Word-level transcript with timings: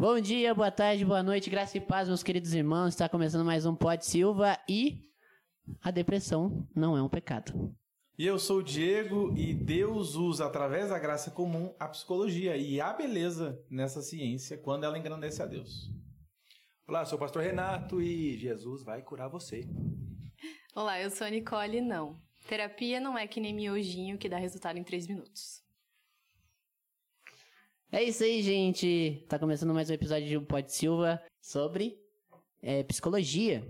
Bom 0.00 0.18
dia, 0.18 0.54
boa 0.54 0.70
tarde, 0.70 1.04
boa 1.04 1.22
noite, 1.22 1.50
graça 1.50 1.76
e 1.76 1.80
paz, 1.80 2.08
meus 2.08 2.22
queridos 2.22 2.54
irmãos. 2.54 2.94
Está 2.94 3.06
começando 3.06 3.44
mais 3.44 3.66
um 3.66 3.76
Pod 3.76 4.02
Silva 4.02 4.58
e 4.66 4.98
a 5.82 5.90
depressão 5.90 6.66
não 6.74 6.96
é 6.96 7.02
um 7.02 7.08
pecado. 7.08 7.76
E 8.18 8.24
eu 8.24 8.38
sou 8.38 8.60
o 8.60 8.62
Diego 8.62 9.30
e 9.36 9.52
Deus 9.52 10.14
usa 10.14 10.46
através 10.46 10.88
da 10.88 10.98
graça 10.98 11.30
comum 11.30 11.74
a 11.78 11.86
psicologia 11.86 12.56
e 12.56 12.80
a 12.80 12.94
beleza 12.94 13.62
nessa 13.68 14.00
ciência 14.00 14.56
quando 14.56 14.84
ela 14.84 14.98
engrandece 14.98 15.42
a 15.42 15.46
Deus. 15.46 15.90
Olá, 16.88 17.04
sou 17.04 17.18
o 17.18 17.20
pastor 17.20 17.42
Renato 17.42 18.00
e 18.00 18.38
Jesus 18.38 18.82
vai 18.82 19.02
curar 19.02 19.28
você. 19.28 19.68
Olá, 20.74 20.98
eu 20.98 21.10
sou 21.10 21.26
a 21.26 21.30
Nicole 21.30 21.76
e 21.76 21.82
não. 21.82 22.18
Terapia 22.48 23.00
não 23.00 23.18
é 23.18 23.26
que 23.26 23.38
nem 23.38 23.52
miojinho 23.52 24.16
que 24.16 24.30
dá 24.30 24.38
resultado 24.38 24.78
em 24.78 24.82
três 24.82 25.06
minutos. 25.06 25.62
É 27.92 28.04
isso 28.04 28.22
aí, 28.22 28.40
gente. 28.40 29.24
Tá 29.28 29.36
começando 29.36 29.74
mais 29.74 29.90
um 29.90 29.92
episódio 29.92 30.28
de 30.28 30.46
Pod 30.46 30.70
Silva 30.72 31.20
sobre 31.40 31.98
é, 32.62 32.84
psicologia. 32.84 33.66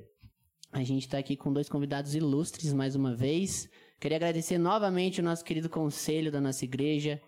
A 0.71 0.85
gente 0.85 1.09
tá 1.09 1.17
aqui 1.17 1.39
com 1.39 1.51
dois 1.51 1.71
convidados 1.71 2.15
ilustres 2.15 2.71
mais 2.75 2.95
uma 2.95 3.17
vez. 3.17 3.67
Queria 3.99 4.19
agradecer 4.19 4.59
novamente 4.59 5.21
o 5.21 5.25
nosso 5.25 5.43
querido 5.43 5.71
conselho 5.71 6.31
da 6.31 6.39
nossa 6.39 6.67
igreja, 6.67 7.19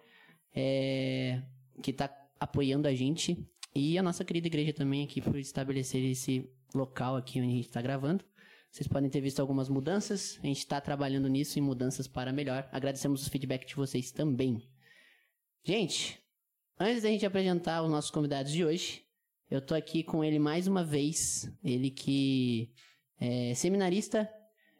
é, 0.55 1.41
que 1.83 1.95
tá 1.95 2.15
apoiando 2.39 2.87
a 2.87 2.95
gente, 2.95 3.43
e 3.75 3.97
a 3.97 4.03
nossa 4.03 4.23
querida 4.23 4.49
igreja 4.49 4.75
também 4.75 5.03
aqui 5.03 5.23
por 5.23 5.39
estabelecer 5.39 6.05
esse 6.05 6.47
local 6.75 7.17
aqui 7.17 7.41
onde 7.41 7.53
a 7.53 7.57
gente 7.57 7.69
está 7.69 7.81
gravando. 7.81 8.23
Vocês 8.71 8.87
podem 8.87 9.09
ter 9.09 9.23
visto 9.23 9.41
algumas 9.41 9.71
mudanças. 9.71 10.39
A 10.43 10.47
gente 10.47 10.59
está 10.59 10.79
trabalhando 10.79 11.27
nisso 11.27 11.59
em 11.59 11.63
mudanças 11.63 12.07
para 12.07 12.35
melhor. 12.35 12.69
Agradecemos 12.71 13.27
o 13.27 13.31
feedback 13.31 13.67
de 13.67 13.77
vocês 13.77 14.13
também. 14.13 14.69
Gente, 15.65 16.22
Antes 16.79 17.03
da 17.03 17.09
gente 17.09 17.25
apresentar 17.27 17.83
os 17.83 17.91
nossos 17.91 18.11
convidados 18.11 18.51
de 18.51 18.65
hoje, 18.65 19.05
eu 19.51 19.61
tô 19.61 19.75
aqui 19.75 20.03
com 20.03 20.25
ele 20.25 20.39
mais 20.39 20.67
uma 20.67 20.83
vez. 20.85 21.51
Ele 21.63 21.91
que 21.91 22.73
é 23.21 23.55
seminarista, 23.55 24.29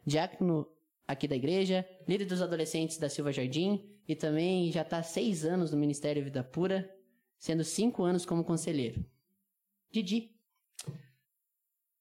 diácono 0.05 0.67
aqui 1.07 1.27
da 1.27 1.35
igreja, 1.35 1.87
líder 2.07 2.25
dos 2.25 2.41
adolescentes 2.41 2.97
da 2.97 3.09
Silva 3.09 3.31
Jardim 3.31 3.89
e 4.07 4.15
também 4.15 4.71
já 4.71 4.81
está 4.81 5.01
seis 5.01 5.45
anos 5.45 5.71
no 5.71 5.77
Ministério 5.77 6.23
Vida 6.23 6.43
Pura, 6.43 6.89
sendo 7.37 7.63
cinco 7.63 8.03
anos 8.03 8.25
como 8.25 8.43
conselheiro. 8.43 9.05
Didi. 9.91 10.31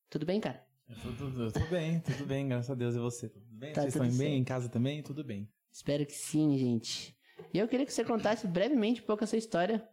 Tudo 0.08 0.26
bem, 0.26 0.40
cara? 0.40 0.66
Tudo, 1.02 1.52
tudo 1.52 1.66
bem, 1.70 2.00
tudo 2.00 2.26
bem, 2.26 2.48
graças 2.48 2.70
a 2.70 2.74
Deus. 2.74 2.94
E 2.94 2.98
você? 2.98 3.28
Tudo 3.28 3.46
bem? 3.50 3.72
Tá 3.72 3.82
Vocês 3.82 3.94
estão 3.94 4.08
bem? 4.08 4.16
certo. 4.16 4.32
Em 4.32 4.44
casa 4.44 4.68
também? 4.68 5.02
Tudo 5.02 5.24
bem. 5.24 5.48
Espero 5.70 6.04
que 6.04 6.12
sim, 6.12 6.58
gente. 6.58 7.16
E 7.52 7.58
eu 7.58 7.68
queria 7.68 7.86
que 7.86 7.92
você 7.92 8.04
contasse 8.04 8.46
brevemente 8.46 9.02
um 9.02 9.04
pouco 9.04 9.24
a 9.24 9.26
sua 9.26 9.38
história 9.38 9.86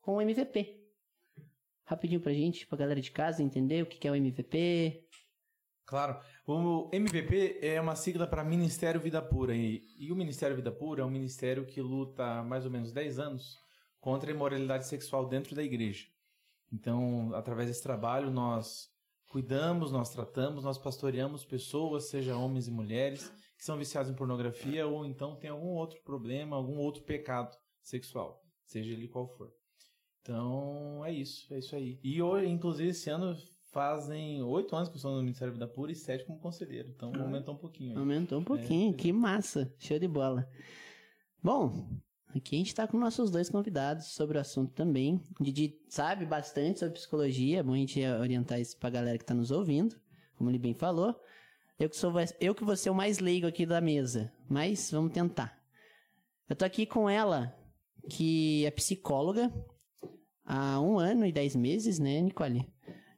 com 0.00 0.16
o 0.16 0.20
MVP. 0.20 0.80
Rapidinho 1.84 2.20
pra 2.20 2.32
gente, 2.32 2.66
pra 2.66 2.78
galera 2.78 3.00
de 3.00 3.10
casa 3.10 3.42
entender 3.42 3.82
o 3.82 3.86
que 3.86 4.06
é 4.06 4.10
o 4.10 4.14
MVP. 4.14 5.06
Claro. 5.86 6.18
O 6.46 6.88
MVP 6.92 7.58
é 7.62 7.80
uma 7.80 7.94
sigla 7.94 8.26
para 8.26 8.42
Ministério 8.42 9.00
Vida 9.00 9.20
Pura. 9.20 9.54
E, 9.54 9.82
e 9.98 10.10
o 10.10 10.16
Ministério 10.16 10.56
Vida 10.56 10.72
Pura 10.72 11.02
é 11.02 11.04
um 11.04 11.10
ministério 11.10 11.66
que 11.66 11.80
luta 11.80 12.24
há 12.24 12.42
mais 12.42 12.64
ou 12.64 12.70
menos 12.70 12.92
10 12.92 13.18
anos 13.18 13.58
contra 14.00 14.30
a 14.30 14.34
imoralidade 14.34 14.86
sexual 14.86 15.26
dentro 15.26 15.54
da 15.54 15.62
igreja. 15.62 16.06
Então, 16.72 17.32
através 17.34 17.68
desse 17.68 17.82
trabalho, 17.82 18.30
nós 18.30 18.90
cuidamos, 19.28 19.92
nós 19.92 20.10
tratamos, 20.10 20.64
nós 20.64 20.78
pastoreamos 20.78 21.44
pessoas, 21.44 22.08
seja 22.08 22.36
homens 22.36 22.68
e 22.68 22.70
mulheres, 22.70 23.32
que 23.64 23.66
são 23.66 23.78
viciados 23.78 24.10
em 24.10 24.14
pornografia 24.14 24.86
ou 24.86 25.06
então 25.06 25.36
tem 25.36 25.48
algum 25.48 25.68
outro 25.68 25.98
problema, 26.04 26.54
algum 26.54 26.76
outro 26.76 27.02
pecado 27.02 27.56
sexual, 27.82 28.44
seja 28.66 28.92
ele 28.92 29.08
qual 29.08 29.26
for. 29.26 29.50
Então, 30.20 31.02
é 31.02 31.10
isso, 31.10 31.52
é 31.52 31.58
isso 31.58 31.74
aí. 31.74 31.98
E 32.02 32.20
hoje, 32.20 32.46
inclusive, 32.46 32.90
esse 32.90 33.08
ano 33.08 33.34
fazem 33.72 34.42
oito 34.42 34.76
anos 34.76 34.90
que 34.90 34.94
eu 34.94 34.98
estou 34.98 35.12
no 35.12 35.22
Ministério 35.22 35.54
da 35.54 35.64
Vida 35.64 35.74
Pura 35.74 35.90
e 35.90 35.94
sete 35.94 36.26
como 36.26 36.38
conselheiro. 36.38 36.90
Então, 36.94 37.10
aumentou 37.18 37.54
um 37.54 37.58
pouquinho. 37.58 37.92
aí. 37.92 37.98
Aumentou 37.98 38.38
um 38.38 38.44
pouquinho, 38.44 38.92
É. 38.92 38.96
que 38.96 39.10
massa. 39.12 39.74
Show 39.78 39.98
de 39.98 40.08
bola. 40.08 40.46
Bom, 41.42 41.88
aqui 42.34 42.56
a 42.56 42.58
gente 42.58 42.74
tá 42.74 42.86
com 42.86 42.98
nossos 42.98 43.30
dois 43.30 43.48
convidados 43.48 44.08
sobre 44.08 44.36
o 44.36 44.40
assunto 44.42 44.72
também. 44.74 45.20
O 45.40 45.42
Didi 45.44 45.78
sabe 45.88 46.26
bastante 46.26 46.80
sobre 46.80 46.94
psicologia, 46.94 47.60
é 47.60 47.62
bom 47.62 47.72
a 47.72 47.76
gente 47.78 48.02
orientar 48.04 48.60
isso 48.60 48.76
pra 48.78 48.90
galera 48.90 49.16
que 49.16 49.24
tá 49.24 49.34
nos 49.34 49.50
ouvindo, 49.50 49.96
como 50.36 50.50
ele 50.50 50.58
bem 50.58 50.74
falou. 50.74 51.18
Eu 51.78 51.88
que, 51.90 51.96
sou, 51.96 52.12
eu 52.40 52.54
que 52.54 52.64
vou 52.64 52.76
ser 52.76 52.90
o 52.90 52.94
mais 52.94 53.18
leigo 53.18 53.46
aqui 53.46 53.66
da 53.66 53.80
mesa, 53.80 54.32
mas 54.48 54.90
vamos 54.90 55.12
tentar. 55.12 55.58
Eu 56.48 56.54
tô 56.54 56.64
aqui 56.64 56.86
com 56.86 57.08
ela, 57.10 57.54
que 58.08 58.64
é 58.64 58.70
psicóloga, 58.70 59.52
há 60.44 60.80
um 60.80 60.98
ano 60.98 61.26
e 61.26 61.32
dez 61.32 61.56
meses, 61.56 61.98
né, 61.98 62.20
Nicole? 62.20 62.64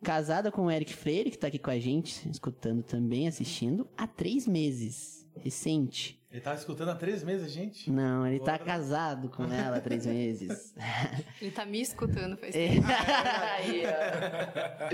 Casada 0.03 0.51
com 0.53 0.67
o 0.67 0.71
Eric 0.71 0.95
Freire, 0.95 1.31
que 1.31 1.39
tá 1.39 1.49
aqui 1.49 1.59
com 1.59 1.71
a 1.71 1.79
gente, 1.79 2.29
escutando 2.31 2.83
também, 2.83 3.27
assistindo, 3.29 3.89
há 3.97 4.07
três 4.07 4.47
meses. 4.47 5.25
Recente. 5.39 6.19
Ele 6.31 6.41
tava 6.41 6.57
escutando 6.57 6.89
há 6.91 6.95
três 6.95 7.23
meses, 7.23 7.53
gente? 7.53 7.91
Não, 7.91 8.27
ele 8.27 8.39
tá 8.39 8.53
Bora. 8.53 8.65
casado 8.65 9.29
com 9.29 9.45
ela 9.45 9.77
há 9.77 9.81
três 9.83 10.07
meses. 10.07 10.75
Ele 11.43 11.51
tá 11.51 11.67
me 11.67 11.79
escutando 11.81 12.39
faz 12.39 12.55
É. 12.55 12.69
tempo. 12.69 12.87
Aí, 13.59 13.83
ó. 13.87 14.89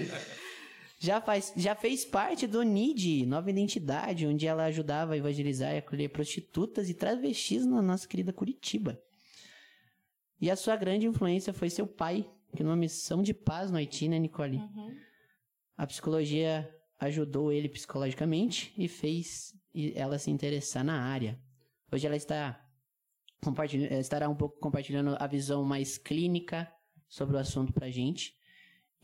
Já, 1.03 1.21
faz, 1.21 1.53
já 1.57 1.75
fez 1.75 2.05
parte 2.05 2.47
do 2.47 2.63
NID, 2.63 3.27
Nova 3.27 3.51
Identidade, 3.51 4.25
onde 4.25 4.47
ela 4.47 4.67
ajudava 4.67 5.15
a 5.15 5.17
evangelizar 5.17 5.75
e 5.75 5.79
acolher 5.79 6.09
prostitutas 6.09 6.89
e 6.89 6.95
travestis 6.95 7.67
na 7.67 7.83
nossa 7.83 8.07
querida 8.07 8.33
Curitiba. 8.33 9.03
E 10.41 10.49
a 10.49 10.55
sua 10.55 10.77
grande 10.77 11.05
influência 11.05 11.53
foi 11.53 11.69
seu 11.71 11.89
pai, 11.89 12.31
que 12.57 12.63
numa 12.63 12.77
missão 12.77 13.21
de 13.21 13.35
paz 13.35 13.69
no 13.69 13.79
Haiti, 13.79 14.09
né, 14.09 14.17
Nicole? 14.17 14.59
Uhum. 14.59 14.97
A 15.77 15.89
psicologia 15.89 16.73
ajudou 17.01 17.51
ele 17.51 17.69
psicologicamente 17.69 18.73
e 18.79 18.87
fez 18.87 19.53
ela 19.97 20.21
se 20.21 20.31
interessar 20.31 20.85
na 20.85 21.03
área. 21.03 21.37
Hoje 21.91 22.07
ela 22.07 22.17
está 22.17 22.65
compartilhando, 23.43 23.93
estará 23.95 24.29
um 24.29 24.37
pouco 24.37 24.61
compartilhando 24.61 25.17
a 25.19 25.27
visão 25.27 25.65
mais 25.65 25.99
clínica 25.99 26.73
sobre 27.09 27.35
o 27.35 27.41
assunto 27.41 27.73
pra 27.73 27.91
gente. 27.91 28.41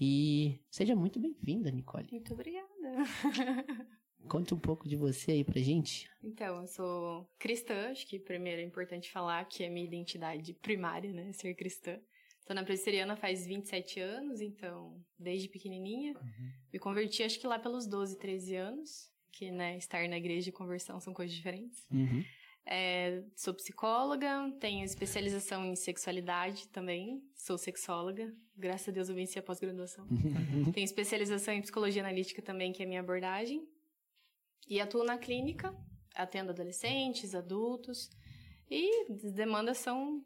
E 0.00 0.60
seja 0.70 0.94
muito 0.94 1.18
bem-vinda, 1.18 1.70
Nicole. 1.70 2.08
Muito 2.10 2.32
obrigada. 2.32 2.68
Conte 4.28 4.54
um 4.54 4.58
pouco 4.58 4.88
de 4.88 4.96
você 4.96 5.32
aí 5.32 5.44
pra 5.44 5.60
gente. 5.60 6.08
Então, 6.22 6.60
eu 6.60 6.66
sou 6.66 7.28
cristã, 7.38 7.90
acho 7.90 8.06
que 8.06 8.18
primeiro 8.18 8.60
é 8.60 8.64
importante 8.64 9.10
falar 9.10 9.44
que 9.46 9.64
é 9.64 9.68
minha 9.70 9.86
identidade 9.86 10.52
primária, 10.54 11.12
né, 11.12 11.32
ser 11.32 11.54
cristã. 11.54 11.98
Tô 12.46 12.54
na 12.54 12.64
presbiteriana 12.64 13.16
faz 13.16 13.46
27 13.46 14.00
anos, 14.00 14.40
então, 14.40 15.02
desde 15.18 15.48
pequenininha. 15.48 16.14
Me 16.72 16.78
converti 16.78 17.22
acho 17.22 17.38
que 17.38 17.46
lá 17.46 17.58
pelos 17.58 17.86
12, 17.86 18.18
13 18.18 18.56
anos, 18.56 19.12
que, 19.32 19.50
né, 19.50 19.76
estar 19.76 20.08
na 20.08 20.16
igreja 20.16 20.48
e 20.48 20.52
conversão 20.52 21.00
são 21.00 21.12
coisas 21.12 21.34
diferentes. 21.34 21.86
Uhum. 21.90 22.24
É, 22.70 23.22
sou 23.34 23.54
psicóloga, 23.54 24.52
tenho 24.60 24.84
especialização 24.84 25.64
em 25.64 25.74
sexualidade 25.74 26.68
também, 26.68 27.22
sou 27.34 27.56
sexóloga. 27.56 28.30
Graças 28.54 28.88
a 28.90 28.92
Deus 28.92 29.08
eu 29.08 29.14
venci 29.14 29.38
a 29.38 29.42
pós-graduação. 29.42 30.06
tenho 30.74 30.84
especialização 30.84 31.54
em 31.54 31.62
psicologia 31.62 32.02
analítica 32.02 32.42
também, 32.42 32.70
que 32.70 32.82
é 32.82 32.84
a 32.84 32.88
minha 32.88 33.00
abordagem. 33.00 33.66
E 34.68 34.82
atuo 34.82 35.02
na 35.02 35.16
clínica, 35.16 35.74
atendo 36.14 36.50
adolescentes, 36.50 37.34
adultos. 37.34 38.10
E 38.70 39.06
as 39.12 39.32
demandas 39.32 39.78
são 39.78 40.22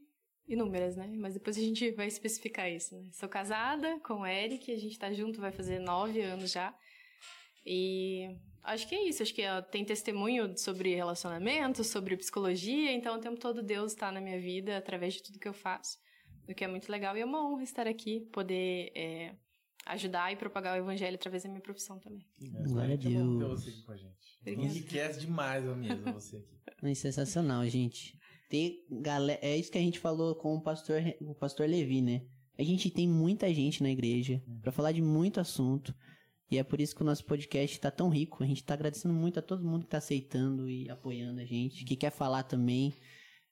inúmeras, 0.48 0.96
né? 0.96 1.06
Mas 1.16 1.34
depois 1.34 1.56
a 1.56 1.60
gente 1.60 1.92
vai 1.92 2.08
especificar 2.08 2.68
isso, 2.68 2.92
né? 2.96 3.08
Sou 3.12 3.28
casada 3.28 4.00
com 4.00 4.22
o 4.22 4.26
Eric, 4.26 4.72
a 4.72 4.78
gente 4.78 4.98
tá 4.98 5.12
junto, 5.12 5.40
vai 5.40 5.52
fazer 5.52 5.78
nove 5.78 6.20
anos 6.20 6.50
já. 6.50 6.74
E 7.64 8.36
acho 8.62 8.88
que 8.88 8.94
é 8.94 9.08
isso, 9.08 9.22
acho 9.22 9.34
que 9.34 9.46
ó, 9.46 9.62
tem 9.62 9.84
testemunho 9.84 10.56
sobre 10.56 10.94
relacionamento, 10.94 11.84
sobre 11.84 12.16
psicologia, 12.16 12.92
então 12.92 13.16
o 13.16 13.20
tempo 13.20 13.38
todo 13.38 13.62
Deus 13.62 13.92
está 13.92 14.10
na 14.10 14.20
minha 14.20 14.40
vida 14.40 14.76
através 14.76 15.14
de 15.14 15.22
tudo 15.22 15.38
que 15.38 15.48
eu 15.48 15.52
faço, 15.52 15.98
o 16.48 16.54
que 16.54 16.64
é 16.64 16.68
muito 16.68 16.90
legal 16.90 17.16
e 17.16 17.20
é 17.20 17.24
uma 17.24 17.46
honra 17.46 17.62
estar 17.62 17.86
aqui, 17.86 18.20
poder 18.32 18.92
é, 18.94 19.34
ajudar 19.86 20.32
e 20.32 20.36
propagar 20.36 20.74
o 20.76 20.82
evangelho 20.82 21.14
através 21.14 21.42
da 21.42 21.48
minha 21.48 21.60
profissão 21.60 21.98
também. 21.98 22.26
Glória 22.64 22.94
a 22.94 22.96
bom 22.96 23.02
ter 23.02 23.08
Deus. 23.10 23.60
você 23.60 23.70
aqui 23.70 23.82
com 23.82 23.92
a 23.92 23.96
gente. 23.96 24.38
Obrigada. 24.40 24.68
Enriquece 24.68 25.20
demais 25.20 25.68
a 25.68 25.74
mesa 25.74 26.12
você 26.12 26.36
aqui. 26.36 26.52
É 26.84 26.94
sensacional, 26.94 27.64
gente. 27.68 28.18
Tem 28.48 28.84
galera, 28.90 29.38
é 29.40 29.56
isso 29.56 29.70
que 29.70 29.78
a 29.78 29.80
gente 29.80 30.00
falou 30.00 30.34
com 30.34 30.56
o 30.56 30.60
pastor, 30.60 31.00
o 31.20 31.34
pastor 31.34 31.68
Levi, 31.68 32.02
né? 32.02 32.22
A 32.58 32.62
gente 32.62 32.90
tem 32.90 33.08
muita 33.08 33.52
gente 33.54 33.82
na 33.82 33.90
igreja 33.90 34.42
pra 34.60 34.72
falar 34.72 34.92
de 34.92 35.00
muito 35.00 35.40
assunto. 35.40 35.94
E 36.52 36.58
é 36.58 36.62
por 36.62 36.82
isso 36.82 36.94
que 36.94 37.00
o 37.00 37.04
nosso 37.06 37.24
podcast 37.24 37.80
tá 37.80 37.90
tão 37.90 38.10
rico. 38.10 38.44
A 38.44 38.46
gente 38.46 38.62
tá 38.62 38.74
agradecendo 38.74 39.14
muito 39.14 39.38
a 39.38 39.42
todo 39.42 39.64
mundo 39.64 39.84
que 39.84 39.90
tá 39.90 39.96
aceitando 39.96 40.68
e 40.68 40.86
apoiando 40.90 41.40
a 41.40 41.46
gente, 41.46 41.82
que 41.82 41.96
quer 41.96 42.10
falar 42.10 42.42
também. 42.42 42.92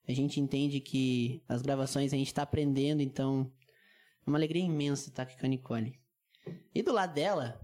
A 0.07 0.13
gente 0.13 0.39
entende 0.39 0.79
que 0.79 1.41
as 1.49 1.63
gravações 1.63 2.13
a 2.13 2.15
gente 2.15 2.31
tá 2.31 2.43
aprendendo, 2.43 3.01
então 3.01 3.51
é 4.23 4.29
uma 4.29 4.37
alegria 4.37 4.63
imensa 4.63 5.09
estar 5.09 5.23
aqui 5.23 5.35
com 5.35 5.47
a 5.47 5.49
Nicole. 5.49 5.99
E 6.75 6.83
do 6.83 6.93
lado 6.93 7.15
dela, 7.15 7.59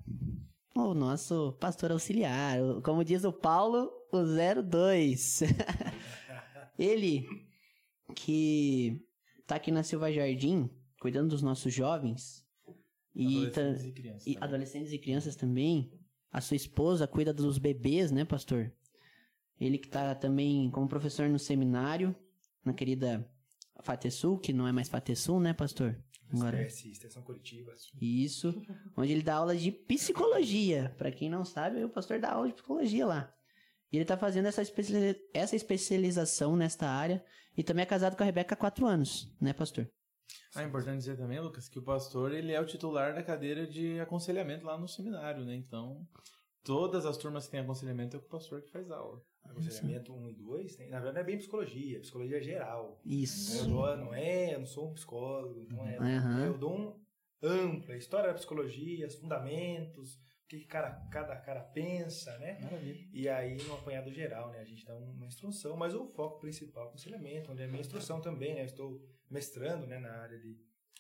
o 0.76 0.96
nosso 0.96 1.56
pastor 1.60 1.92
auxiliar, 1.92 2.58
como 2.84 3.04
diz 3.04 3.24
o 3.24 3.32
Paulo, 3.32 3.92
o 4.12 4.24
02. 4.64 5.44
Ele 6.80 7.28
que 8.16 9.06
tá 9.46 9.58
aqui 9.58 9.70
na 9.70 9.84
Silva 9.84 10.12
Jardim, 10.12 10.68
cuidando 11.00 11.30
dos 11.30 11.44
nossos 11.44 11.72
jovens, 11.72 12.44
E, 13.20 13.48
Adolescentes 13.48 13.84
e 13.86 13.92
crianças. 13.92 14.28
e 14.28 14.34
também. 14.34 14.44
adolescentes 14.48 14.94
e 14.94 14.98
crianças 15.00 15.36
também. 15.36 15.92
A 16.32 16.40
sua 16.40 16.56
esposa 16.56 17.08
cuida 17.08 17.34
dos 17.34 17.58
bebês, 17.58 18.12
né, 18.12 18.24
pastor? 18.24 18.72
Ele 19.60 19.80
que 19.80 19.88
tá 19.88 20.14
também 20.14 20.70
como 20.70 20.88
professor 20.88 21.28
no 21.28 21.40
seminário, 21.40 22.16
na 22.64 22.74
querida 22.74 23.28
Fatesul, 23.82 24.38
que 24.38 24.54
não 24.54 24.68
é 24.68 24.72
mais 24.72 24.88
Fatesul, 24.88 25.40
né, 25.40 25.52
pastor? 25.54 25.98
Agora, 26.30 26.62
Espécie, 26.62 26.92
extensão 26.92 27.24
coletiva. 27.24 27.74
isso, 28.00 28.54
onde 28.96 29.14
ele 29.14 29.24
dá 29.24 29.36
aula 29.36 29.56
de 29.56 29.72
psicologia. 29.72 30.94
Pra 30.98 31.12
quem 31.12 31.30
não 31.30 31.44
sabe, 31.46 31.84
o 31.84 31.90
pastor 31.90 32.20
dá 32.20 32.34
aula 32.34 32.48
de 32.48 32.54
psicologia 32.54 33.06
lá. 33.08 33.34
E 33.92 33.96
ele 33.98 34.06
tá 34.06 34.18
fazendo 34.18 34.48
essa 34.48 35.56
especialização 35.56 36.56
nesta 36.58 36.88
área 36.88 37.24
e 37.56 37.64
também 37.64 37.84
é 37.84 37.86
casado 37.86 38.16
com 38.18 38.24
a 38.24 38.26
Rebeca 38.26 38.54
há 38.54 38.58
quatro 38.58 38.86
anos, 38.86 39.34
né, 39.40 39.54
pastor? 39.54 39.90
Ah, 40.56 40.64
é 40.64 40.66
importante 40.66 40.98
dizer 40.98 41.18
também, 41.18 41.40
Lucas, 41.40 41.70
que 41.70 41.80
o 41.80 41.84
pastor 41.84 42.34
ele 42.34 42.52
é 42.52 42.60
o 42.60 42.66
titular 42.66 43.14
da 43.14 43.24
cadeira 43.24 43.68
de 43.68 44.00
aconselhamento 44.00 44.66
lá 44.66 44.78
no 44.78 44.88
seminário, 44.88 45.46
né? 45.46 45.56
Então, 45.56 46.08
todas 46.64 47.06
as 47.06 47.18
turmas 47.18 47.46
que 47.46 47.52
têm 47.52 47.60
aconselhamento 47.60 48.16
é 48.16 48.20
o 48.20 48.24
pastor 48.24 48.62
que 48.62 48.72
faz 48.72 48.90
aula. 48.92 49.22
Aconselhamento 49.44 50.14
1 50.14 50.30
e 50.30 50.34
2, 50.34 50.76
tem, 50.76 50.90
na 50.90 51.00
verdade 51.00 51.16
não 51.16 51.22
é 51.22 51.26
bem 51.26 51.38
psicologia, 51.38 51.98
é 51.98 52.02
psicologia 52.02 52.42
geral. 52.42 53.00
Isso. 53.06 53.60
Eu 53.60 53.70
dou, 53.70 53.98
não 53.98 54.14
é, 54.14 54.56
eu 54.56 54.60
não 54.60 54.66
sou 54.66 54.90
um 54.90 54.94
psicólogo, 54.94 55.66
não 55.70 55.88
é. 55.88 55.98
Aham. 55.98 56.46
Eu 56.46 56.58
dou 56.58 56.78
um 56.78 57.00
amplo, 57.42 57.94
a 57.94 57.98
história 57.98 58.28
da 58.28 58.34
psicologia, 58.34 59.08
os 59.08 59.16
fundamentos, 59.16 60.16
o 60.16 60.48
que 60.50 60.66
cada, 60.66 60.92
cada 61.10 61.36
cara 61.38 61.62
pensa, 61.62 62.38
né? 62.40 62.60
Maravilha. 62.62 63.08
E 63.14 63.30
aí, 63.30 63.56
no 63.64 63.74
apanhado 63.74 64.12
geral, 64.12 64.50
né? 64.52 64.60
A 64.60 64.66
gente 64.66 64.86
dá 64.86 64.96
uma 64.96 65.26
instrução, 65.26 65.78
mas 65.78 65.94
o 65.94 66.08
foco 66.08 66.40
principal 66.40 66.84
é 66.84 66.86
o 66.86 66.90
aconselhamento, 66.90 67.52
onde 67.52 67.62
é 67.62 67.66
a 67.66 67.68
minha 67.68 67.82
instrução 67.82 68.20
também, 68.20 68.56
né? 68.56 68.62
Eu 68.62 68.66
estou 68.66 69.02
mestrando 69.30 69.86
né, 69.88 70.00
na 70.00 70.12
área 70.22 70.40
de, 70.40 70.58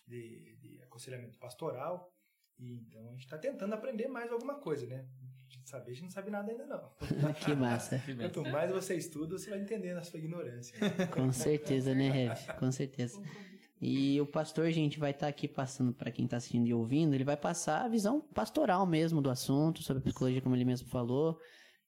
de, 0.07 0.55
de 0.57 0.81
aconselhamento 0.83 1.37
pastoral. 1.37 2.11
E 2.59 2.79
então 2.79 3.07
a 3.09 3.11
gente 3.11 3.25
está 3.25 3.37
tentando 3.37 3.73
aprender 3.73 4.07
mais 4.07 4.31
alguma 4.31 4.55
coisa, 4.55 4.85
né? 4.87 5.07
De 5.47 5.69
saber, 5.69 5.91
a 5.91 5.93
gente 5.93 6.03
não 6.03 6.09
sabe 6.09 6.29
nada 6.29 6.51
ainda 6.51 6.65
não. 6.65 6.91
que 7.45 7.53
massa. 7.55 8.01
Quanto 8.19 8.41
mais 8.43 8.71
você 8.71 8.95
estuda, 8.95 9.37
você 9.37 9.49
vai 9.49 9.59
entendendo 9.59 9.97
a 9.97 10.03
sua 10.03 10.19
ignorância. 10.19 10.77
Com 11.13 11.31
certeza, 11.31 11.93
né, 11.93 12.09
Rev? 12.09 12.37
Com 12.59 12.71
certeza. 12.71 13.21
E 13.79 14.19
o 14.19 14.25
pastor, 14.25 14.71
gente, 14.71 14.97
vai 14.97 15.11
estar 15.11 15.27
aqui 15.27 15.47
passando 15.47 15.93
para 15.93 16.11
quem 16.11 16.25
está 16.25 16.37
assistindo 16.37 16.67
e 16.67 16.73
ouvindo, 16.73 17.13
ele 17.13 17.23
vai 17.23 17.37
passar 17.37 17.85
a 17.85 17.87
visão 17.87 18.19
pastoral 18.19 18.87
mesmo 18.87 19.21
do 19.21 19.29
assunto, 19.29 19.83
sobre 19.83 20.01
a 20.01 20.03
psicologia, 20.03 20.41
como 20.41 20.55
ele 20.55 20.65
mesmo 20.65 20.89
falou, 20.89 21.39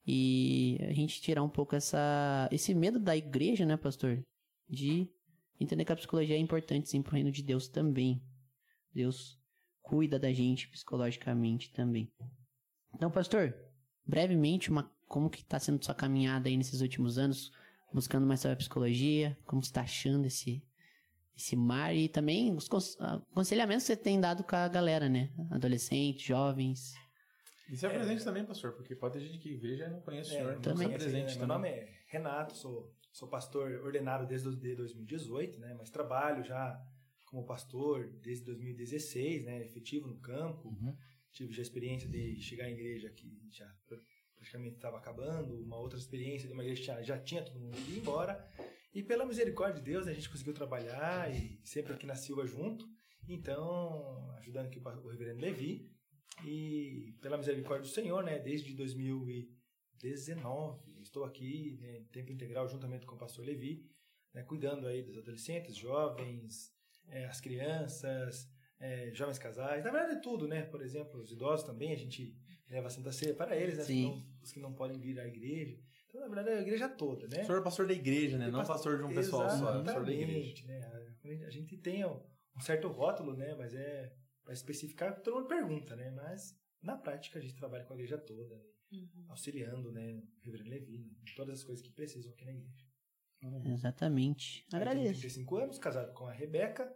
e 0.06 0.78
a 0.82 0.92
gente 0.92 1.20
tirar 1.20 1.42
um 1.42 1.48
pouco 1.48 1.74
essa, 1.74 2.48
esse 2.52 2.74
medo 2.74 3.00
da 3.00 3.16
igreja, 3.16 3.66
né, 3.66 3.76
pastor? 3.76 4.22
De 4.68 5.10
entender 5.60 5.84
que 5.84 5.92
a 5.92 5.96
psicologia 5.96 6.34
é 6.36 6.38
importante 6.38 6.88
sim 6.88 7.02
pro 7.02 7.14
reino 7.14 7.30
de 7.30 7.42
Deus 7.42 7.68
também. 7.68 8.22
Deus 8.92 9.38
cuida 9.82 10.18
da 10.18 10.32
gente 10.32 10.68
psicologicamente 10.68 11.72
também. 11.72 12.10
Então, 12.94 13.10
pastor, 13.10 13.54
brevemente, 14.04 14.70
uma, 14.70 14.90
como 15.06 15.30
que 15.30 15.44
tá 15.44 15.58
sendo 15.60 15.84
sua 15.84 15.94
caminhada 15.94 16.48
aí 16.48 16.56
nesses 16.56 16.80
últimos 16.80 17.18
anos, 17.18 17.52
buscando 17.92 18.26
mais 18.26 18.40
sobre 18.40 18.54
a 18.54 18.56
psicologia, 18.56 19.36
como 19.44 19.62
você 19.62 19.72
tá 19.72 19.82
achando 19.82 20.26
esse, 20.26 20.62
esse 21.36 21.54
mar 21.56 21.94
e 21.94 22.08
também 22.08 22.54
os 22.54 22.68
cons- 22.68 22.96
aconselhamentos 23.00 23.84
que 23.84 23.88
você 23.94 23.96
tem 23.96 24.20
dado 24.20 24.42
com 24.44 24.56
a 24.56 24.68
galera, 24.68 25.08
né? 25.08 25.30
Adolescentes, 25.50 26.22
jovens. 26.22 26.94
E 27.68 27.76
se 27.76 27.86
apresente 27.86 28.24
também, 28.24 28.44
pastor, 28.44 28.72
porque 28.72 28.96
pode 28.96 29.14
ter 29.18 29.24
gente 29.26 29.38
que 29.38 29.54
veja 29.56 29.86
e 29.86 29.90
não 29.90 30.00
conhece 30.00 30.30
o 30.30 30.34
senhor. 30.34 30.52
então 30.58 30.72
também. 30.72 30.88
se 30.88 30.94
apresente 30.94 31.38
Meu 31.38 31.46
também. 31.46 31.56
nome 31.56 31.68
é 31.68 32.00
Renato, 32.08 32.56
sou, 32.56 32.92
sou 33.12 33.28
pastor 33.28 33.70
ordenado 33.84 34.26
desde 34.26 34.48
o- 34.48 34.56
de 34.56 34.74
2018, 34.76 35.58
né? 35.58 35.74
Mas 35.78 35.90
trabalho 35.90 36.42
já 36.44 36.80
como 37.26 37.44
pastor 37.46 38.06
desde 38.22 38.44
2016, 38.44 39.44
né? 39.44 39.62
Efetivo 39.64 40.06
no 40.08 40.18
campo. 40.20 40.68
Uhum. 40.68 40.96
Tive 41.32 41.52
já 41.52 41.60
a 41.60 41.62
experiência 41.62 42.08
de 42.08 42.40
chegar 42.40 42.68
em 42.68 42.72
igreja 42.74 43.08
que 43.10 43.40
já 43.50 43.66
pr- 43.86 44.00
praticamente 44.34 44.76
estava 44.76 44.98
acabando, 44.98 45.62
uma 45.62 45.76
outra 45.76 45.98
experiência 45.98 46.48
de 46.48 46.54
uma 46.54 46.62
igreja 46.64 46.80
que 46.80 46.86
já, 46.86 47.02
já 47.02 47.18
tinha 47.18 47.42
todo 47.44 47.60
mundo 47.60 47.76
ido 47.78 47.98
embora. 48.00 48.44
E 48.92 49.00
pela 49.02 49.24
misericórdia 49.24 49.80
de 49.80 49.88
Deus, 49.90 50.08
a 50.08 50.12
gente 50.12 50.28
conseguiu 50.28 50.52
trabalhar 50.54 51.32
e 51.32 51.60
sempre 51.64 51.92
aqui 51.92 52.04
na 52.06 52.16
Silva 52.16 52.44
junto. 52.46 52.84
Então, 53.28 54.28
ajudando 54.38 54.66
aqui 54.66 54.80
o 54.80 55.08
reverendo 55.08 55.40
Levi. 55.40 55.88
E 56.44 57.14
pela 57.20 57.36
misericórdia 57.36 57.82
do 57.88 57.94
Senhor, 57.94 58.24
né, 58.24 58.38
desde 58.40 58.74
2019, 58.74 60.80
estou 61.10 61.24
aqui 61.24 61.76
né, 61.80 61.98
em 61.98 62.04
tempo 62.04 62.32
integral 62.32 62.68
juntamente 62.68 63.04
com 63.04 63.16
o 63.16 63.18
pastor 63.18 63.44
Levi, 63.44 63.84
né, 64.32 64.42
cuidando 64.44 64.86
aí 64.86 65.02
dos 65.02 65.18
adolescentes, 65.18 65.76
jovens, 65.76 66.72
eh, 67.08 67.26
as 67.26 67.40
crianças, 67.40 68.48
eh, 68.78 69.10
jovens 69.12 69.38
casais, 69.38 69.84
na 69.84 69.90
verdade 69.90 70.22
tudo, 70.22 70.46
né? 70.46 70.62
Por 70.62 70.80
exemplo, 70.80 71.20
os 71.20 71.32
idosos 71.32 71.66
também, 71.66 71.92
a 71.92 71.96
gente 71.96 72.36
leva 72.68 72.86
a 72.86 72.90
Santa 72.90 73.12
Ceia 73.12 73.34
para 73.34 73.56
eles, 73.56 73.76
né? 73.76 73.84
Sim. 73.84 74.06
Os, 74.06 74.14
que 74.14 74.20
não, 74.22 74.40
os 74.42 74.52
que 74.52 74.60
não 74.60 74.72
podem 74.72 74.98
vir 74.98 75.18
à 75.18 75.26
igreja. 75.26 75.78
Então, 76.08 76.20
na 76.20 76.28
verdade, 76.28 76.50
é 76.50 76.58
a 76.58 76.62
igreja 76.62 76.88
toda, 76.88 77.26
né? 77.28 77.42
O 77.42 77.46
senhor 77.46 77.58
é 77.60 77.64
pastor 77.64 77.86
da 77.86 77.92
igreja, 77.92 78.38
né? 78.38 78.50
Não 78.50 78.64
pastor 78.64 78.98
de 78.98 79.04
um 79.04 79.14
pessoal 79.14 79.50
só, 79.50 79.80
é 79.80 79.84
pastor 79.84 80.04
da 80.04 80.12
igreja. 80.12 80.38
Exatamente, 80.38 80.66
né? 80.66 81.46
A- 81.46 81.50
gente 81.50 81.76
tem 81.76 82.04
um 82.04 82.20
um 82.56 82.60
certo 82.60 82.88
rótulo, 82.88 83.36
né? 83.36 83.54
Mas 83.54 83.74
é 83.74 84.12
para 84.42 84.52
especificar, 84.52 85.20
todo 85.22 85.36
mundo 85.36 85.48
pergunta, 85.48 85.94
né? 85.96 86.10
Mas 86.10 86.58
na 86.82 86.96
prática 86.96 87.38
a 87.38 87.42
gente 87.42 87.54
trabalha 87.54 87.84
com 87.84 87.92
a 87.92 87.96
igreja 87.96 88.18
toda, 88.18 88.56
né? 88.56 88.62
Uhum. 88.92 89.26
auxiliando, 89.28 89.92
né? 89.92 90.14
O 90.14 90.24
reverendo 90.44 90.70
Levi, 90.70 90.98
né? 90.98 91.06
em 91.22 91.34
todas 91.36 91.58
as 91.60 91.64
coisas 91.64 91.84
que 91.84 91.92
precisam 91.92 92.32
aqui 92.32 92.44
na 92.44 92.52
igreja. 92.52 92.84
Exatamente. 93.72 94.64
Eu 94.64 94.70
tenho 94.70 94.82
Agradeço. 94.82 95.20
35 95.20 95.56
anos, 95.56 95.78
casado 95.78 96.12
com 96.12 96.26
a 96.26 96.32
Rebeca, 96.32 96.92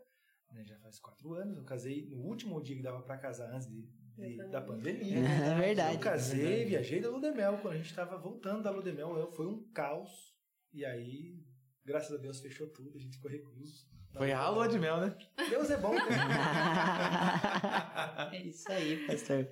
né? 0.50 0.64
já 0.64 0.76
faz 0.80 0.98
4 0.98 1.32
anos. 1.34 1.56
Eu 1.56 1.64
casei 1.64 2.06
no 2.08 2.18
último 2.18 2.60
dia 2.62 2.76
que 2.76 2.82
dava 2.82 3.00
para 3.02 3.16
casar 3.16 3.50
antes 3.54 3.66
de, 3.68 3.82
de- 4.16 4.36
da 4.50 4.60
pandemia. 4.60 5.18
É 5.20 5.54
verdade. 5.58 5.94
Eu 5.94 6.00
casei, 6.00 6.64
viajei 6.66 7.00
da 7.00 7.08
Ludemel. 7.08 7.58
Quando 7.58 7.74
a 7.74 7.78
gente 7.78 7.88
estava 7.90 8.18
voltando 8.18 8.62
da 8.62 8.70
Ludemel, 8.70 9.16
eu- 9.16 9.32
foi 9.32 9.46
um 9.46 9.62
caos. 9.72 10.34
E 10.72 10.84
aí, 10.84 11.40
graças 11.84 12.12
a 12.12 12.20
Deus, 12.20 12.40
fechou 12.40 12.66
tudo. 12.68 12.96
A 12.96 13.00
gente 13.00 13.16
ficou 13.16 13.30
recluso. 13.30 13.88
Foi 14.12 14.32
a 14.32 14.48
lua 14.50 14.68
de 14.68 14.78
mel, 14.78 15.00
né? 15.00 15.16
Deus 15.48 15.70
é 15.70 15.76
bom, 15.76 15.92
né? 15.94 16.00
é 18.32 18.42
isso 18.42 18.70
aí, 18.70 19.06
pastor. 19.06 19.48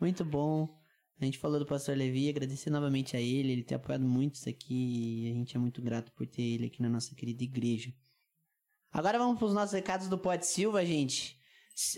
Muito 0.00 0.24
bom. 0.24 0.79
A 1.20 1.24
gente 1.24 1.38
falou 1.38 1.58
do 1.58 1.66
pastor 1.66 1.96
Levi, 1.96 2.30
agradecer 2.30 2.70
novamente 2.70 3.14
a 3.16 3.20
ele, 3.20 3.52
ele 3.52 3.62
tem 3.62 3.76
apoiado 3.76 4.04
muito 4.04 4.36
isso 4.36 4.48
aqui 4.48 5.24
e 5.24 5.30
a 5.30 5.34
gente 5.34 5.54
é 5.54 5.60
muito 5.60 5.82
grato 5.82 6.10
por 6.12 6.26
ter 6.26 6.42
ele 6.42 6.66
aqui 6.66 6.80
na 6.80 6.88
nossa 6.88 7.14
querida 7.14 7.44
igreja. 7.44 7.92
Agora 8.90 9.18
vamos 9.18 9.38
para 9.38 9.46
os 9.46 9.54
nossos 9.54 9.74
recados 9.74 10.08
do 10.08 10.16
Pod 10.16 10.44
Silva, 10.46 10.84
gente. 10.84 11.38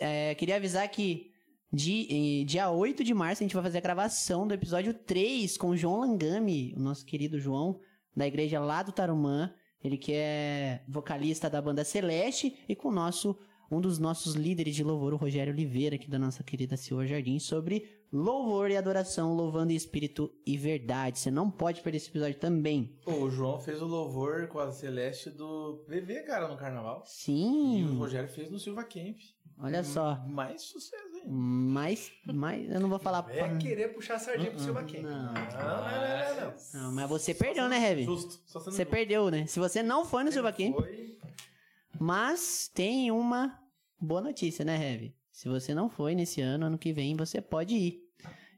É, 0.01 0.35
queria 0.35 0.57
avisar 0.57 0.89
que 0.89 1.31
eh, 1.73 2.45
dia 2.45 2.71
8 2.71 3.05
de 3.05 3.15
março 3.15 3.43
a 3.43 3.45
gente 3.45 3.55
vai 3.55 3.63
fazer 3.63 3.79
a 3.79 3.83
gravação 3.83 4.47
do 4.47 4.55
episódio 4.55 4.93
3 4.93 5.57
com 5.57 5.69
o 5.69 5.77
João 5.77 6.01
Langami, 6.01 6.75
o 6.77 6.81
nosso 6.81 7.07
querido 7.07 7.39
João, 7.39 7.81
da 8.15 8.27
igreja 8.27 8.59
lá 8.59 8.83
do 8.83 8.93
Tarumã. 8.93 9.55
Ele 9.83 9.97
que 9.97 10.13
é 10.13 10.85
vocalista 10.89 11.49
da 11.49 11.63
banda 11.63 11.85
Celeste 11.85 12.57
e 12.69 12.75
com 12.75 12.89
o 12.89 12.93
nosso 12.93 13.39
um 13.71 13.81
dos 13.81 13.99
nossos 13.99 14.35
líderes 14.35 14.75
de 14.75 14.85
louvor, 14.85 15.15
o 15.15 15.17
Rogério 15.17 15.53
Oliveira, 15.53 15.97
aqui 15.97 16.11
da 16.11 16.19
nossa 16.19 16.43
querida 16.43 16.77
Silva 16.77 17.07
Jardim, 17.07 17.39
sobre 17.39 18.02
louvor 18.13 18.71
e 18.71 18.77
adoração, 18.77 19.35
louvando 19.35 19.73
em 19.73 19.77
espírito 19.77 20.31
e 20.47 20.57
verdade. 20.57 21.19
Você 21.19 21.31
não 21.31 21.51
pode 21.51 21.81
perder 21.81 21.97
esse 21.97 22.11
episódio 22.11 22.39
também. 22.39 22.99
Pô, 23.05 23.13
o 23.13 23.31
João 23.31 23.59
fez 23.59 23.81
o 23.81 23.87
louvor 23.87 24.47
com 24.49 24.59
a 24.59 24.71
Celeste 24.71 25.31
do 25.31 25.83
VV, 25.89 26.23
cara, 26.25 26.47
no 26.49 26.57
carnaval. 26.57 26.99
E 26.99 27.03
o 27.03 27.07
Sim, 27.11 27.97
Rogério 27.99 28.29
fez 28.29 28.51
no 28.51 28.59
Silva 28.59 28.85
Camp. 28.85 29.17
olha 29.59 29.83
só. 29.83 30.17
Mais 30.27 30.61
sucesso 30.63 31.03
ainda. 31.05 31.23
Mas, 31.29 32.13
mas 32.27 32.71
eu 32.71 32.81
não 32.81 32.89
vou 32.89 32.99
falar. 32.99 33.25
É 33.31 33.57
querer 33.57 33.89
puxar 33.95 34.17
a 34.17 34.19
sardinha 34.19 34.51
pro 34.51 34.61
seu 34.61 34.75
Baquem. 34.75 35.03
Não. 35.03 35.11
Não, 35.11 35.33
não, 35.33 35.33
não, 35.33 35.55
não, 35.55 36.47
não. 36.47 36.55
Não, 36.83 36.93
mas 36.93 37.09
você 37.09 37.33
perdeu, 37.33 37.69
né, 37.69 37.79
Heavy? 37.79 38.05
Justo. 38.05 38.41
Só 38.45 38.59
sendo 38.61 38.73
Você 38.75 38.83
justo. 38.83 38.91
perdeu, 38.91 39.31
né? 39.31 39.47
Se 39.47 39.59
você 39.61 39.83
não 39.83 40.05
foi 40.05 40.25
no 40.25 40.33
Silva 40.33 40.53
Camp, 40.53 40.75
Foi. 40.75 41.17
mas 41.99 42.69
tem 42.75 43.11
uma 43.11 43.59
boa 44.01 44.21
notícia, 44.21 44.65
né, 44.65 44.75
Heavy? 44.77 45.15
Se 45.31 45.49
você 45.49 45.75
não 45.75 45.89
foi 45.89 46.15
nesse 46.15 46.41
ano, 46.41 46.67
ano 46.67 46.77
que 46.79 46.93
vem 46.93 47.17
você 47.17 47.41
pode 47.41 47.75
ir. 47.75 48.02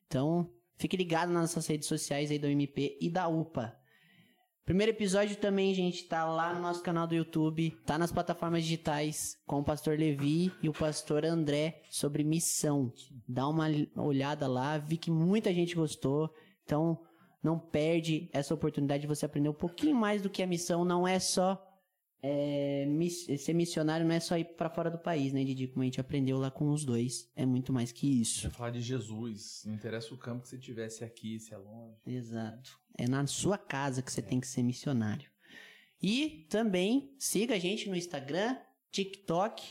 Então, 0.06 0.50
fique 0.76 0.96
ligado 0.96 1.32
nas 1.32 1.42
nossas 1.42 1.66
redes 1.66 1.88
sociais 1.88 2.30
aí 2.30 2.38
do 2.38 2.46
MP 2.46 2.96
e 3.00 3.10
da 3.10 3.28
UPA. 3.28 3.76
Primeiro 4.64 4.92
episódio 4.92 5.36
também, 5.36 5.74
gente, 5.74 6.08
tá 6.08 6.24
lá 6.24 6.54
no 6.54 6.60
nosso 6.62 6.82
canal 6.82 7.06
do 7.06 7.14
YouTube, 7.14 7.70
tá 7.84 7.98
nas 7.98 8.10
plataformas 8.10 8.62
digitais 8.62 9.36
com 9.46 9.60
o 9.60 9.64
pastor 9.64 9.98
Levi 9.98 10.50
e 10.62 10.70
o 10.70 10.72
pastor 10.72 11.22
André 11.26 11.82
sobre 11.90 12.24
missão. 12.24 12.90
Dá 13.28 13.46
uma 13.46 13.66
olhada 13.96 14.48
lá, 14.48 14.78
vi 14.78 14.96
que 14.96 15.10
muita 15.10 15.52
gente 15.52 15.74
gostou. 15.74 16.32
Então, 16.64 16.98
não 17.42 17.58
perde 17.58 18.30
essa 18.32 18.54
oportunidade 18.54 19.02
de 19.02 19.06
você 19.06 19.26
aprender 19.26 19.50
um 19.50 19.54
pouquinho 19.54 19.94
mais 19.94 20.22
do 20.22 20.30
que 20.30 20.42
a 20.42 20.46
missão. 20.46 20.82
Não 20.82 21.06
é 21.06 21.18
só 21.18 21.62
é, 22.26 22.86
miss- 22.86 23.26
ser 23.38 23.52
missionário, 23.52 24.06
não 24.06 24.14
é 24.14 24.18
só 24.20 24.38
ir 24.38 24.44
pra 24.56 24.70
fora 24.70 24.90
do 24.90 24.98
país, 24.98 25.30
né, 25.34 25.44
Didi? 25.44 25.68
Como 25.68 25.82
a 25.82 25.84
gente 25.84 26.00
aprendeu 26.00 26.38
lá 26.38 26.50
com 26.50 26.70
os 26.70 26.82
dois. 26.82 27.30
É 27.36 27.44
muito 27.44 27.70
mais 27.70 27.92
que 27.92 28.06
isso. 28.22 28.50
Falar 28.50 28.70
de 28.70 28.80
Jesus. 28.80 29.62
Não 29.66 29.74
interessa 29.74 30.14
o 30.14 30.16
campo 30.16 30.42
que 30.42 30.48
você 30.48 30.56
tivesse 30.56 31.04
aqui, 31.04 31.38
se 31.38 31.52
é 31.52 31.58
longe. 31.58 31.98
Exato. 32.06 32.78
É 32.96 33.06
na 33.06 33.26
sua 33.26 33.58
casa 33.58 34.00
que 34.00 34.10
você 34.10 34.22
tem 34.22 34.40
que 34.40 34.46
ser 34.46 34.62
missionário. 34.62 35.28
E 36.02 36.46
também 36.48 37.14
siga 37.18 37.56
a 37.56 37.58
gente 37.58 37.90
no 37.90 37.96
Instagram, 37.96 38.56
TikTok. 38.90 39.62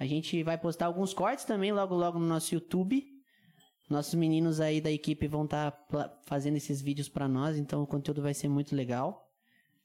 A 0.00 0.04
gente 0.04 0.42
vai 0.42 0.58
postar 0.58 0.86
alguns 0.86 1.14
cortes 1.14 1.44
também 1.44 1.72
logo 1.72 1.94
logo 1.94 2.18
no 2.18 2.26
nosso 2.26 2.52
YouTube. 2.54 3.04
Nossos 3.88 4.14
meninos 4.14 4.60
aí 4.60 4.80
da 4.80 4.90
equipe 4.90 5.28
vão 5.28 5.44
estar 5.44 5.72
fazendo 6.26 6.56
esses 6.56 6.80
vídeos 6.82 7.08
para 7.08 7.26
nós, 7.28 7.56
então 7.56 7.82
o 7.82 7.86
conteúdo 7.86 8.20
vai 8.20 8.34
ser 8.34 8.48
muito 8.48 8.74
legal. 8.76 9.32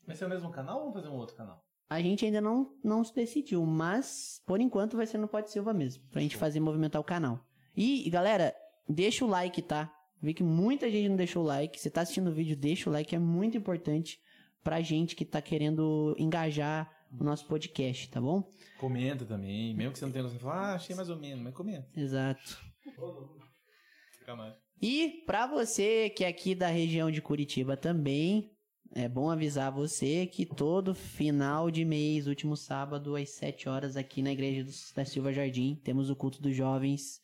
Vai 0.06 0.16
ser 0.16 0.26
o 0.26 0.30
mesmo 0.30 0.52
canal 0.52 0.78
ou 0.78 0.82
vamos 0.92 0.96
fazer 0.96 1.08
um 1.08 1.18
outro 1.18 1.36
canal? 1.36 1.64
A 1.94 2.02
gente 2.02 2.26
ainda 2.26 2.42
não, 2.42 2.74
não 2.84 3.04
se 3.04 3.14
decidiu, 3.14 3.64
mas 3.68 4.42
por 4.48 4.60
enquanto 4.60 4.98
vai 4.98 5.06
ser 5.06 5.20
no 5.20 5.28
Pode 5.28 5.52
Silva 5.52 5.72
mesmo, 5.76 6.04
pra 6.10 6.22
gente 6.22 6.36
fazer 6.36 6.60
movimentar 6.60 7.00
o 7.00 7.04
canal. 7.04 7.46
E, 7.78 8.10
galera, 8.10 8.52
deixa 8.90 9.24
o 9.24 9.28
like, 9.28 9.62
tá? 9.62 9.94
Vi 10.20 10.34
que 10.34 10.42
muita 10.42 10.90
gente 10.90 11.08
não 11.08 11.16
deixou 11.16 11.44
o 11.44 11.46
like. 11.46 11.80
Você 11.80 11.92
tá 11.92 12.02
assistindo 12.02 12.30
o 12.30 12.34
vídeo, 12.34 12.58
deixa 12.58 12.90
o 12.90 12.94
like, 12.94 13.14
é 13.14 13.20
muito 13.20 13.56
importante 13.56 14.20
pra 14.64 14.82
gente 14.82 15.16
que 15.16 15.24
tá 15.24 15.40
querendo 15.40 16.16
engajar 16.18 16.92
o 17.12 17.24
nosso 17.24 17.46
podcast, 17.46 18.10
tá 18.10 18.20
bom? 18.20 18.44
Comenta 18.80 19.24
também, 19.24 19.76
mesmo 19.76 19.94
que 19.94 20.00
você 20.00 20.06
não 20.06 20.12
tenha 20.12 20.28
fala, 20.30 20.56
ah, 20.56 20.74
achei 20.74 20.96
mais 20.96 21.10
ou 21.10 21.20
menos, 21.20 21.44
mas 21.44 21.54
comenta. 21.54 21.88
Exato. 21.96 22.60
Fica 24.18 24.36
mais. 24.36 24.56
E 24.82 25.24
pra 25.28 25.46
você 25.46 26.10
que 26.10 26.24
é 26.24 26.28
aqui 26.28 26.56
da 26.56 26.70
região 26.70 27.12
de 27.12 27.22
Curitiba 27.22 27.78
também, 27.78 28.53
é 28.96 29.10
bom 29.10 29.30
avisar 29.30 29.72
você 29.72 30.28
que 30.28 30.46
todo 30.46 30.94
final 30.94 31.72
de 31.72 31.84
mês, 31.84 32.28
último 32.28 32.56
sábado, 32.56 33.16
às 33.16 33.32
7 33.32 33.68
horas, 33.68 33.98
aqui 33.98 34.22
na 34.22 34.32
igreja 34.32 34.64
do, 34.64 34.72
da 34.96 35.04
Silva 35.04 35.34
Jardim, 35.34 35.80
temos 35.84 36.12
o 36.12 36.16
culto 36.16 36.40
dos 36.40 36.56
jovens 36.56 37.20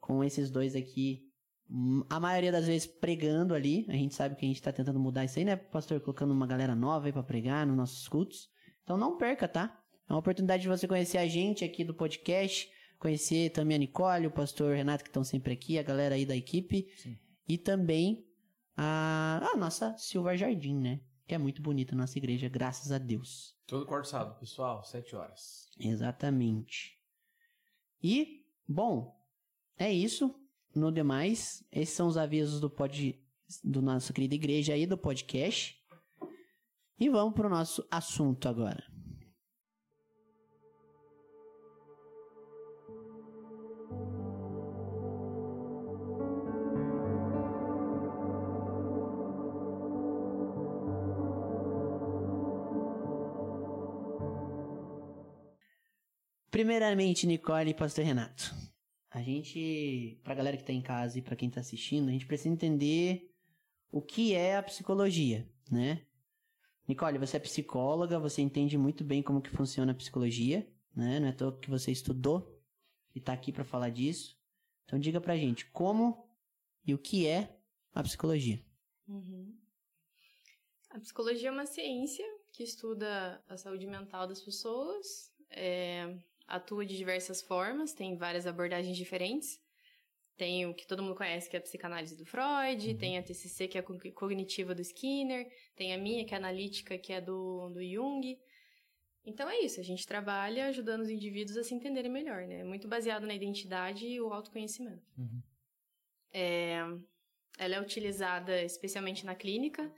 com 0.00 0.22
esses 0.22 0.50
dois 0.50 0.76
aqui. 0.76 1.26
Hum, 1.68 2.04
a 2.08 2.20
maioria 2.20 2.52
das 2.52 2.66
vezes 2.66 2.86
pregando 2.86 3.54
ali. 3.54 3.84
A 3.88 3.92
gente 3.92 4.14
sabe 4.14 4.36
que 4.36 4.44
a 4.44 4.48
gente 4.48 4.62
tá 4.62 4.72
tentando 4.72 5.00
mudar 5.00 5.24
isso 5.24 5.38
aí, 5.38 5.44
né, 5.44 5.56
pastor? 5.56 6.00
Colocando 6.00 6.30
uma 6.30 6.46
galera 6.46 6.76
nova 6.76 7.06
aí 7.06 7.12
pra 7.12 7.24
pregar 7.24 7.66
nos 7.66 7.76
nossos 7.76 8.06
cultos. 8.06 8.48
Então 8.84 8.96
não 8.96 9.16
perca, 9.16 9.48
tá? 9.48 9.80
É 10.08 10.12
uma 10.12 10.20
oportunidade 10.20 10.62
de 10.62 10.68
você 10.68 10.86
conhecer 10.86 11.18
a 11.18 11.26
gente 11.26 11.64
aqui 11.64 11.82
do 11.82 11.94
podcast, 11.94 12.70
conhecer 13.00 13.50
também 13.50 13.74
a 13.74 13.78
Nicole, 13.78 14.28
o 14.28 14.30
pastor 14.30 14.76
Renato, 14.76 15.02
que 15.02 15.10
estão 15.10 15.24
sempre 15.24 15.52
aqui, 15.52 15.76
a 15.76 15.82
galera 15.82 16.14
aí 16.14 16.24
da 16.24 16.36
equipe. 16.36 16.88
Sim. 16.96 17.18
E 17.48 17.58
também 17.58 18.24
a, 18.82 19.50
a 19.52 19.56
nossa 19.58 19.94
Silva 19.98 20.34
Jardim, 20.34 20.74
né? 20.74 21.00
Que 21.26 21.34
é 21.34 21.38
muito 21.38 21.60
bonita 21.60 21.94
a 21.94 21.98
nossa 21.98 22.16
igreja, 22.16 22.48
graças 22.48 22.90
a 22.90 22.96
Deus. 22.96 23.54
Todo 23.66 23.84
quarto 23.84 24.08
sábado, 24.08 24.40
pessoal, 24.40 24.82
sete 24.84 25.14
horas. 25.14 25.68
Exatamente. 25.78 26.98
E, 28.02 28.42
bom, 28.66 29.14
é 29.76 29.92
isso. 29.92 30.34
No 30.74 30.90
demais, 30.90 31.62
esses 31.70 31.94
são 31.94 32.06
os 32.06 32.16
avisos 32.16 32.58
do 32.58 32.70
pod, 32.70 33.22
do 33.62 33.82
nossa 33.82 34.14
querida 34.14 34.34
igreja 34.34 34.72
aí, 34.72 34.86
do 34.86 34.96
podcast. 34.96 35.78
E 36.98 37.10
vamos 37.10 37.34
para 37.34 37.48
o 37.48 37.50
nosso 37.50 37.86
assunto 37.90 38.48
agora. 38.48 38.82
Primeiramente, 56.50 57.26
Nicole 57.26 57.70
e 57.70 57.74
Pastor 57.74 58.04
Renato. 58.04 58.54
A 59.10 59.22
gente, 59.22 60.18
pra 60.22 60.34
galera 60.34 60.56
que 60.56 60.64
tá 60.64 60.72
em 60.72 60.82
casa 60.82 61.18
e 61.18 61.22
pra 61.22 61.36
quem 61.36 61.48
tá 61.48 61.60
assistindo, 61.60 62.08
a 62.08 62.12
gente 62.12 62.26
precisa 62.26 62.48
entender 62.48 63.32
o 63.90 64.00
que 64.02 64.34
é 64.34 64.56
a 64.56 64.62
psicologia, 64.62 65.48
né? 65.70 66.02
Nicole, 66.86 67.18
você 67.18 67.36
é 67.36 67.40
psicóloga, 67.40 68.18
você 68.18 68.42
entende 68.42 68.76
muito 68.76 69.04
bem 69.04 69.22
como 69.22 69.40
que 69.40 69.50
funciona 69.50 69.92
a 69.92 69.94
psicologia, 69.94 70.68
né? 70.94 71.20
Não 71.20 71.28
é 71.28 71.32
todo 71.32 71.60
que 71.60 71.70
você 71.70 71.92
estudou 71.92 72.60
e 73.14 73.20
tá 73.20 73.32
aqui 73.32 73.52
para 73.52 73.64
falar 73.64 73.90
disso. 73.90 74.36
Então 74.84 74.98
diga 74.98 75.20
pra 75.20 75.36
gente 75.36 75.66
como 75.66 76.28
e 76.84 76.92
o 76.92 76.98
que 76.98 77.26
é 77.26 77.56
a 77.94 78.02
psicologia. 78.02 78.60
Uhum. 79.06 79.56
A 80.90 80.98
psicologia 80.98 81.48
é 81.48 81.52
uma 81.52 81.66
ciência 81.66 82.24
que 82.52 82.64
estuda 82.64 83.40
a 83.48 83.56
saúde 83.56 83.86
mental 83.86 84.26
das 84.26 84.40
pessoas, 84.40 85.32
é, 85.48 86.18
atua 86.50 86.84
de 86.84 86.96
diversas 86.96 87.40
formas, 87.40 87.92
tem 87.92 88.16
várias 88.16 88.46
abordagens 88.46 88.96
diferentes. 88.96 89.60
Tem 90.36 90.66
o 90.66 90.74
que 90.74 90.86
todo 90.86 91.02
mundo 91.02 91.14
conhece, 91.14 91.48
que 91.48 91.56
é 91.56 91.58
a 91.58 91.62
psicanálise 91.62 92.16
do 92.16 92.24
Freud, 92.24 92.88
uhum. 92.88 92.96
tem 92.96 93.18
a 93.18 93.22
TCC, 93.22 93.68
que 93.68 93.76
é 93.76 93.80
a 93.80 94.12
cognitiva 94.12 94.74
do 94.74 94.80
Skinner, 94.80 95.46
tem 95.76 95.92
a 95.92 95.98
minha, 95.98 96.24
que 96.24 96.34
é 96.34 96.36
a 96.36 96.40
analítica, 96.40 96.98
que 96.98 97.12
é 97.12 97.20
do, 97.20 97.68
do 97.68 97.82
Jung. 97.84 98.38
Então 99.24 99.48
é 99.50 99.60
isso, 99.60 99.78
a 99.78 99.82
gente 99.82 100.06
trabalha 100.06 100.66
ajudando 100.68 101.02
os 101.02 101.10
indivíduos 101.10 101.58
a 101.58 101.62
se 101.62 101.74
entenderem 101.74 102.10
melhor, 102.10 102.46
né? 102.46 102.64
Muito 102.64 102.88
baseado 102.88 103.26
na 103.26 103.34
identidade 103.34 104.06
e 104.06 104.18
o 104.18 104.32
autoconhecimento. 104.32 105.06
Uhum. 105.18 105.42
É, 106.32 106.78
ela 107.58 107.74
é 107.74 107.80
utilizada 107.80 108.62
especialmente 108.62 109.26
na 109.26 109.34
clínica, 109.34 109.92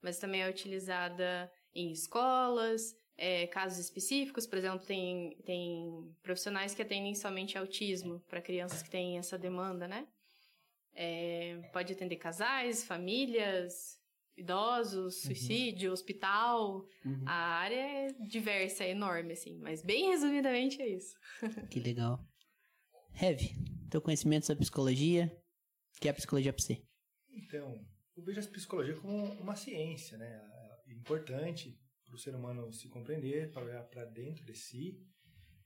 mas 0.00 0.18
também 0.18 0.42
é 0.42 0.48
utilizada 0.48 1.50
em 1.74 1.90
escolas, 1.90 2.94
é, 3.18 3.48
casos 3.48 3.80
específicos, 3.80 4.46
por 4.46 4.56
exemplo, 4.56 4.86
tem, 4.86 5.36
tem 5.44 6.14
profissionais 6.22 6.72
que 6.72 6.80
atendem 6.80 7.16
somente 7.16 7.58
autismo 7.58 8.20
para 8.28 8.40
crianças 8.40 8.80
que 8.80 8.88
têm 8.88 9.18
essa 9.18 9.36
demanda, 9.36 9.88
né? 9.88 10.06
É, 10.94 11.60
pode 11.72 11.92
atender 11.92 12.16
casais, 12.16 12.84
famílias, 12.84 13.98
idosos, 14.36 15.16
uhum. 15.16 15.20
suicídio, 15.20 15.92
hospital. 15.92 16.86
Uhum. 17.04 17.24
A 17.26 17.32
área 17.32 17.74
é 17.74 18.12
diversa, 18.28 18.84
é 18.84 18.90
enorme, 18.90 19.32
assim, 19.32 19.58
mas 19.58 19.82
bem 19.82 20.10
resumidamente 20.10 20.80
é 20.80 20.88
isso. 20.88 21.16
que 21.68 21.80
legal. 21.80 22.24
Heavy, 23.20 23.50
teu 23.90 24.00
conhecimento 24.00 24.46
sobre 24.46 24.60
psicologia, 24.60 25.36
o 25.96 26.00
que 26.00 26.06
é 26.06 26.12
a 26.12 26.14
psicologia 26.14 26.52
para 26.52 26.62
você? 26.62 26.80
Então, 27.32 27.84
eu 28.16 28.22
vejo 28.22 28.40
a 28.40 28.44
psicologia 28.44 28.94
como 28.94 29.24
uma 29.40 29.56
ciência, 29.56 30.16
né? 30.16 30.40
É 30.86 30.92
importante 30.92 31.76
para 32.08 32.16
o 32.16 32.18
ser 32.18 32.34
humano 32.34 32.72
se 32.72 32.88
compreender, 32.88 33.50
para 33.52 33.64
olhar 33.64 33.84
para 33.84 34.06
dentro 34.06 34.44
de 34.44 34.54
si, 34.54 34.98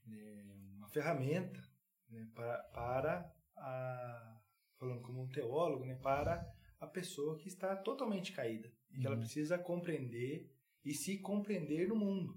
né, 0.04 0.42
uma 0.76 0.88
ferramenta 0.88 1.62
né, 2.10 2.28
para, 2.34 2.58
para 2.74 3.32
a, 3.56 4.40
falando 4.76 5.00
como 5.02 5.22
um 5.22 5.28
teólogo, 5.28 5.84
né, 5.84 5.94
para 5.94 6.44
a 6.80 6.86
pessoa 6.86 7.38
que 7.38 7.46
está 7.46 7.76
totalmente 7.76 8.32
caída 8.32 8.70
e 8.90 8.98
que 8.98 9.06
ela 9.06 9.14
uhum. 9.14 9.22
precisa 9.22 9.56
compreender 9.56 10.50
e 10.84 10.92
se 10.92 11.18
compreender 11.18 11.88
no 11.88 11.94
mundo. 11.94 12.36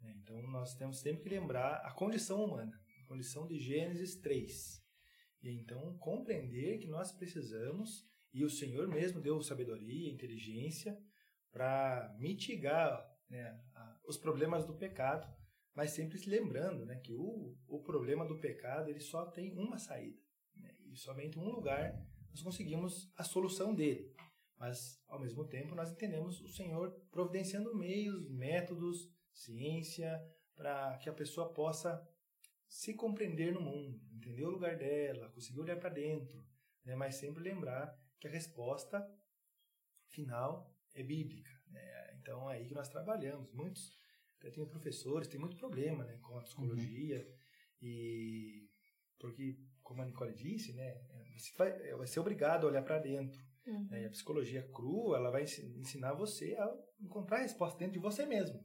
Né? 0.00 0.14
Então 0.22 0.40
nós 0.42 0.74
temos 0.74 1.00
sempre 1.00 1.22
que 1.22 1.30
lembrar 1.30 1.76
a 1.76 1.92
condição 1.92 2.44
humana, 2.44 2.78
a 3.02 3.06
condição 3.06 3.46
de 3.46 3.58
Gênesis 3.58 4.16
3. 4.16 4.84
E 5.42 5.50
então 5.50 5.96
compreender 5.96 6.78
que 6.78 6.86
nós 6.86 7.10
precisamos 7.10 8.06
e 8.32 8.44
o 8.44 8.50
Senhor 8.50 8.86
mesmo 8.86 9.20
deu 9.20 9.40
sabedoria, 9.42 10.12
inteligência 10.12 10.96
para 11.50 12.14
mitigar 12.18 13.09
né, 13.30 13.58
os 14.04 14.18
problemas 14.18 14.66
do 14.66 14.74
pecado, 14.74 15.26
mas 15.74 15.92
sempre 15.92 16.18
se 16.18 16.28
lembrando 16.28 16.84
né, 16.84 16.96
que 16.96 17.14
o, 17.14 17.56
o 17.66 17.80
problema 17.80 18.26
do 18.26 18.38
pecado 18.38 18.90
ele 18.90 19.00
só 19.00 19.24
tem 19.26 19.56
uma 19.56 19.78
saída. 19.78 20.20
Né, 20.56 20.76
e 20.86 20.96
somente 20.96 21.38
um 21.38 21.48
lugar 21.48 21.94
nós 22.30 22.42
conseguimos 22.42 23.10
a 23.16 23.24
solução 23.24 23.74
dele. 23.74 24.14
Mas, 24.58 25.02
ao 25.08 25.18
mesmo 25.18 25.46
tempo, 25.46 25.74
nós 25.74 25.90
entendemos 25.90 26.40
o 26.42 26.48
Senhor 26.48 26.90
providenciando 27.10 27.74
meios, 27.74 28.28
métodos, 28.28 29.10
ciência, 29.32 30.20
para 30.54 30.98
que 30.98 31.08
a 31.08 31.14
pessoa 31.14 31.52
possa 31.54 32.06
se 32.68 32.94
compreender 32.94 33.52
no 33.52 33.60
mundo, 33.60 33.98
entender 34.12 34.44
o 34.44 34.50
lugar 34.50 34.76
dela, 34.76 35.30
conseguir 35.30 35.60
olhar 35.60 35.78
para 35.78 35.88
dentro, 35.88 36.46
né? 36.84 36.94
mas 36.94 37.16
sempre 37.16 37.42
lembrar 37.42 37.98
que 38.20 38.28
a 38.28 38.30
resposta 38.30 39.02
final 40.08 40.72
é 40.94 41.02
bíblica. 41.02 41.50
Então 42.20 42.50
é 42.50 42.56
aí 42.56 42.66
que 42.66 42.74
nós 42.74 42.88
trabalhamos. 42.88 43.52
Muitos, 43.52 43.92
até 44.38 44.50
tem 44.50 44.66
professores, 44.66 45.28
tem 45.28 45.40
muito 45.40 45.56
problema 45.56 46.04
né, 46.04 46.18
com 46.22 46.38
a 46.38 46.42
psicologia 46.42 47.18
uhum. 47.18 47.88
e 47.88 48.70
porque, 49.18 49.58
como 49.82 50.00
a 50.00 50.06
Nicole 50.06 50.34
disse, 50.34 50.72
né, 50.72 50.98
você 51.36 51.52
vai, 51.56 51.94
vai 51.94 52.06
ser 52.06 52.20
obrigado 52.20 52.64
a 52.64 52.70
olhar 52.70 52.82
para 52.82 52.98
dentro. 52.98 53.38
Uhum. 53.66 53.86
Né? 53.90 54.02
E 54.02 54.06
a 54.06 54.10
psicologia 54.10 54.66
crua, 54.72 55.18
ela 55.18 55.30
vai 55.30 55.42
ensinar 55.42 56.14
você 56.14 56.54
a 56.54 56.74
encontrar 57.00 57.38
a 57.38 57.42
resposta 57.42 57.78
dentro 57.78 57.94
de 57.94 57.98
você 57.98 58.24
mesmo. 58.24 58.64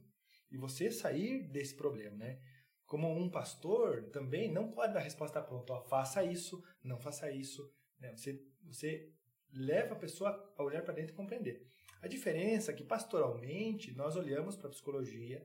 E 0.50 0.56
você 0.56 0.90
sair 0.90 1.46
desse 1.50 1.76
problema, 1.76 2.16
né? 2.16 2.40
Como 2.86 3.08
um 3.08 3.28
pastor 3.28 4.10
também 4.10 4.50
não 4.50 4.70
pode 4.70 4.94
dar 4.94 5.00
resposta 5.00 5.42
pronta, 5.42 5.72
ó, 5.72 5.82
faça 5.82 6.24
isso, 6.24 6.62
não 6.84 7.00
faça 7.00 7.30
isso. 7.32 7.68
Né? 7.98 8.12
Você, 8.16 8.40
você 8.64 9.12
leva 9.52 9.94
a 9.94 9.98
pessoa 9.98 10.30
a 10.56 10.62
olhar 10.62 10.82
para 10.82 10.94
dentro 10.94 11.12
e 11.12 11.16
compreender. 11.16 11.66
A 12.06 12.08
diferença 12.08 12.70
é 12.70 12.74
que 12.74 12.84
pastoralmente 12.84 13.92
nós 13.96 14.14
olhamos 14.14 14.54
para 14.54 14.68
a 14.68 14.70
psicologia 14.70 15.44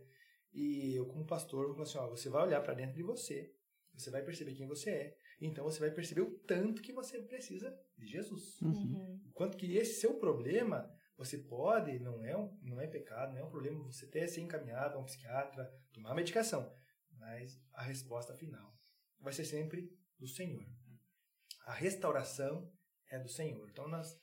e 0.53 0.93
eu 0.93 1.07
como 1.07 1.25
pastor 1.25 1.65
vou 1.65 1.73
falar 1.73 1.87
assim, 1.87 1.97
ó, 1.97 2.07
você 2.07 2.29
vai 2.29 2.45
olhar 2.45 2.61
para 2.61 2.75
dentro 2.75 2.95
de 2.95 3.01
você, 3.01 3.51
você 3.91 4.11
vai 4.11 4.21
perceber 4.21 4.53
quem 4.53 4.67
você 4.67 4.91
é, 4.91 5.17
então 5.41 5.63
você 5.63 5.79
vai 5.79 5.89
perceber 5.89 6.21
o 6.21 6.37
tanto 6.41 6.83
que 6.83 6.93
você 6.93 7.19
precisa 7.23 7.75
de 7.97 8.05
Jesus. 8.05 8.61
Uhum. 8.61 9.19
Quanto 9.33 9.57
que 9.57 9.75
esse 9.75 9.99
seu 10.01 10.19
problema, 10.19 10.87
você 11.17 11.39
pode, 11.39 11.97
não 11.97 12.23
é, 12.23 12.37
um, 12.37 12.55
não 12.61 12.79
é 12.79 12.85
pecado, 12.85 13.33
não 13.33 13.39
é 13.39 13.43
um 13.43 13.49
problema 13.49 13.83
você 13.83 14.05
ter 14.05 14.27
ser 14.27 14.41
encaminhado 14.41 14.99
a 14.99 15.01
um 15.01 15.05
psiquiatra, 15.05 15.67
tomar 15.91 16.13
medicação, 16.13 16.71
mas 17.17 17.59
a 17.73 17.81
resposta 17.81 18.35
final 18.35 18.71
vai 19.19 19.33
ser 19.33 19.45
sempre 19.45 19.91
do 20.19 20.27
Senhor. 20.27 20.63
A 21.65 21.73
restauração 21.73 22.71
é 23.09 23.17
do 23.17 23.29
Senhor. 23.29 23.67
Então, 23.67 23.87
nós, 23.87 24.15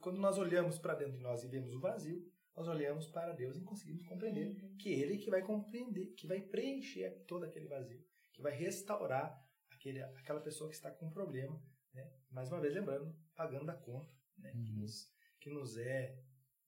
quando 0.00 0.18
nós 0.18 0.38
olhamos 0.38 0.78
para 0.78 0.94
dentro 0.94 1.16
de 1.16 1.22
nós 1.22 1.42
e 1.42 1.48
vemos 1.48 1.72
o 1.72 1.80
vazio, 1.80 2.24
nós 2.56 2.68
olhamos 2.68 3.06
para 3.08 3.32
Deus 3.32 3.56
e 3.56 3.62
conseguimos 3.62 4.06
compreender 4.06 4.46
uhum. 4.46 4.76
que 4.76 4.90
Ele 4.90 5.18
que 5.18 5.30
vai 5.30 5.42
compreender, 5.42 6.14
que 6.14 6.26
vai 6.26 6.40
preencher 6.40 7.24
todo 7.26 7.44
aquele 7.44 7.66
vazio, 7.66 8.02
que 8.32 8.40
vai 8.40 8.52
restaurar 8.52 9.44
aquele, 9.70 10.02
aquela 10.02 10.40
pessoa 10.40 10.70
que 10.70 10.76
está 10.76 10.90
com 10.90 11.06
um 11.06 11.10
problema. 11.10 11.60
Né? 11.92 12.10
Mais 12.30 12.50
uma 12.50 12.60
vez, 12.60 12.72
lembrando, 12.72 13.14
pagando 13.34 13.68
a 13.70 13.74
conta 13.74 14.14
né? 14.38 14.52
Uhum. 14.54 14.64
que, 14.64 14.72
nos, 14.72 15.12
que 15.40 15.50
nos 15.50 15.76
é 15.76 16.16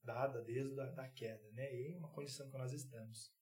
dada 0.02 0.42
desde 0.42 0.80
a 0.80 0.86
da 0.86 1.08
queda. 1.08 1.48
Né? 1.52 1.74
E 1.74 1.92
é 1.92 1.96
uma 1.96 2.10
condição 2.10 2.50
que 2.50 2.58
nós 2.58 2.72
estamos. 2.72 3.32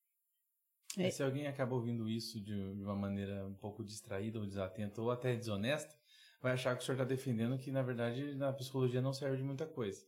É. 0.98 1.10
Se 1.10 1.22
alguém 1.22 1.46
acaba 1.46 1.74
ouvindo 1.74 2.08
isso 2.08 2.40
de, 2.40 2.74
de 2.74 2.82
uma 2.82 2.94
maneira 2.94 3.46
um 3.46 3.54
pouco 3.54 3.82
distraída 3.84 4.38
ou 4.38 4.46
desatenta 4.46 5.02
ou 5.02 5.10
até 5.10 5.34
desonesta, 5.34 5.98
vai 6.44 6.52
achar 6.52 6.76
que 6.76 6.82
o 6.82 6.84
senhor 6.84 6.96
está 6.96 7.04
defendendo 7.04 7.56
que, 7.56 7.72
na 7.72 7.80
verdade, 7.80 8.34
na 8.34 8.52
psicologia 8.52 9.00
não 9.00 9.14
serve 9.14 9.38
de 9.38 9.42
muita 9.42 9.66
coisa. 9.66 10.04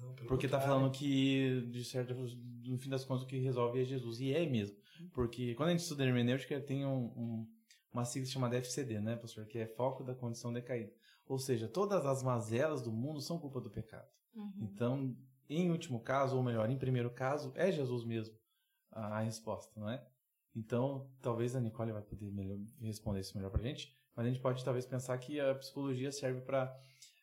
Não, 0.00 0.12
Porque 0.26 0.46
está 0.46 0.60
falando 0.60 0.90
que, 0.90 1.60
de 1.70 1.84
certo, 1.84 2.14
no 2.14 2.76
fim 2.76 2.90
das 2.90 3.04
contas, 3.04 3.22
o 3.22 3.28
que 3.28 3.38
resolve 3.38 3.80
é 3.80 3.84
Jesus. 3.84 4.18
E 4.18 4.34
é 4.34 4.44
mesmo. 4.44 4.76
Porque 5.12 5.54
quando 5.54 5.68
a 5.68 5.70
gente 5.70 5.82
estuda 5.82 6.04
hermenêutica, 6.04 6.60
tem 6.60 6.84
um, 6.84 7.04
um, 7.16 7.48
uma 7.92 8.04
sigla 8.04 8.28
chamada 8.28 8.56
FCD, 8.56 9.00
né, 9.00 9.14
pastor? 9.14 9.46
Que 9.46 9.58
é 9.60 9.66
foco 9.68 10.02
da 10.02 10.16
condição 10.16 10.52
decaída. 10.52 10.92
Ou 11.28 11.38
seja, 11.38 11.68
todas 11.68 12.04
as 12.04 12.24
mazelas 12.24 12.82
do 12.82 12.90
mundo 12.90 13.20
são 13.20 13.38
culpa 13.38 13.60
do 13.60 13.70
pecado. 13.70 14.08
Uhum. 14.34 14.52
Então, 14.60 15.16
em 15.48 15.70
último 15.70 16.00
caso, 16.00 16.36
ou 16.36 16.42
melhor, 16.42 16.68
em 16.68 16.76
primeiro 16.76 17.10
caso, 17.10 17.52
é 17.54 17.70
Jesus 17.70 18.04
mesmo 18.04 18.34
a, 18.90 19.18
a 19.18 19.20
resposta, 19.20 19.78
não 19.78 19.88
é? 19.88 20.04
Então, 20.56 21.08
talvez 21.22 21.54
a 21.54 21.60
Nicole 21.60 21.92
vai 21.92 22.02
poder 22.02 22.32
melhor, 22.32 22.58
responder 22.80 23.20
isso 23.20 23.36
melhor 23.36 23.52
pra 23.52 23.62
gente, 23.62 23.96
mas 24.18 24.26
a 24.26 24.30
gente 24.30 24.40
pode 24.40 24.64
talvez 24.64 24.84
pensar 24.84 25.16
que 25.16 25.38
a 25.38 25.54
psicologia 25.54 26.10
serve 26.10 26.40
para 26.40 26.76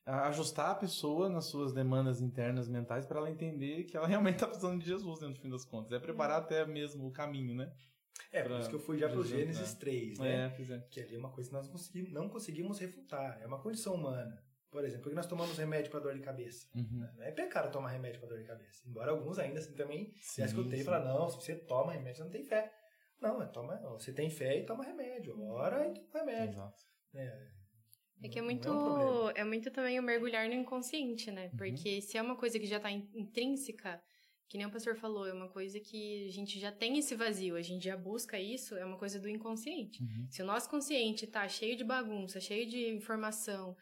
ajustar 0.06 0.70
a 0.70 0.76
pessoa 0.76 1.28
nas 1.28 1.44
suas 1.44 1.74
demandas 1.74 2.22
internas 2.22 2.70
mentais 2.70 3.06
para 3.06 3.20
ela 3.20 3.30
entender 3.30 3.84
que 3.84 3.98
ela 3.98 4.08
realmente 4.08 4.36
está 4.36 4.48
precisando 4.48 4.80
de 4.80 4.86
Jesus, 4.86 5.20
né, 5.20 5.28
no 5.28 5.36
fim 5.36 5.50
das 5.50 5.66
contas. 5.66 5.92
É 5.92 6.00
preparar 6.00 6.40
até 6.40 6.66
mesmo 6.66 7.06
o 7.06 7.12
caminho, 7.12 7.54
né? 7.54 7.70
É, 8.32 8.44
por 8.44 8.58
isso 8.62 8.70
que 8.70 8.76
eu 8.76 8.80
fui 8.80 8.98
já 8.98 9.10
para 9.10 9.20
o 9.20 9.26
Gênesis 9.26 9.74
é. 9.74 9.76
3, 9.78 10.20
né? 10.20 10.56
É, 10.58 10.74
é. 10.74 10.80
Que 10.90 11.02
ali 11.02 11.16
é 11.16 11.20
uma 11.20 11.32
coisa 11.32 11.50
que 11.50 11.56
nós 11.58 11.68
conseguimos, 11.68 12.14
não 12.14 12.30
conseguimos 12.30 12.80
refutar. 12.80 13.42
É 13.42 13.46
uma 13.46 13.60
condição 13.60 13.96
humana. 13.96 14.42
Por 14.72 14.86
exemplo, 14.86 15.04
porque 15.04 15.16
nós 15.16 15.28
tomamos 15.28 15.58
remédio 15.58 15.92
para 15.92 16.00
dor 16.00 16.14
de 16.14 16.22
cabeça. 16.22 16.66
Uhum. 16.74 17.10
Não 17.18 17.24
é 17.24 17.32
pecado 17.32 17.74
tomar 17.74 17.90
remédio 17.90 18.22
para 18.22 18.30
dor 18.30 18.38
de 18.38 18.46
cabeça. 18.46 18.88
Embora 18.88 19.12
alguns 19.12 19.38
ainda 19.38 19.60
assim 19.60 19.74
também 19.74 20.14
sim, 20.22 20.42
já 20.42 20.46
escutei 20.46 20.80
e 20.80 20.84
falar, 20.86 21.04
não, 21.04 21.28
se 21.28 21.36
você 21.36 21.56
toma 21.56 21.92
remédio, 21.92 22.20
você 22.20 22.24
não 22.24 22.32
tem 22.32 22.46
fé. 22.46 22.74
Não, 23.22 23.42
é 23.42 23.48
toma, 23.48 23.78
você 23.90 24.14
tem 24.14 24.30
fé 24.30 24.60
e 24.60 24.66
toma 24.66 24.84
remédio. 24.84 25.42
Ora 25.42 25.88
e 25.88 25.94
toma 25.94 26.26
remédio. 26.26 26.54
Exato. 26.54 26.84
É, 27.14 27.48
é 28.24 28.30
que 28.30 28.40
é 28.40 28.42
muito, 28.42 28.68
é, 28.68 28.72
um 28.72 29.30
é, 29.30 29.44
muito 29.44 29.72
também 29.72 30.00
o 30.00 30.04
mergulhar 30.04 30.48
no 30.48 30.54
inconsciente, 30.54 31.32
né? 31.32 31.50
Uhum. 31.52 31.58
Porque 31.58 32.02
se 32.02 32.18
é 32.18 32.22
uma 32.22 32.36
coisa 32.36 32.60
que 32.60 32.66
já 32.66 32.78
está 32.78 32.92
intrínseca, 32.92 34.02
que 34.48 34.58
nem 34.58 34.68
o 34.68 34.72
pastor 34.72 34.96
falou, 34.96 35.28
é 35.28 35.34
uma 35.34 35.50
coisa 35.50 35.80
que 35.80 36.28
a 36.28 36.32
gente 36.32 36.60
já 36.60 36.72
tem 36.72 36.98
esse 36.98 37.16
vazio, 37.16 37.56
a 37.56 37.62
gente 37.62 37.86
já 37.86 37.98
busca 37.98 38.40
isso, 38.40 38.76
é 38.76 38.86
uma 38.86 38.98
coisa 38.98 39.20
do 39.20 39.30
inconsciente. 39.30 40.02
Uhum. 40.04 40.28
Se 40.30 40.42
o 40.42 40.46
nosso 40.46 40.70
consciente 40.70 41.26
está 41.26 41.48
cheio 41.48 41.76
de 41.76 41.84
bagunça, 41.84 42.40
cheio 42.40 42.68
de 42.68 42.90
informação, 42.90 43.76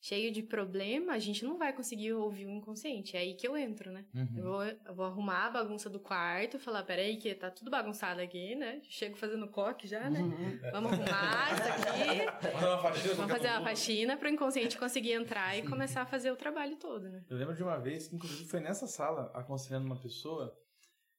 cheio 0.00 0.32
de 0.32 0.42
problema, 0.42 1.12
a 1.12 1.18
gente 1.18 1.44
não 1.44 1.58
vai 1.58 1.74
conseguir 1.74 2.14
ouvir 2.14 2.46
o 2.46 2.50
inconsciente. 2.50 3.16
É 3.16 3.20
aí 3.20 3.34
que 3.34 3.46
eu 3.46 3.56
entro, 3.56 3.92
né? 3.92 4.06
Uhum. 4.14 4.28
Eu, 4.34 4.44
vou, 4.44 4.64
eu, 4.64 4.94
vou, 4.94 5.04
arrumar 5.04 5.46
a 5.46 5.50
bagunça 5.50 5.90
do 5.90 6.00
quarto, 6.00 6.58
falar, 6.58 6.82
peraí, 6.84 7.18
que 7.18 7.34
tá 7.34 7.50
tudo 7.50 7.70
bagunçado 7.70 8.20
aqui, 8.20 8.54
né? 8.54 8.80
Chego 8.84 9.16
fazendo 9.16 9.46
coque 9.48 9.86
já, 9.86 10.08
né? 10.08 10.20
Uhum. 10.20 10.58
Vamos 10.72 10.92
arrumar 10.92 11.52
isso 11.52 11.68
aqui. 11.68 13.14
Vamos 13.14 13.32
fazer 13.32 13.48
uma 13.48 13.62
faxina 13.62 14.16
para 14.16 14.28
o 14.28 14.32
inconsciente 14.32 14.78
conseguir 14.78 15.12
entrar 15.12 15.58
e 15.58 15.68
começar 15.68 16.02
a 16.02 16.06
fazer 16.06 16.30
o 16.30 16.36
trabalho 16.36 16.76
todo, 16.76 17.08
né? 17.08 17.22
Eu 17.28 17.36
lembro 17.36 17.54
de 17.54 17.62
uma 17.62 17.78
vez 17.78 18.08
que, 18.08 18.16
inclusive, 18.16 18.48
foi 18.48 18.60
nessa 18.60 18.86
sala, 18.86 19.30
aconselhando 19.34 19.84
uma 19.84 20.00
pessoa, 20.00 20.56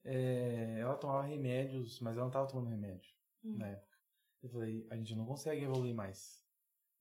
é, 0.04 0.80
ela 0.80 0.96
tomava 0.96 1.22
remédios, 1.22 2.00
mas 2.00 2.14
ela 2.14 2.22
não 2.22 2.30
estava 2.30 2.48
tomando 2.48 2.70
remédio 2.70 3.12
uhum. 3.44 3.58
na 3.58 3.68
época. 3.68 3.92
Eu 4.42 4.50
falei, 4.50 4.88
a 4.90 4.96
gente 4.96 5.16
não 5.16 5.26
consegue 5.26 5.64
evoluir 5.64 5.94
mais. 5.94 6.41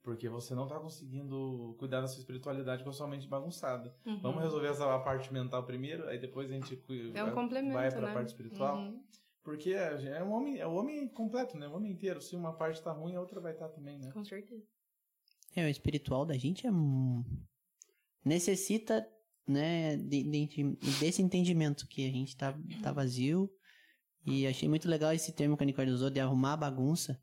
Porque 0.03 0.29
você 0.29 0.55
não 0.55 0.65
está 0.65 0.79
conseguindo 0.79 1.77
cuidar 1.79 2.01
da 2.01 2.09
sua 2.09 2.21
espiritualidade 2.21 2.83
com 2.83 2.91
a 2.91 2.93
sua 2.93 3.07
mente 3.07 3.29
bagunçada. 3.29 3.95
Uhum. 4.07 4.21
Vamos 4.21 4.43
resolver 4.43 4.69
essa 4.69 4.99
parte 5.01 5.31
mental 5.33 5.65
primeiro, 5.65 6.09
aí 6.09 6.19
depois 6.19 6.51
a 6.51 6.55
gente 6.55 6.83
é 7.15 7.23
um 7.23 7.33
complemento, 7.33 7.75
vai 7.75 7.91
para 7.91 8.07
a 8.07 8.09
né? 8.09 8.15
parte 8.15 8.29
espiritual. 8.29 8.79
Uhum. 8.79 9.03
Porque 9.43 9.73
é, 9.73 10.19
é, 10.19 10.23
um 10.23 10.33
homem, 10.33 10.59
é 10.59 10.67
o 10.67 10.75
homem 10.75 11.09
completo, 11.09 11.57
né? 11.57 11.67
O 11.67 11.75
homem 11.75 11.93
inteiro. 11.93 12.21
Se 12.21 12.37
uma 12.37 12.53
parte 12.53 12.77
está 12.77 12.93
ruim, 12.93 13.15
a 13.15 13.21
outra 13.21 13.41
vai 13.41 13.53
estar 13.53 13.69
tá 13.69 13.75
também, 13.75 13.99
né? 13.99 14.11
Com 14.13 14.25
certeza. 14.25 14.63
É, 15.55 15.65
o 15.65 15.69
espiritual 15.69 16.25
da 16.25 16.37
gente 16.37 16.67
é 16.67 16.71
necessita, 18.25 19.07
né, 19.47 19.97
de, 19.97 20.23
de, 20.47 20.77
desse 21.01 21.23
entendimento 21.23 21.89
que 21.89 22.07
a 22.07 22.13
gente 22.13 22.37
tá, 22.37 22.57
tá 22.83 22.93
vazio. 22.93 23.51
E 24.25 24.47
achei 24.47 24.69
muito 24.69 24.89
legal 24.89 25.13
esse 25.13 25.33
termo 25.33 25.57
que 25.57 25.63
a 25.63 25.67
Nicole 25.67 25.91
usou 25.91 26.11
de 26.11 26.21
arrumar 26.21 26.53
a 26.53 26.59
bagunça. 26.59 27.21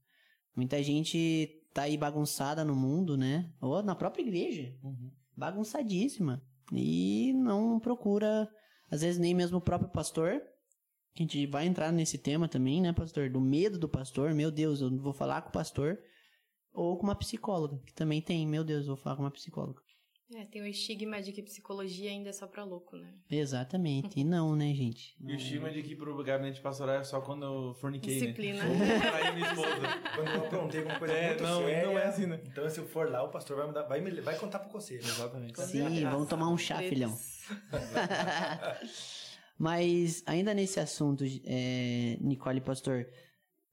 Muita 0.56 0.82
gente 0.82 1.57
tá 1.78 1.84
aí 1.84 1.96
bagunçada 1.96 2.66
no 2.66 2.76
mundo, 2.76 3.16
né? 3.16 3.54
Ou 3.62 3.84
na 3.84 3.94
própria 3.94 4.24
igreja. 4.24 4.76
Uhum. 4.84 5.12
Bagunçadíssima. 5.36 6.42
E 6.74 7.32
não 7.34 7.80
procura, 7.80 8.50
às 8.90 9.02
vezes, 9.02 9.20
nem 9.20 9.32
mesmo 9.36 9.60
o 9.60 9.62
próprio 9.62 9.92
pastor. 9.92 10.42
A 11.16 11.22
gente 11.22 11.46
vai 11.46 11.68
entrar 11.68 11.92
nesse 11.92 12.18
tema 12.18 12.48
também, 12.48 12.82
né, 12.82 12.94
pastor? 12.94 13.30
Do 13.30 13.40
medo 13.40 13.78
do 13.78 13.88
pastor. 13.88 14.34
Meu 14.34 14.50
Deus, 14.50 14.82
eu 14.82 14.90
vou 14.98 15.14
falar 15.14 15.44
com 15.44 15.50
o 15.50 15.52
pastor. 15.52 16.00
Ou 16.74 16.98
com 16.98 17.04
uma 17.04 17.16
psicóloga, 17.16 17.80
que 17.86 17.94
também 17.94 18.24
tem, 18.24 18.48
meu 18.48 18.64
Deus, 18.64 18.82
eu 18.88 18.96
vou 18.96 18.98
falar 18.98 19.16
com 19.16 19.24
uma 19.24 19.32
psicóloga. 19.32 19.80
É, 20.36 20.44
tem 20.44 20.62
o 20.62 20.68
estigma 20.68 21.22
de 21.22 21.32
que 21.32 21.42
psicologia 21.42 22.10
ainda 22.12 22.30
é 22.30 22.34
só 22.34 22.46
pra 22.48 22.66
louco, 22.66 22.98
né? 22.98 23.14
Exatamente. 23.32 24.20
E 24.20 24.26
não, 24.26 24.58
né, 24.58 24.74
gente? 24.74 25.16
E 25.22 25.32
o 25.32 25.36
estigma 25.36 25.72
de 25.72 25.82
que 25.82 25.96
pro 25.96 26.22
gabinete 26.22 26.60
pastoral 26.60 26.96
é 26.96 27.04
só 27.06 27.22
quando 27.22 27.46
eu 27.46 27.74
forniquei, 27.76 28.20
Disciplina. 28.20 28.62
né? 28.62 28.76
Disciplina. 28.76 29.32
minha 29.32 29.48
esposa. 29.48 29.88
Quando 30.16 30.28
eu 30.28 30.46
aprontei 30.46 30.80
alguma 30.82 31.00
coisa 31.00 31.14
é, 31.14 31.28
muito 31.30 31.44
não, 31.44 31.62
séria. 31.62 31.86
Não 31.86 31.98
é 31.98 32.06
assim, 32.06 32.26
né? 32.26 32.42
Então, 32.46 32.70
se 32.70 32.80
eu 32.80 32.88
for 32.88 33.10
lá, 33.10 33.24
o 33.24 33.30
pastor 33.30 33.56
vai, 33.56 33.68
me 33.68 33.74
dar, 33.74 33.84
vai, 33.84 34.02
me, 34.02 34.12
vai 34.20 34.38
contar 34.38 34.60
pro 34.60 34.70
conselho. 34.70 35.00
Exatamente. 35.00 35.62
Sim, 35.62 36.04
vamos 36.04 36.28
tomar 36.28 36.50
um 36.50 36.58
chá, 36.58 36.80
filhão. 36.80 37.18
Mas, 39.58 40.24
ainda 40.26 40.54
nesse 40.54 40.80
assunto, 40.80 41.24
é, 41.46 42.18
Nicole 42.20 42.62
Pastor, 42.62 43.08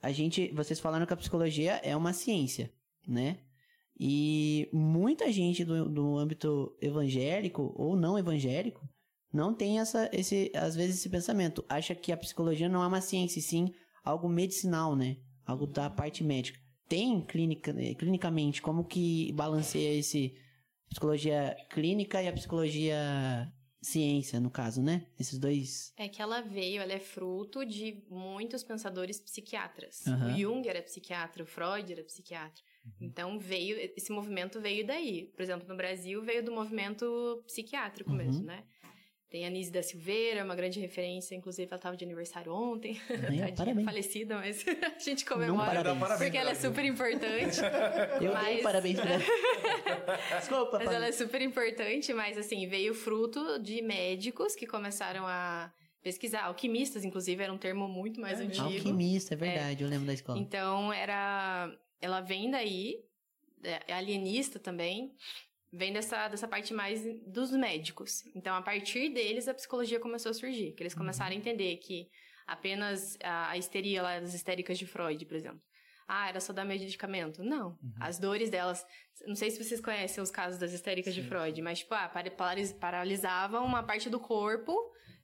a 0.00 0.12
gente, 0.12 0.52
vocês 0.52 0.78
falaram 0.78 1.04
que 1.04 1.12
a 1.12 1.16
psicologia 1.16 1.80
é 1.82 1.96
uma 1.96 2.12
ciência, 2.12 2.72
né? 3.06 3.38
E 3.98 4.68
muita 4.72 5.30
gente 5.30 5.64
do, 5.64 5.88
do 5.88 6.18
âmbito 6.18 6.76
evangélico 6.80 7.72
ou 7.76 7.96
não 7.96 8.18
evangélico 8.18 8.80
não 9.33 9.54
tem 9.54 9.78
essa, 9.78 10.11
esse, 10.12 10.50
às 10.54 10.74
vezes 10.74 10.98
esse 10.98 11.09
pensamento. 11.09 11.64
Acha 11.68 11.94
que 11.94 12.12
a 12.12 12.16
psicologia 12.16 12.68
não 12.68 12.83
é 12.83 12.87
uma 12.87 13.00
ciência, 13.00 13.40
sim 13.40 13.72
algo 14.04 14.28
medicinal, 14.28 14.94
né? 14.94 15.16
Algo 15.46 15.66
da 15.66 15.88
parte 15.88 16.22
médica. 16.22 16.59
Tem 16.88 17.24
clinica, 17.24 17.72
clinicamente, 17.98 18.61
como 18.61 18.85
que 18.85 19.33
balanceia 19.33 19.98
esse 19.98 20.35
psicologia 20.90 21.57
clínica 21.70 22.22
e 22.22 22.28
a 22.28 22.33
psicologia 22.33 23.50
ciência, 23.80 24.38
no 24.38 24.50
caso, 24.50 24.83
né? 24.83 25.07
Esses 25.18 25.38
dois. 25.38 25.92
É 25.96 26.09
que 26.09 26.20
ela 26.20 26.40
veio, 26.42 26.83
ela 26.83 26.92
é 26.92 26.98
fruto 26.98 27.64
de 27.64 28.04
muitos 28.11 28.62
pensadores 28.62 29.20
psiquiatras. 29.20 30.02
Uhum. 30.07 30.26
O 30.26 30.38
Jung 30.38 30.68
era 30.68 30.83
psiquiatra, 30.83 31.42
o 31.42 31.46
Freud 31.46 31.90
era 31.90 32.04
psiquiatra. 32.04 32.62
Uhum. 32.85 33.07
Então 33.07 33.38
veio, 33.38 33.79
esse 33.97 34.12
movimento 34.12 34.61
veio 34.61 34.87
daí. 34.87 35.31
Por 35.35 35.42
exemplo, 35.42 35.66
no 35.66 35.77
Brasil 35.77 36.23
veio 36.23 36.44
do 36.44 36.53
movimento 36.53 37.42
psiquiátrico 37.47 38.11
uhum. 38.11 38.16
mesmo, 38.16 38.44
né? 38.44 38.64
Tem 39.35 39.44
a 39.44 39.51
Nise 39.51 39.73
da 39.73 39.83
Silveira, 39.83 40.44
uma 40.44 40.55
grande 40.55 40.79
referência, 40.79 41.35
inclusive 41.35 41.66
ela 41.66 41.77
estava 41.77 41.97
de 41.97 42.05
aniversário 42.05 42.53
ontem, 42.53 43.01
é, 43.11 43.51
parabéns. 43.51 43.85
falecida, 43.85 44.37
mas 44.37 44.64
a 44.94 44.99
gente 45.01 45.25
comemora 45.25 45.83
Não, 45.83 45.99
parabéns. 45.99 46.20
porque 46.20 46.38
ela 46.38 46.51
é 46.51 46.55
super 46.55 46.85
importante. 46.85 47.59
Eu 48.23 48.33
mas... 48.33 48.47
dei 48.47 48.62
parabéns 48.62 49.01
pra 49.01 49.11
ela. 49.14 50.38
Desculpa, 50.38 50.79
Mas 50.79 50.88
ela 50.88 51.07
é 51.07 51.11
super 51.11 51.42
importante, 51.42 52.14
mas 52.14 52.38
assim, 52.38 52.68
veio 52.68 52.94
fruto 52.94 53.59
de 53.59 53.83
médicos 53.83 54.55
que 54.55 54.68
começaram 54.68 55.27
a 55.27 55.73
pesquisar. 56.01 56.44
Alquimistas, 56.44 57.05
inclusive, 57.05 57.42
era 57.42 57.53
um 57.53 57.59
termo 57.59 57.88
muito 57.88 58.20
mais 58.20 58.38
é, 58.40 58.44
antigo. 58.44 58.66
Alquimista, 58.66 59.35
é 59.35 59.37
verdade, 59.37 59.83
é. 59.83 59.87
eu 59.87 59.90
lembro 59.90 60.07
da 60.07 60.14
escola. 60.14 60.38
Então, 60.38 60.92
era 60.92 61.77
ela 62.04 62.20
vem 62.20 62.50
daí, 62.50 63.02
é 63.62 63.94
alienista 63.94 64.58
também, 64.58 65.10
vem 65.72 65.90
dessa, 65.90 66.28
dessa 66.28 66.46
parte 66.46 66.74
mais 66.74 67.02
dos 67.26 67.50
médicos. 67.52 68.22
Então, 68.36 68.54
a 68.54 68.60
partir 68.60 69.08
deles, 69.08 69.48
a 69.48 69.54
psicologia 69.54 69.98
começou 69.98 70.28
a 70.30 70.34
surgir, 70.34 70.72
que 70.72 70.82
eles 70.82 70.92
uhum. 70.92 70.98
começaram 70.98 71.30
uhum. 71.30 71.38
a 71.38 71.40
entender 71.40 71.78
que 71.78 72.10
apenas 72.46 73.16
a, 73.22 73.50
a 73.50 73.56
histeria 73.56 74.02
lá 74.02 74.20
das 74.20 74.34
histéricas 74.34 74.78
de 74.78 74.86
Freud, 74.86 75.24
por 75.24 75.34
exemplo. 75.34 75.62
Ah, 76.06 76.28
era 76.28 76.40
só 76.40 76.52
dar 76.52 76.66
medicamento. 76.66 77.42
Não. 77.42 77.68
Uhum. 77.68 77.94
As 77.98 78.18
dores 78.18 78.50
delas. 78.50 78.84
Não 79.26 79.34
sei 79.34 79.50
se 79.50 79.64
vocês 79.64 79.80
conhecem 79.80 80.22
os 80.22 80.30
casos 80.30 80.60
das 80.60 80.74
histéricas 80.74 81.14
Sim. 81.14 81.22
de 81.22 81.28
Freud, 81.28 81.62
mas, 81.62 81.78
tipo, 81.78 81.94
ah, 81.94 82.12
paralisavam 82.78 83.64
uma 83.64 83.82
parte 83.82 84.10
do 84.10 84.20
corpo. 84.20 84.76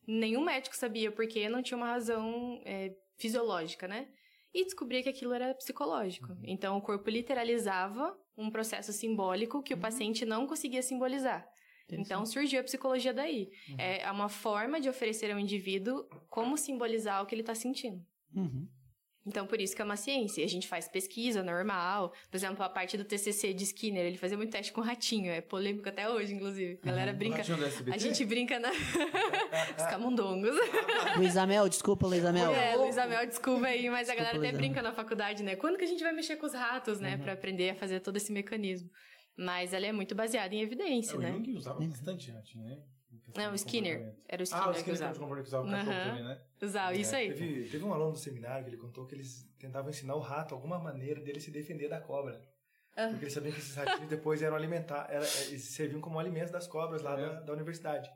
Nenhum 0.06 0.42
médico 0.42 0.74
sabia 0.74 1.12
porque 1.12 1.46
não 1.50 1.62
tinha 1.62 1.76
uma 1.76 1.88
razão 1.88 2.58
é, 2.64 2.94
fisiológica, 3.18 3.86
né? 3.86 4.08
E 4.52 4.64
descobri 4.64 5.02
que 5.02 5.08
aquilo 5.08 5.32
era 5.32 5.54
psicológico. 5.54 6.32
Uhum. 6.32 6.42
Então, 6.44 6.76
o 6.76 6.82
corpo 6.82 7.08
literalizava 7.10 8.16
um 8.36 8.50
processo 8.50 8.92
simbólico 8.92 9.62
que 9.62 9.72
o 9.74 9.76
Uhum. 9.76 9.82
paciente 9.82 10.24
não 10.24 10.46
conseguia 10.46 10.82
simbolizar. 10.82 11.46
Então, 11.92 12.24
surgiu 12.24 12.60
a 12.60 12.64
psicologia 12.64 13.12
daí. 13.12 13.50
Uhum. 13.68 13.76
É 13.78 14.10
uma 14.12 14.28
forma 14.28 14.80
de 14.80 14.88
oferecer 14.88 15.30
ao 15.32 15.38
indivíduo 15.38 16.04
como 16.28 16.56
simbolizar 16.56 17.20
o 17.22 17.26
que 17.26 17.34
ele 17.34 17.42
está 17.42 17.54
sentindo. 17.54 18.00
Uhum. 18.34 18.68
Então, 19.26 19.46
por 19.46 19.60
isso 19.60 19.76
que 19.76 19.82
é 19.82 19.84
uma 19.84 19.96
ciência. 19.96 20.42
A 20.44 20.48
gente 20.48 20.66
faz 20.66 20.88
pesquisa 20.88 21.42
normal. 21.42 22.12
Por 22.30 22.36
exemplo, 22.36 22.64
a 22.64 22.68
parte 22.70 22.96
do 22.96 23.04
TCC 23.04 23.52
de 23.52 23.64
Skinner, 23.64 24.06
ele 24.06 24.16
fazia 24.16 24.36
muito 24.36 24.50
teste 24.50 24.72
com 24.72 24.80
ratinho. 24.80 25.30
É 25.30 25.42
polêmico 25.42 25.88
até 25.88 26.08
hoje, 26.08 26.34
inclusive. 26.34 26.78
A 26.82 26.86
galera 26.86 27.12
O 27.12 27.16
brinca... 27.16 27.42
A 27.92 27.98
gente 27.98 28.24
brinca 28.24 28.58
na... 28.58 28.70
Os 29.76 29.86
camundongos. 29.90 30.56
Luiz 31.18 31.36
Amel, 31.36 31.68
desculpa, 31.68 32.06
Luiz 32.06 32.24
Amel. 32.24 32.50
É, 32.54 32.76
Luiz 32.76 32.96
Amel, 32.96 33.26
desculpa 33.26 33.66
aí, 33.66 33.90
mas 33.90 34.08
a 34.08 34.12
Desculpa, 34.12 34.32
galera 34.32 34.48
até 34.48 34.56
brinca 34.56 34.82
na 34.82 34.92
faculdade, 34.92 35.42
né? 35.42 35.54
Quando 35.54 35.76
que 35.76 35.84
a 35.84 35.88
gente 35.88 36.02
vai 36.02 36.12
mexer 36.12 36.36
com 36.36 36.46
os 36.46 36.54
ratos, 36.54 36.98
né? 36.98 37.18
Pra 37.18 37.34
aprender 37.34 37.70
a 37.70 37.74
fazer 37.74 38.00
todo 38.00 38.16
esse 38.16 38.32
mecanismo. 38.32 38.90
Mas 39.36 39.72
ela 39.72 39.86
é 39.86 39.92
muito 39.92 40.14
baseada 40.14 40.54
em 40.54 40.60
evidência, 40.60 41.14
É, 41.14 41.16
o 41.16 41.20
né? 41.20 41.32
Jung 41.32 41.52
usava 41.56 41.80
bastante 41.80 42.30
ratinho, 42.30 42.64
né? 42.64 42.78
Não, 43.36 43.48
o 43.48 43.54
de 43.54 43.56
Skinner. 43.58 44.14
Era 44.28 44.42
o 44.42 44.44
Skinner, 44.44 44.64
Ah, 44.64 44.70
o 44.70 44.72
que 44.72 44.78
Skinner 44.78 44.94
usava. 44.96 45.12
que 45.12 45.18
usava, 45.18 45.42
que 45.42 45.48
usava 45.48 45.66
o 45.66 45.70
cachorro 45.70 45.92
Aham. 45.92 46.08
também, 46.10 46.24
né? 46.24 46.40
Usava, 46.62 46.94
isso 46.94 47.16
aí. 47.16 47.28
Teve, 47.28 47.68
teve 47.68 47.84
um 47.84 47.92
aluno 47.92 48.12
do 48.12 48.18
seminário 48.18 48.64
que 48.64 48.70
ele 48.70 48.76
contou 48.76 49.06
que 49.06 49.14
eles 49.14 49.46
tentavam 49.58 49.90
ensinar 49.90 50.14
o 50.14 50.20
rato 50.20 50.54
alguma 50.54 50.78
maneira 50.78 51.20
dele 51.20 51.40
se 51.40 51.50
defender 51.50 51.88
da 51.88 52.00
cobra. 52.00 52.40
Ah. 52.96 53.08
Porque 53.08 53.24
eles 53.24 53.32
sabiam 53.34 53.52
que 53.52 53.60
esses 53.60 53.74
ratinhos 53.74 54.08
depois 54.10 54.42
eram 54.42 54.56
alimentar, 54.56 55.06
era, 55.10 55.24
eles 55.48 55.62
serviam 55.64 56.00
como 56.00 56.18
alimento 56.18 56.50
das 56.52 56.66
cobras 56.66 57.02
lá 57.02 57.18
É. 57.18 57.26
da, 57.26 57.40
da 57.40 57.52
universidade. 57.52 58.10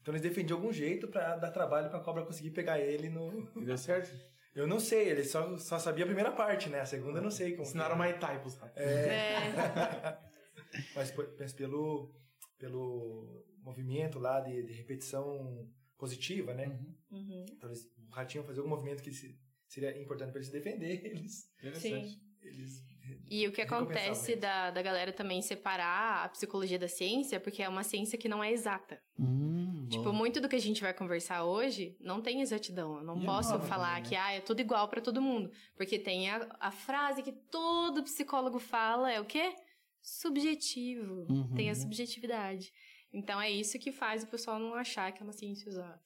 Então 0.00 0.12
eles 0.12 0.22
defendiam 0.22 0.58
algum 0.58 0.72
jeito 0.72 1.06
pra 1.08 1.36
dar 1.36 1.50
trabalho 1.50 1.88
pra 1.90 2.00
cobra 2.00 2.24
conseguir 2.24 2.50
pegar 2.50 2.78
ele 2.80 3.08
no. 3.08 3.48
E 3.56 3.64
deu 3.64 3.76
certo? 3.78 4.10
Eu 4.54 4.66
não 4.66 4.78
sei, 4.78 5.08
ele 5.08 5.24
só, 5.24 5.56
só 5.56 5.78
sabia 5.78 6.04
a 6.04 6.06
primeira 6.06 6.30
parte, 6.30 6.68
né? 6.68 6.80
A 6.80 6.84
segunda 6.84 7.20
eu 7.20 7.22
não 7.22 7.30
sei 7.30 7.52
como. 7.52 7.62
Ensinaram 7.62 7.96
Thai 8.20 8.38
pros 8.38 8.54
ratos. 8.58 8.76
É. 8.76 10.18
Mas, 10.94 11.14
mas 11.38 11.52
pelo, 11.54 12.14
pelo 12.58 13.44
movimento 13.62 14.18
lá 14.18 14.40
de, 14.40 14.62
de 14.62 14.72
repetição 14.72 15.68
positiva, 15.96 16.52
né? 16.52 16.66
Uhum. 16.66 16.94
Uhum. 17.12 17.46
Então 17.50 17.68
eles, 17.70 17.84
o 17.96 18.10
ratinho 18.10 18.44
fazer 18.44 18.58
algum 18.60 18.70
movimento 18.70 19.02
que 19.02 19.12
se- 19.12 19.38
seria 19.68 19.96
importante 20.00 20.30
para 20.30 20.38
ele 20.40 20.46
se 20.46 20.52
defender, 20.52 21.00
eles, 21.06 21.48
Interessante. 21.58 22.20
eles 22.42 22.82
E 23.30 23.46
o 23.46 23.52
que 23.52 23.60
acontece 23.62 24.36
da, 24.36 24.70
da 24.70 24.82
galera 24.82 25.12
também 25.12 25.40
separar 25.40 26.24
a 26.24 26.28
psicologia 26.28 26.78
da 26.78 26.88
ciência, 26.88 27.38
porque 27.40 27.62
é 27.62 27.68
uma 27.68 27.82
ciência 27.84 28.18
que 28.18 28.28
não 28.28 28.42
é 28.42 28.50
exata. 28.52 29.00
Hum, 29.18 29.86
Tipo, 29.88 30.12
muito 30.12 30.40
do 30.40 30.48
que 30.48 30.56
a 30.56 30.60
gente 30.60 30.80
vai 30.80 30.94
conversar 30.94 31.44
hoje 31.44 31.96
não 32.00 32.20
tem 32.22 32.40
exatidão. 32.40 32.96
Eu 32.98 33.04
não 33.04 33.18
E 33.18 33.22
é 33.22 33.26
posso 33.26 33.52
nova 33.52 33.66
falar 33.66 33.96
também, 33.96 34.02
né? 34.02 34.08
que 34.08 34.16
ah, 34.16 34.32
é 34.32 34.40
tudo 34.40 34.60
igual 34.60 34.88
pra 34.88 35.00
todo 35.02 35.20
mundo. 35.20 35.50
Porque 35.76 35.98
tem 35.98 36.30
a, 36.30 36.48
a 36.58 36.70
frase 36.70 37.22
que 37.22 37.32
todo 37.50 38.02
psicólogo 38.02 38.58
fala, 38.58 39.12
é 39.12 39.20
o 39.20 39.24
quê? 39.24 39.54
Subjetivo. 40.00 41.26
Uhum. 41.30 41.54
Tem 41.54 41.70
a 41.70 41.74
subjetividade. 41.74 42.72
Então 43.12 43.40
é 43.40 43.50
isso 43.50 43.78
que 43.78 43.92
faz 43.92 44.22
o 44.22 44.26
pessoal 44.26 44.58
não 44.58 44.74
achar 44.74 45.12
que 45.12 45.22
é 45.22 45.24
uma 45.24 45.32
ciência 45.32 45.68
exata. 45.68 46.02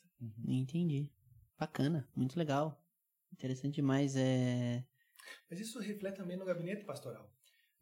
Entendi. 0.46 1.08
Bacana, 1.58 2.08
muito 2.14 2.38
legal. 2.38 2.82
Interessante 3.32 3.76
demais. 3.76 4.16
É... 4.16 4.84
Mas 5.50 5.60
isso 5.60 5.78
reflete 5.78 6.16
também 6.16 6.36
no 6.36 6.44
gabinete 6.44 6.84
pastoral. 6.84 7.30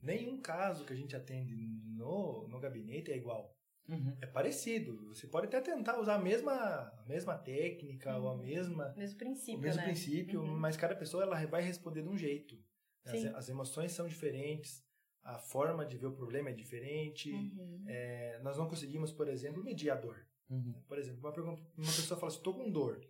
Nenhum 0.00 0.40
caso 0.40 0.84
que 0.84 0.92
a 0.92 0.96
gente 0.96 1.16
atende 1.16 1.54
no, 1.56 2.46
no 2.48 2.60
gabinete 2.60 3.10
é 3.10 3.16
igual. 3.16 3.56
Uhum. 3.88 4.16
É 4.20 4.26
parecido. 4.26 5.08
Você 5.08 5.26
pode 5.26 5.46
até 5.46 5.60
tentar 5.60 5.98
usar 5.98 6.14
a 6.16 6.18
mesma, 6.18 6.52
a 6.54 7.04
mesma 7.06 7.36
técnica 7.36 8.16
ou 8.16 8.28
a 8.28 8.36
mesma, 8.36 8.94
Mesmo 8.96 9.18
princípio, 9.18 9.58
o 9.58 9.62
mesmo 9.62 9.80
né? 9.80 9.86
princípio, 9.86 10.40
Uhum. 10.42 10.56
mas 10.58 10.76
cada 10.76 10.94
pessoa 10.94 11.22
ela 11.22 11.44
vai 11.46 11.62
responder 11.62 12.02
de 12.02 12.08
um 12.08 12.16
jeito. 12.16 12.58
As, 13.04 13.20
Sim. 13.20 13.28
as 13.34 13.48
emoções 13.48 13.92
são 13.92 14.06
diferentes, 14.06 14.82
a 15.24 15.38
forma 15.38 15.84
de 15.86 15.96
ver 15.96 16.06
o 16.06 16.12
problema 16.12 16.50
é 16.50 16.52
diferente. 16.52 17.32
Uhum. 17.32 17.84
É, 17.88 18.38
nós 18.42 18.56
não 18.58 18.68
conseguimos, 18.68 19.10
por 19.12 19.26
exemplo, 19.28 19.62
medir 19.64 19.90
a 19.90 19.94
dor. 19.94 20.26
Uhum. 20.50 20.74
Por 20.86 20.98
exemplo, 20.98 21.20
uma, 21.20 21.32
pergunta- 21.32 21.62
uma 21.76 21.86
pessoa 21.86 22.20
fala 22.20 22.30
estou 22.32 22.54
com 22.54 22.70
dor. 22.70 23.00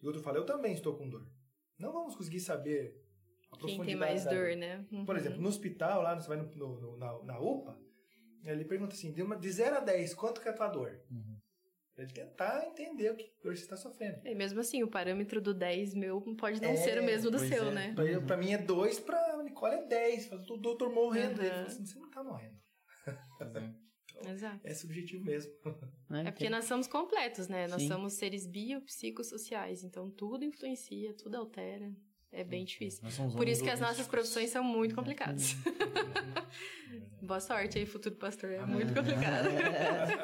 E 0.00 0.04
o 0.04 0.06
outro 0.08 0.22
fala, 0.22 0.38
eu 0.38 0.46
também 0.46 0.72
estou 0.72 0.96
com 0.96 1.08
dor. 1.08 1.26
Não 1.78 1.92
vamos 1.92 2.14
conseguir 2.14 2.40
saber 2.40 3.02
a 3.50 3.56
Quem 3.56 3.66
tem 3.66 3.76
profundidade 3.76 3.98
mais 3.98 4.24
dor, 4.24 4.56
né? 4.56 4.84
Uhum. 4.92 5.04
Por 5.04 5.16
exemplo, 5.16 5.40
no 5.40 5.48
hospital, 5.48 6.02
lá, 6.02 6.14
você 6.14 6.28
vai 6.28 6.36
no, 6.36 6.44
no- 6.54 6.80
no- 6.80 6.96
na, 6.96 7.22
na 7.24 7.38
UPA, 7.40 7.76
ele 8.44 8.64
pergunta 8.64 8.94
assim, 8.94 9.12
de, 9.12 9.22
uma, 9.22 9.36
de 9.36 9.50
0 9.50 9.76
a 9.76 9.80
10, 9.80 10.14
quanto 10.14 10.40
que 10.40 10.48
é 10.48 10.50
a 10.50 10.54
tua 10.54 10.68
dor? 10.68 11.00
Uhum. 11.10 11.38
Pra 11.94 12.02
ele 12.04 12.12
tentar 12.12 12.66
entender 12.66 13.10
o 13.10 13.16
que 13.16 13.32
dor 13.42 13.56
você 13.56 13.62
está 13.62 13.76
sofrendo. 13.76 14.20
E 14.26 14.34
mesmo 14.34 14.58
assim, 14.60 14.82
o 14.82 14.88
parâmetro 14.88 15.40
do 15.40 15.54
10 15.54 15.94
meu 15.94 16.20
pode 16.36 16.60
não 16.60 16.70
É, 16.70 16.76
ser 16.76 17.00
o 17.00 17.04
mesmo 17.04 17.30
do 17.30 17.38
seu, 17.38 17.68
é. 17.68 17.70
né? 17.72 17.92
Pra, 17.94 18.20
pra 18.20 18.36
mim 18.36 18.52
é 18.52 18.58
2, 18.58 18.98
pra 19.00 19.23
Nicole 19.54 19.74
é 19.74 19.86
10. 19.86 20.26
Fala, 20.26 20.42
o 20.42 20.56
doutor 20.56 20.92
morrendo. 20.92 21.38
Uhum. 21.38 21.46
Ele 21.46 21.50
fala 21.50 21.66
assim, 21.66 21.86
você 21.86 21.98
não 21.98 22.10
tá 22.10 22.24
morrendo. 22.24 22.58
Pois 23.04 23.56
é. 23.56 23.74
Exato. 24.30 24.60
É 24.64 24.74
subjetivo 24.74 25.24
mesmo. 25.24 25.52
É 26.24 26.30
porque 26.30 26.48
nós 26.50 26.66
somos 26.66 26.86
completos, 26.86 27.48
né? 27.48 27.66
Nós 27.66 27.82
Sim. 27.82 27.88
somos 27.88 28.14
seres 28.14 28.46
biopsicossociais, 28.46 29.82
então 29.82 30.08
tudo 30.10 30.44
influencia, 30.44 31.12
tudo 31.14 31.36
altera. 31.36 31.92
É 32.30 32.42
bem 32.42 32.64
difícil. 32.64 33.02
Por 33.36 33.48
isso 33.48 33.62
que 33.62 33.70
as 33.70 33.80
nossas 33.80 34.06
profissões 34.06 34.50
são 34.50 34.62
muito 34.62 34.94
complicadas. 34.94 35.54
Boa 37.22 37.40
sorte 37.40 37.78
aí, 37.78 37.86
futuro 37.86 38.16
pastor. 38.16 38.50
É 38.50 38.66
muito 38.66 38.92
complicado. 38.92 39.48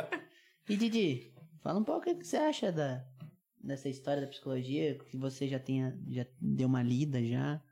e 0.69 0.77
Didi, 0.77 1.33
fala 1.63 1.79
um 1.79 1.85
pouco 1.85 2.11
o 2.11 2.19
que 2.19 2.25
você 2.25 2.37
acha 2.37 2.73
da, 2.73 3.05
dessa 3.63 3.89
história 3.89 4.23
da 4.23 4.29
psicologia, 4.29 4.99
que 4.99 5.17
você 5.17 5.47
já 5.47 5.59
tenha, 5.59 5.97
já 6.09 6.27
deu 6.41 6.69
uma 6.69 6.83
lida 6.83 7.23
já, 7.23 7.63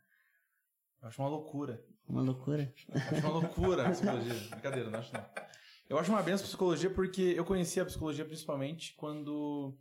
Eu 1.00 1.08
acho 1.08 1.22
uma 1.22 1.28
loucura. 1.28 1.84
uma 2.08 2.22
loucura. 2.22 2.72
Acho 2.90 3.20
uma 3.26 3.30
loucura 3.40 3.87
a 3.87 3.90
psicologia. 3.90 4.34
Brincadeira, 4.50 4.90
não 4.90 4.98
acho 4.98 5.12
não. 5.12 5.24
Eu 5.88 5.98
acho 5.98 6.11
uma 6.12 6.22
benção 6.22 6.44
a 6.44 6.48
psicologia 6.48 6.90
porque 6.90 7.22
eu 7.37 7.44
conheci 7.44 7.80
a 7.80 7.84
psicologia 7.87 8.24
principalmente 8.24 8.94
quando 8.96 9.76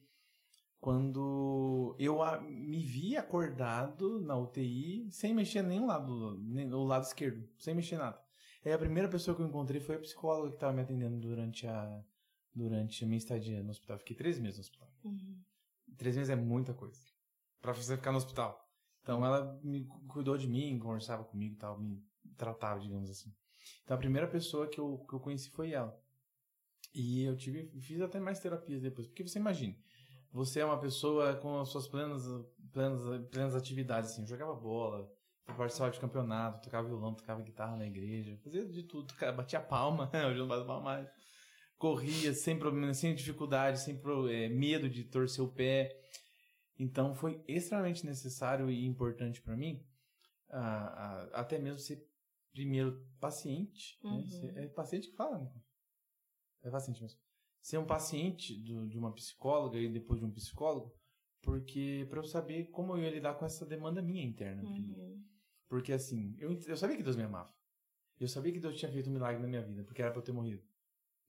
quando 0.80 1.96
eu 2.00 2.22
a- 2.22 2.40
me 2.40 2.84
vi 2.84 3.18
acordado 3.18 4.22
na 4.22 4.38
UTI 4.38 5.10
sem 5.12 5.34
mexer 5.34 5.64
nem 5.64 5.80
o 5.80 5.86
lado, 5.88 6.38
nem 6.44 6.72
o 6.72 6.84
lado 6.84 7.04
esquerdo, 7.04 7.50
sem 7.58 7.74
mexer 7.74 7.98
nada. 7.98 8.22
Aí 8.64 8.72
a 8.72 8.78
primeira 8.78 9.10
pessoa 9.10 9.36
que 9.36 9.42
eu 9.42 9.48
encontrei 9.48 9.82
foi 9.82 9.96
a 9.96 10.00
psicóloga 10.00 10.50
que 10.50 10.56
estava 10.56 10.74
me 10.74 10.82
atendendo 10.82 11.18
durante 11.20 11.66
a 11.68 12.04
durante 12.54 13.04
a 13.04 13.08
minha 13.08 13.18
estadia 13.18 13.62
no 13.64 13.70
hospital. 13.70 13.98
Fiquei 14.00 14.16
três 14.16 14.40
meses 14.40 14.58
no 14.58 14.62
hospital. 14.62 14.92
Uhum. 15.04 15.38
Três 15.98 16.16
meses 16.16 16.30
é 16.30 16.36
muita 16.36 16.74
coisa 16.74 17.00
pra 17.62 17.72
você 17.72 17.96
ficar 17.96 18.12
no 18.12 18.18
hospital. 18.18 18.67
Então 19.08 19.26
ela 19.26 19.58
me 19.64 19.86
cu- 19.86 20.02
cuidou 20.06 20.38
de 20.38 20.50
mim, 20.50 20.78
conversava 20.78 21.24
comigo 21.24 21.54
e 21.56 21.58
tal, 21.58 21.80
me 21.80 22.04
tratava, 22.36 22.78
digamos 22.82 23.10
assim. 23.10 23.34
Então 23.86 23.96
a 23.96 23.98
primeira 23.98 24.28
pessoa 24.28 24.68
que 24.68 24.78
eu, 24.82 24.98
que 25.08 25.14
eu 25.16 25.20
conheci 25.22 25.50
foi 25.50 25.72
ela. 25.72 25.98
E 26.94 27.24
eu 27.24 27.34
tive, 27.38 27.70
fiz 27.80 28.02
até 28.02 28.20
mais 28.20 28.38
terapias 28.42 28.82
depois. 28.82 29.08
Porque 29.08 29.24
você 29.26 29.40
imagina, 29.40 29.74
você 30.30 30.60
é 30.60 30.66
uma 30.66 30.78
pessoa 30.78 31.36
com 31.38 31.58
as 31.62 31.70
suas 31.70 31.88
plenas, 31.88 32.24
plenas, 32.74 33.02
plenas 33.30 33.56
atividades, 33.56 34.12
assim, 34.12 34.24
eu 34.24 34.28
jogava 34.28 34.54
bola, 34.54 35.10
participava 35.56 35.92
de 35.92 36.02
campeonato, 36.02 36.64
tocava 36.64 36.86
violão, 36.90 37.14
tocava 37.14 37.42
guitarra 37.42 37.78
na 37.78 37.88
igreja, 37.88 38.38
fazia 38.44 38.66
de 38.66 38.84
tudo, 38.84 39.14
batia 39.38 39.62
palma, 39.62 40.12
hoje 40.28 40.38
não 40.38 40.50
bato 40.50 40.66
palma 40.66 40.84
mais. 40.84 41.10
Corria 41.78 42.34
sem 42.34 42.60
problema, 42.60 42.94
sem 42.94 43.16
dificuldade, 43.16 43.80
sem 43.80 43.98
pro- 43.98 44.28
eh, 44.30 44.50
medo 44.50 44.90
de 44.90 45.06
torcer 45.06 45.44
o 45.44 45.48
pé. 45.48 45.96
Então 46.80 47.14
foi 47.16 47.44
extremamente 47.48 48.06
necessário 48.06 48.70
e 48.70 48.86
importante 48.86 49.42
para 49.42 49.56
mim, 49.56 49.84
até 51.34 51.58
mesmo 51.60 51.80
ser 51.80 52.06
primeiro 52.52 53.06
paciente. 53.20 54.00
né? 54.04 54.10
Uhum. 54.12 54.28
Ser- 54.30 54.58
é 54.58 54.68
paciente 54.68 55.10
que 55.10 55.16
fala, 55.16 55.40
né? 55.40 55.52
É 56.64 56.70
paciente 56.70 57.02
mesmo. 57.02 57.20
Ser 57.62 57.78
um 57.78 57.86
paciente 57.86 58.56
do- 58.64 58.88
de 58.88 58.98
uma 58.98 59.12
psicóloga 59.14 59.78
e 59.78 59.92
depois 59.92 60.20
de 60.20 60.26
um 60.26 60.32
psicólogo, 60.32 60.94
porque 61.42 62.06
para 62.10 62.20
eu 62.20 62.24
saber 62.24 62.66
como 62.72 62.94
eu 62.94 63.04
ia 63.04 63.12
lidar 63.12 63.36
com 63.36 63.46
essa 63.46 63.66
demanda 63.66 64.02
minha 64.02 64.24
interna. 64.24 64.64
Uhum. 64.64 65.24
Porque 65.68 65.92
assim, 65.92 66.36
eu, 66.40 66.52
eu 66.66 66.78
sabia 66.78 66.96
que 66.98 67.04
Deus 67.04 67.16
me 67.16 67.24
amava. 67.24 67.54
Eu 68.20 68.28
sabia 68.28 68.52
que 68.52 68.60
Deus 68.60 68.78
tinha 68.78 68.92
feito 68.92 69.10
um 69.10 69.14
milagre 69.14 69.42
na 69.42 69.48
minha 69.48 69.62
vida, 69.62 69.84
porque 69.84 70.02
era 70.02 70.12
pra 70.12 70.20
eu 70.20 70.24
ter 70.24 70.32
morrido. 70.32 70.64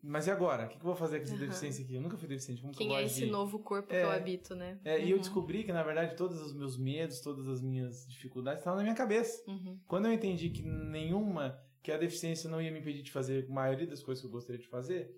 Mas 0.02 0.26
e 0.28 0.30
agora? 0.30 0.66
O 0.66 0.68
que, 0.68 0.74
que 0.76 0.80
eu 0.80 0.86
vou 0.86 0.94
fazer 0.94 1.18
com 1.18 1.24
essa 1.24 1.34
Aham. 1.34 1.40
deficiência 1.46 1.84
aqui? 1.84 1.94
Eu 1.94 2.00
nunca 2.00 2.16
fui 2.16 2.28
deficiente. 2.28 2.60
Como 2.60 2.72
que 2.72 2.78
Quem 2.78 2.94
é 2.94 3.02
esse 3.02 3.24
de- 3.24 3.30
novo 3.30 3.58
corpo 3.58 3.88
que 3.88 3.96
É. 3.96 4.04
eu 4.04 4.10
habito, 4.10 4.54
né? 4.54 4.80
É, 4.84 4.98
E 5.04 5.10
eu 5.10 5.16
Uhum. 5.16 5.22
descobri 5.22 5.64
que, 5.64 5.72
na 5.72 5.82
verdade, 5.82 6.16
todos 6.16 6.40
os 6.40 6.54
meus 6.54 6.76
medos, 6.78 7.20
todas 7.20 7.48
as 7.48 7.60
minhas 7.60 8.06
dificuldades 8.06 8.60
estavam 8.60 8.76
na 8.76 8.84
minha 8.84 8.94
cabeça. 8.94 9.42
Uhum. 9.50 9.78
Quando 9.88 10.06
eu 10.06 10.12
entendi 10.12 10.50
que 10.50 10.62
nenhuma, 10.62 11.60
que 11.82 11.90
a 11.90 11.98
deficiência 11.98 12.48
não 12.48 12.62
ia 12.62 12.70
me 12.70 12.78
impedir 12.78 13.02
de 13.02 13.10
fazer 13.10 13.46
a 13.48 13.52
maioria 13.52 13.86
das 13.88 14.02
coisas 14.02 14.20
que 14.22 14.26
eu 14.28 14.30
gostaria 14.32 14.60
de 14.60 14.68
fazer, 14.68 15.10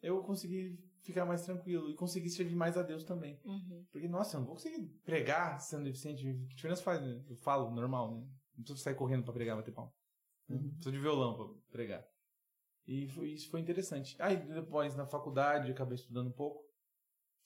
eu 0.00 0.22
consegui 0.22 0.78
ficar 1.02 1.24
mais 1.26 1.42
tranquilo 1.42 1.90
e 1.90 1.94
consegui 1.94 2.30
servir 2.30 2.54
mais 2.54 2.78
a 2.78 2.82
Deus 2.82 3.02
também. 3.04 3.38
Uhum. 3.44 3.84
Porque, 3.90 4.06
nossa, 4.08 4.36
eu 4.36 4.40
não 4.40 4.46
vou 4.46 4.54
conseguir 4.54 4.80
pregar 5.04 5.58
sendo 5.60 5.84
deficiente. 5.84 6.22
Que 6.48 6.54
diferença 6.54 6.82
faz, 6.82 7.02
né? 7.02 7.20
Eu 7.28 7.36
falo 7.36 7.70
normal, 7.74 8.12
né? 8.14 8.20
Não 8.56 8.62
preciso 8.62 8.78
sair 8.82 8.94
correndo 8.94 9.24
pra 9.24 9.32
pregar, 9.34 9.56
bater 9.56 9.72
palma. 9.74 9.92
Né? 10.48 10.56
Uhum. 10.56 10.68
Preciso 10.70 10.92
de 10.92 10.98
violão 11.00 11.34
pra 11.34 11.46
pregar. 11.72 12.04
E 12.86 13.08
foi- 13.08 13.30
isso 13.32 13.50
foi 13.50 13.60
interessante. 13.60 14.16
Aí 14.20 14.36
depois, 14.36 14.94
na 14.94 15.06
faculdade, 15.06 15.68
eu 15.68 15.74
acabei 15.74 15.94
estudando 15.96 16.28
um 16.28 16.32
pouco. 16.32 16.62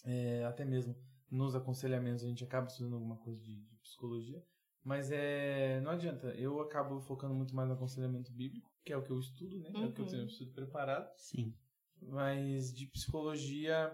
É, 0.04 0.44
até 0.44 0.64
mesmo 0.64 0.96
nos 1.30 1.54
aconselhamentos, 1.54 2.24
a 2.24 2.28
gente 2.28 2.42
acaba 2.44 2.66
estudando 2.66 2.94
alguma 2.94 3.16
coisa 3.18 3.40
de, 3.40 3.62
de 3.66 3.76
psicologia. 3.78 4.42
Mas 4.82 5.10
é, 5.10 5.80
não 5.80 5.90
adianta, 5.90 6.28
eu 6.34 6.60
acabo 6.60 7.00
focando 7.00 7.34
muito 7.34 7.54
mais 7.54 7.68
no 7.68 7.74
aconselhamento 7.74 8.32
bíblico, 8.32 8.70
que 8.84 8.92
é 8.92 8.96
o 8.96 9.02
que 9.02 9.10
eu 9.10 9.18
estudo, 9.18 9.58
né? 9.60 9.70
É 9.74 9.86
o 9.86 9.92
que 9.92 10.00
eu 10.00 10.04
Uhum. 10.04 10.10
tenho 10.10 10.24
estudo 10.26 10.52
preparado. 10.52 11.10
Sim. 11.18 11.54
Mas 12.00 12.72
de 12.72 12.86
psicologia 12.86 13.92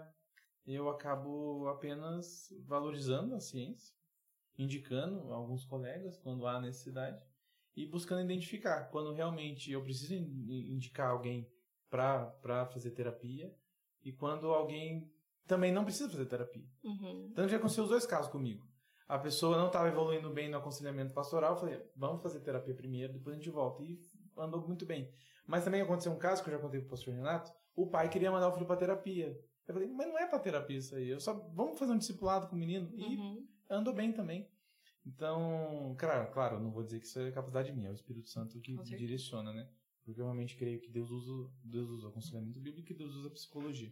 eu 0.65 0.89
acabo 0.89 1.67
apenas 1.67 2.47
valorizando 2.65 3.35
a 3.35 3.39
ciência, 3.39 3.93
indicando 4.57 5.33
alguns 5.33 5.65
colegas 5.65 6.17
quando 6.19 6.47
há 6.47 6.61
necessidade 6.61 7.21
e 7.75 7.85
buscando 7.85 8.21
identificar 8.21 8.85
quando 8.89 9.13
realmente 9.13 9.71
eu 9.71 9.81
preciso 9.83 10.13
in- 10.13 10.73
indicar 10.73 11.09
alguém 11.11 11.47
para 11.89 12.65
fazer 12.71 12.91
terapia 12.91 13.53
e 14.03 14.11
quando 14.11 14.47
alguém 14.47 15.11
também 15.47 15.71
não 15.71 15.83
precisa 15.83 16.09
fazer 16.09 16.25
terapia. 16.25 16.65
Uhum. 16.83 17.27
Então 17.31 17.47
já 17.47 17.57
aconteceu 17.57 17.83
os 17.83 17.89
dois 17.89 18.05
casos 18.05 18.31
comigo. 18.31 18.65
A 19.07 19.19
pessoa 19.19 19.57
não 19.57 19.67
estava 19.67 19.87
evoluindo 19.87 20.29
bem 20.31 20.49
no 20.49 20.57
aconselhamento 20.57 21.13
pastoral, 21.13 21.53
eu 21.53 21.59
falei, 21.59 21.81
vamos 21.95 22.21
fazer 22.23 22.39
terapia 22.39 22.73
primeiro, 22.73 23.13
depois 23.13 23.35
a 23.35 23.37
gente 23.39 23.51
volta. 23.51 23.83
E 23.83 23.99
andou 24.37 24.65
muito 24.67 24.85
bem. 24.85 25.09
Mas 25.45 25.63
também 25.63 25.81
aconteceu 25.81 26.11
um 26.11 26.17
caso 26.17 26.43
que 26.43 26.49
eu 26.49 26.53
já 26.55 26.59
contei 26.59 26.79
pro 26.79 26.89
pastor 26.89 27.13
Renato, 27.13 27.51
o 27.75 27.87
pai 27.87 28.09
queria 28.09 28.31
mandar 28.31 28.49
o 28.49 28.53
filho 28.53 28.65
para 28.65 28.77
terapia. 28.77 29.39
Eu 29.67 29.73
falei, 29.73 29.87
mas 29.89 30.07
não 30.07 30.17
é 30.17 30.25
para 30.27 30.39
terapia 30.39 30.77
isso 30.77 30.95
aí, 30.95 31.07
eu 31.09 31.19
só 31.19 31.33
vamos 31.53 31.77
fazer 31.77 31.91
um 31.91 31.97
discipulado 31.97 32.47
com 32.47 32.55
o 32.55 32.59
menino 32.59 32.91
e 32.95 33.15
Uhum. 33.15 33.47
andou 33.69 33.93
bem 33.93 34.11
também. 34.11 34.49
Então, 35.05 35.95
claro, 35.99 36.31
claro, 36.31 36.59
não 36.59 36.71
vou 36.71 36.83
dizer 36.83 36.99
que 36.99 37.05
isso 37.05 37.19
é 37.19 37.31
capacidade 37.31 37.71
minha, 37.71 37.89
é 37.89 37.91
o 37.91 37.93
Espírito 37.95 38.29
Santo 38.29 38.59
que 38.59 38.73
certeza. 38.75 38.97
direciona, 38.97 39.53
né? 39.53 39.69
Porque 40.03 40.19
eu 40.19 40.25
realmente 40.25 40.55
creio 40.57 40.79
que 40.79 40.89
Deus 40.89 41.09
usa, 41.09 41.51
Deus 41.63 41.89
usa 41.89 42.07
o 42.07 42.09
aconselhamento 42.09 42.59
bíblico 42.59 42.91
e 42.91 42.95
Deus 42.95 43.13
usa 43.15 43.27
a 43.27 43.31
psicologia. 43.31 43.91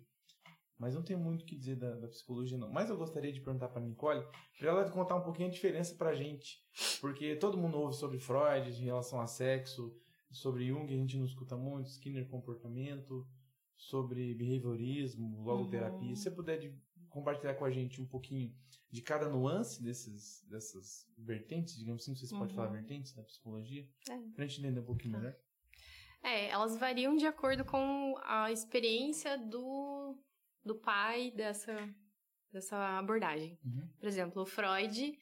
Mas 0.77 0.95
não 0.95 1.03
tenho 1.03 1.19
muito 1.19 1.43
o 1.43 1.45
que 1.45 1.55
dizer 1.55 1.75
da, 1.75 1.95
da 1.95 2.07
psicologia, 2.07 2.57
não. 2.57 2.69
Mas 2.71 2.89
eu 2.89 2.97
gostaria 2.97 3.31
de 3.31 3.39
perguntar 3.39 3.69
para 3.69 3.81
Nicole, 3.81 4.25
para 4.57 4.69
ela 4.69 4.89
contar 4.89 5.15
um 5.15 5.21
pouquinho 5.23 5.47
a 5.47 5.51
diferença 5.51 5.95
pra 5.95 6.15
gente. 6.15 6.59
Porque 6.99 7.35
todo 7.35 7.57
mundo 7.57 7.77
ouve 7.77 7.95
sobre 7.95 8.19
Freud 8.19 8.69
em 8.69 8.85
relação 8.85 9.21
a 9.21 9.27
sexo, 9.27 9.95
sobre 10.31 10.65
Jung 10.67 10.91
a 10.91 10.97
gente 10.97 11.15
não 11.17 11.25
escuta 11.25 11.55
muito, 11.55 11.89
Skinner 11.89 12.27
comportamento, 12.27 13.25
sobre 13.75 14.33
behaviorismo, 14.33 15.43
logoterapia. 15.43 16.09
Uhum. 16.09 16.15
Se 16.15 16.23
você 16.23 16.31
puder 16.31 16.57
de- 16.59 16.75
compartilhar 17.13 17.53
com 17.55 17.63
a 17.65 17.71
gente 17.71 18.01
um 18.01 18.05
pouquinho 18.05 18.53
de 18.91 19.01
cada 19.01 19.29
nuance 19.29 19.81
desses, 19.81 20.43
dessas 20.49 21.07
vertentes, 21.17 21.77
digamos 21.77 22.01
assim, 22.01 22.11
não 22.11 22.17
sei 22.17 22.27
se 22.27 22.33
pode 22.37 22.51
Uhum. 22.51 22.55
falar 22.55 22.69
vertentes 22.71 23.13
da 23.13 23.23
psicologia, 23.23 23.87
É. 24.09 24.17
pra 24.35 24.45
gente 24.45 24.59
entender 24.59 24.79
um 24.79 24.85
pouquinho 24.85 25.13
Tá. 25.13 25.19
melhor. 25.19 25.35
É, 26.23 26.47
elas 26.49 26.77
variam 26.77 27.15
de 27.15 27.25
acordo 27.25 27.63
com 27.65 28.15
a 28.23 28.51
experiência 28.51 29.37
do, 29.37 30.17
do 30.63 30.75
pai 30.75 31.31
dessa, 31.31 31.73
dessa 32.51 32.97
abordagem. 32.97 33.59
Uhum. 33.63 33.87
Por 33.99 34.07
exemplo, 34.07 34.41
o 34.41 34.45
Freud, 34.45 35.17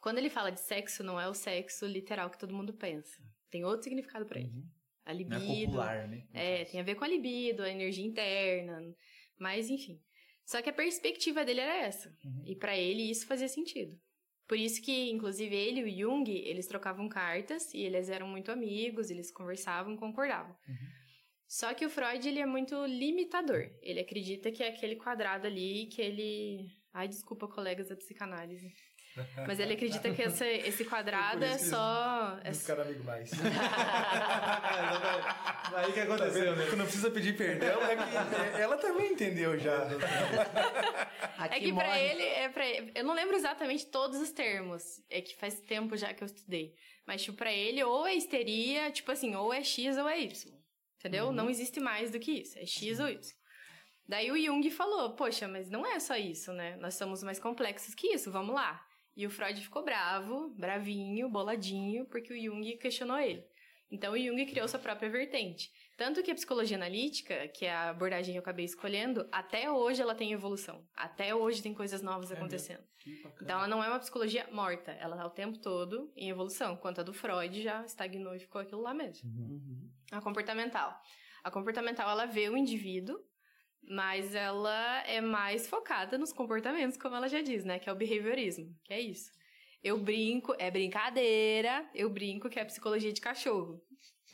quando 0.00 0.18
ele 0.18 0.28
fala 0.30 0.50
de 0.52 0.60
sexo, 0.60 1.02
não 1.02 1.18
é 1.20 1.26
o 1.28 1.34
sexo 1.34 1.86
literal 1.86 2.30
que 2.30 2.38
todo 2.38 2.54
mundo 2.54 2.74
pensa. 2.74 3.22
Tem 3.50 3.64
outro 3.64 3.84
significado 3.84 4.26
pra 4.26 4.38
ele. 4.40 4.50
Uhum. 4.50 4.68
A 5.04 5.12
Não 5.12 5.18
libido. 5.18 5.36
é 5.36 5.64
popular, 5.64 6.08
né? 6.08 6.28
É, 6.34 6.64
tem 6.66 6.78
a 6.80 6.82
ver 6.82 6.94
com 6.94 7.04
a 7.04 7.08
libido, 7.08 7.62
a 7.62 7.70
energia 7.70 8.04
interna, 8.04 8.78
mas 9.38 9.70
enfim. 9.70 9.98
Só 10.48 10.62
que 10.62 10.70
a 10.70 10.72
perspectiva 10.72 11.44
dele 11.44 11.60
era 11.60 11.76
essa. 11.76 12.08
Uhum. 12.24 12.42
E 12.46 12.56
pra 12.56 12.74
ele 12.74 13.02
isso 13.02 13.26
fazia 13.26 13.48
sentido. 13.48 13.94
Por 14.46 14.56
isso 14.56 14.80
que, 14.80 15.10
inclusive, 15.10 15.54
ele 15.54 15.80
e 15.80 15.84
o 15.84 16.10
Jung, 16.10 16.30
eles 16.30 16.66
trocavam 16.66 17.06
cartas 17.06 17.74
e 17.74 17.82
eles 17.82 18.08
eram 18.08 18.26
muito 18.26 18.50
amigos, 18.50 19.10
eles 19.10 19.30
conversavam, 19.30 19.94
concordavam. 19.94 20.56
Uhum. 20.66 20.88
Só 21.46 21.74
que 21.74 21.84
o 21.84 21.90
Freud, 21.90 22.26
ele 22.26 22.38
é 22.40 22.46
muito 22.46 22.82
limitador. 22.86 23.70
Ele 23.82 24.00
acredita 24.00 24.50
que 24.50 24.62
é 24.62 24.68
aquele 24.68 24.96
quadrado 24.96 25.46
ali 25.46 25.86
que 25.88 26.00
ele... 26.00 26.66
Ai, 26.94 27.08
desculpa, 27.08 27.46
colegas 27.46 27.90
da 27.90 27.96
psicanálise. 27.96 28.72
Mas 29.46 29.58
ele 29.60 29.74
acredita 29.74 30.12
que 30.12 30.22
esse, 30.22 30.44
esse 30.44 30.84
quadrado 30.84 31.44
é 31.44 31.56
só... 31.58 32.38
É 32.44 32.48
Não 32.48 32.54
ficaram 32.54 32.82
amigo 32.82 33.04
mais. 33.04 33.30
Exatamente. 34.48 35.74
Aí 35.74 35.92
que 35.92 36.00
aconteceu, 36.00 36.56
né? 36.56 36.64
Quando 36.66 36.78
não 36.78 36.84
precisa 36.86 37.10
pedir 37.10 37.36
perdão, 37.36 37.80
é 37.82 37.96
que 37.96 38.60
ela 38.60 38.76
também 38.76 39.12
entendeu 39.12 39.58
já. 39.58 39.78
Aqui 41.38 41.54
É 41.54 41.60
que 41.60 41.72
pra 41.72 41.86
morre- 41.86 42.00
ele, 42.00 42.22
é 42.22 42.48
pra 42.48 42.68
eu 42.68 43.04
não 43.04 43.14
lembro 43.14 43.36
exatamente 43.36 43.86
todos 43.86 44.20
os 44.20 44.30
termos. 44.30 44.82
É 45.10 45.20
que 45.20 45.36
faz 45.36 45.60
tempo 45.60 45.96
já 45.96 46.12
que 46.14 46.22
eu 46.22 46.26
estudei. 46.26 46.74
Mas, 47.06 47.22
tipo, 47.22 47.36
pra 47.38 47.52
ele, 47.52 47.82
ou 47.84 48.06
é 48.06 48.14
histeria, 48.14 48.90
tipo 48.90 49.10
assim, 49.10 49.34
ou 49.34 49.52
é 49.52 49.62
X 49.62 49.96
ou 49.96 50.08
é 50.08 50.20
Y. 50.20 50.52
Entendeu? 50.98 51.26
Uhum. 51.26 51.32
Não 51.32 51.50
existe 51.50 51.80
mais 51.80 52.10
do 52.10 52.18
que 52.18 52.32
isso. 52.40 52.58
É 52.58 52.66
X 52.66 52.98
ou 53.00 53.08
Y. 53.08 53.20
Daí 54.06 54.30
o 54.32 54.38
Jung 54.42 54.68
falou, 54.70 55.14
poxa, 55.14 55.46
mas 55.46 55.70
não 55.70 55.86
é 55.86 56.00
só 56.00 56.16
isso, 56.16 56.52
né? 56.52 56.76
Nós 56.80 56.94
somos 56.94 57.22
mais 57.22 57.38
complexos 57.38 57.94
que 57.94 58.08
isso, 58.08 58.32
vamos 58.32 58.54
lá. 58.54 58.82
E 59.18 59.26
o 59.26 59.30
Freud 59.30 59.60
ficou 59.60 59.84
bravo, 59.84 60.50
bravinho, 60.50 61.28
boladinho, 61.28 62.06
porque 62.06 62.32
o 62.32 62.40
Jung 62.40 62.76
questionou 62.76 63.18
ele. 63.18 63.44
Então 63.90 64.12
o 64.12 64.16
Jung 64.16 64.46
criou 64.46 64.68
sua 64.68 64.78
própria 64.78 65.10
vertente. 65.10 65.72
Tanto 65.96 66.22
que 66.22 66.30
a 66.30 66.34
psicologia 66.36 66.76
analítica, 66.76 67.48
que 67.48 67.66
é 67.66 67.72
a 67.72 67.90
abordagem 67.90 68.32
que 68.32 68.38
eu 68.38 68.42
acabei 68.42 68.64
escolhendo, 68.64 69.28
até 69.32 69.68
hoje 69.68 70.00
ela 70.00 70.14
tem 70.14 70.30
evolução. 70.30 70.86
Até 70.94 71.34
hoje 71.34 71.60
tem 71.60 71.74
coisas 71.74 72.00
novas 72.00 72.30
É 72.30 72.34
acontecendo. 72.34 72.84
Então 73.42 73.58
ela 73.58 73.66
não 73.66 73.82
é 73.82 73.88
uma 73.88 73.98
psicologia 73.98 74.46
morta, 74.52 74.92
ela 74.92 75.16
tá 75.16 75.26
o 75.26 75.30
tempo 75.30 75.58
todo 75.58 76.12
em 76.14 76.30
evolução. 76.30 76.74
Enquanto 76.74 77.00
a 77.00 77.02
do 77.02 77.12
Freud 77.12 77.60
já 77.60 77.84
estagnou 77.84 78.36
e 78.36 78.38
ficou 78.38 78.60
aquilo 78.60 78.82
lá 78.82 78.94
mesmo. 78.94 79.28
Uhum. 79.28 79.90
A 80.12 80.20
comportamental. 80.20 80.96
A 81.42 81.50
comportamental 81.50 82.08
ela 82.08 82.24
vê 82.24 82.48
o 82.48 82.56
indivíduo, 82.56 83.18
mas 83.88 84.34
ela 84.34 85.02
é 85.06 85.20
mais 85.20 85.66
focada 85.66 86.18
nos 86.18 86.32
comportamentos, 86.32 86.96
como 86.96 87.16
ela 87.16 87.28
já 87.28 87.40
diz, 87.40 87.64
né? 87.64 87.78
Que 87.78 87.88
é 87.88 87.92
o 87.92 87.96
behaviorismo, 87.96 88.66
que 88.84 88.92
é 88.92 89.00
isso. 89.00 89.30
Eu 89.82 89.96
brinco, 89.98 90.54
é 90.58 90.70
brincadeira, 90.70 91.88
eu 91.94 92.10
brinco 92.10 92.48
que 92.48 92.58
é 92.58 92.64
psicologia 92.64 93.12
de 93.12 93.20
cachorro, 93.20 93.80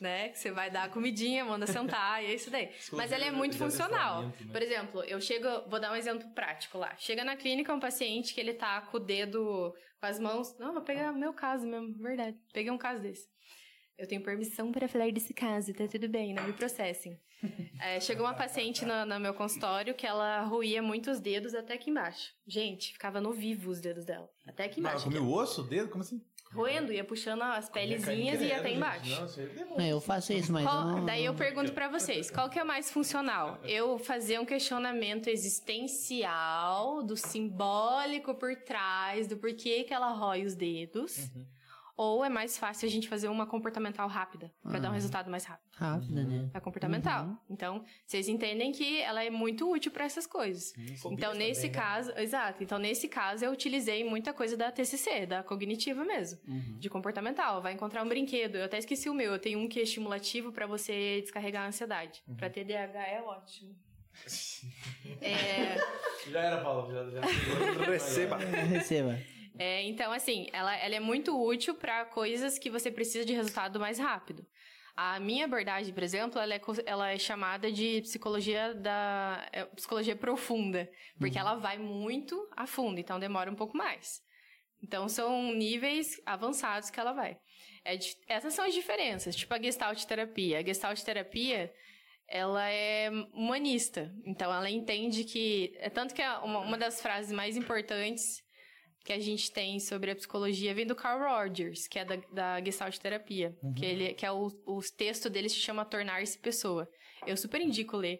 né? 0.01 0.29
Que 0.29 0.39
você 0.39 0.51
vai 0.51 0.69
dar 0.71 0.83
a 0.85 0.89
comidinha, 0.89 1.45
manda 1.45 1.67
sentar, 1.67 2.23
e 2.23 2.27
é 2.27 2.33
isso 2.33 2.49
daí. 2.49 2.69
Mas 2.91 3.11
ela 3.11 3.25
é 3.25 3.31
muito 3.31 3.55
funcional. 3.57 4.23
né? 4.23 4.33
Por 4.51 4.61
exemplo, 4.61 5.03
eu 5.03 5.21
chego, 5.21 5.47
vou 5.69 5.79
dar 5.79 5.91
um 5.91 5.95
exemplo 5.95 6.27
prático 6.33 6.77
lá. 6.77 6.95
Chega 6.97 7.23
na 7.23 7.35
clínica 7.35 7.73
um 7.73 7.79
paciente 7.79 8.33
que 8.33 8.41
ele 8.41 8.53
tá 8.53 8.81
com 8.81 8.97
o 8.97 8.99
dedo, 8.99 9.73
com 9.99 10.05
as 10.05 10.19
mãos. 10.19 10.57
Não, 10.57 10.73
vou 10.73 10.81
pegar 10.81 11.11
o 11.11 11.17
meu 11.17 11.31
caso 11.33 11.65
mesmo, 11.65 11.93
verdade. 11.97 12.37
Peguei 12.51 12.71
um 12.71 12.77
caso 12.77 13.01
desse. 13.01 13.27
Eu 13.97 14.07
tenho 14.07 14.21
permissão 14.21 14.71
para 14.71 14.87
falar 14.89 15.09
desse 15.11 15.33
caso, 15.33 15.73
tá 15.73 15.87
tudo 15.87 16.09
bem, 16.09 16.33
não 16.33 16.43
me 16.45 16.53
processem. 16.53 17.17
É, 17.79 17.99
chegou 17.99 18.25
uma 18.25 18.33
paciente 18.33 18.85
no, 18.85 19.05
no 19.05 19.19
meu 19.19 19.33
consultório 19.33 19.93
que 19.93 20.07
ela 20.07 20.41
roía 20.43 20.81
muito 20.81 21.11
os 21.11 21.19
dedos 21.19 21.53
até 21.53 21.73
aqui 21.75 21.89
embaixo. 21.91 22.33
Gente, 22.47 22.93
ficava 22.93 23.19
no 23.21 23.31
vivo 23.33 23.69
os 23.69 23.79
dedos 23.81 24.05
dela. 24.05 24.27
Até 24.47 24.63
aqui 24.63 24.79
embaixo. 24.79 25.03
comeu 25.03 25.23
o 25.23 25.31
osso, 25.31 25.61
o 25.61 25.67
dedo? 25.67 25.89
Como 25.89 26.01
assim? 26.01 26.23
Roendo, 26.53 26.91
ia 26.93 27.03
puxando 27.03 27.43
as 27.43 27.69
pelezinhas 27.69 28.41
e 28.41 28.45
ia 28.45 28.57
até 28.59 28.71
embaixo. 28.73 29.09
Nossa, 29.21 29.45
demora. 29.45 29.83
É, 29.83 29.91
eu 29.91 29.99
faço 30.01 30.31
isso, 30.33 30.51
mas 30.53 30.63
Qual- 30.63 30.85
não... 30.85 31.05
daí 31.05 31.25
eu 31.25 31.35
pergunto 31.35 31.73
pra 31.73 31.89
vocês, 31.89 32.31
qual 32.31 32.49
que 32.49 32.57
é 32.57 32.63
mais 32.63 32.89
funcional? 32.89 33.59
Eu 33.63 33.99
fazer 33.99 34.39
um 34.39 34.45
questionamento 34.45 35.27
existencial 35.29 37.03
do 37.03 37.15
simbólico 37.17 38.33
por 38.35 38.55
trás, 38.55 39.27
do 39.27 39.37
porquê 39.37 39.83
que 39.83 39.93
ela 39.93 40.11
rói 40.13 40.45
os 40.45 40.55
dedos, 40.55 41.17
Uhum. 41.35 41.45
Ou 41.97 42.25
é 42.25 42.29
mais 42.29 42.57
fácil 42.57 42.87
a 42.87 42.91
gente 42.91 43.07
fazer 43.07 43.27
uma 43.29 43.45
comportamental 43.47 44.07
rápida, 44.07 44.51
pra 44.63 44.79
dar 44.79 44.89
um 44.89 44.91
Ah. 44.91 44.95
resultado 44.95 45.29
mais 45.31 45.45
rápido? 45.45 45.65
Rápida, 45.75 46.23
né? 46.23 46.49
É 46.53 46.59
comportamental. 46.59 47.25
Uhum. 47.25 47.37
Então, 47.49 47.85
vocês 48.05 48.27
entendem 48.27 48.71
que 48.71 49.01
ela 49.01 49.23
é 49.23 49.29
muito 49.29 49.69
útil 49.71 49.91
pra 49.91 50.03
essas 50.05 50.25
coisas. 50.27 50.73
Então, 51.11 51.33
nesse 51.33 51.67
também, 51.67 51.71
né? 51.71 51.85
caso, 51.87 52.11
exato. 52.17 52.63
Então, 52.63 52.77
nesse 52.77 53.07
caso, 53.07 53.45
eu 53.45 53.51
utilizei 53.51 54.03
muita 54.03 54.33
coisa 54.33 54.55
da 54.57 54.71
TCC, 54.71 55.25
da 55.25 55.43
cognitiva 55.43 56.03
mesmo, 56.03 56.39
Uhum. 56.47 56.77
de 56.79 56.89
comportamental. 56.89 57.61
Vai 57.61 57.73
encontrar 57.73 58.03
um 58.03 58.07
brinquedo. 58.09 58.55
Eu 58.57 58.65
até 58.65 58.77
esqueci 58.77 59.09
o 59.09 59.13
meu. 59.13 59.31
Eu 59.33 59.39
tenho 59.39 59.59
um 59.59 59.67
que 59.67 59.79
é 59.79 59.83
estimulativo 59.83 60.51
pra 60.51 60.65
você 60.67 61.21
descarregar 61.21 61.63
a 61.63 61.67
ansiedade. 61.67 62.21
Uhum. 62.27 62.35
Pra 62.35 62.49
TDAH 62.49 63.07
é 63.07 63.21
ótimo. 63.21 63.75
é, 65.21 65.77
Já 66.31 66.39
era, 66.41 66.61
Paulo. 66.61 66.91
Já, 66.91 67.09
já. 67.09 67.21
Receba. 67.85 68.37
Receba. 68.37 69.19
É, 69.57 69.83
então, 69.83 70.11
assim, 70.11 70.47
ela, 70.51 70.75
ela 70.77 70.95
é 70.95 70.99
muito 70.99 71.39
útil 71.41 71.75
pra 71.75 72.05
coisas 72.05 72.59
que 72.59 72.69
você 72.69 72.91
precisa 72.91 73.25
de 73.25 73.33
resultado 73.33 73.79
mais 73.79 73.97
rápido. 73.99 74.45
A 74.95 75.19
minha 75.19 75.43
abordagem, 75.43 75.93
por 75.93 76.03
exemplo, 76.03 76.39
ela 76.39 76.53
é, 76.55 76.61
ela 76.85 77.11
é 77.11 77.17
chamada 77.17 77.69
de 77.69 78.01
psicologia 78.01 78.73
da 78.73 79.45
é, 79.51 79.65
psicologia 79.65 80.15
profunda, 80.15 80.89
porque 81.19 81.37
ela 81.37 81.55
vai 81.55 81.77
muito 81.77 82.47
a 82.55 82.65
fundo, 82.65 82.97
então 82.99 83.19
demora 83.19 83.51
um 83.51 83.55
pouco 83.55 83.75
mais. 83.75 84.21
Então 84.81 85.09
são 85.09 85.53
níveis 85.53 86.21
avançados 86.25 86.89
que 86.89 86.99
ela 86.99 87.11
vai. 87.11 87.37
É 87.83 87.97
essas 88.27 88.53
são 88.53 88.63
as 88.65 88.73
diferenças, 88.73 89.35
tipo 89.35 89.53
a 89.53 89.61
Gestalt 89.61 90.01
terapia. 90.05 90.59
A 90.59 90.63
Gestalt 90.63 91.01
terapia 91.01 91.73
ela 92.27 92.69
é 92.69 93.09
humanista, 93.33 94.13
então 94.25 94.51
ela 94.53 94.69
entende 94.69 95.25
que 95.25 95.75
é 95.77 95.89
tanto 95.89 96.13
que 96.15 96.21
a- 96.21 96.39
uma, 96.41 96.59
uma 96.59 96.77
das 96.77 97.01
frases 97.01 97.31
mais 97.33 97.57
importantes 97.57 98.44
que 99.05 99.13
a 99.13 99.19
gente 99.19 99.51
tem 99.51 99.79
sobre 99.79 100.09
a 100.11 100.15
psicologia 100.15 100.73
vem 100.73 100.85
do 100.87 100.95
Carl 100.95 101.19
Rogers, 101.19 101.87
que 101.87 101.99
é 101.99 102.03
da, 102.03 102.15
da 102.33 102.61
Gestalt 102.65 102.97
Terapia. 102.97 103.55
Que, 103.77 103.85
ele, 103.85 104.13
que 104.15 104.25
é 104.25 104.31
o, 104.31 104.47
o 104.65 104.79
texto 104.97 105.29
dele 105.29 105.47
se 105.47 105.57
chama 105.57 105.85
Tornar-se 105.85 106.37
Pessoa. 106.39 106.89
Eu 107.25 107.37
super 107.37 107.61
indico 107.61 107.95
ler. 107.95 108.19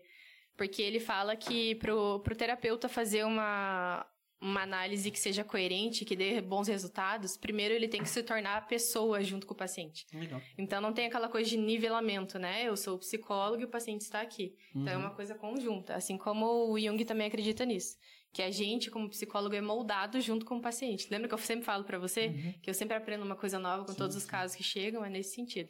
Porque 0.55 0.81
ele 0.81 0.99
fala 1.01 1.35
que 1.35 1.75
pro, 1.75 2.19
pro 2.21 2.35
terapeuta 2.35 2.87
fazer 2.87 3.25
uma, 3.25 4.05
uma 4.39 4.61
análise 4.61 5.11
que 5.11 5.19
seja 5.19 5.43
coerente, 5.43 6.05
que 6.05 6.15
dê 6.15 6.39
bons 6.39 6.67
resultados, 6.69 7.35
primeiro 7.35 7.73
ele 7.73 7.89
tem 7.89 8.01
que 8.01 8.07
se 8.07 8.23
tornar 8.23 8.65
pessoa 8.67 9.21
junto 9.21 9.45
com 9.45 9.53
o 9.53 9.57
paciente. 9.57 10.05
Legal. 10.13 10.39
Então 10.57 10.79
não 10.79 10.93
tem 10.93 11.07
aquela 11.07 11.27
coisa 11.27 11.49
de 11.49 11.57
nivelamento, 11.57 12.39
né? 12.39 12.63
Eu 12.63 12.77
sou 12.77 12.95
o 12.95 12.99
psicólogo 12.99 13.63
e 13.63 13.65
o 13.65 13.69
paciente 13.69 14.01
está 14.01 14.21
aqui. 14.21 14.55
Então 14.73 14.93
é 14.93 14.95
Uhum. 14.95 15.01
uma 15.03 15.15
coisa 15.15 15.35
conjunta, 15.35 15.93
assim 15.95 16.17
como 16.17 16.71
o 16.71 16.79
Jung 16.79 17.03
também 17.03 17.27
acredita 17.27 17.65
nisso. 17.65 17.97
Que 18.35 18.41
a 18.41 18.51
gente, 18.51 18.91
como 18.91 19.07
psicólogo, 19.09 19.55
é 19.55 19.61
moldado 19.61 20.19
junto 20.19 20.45
com 20.45 20.57
o 20.57 20.61
paciente. 20.61 21.07
Lembra 21.09 21.29
que 21.29 21.33
eu 21.33 21.37
sempre 21.37 21.63
falo 21.63 21.85
pra 21.85 21.97
você 21.97 22.27
Uhum. 22.27 22.53
que 22.61 22.69
eu 22.69 22.73
sempre 22.73 22.97
aprendo 22.97 23.23
uma 23.23 23.35
coisa 23.37 23.57
nova 23.57 23.85
com 23.85 23.93
Sim, 23.93 23.97
todos 23.97 24.13
os 24.17 24.23
sim. 24.23 24.29
casos 24.29 24.57
que 24.57 24.61
chegam, 24.63 25.05
é 25.05 25.09
nesse 25.09 25.33
sentido. 25.35 25.69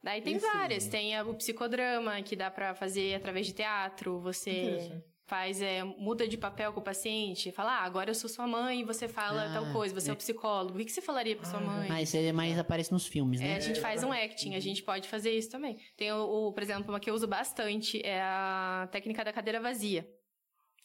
Daí 0.00 0.22
tem 0.22 0.36
Esse- 0.36 0.46
várias, 0.46 0.86
tem 0.86 1.20
o 1.22 1.34
psicodrama, 1.34 2.22
que 2.22 2.36
dá 2.36 2.48
pra 2.48 2.76
fazer 2.76 3.14
através 3.16 3.44
de 3.48 3.52
teatro, 3.54 4.20
você 4.20 5.02
faz, 5.26 5.60
é, 5.60 5.82
muda 5.84 6.26
de 6.28 6.36
papel 6.38 6.72
com 6.72 6.78
o 6.80 6.82
paciente, 6.82 7.50
fala, 7.52 7.72
ah, 7.78 7.84
agora 7.84 8.10
eu 8.10 8.14
sou 8.14 8.30
sua 8.30 8.46
mãe 8.46 8.80
e 8.80 8.84
você 8.84 9.06
fala 9.08 9.44
Ah, 9.46 9.52
tal 9.52 9.72
coisa, 9.72 9.92
você 9.94 10.10
é 10.10 10.12
é. 10.12 10.14
o 10.14 10.16
psicólogo, 10.16 10.80
o 10.80 10.84
que 10.84 10.90
você 10.92 11.00
falaria 11.02 11.34
pra 11.36 11.44
sua 11.44 11.58
Ah, 11.58 11.62
mãe? 11.62 11.88
Ah, 11.90 12.00
isso 12.02 12.16
é 12.16 12.32
mais 12.32 12.56
aparece 12.58 12.92
nos 12.92 13.06
filmes, 13.06 13.40
É, 13.40 13.44
né? 13.44 13.56
a 13.56 13.60
gente 13.60 13.78
É, 13.78 13.82
faz 13.82 14.02
um 14.04 14.12
acting, 14.12 14.54
a 14.54 14.60
gente 14.60 14.82
pode 14.82 15.08
fazer 15.08 15.32
isso 15.36 15.50
também. 15.50 15.76
Tem, 15.96 16.12
o, 16.12 16.48
o, 16.48 16.52
por 16.52 16.62
exemplo, 16.62 16.88
uma 16.92 16.98
que 17.00 17.10
eu 17.10 17.14
uso 17.14 17.26
bastante 17.28 18.00
é 18.04 18.20
a 18.22 18.88
técnica 18.92 19.24
da 19.24 19.32
cadeira 19.32 19.60
vazia. 19.60 20.08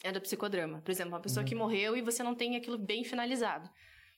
É 0.03 0.11
do 0.11 0.21
psicodrama. 0.21 0.81
Por 0.81 0.91
exemplo, 0.91 1.13
uma 1.13 1.19
pessoa 1.21 1.43
Uhum. 1.43 1.49
que 1.49 1.55
morreu 1.55 1.95
e 1.97 2.01
você 2.01 2.21
não 2.23 2.35
tem 2.35 2.55
aquilo 2.55 2.77
bem 2.77 3.03
finalizado. 3.03 3.69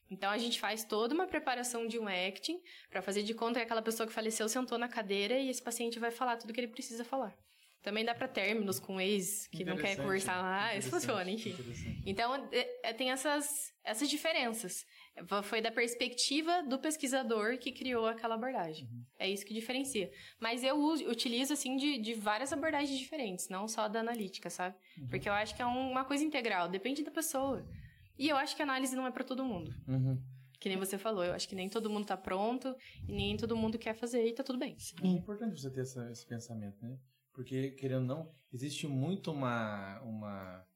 Então 0.10 0.30
a 0.30 0.38
gente 0.38 0.60
faz 0.60 0.86
toda 0.86 1.14
uma 1.14 1.28
preparação 1.28 1.86
de 1.88 2.00
um 2.00 2.08
acting 2.08 2.60
pra 2.90 3.02
fazer 3.02 3.24
de 3.24 3.34
conta 3.34 3.60
que 3.60 3.66
aquela 3.66 3.82
pessoa 3.82 4.08
que 4.08 4.14
faleceu 4.14 4.48
sentou 4.48 4.78
na 4.78 4.88
cadeira 4.88 5.38
e 5.38 5.50
esse 5.50 5.62
paciente 5.62 6.00
vai 6.00 6.12
falar 6.12 6.38
tudo 6.38 6.54
que 6.54 6.60
ele 6.60 6.68
precisa 6.70 7.04
falar. 7.04 7.36
Também 7.84 8.04
dá 8.04 8.14
pra 8.16 8.28
términos 8.28 8.80
com 8.80 9.00
ex 9.00 9.48
que 9.48 9.64
não 9.64 9.78
quer 9.78 9.96
conversar 9.96 10.42
lá, 10.42 10.76
isso 10.76 10.88
interessante, 10.88 10.92
funciona, 10.92 11.32
enfim. 11.32 12.02
Então, 12.06 12.36
é- 12.52 12.68
é- 12.84 12.94
tem 12.94 13.12
essas, 13.12 13.72
essas 13.84 14.10
diferenças. 14.10 14.86
Foi 15.44 15.62
da 15.62 15.72
perspectiva 15.72 16.62
do 16.64 16.78
pesquisador 16.80 17.58
que 17.58 17.72
criou 17.72 18.06
aquela 18.06 18.36
abordagem. 18.36 18.88
Uhum. 18.92 19.04
É 19.18 19.30
isso 19.30 19.46
que 19.46 19.54
diferencia. 19.54 20.12
Mas 20.40 20.64
eu 20.64 20.76
uso- 20.78 21.08
utilizo, 21.10 21.54
assim, 21.54 21.76
de, 21.78 21.98
de 21.98 22.14
várias 22.14 22.54
abordagens 22.54 22.98
diferentes, 22.98 23.50
não 23.50 23.68
só 23.68 23.88
da 23.88 24.00
analítica, 24.02 24.50
sabe? 24.50 24.76
Uhum. 24.98 25.08
Porque 25.08 25.28
eu 25.28 25.34
acho 25.34 25.56
que 25.56 25.62
é 25.62 25.66
um- 25.66 25.92
uma 25.92 26.06
coisa 26.06 26.24
integral, 26.24 26.70
depende 26.70 27.04
da 27.04 27.12
pessoa. 27.12 27.66
E 28.18 28.30
eu 28.30 28.38
acho 28.38 28.56
que 28.56 28.62
a 28.62 28.66
análise 28.66 28.96
não 28.96 29.08
é 29.08 29.12
pra 29.12 29.24
todo 29.24 29.44
mundo. 29.44 29.74
Uhum. 29.88 30.22
Que 30.60 30.70
nem 30.70 30.78
você 30.78 30.98
falou, 30.98 31.24
eu 31.24 31.34
acho 31.34 31.48
que 31.48 31.56
nem 31.56 31.70
todo 31.70 31.90
mundo 31.90 32.06
tá 32.06 32.18
pronto 32.18 32.76
e 33.08 33.12
nem 33.12 33.38
todo 33.38 33.56
mundo 33.56 33.78
quer 33.78 33.94
fazer 33.94 34.26
e 34.28 34.34
tá 34.34 34.44
tudo 34.44 34.58
bem. 34.58 34.76
É 35.04 35.08
importante 35.08 35.60
você 35.62 35.70
ter 35.70 35.82
essa- 35.82 36.10
esse 36.12 36.26
pensamento, 36.26 36.78
né? 36.84 36.98
Porque, 37.34 37.72
querendo 37.72 38.02
ou 38.02 38.08
não, 38.08 38.32
existe 38.52 38.88
muito 38.88 39.32
uma, 39.32 40.00
uma, 40.02 40.67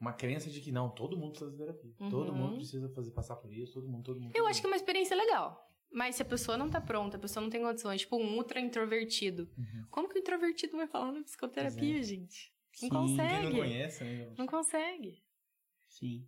uma 0.00 0.12
crença 0.12 0.48
de 0.50 0.60
que 0.60 0.72
não, 0.72 0.88
todo 0.88 1.16
mundo 1.16 1.30
precisa 1.32 1.50
de 1.50 1.56
terapia. 1.58 1.92
Todo 2.10 2.30
Uhum. 2.32 2.38
mundo 2.38 2.56
precisa 2.56 2.88
fazer, 2.90 3.10
passar 3.10 3.36
por 3.36 3.52
isso, 3.52 3.74
todo 3.74 3.86
mundo, 3.88 4.02
todo 4.04 4.20
mundo. 4.20 4.32
Eu 4.34 4.46
acho 4.46 4.60
que 4.60 4.66
é 4.66 4.70
uma 4.70 4.76
experiência 4.76 5.14
legal. 5.16 5.68
Mas 5.92 6.14
se 6.16 6.22
a 6.22 6.24
pessoa 6.24 6.56
não 6.56 6.70
tá 6.70 6.80
pronta, 6.80 7.16
a 7.16 7.20
pessoa 7.20 7.42
não 7.42 7.50
tem 7.50 7.60
condições, 7.60 8.00
tipo 8.02 8.16
um 8.16 8.36
ultra 8.36 8.60
introvertido. 8.60 9.50
Uhum. 9.58 9.84
Como 9.90 10.08
que 10.08 10.16
o 10.16 10.20
introvertido 10.20 10.76
vai 10.76 10.86
falar 10.86 11.10
na 11.12 11.22
psicoterapia, 11.22 12.00
gente? 12.02 12.52
Não 12.52 12.72
Sim. 12.72 12.78
Quem 12.80 12.88
consegue. 12.88 13.44
não 13.44 13.52
conhece, 13.58 14.04
né? 14.04 14.34
Não 14.38 14.46
consegue. 14.46 15.22
Sim. 15.88 16.26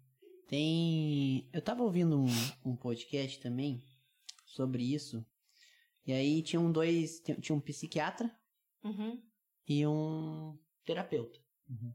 Tem. 0.49 1.49
Eu 1.53 1.63
tava 1.63 1.83
ouvindo 1.83 2.19
um, 2.21 2.27
um 2.65 2.77
podcast 2.77 3.41
também 3.41 3.83
sobre 4.45 4.83
isso. 4.83 5.25
E 6.05 6.13
aí 6.13 6.43
tinham 6.43 6.71
dois. 6.71 7.21
Tinha 7.21 7.41
tinha 7.41 7.57
um 7.57 7.61
psiquiatra 7.61 8.31
Uhum. 8.85 9.23
e 9.69 9.87
um 9.87 10.59
terapeuta. 10.85 11.39
Uhum. 11.71 11.95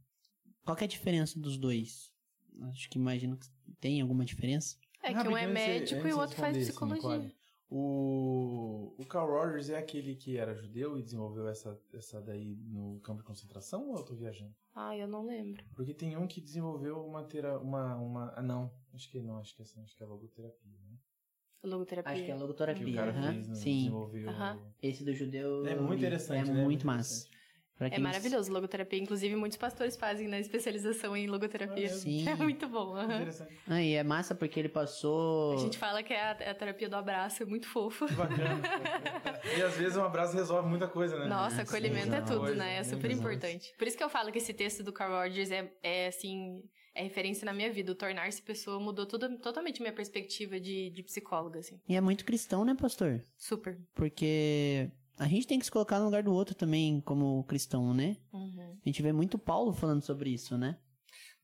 Qual 0.68 0.76
que 0.76 0.84
é 0.84 0.86
a 0.86 0.90
diferença 0.90 1.40
dos 1.40 1.58
dois? 1.58 2.12
Acho 2.64 2.90
que 2.90 2.98
imagino 3.00 3.38
que 3.38 3.48
tem 3.80 4.02
alguma 4.02 4.26
diferença. 4.26 4.76
É 5.02 5.14
que 5.14 5.26
um 5.26 5.38
é 5.38 5.48
médico 5.48 6.02
antes 6.02 6.12
e 6.12 6.14
o 6.14 6.20
outro 6.20 6.36
faz 6.36 6.58
assim, 6.58 6.66
psicologia. 6.66 7.10
Nicole, 7.20 7.36
o, 7.70 8.94
o 8.98 9.06
Carl 9.06 9.30
Rogers 9.30 9.70
é 9.70 9.78
aquele 9.78 10.14
que 10.14 10.36
era 10.36 10.54
judeu 10.54 11.00
e 11.00 11.04
desenvolveu 11.04 11.48
essa, 11.48 11.80
essa 11.94 12.22
daí 12.22 12.58
no 12.66 13.00
campo 13.00 13.22
de 13.22 13.28
concentração 13.28 13.88
ou 13.92 14.00
eu 14.00 14.04
tô 14.04 14.14
viajando? 14.14 14.54
Ah, 14.76 14.94
eu 14.98 15.08
não 15.08 15.26
lembro. 15.26 15.64
Porque 15.74 15.94
tem 15.94 16.18
um 16.18 16.28
que 16.28 16.42
desenvolveu 16.42 17.02
uma 17.06 17.24
tera, 17.24 17.58
uma, 17.60 17.96
uma 17.96 18.34
ah 18.36 18.42
não, 18.44 18.70
acho 18.94 19.10
que 19.10 19.22
não, 19.22 19.38
acho 19.38 19.56
que 19.56 19.62
é, 19.62 19.64
essa- 19.64 19.80
acho 19.82 19.96
que 19.96 20.04
é 20.04 20.06
logoterapia, 20.06 20.78
né? 20.90 20.98
Logoterapia. 21.64 22.12
Acho 22.12 22.26
que 22.26 22.32
é 22.32 22.34
Que 22.36 22.42
logoterapia. 22.42 22.88
o 22.90 22.94
cara 22.94 23.12
aham. 23.12 23.34
fez, 23.34 23.48
no, 23.48 23.56
Sim. 23.56 23.78
desenvolveu. 23.78 24.30
Aham. 24.30 24.74
Esse 24.82 25.06
do 25.06 25.14
judeu. 25.14 25.66
É 25.66 25.76
muito 25.76 26.00
interessante, 26.00 26.50
É 26.50 26.54
né? 26.54 26.62
muito 26.66 26.86
massa. 26.86 27.14
interessante. 27.14 27.32
Pra 27.32 27.37
É 27.80 28.00
maravilhoso 28.00 28.52
logoterapia. 28.52 29.00
Inclusive, 29.00 29.36
muitos 29.36 29.58
pastores 29.58 29.96
fazem 29.96 30.28
na 30.28 30.40
especialização 30.40 31.16
em 31.16 31.28
logoterapia. 31.28 31.90
Sim. 31.90 32.28
É 32.28 32.36
muito 32.36 32.68
bom. 32.68 33.00
Interessante. 33.02 33.56
Ah, 33.68 33.82
e 33.82 33.94
é 33.94 34.04
massa 34.04 34.34
porque 34.34 34.60
ele 34.60 34.70
passou. 34.70 35.54
A 35.54 35.58
gente 35.58 35.78
fala 35.78 36.02
que 36.02 36.14
é 36.14 36.22
a, 36.22 36.38
é 36.40 36.50
a 36.50 36.56
terapia 36.56 36.90
do 36.90 36.96
abraço, 36.96 37.44
é 37.44 37.46
muito 37.46 37.68
fofo. 37.68 38.12
Bacana. 38.14 38.62
e 39.58 39.62
às 39.62 39.76
vezes 39.76 39.96
um 39.96 40.04
abraço 40.04 40.36
resolve 40.36 40.68
muita 40.68 40.88
coisa, 40.88 41.20
né? 41.20 41.28
Nossa, 41.28 41.58
sim, 41.58 41.62
acolhimento 41.62 42.08
é 42.08 42.18
muita 42.18 42.22
tudo, 42.24 42.40
coisa, 42.40 42.56
né? 42.56 42.78
É 42.78 42.84
super 42.84 43.12
importante. 43.12 43.74
Por 43.78 43.88
isso 43.88 43.96
que 43.96 44.04
eu 44.04 44.10
falo 44.10 44.32
que 44.32 44.40
esse 44.40 44.54
texto 44.54 44.84
do 44.84 44.92
Carl 44.92 45.14
Rogers 45.14 45.52
é, 45.52 45.72
é 45.84 46.08
assim, 46.08 46.64
é 46.96 47.04
referência 47.04 47.46
na 47.46 47.54
minha 47.54 47.72
vida. 47.72 47.92
O 47.92 47.96
tornar-se 47.96 48.42
pessoa 48.42 48.80
mudou 48.80 49.06
toda, 49.06 49.30
totalmente 49.38 49.82
minha 49.82 49.94
perspectiva 49.94 50.60
de, 50.60 50.90
de 50.90 51.04
psicóloga, 51.04 51.60
assim. 51.60 51.80
E 51.88 51.96
é 51.96 52.02
muito 52.02 52.26
cristão, 52.26 52.66
né, 52.66 52.76
pastor? 52.76 53.24
Super. 53.38 53.78
Porque 53.94 54.90
a 55.18 55.28
gente 55.28 55.48
tem 55.48 55.60
que 55.60 55.66
se 55.66 55.72
colocar 55.72 56.00
no 56.00 56.06
lugar 56.06 56.24
do 56.24 56.34
outro 56.34 56.56
também, 56.56 57.02
como 57.02 57.44
cristão, 57.46 57.94
né? 57.94 58.18
Uhum. 58.32 58.78
A 58.84 58.90
gente 58.90 59.02
vê 59.02 59.12
muito 59.12 59.38
Paulo 59.38 59.74
falando 59.74 60.02
sobre 60.02 60.30
isso, 60.30 60.58
né? 60.58 60.80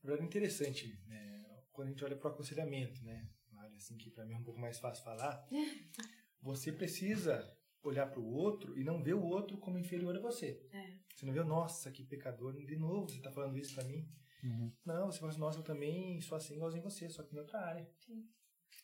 Na 0.04 0.10
verdade, 0.10 0.24
é 0.24 0.26
interessante, 0.26 1.00
né? 1.08 1.34
quando 1.74 1.88
a 1.88 1.92
gente 1.92 2.06
olha 2.06 2.16
para 2.16 2.30
o 2.30 2.32
aconselhamento, 2.32 3.04
né? 3.04 3.28
Uma 3.52 3.64
área 3.64 3.76
assim 3.76 3.98
que 3.98 4.10
para 4.10 4.26
mim 4.26 4.34
é 4.34 4.38
um 4.38 4.44
pouco 4.44 4.60
mais 4.60 4.78
fácil 4.80 5.04
falar. 5.04 5.46
Você 6.42 6.72
precisa 6.72 7.52
olhar 7.82 8.06
para 8.06 8.20
o 8.20 8.32
outro 8.32 8.78
e 8.78 8.84
não 8.84 9.02
ver 9.02 9.16
o 9.16 9.24
outro 9.24 9.58
como 9.58 9.78
inferior 9.78 10.16
a 10.16 10.20
você. 10.20 10.66
É. 10.72 11.00
Você 11.14 11.26
não 11.26 11.34
vê, 11.34 11.44
nossa, 11.44 11.92
que 11.92 12.04
pecador, 12.04 12.54
de 12.54 12.76
novo 12.78 13.10
você 13.10 13.18
está 13.18 13.32
falando 13.32 13.58
isso 13.58 13.76
para 13.76 13.84
mim. 13.84 14.10
Uhum. 14.44 14.72
Não, 14.86 15.12
você 15.12 15.20
fala 15.20 15.32
assim, 15.32 15.40
nossa, 15.40 15.60
eu 15.60 15.64
também 15.64 16.20
sou 16.22 16.38
assim 16.38 16.56
igualzinho 16.56 16.84
você, 16.84 17.10
só 17.10 17.24
que 17.24 17.36
em 17.36 17.40
outra 17.40 17.60
área. 17.60 17.90
Sim. 18.00 18.26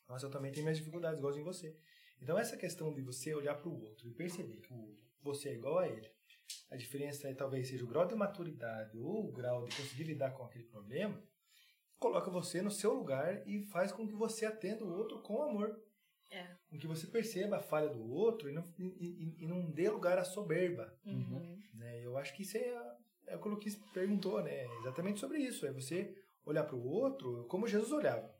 Nossa, 0.08 0.25
eu 0.25 0.30
também 0.30 0.52
tenho 0.52 0.65
minhas 0.65 0.78
dificuldades 0.78 1.19
igualzinho 1.19 1.45
você. 1.45 1.78
Então 2.21 2.38
essa 2.38 2.58
questão 2.58 2.93
de 2.93 3.01
você 3.01 3.34
olhar 3.34 3.55
para 3.55 3.69
o 3.69 3.82
outro 3.82 4.08
e 4.08 4.12
perceber 4.12 4.58
que 4.58 4.73
você 5.21 5.49
é 5.49 5.53
igual 5.53 5.79
a 5.79 5.88
ele, 5.88 6.10
a 6.69 6.75
diferença 6.75 7.27
é 7.27 7.34
talvez 7.34 7.67
seja 7.67 7.84
o 7.84 7.88
grau 7.88 8.05
de 8.08 8.15
maturidade 8.15 8.97
ou 8.97 9.27
o 9.27 9.32
grau 9.32 9.65
de 9.65 9.75
conseguir 9.75 10.03
lidar 10.03 10.32
com 10.32 10.43
aquele 10.43 10.65
problema, 10.65 11.21
coloca 11.97 12.29
você 12.32 12.62
no 12.62 12.71
seu 12.71 12.93
lugar 12.93 13.47
e 13.47 13.62
faz 13.67 13.91
com 13.91 14.08
que 14.08 14.15
você 14.15 14.45
atenda 14.45 14.84
o 14.84 14.91
outro 14.91 15.21
com 15.21 15.41
amor. 15.43 15.79
É. 16.32 16.47
Com 16.69 16.77
que 16.77 16.86
você 16.88 17.08
perceba 17.08 17.58
a 17.58 17.62
falha 17.62 17.89
do 17.89 18.08
outro 18.12 18.49
e 18.49 18.53
não, 18.53 18.63
e, 18.77 18.84
e- 18.86 19.43
e 19.43 19.47
não 19.47 19.69
dê 19.71 19.89
lugar 19.89 20.17
à 20.19 20.23
soberba. 20.23 20.93
Uhum. 21.05 21.60
Né? 21.73 22.05
Eu 22.05 22.17
acho 22.17 22.36
que 22.36 22.43
isso 22.43 22.55
é, 22.55 22.97
é 23.27 23.36
o 23.36 23.41
que 23.41 23.47
o 23.47 23.51
Luquis 23.51 23.75
perguntou, 23.93 24.41
né? 24.43 24.65
Exatamente 24.79 25.19
sobre 25.19 25.39
isso. 25.39 25.65
É 25.65 25.71
você 25.71 26.15
olhar 26.45 26.63
para 26.63 26.75
o 26.75 26.88
outro 26.88 27.45
como 27.47 27.67
Jesus 27.67 27.91
olhava. 27.91 28.32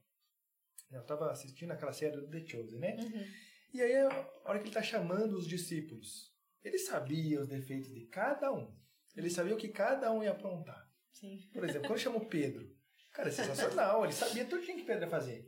Eu 0.92 1.02
estava 1.02 1.32
assistindo 1.32 1.72
aquela 1.72 1.92
série 1.92 2.16
do 2.16 2.28
The 2.28 2.46
Chosen, 2.46 2.80
né? 2.80 2.96
Uhum. 2.96 3.26
E 3.74 3.82
aí, 3.82 3.96
a 3.98 4.08
hora 4.46 4.58
que 4.60 4.64
ele 4.64 4.70
está 4.70 4.82
chamando 4.82 5.34
os 5.34 5.48
discípulos, 5.48 6.34
ele 6.64 6.78
sabia 6.80 7.42
os 7.42 7.48
defeitos 7.48 7.94
de 7.94 8.06
cada 8.08 8.52
um. 8.52 8.74
Ele 9.16 9.30
sabia 9.30 9.54
o 9.54 9.58
que 9.58 9.68
cada 9.70 10.12
um 10.12 10.24
ia 10.24 10.32
aprontar. 10.32 10.88
Sim. 11.12 11.40
Por 11.54 11.64
exemplo, 11.64 11.88
quando 11.88 12.00
chamou 12.00 12.26
Pedro, 12.26 12.68
cara, 13.12 13.30
é 13.30 13.32
sensacional. 13.32 14.04
Ele 14.04 14.14
sabia 14.14 14.46
tudo 14.46 14.62
que 14.62 14.84
Pedro 14.84 15.04
ia 15.06 15.10
fazer. 15.10 15.46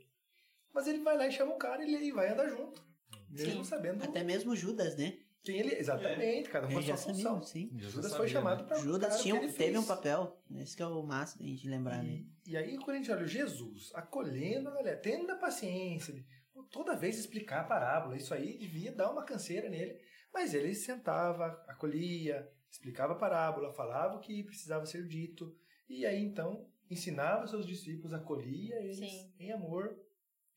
Mas 0.74 0.88
ele 0.88 1.00
vai 1.04 1.18
lá 1.18 1.28
e 1.28 1.32
chama 1.32 1.54
o 1.54 1.58
cara 1.58 1.84
e 1.84 1.94
ele 1.94 2.12
vai 2.12 2.30
andar 2.30 2.48
junto. 2.50 2.82
Mesmo 3.30 3.64
Sim. 3.64 3.64
sabendo 3.64 4.04
Até 4.04 4.24
mesmo 4.24 4.56
Judas, 4.56 4.98
né? 4.98 5.18
quem 5.44 5.60
ele 5.60 5.74
Exatamente, 5.76 6.50
cada 6.50 6.68
um 6.68 6.72
com 6.74 6.78
a 6.80 6.82
sua 6.84 6.98
sabia, 6.98 7.16
função. 7.16 7.42
sim. 7.42 7.72
Judas 7.80 8.16
foi 8.16 8.28
chamado 8.28 8.64
para 8.66 8.78
Judas 8.78 9.22
tinha, 9.22 9.34
um- 9.34 9.52
teve 9.52 9.76
um 9.78 9.84
papel. 9.86 10.40
Esse 10.58 10.76
que 10.76 10.84
é 10.84 10.86
o 10.86 11.02
massa 11.02 11.40
da 11.40 11.46
gente 11.46 11.68
lembrar, 11.68 12.04
né? 12.04 12.24
E, 12.46 12.52
e 12.52 12.58
aí, 12.58 12.78
quando 12.78 12.92
a 12.92 12.98
gente 12.98 13.12
olha 13.12 13.24
o 13.24 13.28
Jesus 13.28 13.90
acolhendo 13.96 14.70
a 14.70 14.74
galera, 14.76 14.98
tendo 14.98 15.32
a 15.32 15.36
paciência, 15.36 16.14
de 16.14 16.24
toda 16.72 16.96
vez 16.96 17.18
explicar 17.18 17.62
a 17.62 17.66
parábola, 17.66 18.16
isso 18.16 18.34
aí 18.34 18.58
devia 18.58 18.92
dar 18.92 19.12
uma 19.12 19.24
canseira 19.24 19.70
nele. 19.70 20.00
Mas 20.34 20.54
ele 20.54 20.74
sentava, 20.74 21.48
acolhia, 21.68 22.50
explicava 22.70 23.14
a 23.14 23.18
parábola, 23.18 23.74
falava 23.74 24.16
o 24.16 24.20
que 24.20 24.44
precisava 24.44 24.86
ser 24.86 25.06
dito, 25.06 25.54
e 25.90 26.06
aí 26.06 26.24
então 26.24 26.66
ensinava 26.90 27.48
seus 27.48 27.68
discípulos, 27.68 28.14
acolhia 28.14 28.76
eles 28.82 28.98
Sim. 28.98 29.34
em 29.40 29.52
amor 29.52 29.98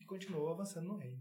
e 0.01 0.05
continuou 0.05 0.49
avançando 0.49 0.89
no 0.89 0.97
reino. 0.97 1.21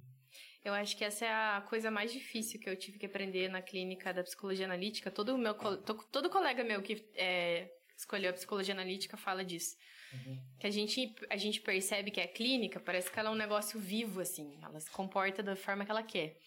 Eu 0.64 0.74
acho 0.74 0.96
que 0.96 1.04
essa 1.04 1.26
é 1.26 1.30
a 1.30 1.62
coisa 1.62 1.91
mais 1.91 2.12
difícil 2.12 2.60
que 2.60 2.70
eu 2.70 2.78
tive 2.78 2.98
que 2.98 3.06
aprender 3.06 3.50
na 3.50 3.62
clínica 3.62 4.14
da 4.14 4.24
psicologia 4.24 4.66
analítica. 4.66 5.12
Todo 5.12 5.38
meu 5.38 5.54
todo 5.56 6.30
colega 6.30 6.64
meu 6.64 6.82
que 6.82 7.06
é, 7.16 7.70
escolheu 7.98 8.30
a 8.30 8.34
psicologia 8.34 8.74
analítica 8.74 9.18
fala 9.18 9.44
disso. 9.44 9.76
Que 10.59 10.68
a 10.68 10.70
gente, 10.70 11.16
a 11.30 11.38
gente 11.38 11.61
percebe 11.61 12.11
que 12.11 12.22
a 12.22 12.28
clínica 12.28 12.80
parece 12.80 13.11
que 13.11 13.20
ela 13.20 13.30
é 13.30 13.32
um 13.32 13.36
negócio 13.36 13.80
vivo, 13.80 14.22
assim. 14.22 14.57
Ela 14.61 14.80
se 14.80 14.89
comporta 14.91 15.43
da 15.43 15.55
forma 15.55 15.86
que 15.86 15.91
ela 15.91 16.03
quer. 16.03 16.38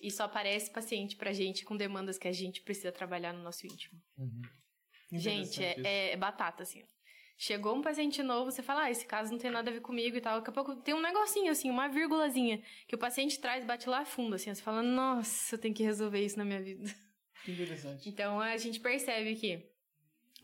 E 0.00 0.10
só 0.10 0.24
aparece 0.24 0.70
paciente 0.70 1.16
pra 1.16 1.32
gente 1.32 1.64
com 1.64 1.76
demandas 1.76 2.18
que 2.18 2.28
a 2.28 2.32
gente 2.32 2.60
precisa 2.62 2.92
trabalhar 2.92 3.32
no 3.32 3.42
nosso 3.42 3.66
íntimo. 3.66 4.00
Uhum. 4.16 4.42
Gente, 5.12 5.62
é, 5.64 6.12
é 6.12 6.16
batata, 6.16 6.62
assim. 6.62 6.84
Chegou 7.36 7.76
um 7.76 7.82
paciente 7.82 8.20
novo, 8.22 8.50
você 8.50 8.62
fala, 8.62 8.84
ah, 8.84 8.90
esse 8.90 9.06
caso 9.06 9.30
não 9.30 9.38
tem 9.38 9.50
nada 9.50 9.70
a 9.70 9.72
ver 9.72 9.80
comigo 9.80 10.16
e 10.16 10.20
tal. 10.20 10.38
Daqui 10.38 10.50
a 10.50 10.52
pouco 10.52 10.74
tem 10.76 10.92
um 10.92 11.00
negocinho, 11.00 11.52
assim, 11.52 11.70
uma 11.70 11.88
vírgulazinha, 11.88 12.60
que 12.86 12.96
o 12.96 12.98
paciente 12.98 13.38
traz, 13.38 13.64
bate 13.64 13.88
lá 13.88 14.04
fundo, 14.04 14.34
assim. 14.34 14.52
Você 14.52 14.60
fala, 14.60 14.82
nossa, 14.82 15.54
eu 15.54 15.58
tenho 15.58 15.72
que 15.72 15.84
resolver 15.84 16.24
isso 16.24 16.36
na 16.36 16.44
minha 16.44 16.60
vida. 16.60 16.92
Que 17.44 17.52
interessante. 17.52 18.08
Então, 18.08 18.40
a 18.40 18.56
gente 18.56 18.80
percebe 18.80 19.36
que 19.36 19.70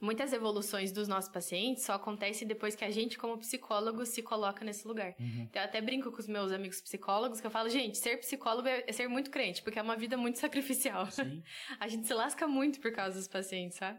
muitas 0.01 0.33
evoluções 0.33 0.93
dos 0.93 1.09
nossos 1.09 1.31
pacientes 1.31 1.85
só 1.85 1.95
acontecem 1.95 2.47
depois 2.47 2.75
que 2.75 2.85
a 2.85 2.91
gente, 2.91 3.17
como 3.19 3.39
psicólogo, 3.39 4.05
se 4.05 4.23
coloca 4.23 4.65
nesse 4.65 4.87
lugar. 4.87 5.15
Uhum. 5.19 5.43
Então, 5.49 5.63
eu 5.63 5.67
até 5.69 5.81
brinco 5.81 6.11
com 6.13 6.19
os 6.19 6.27
meus 6.29 6.53
amigos 6.53 6.81
psicólogos, 6.81 7.41
que 7.41 7.47
eu 7.47 7.51
falo, 7.51 7.69
gente, 7.69 7.97
ser 7.99 8.19
psicólogo 8.19 8.69
é 8.69 8.85
é 8.87 8.93
ser 8.93 9.09
muito 9.09 9.31
crente, 9.31 9.63
porque 9.63 9.79
é 9.79 9.83
uma 9.83 9.97
vida 9.97 10.17
muito 10.17 10.39
sacrificial. 10.41 11.11
Sim. 11.11 11.43
A 11.81 11.89
gente 11.89 12.07
se 12.07 12.15
lasca 12.15 12.47
muito 12.47 12.81
por 12.81 12.93
causa 12.93 13.17
dos 13.17 13.29
pacientes, 13.29 13.79
sabe? 13.79 13.99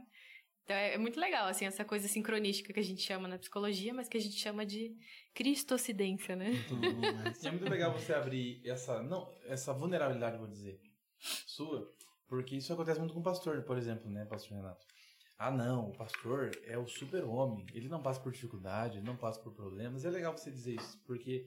Então 0.63 0.75
é, 0.75 0.95
é 0.95 0.97
muito 0.97 1.19
legal, 1.19 1.47
assim, 1.47 1.65
essa 1.65 1.85
coisa 1.85 2.07
sincronística 2.07 2.73
que 2.73 2.79
a 2.79 2.83
gente 2.83 3.01
chama 3.01 3.27
na 3.27 3.37
psicologia, 3.37 3.93
mas 3.93 4.07
que 4.09 4.17
a 4.17 4.21
gente 4.21 4.35
chama 4.35 4.65
de 4.65 4.95
cristocidência, 5.33 6.35
né? 6.35 6.49
Muito 6.49 6.75
bom, 6.75 7.13
mas- 7.23 7.41
E 7.43 7.47
é 7.47 7.51
muito 7.51 7.69
legal 7.69 7.93
você 7.93 8.13
abrir 8.13 8.61
essa, 8.67 9.01
não, 9.03 9.31
essa 9.45 9.71
vulnerabilidade, 9.73 10.37
vou 10.37 10.47
dizer, 10.47 10.79
sua, 11.45 11.93
porque 12.27 12.55
isso 12.55 12.73
acontece 12.73 12.99
muito 12.99 13.13
com 13.13 13.19
o 13.19 13.23
pastor, 13.23 13.61
por 13.63 13.77
exemplo, 13.77 14.09
né, 14.09 14.25
pastor 14.25 14.57
Renato? 14.57 14.85
Ah, 15.37 15.51
não, 15.51 15.89
o 15.89 15.93
pastor 15.93 16.51
é 16.65 16.77
o 16.77 16.87
super-homem, 16.87 17.65
ele 17.73 17.89
não 17.89 18.01
passa 18.01 18.19
por 18.21 18.31
dificuldade, 18.31 18.97
ele 18.97 19.05
não 19.05 19.17
passa 19.17 19.39
por 19.41 19.53
problemas. 19.53 20.05
É 20.05 20.09
legal 20.09 20.35
você 20.35 20.49
dizer 20.49 20.75
isso, 20.75 20.97
porque 21.05 21.45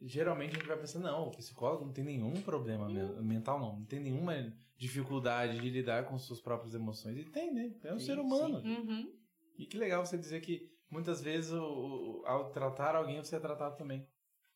geralmente 0.00 0.52
a 0.52 0.58
gente 0.58 0.66
vai 0.68 0.78
pensar, 0.78 1.00
não, 1.00 1.28
o 1.28 1.30
psicólogo 1.32 1.84
não 1.84 1.92
tem 1.92 2.04
nenhum 2.04 2.40
problema 2.42 2.88
men- 2.88 3.20
mental, 3.22 3.60
não, 3.60 3.80
não 3.80 3.84
tem 3.84 4.00
nenhuma 4.00 4.34
dificuldade 4.78 5.58
de 5.60 5.68
lidar 5.70 6.04
com 6.06 6.18
suas 6.18 6.40
próprias 6.40 6.74
emoções. 6.74 7.18
E 7.18 7.24
tem, 7.24 7.52
né? 7.52 7.74
É 7.84 7.92
um 7.92 7.98
Sim, 7.98 8.06
ser 8.06 8.18
humano. 8.18 8.58
Uhum. 8.64 9.12
E 9.58 9.66
que 9.66 9.76
legal 9.76 10.04
você 10.04 10.16
dizer 10.16 10.40
que 10.40 10.70
muitas 10.90 11.20
vezes 11.20 11.50
o, 11.52 11.62
o- 11.62 12.22
ao 12.26 12.50
tratar 12.50 12.94
alguém 12.96 13.18
você 13.22 13.36
é 13.36 13.40
tratado 13.40 13.76
também. 13.76 14.06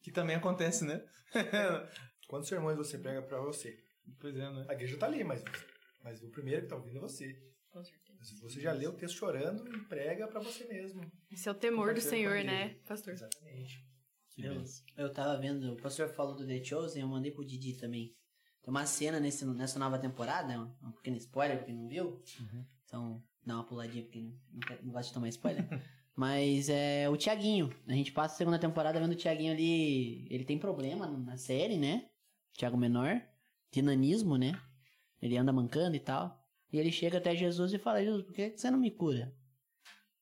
Que 0.02 0.10
também 0.10 0.36
acontece, 0.36 0.84
né? 0.86 1.04
Quantos 2.28 2.48
sermões 2.48 2.76
você 2.78 2.98
prega 2.98 3.20
pra 3.22 3.40
você? 3.40 3.78
pois 4.18 4.34
é, 4.36 4.50
né? 4.50 4.64
A 4.68 4.72
igreja 4.72 4.96
tá 4.96 5.06
ali, 5.06 5.22
mas, 5.22 5.42
mas 6.02 6.22
o 6.22 6.30
primeiro 6.30 6.62
que 6.62 6.68
tá 6.68 6.76
ouvindo 6.76 6.96
é 6.96 7.00
você. 7.00 7.34
Com 7.70 7.82
certeza. 7.84 8.09
Se 8.22 8.34
Você 8.40 8.60
já 8.60 8.72
lê 8.72 8.86
o 8.86 8.92
texto 8.92 9.16
chorando 9.16 9.66
e 9.74 9.80
prega 9.86 10.26
pra 10.28 10.40
você 10.40 10.64
mesmo. 10.66 11.10
Esse 11.30 11.48
é 11.48 11.52
o 11.52 11.54
temor 11.54 11.94
do 11.94 12.00
Senhor, 12.00 12.44
né, 12.44 12.76
pastor? 12.86 13.12
Exatamente. 13.14 13.84
Que 14.30 14.44
Eu, 14.44 14.62
eu 14.96 15.12
tava 15.12 15.36
vendo, 15.38 15.72
o 15.72 15.76
pastor 15.76 16.08
falou 16.10 16.34
do 16.36 16.46
The 16.46 16.62
Chosen, 16.62 17.02
eu 17.02 17.08
mandei 17.08 17.30
pro 17.32 17.44
Didi 17.44 17.74
também. 17.74 18.14
Tem 18.62 18.70
uma 18.70 18.84
cena 18.86 19.18
nesse, 19.18 19.44
nessa 19.46 19.78
nova 19.78 19.98
temporada, 19.98 20.58
um, 20.60 20.88
um 20.88 20.92
pequeno 20.92 21.16
spoiler 21.16 21.56
pra 21.56 21.66
quem 21.66 21.74
não 21.74 21.88
viu. 21.88 22.22
Uhum. 22.38 22.64
Então, 22.84 23.22
dá 23.44 23.54
uma 23.54 23.64
puladinha 23.64 24.04
porque 24.04 24.20
não, 24.20 24.32
não, 24.52 24.60
quer- 24.60 24.82
não 24.84 24.92
gosta 24.92 25.08
de 25.08 25.14
tomar 25.14 25.28
spoiler. 25.28 25.64
Mas 26.14 26.68
é 26.68 27.08
o 27.08 27.16
Tiaguinho. 27.16 27.70
A 27.88 27.92
gente 27.94 28.12
passa 28.12 28.34
a 28.34 28.38
segunda 28.38 28.58
temporada 28.58 29.00
vendo 29.00 29.12
o 29.12 29.16
Tiaguinho 29.16 29.52
ali. 29.52 30.26
Ele 30.30 30.44
tem 30.44 30.58
problema 30.58 31.06
na 31.06 31.36
série, 31.38 31.78
né? 31.78 32.10
Tiago 32.52 32.76
Menor. 32.76 33.22
De 33.72 33.80
nanismo, 33.80 34.36
né? 34.36 34.60
Ele 35.22 35.38
anda 35.38 35.52
mancando 35.52 35.96
e 35.96 36.00
tal. 36.00 36.39
E 36.72 36.78
ele 36.78 36.92
chega 36.92 37.18
até 37.18 37.34
Jesus 37.34 37.72
e 37.72 37.78
fala: 37.78 38.02
Jesus, 38.02 38.22
por 38.22 38.34
que 38.34 38.56
você 38.56 38.70
não 38.70 38.78
me 38.78 38.90
cura? 38.90 39.34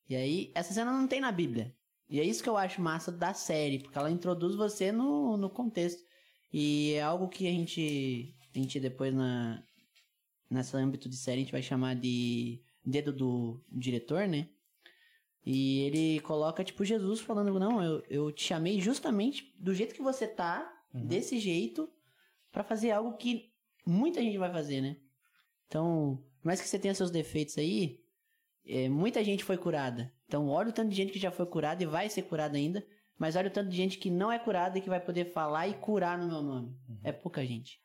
E 0.08 0.16
aí, 0.16 0.50
essa 0.54 0.72
cena 0.72 0.92
não 0.92 1.06
tem 1.06 1.20
na 1.20 1.30
Bíblia. 1.30 1.74
E 2.08 2.18
é 2.18 2.24
isso 2.24 2.42
que 2.42 2.48
eu 2.48 2.56
acho 2.56 2.80
massa 2.80 3.12
da 3.12 3.34
série, 3.34 3.80
porque 3.80 3.98
ela 3.98 4.10
introduz 4.10 4.54
você 4.54 4.90
no, 4.90 5.36
no 5.36 5.50
contexto. 5.50 6.02
E 6.52 6.94
é 6.94 7.02
algo 7.02 7.28
que 7.28 7.46
a 7.46 7.50
gente, 7.50 8.34
a 8.54 8.58
gente 8.58 8.80
depois 8.80 9.14
na, 9.14 9.62
nessa 10.50 10.78
âmbito 10.78 11.08
de 11.08 11.16
série 11.16 11.40
a 11.40 11.44
gente 11.44 11.52
vai 11.52 11.62
chamar 11.62 11.94
de 11.94 12.62
dedo 12.82 13.12
do 13.12 13.62
diretor, 13.70 14.26
né? 14.26 14.48
E 15.44 15.80
ele 15.80 16.20
coloca, 16.20 16.64
tipo, 16.64 16.84
Jesus 16.84 17.20
falando, 17.20 17.58
não, 17.58 17.82
eu, 17.82 18.02
eu 18.08 18.32
te 18.32 18.44
chamei 18.44 18.80
justamente 18.80 19.54
do 19.58 19.74
jeito 19.74 19.94
que 19.94 20.02
você 20.02 20.26
tá, 20.26 20.74
Uhum. 20.94 21.06
desse 21.06 21.38
jeito, 21.38 21.86
pra 22.50 22.64
fazer 22.64 22.90
algo 22.92 23.16
que 23.18 23.52
muita 23.84 24.22
gente 24.22 24.38
vai 24.38 24.50
fazer, 24.50 24.80
né? 24.80 24.96
Então, 25.66 26.24
por 26.40 26.46
mais 26.46 26.60
que 26.60 26.68
você 26.68 26.78
tenha 26.78 26.94
seus 26.94 27.10
defeitos 27.10 27.58
aí, 27.58 28.00
é, 28.66 28.88
muita 28.88 29.22
gente 29.24 29.44
foi 29.44 29.56
curada. 29.56 30.12
Então, 30.26 30.48
olha 30.48 30.68
o 30.68 30.72
tanto 30.72 30.90
de 30.90 30.96
gente 30.96 31.12
que 31.12 31.18
já 31.18 31.30
foi 31.30 31.46
curada 31.46 31.82
e 31.82 31.86
vai 31.86 32.08
ser 32.08 32.22
curada 32.22 32.56
ainda, 32.56 32.86
mas 33.16 33.34
olha 33.34 33.48
o 33.48 33.52
tanto 33.52 33.70
de 33.70 33.76
gente 33.76 33.98
que 33.98 34.10
não 34.10 34.30
é 34.30 34.38
curada 34.38 34.78
e 34.78 34.80
que 34.80 34.88
vai 34.88 35.00
poder 35.00 35.32
falar 35.32 35.68
e 35.68 35.74
curar 35.74 36.18
no 36.18 36.28
meu 36.28 36.42
nome. 36.42 36.76
É 37.02 37.10
pouca 37.10 37.44
gente. 37.44 37.80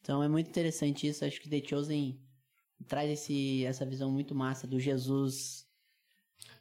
Então, 0.00 0.22
é 0.22 0.28
muito 0.28 0.48
interessante 0.48 1.06
isso. 1.06 1.24
Acho 1.24 1.40
que 1.40 1.48
The 1.48 1.66
Chosen 1.66 2.20
traz 2.86 3.10
esse, 3.10 3.64
essa 3.64 3.86
visão 3.86 4.10
muito 4.10 4.34
massa 4.34 4.66
do 4.66 4.78
Jesus. 4.78 5.66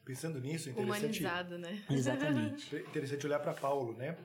Pensando 0.06 0.40
nisso, 0.40 0.70
é 0.70 0.72
interessante, 0.72 1.20
Humanizado, 1.20 1.58
né? 1.58 1.84
Exatamente. 1.90 2.76
interessante 2.88 3.26
olhar 3.26 3.40
pra 3.40 3.54
Paulo, 3.54 3.94
né? 3.94 4.18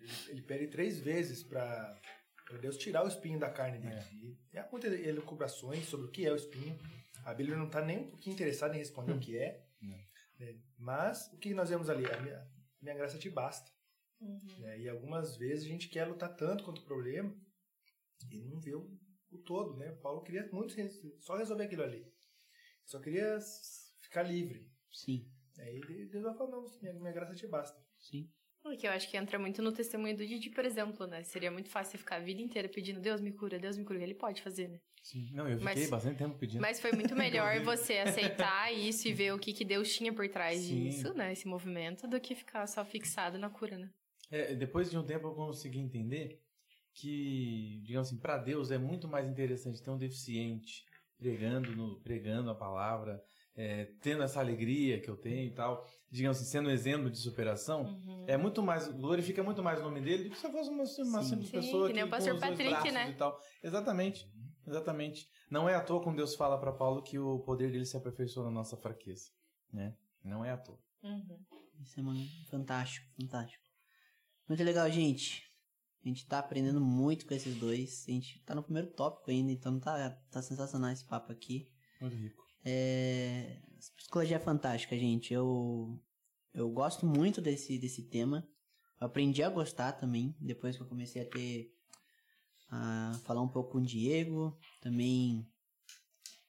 Ele, 0.00 0.12
ele 0.28 0.42
pede 0.42 0.66
três 0.68 0.98
vezes 0.98 1.42
pra 1.42 1.98
pra 2.48 2.58
Deus 2.58 2.76
tirar 2.78 3.04
o 3.04 3.08
espinho 3.08 3.38
da 3.38 3.50
carne 3.50 3.78
dele. 3.78 4.38
E 4.52 4.58
há 4.58 4.66
muitas 4.70 4.92
elucubrações 4.92 5.84
sobre 5.86 6.06
o 6.06 6.10
que 6.10 6.24
é 6.24 6.32
o 6.32 6.36
espinho. 6.36 6.78
A 7.24 7.34
Bíblia 7.34 7.56
não 7.56 7.66
está 7.66 7.84
nem 7.84 7.98
um 7.98 8.10
pouquinho 8.10 8.34
interessada 8.34 8.74
em 8.74 8.78
responder 8.78 9.12
o 9.12 9.20
que 9.20 9.36
é. 9.36 9.66
Né? 10.38 10.58
Mas 10.78 11.30
o 11.32 11.38
que 11.38 11.52
nós 11.52 11.68
vemos 11.68 11.90
ali? 11.90 12.06
A 12.06 12.20
minha, 12.20 12.50
minha 12.80 12.94
graça 12.94 13.18
te 13.18 13.28
basta. 13.28 13.70
Uhum. 14.20 14.40
né? 14.58 14.80
E 14.80 14.88
algumas 14.88 15.36
vezes 15.36 15.64
a 15.64 15.68
gente 15.68 15.88
quer 15.88 16.04
lutar 16.06 16.34
tanto 16.34 16.64
contra 16.64 16.82
o 16.82 16.86
problema 16.86 17.32
e 18.32 18.42
não 18.46 18.58
vê 18.58 18.74
o, 18.74 18.90
o 19.30 19.38
todo, 19.38 19.76
né? 19.76 19.92
Paulo 20.02 20.22
queria 20.22 20.48
muito 20.50 20.74
só 21.20 21.36
resolver 21.36 21.64
aquilo 21.64 21.84
ali. 21.84 22.04
Só 22.84 22.98
queria 22.98 23.38
ficar 24.00 24.22
livre. 24.22 24.68
Sim, 24.90 25.30
Aí 25.58 25.80
Deus 26.10 26.22
vai 26.22 26.34
falar, 26.34 26.50
não, 26.50 26.66
minha, 26.80 26.94
minha 26.94 27.12
graça 27.12 27.34
te 27.34 27.46
basta. 27.46 27.80
sim. 27.98 28.32
Porque 28.68 28.86
eu 28.86 28.90
acho 28.92 29.08
que 29.10 29.16
entra 29.16 29.38
muito 29.38 29.62
no 29.62 29.72
testemunho 29.72 30.16
do 30.16 30.26
Didi, 30.26 30.50
por 30.50 30.64
exemplo, 30.64 31.06
né? 31.06 31.22
Seria 31.22 31.50
muito 31.50 31.68
fácil 31.70 31.92
você 31.92 31.98
ficar 31.98 32.16
a 32.16 32.20
vida 32.20 32.42
inteira 32.42 32.68
pedindo 32.68 33.00
Deus 33.00 33.20
me 33.20 33.32
cura, 33.32 33.58
Deus 33.58 33.76
me 33.78 33.84
cura. 33.84 34.02
Ele 34.02 34.14
pode 34.14 34.42
fazer, 34.42 34.68
né? 34.68 34.78
Sim. 35.02 35.30
Não, 35.32 35.48
eu 35.48 35.58
fiquei 35.58 35.74
Mas- 35.82 35.90
bastante 35.90 36.18
tempo 36.18 36.36
pedindo. 36.38 36.60
Mas 36.60 36.78
foi 36.80 36.92
muito 36.92 37.14
melhor 37.16 37.60
você 37.60 37.94
aceitar 37.98 38.72
isso 38.72 39.08
e 39.08 39.12
ver 39.12 39.32
o 39.32 39.38
que, 39.38 39.52
que 39.54 39.64
Deus 39.64 39.94
tinha 39.94 40.12
por 40.12 40.28
trás 40.28 40.60
Sim. 40.60 40.84
disso, 40.84 41.14
né? 41.14 41.32
Esse 41.32 41.48
movimento, 41.48 42.06
do 42.06 42.20
que 42.20 42.34
ficar 42.34 42.66
só 42.66 42.84
fixado 42.84 43.38
na 43.38 43.48
cura, 43.48 43.78
né? 43.78 43.90
É, 44.30 44.54
depois 44.54 44.90
de 44.90 44.98
um 44.98 45.02
tempo 45.02 45.28
eu 45.28 45.34
consegui 45.34 45.78
entender 45.78 46.38
que, 46.92 47.80
digamos 47.84 48.08
assim, 48.08 48.18
para 48.18 48.36
Deus 48.36 48.70
é 48.70 48.76
muito 48.76 49.08
mais 49.08 49.26
interessante 49.28 49.82
ter 49.82 49.90
um 49.90 49.96
deficiente 49.96 50.84
pregando, 51.16 51.74
no, 51.74 52.00
pregando 52.00 52.50
a 52.50 52.54
palavra, 52.54 53.22
é, 53.58 53.86
tendo 54.00 54.22
essa 54.22 54.38
alegria 54.38 55.00
que 55.00 55.10
eu 55.10 55.16
tenho 55.16 55.48
e 55.48 55.50
tal, 55.50 55.84
digamos 56.08 56.38
assim, 56.38 56.48
sendo 56.48 56.68
um 56.68 56.70
exemplo 56.70 57.10
de 57.10 57.18
superação. 57.18 57.82
Uhum. 57.82 58.24
É 58.28 58.36
muito 58.36 58.62
mais, 58.62 58.86
glorifica 58.86 59.42
muito 59.42 59.64
mais 59.64 59.80
o 59.80 59.82
nome 59.82 60.00
dele 60.00 60.24
do 60.24 60.30
que 60.30 60.38
se 60.38 60.46
eu 60.46 60.52
fosse 60.52 60.70
uma, 60.70 60.84
uma 60.84 61.22
Sim. 61.22 61.28
simples 61.28 61.48
Sim, 61.48 61.56
pessoa 61.56 61.88
que 61.88 61.94
nem 61.94 62.04
o 62.04 62.06
com 62.06 62.10
pastor 62.12 62.38
Patrick, 62.38 62.92
né? 62.92 63.10
E 63.10 63.14
tal. 63.14 63.36
Exatamente, 63.60 64.30
exatamente. 64.64 65.28
Não 65.50 65.68
é 65.68 65.74
à 65.74 65.80
toa 65.80 66.00
quando 66.00 66.18
Deus 66.18 66.36
fala 66.36 66.56
para 66.56 66.72
Paulo 66.72 67.02
que 67.02 67.18
o 67.18 67.40
poder 67.40 67.72
dele 67.72 67.84
se 67.84 67.96
aperfeiçoa 67.96 68.44
na 68.44 68.52
nossa 68.52 68.76
fraqueza, 68.76 69.32
né? 69.72 69.96
Não 70.22 70.44
é 70.44 70.52
à 70.52 70.56
toa. 70.56 70.78
Uhum. 71.02 71.44
Isso 71.80 71.98
é 71.98 72.02
mano, 72.02 72.24
fantástico, 72.48 73.08
fantástico. 73.20 73.64
Muito 74.48 74.62
legal, 74.62 74.88
gente. 74.88 75.42
A 76.04 76.08
gente 76.08 76.24
tá 76.28 76.38
aprendendo 76.38 76.80
muito 76.80 77.26
com 77.26 77.34
esses 77.34 77.56
dois. 77.56 78.04
A 78.06 78.12
gente 78.12 78.40
tá 78.44 78.54
no 78.54 78.62
primeiro 78.62 78.88
tópico 78.92 79.32
ainda, 79.32 79.50
então 79.50 79.80
tá, 79.80 80.10
tá 80.30 80.40
sensacional 80.40 80.92
esse 80.92 81.04
papo 81.04 81.32
aqui. 81.32 81.68
Muito 82.00 82.14
rico. 82.16 82.47
É... 82.68 83.56
Psicologia 83.96 84.36
é 84.36 84.40
fantástica, 84.40 84.98
gente. 84.98 85.32
Eu, 85.32 85.98
eu 86.52 86.70
gosto 86.70 87.06
muito 87.06 87.40
desse, 87.40 87.78
desse 87.78 88.02
tema. 88.02 88.46
Eu 89.00 89.06
aprendi 89.06 89.42
a 89.42 89.48
gostar 89.48 89.92
também, 89.92 90.36
depois 90.38 90.76
que 90.76 90.82
eu 90.82 90.86
comecei 90.86 91.22
a 91.22 91.24
ter. 91.24 91.74
a 92.70 93.18
falar 93.24 93.40
um 93.40 93.48
pouco 93.48 93.72
com 93.72 93.78
o 93.78 93.84
Diego. 93.84 94.58
Também 94.82 95.48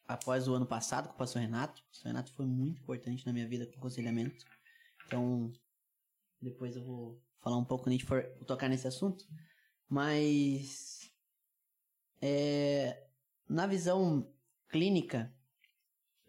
após 0.07 0.47
o 0.47 0.53
ano 0.53 0.65
passado 0.65 1.07
com 1.07 1.13
o 1.13 1.17
pastor 1.17 1.41
Renato. 1.41 1.81
O 1.81 1.85
pastor 1.87 2.07
Renato 2.07 2.33
foi 2.33 2.45
muito 2.45 2.81
importante 2.81 3.25
na 3.25 3.31
minha 3.31 3.47
vida 3.47 3.65
com 3.65 3.77
aconselhamento. 3.77 4.43
Então, 5.05 5.51
depois 6.41 6.75
eu 6.75 6.83
vou 6.83 7.21
falar 7.39 7.57
um 7.57 7.65
pouco 7.65 7.85
quando 7.85 7.93
a 7.93 7.97
gente 7.97 8.05
for 8.05 8.23
tocar 8.45 8.67
nesse 8.67 8.87
assunto. 8.87 9.25
Mas. 9.87 11.09
É, 12.21 13.07
na 13.47 13.65
visão 13.65 14.29
clínica 14.67 15.33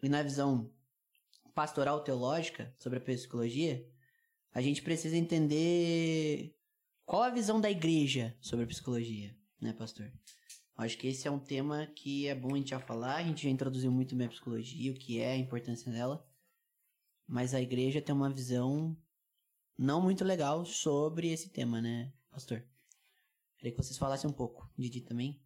e 0.01 0.09
na 0.09 0.23
visão 0.23 0.71
pastoral 1.53 2.03
teológica 2.03 2.73
sobre 2.79 2.97
a 2.97 3.01
psicologia, 3.01 3.85
a 4.53 4.61
gente 4.61 4.81
precisa 4.81 5.15
entender 5.15 6.55
qual 7.05 7.23
a 7.23 7.29
visão 7.29 7.59
da 7.59 7.69
igreja 7.69 8.35
sobre 8.41 8.65
a 8.65 8.67
psicologia, 8.67 9.35
né, 9.59 9.73
pastor? 9.73 10.11
Acho 10.75 10.97
que 10.97 11.07
esse 11.07 11.27
é 11.27 11.31
um 11.31 11.39
tema 11.39 11.85
que 11.87 12.27
é 12.27 12.33
bom 12.33 12.53
a 12.53 12.57
gente 12.57 12.69
já 12.71 12.79
falar, 12.79 13.17
a 13.17 13.23
gente 13.23 13.43
já 13.43 13.49
introduziu 13.49 13.91
muito 13.91 14.15
bem 14.15 14.27
a 14.27 14.29
psicologia, 14.29 14.91
o 14.91 14.95
que 14.95 15.19
é 15.19 15.31
a 15.31 15.37
importância 15.37 15.91
dela, 15.91 16.25
mas 17.27 17.53
a 17.53 17.61
igreja 17.61 18.01
tem 18.01 18.15
uma 18.15 18.29
visão 18.29 18.97
não 19.77 20.01
muito 20.01 20.23
legal 20.23 20.65
sobre 20.65 21.31
esse 21.31 21.49
tema, 21.49 21.81
né, 21.81 22.11
pastor? 22.29 22.63
Queria 23.57 23.71
que 23.71 23.83
vocês 23.83 23.97
falassem 23.97 24.29
um 24.29 24.33
pouco. 24.33 24.67
Didi 24.75 25.01
também. 25.01 25.39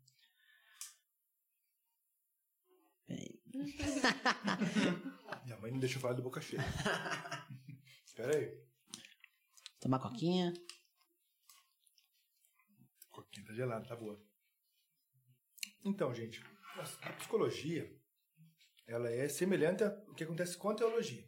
Minha 5.45 5.57
mãe 5.59 5.71
não 5.71 5.79
deixa 5.79 5.95
eu 5.97 6.01
falar 6.01 6.13
de 6.13 6.21
boca 6.21 6.41
cheia. 6.41 6.61
Espera 8.05 8.35
aí. 8.35 8.65
Tomar 9.79 9.99
coquinha. 9.99 10.53
Coquinha 13.11 13.45
tá 13.45 13.53
gelada, 13.53 13.87
tá 13.87 13.95
boa. 13.95 14.21
Então, 15.83 16.13
gente, 16.13 16.43
a 17.01 17.13
psicologia, 17.13 17.95
ela 18.87 19.09
é 19.09 19.29
semelhante 19.29 19.83
ao 19.83 20.13
que 20.15 20.23
acontece 20.23 20.57
com 20.57 20.69
a 20.69 20.75
teologia. 20.75 21.25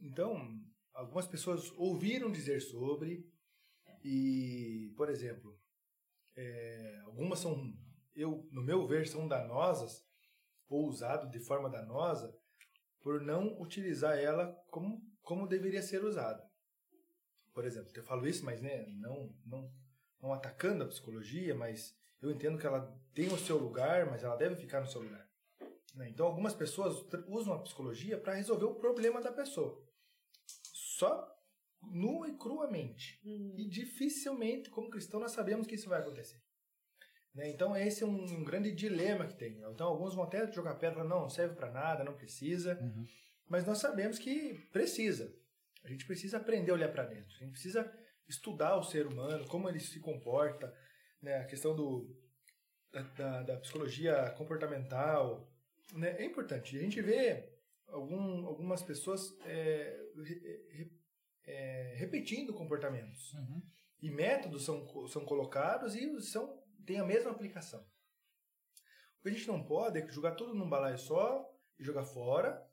Então, 0.00 0.58
algumas 0.94 1.26
pessoas 1.26 1.70
ouviram 1.72 2.30
dizer 2.30 2.60
sobre 2.60 3.28
e, 4.04 4.94
por 4.96 5.10
exemplo, 5.10 5.60
é, 6.36 7.00
algumas 7.04 7.40
são, 7.40 7.76
eu, 8.14 8.48
no 8.52 8.62
meu 8.62 8.86
ver, 8.86 9.06
são 9.06 9.26
danosas 9.26 10.07
ou 10.68 10.86
usado 10.86 11.30
de 11.30 11.40
forma 11.40 11.68
danosa 11.68 12.34
por 13.00 13.20
não 13.20 13.60
utilizar 13.60 14.18
ela 14.18 14.52
como, 14.70 15.00
como 15.22 15.46
deveria 15.46 15.82
ser 15.82 16.04
usada. 16.04 16.42
Por 17.54 17.64
exemplo, 17.64 17.90
eu 17.94 18.04
falo 18.04 18.26
isso, 18.26 18.44
mas 18.44 18.60
né, 18.60 18.86
não, 18.98 19.34
não, 19.44 19.72
não 20.20 20.32
atacando 20.32 20.84
a 20.84 20.88
psicologia, 20.88 21.54
mas 21.54 21.96
eu 22.20 22.30
entendo 22.30 22.58
que 22.58 22.66
ela 22.66 22.96
tem 23.14 23.28
o 23.28 23.38
seu 23.38 23.56
lugar, 23.56 24.06
mas 24.06 24.22
ela 24.22 24.36
deve 24.36 24.56
ficar 24.56 24.80
no 24.80 24.86
seu 24.86 25.02
lugar. 25.02 25.28
Né? 25.94 26.08
Então, 26.08 26.26
algumas 26.26 26.54
pessoas 26.54 27.04
usam 27.26 27.54
a 27.54 27.62
psicologia 27.62 28.18
para 28.18 28.34
resolver 28.34 28.66
o 28.66 28.74
problema 28.74 29.20
da 29.20 29.32
pessoa. 29.32 29.82
Só 30.72 31.28
nua 31.82 32.28
e 32.28 32.36
cruamente. 32.36 33.20
Uhum. 33.24 33.54
E 33.56 33.68
dificilmente, 33.68 34.70
como 34.70 34.90
cristão, 34.90 35.20
nós 35.20 35.32
sabemos 35.32 35.66
que 35.66 35.74
isso 35.74 35.88
vai 35.88 36.00
acontecer. 36.00 36.40
Né? 37.38 37.48
Então, 37.50 37.76
esse 37.76 38.02
é 38.02 38.06
um, 38.06 38.24
um 38.24 38.42
grande 38.42 38.72
dilema 38.72 39.24
que 39.24 39.36
tem. 39.36 39.62
Então, 39.62 39.86
alguns 39.86 40.12
vão 40.12 40.24
até 40.24 40.50
jogar 40.50 40.74
pedra, 40.74 41.04
não, 41.04 41.20
não 41.20 41.30
serve 41.30 41.54
para 41.54 41.70
nada, 41.70 42.02
não 42.02 42.16
precisa. 42.16 42.76
Uhum. 42.80 43.06
Mas 43.48 43.64
nós 43.64 43.78
sabemos 43.78 44.18
que 44.18 44.54
precisa. 44.72 45.32
A 45.84 45.88
gente 45.88 46.04
precisa 46.04 46.38
aprender 46.38 46.72
a 46.72 46.74
olhar 46.74 46.90
para 46.90 47.04
dentro. 47.04 47.32
A 47.36 47.38
gente 47.38 47.52
precisa 47.52 47.88
estudar 48.28 48.76
o 48.76 48.82
ser 48.82 49.06
humano, 49.06 49.46
como 49.46 49.68
ele 49.68 49.78
se 49.78 50.00
comporta, 50.00 50.74
né? 51.22 51.36
a 51.36 51.44
questão 51.44 51.76
do, 51.76 52.12
da, 53.16 53.42
da, 53.44 53.56
psicologia 53.58 54.30
comportamental. 54.36 55.48
Né? 55.94 56.16
É 56.18 56.24
importante. 56.24 56.76
A 56.76 56.80
gente 56.80 57.00
vê 57.00 57.48
algum, 57.86 58.46
algumas 58.46 58.82
pessoas 58.82 59.38
é, 59.44 59.96
re- 60.24 60.92
é, 61.46 61.94
repetindo 61.98 62.52
comportamentos. 62.52 63.32
Uhum. 63.34 63.62
E 64.02 64.10
métodos 64.10 64.64
são, 64.64 64.84
são 65.06 65.24
colocados 65.24 65.94
e 65.94 66.20
são, 66.20 66.57
têm 66.88 66.98
a 66.98 67.04
mesma 67.04 67.30
aplicação. 67.30 67.80
O 69.18 69.22
que 69.22 69.28
a 69.28 69.32
gente 69.32 69.46
não 69.46 69.62
pode 69.62 69.98
é 69.98 70.08
jogar 70.08 70.32
tudo 70.32 70.54
num 70.54 70.68
balaio 70.68 70.98
só 70.98 71.46
e 71.78 71.84
jogar 71.84 72.04
fora, 72.04 72.66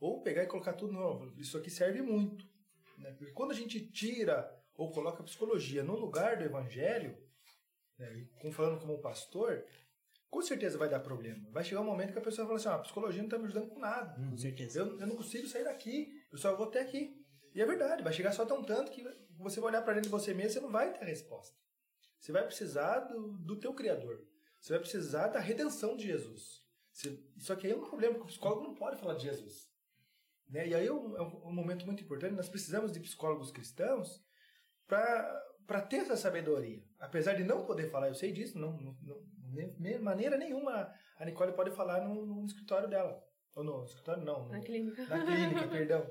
ou 0.00 0.22
pegar 0.22 0.42
e 0.42 0.46
colocar 0.46 0.72
tudo 0.72 0.94
no. 0.94 1.38
Isso 1.38 1.58
aqui 1.58 1.70
serve 1.70 2.00
muito. 2.00 2.48
Né? 2.96 3.12
Porque 3.12 3.32
quando 3.32 3.50
a 3.50 3.54
gente 3.54 3.78
tira 3.90 4.50
ou 4.74 4.90
coloca 4.90 5.20
a 5.20 5.24
psicologia 5.24 5.84
no 5.84 5.94
lugar 5.94 6.38
do 6.38 6.44
evangelho, 6.44 7.18
né, 7.98 8.26
falando 8.50 8.80
como 8.80 8.98
pastor, 9.02 9.62
com 10.30 10.40
certeza 10.40 10.78
vai 10.78 10.88
dar 10.88 11.00
problema. 11.00 11.50
Vai 11.50 11.62
chegar 11.62 11.82
um 11.82 11.84
momento 11.84 12.12
que 12.12 12.18
a 12.18 12.22
pessoa 12.22 12.46
fala 12.46 12.58
assim: 12.58 12.68
ah, 12.68 12.76
a 12.76 12.78
psicologia 12.78 13.20
não 13.20 13.26
está 13.26 13.36
me 13.36 13.44
ajudando 13.44 13.68
com 13.68 13.78
nada. 13.78 14.14
Com 14.30 14.38
certeza. 14.38 14.78
Eu, 14.78 14.98
eu 14.98 15.06
não 15.06 15.16
consigo 15.16 15.46
sair 15.46 15.64
daqui, 15.64 16.08
eu 16.32 16.38
só 16.38 16.56
vou 16.56 16.68
até 16.68 16.80
aqui. 16.80 17.14
E 17.54 17.60
é 17.60 17.66
verdade, 17.66 18.02
vai 18.02 18.12
chegar 18.12 18.32
só 18.32 18.46
tão 18.46 18.64
tanto 18.64 18.90
que 18.90 19.04
você 19.36 19.60
vai 19.60 19.70
olhar 19.70 19.82
para 19.82 19.94
dentro 19.94 20.08
de 20.08 20.12
você 20.12 20.32
mesmo 20.32 20.50
e 20.50 20.52
você 20.54 20.60
não 20.60 20.70
vai 20.70 20.92
ter 20.92 21.02
a 21.02 21.06
resposta. 21.06 21.60
Você 22.20 22.30
vai 22.32 22.44
precisar 22.44 23.00
do, 23.00 23.38
do 23.38 23.58
teu 23.58 23.72
Criador. 23.74 24.24
Você 24.60 24.72
vai 24.74 24.80
precisar 24.80 25.28
da 25.28 25.40
redenção 25.40 25.96
de 25.96 26.06
Jesus. 26.06 26.62
Você- 26.92 27.18
só 27.38 27.56
que 27.56 27.66
aí 27.66 27.72
é 27.72 27.76
um 27.76 27.80
problema, 27.88 28.14
porque 28.14 28.26
o 28.26 28.28
psicólogo 28.28 28.62
não 28.62 28.74
pode 28.74 29.00
falar 29.00 29.14
de 29.14 29.22
Jesus. 29.24 29.70
Né? 30.48 30.68
E 30.68 30.74
aí 30.74 30.86
é 30.86 30.92
um, 30.92 31.16
é 31.16 31.22
um- 31.22 31.52
momento 31.52 31.86
muito 31.86 32.02
importante, 32.02 32.34
nós 32.34 32.48
precisamos 32.48 32.92
de 32.92 33.00
psicólogos 33.00 33.50
cristãos 33.50 34.22
para 34.86 35.80
ter 35.88 35.98
essa 35.98 36.16
sabedoria. 36.16 36.82
Apesar 36.98 37.34
de 37.34 37.44
não 37.44 37.64
poder 37.64 37.90
falar, 37.90 38.08
eu 38.08 38.14
sei 38.14 38.32
disso, 38.32 38.58
não, 38.58 38.72
não, 38.80 38.98
não- 39.02 39.30
de 39.78 39.98
maneira 39.98 40.36
nenhuma 40.36 40.92
a 41.16 41.24
Nicole 41.24 41.52
pode 41.52 41.70
falar 41.72 42.06
no, 42.06 42.26
no 42.26 42.44
escritório 42.46 42.88
dela. 42.88 43.20
Ou 43.54 43.64
no 43.64 43.84
escritório 43.84 44.24
não, 44.24 44.44
no, 44.44 44.50
Na 44.50 44.60
clínica. 44.60 45.04
na 45.06 45.24
clínica, 45.24 45.66
perdão. 45.68 46.10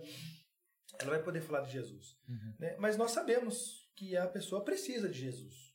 Ela 1.00 1.12
vai 1.12 1.24
poder 1.24 1.42
falar 1.42 1.62
de 1.62 1.72
Jesus. 1.72 2.18
Uhum. 2.28 2.54
né? 2.60 2.76
Mas 2.78 2.98
nós 2.98 3.12
sabemos 3.12 3.90
que 3.96 4.16
a 4.18 4.28
pessoa 4.28 4.64
precisa 4.64 5.08
de 5.10 5.20
Jesus. 5.20 5.69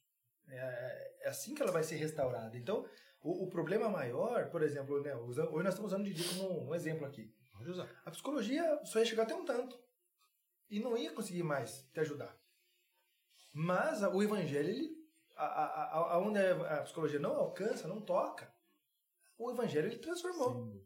É, 0.58 1.16
é 1.22 1.28
assim 1.28 1.54
que 1.54 1.62
ela 1.62 1.72
vai 1.72 1.82
ser 1.82 1.96
restaurada. 1.96 2.56
Então, 2.56 2.86
o, 3.22 3.44
o 3.44 3.50
problema 3.50 3.88
maior, 3.88 4.50
por 4.50 4.62
exemplo, 4.62 5.00
né, 5.02 5.14
usa- 5.16 5.48
hoje 5.48 5.64
nós 5.64 5.74
estamos 5.74 5.92
usando 5.92 6.02
o 6.02 6.04
Didi 6.04 6.24
como 6.28 6.68
um 6.68 6.74
exemplo 6.74 7.06
aqui. 7.06 7.32
Pode 7.52 7.70
usar. 7.70 7.88
A 8.04 8.10
psicologia 8.10 8.80
só 8.84 8.98
ia 8.98 9.04
chegar 9.04 9.22
até 9.24 9.34
um 9.34 9.44
tanto. 9.44 9.78
E 10.68 10.80
não 10.80 10.96
ia 10.96 11.12
conseguir 11.12 11.42
mais 11.42 11.82
te 11.92 12.00
ajudar. 12.00 12.36
Mas 13.52 14.02
o 14.02 14.22
evangelho, 14.22 14.68
ele, 14.68 14.90
a, 15.36 15.44
a, 15.44 15.64
a, 15.84 16.14
aonde 16.14 16.38
a 16.40 16.82
psicologia 16.82 17.18
não 17.20 17.32
alcança, 17.36 17.86
não 17.86 18.00
toca, 18.00 18.52
o 19.38 19.50
evangelho 19.50 19.88
ele 19.88 19.98
transformou. 19.98 20.82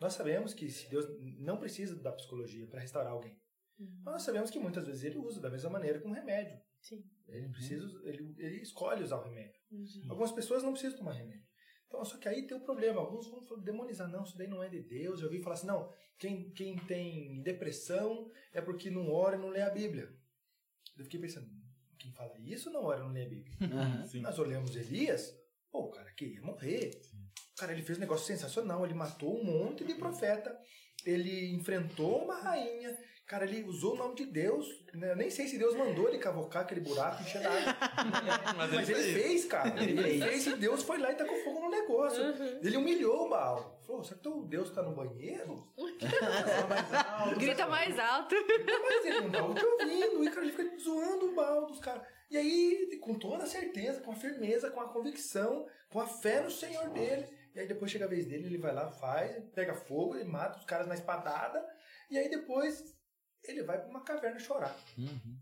Nós 0.00 0.14
sabemos 0.14 0.54
que 0.54 0.70
se 0.70 0.88
Deus 0.88 1.06
não 1.38 1.58
precisa 1.58 1.94
da 1.96 2.12
psicologia 2.12 2.66
para 2.66 2.80
restaurar 2.80 3.12
alguém. 3.12 3.38
Uhum. 3.78 4.00
Mas 4.04 4.14
nós 4.14 4.22
sabemos 4.22 4.50
que 4.50 4.58
muitas 4.58 4.86
vezes 4.86 5.04
ele 5.04 5.18
usa 5.18 5.40
da 5.40 5.50
mesma 5.50 5.70
maneira 5.70 6.00
com 6.00 6.10
remédio. 6.10 6.58
Sim. 6.80 7.04
Ele 7.28 7.48
precisa, 7.48 7.86
ele, 8.04 8.34
ele 8.38 8.62
escolhe 8.62 9.02
usar 9.02 9.16
o 9.16 9.24
remédio. 9.24 9.60
Uhum. 9.70 10.06
Algumas 10.10 10.32
pessoas 10.32 10.62
não 10.62 10.72
precisam 10.72 10.98
tomar 10.98 11.12
remédio. 11.12 11.46
Então, 11.86 12.04
só 12.04 12.18
que 12.18 12.28
aí 12.28 12.46
tem 12.46 12.56
o 12.56 12.62
problema. 12.62 13.00
Alguns 13.00 13.28
vão 13.28 13.60
demonizar, 13.60 14.08
não, 14.08 14.22
isso 14.22 14.36
daí 14.36 14.48
não 14.48 14.62
é 14.62 14.68
de 14.68 14.82
Deus. 14.82 15.20
Eu 15.20 15.26
ouvi 15.26 15.40
falar 15.40 15.54
assim, 15.54 15.66
não, 15.66 15.92
quem, 16.18 16.50
quem 16.50 16.76
tem 16.86 17.42
depressão 17.42 18.30
é 18.52 18.60
porque 18.60 18.90
não 18.90 19.10
ora 19.10 19.36
e 19.36 19.40
não 19.40 19.48
lê 19.48 19.62
a 19.62 19.70
Bíblia. 19.70 20.08
Eu 20.96 21.04
fiquei 21.04 21.20
pensando, 21.20 21.48
quem 21.98 22.12
fala 22.12 22.38
isso 22.38 22.70
não 22.70 22.84
ora 22.84 23.00
e 23.00 23.02
não 23.02 23.12
lê 23.12 23.24
a 23.24 23.28
Bíblia. 23.28 23.56
Sim. 24.06 24.20
Nós 24.20 24.38
olhamos 24.38 24.74
Elias, 24.74 25.34
pô, 25.70 25.86
o 25.86 25.90
cara 25.90 26.12
queria 26.12 26.40
morrer. 26.42 26.90
Cara, 27.56 27.72
ele 27.72 27.82
fez 27.82 27.98
um 27.98 28.02
negócio 28.02 28.26
sensacional. 28.26 28.84
Ele 28.84 28.94
matou 28.94 29.40
um 29.40 29.44
monte 29.44 29.84
de 29.84 29.94
profeta. 29.94 30.56
Ele 31.06 31.54
enfrentou 31.54 32.24
uma 32.24 32.34
rainha. 32.36 32.96
Cara, 33.26 33.44
ele 33.44 33.64
usou 33.64 33.94
o 33.94 33.96
nome 33.96 34.14
de 34.14 34.24
Deus. 34.26 34.66
né? 34.94 35.10
Eu 35.10 35.16
nem 35.16 35.30
sei 35.30 35.48
se 35.48 35.58
Deus 35.58 35.74
mandou 35.74 36.08
ele 36.08 36.18
cavocar 36.18 36.62
aquele 36.62 36.80
buraco 36.80 37.20
e 37.22 37.26
encher 37.26 37.40
d'água. 37.42 37.76
Mas 38.56 38.72
Mas 38.72 38.88
ele 38.88 39.00
ele 39.00 39.20
fez. 39.20 39.44
cara. 39.46 39.82
Ele 39.82 40.00
Ele 40.00 40.20
fez. 40.22 40.46
e 40.46 40.56
Deus 40.56 40.82
foi 40.84 40.98
lá 40.98 41.10
e 41.10 41.16
tacou 41.16 41.36
fogo 41.42 41.60
no 41.60 41.68
negócio. 41.70 42.22
Uhum. 42.22 42.60
Ele 42.62 42.76
humilhou 42.76 43.26
o 43.26 43.28
Baal. 43.28 43.80
Falou, 43.84 44.04
será 44.04 44.16
que 44.16 44.22
teu 44.22 44.42
Deus 44.44 44.70
tá 44.70 44.80
no 44.82 44.94
banheiro? 44.94 45.66
Fala 45.76 46.66
mais 46.68 46.92
alto. 46.94 47.34
Grita 47.40 47.66
mais 47.66 47.98
alto. 47.98 48.34
Mas 48.84 49.04
ele 49.06 49.20
não 49.22 49.30
tava 49.30 49.54
te 49.54 49.64
ouvindo. 49.64 50.24
E, 50.24 50.30
cara, 50.30 50.42
ele 50.46 50.52
fica 50.52 50.78
zoando 50.78 51.26
o 51.26 51.34
Baal 51.34 51.66
dos 51.66 51.80
caras. 51.80 52.02
E 52.30 52.36
aí, 52.36 52.98
com 53.00 53.14
toda 53.14 53.42
a 53.44 53.46
certeza, 53.46 54.00
com 54.00 54.12
a 54.12 54.16
firmeza, 54.16 54.70
com 54.70 54.80
a 54.80 54.88
convicção, 54.88 55.66
com 55.90 56.00
a 56.00 56.06
fé 56.06 56.40
no 56.42 56.50
Senhor 56.50 56.88
dele. 56.90 57.26
E 57.56 57.60
aí 57.60 57.66
depois 57.66 57.90
chega 57.90 58.04
a 58.04 58.08
vez 58.08 58.26
dele, 58.26 58.46
ele 58.46 58.58
vai 58.58 58.72
lá, 58.74 58.90
faz, 58.90 59.42
pega 59.54 59.74
fogo, 59.74 60.14
ele 60.14 60.24
mata 60.28 60.58
os 60.58 60.64
caras 60.66 60.86
na 60.86 60.94
espadada. 60.94 61.64
E 62.10 62.18
aí 62.18 62.28
depois 62.28 62.94
ele 63.44 63.62
vai 63.62 63.78
pra 63.80 63.88
uma 63.88 64.04
caverna 64.04 64.38
chorar. 64.38 64.76
Uhum. 64.98 65.38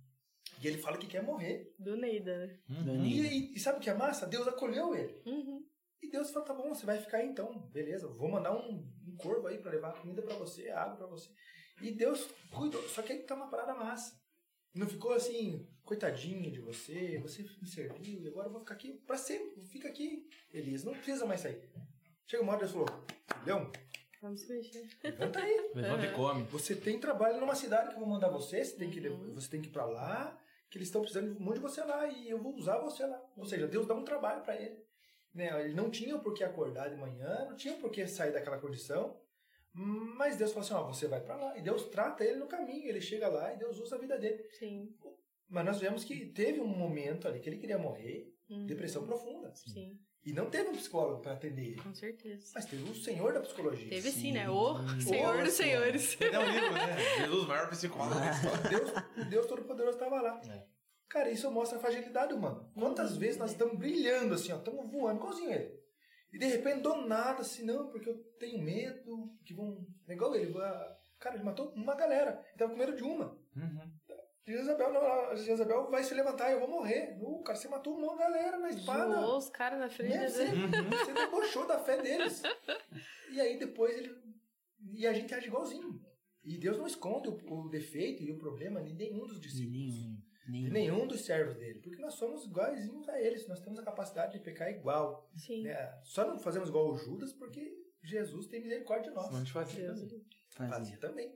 E 0.63 0.67
ele 0.69 0.79
fala 0.79 0.97
que 0.97 1.07
quer 1.09 1.23
morrer. 1.23 1.75
Do 1.79 1.97
Neida, 1.97 2.47
né? 2.47 2.61
E, 2.69 2.85
Danilo. 2.85 3.27
e- 3.27 3.55
e 3.55 3.59
sabe 3.59 3.79
o 3.79 3.81
que 3.81 3.91
é 3.91 3.95
massa? 3.95 4.27
Deus 4.27 4.47
acolheu 4.47 4.95
ele. 4.95 5.21
Uhum. 5.27 5.67
E 6.01 6.11
Deus 6.11 6.31
falou, 6.31 6.47
tá 6.47 6.55
bom, 6.55 6.69
você 6.73 6.87
vai 6.87 6.99
ficar 6.99 7.19
aí 7.19 7.29
então, 7.29 7.67
beleza, 7.71 8.07
vou 8.07 8.29
mandar 8.31 8.53
um, 8.55 8.77
um 9.09 9.17
corvo 9.17 9.47
aí 9.49 9.59
pra 9.59 9.73
levar 9.73 9.95
comida 10.01 10.23
pra 10.23 10.37
você, 10.37 10.71
água 10.71 10.97
pra 10.97 11.07
você. 11.07 11.31
E 11.83 11.91
Deus 11.91 12.29
cuidou, 12.55 12.83
só 12.89 13.03
que 13.03 13.13
aí 13.13 13.23
tá 13.25 13.35
uma 13.35 13.51
parada 13.51 13.75
massa. 13.75 14.15
Não 14.75 14.87
ficou 14.89 15.13
assim, 15.13 15.67
coitadinho 15.83 16.51
de 16.53 16.61
você, 16.61 17.19
você 17.21 17.43
me 17.43 17.67
serviu 17.67 18.23
e 18.23 18.29
agora 18.29 18.49
eu 18.49 18.53
vou 18.53 18.61
ficar 18.61 18.75
aqui 18.75 18.93
pra 19.07 19.17
sempre, 19.17 19.61
fica 19.67 19.89
aqui, 19.89 20.29
Elias, 20.53 20.85
não 20.85 20.93
precisa 20.93 21.25
mais 21.27 21.41
sair. 21.41 21.69
Chega 22.27 22.43
uma 22.43 22.53
hora 22.53 22.61
Deus 22.61 22.73
falou, 22.73 22.89
filhão, 23.43 23.71
Vamos 24.23 24.41
se 24.41 24.49
mexer. 24.49 24.89
levanta 25.03 25.39
aí. 25.39 25.71
Levanta 25.75 26.07
e 26.07 26.13
come. 26.15 26.43
Você 26.45 26.75
tem 26.75 26.99
trabalho 26.99 27.39
numa 27.39 27.55
cidade 27.55 27.89
que 27.91 27.95
eu 27.97 28.01
vou 28.01 28.09
mandar 28.09 28.29
você, 28.31 28.65
você 28.65 28.77
tem 28.77 28.91
que, 28.91 29.07
Uhum. 29.07 29.35
você 29.35 29.51
tem 29.51 29.61
que 29.61 29.69
ir 29.69 29.73
pra 29.73 29.85
lá, 29.85 30.41
que 30.71 30.79
eles 30.79 30.89
estão 30.89 31.03
precisando 31.03 31.39
muito 31.39 31.57
de 31.57 31.61
você 31.61 31.83
lá 31.83 32.07
e 32.07 32.31
eu 32.31 32.39
vou 32.43 32.55
usar 32.55 32.79
você 32.79 33.05
lá. 33.05 33.23
Ou 33.37 33.45
seja, 33.45 33.67
Deus 33.69 33.87
dá 33.87 33.95
um 33.95 34.03
trabalho 34.05 34.43
pra 34.43 34.57
ele. 34.57 34.83
Né? 35.35 35.65
Ele 35.65 35.75
não 35.75 35.91
tinha 35.91 36.19
por 36.19 36.33
que 36.33 36.43
acordar 36.43 36.89
de 36.89 36.97
manhã, 36.97 37.45
não 37.51 37.57
tinha 37.57 37.75
por 37.77 37.91
que 37.91 38.07
sair 38.07 38.33
daquela 38.33 38.57
condição, 38.59 39.21
mas 39.75 40.37
Deus 40.37 40.53
falou 40.53 40.65
assim: 40.65 40.75
ó, 40.75 40.87
você 40.87 41.07
vai 41.07 41.21
pra 41.21 41.37
lá. 41.37 41.59
E 41.59 41.61
Deus 41.61 41.85
trata 41.89 42.25
ele 42.25 42.39
no 42.39 42.47
caminho, 42.47 42.89
ele 42.89 43.01
chega 43.03 43.29
lá 43.29 43.53
e 43.53 43.59
Deus 43.59 43.79
usa 43.79 43.97
a 43.97 43.99
vida 43.99 44.17
dele. 44.19 44.43
Sim. 44.59 44.89
Mas 45.49 45.65
nós 45.67 45.81
vemos 45.81 46.03
que 46.05 46.27
teve 46.33 46.61
um 46.61 46.67
momento 46.67 47.29
ali 47.29 47.41
que 47.41 47.49
ele 47.51 47.59
queria 47.59 47.79
morrer, 47.79 48.33
Uhum. 48.49 48.65
depressão 48.67 49.05
profunda. 49.07 49.55
Sim, 49.55 49.99
E 50.25 50.33
não 50.33 50.49
teve 50.49 50.71
um 50.71 50.73
psicólogo 50.77 51.21
pra 51.21 51.33
atender 51.33 51.63
ele. 51.73 51.83
com 51.83 51.93
certeza. 51.95 52.53
Mas 52.55 52.65
teve 52.65 52.83
o 52.91 52.95
Senhor 52.95 53.33
da 53.35 53.41
psicologia. 53.41 53.89
Teve 53.91 54.11
sim, 54.11 54.21
Sim. 54.21 54.33
né? 54.33 54.49
O 54.49 54.75
Senhor 55.01 55.43
dos 55.43 55.53
Senhor. 55.55 55.83
Senhores. 55.83 56.17
Tem 56.17 56.29
até 56.29 56.39
um 56.39 56.51
livro, 56.51 56.73
né? 56.73 56.97
Jesus, 57.21 57.47
maior 57.47 57.69
psicólogo 57.71 58.15
da 58.21 58.31
história. 58.31 58.69
Deus, 58.71 58.91
o 59.19 59.25
Deus 59.31 59.47
Todo-Poderoso 59.47 59.97
estava 59.99 60.21
lá. 60.23 60.41
É. 60.49 60.65
Cara, 61.11 61.31
isso 61.31 61.51
mostra 61.51 61.79
a 61.79 61.81
fragilidade 61.81 62.33
humana. 62.33 62.67
Quantas 62.75 63.13
Uhum. 63.13 63.19
vezes 63.19 63.37
nós 63.37 63.51
estamos 63.53 63.79
brilhando 63.79 64.35
assim, 64.35 64.51
ó, 64.53 64.57
estamos 64.57 64.91
voando, 64.91 65.19
igualzinho 65.21 65.53
ele. 65.53 65.79
E 66.33 66.39
de 66.39 66.47
repente, 66.47 66.81
do 66.81 67.07
nada, 67.07 67.43
assim, 67.43 67.65
não, 67.65 67.89
porque 67.91 68.09
eu 68.09 68.17
tenho 68.41 68.61
medo, 68.61 69.31
que 69.45 69.55
vão. 69.55 69.87
É 70.09 70.15
igual 70.15 70.35
ele. 70.35 70.53
Cara, 71.21 71.37
ele 71.37 71.45
matou 71.45 71.71
uma 71.75 71.95
galera. 71.95 72.43
Ele 72.49 72.59
tava 72.59 72.73
com 72.73 72.79
medo 72.79 72.97
de 72.97 73.03
uma. 73.05 73.27
Uhum. 73.55 73.93
Jezabel, 74.47 74.93
não, 74.93 75.01
a 75.31 75.35
Jezabel 75.37 75.91
vai 75.91 76.05
se 76.05 76.13
levantar, 76.13 76.53
eu 76.53 76.61
vou 76.61 76.69
morrer. 76.69 77.17
O 77.21 77.43
cara, 77.43 77.59
você 77.59 77.67
matou 77.69 77.97
uma 77.97 78.17
galera 78.17 78.59
na 78.59 78.69
espada. 78.71 79.15
Zoou 79.15 79.39
os 79.39 79.49
caras 79.49 79.79
na 79.79 79.89
frente 79.89 80.17
Né? 80.17 80.29
Você. 80.29 80.45
Uhum. 80.45 80.71
você 80.91 81.13
debochou 81.15 81.67
da 81.67 81.79
fé 81.79 82.01
deles. 82.03 82.43
E 83.33 83.41
aí 83.41 83.59
depois 83.59 83.97
ele. 83.97 84.15
E 84.93 85.07
a 85.07 85.13
gente 85.15 85.35
age 85.35 85.47
igualzinho. 85.47 85.99
E 86.45 86.59
Deus 86.59 86.77
não 86.77 86.87
esconde 86.87 87.29
o, 87.29 87.39
o 87.55 87.69
defeito 87.71 88.23
e 88.23 88.31
o 88.31 88.37
problema 88.39 88.83
de 88.83 88.93
nenhum 88.93 89.27
dos 89.27 89.41
discípulos. 89.41 89.73
Nenhum. 89.95 90.21
De 90.47 90.51
Nenhum. 90.51 90.73
nenhum 90.73 91.07
dos 91.07 91.25
servos 91.25 91.57
dele. 91.57 91.81
Porque 91.81 92.03
nós 92.03 92.15
somos 92.15 92.45
iguaizinhos 92.45 93.09
a 93.09 93.19
eles. 93.19 93.49
Nós 93.49 93.61
temos 93.61 93.79
a 93.79 93.83
capacidade 93.83 94.35
de 94.35 94.41
pecar 94.41 94.69
igual. 94.71 95.27
Sim. 95.35 95.63
né? 95.63 95.99
Só 96.05 96.27
não 96.27 96.39
fazemos 96.39 96.69
igual 96.69 96.91
o 96.91 96.99
Judas 96.99 97.33
porque 97.33 97.75
Jesus 98.03 98.47
tem 98.47 98.61
misericórdia 98.61 99.09
de 99.11 99.17
nós. 99.17 99.35
A 99.35 99.39
gente 99.39 99.53
fazia. 99.53 99.89
Fazia. 100.51 100.75
Fazia 100.75 100.99
também. 100.99 101.35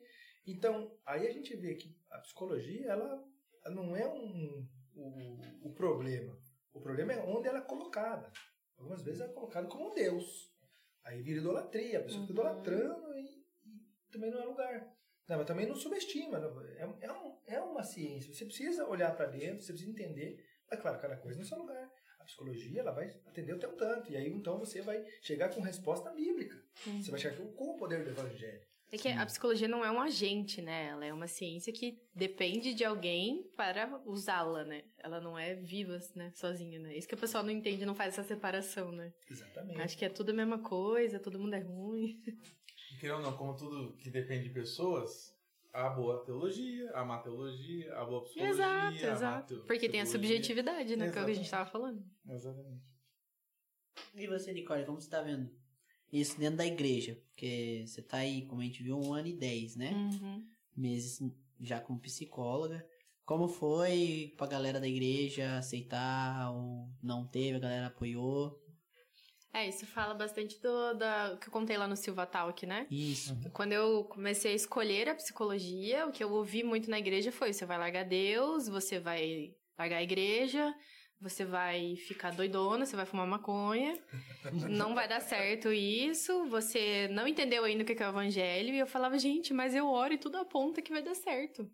Então, 0.53 0.97
aí 1.05 1.27
a 1.27 1.33
gente 1.33 1.55
vê 1.57 1.75
que 1.75 1.97
a 2.11 2.19
psicologia, 2.19 2.87
ela, 2.91 3.25
não 3.71 3.97
é 3.97 4.07
um, 4.09 4.67
o, 4.95 5.69
o 5.69 5.75
problema. 5.75 6.39
O 6.73 6.81
problema 6.81 7.13
é 7.13 7.23
onde 7.23 7.49
ela 7.49 7.59
é 7.59 7.63
colocada. 7.63 8.31
Algumas 8.77 9.03
vezes 9.03 9.21
ela 9.21 9.31
é 9.31 9.35
colocada 9.35 9.67
como 9.69 9.91
um 9.91 9.95
Deus. 9.95 10.53
Aí 11.05 11.23
vira 11.23 11.41
idolatria, 11.41 11.99
a 11.99 12.03
pessoa 12.03 12.27
fica 12.27 12.41
Uhum. 12.41 12.49
idolatrando 12.49 13.19
e, 13.19 13.45
e 13.67 14.11
também 14.13 14.31
não 14.31 14.41
é 14.43 14.45
lugar. 14.45 14.95
Não, 15.29 15.37
mas 15.37 15.47
também 15.47 15.67
não 15.67 15.75
subestima. 15.75 16.39
não. 16.39 16.61
É, 16.63 16.97
é, 17.03 17.13
um- 17.13 17.39
é 17.47 17.61
uma 17.61 17.83
ciência. 17.83 18.33
Você 18.33 18.45
precisa 18.45 18.87
olhar 18.89 19.15
para 19.17 19.27
dentro, 19.27 19.61
você 19.63 19.73
precisa 19.73 19.91
entender. 19.91 20.43
É 20.71 20.77
claro, 20.77 21.01
cada 21.01 21.17
coisa 21.17 21.39
no 21.39 21.45
seu 21.45 21.59
lugar. 21.59 21.91
A 22.21 22.25
psicologia 22.25 22.81
ela 22.81 22.93
vai 22.93 23.09
atender 23.27 23.53
o 23.55 23.59
teu 23.59 23.75
tanto. 23.77 24.11
E 24.13 24.17
aí 24.17 24.29
então 24.29 24.59
você 24.59 24.81
vai 24.83 25.05
chegar 25.23 25.49
com 25.55 25.61
resposta 25.61 26.11
bíblica. 26.11 26.57
Uhum. 26.87 27.03
Você 27.03 27.11
vai 27.11 27.21
chegar 27.21 27.37
com 27.37 27.65
o 27.71 27.77
poder 27.77 28.05
do 28.05 28.11
evangelho. 28.11 28.68
É 28.91 28.97
que 28.97 29.09
a 29.09 29.27
psicologia 29.27 29.69
não 29.69 29.85
é 29.85 29.91
um 29.91 30.01
agente, 30.01 30.63
né? 30.63 30.87
Ela 30.87 31.05
é 31.05 31.13
uma 31.13 31.27
ciência 31.27 31.71
que 31.73 32.01
depende 32.15 32.73
de 32.73 32.85
alguém 32.85 33.43
para 33.55 34.01
usá-la, 34.07 34.65
né? 34.65 34.83
Ela 34.99 35.21
não 35.21 35.39
é 35.39 35.55
viva, 35.55 35.99
né? 36.15 36.33
Sozinha, 36.35 36.79
né? 36.79 36.97
Isso 36.97 37.07
que 37.07 37.15
o 37.15 37.19
pessoal 37.19 37.45
não 37.45 37.51
entende, 37.51 37.85
não 37.85 37.95
faz 37.95 38.15
essa 38.15 38.27
separação, 38.27 38.91
né? 38.91 39.13
Exatamente. 39.31 39.81
Acho 39.83 39.99
que 39.99 40.05
é 40.07 40.09
tudo 40.09 40.31
a 40.31 40.35
mesma 40.35 40.59
coisa, 40.59 41.19
todo 41.19 41.39
mundo 41.39 41.55
é 41.55 41.61
ruim. 41.61 42.23
E 42.93 42.97
querendo 42.99 43.17
ou 43.17 43.23
não, 43.23 43.37
como 43.37 43.55
tudo 43.55 43.95
que 43.99 44.11
depende 44.11 44.45
de 44.45 44.55
pessoas, 44.55 45.37
a 45.71 45.91
boa 45.91 46.25
teologia, 46.25 46.91
a 46.95 47.05
má 47.05 47.19
teologia, 47.19 47.95
a 47.95 48.05
boa 48.07 48.25
psicologia. 48.25 48.55
exato, 48.55 48.87
a 48.87 48.91
má 48.91 49.13
exato. 49.13 49.65
Porque 49.67 49.89
tem 49.89 50.01
a 50.01 50.07
subjetividade, 50.07 50.97
né? 50.97 51.11
Que 51.11 51.19
é 51.19 51.23
o 51.23 51.25
que 51.27 51.31
a 51.31 51.35
gente 51.35 51.47
Exatamente. 51.47 51.51
tava 51.51 51.71
falando. 51.71 52.03
Exatamente. 52.27 52.89
E 54.15 54.27
você, 54.27 54.53
Nicole, 54.53 54.87
como 54.87 54.99
você 54.99 55.11
tá 55.11 55.21
vendo 55.21 55.51
isso 56.13 56.39
dentro 56.39 56.59
da 56.59 56.67
igreja? 56.67 57.19
Porque 57.29 57.85
você 57.87 58.03
tá 58.03 58.19
aí, 58.19 58.47
como 58.47 58.61
a 58.61 58.65
gente 58.65 58.83
viu, 58.83 58.99
um 58.99 59.13
ano 59.13 59.29
e 59.29 59.37
dez, 59.37 59.77
né? 59.77 59.93
Uhum. 59.93 60.47
Meses 60.77 61.21
já 61.61 61.81
como 61.81 62.01
psicóloga. 62.01 62.85
Como 63.25 63.47
foi 63.47 64.33
pra 64.39 64.47
galera 64.47 64.81
da 64.81 64.89
igreja 64.89 65.59
aceitar 65.59 66.51
ou 66.51 66.89
não 67.03 67.27
teve, 67.27 67.57
a 67.57 67.61
galera 67.61 67.87
apoiou? 67.89 68.59
É, 69.53 69.69
isso 69.69 69.87
fala 69.87 70.15
bastante 70.15 70.61
do 70.61 70.95
da, 70.95 71.37
que 71.41 71.49
eu 71.49 71.53
contei 71.53 71.77
lá 71.77 71.89
no 71.89 71.97
Silva 71.97 72.27
Talk, 72.27 72.65
né? 72.65 72.87
Isso. 72.91 73.37
Quando 73.53 73.73
eu 73.73 74.05
comecei 74.05 74.53
a 74.53 74.55
escolher 74.55 75.09
a 75.09 75.15
psicologia, 75.15 76.07
o 76.07 76.13
que 76.13 76.23
eu 76.23 76.31
ouvi 76.33 76.63
muito 76.63 76.89
na 76.91 76.99
igreja 76.99 77.33
foi: 77.33 77.53
você 77.53 77.67
vai 77.67 77.79
largar 77.79 78.05
Deus, 78.05 78.69
você 78.69 79.01
vai 79.01 79.55
largar 79.79 79.99
a 79.99 80.03
igreja, 80.03 80.75
você 81.21 81.45
vai 81.45 81.97
ficar 81.97 82.33
doidona, 82.33 82.87
você 82.87 82.95
vai 82.95 83.05
fumar 83.05 83.27
maconha, 83.27 83.99
não 84.71 84.95
vai 84.95 85.09
dar 85.09 85.21
certo 85.21 85.73
isso, 85.73 86.47
você 86.47 87.09
não 87.09 87.27
entendeu 87.27 87.65
ainda 87.65 87.83
o 87.83 87.87
que 87.87 88.01
é 88.01 88.07
o 88.07 88.11
evangelho. 88.11 88.75
E 88.75 88.79
eu 88.79 88.87
falava: 88.87 89.19
gente, 89.19 89.53
mas 89.53 89.75
eu 89.75 89.87
oro 89.89 90.15
e 90.15 90.19
tudo 90.19 90.39
aponta 90.39 90.81
que 90.81 90.93
vai 90.93 91.03
dar 91.03 91.15
certo. 91.15 91.69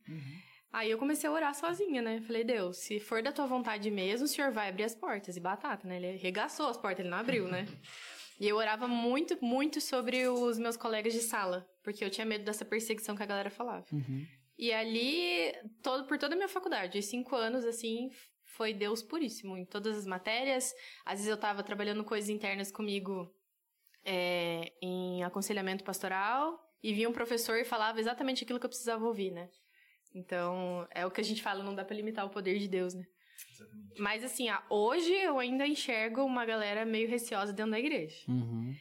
Aí 0.73 0.91
eu 0.91 0.99
comecei 0.99 1.31
a 1.31 1.33
orar 1.33 1.55
sozinha, 1.55 2.03
né? 2.03 2.21
Falei, 2.23 2.43
Deus, 2.43 2.79
se 2.79 2.99
for 2.99 3.23
da 3.23 3.31
tua 3.31 3.47
vontade 3.47 3.89
mesmo, 3.93 4.25
o 4.25 4.29
senhor 4.29 4.51
vai 4.51 4.69
abrir 4.69 4.83
as 4.83 4.95
portas. 4.95 5.37
E 5.37 5.41
batata, 5.41 5.87
né? 5.87 5.97
Ele 5.99 6.19
arregaçou 6.19 6.67
as 6.67 6.77
portas, 6.77 7.01
ele 7.01 7.11
não 7.11 7.19
abriu, 7.19 7.47
né? 7.47 7.67
E 8.41 8.49
eu 8.49 8.57
orava 8.57 8.89
muito, 8.89 9.39
muito 9.41 9.81
sobre 9.81 10.27
os 10.27 10.59
meus 10.59 10.77
colegas 10.77 11.13
de 11.13 11.21
sala, 11.21 11.65
porque 11.85 12.05
eu 12.05 12.11
tinha 12.11 12.25
medo 12.25 12.45
dessa 12.45 12.65
perseguição 12.65 13.15
que 13.15 13.23
a 13.23 13.27
galera 13.27 13.49
falava. 13.49 13.87
Uhum. 13.93 14.27
E 14.59 14.73
ali, 14.73 15.53
todo, 15.83 16.05
por 16.07 16.19
toda 16.19 16.35
a 16.35 16.37
minha 16.37 16.49
faculdade, 16.49 17.01
cinco 17.01 17.37
anos, 17.37 17.65
assim, 17.65 18.11
foi 18.57 18.73
Deus 18.73 19.03
puríssimo 19.03 19.57
em 19.57 19.65
todas 19.65 19.97
as 19.97 20.07
matérias. 20.07 20.75
Às 21.05 21.19
vezes 21.19 21.29
eu 21.29 21.37
tava 21.37 21.63
trabalhando 21.63 22.05
coisas 22.05 22.31
internas 22.31 22.71
comigo 22.71 23.33
é, 24.05 24.73
em 24.81 25.23
aconselhamento 25.25 25.85
pastoral 25.85 26.61
e 26.83 26.93
vinha 26.93 27.09
um 27.09 27.13
professor 27.13 27.57
e 27.59 27.65
falava 27.65 27.99
exatamente 27.99 28.45
aquilo 28.45 28.61
que 28.61 28.67
eu 28.67 28.71
precisava 28.71 29.05
ouvir, 29.05 29.31
né? 29.31 29.49
Então, 30.15 30.87
é 30.93 31.05
o 31.05 31.11
que 31.11 31.21
a 31.21 31.25
gente 31.25 31.43
fala, 31.43 31.65
não 31.65 31.75
dá 31.75 31.85
pra 31.85 31.97
limitar 31.97 32.25
o 32.25 32.31
poder 32.31 32.59
de 32.59 32.69
Deus, 32.69 32.95
né? 32.95 33.05
Exatamente. 33.51 34.01
Mas 34.01 34.23
assim, 34.23 34.49
ah, 34.49 34.63
hoje 34.71 35.13
eu 35.13 35.41
ainda 35.41 35.67
enxergo 35.67 36.23
uma 36.23 36.47
galera 36.47 36.85
meio 36.85 37.09
receosa 37.09 37.53
dentro 37.53 37.73
da 37.73 37.81
igreja. 37.81 38.17
Uhum. 38.29 38.73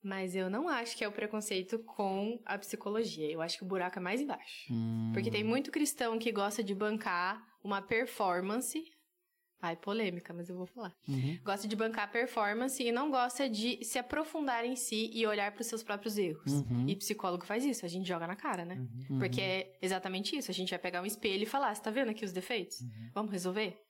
Mas 0.00 0.36
eu 0.36 0.48
não 0.48 0.68
acho 0.68 0.96
que 0.96 1.02
é 1.02 1.08
o 1.08 1.12
preconceito 1.12 1.78
com 1.80 2.40
a 2.44 2.58
psicologia. 2.58 3.28
Eu 3.28 3.40
acho 3.40 3.56
que 3.56 3.64
o 3.64 3.66
buraco 3.66 3.98
é 3.98 4.02
mais 4.02 4.20
embaixo. 4.20 4.70
Hum. 4.70 5.10
Porque 5.14 5.30
tem 5.30 5.42
muito 5.42 5.72
cristão 5.72 6.18
que 6.18 6.30
gosta 6.30 6.62
de 6.62 6.74
bancar 6.74 7.42
uma 7.64 7.80
performance. 7.82 8.84
Ai, 9.60 9.76
polêmica, 9.76 10.34
mas 10.34 10.50
eu 10.50 10.56
vou 10.56 10.66
falar. 10.66 10.94
Uhum. 11.08 11.38
Gosta 11.42 11.66
de 11.66 11.74
bancar 11.74 12.12
performance 12.12 12.82
e 12.82 12.92
não 12.92 13.10
gosta 13.10 13.48
de 13.48 13.82
se 13.82 13.98
aprofundar 13.98 14.62
em 14.66 14.76
si 14.76 15.10
e 15.14 15.26
olhar 15.26 15.50
para 15.52 15.62
os 15.62 15.66
seus 15.66 15.82
próprios 15.82 16.18
erros. 16.18 16.52
Uhum. 16.52 16.86
E 16.86 16.94
psicólogo 16.94 17.46
faz 17.46 17.64
isso, 17.64 17.86
a 17.86 17.88
gente 17.88 18.06
joga 18.06 18.26
na 18.26 18.36
cara, 18.36 18.66
né? 18.66 18.74
Uhum. 19.08 19.18
Porque 19.18 19.40
é 19.40 19.78
exatamente 19.80 20.36
isso. 20.36 20.50
A 20.50 20.54
gente 20.54 20.68
vai 20.68 20.78
pegar 20.78 21.00
um 21.00 21.06
espelho 21.06 21.44
e 21.44 21.46
falar: 21.46 21.74
você 21.74 21.80
tá 21.82 21.90
vendo 21.90 22.10
aqui 22.10 22.26
os 22.26 22.32
defeitos? 22.32 22.80
Uhum. 22.82 23.10
Vamos 23.14 23.32
resolver? 23.32 23.80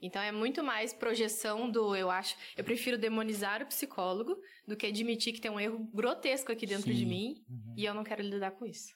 Então 0.00 0.22
é 0.22 0.32
muito 0.32 0.62
mais 0.64 0.94
projeção 0.94 1.68
do, 1.70 1.94
eu 1.94 2.08
acho. 2.08 2.34
Eu 2.56 2.64
prefiro 2.64 2.96
demonizar 2.96 3.60
o 3.62 3.66
psicólogo 3.66 4.34
do 4.66 4.76
que 4.76 4.86
admitir 4.86 5.34
que 5.34 5.40
tem 5.40 5.50
um 5.50 5.60
erro 5.60 5.78
grotesco 5.92 6.50
aqui 6.52 6.64
dentro 6.66 6.90
de 6.94 7.00
Sim. 7.00 7.06
mim 7.06 7.44
Uhum. 7.50 7.74
e 7.76 7.84
eu 7.84 7.92
não 7.92 8.04
quero 8.04 8.22
lidar 8.22 8.52
com 8.52 8.64
isso. 8.64 8.94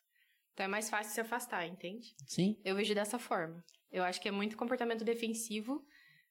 Então 0.54 0.64
é 0.64 0.68
mais 0.68 0.88
fácil 0.88 1.12
se 1.12 1.20
afastar, 1.20 1.66
entende? 1.66 2.14
Sim. 2.26 2.56
Eu 2.64 2.74
vejo 2.76 2.94
dessa 2.94 3.18
forma. 3.18 3.62
Eu 3.92 4.02
acho 4.04 4.20
que 4.20 4.28
é 4.28 4.32
muito 4.32 4.56
comportamento 4.56 5.04
defensivo, 5.04 5.84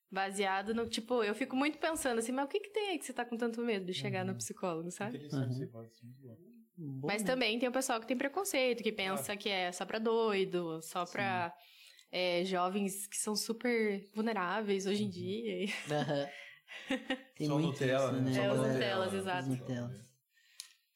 baseado 0.09 0.73
no. 0.73 0.89
Tipo, 0.89 1.23
eu 1.23 1.35
fico 1.35 1.55
muito 1.55 1.77
pensando 1.77 2.19
assim, 2.19 2.31
mas 2.31 2.45
o 2.45 2.47
que, 2.47 2.59
que 2.59 2.69
tem 2.69 2.89
aí 2.89 2.97
que 2.99 3.05
você 3.05 3.13
tá 3.13 3.23
com 3.23 3.37
tanto 3.37 3.61
medo 3.61 3.85
de 3.85 3.93
chegar 3.93 4.25
no 4.25 4.35
psicólogo, 4.35 4.89
sabe? 4.91 5.17
Interessante 5.17 5.63
Uhum. 5.63 6.99
bom. 6.99 7.07
Mas 7.07 7.21
também 7.23 7.59
tem 7.59 7.69
o 7.69 7.71
pessoal 7.71 7.99
que 7.99 8.07
tem 8.07 8.17
preconceito, 8.17 8.81
que 8.81 8.91
pensa 8.91 9.37
que 9.37 9.49
é 9.49 9.71
só 9.71 9.85
pra 9.85 9.99
doido, 9.99 10.81
só 10.81 11.05
pra 11.05 11.53
é, 12.11 12.43
jovens 12.43 13.05
que 13.07 13.17
são 13.17 13.35
super 13.35 14.09
vulneráveis 14.13 14.85
hoje 14.87 15.03
em 15.03 15.09
dia. 15.09 15.65
e- 15.65 15.73
Aham. 15.91 16.29
Tem 17.35 17.47
Só 17.47 17.53
muito 17.55 17.67
Nutella, 17.67 18.05
isso, 18.11 18.21
né? 18.21 18.21
né? 18.21 18.33
Só 18.33 18.41
É, 18.41 18.51
os? 18.51 18.57
Nutellas, 18.59 18.73
Nutella. 18.73 19.15
exato. 19.17 19.41
Os 19.41 19.47
Nutellas. 19.59 20.11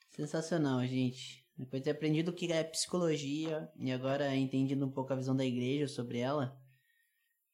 Sensacional, 0.10 0.86
gente. 0.86 1.45
Depois 1.58 1.82
de 1.82 1.86
ter 1.86 1.92
aprendido 1.92 2.30
o 2.30 2.34
que 2.34 2.52
é 2.52 2.64
psicologia 2.64 3.72
e 3.78 3.92
agora 3.92 4.36
entendendo 4.36 4.86
um 4.86 4.92
pouco 4.92 5.14
a 5.14 5.16
visão 5.16 5.36
da 5.36 5.46
igreja 5.46 5.88
sobre 5.88 6.20
ela, 6.20 6.60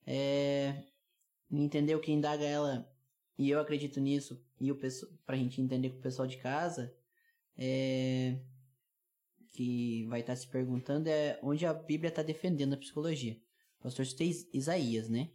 é... 0.08 0.84
entender 1.52 1.96
o 1.96 2.00
que 2.00 2.12
indaga 2.12 2.44
ela, 2.44 2.92
e 3.38 3.50
eu 3.50 3.60
acredito 3.60 4.00
nisso, 4.00 4.44
e 4.60 4.72
o 4.72 4.76
pessoal, 4.76 5.12
pra 5.26 5.38
gente 5.38 5.62
entender 5.62 5.92
com 5.92 5.98
o 5.98 6.02
pessoal 6.02 6.28
de 6.28 6.38
casa, 6.38 6.96
é... 7.56 8.40
que 9.50 10.06
vai 10.08 10.22
estar 10.22 10.36
se 10.36 10.48
perguntando 10.48 11.08
é 11.08 11.40
onde 11.44 11.66
a 11.66 11.74
Bíblia 11.74 12.10
está 12.10 12.24
defendendo 12.24 12.74
a 12.74 12.78
psicologia. 12.78 13.40
O 13.80 13.84
pastor 13.84 14.06
citei 14.06 14.30
Is- 14.30 14.50
Isaías, 14.54 15.10
né? 15.10 15.30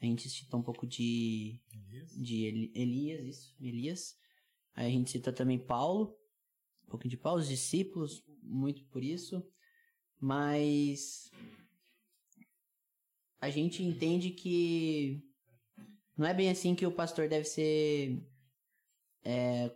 A 0.00 0.06
gente 0.06 0.28
citou 0.28 0.60
um 0.60 0.62
pouco 0.62 0.86
de 0.86 1.60
de 2.16 2.44
Eli- 2.44 2.72
Elias, 2.74 3.24
isso, 3.24 3.56
Elias. 3.60 4.16
Aí 4.74 4.86
a 4.86 4.90
gente 4.90 5.10
cita 5.10 5.32
também 5.32 5.58
Paulo, 5.58 6.16
um 6.86 6.90
pouquinho 6.90 7.10
de 7.10 7.16
Paulo, 7.16 7.40
os 7.40 7.48
discípulos, 7.48 8.24
muito 8.42 8.84
por 8.86 9.02
isso. 9.02 9.44
Mas 10.20 11.30
a 13.40 13.50
gente 13.50 13.82
entende 13.82 14.30
que 14.30 15.22
não 16.16 16.26
é 16.26 16.32
bem 16.32 16.50
assim 16.50 16.74
que 16.74 16.86
o 16.86 16.92
pastor 16.92 17.28
deve 17.28 17.44
ser 17.44 18.26
é, 19.24 19.70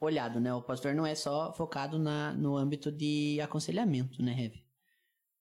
olhado, 0.00 0.40
né? 0.40 0.54
O 0.54 0.62
pastor 0.62 0.94
não 0.94 1.04
é 1.04 1.14
só 1.14 1.52
focado 1.52 1.98
na, 1.98 2.32
no 2.32 2.56
âmbito 2.56 2.92
de 2.92 3.40
aconselhamento, 3.40 4.22
né, 4.22 4.32
Rev? 4.32 4.54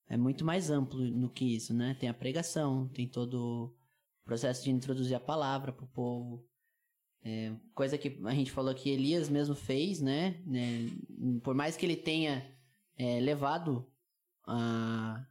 É 0.07 0.17
muito 0.17 0.43
mais 0.43 0.69
amplo 0.69 0.99
no 0.99 1.29
que 1.29 1.55
isso, 1.55 1.73
né? 1.73 1.95
Tem 1.99 2.09
a 2.09 2.13
pregação, 2.13 2.87
tem 2.89 3.07
todo 3.07 3.73
o 4.21 4.25
processo 4.25 4.63
de 4.63 4.71
introduzir 4.71 5.15
a 5.15 5.19
palavra 5.19 5.71
pro 5.71 5.87
povo. 5.87 6.45
É, 7.25 7.53
coisa 7.73 7.97
que 7.97 8.19
a 8.25 8.33
gente 8.33 8.51
falou 8.51 8.73
que 8.75 8.89
Elias 8.89 9.29
mesmo 9.29 9.55
fez, 9.55 10.01
né? 10.01 10.41
né? 10.45 10.89
Por 11.41 11.55
mais 11.55 11.77
que 11.77 11.85
ele 11.85 11.95
tenha 11.95 12.45
é, 12.97 13.19
levado 13.19 13.87
a, 14.45 15.25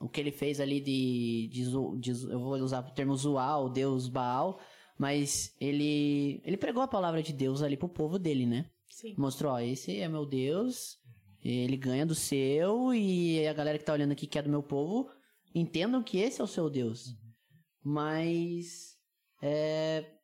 o 0.00 0.08
que 0.08 0.20
ele 0.20 0.32
fez 0.32 0.60
ali 0.60 0.80
de, 0.80 1.48
de, 1.52 1.64
de 2.00 2.10
eu 2.30 2.40
vou 2.40 2.54
usar 2.54 2.80
o 2.80 2.90
termo 2.94 3.14
zoar 3.16 3.62
o 3.62 3.68
deus 3.68 4.08
Baal, 4.08 4.60
mas 4.98 5.54
ele 5.60 6.40
ele 6.44 6.56
pregou 6.56 6.82
a 6.82 6.88
palavra 6.88 7.22
de 7.22 7.32
Deus 7.32 7.62
ali 7.62 7.76
pro 7.76 7.88
povo 7.88 8.18
dele, 8.18 8.44
né? 8.44 8.68
Sim. 8.88 9.14
Mostrou, 9.16 9.52
ó, 9.52 9.60
esse 9.60 10.00
é 10.00 10.08
meu 10.08 10.24
Deus, 10.24 10.98
Ele 11.44 11.76
ganha 11.76 12.06
do 12.06 12.14
seu 12.14 12.94
e 12.94 13.46
a 13.46 13.52
galera 13.52 13.78
que 13.78 13.84
tá 13.84 13.92
olhando 13.92 14.12
aqui, 14.12 14.26
que 14.26 14.38
é 14.38 14.42
do 14.42 14.48
meu 14.48 14.62
povo, 14.62 15.10
entendam 15.54 16.02
que 16.02 16.18
esse 16.18 16.40
é 16.40 16.44
o 16.44 16.48
seu 16.48 16.70
Deus. 16.70 17.08
Uhum. 17.08 17.16
Mas. 17.84 18.96
É... 19.42 20.15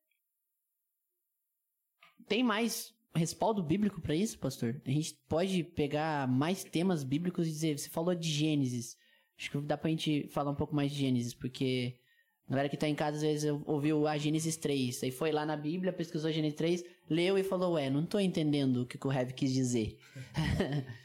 Tem 2.26 2.42
mais 2.42 2.94
respaldo 3.14 3.62
bíblico 3.62 4.00
pra 4.00 4.14
isso, 4.14 4.38
pastor? 4.38 4.80
A 4.86 4.90
gente 4.90 5.14
pode 5.28 5.62
pegar 5.64 6.26
mais 6.28 6.64
temas 6.64 7.04
bíblicos 7.04 7.46
e 7.46 7.50
dizer. 7.50 7.78
Você 7.78 7.88
falou 7.88 8.14
de 8.14 8.28
Gênesis. 8.28 8.96
Acho 9.38 9.50
que 9.50 9.60
dá 9.60 9.76
pra 9.76 9.90
gente 9.90 10.28
falar 10.28 10.50
um 10.50 10.54
pouco 10.56 10.74
mais 10.74 10.92
de 10.92 10.98
Gênesis, 10.98 11.34
porque. 11.34 11.98
A 12.48 12.50
galera 12.50 12.68
que 12.68 12.76
tá 12.76 12.88
em 12.88 12.94
casa 12.94 13.16
às 13.16 13.22
vezes 13.22 13.50
ouviu 13.64 14.06
a 14.06 14.18
Gênesis 14.18 14.56
3, 14.56 15.04
aí 15.04 15.10
foi 15.10 15.30
lá 15.30 15.46
na 15.46 15.56
Bíblia, 15.56 15.92
pesquisou 15.92 16.28
a 16.28 16.32
Gênesis 16.32 16.58
3, 16.58 16.84
leu 17.08 17.38
e 17.38 17.42
falou, 17.44 17.74
ué, 17.74 17.88
não 17.88 18.04
tô 18.04 18.18
entendendo 18.18 18.82
o 18.82 18.86
que, 18.86 18.98
que 18.98 19.06
o 19.06 19.12
Heavy 19.12 19.32
quis 19.32 19.52
dizer. 19.52 19.96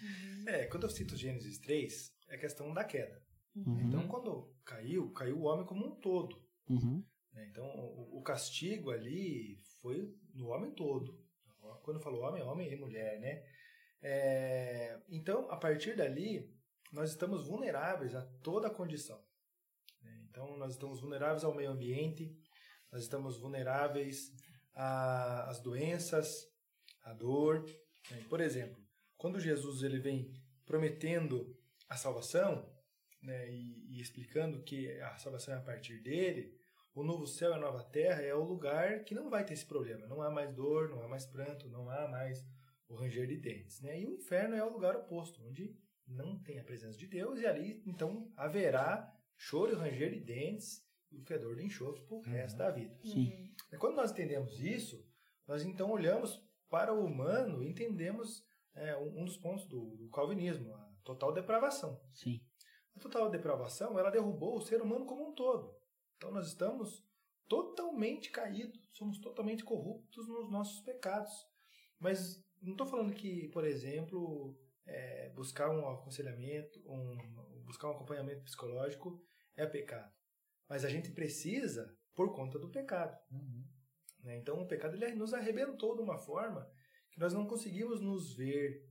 É, 0.47 0.65
quando 0.65 0.83
eu 0.83 0.89
cito 0.89 1.17
Gênesis 1.17 1.57
3, 1.59 2.13
é 2.29 2.37
questão 2.37 2.73
da 2.73 2.83
queda. 2.85 3.21
Uhum. 3.53 3.81
Então, 3.81 4.07
quando 4.07 4.49
caiu, 4.63 5.09
caiu 5.11 5.39
o 5.39 5.43
homem 5.43 5.65
como 5.65 5.85
um 5.85 5.91
todo. 5.95 6.41
Uhum. 6.69 7.03
né? 7.33 7.47
Então, 7.51 7.65
o 8.13 8.21
castigo 8.21 8.91
ali 8.91 9.57
foi 9.87 10.13
no 10.33 10.49
homem 10.49 10.71
todo. 10.71 11.17
Quando 11.81 11.97
eu 11.97 12.03
falo 12.03 12.19
homem, 12.19 12.41
é 12.41 12.45
homem 12.45 12.71
e 12.71 12.75
mulher, 12.75 13.19
né? 13.21 13.43
É, 14.01 14.99
então, 15.07 15.49
a 15.49 15.55
partir 15.55 15.95
dali, 15.95 16.53
nós 16.91 17.11
estamos 17.11 17.47
vulneráveis 17.47 18.13
a 18.13 18.21
toda 18.43 18.67
a 18.67 18.73
condição. 18.73 19.23
né? 20.01 20.25
Então, 20.29 20.57
nós 20.57 20.73
estamos 20.73 20.99
vulneráveis 20.99 21.45
ao 21.45 21.55
meio 21.55 21.71
ambiente, 21.71 22.37
nós 22.91 23.01
estamos 23.01 23.39
vulneráveis 23.39 24.33
às 24.73 25.61
doenças, 25.61 26.45
à 27.03 27.13
dor. 27.13 27.63
né? 28.11 28.25
Por 28.29 28.41
exemplo, 28.41 28.81
quando 29.17 29.39
Jesus 29.39 29.83
ele 29.83 29.99
vem 29.99 30.33
prometendo 30.65 31.57
a 31.87 31.95
salvação 31.95 32.69
né, 33.23 33.49
e, 33.49 33.95
e 33.95 34.01
explicando 34.01 34.61
que 34.63 34.91
a 34.99 35.17
salvação 35.17 35.53
é 35.53 35.57
a 35.57 35.61
partir 35.61 36.01
dele, 36.01 36.56
o 36.99 37.03
novo 37.03 37.27
céu 37.27 37.51
e 37.51 37.53
a 37.53 37.59
nova 37.59 37.83
terra 37.83 38.23
é 38.23 38.33
o 38.33 38.43
lugar 38.43 39.03
que 39.03 39.13
não 39.13 39.29
vai 39.29 39.45
ter 39.45 39.53
esse 39.53 39.65
problema. 39.65 40.07
Não 40.07 40.19
há 40.19 40.31
mais 40.31 40.51
dor, 40.55 40.89
não 40.89 41.03
há 41.03 41.07
mais 41.07 41.27
pranto, 41.27 41.69
não 41.69 41.87
há 41.91 42.07
mais 42.07 42.43
o 42.89 42.95
ranger 42.95 43.27
de 43.27 43.37
dentes. 43.37 43.81
Né? 43.81 44.01
E 44.01 44.07
o 44.07 44.13
inferno 44.13 44.55
é 44.55 44.63
o 44.63 44.73
lugar 44.73 44.95
oposto, 44.95 45.39
onde 45.45 45.77
não 46.07 46.39
tem 46.39 46.57
a 46.59 46.63
presença 46.63 46.97
de 46.97 47.05
Deus, 47.05 47.39
e 47.39 47.45
ali 47.45 47.83
então 47.85 48.31
haverá 48.35 49.13
choro 49.35 49.73
e 49.73 49.75
ranger 49.75 50.11
de 50.11 50.21
dentes 50.21 50.83
e 51.11 51.19
o 51.19 51.23
fedor 51.23 51.55
de 51.55 51.65
enxofre 51.65 52.01
para 52.01 52.17
o 52.17 52.21
resto 52.21 52.57
da 52.57 52.71
vida. 52.71 52.97
Sim. 53.03 53.53
E 53.71 53.77
quando 53.77 53.95
nós 53.95 54.09
entendemos 54.09 54.59
isso, 54.59 55.05
nós 55.47 55.63
então 55.63 55.91
olhamos 55.91 56.43
para 56.67 56.91
o 56.91 57.05
humano 57.05 57.63
e 57.63 57.69
entendemos 57.69 58.43
é, 58.73 58.97
um, 58.97 59.21
um 59.21 59.25
dos 59.25 59.37
pontos 59.37 59.67
do, 59.67 59.95
do 59.97 60.09
calvinismo, 60.09 60.73
a 60.73 60.89
total 61.03 61.31
depravação. 61.31 62.01
Sim. 62.11 62.41
A 62.95 62.99
total 62.99 63.29
depravação, 63.29 63.99
ela 63.99 64.09
derrubou 64.09 64.57
o 64.57 64.61
ser 64.61 64.81
humano 64.81 65.05
como 65.05 65.29
um 65.29 65.35
todo. 65.35 65.76
Então 66.17 66.31
nós 66.31 66.47
estamos 66.47 67.05
totalmente 67.47 68.29
caídos, 68.29 68.79
somos 68.91 69.19
totalmente 69.19 69.63
corruptos 69.63 70.27
nos 70.27 70.49
nossos 70.51 70.81
pecados. 70.81 71.31
Mas 71.99 72.43
não 72.61 72.73
estou 72.73 72.85
falando 72.85 73.13
que, 73.13 73.47
por 73.49 73.63
exemplo, 73.65 74.59
é, 74.85 75.29
buscar 75.29 75.69
um 75.69 75.87
aconselhamento, 75.87 76.79
um, 76.85 77.63
buscar 77.63 77.87
um 77.87 77.91
acompanhamento 77.91 78.43
psicológico 78.43 79.23
é 79.55 79.65
pecado. 79.65 80.13
Mas 80.67 80.83
a 80.83 80.89
gente 80.89 81.11
precisa 81.11 81.95
por 82.13 82.33
conta 82.35 82.59
do 82.59 82.69
pecado. 82.69 83.17
né? 84.23 84.37
Então 84.37 84.61
o 84.61 84.67
pecado 84.67 84.95
ele 84.95 85.15
nos 85.15 85.33
arrebentou 85.33 85.95
de 85.95 86.01
uma 86.01 86.17
forma 86.17 86.69
que 87.11 87.19
nós 87.19 87.33
não 87.33 87.47
conseguimos 87.47 88.01
nos 88.01 88.35
ver 88.35 88.85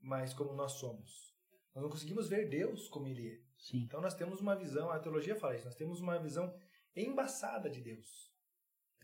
mais 0.00 0.32
como 0.32 0.54
nós 0.54 0.72
somos. 0.72 1.34
Nós 1.74 1.82
não 1.82 1.90
conseguimos 1.90 2.28
ver 2.28 2.48
Deus 2.48 2.88
como 2.88 3.08
Ele 3.08 3.28
é. 3.28 3.43
Sim. 3.58 3.78
Então 3.84 4.00
nós 4.00 4.14
temos 4.14 4.40
uma 4.40 4.56
visão, 4.56 4.90
a 4.90 4.98
teologia 4.98 5.36
fala 5.36 5.54
isso, 5.54 5.64
nós 5.64 5.76
temos 5.76 6.00
uma 6.00 6.18
visão 6.18 6.54
embaçada 6.94 7.70
de 7.70 7.80
Deus. 7.80 8.32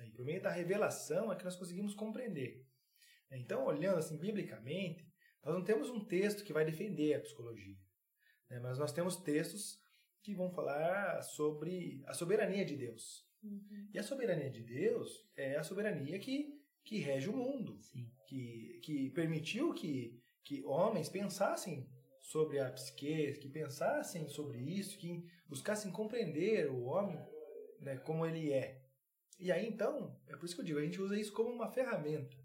E 0.07 0.11
por 0.13 0.25
meio 0.25 0.43
da 0.43 0.51
revelação 0.51 1.33
é 1.33 1.37
que 1.37 1.45
nós 1.45 1.57
conseguimos 1.57 1.95
compreender. 1.95 2.67
Então, 3.31 3.67
olhando 3.67 3.99
assim 3.99 4.19
biblicamente, 4.19 5.07
nós 5.45 5.55
não 5.55 5.65
temos 5.65 5.89
um 5.91 6.05
texto 6.05 6.45
que 6.45 6.53
vai 6.53 6.65
defender 6.65 7.15
a 7.15 7.21
psicologia, 7.21 7.77
né? 8.49 8.59
mas 8.61 8.79
nós 8.79 8.93
temos 8.93 9.17
textos 9.17 9.79
que 10.23 10.35
vão 10.35 10.51
falar 10.51 11.23
sobre 11.23 12.03
a 12.07 12.13
soberania 12.13 12.65
de 12.65 12.77
Deus. 12.77 13.29
E 13.93 13.99
a 13.99 14.03
soberania 14.03 14.51
de 14.51 14.63
Deus 14.63 15.11
é 15.35 15.57
a 15.57 15.63
soberania 15.63 16.19
que, 16.19 16.47
que 16.85 16.99
rege 16.99 17.29
o 17.31 17.37
mundo, 17.37 17.81
Sim. 17.83 18.11
que, 18.27 18.81
que 18.83 19.11
permitiu 19.11 19.73
que, 19.73 20.21
que 20.45 20.63
homens 20.65 21.09
pensassem 21.09 21.89
sobre 22.31 22.61
a 22.61 22.71
psique, 22.71 23.33
que 23.41 23.49
pensassem 23.49 24.29
sobre 24.29 24.59
isso, 24.61 24.97
que 24.97 25.29
buscassem 25.49 25.91
compreender 25.91 26.71
o 26.71 26.85
homem 26.85 27.19
né, 27.81 27.97
como 27.97 28.25
ele 28.25 28.53
é. 28.53 28.81
E 29.37 29.51
aí 29.51 29.67
então, 29.67 30.17
é 30.29 30.37
por 30.37 30.45
isso 30.45 30.55
que 30.55 30.61
eu 30.61 30.65
digo, 30.65 30.79
a 30.79 30.83
gente 30.83 31.01
usa 31.01 31.19
isso 31.19 31.33
como 31.33 31.51
uma 31.51 31.69
ferramenta. 31.69 32.37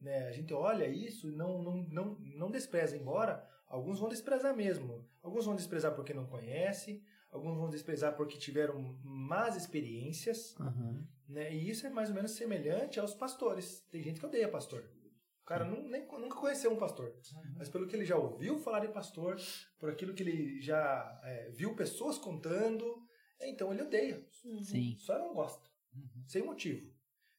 Né? 0.00 0.28
A 0.28 0.32
gente 0.32 0.54
olha 0.54 0.86
isso 0.86 1.28
e 1.28 1.32
não, 1.32 1.60
não, 1.60 1.76
não, 1.88 2.14
não 2.20 2.50
despreza, 2.52 2.96
embora 2.96 3.44
alguns 3.66 3.98
vão 3.98 4.08
desprezar 4.08 4.54
mesmo. 4.54 5.04
Alguns 5.20 5.44
vão 5.44 5.56
desprezar 5.56 5.96
porque 5.96 6.14
não 6.14 6.26
conhecem, 6.26 7.02
alguns 7.32 7.56
vão 7.56 7.68
desprezar 7.68 8.16
porque 8.16 8.38
tiveram 8.38 8.96
más 9.02 9.56
experiências, 9.56 10.54
Aham. 10.60 11.04
né? 11.28 11.52
E 11.52 11.68
isso 11.68 11.84
é 11.84 11.90
mais 11.90 12.10
ou 12.10 12.14
menos 12.14 12.30
semelhante 12.30 13.00
aos 13.00 13.12
pastores. 13.12 13.80
Tem 13.90 14.04
gente 14.04 14.20
que 14.20 14.26
odeia 14.26 14.48
pastor. 14.48 14.88
O 15.50 15.52
cara 15.52 15.64
nu- 15.64 15.82
nem, 15.88 16.06
nunca 16.06 16.36
conheceu 16.36 16.70
um 16.72 16.76
pastor. 16.76 17.12
Mas 17.56 17.68
pelo 17.68 17.88
que 17.88 17.96
ele 17.96 18.04
já 18.04 18.16
ouviu 18.16 18.56
falar 18.56 18.78
de 18.86 18.92
pastor, 18.92 19.36
por 19.80 19.90
aquilo 19.90 20.14
que 20.14 20.22
ele 20.22 20.60
já 20.60 21.20
é, 21.24 21.50
viu 21.50 21.74
pessoas 21.74 22.16
contando, 22.18 22.84
então 23.40 23.72
ele 23.72 23.82
odeia. 23.82 24.24
Sim. 24.30 24.62
Só 24.98 25.18
não 25.18 25.34
gosta. 25.34 25.68
Sem 26.28 26.44
motivo. 26.44 26.88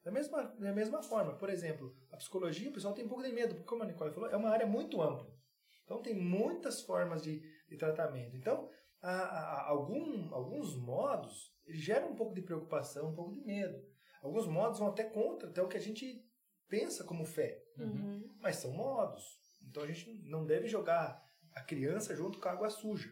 Da 0.03 0.11
mesma, 0.11 0.43
da 0.43 0.73
mesma 0.73 1.01
forma, 1.01 1.37
por 1.37 1.49
exemplo, 1.49 1.95
a 2.11 2.17
psicologia, 2.17 2.69
o 2.69 2.73
pessoal 2.73 2.93
tem 2.93 3.05
um 3.05 3.07
pouco 3.07 3.23
de 3.23 3.31
medo, 3.31 3.53
porque 3.55 3.69
como 3.69 3.83
a 3.83 3.85
Nicole 3.85 4.11
falou, 4.11 4.29
é 4.29 4.35
uma 4.35 4.49
área 4.49 4.67
muito 4.67 5.01
ampla. 5.01 5.33
Então 5.85 6.01
tem 6.01 6.13
muitas 6.13 6.81
formas 6.81 7.21
de, 7.23 7.41
de 7.69 7.77
tratamento. 7.77 8.35
Então, 8.35 8.69
há, 9.01 9.09
há- 9.09 9.53
há 9.61 9.69
algum, 9.69 10.33
alguns 10.33 10.75
modos 10.75 11.55
eles 11.65 11.79
geram 11.81 12.11
um 12.11 12.15
pouco 12.15 12.33
de 12.33 12.41
preocupação, 12.41 13.11
um 13.11 13.15
pouco 13.15 13.33
de 13.35 13.41
medo. 13.45 13.81
Alguns 14.21 14.47
modos 14.47 14.79
vão 14.79 14.89
até 14.89 15.05
contra 15.05 15.47
até 15.47 15.61
o 15.61 15.67
que 15.69 15.77
a 15.77 15.81
gente 15.81 16.29
pensa 16.67 17.03
como 17.03 17.25
fé. 17.25 17.61
Uhum. 17.77 18.37
Mas 18.39 18.57
são 18.57 18.71
modos. 18.71 19.39
Então 19.63 19.83
a 19.83 19.87
gente 19.87 20.11
não 20.23 20.45
deve 20.45 20.67
jogar 20.67 21.23
a 21.53 21.61
criança 21.61 22.15
junto 22.15 22.39
com 22.39 22.47
a 22.47 22.51
água 22.51 22.69
suja. 22.69 23.09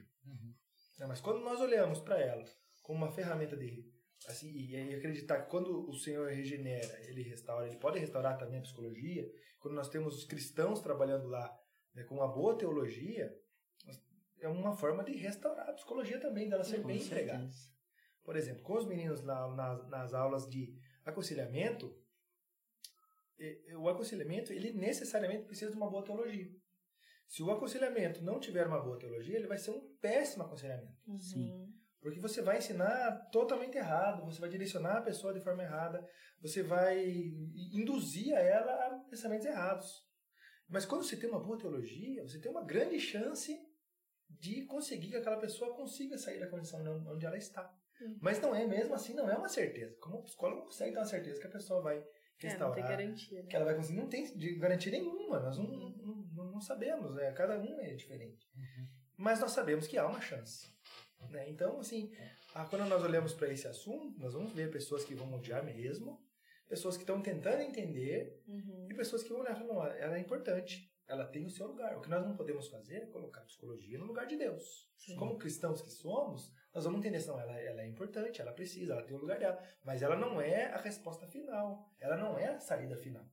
Né, 0.97 1.05
Mas 1.07 1.21
quando 1.21 1.39
nós 1.39 1.59
olhamos 1.61 2.01
para 2.01 2.19
ela 2.19 2.43
como 2.83 3.05
uma 3.05 3.11
ferramenta 3.11 3.55
de 3.55 3.85
assim 4.27 4.51
e 4.51 4.95
acreditar 4.95 5.43
que 5.43 5.49
quando 5.49 5.89
o 5.89 5.93
Senhor 5.93 6.29
regenera, 6.29 6.99
ele 7.07 7.21
restaura, 7.21 7.67
ele 7.67 7.77
pode 7.77 7.99
restaurar 7.99 8.37
também 8.37 8.59
a 8.59 8.63
psicologia. 8.63 9.25
Quando 9.59 9.75
nós 9.75 9.89
temos 9.89 10.17
os 10.17 10.25
cristãos 10.25 10.81
trabalhando 10.81 11.27
lá 11.27 11.57
né, 11.93 12.03
com 12.03 12.15
uma 12.15 12.27
boa 12.27 12.57
teologia, 12.57 13.33
é 14.41 14.47
uma 14.47 14.73
forma 14.73 15.03
de 15.03 15.13
restaurar 15.13 15.69
a 15.69 15.73
psicologia 15.73 16.19
também, 16.19 16.49
dela 16.49 16.63
ser 16.63 16.81
Com 16.81 16.87
bem 16.87 17.01
empregada. 17.01 17.39
certeza. 17.39 17.69
Por 18.23 18.35
exemplo, 18.35 18.63
com 18.63 18.75
os 18.77 18.85
meninos 18.85 19.21
lá 19.23 19.53
nas, 19.55 19.87
nas 19.87 20.13
aulas 20.13 20.47
de 20.47 20.73
aconselhamento, 21.05 21.95
o 23.77 23.87
aconselhamento 23.89 24.51
ele 24.51 24.73
necessariamente 24.73 25.45
precisa 25.45 25.71
de 25.71 25.77
uma 25.77 25.89
boa 25.89 26.03
teologia. 26.03 26.49
Se 27.27 27.43
o 27.43 27.51
aconselhamento 27.51 28.23
não 28.23 28.39
tiver 28.39 28.65
uma 28.65 28.81
boa 28.81 28.97
teologia, 28.97 29.37
ele 29.37 29.47
vai 29.47 29.57
ser 29.57 29.71
um 29.71 29.95
péssimo 30.01 30.43
aconselhamento. 30.43 30.97
Sim. 31.19 31.71
Porque 32.01 32.19
você 32.19 32.41
vai 32.41 32.57
ensinar 32.57 33.29
totalmente 33.31 33.77
errado, 33.77 34.25
você 34.25 34.39
vai 34.39 34.49
direcionar 34.49 34.97
a 34.97 35.01
pessoa 35.01 35.33
de 35.33 35.41
forma 35.41 35.63
errada, 35.63 36.03
você 36.41 36.63
vai 36.63 37.05
induzir 37.73 38.33
a 38.35 38.39
ela 38.39 38.71
a 38.71 38.99
pensamentos 39.09 39.45
errados. 39.45 40.09
Mas 40.67 40.85
quando 40.85 41.03
você 41.03 41.17
tem 41.17 41.29
uma 41.29 41.43
boa 41.43 41.57
teologia, 41.57 42.23
você 42.23 42.39
tem 42.39 42.49
uma 42.49 42.63
grande 42.63 42.99
chance 42.99 43.59
de 44.29 44.65
conseguir 44.65 45.09
que 45.09 45.17
aquela 45.17 45.39
pessoa 45.39 45.75
consiga 45.75 46.17
sair 46.17 46.39
da 46.39 46.49
condição 46.49 46.79
onde 47.07 47.25
ela 47.25 47.37
está. 47.37 47.69
Uhum. 47.99 48.17
Mas 48.21 48.39
não 48.39 48.55
é 48.55 48.65
mesmo 48.65 48.93
assim, 48.93 49.13
não 49.13 49.29
é 49.29 49.35
uma 49.35 49.49
certeza. 49.49 49.95
Como 49.99 50.23
psicólogo 50.23 50.59
não 50.59 50.65
consegue 50.65 50.93
ter 50.93 50.99
uma 50.99 51.05
certeza 51.05 51.39
que 51.39 51.47
a 51.47 51.51
pessoa 51.51 51.81
vai 51.81 52.03
É, 52.47 52.57
não 52.57 52.71
restaurar, 52.71 52.75
tem 52.75 52.83
garantia. 52.83 53.41
né? 53.41 53.47
que 53.49 53.55
ela 53.55 53.65
vai 53.65 53.75
conseguir. 53.75 53.97
Não 53.99 54.07
tem 54.07 54.37
de 54.37 54.55
garantia 54.55 54.91
nenhuma, 54.91 55.39
nós 55.39 55.57
não, 55.57 55.65
não, 55.65 55.89
não- 55.89 56.51
não 56.51 56.61
sabemos, 56.61 57.15
né? 57.15 57.31
cada 57.33 57.57
um 57.59 57.79
é 57.79 57.93
diferente. 57.93 58.47
Mas 59.17 59.39
nós 59.39 59.51
sabemos 59.51 59.87
que 59.87 59.97
há 59.97 60.05
uma 60.07 60.21
chance. 60.21 60.67
Né? 61.29 61.49
Então, 61.49 61.79
assim, 61.79 62.11
ah, 62.55 62.65
quando 62.65 62.85
nós 62.87 63.03
olhamos 63.03 63.33
para 63.33 63.51
esse 63.51 63.67
assunto, 63.67 64.17
nós 64.19 64.33
vamos 64.33 64.53
ver 64.53 64.71
pessoas 64.71 65.03
que 65.03 65.13
vão 65.13 65.33
odiar 65.33 65.63
mesmo, 65.65 66.21
pessoas 66.67 66.95
que 66.95 67.03
estão 67.03 67.21
tentando 67.21 67.61
entender 67.61 68.41
Uhum. 68.47 68.87
e 68.89 68.93
pessoas 68.93 69.21
que 69.23 69.29
vão 69.29 69.41
olhar 69.41 69.55
e 69.55 69.59
falar, 69.59 69.73
não, 69.73 69.85
ela 69.85 70.17
é 70.17 70.19
importante, 70.19 70.89
ela 71.07 71.25
tem 71.25 71.45
o 71.45 71.49
seu 71.49 71.67
lugar. 71.67 71.97
O 71.97 72.01
que 72.01 72.09
nós 72.09 72.23
não 72.25 72.37
podemos 72.37 72.67
fazer 72.69 72.97
é 73.03 73.05
colocar 73.07 73.41
a 73.41 73.45
psicologia 73.45 73.97
no 73.99 74.05
lugar 74.05 74.25
de 74.27 74.37
Deus. 74.37 74.87
Como 75.17 75.37
cristãos 75.37 75.81
que 75.81 75.89
somos, 75.91 76.53
nós 76.73 76.83
vamos 76.83 76.99
entender, 76.99 77.25
não, 77.25 77.39
ela, 77.39 77.59
ela 77.59 77.81
é 77.81 77.87
importante, 77.87 78.41
ela 78.41 78.53
precisa, 78.53 78.93
ela 78.93 79.03
tem 79.03 79.15
o 79.15 79.19
lugar 79.19 79.39
dela, 79.39 79.61
mas 79.83 80.01
ela 80.01 80.15
não 80.15 80.39
é 80.39 80.65
a 80.65 80.77
resposta 80.77 81.27
final, 81.27 81.91
ela 81.99 82.15
não 82.15 82.37
é 82.37 82.47
a 82.47 82.59
saída 82.59 82.95
final. 82.97 83.25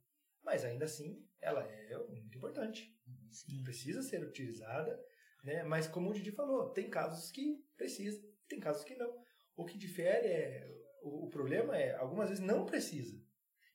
mas 0.43 0.65
ainda 0.65 0.85
assim 0.85 1.25
ela 1.41 1.63
é 1.63 1.97
muito 2.09 2.37
importante. 2.37 2.95
Sim. 3.31 3.63
Precisa 3.63 4.03
ser 4.03 4.25
utilizada, 4.25 4.99
né? 5.45 5.63
Mas 5.65 5.87
como 5.87 6.11
o 6.11 6.15
Didi 6.15 6.33
falou, 6.33 6.71
tem 6.71 6.89
casos 6.89 7.31
que 7.31 7.63
precisa, 7.77 8.21
tem 8.49 8.59
casos 8.59 8.85
que 8.85 8.95
não. 8.95 9.23
O 9.55 9.65
que 9.65 9.77
difere 9.77 10.29
é 10.29 10.69
o, 11.03 11.27
o 11.27 11.31
problema 11.31 11.77
é 11.77 11.95
algumas 11.97 12.29
vezes 12.29 12.43
não 12.43 12.65
precisa 12.65 13.21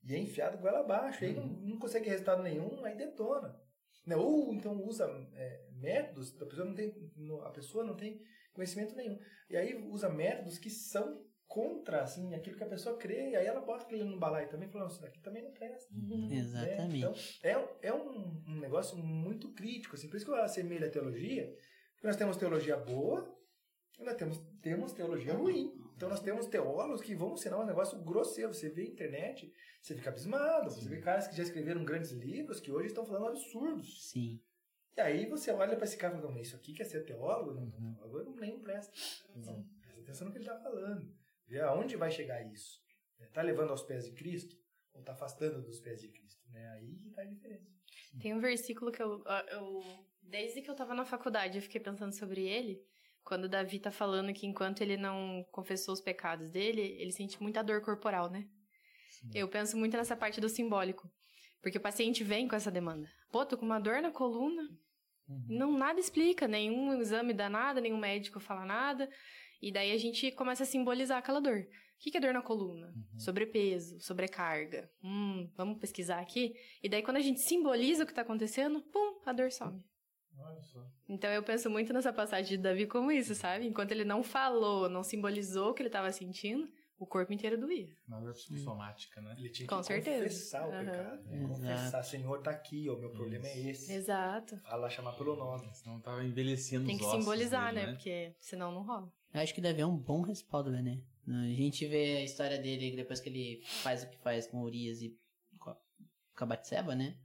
e 0.03 0.15
é 0.15 0.17
enfiado 0.17 0.57
goela 0.57 0.79
abaixo, 0.79 1.23
aí 1.23 1.33
não, 1.33 1.45
não 1.45 1.77
consegue 1.77 2.09
resultado 2.09 2.41
nenhum, 2.41 2.83
aí 2.83 2.95
detona. 2.97 3.59
Né? 4.05 4.15
Ou 4.15 4.53
então 4.53 4.81
usa 4.83 5.05
é, 5.35 5.69
métodos, 5.73 6.35
a 6.41 6.45
pessoa, 6.45 6.65
não 6.65 6.73
tem, 6.73 7.11
a 7.43 7.49
pessoa 7.51 7.83
não 7.83 7.95
tem 7.95 8.21
conhecimento 8.53 8.95
nenhum. 8.95 9.19
E 9.49 9.57
aí 9.57 9.75
usa 9.89 10.09
métodos 10.09 10.57
que 10.57 10.69
são 10.69 11.25
contra 11.47 12.01
assim, 12.01 12.33
aquilo 12.33 12.55
que 12.55 12.63
a 12.63 12.69
pessoa 12.69 12.97
crê, 12.97 13.31
e 13.31 13.35
aí 13.35 13.45
ela 13.45 13.59
bota 13.59 13.83
aquilo 13.83 14.05
no 14.05 14.17
balaio 14.17 14.47
também 14.49 14.69
e 14.69 14.71
fala, 14.71 14.87
isso 14.87 15.01
daqui 15.01 15.19
também 15.19 15.43
não 15.43 15.51
presta. 15.51 15.93
Uhum. 15.93 16.29
Né? 16.29 16.37
Exatamente. 16.37 16.97
Então, 16.97 17.13
é, 17.43 17.87
é 17.89 17.93
um, 17.93 18.43
um 18.47 18.59
negócio 18.59 18.97
muito 18.97 19.51
crítico. 19.53 19.95
Assim, 19.95 20.07
por 20.07 20.15
isso 20.15 20.25
que 20.25 20.31
eu 20.31 20.35
assemelho 20.35 20.87
a 20.87 20.89
teologia, 20.89 21.53
porque 21.93 22.07
nós 22.07 22.15
temos 22.15 22.37
teologia 22.37 22.77
boa 22.77 23.37
e 23.99 24.03
nós 24.03 24.15
temos, 24.15 24.39
temos 24.61 24.93
teologia 24.93 25.33
ruim. 25.33 25.71
Então 25.95 26.09
nós 26.09 26.21
temos 26.21 26.47
teólogos 26.47 27.01
que 27.01 27.13
vão 27.13 27.33
ensinar 27.33 27.59
um 27.59 27.65
negócio 27.65 28.01
grosseiro. 28.01 28.53
Você 28.53 28.69
vê 28.69 28.81
a 28.81 28.85
internet, 28.85 29.53
você 29.81 29.93
fica 29.93 30.09
abismado. 30.09 30.71
Você 30.71 30.89
vê 30.89 30.99
caras 30.99 31.27
que 31.27 31.35
já 31.35 31.43
escreveram 31.43 31.85
grandes 31.85 32.11
livros 32.11 32.59
que 32.59 32.71
hoje 32.71 32.87
estão 32.87 33.05
falando 33.05 33.27
absurdos. 33.27 34.09
Sim. 34.09 34.41
E 34.95 35.01
aí 35.01 35.25
você 35.25 35.51
olha 35.51 35.75
para 35.75 35.85
esse 35.85 35.97
cara 35.97 36.17
e 36.17 36.21
fala, 36.21 36.41
isso 36.41 36.55
aqui 36.55 36.73
quer 36.73 36.83
ser 36.83 37.05
teólogo? 37.05 37.53
Não, 37.53 37.63
uhum. 37.63 37.95
teólogo 37.95 38.39
nem 38.39 38.59
presta. 38.59 38.91
Não, 39.35 39.63
presta 39.79 40.01
atenção 40.01 40.27
no 40.27 40.31
que 40.31 40.37
ele 40.37 40.45
está 40.45 40.59
falando. 40.59 41.13
Vê 41.47 41.59
aonde 41.61 41.95
vai 41.95 42.11
chegar 42.11 42.41
isso. 42.51 42.81
Está 43.19 43.41
levando 43.41 43.69
aos 43.69 43.83
pés 43.83 44.05
de 44.05 44.11
Cristo 44.11 44.55
ou 44.93 45.01
está 45.01 45.13
afastando 45.13 45.61
dos 45.61 45.79
pés 45.79 46.01
de 46.01 46.09
Cristo? 46.09 46.41
Né? 46.49 46.67
Aí 46.69 46.99
está 47.07 47.21
a 47.21 47.25
diferença. 47.25 47.71
Tem 48.19 48.33
um 48.33 48.39
versículo 48.39 48.91
que 48.91 49.01
eu, 49.01 49.23
eu 49.51 49.81
desde 50.21 50.61
que 50.61 50.69
eu 50.69 50.73
estava 50.73 50.93
na 50.93 51.05
faculdade, 51.05 51.57
eu 51.57 51.61
fiquei 51.61 51.79
pensando 51.79 52.13
sobre 52.13 52.45
ele. 52.45 52.81
Quando 53.23 53.47
Davi 53.47 53.79
tá 53.79 53.91
falando 53.91 54.33
que 54.33 54.47
enquanto 54.47 54.81
ele 54.81 54.97
não 54.97 55.45
confessou 55.51 55.93
os 55.93 56.01
pecados 56.01 56.49
dele, 56.49 56.81
ele 56.99 57.11
sente 57.11 57.41
muita 57.41 57.63
dor 57.63 57.81
corporal, 57.81 58.29
né? 58.29 58.47
Sim. 59.11 59.29
Eu 59.33 59.47
penso 59.47 59.77
muito 59.77 59.95
nessa 59.95 60.15
parte 60.15 60.41
do 60.41 60.49
simbólico. 60.49 61.09
Porque 61.61 61.77
o 61.77 61.81
paciente 61.81 62.23
vem 62.23 62.47
com 62.47 62.55
essa 62.55 62.71
demanda. 62.71 63.07
Pô, 63.31 63.45
tô 63.45 63.57
com 63.57 63.65
uma 63.65 63.79
dor 63.79 64.01
na 64.01 64.11
coluna. 64.11 64.63
Uhum. 65.31 65.57
Não, 65.57 65.77
nada 65.77 65.99
explica, 65.99 66.47
nenhum 66.47 66.99
exame 66.99 67.33
dá 67.33 67.49
nada, 67.49 67.79
nenhum 67.81 67.97
médico 67.97 68.39
fala 68.39 68.65
nada. 68.65 69.09
E 69.61 69.71
daí 69.71 69.91
a 69.91 69.97
gente 69.97 70.31
começa 70.31 70.63
a 70.63 70.65
simbolizar 70.65 71.17
aquela 71.17 71.39
dor. 71.39 71.59
O 71.59 72.03
que 72.03 72.17
é 72.17 72.19
dor 72.19 72.33
na 72.33 72.41
coluna? 72.41 72.87
Uhum. 72.87 73.19
Sobrepeso, 73.19 73.99
sobrecarga. 74.01 74.89
Hum, 75.03 75.49
vamos 75.55 75.77
pesquisar 75.77 76.19
aqui. 76.19 76.53
E 76.81 76.89
daí 76.89 77.03
quando 77.03 77.17
a 77.17 77.21
gente 77.21 77.39
simboliza 77.39 78.03
o 78.03 78.05
que 78.05 78.11
está 78.11 78.23
acontecendo, 78.23 78.81
pum, 78.81 79.21
a 79.25 79.31
dor 79.31 79.51
some. 79.51 79.83
Então 81.07 81.29
eu 81.29 81.43
penso 81.43 81.69
muito 81.69 81.93
nessa 81.93 82.11
passagem 82.11 82.57
de 82.57 82.63
Davi 82.63 82.87
como 82.87 83.11
isso, 83.11 83.35
sabe? 83.35 83.67
Enquanto 83.67 83.91
ele 83.91 84.03
não 84.05 84.23
falou, 84.23 84.89
não 84.89 85.03
simbolizou 85.03 85.69
o 85.69 85.73
que 85.73 85.81
ele 85.81 85.89
estava 85.89 86.11
sentindo, 86.11 86.67
o 87.01 87.07
corpo 87.07 87.33
inteiro 87.33 87.59
doía. 87.59 87.89
Uma 88.07 88.21
dor 88.21 88.33
psicossomática, 88.33 89.19
né? 89.21 89.35
Ele 89.39 89.49
tinha 89.49 89.67
Com 89.67 89.79
que 89.79 89.87
certeza. 89.87 90.23
confessar 90.23 90.67
o 90.67 90.71
uhum. 90.71 90.85
pecado. 90.85 91.23
Né? 91.23 91.47
Confessar, 91.47 92.03
Senhor, 92.03 92.41
tá 92.43 92.51
aqui, 92.51 92.87
o 92.91 92.97
meu 92.97 93.09
problema 93.09 93.47
é 93.47 93.69
esse. 93.69 93.91
Exato. 93.91 94.55
Fala, 94.59 94.87
chamar 94.87 95.13
pelo 95.13 95.35
nome. 95.35 95.67
Senão 95.73 95.99
tava 95.99 96.23
envelhecendo 96.23 96.85
Tem 96.85 96.99
que 96.99 97.03
simbolizar, 97.03 97.73
dele, 97.73 97.79
né? 97.79 97.85
né? 97.87 97.93
Porque 97.93 98.35
senão 98.39 98.71
não 98.71 98.83
rola. 98.83 99.11
Eu 99.33 99.41
acho 99.41 99.51
que 99.51 99.61
Davi 99.61 99.81
é 99.81 99.85
um 99.85 99.97
bom 99.97 100.21
respaldo, 100.21 100.69
né? 100.69 101.01
A 101.27 101.53
gente 101.55 101.87
vê 101.87 102.17
a 102.17 102.23
história 102.23 102.59
dele 102.59 102.95
depois 102.95 103.19
que 103.19 103.29
ele 103.29 103.61
faz 103.63 104.03
o 104.03 104.09
que 104.09 104.17
faz 104.19 104.45
com 104.45 104.61
Urias 104.61 105.01
e 105.01 105.17
com 105.57 105.73
a 106.35 106.45
Batseba, 106.45 106.93
né? 106.93 107.17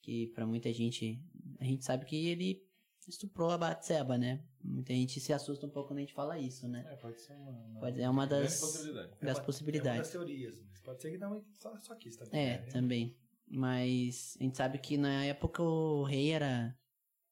Que 0.00 0.28
pra 0.28 0.46
muita 0.46 0.72
gente, 0.72 1.20
a 1.58 1.64
gente 1.64 1.84
sabe 1.84 2.04
que 2.04 2.28
ele 2.28 2.64
estuprou 3.08 3.50
a 3.50 3.58
Batseba, 3.58 4.18
né? 4.18 4.42
Muita 4.62 4.92
gente 4.92 5.18
se 5.20 5.32
assusta 5.32 5.66
um 5.66 5.70
pouco 5.70 5.88
quando 5.88 5.98
a 5.98 6.02
gente 6.02 6.12
fala 6.12 6.38
isso, 6.38 6.68
né? 6.68 6.86
É, 6.90 6.96
pode 6.96 7.20
ser 7.20 7.32
uma, 7.34 7.50
uma, 7.50 7.80
pode, 7.80 8.00
é 8.00 8.08
uma 8.08 8.26
das, 8.26 8.60
possibilidade. 8.60 9.10
das 9.20 9.38
é 9.38 9.42
possibilidades. 9.42 9.88
É 9.88 9.92
uma 9.92 10.02
das 10.02 10.10
teorias. 10.10 10.62
Pode 10.84 11.02
ser 11.02 11.10
que 11.10 11.18
não 11.18 11.44
só, 11.52 11.76
só 11.78 11.94
quis 11.94 12.16
também. 12.16 12.40
É, 12.40 12.58
né? 12.58 12.66
também. 12.66 13.16
Mas 13.50 14.36
a 14.40 14.44
gente 14.44 14.56
sabe 14.56 14.78
que 14.78 14.96
na 14.96 15.24
época 15.24 15.62
o 15.62 16.04
rei 16.04 16.32
era. 16.32 16.76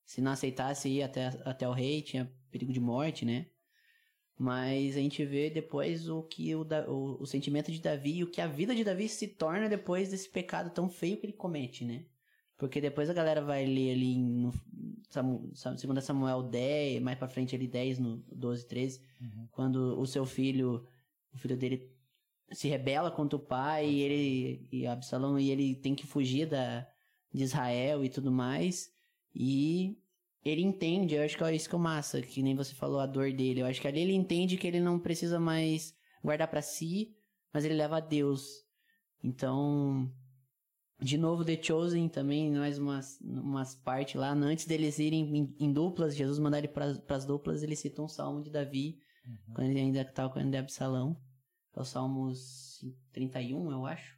Se 0.04 0.20
não 0.20 0.32
aceitasse 0.32 0.88
ir 0.88 1.02
até, 1.02 1.26
até 1.44 1.68
o 1.68 1.72
rei, 1.72 2.00
tinha 2.00 2.32
perigo 2.50 2.72
de 2.72 2.78
morte, 2.78 3.24
né? 3.24 3.46
Mas 4.38 4.96
a 4.96 5.00
gente 5.00 5.24
vê 5.24 5.50
depois 5.50 6.08
o 6.08 6.22
que 6.22 6.54
o, 6.54 6.62
o, 6.62 7.22
o 7.22 7.26
sentimento 7.26 7.72
de 7.72 7.80
Davi 7.80 8.18
e 8.18 8.24
o 8.24 8.30
que 8.30 8.40
a 8.40 8.46
vida 8.46 8.74
de 8.74 8.84
Davi 8.84 9.08
se 9.08 9.26
torna 9.26 9.68
depois 9.68 10.10
desse 10.10 10.28
pecado 10.28 10.70
tão 10.70 10.88
feio 10.88 11.16
que 11.16 11.26
ele 11.26 11.32
comete, 11.32 11.84
né? 11.84 12.04
Porque 12.56 12.80
depois 12.80 13.10
a 13.10 13.14
galera 13.14 13.42
vai 13.42 13.66
ler 13.66 13.92
ali 13.92 14.16
no 14.18 14.52
segundo 15.76 16.00
Samuel 16.00 16.42
10, 16.42 17.02
mais 17.02 17.18
pra 17.18 17.28
frente 17.28 17.54
ali 17.54 17.68
10, 17.68 17.98
no 17.98 18.16
12, 18.32 18.66
13, 18.66 19.00
uhum. 19.20 19.48
quando 19.52 20.00
o 20.00 20.06
seu 20.06 20.24
filho, 20.24 20.86
o 21.34 21.38
filho 21.38 21.56
dele 21.56 21.90
se 22.52 22.68
rebela 22.68 23.10
contra 23.10 23.36
o 23.36 23.40
pai 23.40 23.88
e 23.88 24.00
ele 24.00 24.68
e 24.72 24.86
Absalão 24.86 25.38
e 25.38 25.50
ele 25.50 25.74
tem 25.74 25.94
que 25.94 26.06
fugir 26.06 26.46
da 26.46 26.86
de 27.32 27.42
Israel 27.42 28.04
e 28.04 28.08
tudo 28.08 28.32
mais. 28.32 28.90
E 29.34 29.98
ele 30.42 30.62
entende, 30.62 31.14
eu 31.14 31.22
acho 31.22 31.36
que 31.36 31.44
é 31.44 31.54
isso 31.54 31.68
que 31.68 31.74
é 31.74 31.78
massa, 31.78 32.22
que 32.22 32.42
nem 32.42 32.54
você 32.54 32.74
falou 32.74 33.00
a 33.00 33.06
dor 33.06 33.32
dele. 33.32 33.60
Eu 33.60 33.66
acho 33.66 33.80
que 33.80 33.88
ali 33.88 34.00
ele 34.00 34.14
entende 34.14 34.56
que 34.56 34.66
ele 34.66 34.80
não 34.80 34.98
precisa 34.98 35.38
mais 35.38 35.94
guardar 36.22 36.48
para 36.48 36.62
si, 36.62 37.14
mas 37.52 37.64
ele 37.64 37.74
leva 37.74 37.98
a 37.98 38.00
Deus. 38.00 38.64
Então, 39.22 40.10
de 40.98 41.18
novo, 41.18 41.44
The 41.44 41.62
Chosen 41.62 42.08
também, 42.08 42.52
mais 42.52 42.78
umas, 42.78 43.20
umas 43.20 43.74
partes 43.74 44.14
lá. 44.14 44.32
Antes 44.32 44.64
deles 44.64 44.98
irem 44.98 45.36
em, 45.36 45.56
em 45.60 45.72
duplas, 45.72 46.16
Jesus 46.16 46.38
mandar 46.38 46.58
ele 46.58 46.68
para 46.68 46.86
as 47.08 47.24
duplas, 47.26 47.62
ele 47.62 47.76
cita 47.76 48.02
um 48.02 48.08
salmo 48.08 48.42
de 48.42 48.50
Davi, 48.50 48.98
uhum. 49.26 49.54
quando 49.54 49.70
ele 49.70 49.80
ainda 49.80 50.00
estava 50.00 50.32
com 50.32 50.40
o 50.40 50.56
Absalão. 50.56 51.20
É 51.76 51.80
o 51.80 51.84
Salmo 51.84 52.32
31, 53.12 53.70
eu 53.70 53.84
acho. 53.84 54.16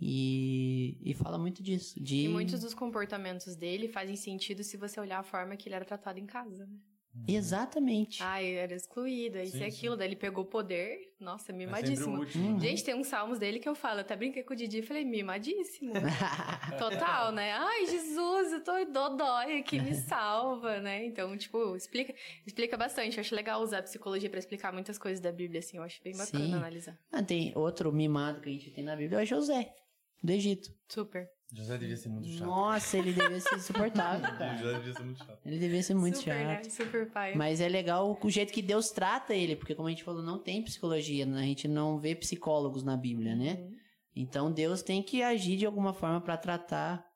E, 0.00 0.98
e 1.02 1.14
fala 1.14 1.38
muito 1.38 1.62
disso. 1.62 2.02
De... 2.02 2.24
E 2.24 2.28
muitos 2.28 2.60
dos 2.60 2.74
comportamentos 2.74 3.56
dele 3.56 3.88
fazem 3.88 4.16
sentido 4.16 4.64
se 4.64 4.76
você 4.76 4.98
olhar 4.98 5.20
a 5.20 5.24
forma 5.24 5.56
que 5.56 5.68
ele 5.68 5.76
era 5.76 5.84
tratado 5.84 6.18
em 6.18 6.26
casa, 6.26 6.66
né? 6.66 6.78
Uhum. 7.18 7.34
Exatamente. 7.36 8.22
Ah, 8.22 8.42
era 8.42 8.74
excluído, 8.74 9.38
isso 9.38 9.56
e 9.56 9.64
aquilo. 9.64 9.96
Daí 9.96 10.08
ele 10.08 10.16
pegou 10.16 10.44
o 10.44 10.46
poder. 10.46 11.12
Nossa, 11.18 11.52
mimadíssimo. 11.52 12.16
É 12.16 12.18
último, 12.20 12.52
né? 12.54 12.60
Gente, 12.60 12.84
tem 12.84 12.94
uns 12.94 13.08
salmos 13.08 13.38
dele 13.38 13.58
que 13.58 13.68
eu 13.68 13.74
falo, 13.74 14.00
até 14.00 14.14
brinquei 14.14 14.42
com 14.42 14.52
o 14.52 14.56
Didi 14.56 14.78
e 14.78 14.82
falei, 14.82 15.04
mimadíssimo. 15.04 15.92
Total, 16.78 17.32
né? 17.32 17.52
Ai, 17.52 17.86
Jesus, 17.86 18.52
eu 18.52 18.62
tô 18.62 18.84
dodói 18.84 19.58
aqui, 19.58 19.80
me 19.80 19.94
salva, 19.96 20.78
né? 20.80 21.04
Então, 21.04 21.36
tipo, 21.36 21.74
explica, 21.74 22.14
explica 22.46 22.76
bastante. 22.76 23.16
Eu 23.16 23.20
acho 23.22 23.34
legal 23.34 23.60
usar 23.62 23.78
a 23.78 23.82
psicologia 23.82 24.30
para 24.30 24.38
explicar 24.38 24.72
muitas 24.72 24.98
coisas 24.98 25.20
da 25.20 25.32
Bíblia, 25.32 25.58
assim. 25.58 25.76
Eu 25.76 25.82
acho 25.82 26.02
bem 26.02 26.16
bacana 26.16 26.44
Sim. 26.44 26.54
analisar. 26.54 26.98
Ah, 27.10 27.22
tem 27.22 27.52
outro 27.56 27.92
mimado 27.92 28.40
que 28.40 28.48
a 28.48 28.52
gente 28.52 28.70
tem 28.70 28.84
na 28.84 28.94
Bíblia, 28.94 29.22
é 29.22 29.26
José, 29.26 29.74
do 30.22 30.30
Egito. 30.30 30.72
Super. 30.88 31.28
José 31.52 31.78
devia 31.78 31.96
ser 31.96 32.08
muito 32.10 32.28
chato. 32.28 32.46
Nossa, 32.46 32.98
ele 32.98 33.12
devia 33.12 33.40
ser 33.40 33.56
insuportável, 33.56 34.20
cara. 34.36 34.56
José 34.58 34.78
devia 34.78 34.92
ser 34.92 35.02
muito 35.02 35.18
chato. 35.18 35.38
Ele 35.46 35.58
devia 35.58 35.82
ser 35.82 35.94
muito 35.94 36.18
Super, 36.18 36.34
chato. 36.34 36.64
Né? 36.64 36.70
Super 36.70 37.10
pai. 37.10 37.34
Mas 37.34 37.60
é 37.60 37.68
legal 37.68 38.18
o 38.22 38.30
jeito 38.30 38.52
que 38.52 38.60
Deus 38.60 38.90
trata 38.90 39.34
ele, 39.34 39.56
porque 39.56 39.74
como 39.74 39.88
a 39.88 39.90
gente 39.90 40.04
falou, 40.04 40.22
não 40.22 40.38
tem 40.38 40.62
psicologia, 40.62 41.24
né? 41.24 41.40
a 41.40 41.44
gente 41.44 41.66
não 41.66 41.98
vê 41.98 42.14
psicólogos 42.14 42.82
na 42.82 42.96
Bíblia, 42.96 43.34
né? 43.34 43.54
Uhum. 43.58 43.76
Então 44.14 44.52
Deus 44.52 44.82
tem 44.82 45.02
que 45.02 45.22
agir 45.22 45.56
de 45.56 45.64
alguma 45.64 45.94
forma 45.94 46.20
para 46.20 46.36
tratar 46.36 47.08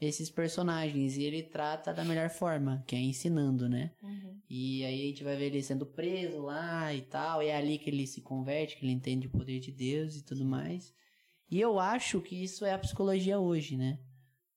esses 0.00 0.30
personagens 0.30 1.16
e 1.16 1.24
ele 1.24 1.42
trata 1.42 1.92
da 1.92 2.04
melhor 2.04 2.30
forma, 2.30 2.84
que 2.86 2.94
é 2.94 3.00
ensinando, 3.00 3.68
né? 3.68 3.90
Uhum. 4.02 4.40
E 4.48 4.84
aí 4.84 5.02
a 5.02 5.06
gente 5.06 5.24
vai 5.24 5.36
ver 5.36 5.46
ele 5.46 5.62
sendo 5.62 5.84
preso 5.84 6.40
lá 6.42 6.94
e 6.94 7.02
tal, 7.02 7.42
e 7.42 7.46
é 7.46 7.56
ali 7.56 7.78
que 7.78 7.90
ele 7.90 8.06
se 8.06 8.20
converte, 8.20 8.76
que 8.76 8.84
ele 8.84 8.92
entende 8.92 9.26
o 9.26 9.30
poder 9.30 9.58
de 9.58 9.72
Deus 9.72 10.16
e 10.16 10.24
tudo 10.24 10.44
mais. 10.44 10.92
E 11.50 11.60
eu 11.60 11.78
acho 11.78 12.20
que 12.20 12.42
isso 12.42 12.64
é 12.64 12.72
a 12.72 12.78
psicologia 12.78 13.38
hoje, 13.38 13.76
né? 13.76 13.98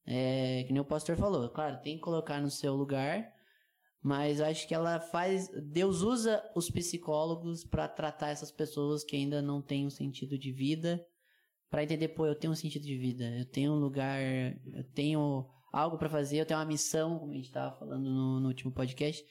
É, 0.05 0.63
que 0.65 0.73
nem 0.73 0.81
o 0.81 0.85
pastor 0.85 1.15
falou, 1.15 1.47
claro, 1.49 1.81
tem 1.81 1.95
que 1.95 2.01
colocar 2.01 2.41
no 2.41 2.49
seu 2.49 2.75
lugar, 2.75 3.31
mas 4.01 4.41
acho 4.41 4.67
que 4.67 4.73
ela 4.73 4.99
faz. 4.99 5.47
Deus 5.63 6.01
usa 6.01 6.43
os 6.55 6.69
psicólogos 6.69 7.63
para 7.63 7.87
tratar 7.87 8.29
essas 8.29 8.51
pessoas 8.51 9.03
que 9.03 9.15
ainda 9.15 9.41
não 9.41 9.61
têm 9.61 9.85
um 9.85 9.91
sentido 9.91 10.37
de 10.37 10.51
vida, 10.51 11.05
para 11.69 11.83
entender, 11.83 12.09
pô, 12.09 12.25
eu 12.25 12.35
tenho 12.35 12.51
um 12.51 12.55
sentido 12.55 12.83
de 12.83 12.97
vida, 12.97 13.23
eu 13.37 13.45
tenho 13.45 13.71
um 13.71 13.79
lugar, 13.79 14.19
eu 14.73 14.83
tenho 14.93 15.49
algo 15.71 15.97
para 15.97 16.09
fazer, 16.09 16.39
eu 16.39 16.45
tenho 16.45 16.59
uma 16.59 16.65
missão, 16.65 17.17
como 17.17 17.31
a 17.31 17.35
gente 17.35 17.45
estava 17.45 17.73
falando 17.77 18.09
no, 18.09 18.41
no, 18.41 18.47
último 18.49 18.73
podcast. 18.73 19.25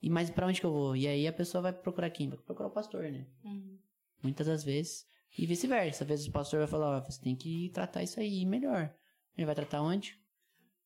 E 0.00 0.08
mas 0.08 0.30
para 0.30 0.46
onde 0.46 0.58
que 0.58 0.66
eu 0.66 0.72
vou? 0.72 0.96
E 0.96 1.06
aí 1.06 1.28
a 1.28 1.32
pessoa 1.32 1.60
vai 1.60 1.72
procurar 1.74 2.08
quem? 2.08 2.30
Vai 2.30 2.38
procurar 2.38 2.68
o 2.70 2.72
pastor, 2.72 3.02
né? 3.10 3.26
Uhum. 3.44 3.78
Muitas 4.22 4.46
das 4.46 4.64
vezes. 4.64 5.04
E 5.38 5.46
vice-versa. 5.46 6.04
Às 6.04 6.08
vezes 6.08 6.26
o 6.26 6.32
pastor 6.32 6.58
vai 6.60 6.68
falar, 6.68 6.98
ó, 6.98 7.00
você 7.00 7.20
tem 7.20 7.36
que 7.36 7.70
tratar 7.72 8.02
isso 8.02 8.18
aí 8.20 8.44
melhor. 8.44 8.92
Ele 9.36 9.46
vai 9.46 9.54
tratar 9.54 9.80
onde? 9.82 10.18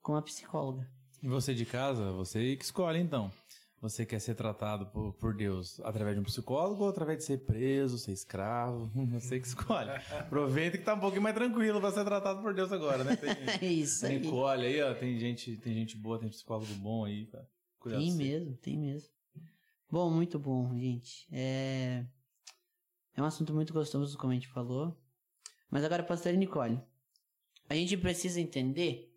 Com 0.03 0.14
a 0.16 0.22
psicóloga. 0.22 0.88
E 1.22 1.28
você 1.28 1.55
de 1.55 1.64
casa, 1.64 2.12
você 2.12 2.55
que 2.57 2.64
escolhe 2.64 2.99
então. 3.01 3.32
você 3.80 4.05
quer 4.07 4.18
ser 4.18 4.34
tratado 4.34 4.86
por, 4.86 5.12
por 5.14 5.34
Deus 5.34 5.80
através 5.80 6.14
de 6.14 6.20
um 6.20 6.24
psicólogo 6.24 6.84
ou 6.84 6.88
através 6.90 7.18
de 7.18 7.24
ser 7.24 7.38
preso, 7.45 7.99
ser 7.99 8.12
escravo? 8.12 8.90
Você 9.12 9.38
que 9.40 9.47
escolhe. 9.47 9.90
Aproveita 9.90 10.78
que 10.78 10.84
tá 10.84 10.95
um 10.95 11.01
pouquinho 11.01 11.22
mais 11.22 11.34
tranquilo 11.34 11.80
pra 11.80 11.90
ser 11.92 12.05
tratado 12.05 12.40
por 12.42 12.55
Deus 12.55 12.70
agora, 12.72 13.05
né? 13.05 13.16
Tem, 13.16 13.30
É 13.68 13.72
isso 13.72 14.07
aí. 14.07 14.20
tem 14.20 14.30
colhe 14.30 14.66
aí, 14.66 14.82
ó. 14.82 14.95
Tem 14.95 15.18
gente, 15.18 15.57
tem 15.59 15.74
gente 15.74 15.97
boa, 15.97 16.18
tem 16.18 16.28
psicólogo 16.28 16.72
bom 16.76 17.05
aí. 17.05 17.26
Pra 17.26 17.45
cuidar 17.78 17.99
Tem 17.99 18.12
mesmo, 18.12 18.57
tem 18.59 18.78
mesmo. 18.78 19.09
Bom, 19.90 20.11
muito 20.11 20.38
bom, 20.38 20.74
gente. 20.78 21.26
É... 21.32 22.05
é 23.17 23.23
um 23.23 23.25
assunto 23.25 23.55
muito 23.55 23.73
gostoso, 23.73 24.19
como 24.19 24.33
a 24.33 24.35
gente 24.35 24.49
falou. 24.49 24.97
Mas 25.71 25.85
agora, 25.85 26.03
pastor 26.03 26.33
Nicole, 26.35 26.81
a 27.69 27.75
gente 27.75 27.97
precisa 27.97 28.41
entender 28.41 29.12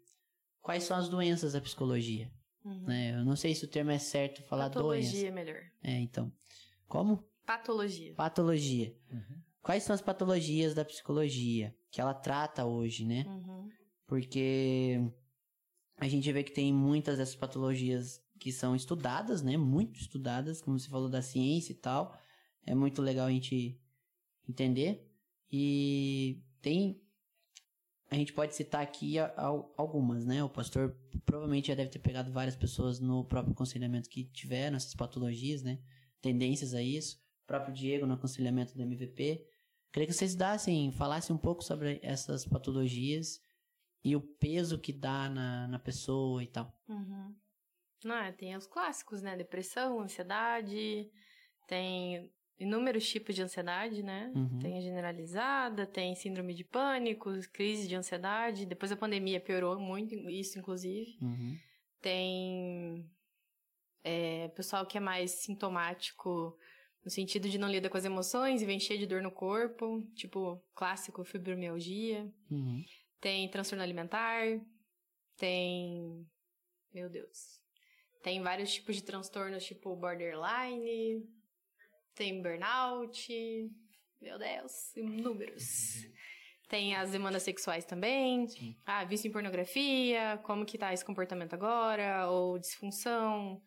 quais 0.62 0.84
são 0.84 0.98
as 0.98 1.10
doenças 1.10 1.54
da 1.54 1.62
psicologia. 1.62 2.32
Uhum. 2.64 2.84
Né? 2.84 3.16
Eu 3.16 3.26
não 3.26 3.36
sei 3.36 3.56
se 3.56 3.66
o 3.66 3.68
termo 3.68 3.92
é 3.92 4.00
certo 4.00 4.44
falar 4.44 4.70
Patologia 4.70 5.12
doença. 5.12 5.28
é 5.28 5.32
melhor. 5.32 5.62
É, 5.82 6.00
então. 6.00 6.32
Como? 6.88 7.24
Patologia. 7.46 8.14
Patologia. 8.14 8.96
Uhum. 9.12 9.42
Quais 9.62 9.84
são 9.84 9.94
as 9.94 10.02
patologias 10.02 10.74
da 10.74 10.84
psicologia 10.86 11.76
que 11.90 12.00
ela 12.00 12.14
trata 12.14 12.66
hoje, 12.66 13.06
né? 13.06 13.26
Uhum. 13.28 13.70
porque 14.06 15.02
a 15.98 16.08
gente 16.08 16.32
vê 16.32 16.44
que 16.44 16.54
tem 16.54 16.74
muitas 16.74 17.18
dessas 17.18 17.36
patologias 17.36 18.22
que 18.40 18.52
são 18.52 18.76
estudadas, 18.76 19.42
né? 19.42 19.58
Muito 19.58 20.00
estudadas, 20.00 20.62
como 20.62 20.80
você 20.80 20.88
falou 20.88 21.10
da 21.10 21.22
ciência 21.22 21.72
e 21.72 21.76
tal. 21.76 22.18
É 22.66 22.76
muito 22.76 23.02
legal 23.02 23.28
a 23.28 23.32
gente 23.32 23.80
entender. 24.48 25.08
E 25.52 26.42
tem. 26.62 27.02
A 28.10 28.16
gente 28.16 28.34
pode 28.34 28.56
citar 28.56 28.82
aqui 28.82 29.16
algumas, 29.76 30.26
né? 30.26 30.44
O 30.44 30.50
pastor 30.50 30.96
provavelmente 31.26 31.68
já 31.68 31.76
deve 31.76 31.90
ter 31.90 32.00
pegado 32.00 32.32
várias 32.32 32.56
pessoas 32.56 33.00
no 33.00 33.26
próprio 33.26 33.54
aconselhamento 33.54 34.10
que 34.10 34.26
tiveram 34.26 34.78
essas 34.78 34.96
patologias, 34.96 35.62
né? 35.62 35.80
Tendências 36.22 36.74
a 36.74 36.82
isso. 36.82 37.18
O 37.44 37.48
próprio 37.48 37.74
Diego 37.74 38.06
no 38.06 38.14
aconselhamento 38.14 38.76
do 38.76 38.82
MVP. 38.82 39.46
Queria 39.92 40.08
que 40.08 40.14
vocês 40.14 40.36
dassem, 40.36 40.92
falassem 40.92 41.36
um 41.36 41.40
pouco 41.40 41.64
sobre 41.64 42.00
essas 42.02 42.46
patologias 42.46 43.42
e 44.04 44.16
o 44.16 44.22
peso 44.22 44.80
que 44.80 44.94
dá 44.94 45.30
na, 45.30 45.68
na 45.68 45.80
pessoa 45.80 46.42
e 46.44 46.48
tal. 46.48 46.74
Uhum. 46.88 47.36
Não, 48.06 48.16
é, 48.16 48.32
tem 48.32 48.56
os 48.56 48.68
clássicos, 48.68 49.22
né? 49.22 49.36
Depressão, 49.36 50.00
ansiedade, 50.00 51.10
tem 51.68 52.32
inúmeros 52.60 53.08
tipos 53.08 53.36
de 53.36 53.42
ansiedade, 53.42 54.02
né? 54.02 54.32
Uhum. 54.36 54.60
Tem 54.60 54.78
a 54.78 54.82
generalizada, 54.82 55.86
tem 55.86 56.16
síndrome 56.16 56.54
de 56.54 56.64
pânico, 56.64 57.32
crise 57.54 57.88
de 57.88 57.96
ansiedade. 57.96 58.66
Depois 58.66 58.90
da 58.90 58.98
pandemia 58.98 59.40
piorou 59.40 59.80
muito 59.80 60.14
isso, 60.30 60.58
inclusive. 60.58 61.18
Uhum. 61.22 61.58
Tem 62.02 63.10
é, 64.04 64.48
pessoal 64.50 64.86
que 64.86 64.98
é 64.98 65.02
mais 65.02 65.32
sintomático 65.32 66.58
no 67.04 67.12
sentido 67.12 67.48
de 67.48 67.58
não 67.58 67.70
lida 67.70 67.90
com 67.90 67.98
as 67.98 68.06
emoções 68.06 68.62
e 68.62 68.66
vem 68.66 68.80
cheio 68.80 69.00
de 69.00 69.08
dor 69.08 69.22
no 69.22 69.32
corpo, 69.32 70.02
tipo 70.16 70.62
clássico 70.76 71.24
fibromialgia. 71.24 72.30
Uhum. 72.50 72.84
Tem 73.22 73.50
transtorno 73.50 73.84
alimentar, 73.84 74.44
tem. 75.38 76.28
Meu 76.94 77.10
Deus. 77.10 77.62
Tem 78.24 78.42
vários 78.42 78.74
tipos 78.74 78.96
de 78.96 79.04
transtornos, 79.04 79.64
tipo 79.64 79.96
borderline, 79.96 81.24
tem 82.18 82.42
burnout. 82.42 83.72
Meu 84.22 84.38
Deus, 84.38 84.96
inúmeros. 84.98 86.06
Tem 86.68 86.96
as 86.96 87.12
demandas 87.12 87.44
sexuais 87.44 87.86
também. 87.86 88.48
Sim. 88.48 88.76
Ah, 88.86 89.06
vício 89.06 89.28
em 89.28 89.32
pornografia, 89.32 90.38
como 90.44 90.66
que 90.66 90.78
tá 90.78 90.92
esse 90.94 91.06
comportamento 91.06 91.54
agora, 91.54 92.28
ou 92.30 92.58
disfunção. 92.60 93.62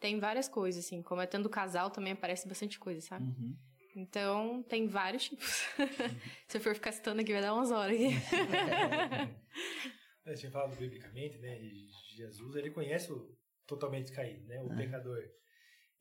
Tem 0.00 0.18
várias 0.18 0.48
coisas, 0.48 0.84
assim. 0.84 1.02
Como 1.02 1.20
é 1.20 1.26
tendo 1.26 1.50
casal 1.50 1.90
também 1.90 2.12
aparece 2.12 2.48
bastante 2.48 2.78
coisa, 2.78 3.00
sabe? 3.00 3.24
Uhum. 3.26 3.56
Então, 3.96 4.62
tem 4.62 4.86
vários 4.86 5.24
tipos. 5.24 5.66
Se 6.48 6.58
eu 6.58 6.60
for 6.60 6.74
ficar 6.74 6.92
citando 6.92 7.20
aqui, 7.20 7.32
vai 7.32 7.42
dar 7.42 7.54
umas 7.54 7.70
horas 7.70 7.96
aqui. 7.96 8.14
A 10.24 10.34
gente 10.34 10.50
fala 10.50 10.68
biblicamente, 10.68 11.38
né? 11.38 11.58
Jesus, 12.14 12.56
ele 12.56 12.70
conhece 12.70 13.12
o 13.12 13.34
totalmente 13.66 14.12
caído, 14.12 14.44
né? 14.46 14.62
O 14.62 14.72
Ah. 14.72 14.76
pecador. 14.76 15.22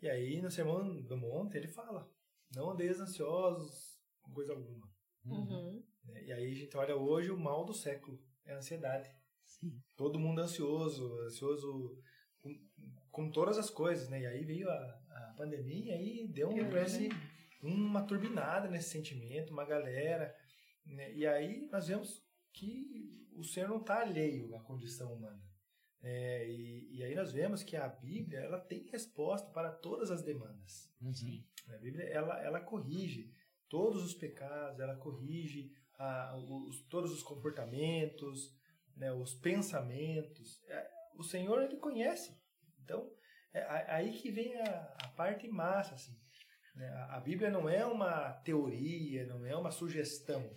E 0.06 0.10
aí, 0.10 0.40
no 0.40 0.52
Sermão 0.52 1.02
do 1.02 1.18
Monte, 1.18 1.58
ele 1.58 1.68
fala: 1.68 2.08
Não 2.56 2.70
andeis 2.70 3.00
ansiosos 3.00 4.00
com 4.22 4.32
coisa 4.34 4.54
alguma. 4.54 4.88
Uhum. 5.26 5.84
né? 6.04 6.24
E 6.26 6.32
aí, 6.32 6.52
a 6.52 6.56
gente 6.56 6.78
olha 6.78 6.96
hoje 6.96 7.32
o 7.32 7.40
mal 7.40 7.66
do 7.66 7.74
século 7.74 8.24
é 8.46 8.54
a 8.54 8.58
ansiedade. 8.58 9.10
Sim. 9.44 9.82
Todo 9.96 10.20
mundo 10.20 10.42
ansioso, 10.42 11.12
ansioso 11.22 12.00
com, 12.40 12.56
com 13.10 13.32
todas 13.32 13.58
as 13.58 13.72
coisas, 13.72 14.08
né? 14.08 14.22
E 14.22 14.28
aí 14.28 14.46
veio 14.46 14.70
a, 14.70 14.76
a 14.76 15.34
pandemia 15.36 15.96
e 15.96 15.98
aí 15.98 16.28
deu 16.28 16.50
um, 16.50 16.70
parece, 16.70 17.10
uma 17.64 18.06
turbinada 18.06 18.70
nesse 18.70 18.92
sentimento, 18.92 19.54
uma 19.54 19.66
galera. 19.66 20.36
né? 20.86 21.16
E 21.16 21.26
aí 21.26 21.68
nós 21.72 21.88
vemos 21.88 22.24
que 22.54 23.28
o 23.34 23.44
Senhor 23.44 23.70
não 23.70 23.80
está 23.80 24.02
alheio 24.02 24.56
à 24.56 24.60
condição 24.62 25.12
humana. 25.12 25.42
É, 26.08 26.48
e, 26.48 26.98
e 26.98 27.04
aí 27.04 27.16
nós 27.16 27.32
vemos 27.32 27.64
que 27.64 27.76
a 27.76 27.88
Bíblia 27.88 28.40
ela 28.40 28.60
tem 28.60 28.84
resposta 28.92 29.50
para 29.50 29.72
todas 29.72 30.12
as 30.12 30.22
demandas. 30.22 30.88
Sim. 31.12 31.44
A 31.68 31.78
Bíblia 31.78 32.06
ela, 32.06 32.40
ela 32.44 32.60
corrige 32.62 33.34
todos 33.68 34.04
os 34.04 34.14
pecados, 34.14 34.80
ela 34.80 34.96
corrige 34.98 35.72
ah, 35.98 36.36
os, 36.38 36.82
todos 36.90 37.12
os 37.12 37.24
comportamentos, 37.24 38.56
né, 38.96 39.12
os 39.12 39.34
pensamentos. 39.34 40.64
É, 40.68 40.88
O 41.18 41.24
Senhor 41.24 41.64
ele 41.64 41.78
conhece. 41.78 42.38
Então 42.84 43.12
é 43.52 43.62
a- 43.62 43.96
aí 43.96 44.12
que 44.14 44.30
vem 44.30 44.56
a, 44.62 44.96
a 45.04 45.08
parte 45.16 45.48
massa 45.48 45.96
assim. 45.96 46.16
né? 46.76 46.88
A, 46.90 47.16
a 47.18 47.20
Bíblia 47.20 47.50
não 47.50 47.68
é 47.68 47.84
uma 47.84 48.32
teoria, 48.44 49.26
não 49.26 49.44
é 49.44 49.56
uma 49.56 49.72
sugestão. 49.72 50.48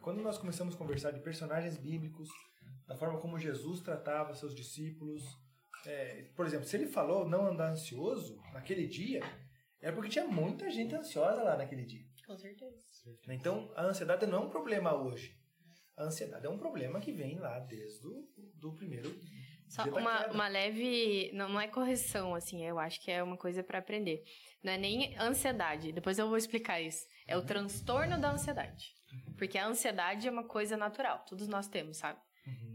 Quando 0.00 0.20
nós 0.20 0.36
começamos 0.36 0.74
a 0.74 0.78
conversar 0.78 1.12
de 1.12 1.20
personagens 1.20 1.78
bíblicos, 1.78 2.28
da 2.86 2.96
forma 2.96 3.20
como 3.20 3.38
Jesus 3.38 3.80
tratava 3.80 4.34
seus 4.34 4.54
discípulos, 4.54 5.22
é, 5.86 6.30
por 6.34 6.46
exemplo, 6.46 6.66
se 6.66 6.76
ele 6.76 6.86
falou 6.86 7.28
não 7.28 7.46
andar 7.46 7.70
ansioso 7.70 8.40
naquele 8.52 8.86
dia, 8.86 9.20
é 9.80 9.92
porque 9.92 10.08
tinha 10.10 10.26
muita 10.26 10.70
gente 10.70 10.94
ansiosa 10.94 11.42
lá 11.42 11.56
naquele 11.56 11.84
dia. 11.84 12.04
Com 12.26 12.36
certeza. 12.38 12.76
Então, 13.28 13.70
a 13.76 13.82
ansiedade 13.84 14.26
não 14.26 14.38
é 14.38 14.46
um 14.46 14.50
problema 14.50 14.94
hoje. 14.94 15.36
A 15.96 16.04
ansiedade 16.04 16.46
é 16.46 16.48
um 16.48 16.58
problema 16.58 17.00
que 17.00 17.12
vem 17.12 17.38
lá 17.38 17.58
desde 17.60 18.06
o 18.06 18.26
do 18.54 18.72
primeiro 18.74 19.14
Só 19.68 19.84
uma, 19.84 20.26
uma 20.28 20.48
leve. 20.48 21.30
Não, 21.34 21.48
não 21.50 21.60
é 21.60 21.68
correção, 21.68 22.34
assim, 22.34 22.64
eu 22.64 22.78
acho 22.78 23.00
que 23.02 23.10
é 23.10 23.22
uma 23.22 23.36
coisa 23.36 23.62
pra 23.62 23.78
aprender. 23.78 24.24
Não 24.62 24.72
é 24.72 24.78
nem 24.78 25.16
ansiedade, 25.18 25.92
depois 25.92 26.18
eu 26.18 26.28
vou 26.28 26.36
explicar 26.38 26.80
isso. 26.80 27.04
É 27.26 27.36
o 27.36 27.40
Uhum. 27.40 27.46
transtorno 27.46 28.18
da 28.20 28.32
ansiedade. 28.32 28.94
Porque 29.36 29.58
a 29.58 29.66
ansiedade 29.66 30.26
é 30.26 30.30
uma 30.30 30.44
coisa 30.48 30.76
natural, 30.76 31.24
todos 31.28 31.46
nós 31.46 31.68
temos, 31.68 31.98
sabe? 31.98 32.18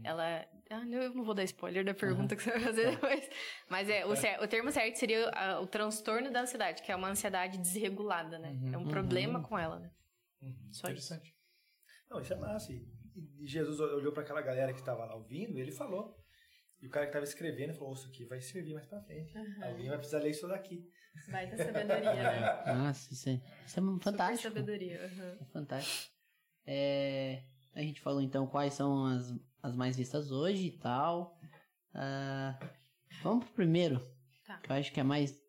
Uhum. 0.00 0.06
Ela. 0.06 0.46
Ah, 0.70 0.84
não, 0.84 0.98
eu 1.02 1.14
não 1.14 1.24
vou 1.24 1.34
dar 1.34 1.42
spoiler 1.44 1.84
da 1.84 1.92
pergunta 1.94 2.36
que 2.36 2.42
você 2.42 2.50
vai 2.52 2.60
fazer 2.60 2.90
depois. 2.92 3.28
Mas 3.68 3.88
é, 3.88 4.06
o, 4.06 4.14
cer- 4.14 4.40
o 4.40 4.46
termo 4.46 4.70
certo 4.70 4.96
seria 4.96 5.28
ah, 5.30 5.60
o 5.60 5.66
transtorno 5.66 6.30
da 6.30 6.42
ansiedade, 6.42 6.82
que 6.82 6.92
é 6.92 6.96
uma 6.96 7.08
ansiedade 7.08 7.58
desregulada, 7.58 8.38
né? 8.38 8.56
É 8.72 8.78
um 8.78 8.82
Uhum. 8.82 8.88
problema 8.88 9.42
com 9.42 9.58
ela, 9.58 9.78
né? 9.80 9.90
Uhum. 10.42 10.54
Só 10.72 10.88
isso. 10.88 11.12
Interessante. 11.12 11.36
Não, 12.08 12.20
isso 12.20 12.32
é 12.32 12.36
massa. 12.36 12.72
E, 12.72 12.86
e 13.40 13.46
Jesus 13.46 13.80
olhou 13.80 14.12
para 14.12 14.22
aquela 14.22 14.40
galera 14.42 14.72
que 14.72 14.78
estava 14.80 15.04
lá 15.04 15.14
ouvindo 15.16 15.58
e 15.58 15.60
ele 15.60 15.72
falou. 15.72 16.16
E 16.80 16.86
o 16.86 16.90
cara 16.90 17.04
que 17.06 17.10
estava 17.10 17.24
escrevendo 17.24 17.74
falou: 17.74 17.90
"Ô, 17.90 17.94
Isso 17.94 18.06
aqui 18.08 18.24
vai 18.24 18.40
servir 18.40 18.72
mais 18.72 18.86
para 18.86 19.02
frente. 19.02 19.36
Alguém 19.62 19.88
vai 19.88 19.98
precisar 19.98 20.20
ler 20.20 20.30
isso 20.30 20.48
daqui. 20.48 20.88
Vai 21.28 21.46
da 21.50 21.56
sabedoria, 21.56 22.14
né? 22.14 22.62
Nossa, 22.74 23.12
isso 23.12 23.28
é, 23.28 23.32
isso 23.66 23.78
é 23.78 23.82
Super 23.82 24.02
fantástico. 24.04 24.42
sabedoria. 24.54 25.00
uhum. 25.02 25.36
É 25.40 25.44
fantástico. 25.46 26.14
É, 26.66 27.42
a 27.74 27.80
gente 27.82 28.00
falou 28.00 28.20
então 28.22 28.46
quais 28.46 28.72
são 28.74 29.04
as, 29.06 29.30
as 29.62 29.74
mais 29.74 29.96
vistas 29.96 30.30
hoje 30.30 30.66
e 30.66 30.72
tal. 30.78 31.38
Ah, 31.94 32.58
vamos 33.22 33.44
pro 33.46 33.54
primeiro, 33.54 34.00
Tá. 34.46 34.58
que 34.58 34.70
eu 34.70 34.76
acho 34.76 34.92
que 34.92 35.00
é 35.00 35.02
mais, 35.02 35.40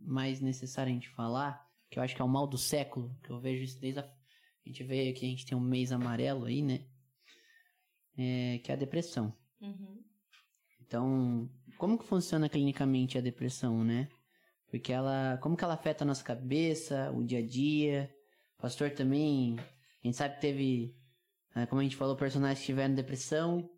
mais 0.00 0.40
necessário 0.40 0.90
a 0.90 0.94
gente 0.94 1.08
falar, 1.10 1.66
que 1.90 1.98
eu 1.98 2.02
acho 2.02 2.14
que 2.14 2.22
é 2.22 2.24
o 2.24 2.28
mal 2.28 2.46
do 2.46 2.58
século, 2.58 3.16
que 3.22 3.30
eu 3.30 3.40
vejo 3.40 3.62
isso 3.64 3.80
desde 3.80 4.00
a... 4.00 4.02
A 4.02 4.68
gente 4.68 4.82
vê 4.82 5.12
que 5.12 5.24
a 5.24 5.28
gente 5.28 5.46
tem 5.46 5.56
um 5.56 5.60
mês 5.60 5.92
amarelo 5.92 6.46
aí, 6.46 6.60
né? 6.60 6.84
É, 8.18 8.58
que 8.64 8.72
é 8.72 8.74
a 8.74 8.78
depressão. 8.78 9.32
Uhum. 9.60 10.02
Então, 10.80 11.48
como 11.78 11.96
que 11.96 12.04
funciona 12.04 12.48
clinicamente 12.48 13.16
a 13.16 13.20
depressão, 13.20 13.84
né? 13.84 14.08
Porque 14.68 14.92
ela, 14.92 15.38
como 15.40 15.56
que 15.56 15.62
ela 15.62 15.74
afeta 15.74 16.02
a 16.02 16.06
nossa 16.06 16.24
cabeça, 16.24 17.12
o 17.12 17.22
dia 17.24 17.38
a 17.38 17.46
dia? 17.46 18.12
O 18.58 18.62
pastor 18.62 18.90
também, 18.90 19.56
a 19.58 20.06
gente 20.06 20.16
sabe 20.16 20.34
que 20.34 20.40
teve, 20.40 20.96
como 21.64 21.80
a 21.80 21.84
gente 21.84 21.96
falou, 21.96 22.14
personagens 22.16 22.58
que 22.60 22.66
tiveram 22.66 22.94
depressão, 22.94 23.70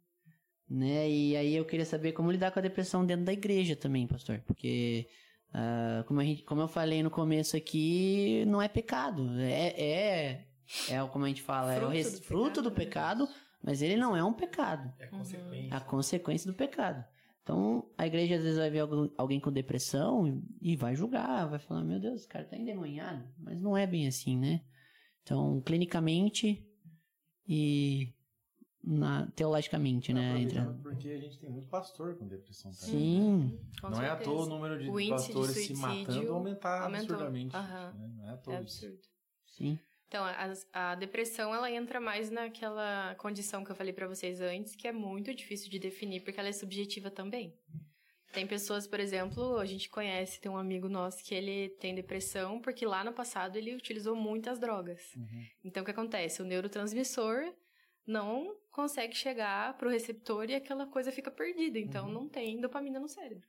né? 0.69 1.09
E 1.09 1.37
aí 1.37 1.55
eu 1.55 1.65
queria 1.65 1.85
saber 1.87 2.13
como 2.13 2.31
lidar 2.33 2.51
com 2.51 2.59
a 2.59 2.63
depressão 2.63 3.07
dentro 3.07 3.25
da 3.25 3.33
igreja 3.33 3.77
também, 3.77 4.07
pastor, 4.07 4.41
porque 4.47 5.07
ah, 5.53 6.05
como, 6.09 6.21
a 6.21 6.25
gente, 6.25 6.43
como 6.43 6.61
eu 6.63 6.69
falei 6.69 7.03
no 7.03 7.11
começo 7.11 7.57
aqui, 7.57 8.45
não 8.47 8.61
é 8.61 8.69
pecado, 8.69 9.31
é, 9.41 9.69
é, 9.81 10.47
é 10.91 11.07
como 11.13 11.25
a 11.25 11.29
gente 11.29 11.43
fala, 11.43 11.73
é 11.73 11.77
o 11.77 11.81
Fruto 11.81 11.93
res- 11.95 12.13
do 12.19 12.23
fruto 12.25 12.63
do 12.63 12.71
pecado, 12.73 13.21
né? 13.21 13.27
pecado, 13.27 13.49
mas 13.63 13.81
ele 13.83 13.97
não 13.97 14.17
é 14.17 14.23
um 14.25 14.33
pecado 14.33 14.93
É 14.99 15.05
Uhum. 15.05 15.19
consequência. 15.19 15.77
a 15.77 15.81
consequência 15.81 16.51
do 16.51 16.57
pecado. 16.57 17.05
Então, 17.43 17.89
a 17.97 18.07
igreja 18.07 18.37
às 18.37 18.43
vezes 18.43 18.59
vai 18.59 18.69
ver 18.69 18.83
alguém 19.17 19.41
com 19.41 19.51
depressão 19.51 20.43
e 20.61 20.77
vai 20.77 20.95
julgar, 20.95 21.49
vai 21.49 21.59
falar, 21.59 21.83
meu 21.83 21.99
Deus, 21.99 22.17
esse 22.21 22.29
cara 22.29 22.45
tá 22.45 22.59
endemoniado. 22.59 23.25
Mas 23.39 23.59
não 23.59 23.75
é 23.75 23.87
bem 23.87 24.07
assim, 24.07 24.37
né? 24.37 24.61
Então, 25.23 25.59
clinicamente 25.63 26.63
e 27.49 28.13
na, 28.85 29.27
teologicamente, 29.35 30.13
né? 30.13 30.41
Entra... 30.41 30.65
Porque 30.83 31.09
a 31.09 31.19
gente 31.19 31.39
tem 31.39 31.51
muito 31.51 31.69
pastor 31.69 32.15
com 32.17 32.27
depressão 32.27 32.71
também. 32.73 32.89
Sim, 33.01 33.59
Com 33.81 33.91
não 33.91 34.01
é 34.03 34.07
à 34.07 34.17
certeza. 34.17 34.31
toa 34.31 34.43
o 34.45 34.47
número 34.49 34.79
de 34.79 34.89
O 34.91 35.01
índice 35.01 35.29
de 35.29 35.33
pastores 35.35 35.67
se 35.67 35.75
matando 35.75 36.33
aumentar 36.33 36.83
aumentou. 36.83 37.05
absurdamente. 37.17 37.57
Aham. 37.57 37.93
né? 37.95 38.11
Não 38.17 38.25
é 38.27 38.31
à 38.31 38.35
É 38.35 38.37
toa 38.37 38.55
isso. 38.61 38.85
absurdo. 38.87 38.99
sim. 39.47 39.79
Então, 40.07 40.25
a, 40.25 40.55
a 40.93 40.95
depressão, 40.95 41.55
ela 41.55 41.71
entra 41.71 42.01
mais 42.01 42.31
naquela 42.31 43.15
condição 43.17 43.63
que 43.63 43.71
eu 43.71 43.77
falei 43.77 43.93
pra 43.93 44.09
vocês 44.09 44.41
antes, 44.41 44.75
que 44.75 44.89
é 44.89 44.93
muito 44.93 45.35
difícil 45.35 45.69
de 45.71 45.79
definir, 45.79 46.21
porque 46.23 46.41
ela 46.41 46.49
é 46.49 46.53
subjetiva 46.53 47.11
também. 47.11 47.53
Tem 48.33 48.47
pessoas, 48.47 48.87
por 48.87 49.01
exemplo, 49.01 49.59
a 49.59 49.65
gente 49.65 49.89
conhece, 49.89 50.41
tem 50.41 50.51
um 50.53 50.57
amigo 50.59 50.89
nosso 50.89 51.25
que 51.25 51.35
ele 51.35 51.71
tem 51.81 51.95
depressão 51.95 52.61
porque 52.61 52.85
lá 52.87 53.03
no 53.03 53.13
passado 53.13 53.57
ele 53.57 53.75
utilizou 53.75 54.15
muitas 54.15 54.59
drogas. 54.59 55.15
Uhum. 55.17 55.47
Então, 55.65 55.83
o 55.83 55.85
que 55.85 55.91
acontece? 55.91 56.43
O 56.43 56.45
neurotransmissor 56.45 57.53
não 58.07 58.55
consegue 58.71 59.15
chegar 59.15 59.77
pro 59.79 59.91
receptor 59.91 60.49
e 60.51 60.55
aquela 60.55 60.87
coisa 60.87 61.11
fica 61.11 61.31
perdida. 61.31 61.79
Então, 61.79 62.07
Uhum. 62.07 62.13
não 62.13 62.29
tem 62.29 62.61
dopamina 62.61 63.01
no 63.01 63.09
cérebro. 63.09 63.47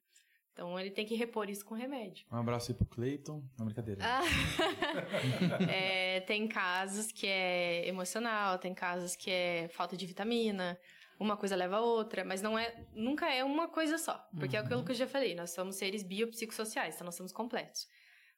Então, 0.53 0.77
ele 0.77 0.91
tem 0.91 1.05
que 1.05 1.15
repor 1.15 1.49
isso 1.49 1.63
com 1.63 1.73
remédio. 1.75 2.25
Um 2.31 2.37
abraço 2.37 2.71
aí 2.71 2.77
pro 2.77 2.85
Cleiton. 2.85 3.41
Não, 3.57 3.65
brincadeira. 3.65 4.01
Ah, 4.03 4.21
é, 5.71 6.19
tem 6.21 6.47
casos 6.47 7.11
que 7.11 7.27
é 7.27 7.87
emocional, 7.87 8.57
tem 8.57 8.73
casos 8.73 9.15
que 9.15 9.29
é 9.31 9.69
falta 9.69 9.95
de 9.95 10.05
vitamina, 10.05 10.77
uma 11.19 11.35
coisa 11.35 11.55
leva 11.55 11.75
a 11.75 11.81
outra, 11.81 12.23
mas 12.23 12.41
não 12.41 12.57
é, 12.57 12.87
nunca 12.93 13.31
é 13.31 13.43
uma 13.43 13.67
coisa 13.67 13.97
só. 13.97 14.25
Porque 14.39 14.55
é 14.55 14.59
aquilo 14.59 14.85
que 14.85 14.91
eu 14.91 14.95
já 14.95 15.05
falei, 15.05 15.35
nós 15.35 15.51
somos 15.51 15.75
seres 15.75 16.01
biopsicossociais, 16.01 16.95
então 16.95 17.05
nós 17.05 17.15
somos 17.15 17.33
completos. 17.33 17.85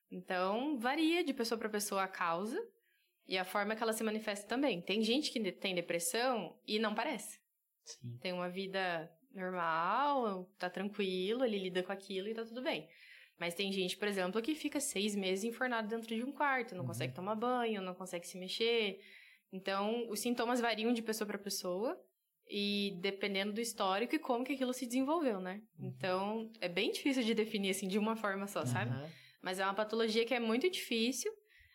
Então, 0.09 0.79
varia 0.79 1.23
de 1.23 1.31
pessoa 1.31 1.59
para 1.59 1.69
pessoa 1.69 2.03
a 2.03 2.07
causa 2.07 2.59
e 3.27 3.37
a 3.37 3.45
forma 3.45 3.75
que 3.75 3.83
ela 3.83 3.93
se 3.93 4.03
manifesta 4.03 4.47
também. 4.47 4.81
Tem 4.81 5.03
gente 5.03 5.31
que 5.31 5.51
tem 5.51 5.75
depressão 5.75 6.59
e 6.67 6.79
não 6.79 6.95
parece. 6.95 7.39
Sim. 7.85 8.17
Tem 8.19 8.33
uma 8.33 8.49
vida 8.49 9.09
normal, 9.31 10.51
tá 10.57 10.69
tranquilo, 10.69 11.45
ele 11.45 11.59
lida 11.59 11.83
com 11.83 11.91
aquilo 11.91 12.27
e 12.27 12.33
tá 12.33 12.43
tudo 12.43 12.63
bem. 12.63 12.89
Mas 13.39 13.53
tem 13.53 13.71
gente, 13.71 13.95
por 13.95 14.07
exemplo, 14.07 14.41
que 14.41 14.55
fica 14.55 14.79
seis 14.79 15.15
meses 15.15 15.43
enfornado 15.43 15.87
dentro 15.87 16.13
de 16.13 16.23
um 16.23 16.31
quarto, 16.31 16.75
não 16.75 16.85
consegue 16.85 17.13
tomar 17.13 17.35
banho, 17.35 17.81
não 17.81 17.93
consegue 17.93 18.27
se 18.27 18.37
mexer. 18.37 18.99
Então, 19.53 20.09
os 20.09 20.19
sintomas 20.19 20.59
variam 20.59 20.91
de 20.91 21.01
pessoa 21.01 21.27
para 21.27 21.37
pessoa 21.37 21.99
e 22.51 22.97
dependendo 22.99 23.53
do 23.53 23.61
histórico 23.61 24.13
e 24.13 24.19
como 24.19 24.43
que 24.43 24.53
aquilo 24.53 24.73
se 24.73 24.85
desenvolveu, 24.85 25.39
né? 25.39 25.61
Então, 25.79 26.51
é 26.59 26.67
bem 26.67 26.91
difícil 26.91 27.23
de 27.23 27.33
definir 27.33 27.69
assim 27.69 27.87
de 27.87 27.97
uma 27.97 28.15
forma 28.15 28.45
só, 28.45 28.65
sabe? 28.65 28.91
Aham. 28.91 29.09
Mas 29.41 29.57
é 29.57 29.63
uma 29.63 29.73
patologia 29.73 30.25
que 30.25 30.33
é 30.33 30.39
muito 30.39 30.69
difícil. 30.69 31.31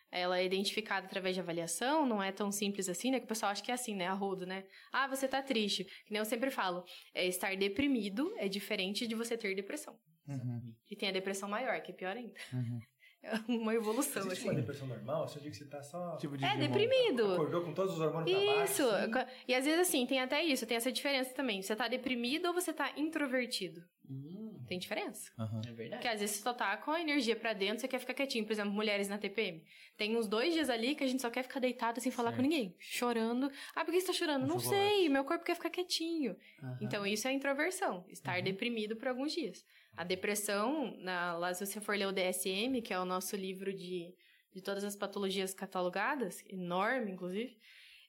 Ela 0.09 0.39
é 0.39 0.45
identificada 0.45 1.05
através 1.05 1.35
de 1.35 1.41
avaliação, 1.41 2.05
não 2.05 2.23
é 2.23 2.31
tão 2.31 2.49
simples 2.51 2.87
assim, 2.87 3.11
né? 3.11 3.19
Que 3.19 3.25
o 3.25 3.27
pessoal 3.27 3.51
acha 3.51 3.61
que 3.61 3.71
é 3.71 3.73
assim, 3.73 3.95
né? 3.95 4.07
Arrodo, 4.07 4.45
né? 4.45 4.63
Ah, 4.93 5.07
você 5.07 5.27
tá 5.27 5.41
triste. 5.41 5.83
Que 5.83 6.11
nem 6.11 6.19
eu 6.19 6.25
sempre 6.25 6.49
falo, 6.51 6.85
é, 7.13 7.25
estar 7.25 7.57
deprimido 7.57 8.33
é 8.37 8.47
diferente 8.47 9.05
de 9.05 9.15
você 9.15 9.35
ter 9.35 9.53
depressão. 9.55 9.99
Uhum. 10.27 10.73
E 10.89 10.95
tem 10.95 11.09
a 11.09 11.11
depressão 11.11 11.49
maior, 11.49 11.81
que 11.81 11.91
é 11.91 11.95
pior 11.95 12.15
ainda. 12.15 12.33
Uhum. 12.53 12.79
É 13.23 13.33
uma 13.47 13.73
evolução, 13.73 14.21
Existe 14.21 14.39
assim. 14.39 14.49
uma 14.49 14.53
depressão 14.55 14.87
normal? 14.87 15.27
Você 15.27 15.39
diz 15.39 15.51
que 15.57 15.63
você 15.63 15.65
tá 15.69 15.81
só... 15.83 16.15
Tipo 16.17 16.37
de 16.37 16.45
É, 16.45 16.49
demônio. 16.55 16.67
deprimido. 16.69 17.33
Acordou 17.33 17.61
com 17.63 17.73
todos 17.73 17.93
os 17.95 17.99
hormônios 17.99 18.31
pra 18.31 18.55
baixo? 18.55 18.71
Isso. 18.73 18.89
assim? 18.89 19.11
E 19.47 19.53
às 19.55 19.65
vezes, 19.65 19.81
assim, 19.81 20.05
tem 20.05 20.21
até 20.21 20.43
isso, 20.43 20.65
tem 20.65 20.77
essa 20.77 20.91
diferença 20.91 21.33
também. 21.33 21.61
Você 21.61 21.75
tá 21.75 21.87
deprimido 21.87 22.45
ou 22.45 22.53
você 22.53 22.71
tá 22.71 22.91
introvertido? 22.95 23.83
Hum, 24.09 24.63
Tem 24.67 24.79
diferença. 24.79 25.29
Aham. 25.37 25.59
é 25.67 25.71
verdade. 25.73 25.89
Porque 26.01 26.07
às 26.07 26.21
vezes 26.21 26.37
você 26.37 26.41
só 26.43 26.53
tá 26.53 26.77
com 26.77 26.91
a 26.91 27.01
energia 27.01 27.35
pra 27.35 27.51
dentro, 27.51 27.79
você 27.81 27.87
quer 27.89 27.99
ficar 27.99 28.13
quietinho. 28.13 28.45
Por 28.45 28.53
exemplo, 28.53 28.71
mulheres 28.71 29.09
na 29.09 29.17
TPM. 29.17 29.61
Tem 29.97 30.15
uns 30.15 30.27
dois 30.27 30.53
dias 30.53 30.69
ali 30.69 30.95
que 30.95 31.03
a 31.03 31.07
gente 31.07 31.21
só 31.21 31.29
quer 31.29 31.43
ficar 31.43 31.59
deitado 31.59 31.99
sem 31.99 32.11
falar 32.11 32.29
Certo. 32.29 32.37
com 32.37 32.49
ninguém. 32.49 32.75
Chorando. 32.79 33.51
Ah, 33.75 33.83
por 33.83 33.91
que 33.93 33.99
você 33.99 34.07
tá 34.07 34.13
chorando? 34.13 34.43
Um 34.45 34.47
Não 34.47 34.59
chocolate. 34.59 34.89
sei, 34.95 35.09
meu 35.09 35.25
corpo 35.25 35.43
quer 35.43 35.55
ficar 35.55 35.69
quietinho. 35.69 36.37
Aham. 36.63 36.77
Então 36.79 37.05
isso 37.05 37.27
é 37.27 37.33
introversão, 37.33 38.05
estar 38.07 38.41
deprimido 38.41 38.95
por 38.95 39.09
alguns 39.09 39.33
dias. 39.33 39.65
A 39.97 40.03
depressão, 40.03 40.95
na, 40.99 41.35
lá 41.37 41.53
se 41.53 41.65
você 41.65 41.81
for 41.81 41.97
ler 41.97 42.07
o 42.07 42.11
DSM, 42.11 42.81
que 42.81 42.93
é 42.93 42.99
o 42.99 43.05
nosso 43.05 43.35
livro 43.35 43.73
de, 43.73 44.13
de 44.53 44.61
todas 44.61 44.83
as 44.83 44.95
patologias 44.95 45.53
catalogadas, 45.53 46.43
enorme 46.47 47.11
inclusive, 47.11 47.57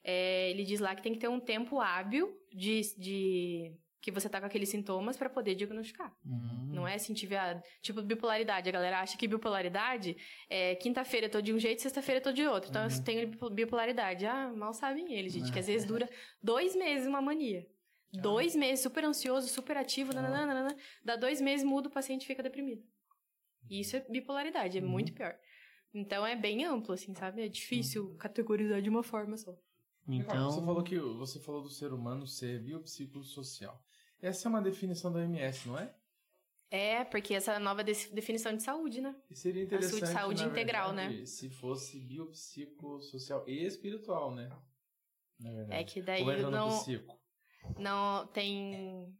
é, 0.03 0.51
ele 0.51 0.63
diz 0.63 0.79
lá 0.79 0.95
que 0.95 1.01
tem 1.01 1.13
que 1.13 1.19
ter 1.19 1.27
um 1.27 1.39
tempo 1.39 1.79
hábil 1.79 2.31
de, 2.53 2.81
de 2.97 3.75
que 4.01 4.11
você 4.11 4.29
tá 4.29 4.39
com 4.39 4.45
aqueles 4.45 4.69
sintomas 4.69 5.17
para 5.17 5.29
poder 5.29 5.55
diagnosticar. 5.55 6.15
Hum. 6.25 6.69
Não 6.71 6.87
é 6.87 6.93
assim, 6.93 7.13
tiver 7.13 7.61
tipo 7.81 8.01
bipolaridade. 8.01 8.69
A 8.69 8.71
galera 8.71 8.99
acha 9.01 9.17
que 9.17 9.27
bipolaridade 9.27 10.15
é 10.49 10.75
quinta-feira 10.75 11.25
eu 11.25 11.31
tô 11.31 11.41
de 11.41 11.51
um 11.51 11.59
jeito, 11.59 11.81
sexta-feira 11.81 12.19
eu 12.19 12.23
tô 12.23 12.31
de 12.31 12.45
outro. 12.47 12.69
Então 12.69 12.83
eu 12.83 13.03
tenho 13.03 13.27
bipo- 13.27 13.49
bipolaridade. 13.49 14.25
Ah, 14.25 14.53
mal 14.55 14.73
sabem 14.73 15.11
eles, 15.13 15.33
gente, 15.33 15.51
que 15.51 15.59
às 15.59 15.67
vezes 15.67 15.85
dura 15.85 16.09
dois 16.41 16.75
meses 16.75 17.07
uma 17.07 17.21
mania. 17.21 17.65
Dois 18.11 18.55
meses, 18.55 18.81
super 18.81 19.03
ansioso, 19.05 19.47
super 19.47 19.77
ativo, 19.77 20.13
nananana, 20.13 20.75
dá 21.03 21.15
dois 21.15 21.39
meses, 21.39 21.63
muda, 21.63 21.89
o 21.89 21.91
paciente 21.91 22.25
fica 22.25 22.41
deprimido. 22.41 22.83
E 23.69 23.81
isso 23.81 23.95
é 23.95 23.99
bipolaridade, 23.99 24.77
é 24.77 24.81
muito 24.81 25.13
pior. 25.13 25.37
Então 25.93 26.25
é 26.25 26.35
bem 26.35 26.65
amplo, 26.65 26.93
assim, 26.93 27.13
sabe? 27.13 27.43
É 27.43 27.47
difícil 27.47 28.15
categorizar 28.15 28.81
de 28.81 28.89
uma 28.89 29.03
forma 29.03 29.37
só. 29.37 29.55
Então, 30.07 30.49
Você 30.49 30.61
falou 30.65 30.83
que 30.83 30.97
você 30.97 31.39
falou 31.39 31.61
do 31.61 31.69
ser 31.69 31.93
humano 31.93 32.25
ser 32.25 32.59
biopsicossocial. 32.63 33.79
Essa 34.19 34.47
é 34.47 34.49
uma 34.49 34.61
definição 34.61 35.11
da 35.11 35.19
OMS, 35.19 35.67
não 35.67 35.77
é? 35.77 35.93
É, 36.71 37.03
porque 37.03 37.33
essa 37.33 37.53
é 37.53 37.55
a 37.55 37.59
nova 37.59 37.83
definição 37.83 38.55
de 38.55 38.61
saúde, 38.61 39.01
né? 39.01 39.15
E 39.29 39.35
seria 39.35 39.63
interessante, 39.63 40.07
saúde 40.07 40.43
na 40.43 40.49
integral, 40.49 40.93
verdade, 40.93 41.19
né? 41.19 41.25
Se 41.25 41.49
fosse 41.49 41.99
biopsicossocial 41.99 43.43
e 43.47 43.65
espiritual, 43.65 44.33
né? 44.33 44.51
Na 45.39 45.51
verdade. 45.51 45.81
É 45.81 45.83
que 45.83 46.01
daí 46.01 46.23
no 46.23 46.51
não, 46.51 46.69
psico. 46.69 47.19
Não 47.77 48.25
tem 48.27 49.13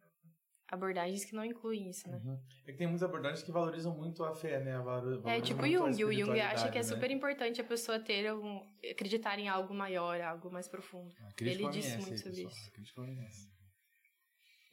abordagens 0.71 1.25
que 1.25 1.33
não 1.33 1.43
incluem 1.43 1.89
isso, 1.89 2.07
né? 2.09 2.21
Uhum. 2.23 2.39
É 2.67 2.71
que 2.71 2.77
tem 2.77 2.85
muitas 2.87 3.03
abordagens 3.03 3.41
que 3.43 3.51
valorizam 3.51 3.95
muito 3.95 4.23
a 4.23 4.33
fé, 4.35 4.59
né? 4.59 4.75
A 4.75 4.81
valor- 4.81 5.13
É 5.13 5.17
valorizam 5.17 5.41
tipo 5.41 5.65
Jung. 5.67 6.03
O 6.03 6.13
Jung 6.13 6.39
acha 6.39 6.69
que 6.69 6.77
é 6.77 6.81
espiritualidade, 6.81 6.87
super 6.87 7.09
né? 7.09 7.15
importante 7.15 7.61
a 7.61 7.63
pessoa 7.63 7.99
ter 7.99 8.31
um, 8.33 8.61
acreditar 8.91 9.39
em 9.39 9.49
algo 9.49 9.73
maior, 9.73 10.21
algo 10.21 10.51
mais 10.51 10.67
profundo. 10.67 11.11
Ah, 11.21 11.29
Ele 11.41 11.67
disse 11.69 11.97
muito 11.97 12.11
aí, 12.13 12.17
sobre 12.19 12.43
pessoal. 12.43 12.51
isso. 12.51 12.71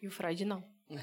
E 0.02 0.06
o 0.06 0.10
Freud 0.10 0.44
não. 0.44 0.62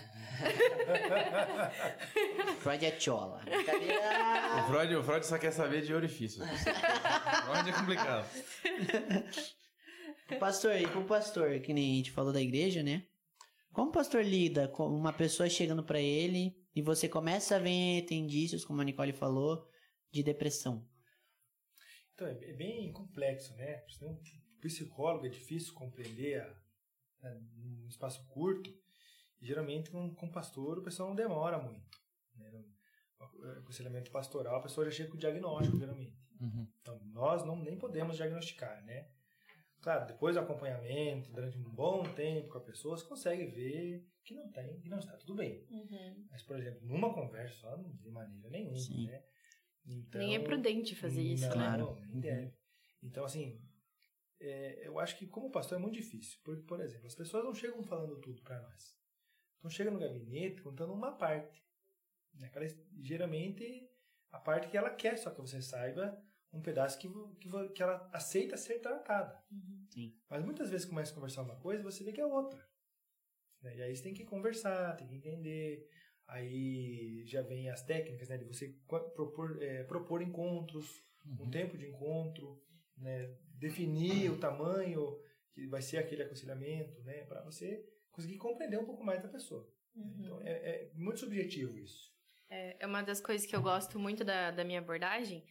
Freud 2.60 2.86
é 2.86 3.00
chola. 3.00 3.42
Brincadeira. 3.44 4.64
O 4.64 4.68
Freud, 4.68 4.96
o 4.96 5.04
Freud 5.04 5.26
só 5.26 5.38
quer 5.38 5.52
saber 5.52 5.82
de 5.82 5.94
orifícios. 5.94 6.46
Freud 7.46 7.70
é 7.70 7.74
complicado. 7.74 8.26
pastor, 10.36 10.76
e 10.76 10.88
pro 10.88 11.06
pastor, 11.06 11.60
que 11.60 11.74
nem 11.74 11.94
a 11.94 11.96
gente 11.98 12.12
falou 12.12 12.34
da 12.34 12.42
igreja, 12.42 12.84
né? 12.84 13.08
Como 13.72 13.90
o 13.90 13.94
pastor 13.94 14.24
lida 14.24 14.68
com 14.68 14.88
uma 14.88 15.12
pessoa 15.12 15.50
chegando 15.50 15.84
pra 15.84 16.00
ele 16.00 16.56
e 16.76 16.82
você 16.82 17.10
começa 17.10 17.56
a 17.56 17.60
ver, 17.60 18.06
tem 18.06 18.24
indícios, 18.24 18.64
como 18.64 18.82
a 18.82 18.84
Nicole 18.84 19.14
falou, 19.14 19.68
de 20.12 20.22
depressão? 20.22 20.88
Então, 22.14 22.28
é 22.28 22.32
é 22.32 22.54
bem 22.54 22.92
complexo, 22.92 23.56
né? 23.56 23.84
Psicólogo 24.62 25.26
é 25.26 25.30
difícil 25.30 25.74
compreender 25.74 26.42
a, 26.42 26.64
né, 27.22 27.42
num 27.56 27.88
espaço 27.88 28.26
curto. 28.28 28.70
E, 29.42 29.46
geralmente, 29.46 29.90
com, 29.90 30.14
com 30.14 30.32
pastor, 30.32 30.78
o 30.78 30.84
pessoal 30.84 31.10
não 31.10 31.16
demora 31.16 31.58
muito. 31.58 31.98
Né? 32.36 32.52
No 32.52 33.52
aconselhamento 33.60 34.12
pastoral, 34.12 34.58
a 34.58 34.62
pessoa 34.62 34.86
já 34.86 34.92
chega 34.92 35.10
com 35.10 35.16
o 35.16 35.20
diagnóstico, 35.20 35.80
geralmente. 35.80 36.16
Uhum. 36.40 36.68
Então, 36.82 37.00
nós 37.06 37.44
não, 37.44 37.56
nem 37.56 37.78
podemos 37.78 38.18
diagnosticar, 38.18 38.84
né? 38.86 39.10
Claro, 39.84 40.08
depois 40.08 40.36
do 40.36 40.40
acompanhamento, 40.40 41.30
durante 41.34 41.58
um 41.58 41.64
bom 41.64 42.04
tempo 42.16 42.48
com 42.48 42.58
a 42.58 42.62
pessoa, 42.62 42.98
você 42.98 43.06
consegue 43.06 43.46
ver 43.48 44.08
que 44.24 44.34
não 44.34 44.50
tem, 44.50 44.80
que 44.80 44.88
não 44.88 44.98
está 44.98 45.18
tudo 45.18 45.36
bem. 45.36 45.68
Mas, 46.32 46.42
por 46.42 46.58
exemplo, 46.58 46.88
numa 46.88 47.14
conversa 47.14 47.54
só, 47.58 47.76
de 47.76 48.10
maneira 48.10 48.50
nenhuma, 48.50 48.78
Sim. 48.78 49.08
né? 49.08 49.22
Então, 49.86 50.22
Nem 50.22 50.36
é 50.36 50.40
prudente 50.40 50.96
fazer 50.96 51.22
isso, 51.22 51.50
não, 51.50 51.58
né? 51.58 51.64
Claro. 51.66 51.96
nem 52.08 52.20
deve. 52.22 52.54
Então, 53.04 53.26
assim, 53.26 53.62
é, 54.40 54.88
eu 54.88 54.98
acho 55.00 55.18
que 55.18 55.28
como 55.28 55.52
pastor 55.52 55.78
é 55.78 55.82
muito 55.82 55.96
difícil. 55.96 56.40
Porque, 56.46 56.64
por 56.64 56.80
exemplo, 56.80 57.06
as 57.08 57.16
pessoas 57.16 57.44
não 57.44 57.54
chegam 57.54 57.84
falando 57.84 58.18
tudo 58.22 58.42
para 58.42 58.62
nós. 58.62 58.98
Então, 59.58 59.70
chega 59.70 59.92
no 59.92 60.00
gabinete 60.00 60.62
contando 60.62 60.94
uma 60.94 61.12
parte. 61.18 61.62
Né? 62.36 62.48
Aquela- 62.48 62.66
geralmente, 63.02 63.90
a 64.32 64.40
parte 64.40 64.70
que 64.70 64.78
ela 64.78 64.90
quer 64.90 65.18
só 65.18 65.30
que 65.30 65.42
você 65.42 65.62
saiba 65.62 66.18
um 66.54 66.62
pedaço 66.62 67.00
que, 67.00 67.10
que, 67.40 67.50
que 67.70 67.84
ela 67.84 68.10
aceita 68.14 68.56
ser 68.56 68.80
tratada. 68.80 69.44
Sim. 69.90 70.16
Mas 70.30 70.46
muitas 70.46 70.70
vezes 70.70 70.86
começa 70.86 71.12
a 71.12 71.16
conversar 71.16 71.42
uma 71.42 71.60
coisa 71.60 71.84
você 71.84 72.04
vê 72.04 72.12
que 72.12 72.22
é 72.22 72.26
outra. 72.26 72.64
Né? 73.62 73.78
E 73.78 73.82
aí 73.82 73.96
você 73.96 74.04
tem 74.04 74.14
que 74.14 74.24
conversar, 74.24 74.96
tem 74.96 75.08
que 75.08 75.16
entender. 75.16 75.90
Aí 76.28 77.24
já 77.26 77.42
vem 77.42 77.70
as 77.70 77.84
técnicas 77.84 78.30
né, 78.30 78.38
de 78.38 78.46
você 78.46 78.70
propor, 78.88 79.62
é, 79.62 79.84
propor 79.84 80.22
encontros, 80.22 81.04
um 81.40 81.50
tempo 81.50 81.78
de 81.78 81.88
encontro, 81.88 82.62
né, 82.98 83.36
definir 83.56 84.32
o 84.32 84.40
tamanho 84.40 85.20
que 85.52 85.68
vai 85.68 85.82
ser 85.82 85.98
aquele 85.98 86.24
aconselhamento, 86.24 87.02
né, 87.04 87.26
para 87.26 87.42
você 87.42 87.86
conseguir 88.12 88.38
compreender 88.38 88.80
um 88.80 88.86
pouco 88.86 89.04
mais 89.04 89.22
da 89.22 89.28
pessoa. 89.28 89.70
Então, 89.96 90.42
é, 90.42 90.52
é 90.52 90.92
muito 90.96 91.20
subjetivo 91.20 91.78
isso. 91.78 92.12
É, 92.50 92.78
é 92.80 92.88
uma 92.88 93.02
das 93.02 93.20
coisas 93.20 93.46
que 93.46 93.56
eu 93.56 93.62
gosto 93.62 94.00
muito 94.00 94.24
da, 94.24 94.52
da 94.52 94.64
minha 94.64 94.80
abordagem, 94.80 95.44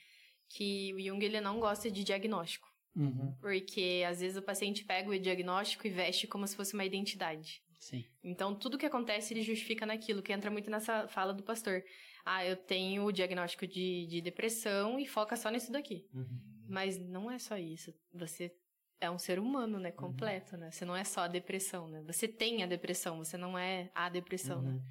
que 0.48 0.92
o 0.94 1.00
Jung 1.00 1.24
ele 1.24 1.40
não 1.40 1.58
gosta 1.58 1.90
de 1.90 2.04
diagnóstico. 2.04 2.68
Uhum. 2.94 3.34
Porque 3.40 4.04
às 4.06 4.20
vezes 4.20 4.36
o 4.36 4.42
paciente 4.42 4.84
pega 4.84 5.10
o 5.10 5.18
diagnóstico 5.18 5.86
e 5.86 5.90
veste 5.90 6.26
como 6.26 6.46
se 6.46 6.56
fosse 6.56 6.74
uma 6.74 6.84
identidade. 6.84 7.62
Sim. 7.78 8.04
Então, 8.22 8.54
tudo 8.54 8.78
que 8.78 8.86
acontece, 8.86 9.34
ele 9.34 9.42
justifica 9.42 9.84
naquilo, 9.84 10.22
que 10.22 10.32
entra 10.32 10.50
muito 10.50 10.70
nessa 10.70 11.08
fala 11.08 11.34
do 11.34 11.42
pastor. 11.42 11.82
Ah, 12.24 12.46
eu 12.46 12.56
tenho 12.56 13.04
o 13.04 13.10
diagnóstico 13.10 13.66
de, 13.66 14.06
de 14.06 14.20
depressão 14.20 15.00
e 15.00 15.06
foca 15.06 15.34
só 15.36 15.50
nisso 15.50 15.72
daqui. 15.72 16.06
Uhum. 16.14 16.40
Mas 16.68 16.96
não 16.96 17.28
é 17.28 17.40
só 17.40 17.58
isso. 17.58 17.92
Você 18.14 18.54
é 19.00 19.10
um 19.10 19.18
ser 19.18 19.40
humano, 19.40 19.80
né? 19.80 19.90
Completo, 19.90 20.56
né? 20.56 20.70
Você 20.70 20.84
não 20.84 20.94
é 20.94 21.02
só 21.02 21.22
a 21.22 21.28
depressão, 21.28 21.88
né? 21.88 22.02
Você 22.02 22.28
tem 22.28 22.62
a 22.62 22.66
depressão, 22.66 23.18
você 23.18 23.36
não 23.36 23.58
é 23.58 23.90
a 23.94 24.08
depressão, 24.08 24.62
né? 24.62 24.70
Uhum. 24.70 24.82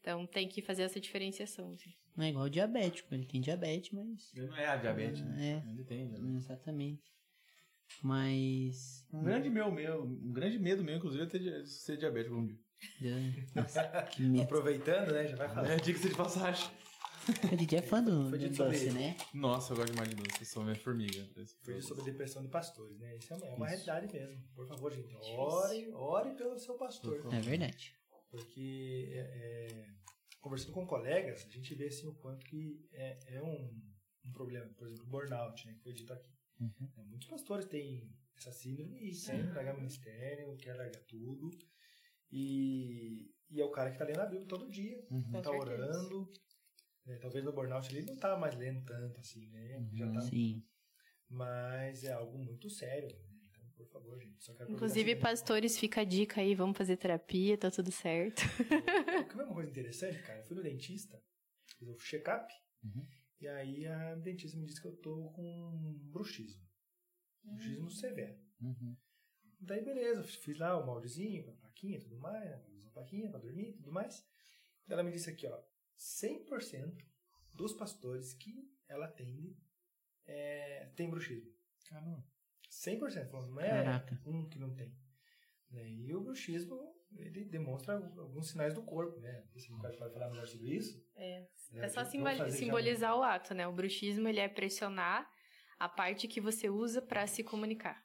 Então, 0.00 0.26
tem 0.26 0.46
que 0.46 0.62
fazer 0.62 0.84
essa 0.84 1.00
diferenciação. 1.00 1.72
assim. 1.72 1.92
Não 2.16 2.24
é 2.24 2.30
igual 2.30 2.46
o 2.46 2.50
diabético, 2.50 3.14
ele 3.14 3.26
tem 3.26 3.40
diabetes, 3.40 3.90
mas. 3.92 4.32
Ele 4.34 4.46
não 4.46 4.56
é 4.56 4.66
a 4.66 4.76
diabetes, 4.76 5.20
né? 5.22 5.62
É. 5.66 5.70
Ele 5.70 5.84
tem 5.84 6.08
diabetes. 6.08 6.44
Exatamente. 6.44 7.12
Mas. 8.02 9.06
Um 9.12 9.22
grande 9.22 9.50
meu, 9.50 9.70
meu, 9.70 10.04
um 10.04 10.32
grande 10.32 10.58
medo 10.58 10.82
meu, 10.82 10.96
inclusive, 10.96 11.22
é 11.22 11.26
ter 11.26 11.66
ser 11.66 11.96
diabético 11.96 12.36
um 12.36 12.46
dia. 12.46 12.58
Nossa, 13.54 13.82
que 14.10 14.22
medo. 14.22 14.44
Aproveitando, 14.44 15.12
né? 15.12 15.26
Já 15.26 15.36
vai 15.36 15.48
falar. 15.48 15.70
É, 15.70 15.76
diga-se 15.76 16.08
de 16.08 16.14
passagem. 16.14 16.70
O 17.52 17.56
Didi 17.56 17.74
é 17.74 17.82
fã 17.82 18.02
do, 18.02 18.30
Foi 18.30 18.38
do 18.38 18.48
doce, 18.50 18.90
né? 18.92 19.16
Nossa, 19.34 19.72
eu 19.72 19.76
gosto 19.76 19.90
demais 19.90 20.08
de 20.08 20.14
doce, 20.14 20.38
eu 20.40 20.46
sou 20.46 20.62
minha 20.62 20.76
formiga. 20.76 21.26
Foi 21.64 21.82
sobre 21.82 22.04
depressão 22.04 22.40
de 22.40 22.48
pastores, 22.48 23.00
né? 23.00 23.16
Isso 23.16 23.32
é 23.32 23.36
uma, 23.36 23.46
é 23.46 23.54
uma 23.54 23.66
Isso. 23.66 23.84
realidade 23.84 24.12
mesmo. 24.12 24.44
Por 24.54 24.66
favor, 24.68 24.92
gente, 24.92 25.12
ore, 25.12 25.90
ore 25.92 26.34
pelo 26.34 26.56
seu 26.56 26.74
pastor. 26.74 27.26
É 27.32 27.40
verdade. 27.40 27.96
Porque 28.30 29.08
é, 29.12 29.18
é, 29.18 29.88
conversando 30.40 30.72
com 30.72 30.86
colegas, 30.86 31.44
a 31.46 31.50
gente 31.50 31.74
vê 31.74 31.86
assim 31.86 32.06
o 32.06 32.14
quanto 32.14 32.44
que 32.46 32.86
é, 32.92 33.36
é 33.36 33.42
um, 33.42 33.82
um 34.24 34.32
problema. 34.32 34.68
Por 34.74 34.86
exemplo, 34.86 35.04
o 35.06 35.10
burnout, 35.10 35.66
né? 35.66 35.74
Que 35.74 35.80
foi 35.82 35.92
dito 35.92 36.12
aqui. 36.12 36.30
Uhum. 36.60 36.90
É, 36.96 37.02
Muitos 37.04 37.28
pastores 37.28 37.66
têm 37.66 38.10
essa 38.36 38.52
síndrome 38.52 38.96
e 38.98 39.12
querem 39.14 39.52
largar 39.52 39.74
ministério, 39.76 40.56
quer 40.58 40.74
largar 40.74 41.02
tudo. 41.04 41.50
E, 42.30 43.30
e 43.50 43.60
é 43.60 43.64
o 43.64 43.70
cara 43.70 43.90
que 43.90 43.98
tá 43.98 44.04
lendo 44.04 44.20
a 44.20 44.26
Bíblia 44.26 44.48
todo 44.48 44.70
dia, 44.70 45.04
Uhum. 45.10 45.42
tá 45.42 45.50
orando. 45.50 46.30
né? 47.04 47.16
Talvez 47.18 47.44
no 47.44 47.52
burnout 47.52 47.94
ele 47.94 48.06
não 48.06 48.16
tá 48.16 48.36
mais 48.36 48.54
lendo 48.56 48.84
tanto 48.84 49.20
assim, 49.20 49.46
né? 49.48 49.78
Uhum. 49.78 49.96
Já 49.96 50.10
tá 50.12 50.20
Sim. 50.22 50.62
mas 51.28 52.04
é 52.04 52.12
algo 52.12 52.36
muito 52.38 52.68
sério. 52.68 53.08
Por 53.76 53.86
favor, 53.88 54.18
gente. 54.18 54.42
Só 54.42 54.54
quero 54.54 54.72
Inclusive, 54.72 55.16
pastores, 55.16 55.78
fica 55.78 56.00
a 56.00 56.04
dica 56.04 56.40
aí, 56.40 56.54
vamos 56.54 56.76
fazer 56.76 56.96
terapia, 56.96 57.58
tá 57.58 57.70
tudo 57.70 57.92
certo. 57.92 58.42
Que 59.28 59.40
é 59.40 59.44
uma 59.44 59.54
coisa 59.54 59.70
interessante, 59.70 60.18
cara. 60.22 60.40
Eu 60.40 60.44
fui 60.44 60.56
no 60.56 60.62
dentista, 60.62 61.22
fiz 61.78 61.88
o 61.88 61.96
check-up, 61.98 62.52
Uhum. 62.82 63.06
e 63.40 63.48
aí 63.48 63.86
a 63.86 64.14
dentista 64.16 64.56
me 64.58 64.64
disse 64.66 64.80
que 64.80 64.86
eu 64.86 64.96
tô 64.96 65.30
com 65.30 65.94
bruxismo. 66.10 66.64
Bruxismo 67.42 67.90
severo. 67.90 68.38
Uhum. 68.60 68.96
Daí, 69.60 69.82
beleza, 69.84 70.22
fiz 70.22 70.58
lá 70.58 70.76
o 70.78 70.86
moldezinho, 70.86 71.44
com 71.44 71.50
a 71.52 71.56
plaquinha 71.56 71.96
e 71.98 72.00
tudo 72.00 72.18
mais, 72.18 72.44
né? 72.44 72.82
A 72.86 72.90
plaquinha 72.90 73.30
pra 73.30 73.38
dormir 73.40 73.70
e 73.70 73.72
tudo 73.74 73.90
mais. 73.92 74.24
Ela 74.88 75.02
me 75.02 75.10
disse 75.10 75.28
aqui, 75.30 75.46
ó, 75.46 75.62
100% 75.98 77.04
dos 77.54 77.72
pastores 77.72 78.32
que 78.34 78.70
ela 78.88 79.06
atende 79.06 79.56
é, 80.26 80.86
tem 80.94 81.08
bruxismo. 81.10 81.50
Caramba. 81.88 82.24
100%, 82.84 83.30
falando, 83.30 83.50
não 83.50 83.60
é 83.60 83.68
Caraca. 83.68 84.20
um 84.26 84.48
que 84.48 84.58
não 84.58 84.74
tem. 84.74 84.94
E 85.72 86.14
o 86.14 86.20
bruxismo, 86.20 86.78
ele 87.16 87.44
demonstra 87.44 87.94
alguns 87.94 88.48
sinais 88.50 88.72
do 88.74 88.82
corpo, 88.82 89.18
né? 89.20 89.44
Cara 89.82 89.96
pode 89.96 90.12
falar 90.14 90.30
melhor 90.30 90.46
sobre 90.46 90.74
isso. 90.74 91.04
É, 91.14 91.40
né? 91.72 91.84
É 91.84 91.88
só 91.88 91.96
Vamos 91.96 92.10
simboli- 92.10 92.38
fazer 92.38 92.50
já 92.52 92.56
simbolizar 92.56 93.16
o 93.16 93.22
ato, 93.22 93.54
né? 93.54 93.66
O 93.66 93.72
bruxismo, 93.72 94.28
ele 94.28 94.40
é 94.40 94.48
pressionar 94.48 95.28
a 95.78 95.88
parte 95.88 96.28
que 96.28 96.40
você 96.40 96.70
usa 96.70 97.02
pra 97.02 97.26
se 97.26 97.42
comunicar. 97.42 98.02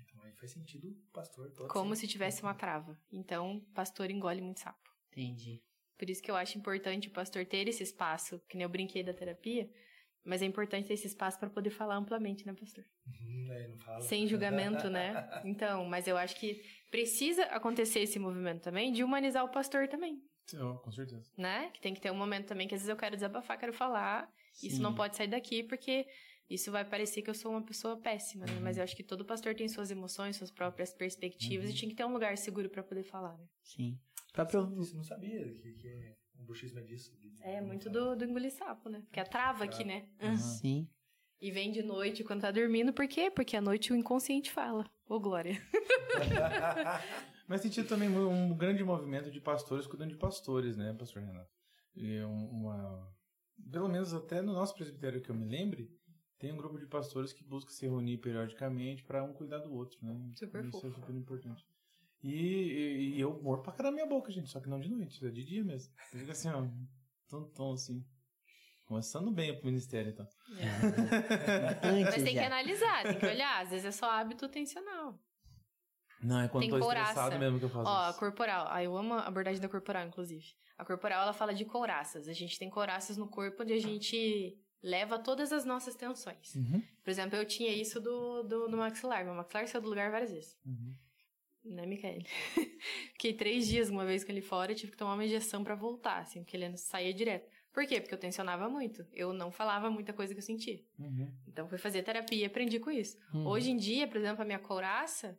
Então 0.00 0.22
aí 0.22 0.32
faz 0.34 0.50
sentido 0.52 0.88
o 0.90 1.12
pastor 1.12 1.50
todo. 1.52 1.68
Como 1.68 1.94
se 1.96 2.06
tivesse 2.08 2.42
uma 2.42 2.54
trava. 2.56 2.98
Então, 3.12 3.60
pastor 3.74 4.10
engole 4.10 4.40
muito 4.42 4.60
sapo. 4.60 4.90
Entendi. 5.12 5.62
Por 5.98 6.10
isso 6.10 6.22
que 6.22 6.30
eu 6.30 6.36
acho 6.36 6.58
importante 6.58 7.08
o 7.08 7.12
pastor 7.12 7.46
ter 7.46 7.66
esse 7.68 7.82
espaço, 7.82 8.38
que 8.48 8.56
nem 8.56 8.64
eu 8.64 8.68
brinquei 8.68 9.02
da 9.02 9.14
terapia, 9.14 9.70
mas 10.26 10.42
é 10.42 10.44
importante 10.44 10.86
ter 10.88 10.94
esse 10.94 11.06
espaço 11.06 11.38
pra 11.38 11.48
poder 11.48 11.70
falar 11.70 11.96
amplamente, 11.96 12.46
né, 12.46 12.52
pastor? 12.52 12.84
Uhum? 13.06 13.68
Não 13.70 13.78
fala. 13.78 14.00
Sem 14.00 14.26
julgamento, 14.26 14.90
né? 14.90 15.14
Então, 15.44 15.84
mas 15.86 16.06
eu 16.06 16.16
acho 16.16 16.36
que 16.38 16.60
precisa 16.90 17.44
acontecer 17.44 18.00
esse 18.00 18.18
movimento 18.18 18.62
também 18.62 18.92
de 18.92 19.02
humanizar 19.04 19.44
o 19.44 19.48
pastor 19.48 19.88
também, 19.88 20.20
Oh, 20.54 20.74
com 20.78 20.90
certeza. 20.92 21.30
né? 21.36 21.70
Que 21.72 21.80
tem 21.80 21.94
que 21.94 22.00
ter 22.00 22.10
um 22.10 22.16
momento 22.16 22.46
também 22.46 22.66
que 22.68 22.74
às 22.74 22.80
vezes 22.80 22.88
eu 22.90 22.96
quero 22.96 23.14
desabafar, 23.16 23.58
quero 23.58 23.72
falar, 23.72 24.28
isso 24.62 24.76
Sim. 24.76 24.82
não 24.82 24.94
pode 24.94 25.16
sair 25.16 25.28
daqui 25.28 25.62
porque 25.62 26.06
isso 26.48 26.70
vai 26.70 26.84
parecer 26.84 27.22
que 27.22 27.30
eu 27.30 27.34
sou 27.34 27.50
uma 27.50 27.62
pessoa 27.64 27.96
péssima, 28.00 28.44
né? 28.46 28.60
Mas 28.62 28.76
eu 28.78 28.84
acho 28.84 28.94
que 28.96 29.02
todo 29.02 29.24
pastor 29.24 29.54
tem 29.54 29.68
suas 29.68 29.90
emoções, 29.90 30.36
suas 30.36 30.50
próprias 30.50 30.92
perspectivas 30.94 31.70
e 31.70 31.74
tinha 31.74 31.88
que 31.88 31.96
ter 31.96 32.04
um 32.04 32.12
lugar 32.12 32.36
seguro 32.38 32.68
pra 32.70 32.82
poder 32.82 33.02
falar, 33.02 33.36
né? 33.36 33.46
Sim. 33.62 33.98
Próprio. 34.32 34.72
Isso 34.80 34.92
eu 34.92 34.96
não 34.98 35.02
sabia 35.04 35.42
que, 35.54 35.72
que 35.74 35.88
é, 35.88 36.14
bruxismo 36.46 36.78
é 36.78 36.82
disso. 36.82 37.12
É 37.42 37.60
muito 37.60 37.90
do, 37.90 38.16
do 38.16 38.24
engolir 38.24 38.52
sapo, 38.52 38.88
né? 38.88 39.00
Porque 39.02 39.20
a 39.20 39.24
trava 39.24 39.64
aqui, 39.64 39.84
né? 39.84 40.08
Sim. 40.36 40.88
E 41.40 41.50
vem 41.50 41.70
de 41.70 41.82
noite 41.82 42.24
quando 42.24 42.40
tá 42.40 42.50
dormindo, 42.50 42.92
por 42.92 43.06
quê? 43.06 43.30
Porque 43.30 43.56
à 43.56 43.60
noite 43.60 43.92
o 43.92 43.96
inconsciente 43.96 44.50
fala. 44.50 44.90
Ô, 45.06 45.20
Glória. 45.20 45.60
Mas 47.46 47.60
tem 47.60 47.70
tido 47.70 47.88
também 47.88 48.08
um 48.08 48.56
grande 48.56 48.82
movimento 48.82 49.30
de 49.30 49.40
pastores 49.40 49.86
cuidando 49.86 50.10
de 50.10 50.16
pastores, 50.16 50.76
né, 50.76 50.92
pastor 50.94 51.22
Renato? 51.22 51.50
E 51.94 52.20
um- 52.22 52.48
uma... 52.50 53.14
Pelo 53.70 53.88
menos 53.88 54.12
até 54.12 54.42
no 54.42 54.52
nosso 54.52 54.74
presbitério 54.74 55.20
que 55.22 55.30
eu 55.30 55.34
me 55.34 55.46
lembre, 55.46 55.90
tem 56.38 56.52
um 56.52 56.56
grupo 56.56 56.78
de 56.78 56.86
pastores 56.86 57.32
que 57.32 57.44
busca 57.44 57.70
se 57.70 57.86
reunir 57.86 58.18
periodicamente 58.18 59.02
para 59.04 59.22
um 59.22 59.32
cuidar 59.32 59.58
do 59.58 59.72
outro, 59.72 59.98
né? 60.02 60.14
Super 60.36 60.64
Isso 60.64 60.76
é 60.78 60.80
fofo. 60.80 61.00
super 61.00 61.14
importante. 61.14 61.64
E, 62.22 62.30
e, 62.32 63.16
e 63.16 63.20
eu 63.20 63.40
morro 63.42 63.62
pra 63.62 63.72
caramba 63.72 63.94
minha 63.94 64.06
boca, 64.06 64.32
gente, 64.32 64.48
só 64.50 64.60
que 64.60 64.68
não 64.68 64.80
de 64.80 64.88
noite, 64.90 65.24
é 65.24 65.30
de 65.30 65.44
dia 65.44 65.62
mesmo. 65.64 65.92
Eu 66.12 66.18
fico 66.20 66.30
assim, 66.32 66.48
ó, 66.48 66.66
tom, 67.28 67.44
tom, 67.50 67.72
assim. 67.74 68.04
Começando 68.86 69.30
bem 69.32 69.54
pro 69.56 69.66
ministério, 69.66 70.10
então. 70.12 70.26
Antes 71.82 72.14
Mas 72.14 72.22
tem 72.22 72.34
que 72.34 72.38
analisar, 72.38 73.02
tem 73.02 73.18
que 73.18 73.26
olhar. 73.26 73.62
Às 73.62 73.70
vezes 73.70 73.84
é 73.86 73.90
só 73.90 74.08
hábito 74.10 74.48
tensional. 74.48 75.18
Não, 76.22 76.40
é 76.40 76.48
quando 76.48 76.62
Tem 76.62 76.70
tô 76.70 76.78
couraça. 76.78 77.10
estressado 77.10 77.38
mesmo 77.38 77.58
que 77.58 77.64
eu 77.64 77.68
faço 77.68 77.90
Ó, 77.90 78.06
a 78.06 78.10
isso. 78.10 78.18
corporal. 78.18 78.66
Ah, 78.70 78.82
eu 78.82 78.96
amo 78.96 79.14
a 79.14 79.26
abordagem 79.26 79.60
da 79.60 79.68
corporal, 79.68 80.06
inclusive. 80.06 80.44
A 80.78 80.84
corporal, 80.84 81.22
ela 81.22 81.32
fala 81.32 81.52
de 81.52 81.64
couraças. 81.64 82.28
A 82.28 82.32
gente 82.32 82.58
tem 82.58 82.70
couraças 82.70 83.16
no 83.16 83.28
corpo 83.28 83.62
onde 83.62 83.72
a 83.72 83.80
gente 83.80 84.56
leva 84.82 85.18
todas 85.18 85.52
as 85.52 85.64
nossas 85.64 85.94
tensões. 85.96 86.54
Uhum, 86.54 86.80
Por 87.02 87.10
exemplo, 87.10 87.36
eu 87.36 87.44
tinha 87.44 87.72
isso 87.72 88.00
do, 88.00 88.42
do, 88.44 88.68
do 88.68 88.76
maxilar. 88.76 89.24
Meu 89.24 89.34
maxilar 89.34 89.66
saiu 89.66 89.82
do 89.82 89.88
lugar 89.88 90.10
várias 90.10 90.30
vezes. 90.30 90.56
uhum. 90.64 90.94
Né, 91.66 91.84
Micaele? 91.84 92.24
Fiquei 93.12 93.34
três 93.34 93.66
dias 93.66 93.90
uma 93.90 94.04
vez 94.06 94.22
com 94.24 94.30
ele 94.32 94.40
fora, 94.40 94.74
tive 94.74 94.92
que 94.92 94.98
tomar 94.98 95.14
uma 95.14 95.24
injeção 95.24 95.64
pra 95.64 95.74
voltar, 95.74 96.18
assim, 96.20 96.42
porque 96.44 96.56
ele 96.56 96.76
saía 96.76 97.12
direto. 97.12 97.50
Por 97.72 97.86
quê? 97.86 98.00
Porque 98.00 98.14
eu 98.14 98.18
tensionava 98.18 98.68
muito. 98.68 99.04
Eu 99.12 99.32
não 99.32 99.50
falava 99.50 99.90
muita 99.90 100.12
coisa 100.12 100.32
que 100.32 100.38
eu 100.38 100.42
sentia. 100.44 100.82
Uhum. 100.98 101.30
Então, 101.46 101.68
fui 101.68 101.76
fazer 101.76 102.02
terapia 102.02 102.38
e 102.38 102.44
aprendi 102.44 102.78
com 102.78 102.90
isso. 102.90 103.18
Uhum. 103.34 103.46
Hoje 103.48 103.70
em 103.70 103.76
dia, 103.76 104.06
por 104.08 104.16
exemplo, 104.16 104.42
a 104.42 104.44
minha 104.46 104.58
couraça, 104.58 105.38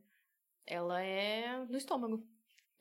ela 0.66 1.02
é 1.02 1.66
no 1.66 1.78
estômago. 1.78 2.24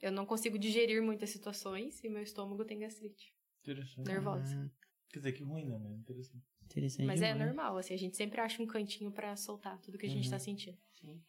Eu 0.03 0.13
não 0.13 0.27
consigo 0.27 0.59
digerir 0.59 1.01
muitas 1.03 1.31
situações 1.31 2.03
e 2.05 2.09
meu 2.09 2.23
estômago 2.23 2.65
tem 2.65 2.79
gastrite. 2.81 3.33
Interessante. 3.63 4.07
Nervosa. 4.07 4.55
Ah, 4.67 4.87
Quer 5.11 5.21
dizer, 5.21 5.33
que 5.33 5.43
ruim, 5.43 5.65
né? 5.67 5.79
Mas 5.79 5.99
Interessante. 6.01 6.45
interessante. 6.65 7.07
Mas 7.07 7.23
é 7.23 7.33
demais. 7.33 7.47
normal, 7.47 7.79
assim, 7.79 7.95
a 7.95 7.99
gente 7.99 8.15
sempre 8.17 8.41
acha 8.41 8.63
um 8.63 8.67
cantinho 8.67 9.11
pra 9.11 9.35
soltar 9.37 9.81
tudo 9.81 9.97
que 9.97 10.05
a 10.05 10.11
gente 10.11 10.25
Uhum. 10.27 10.31
tá 10.33 10.39
sentindo. 10.39 10.77
Sim. 10.93 11.23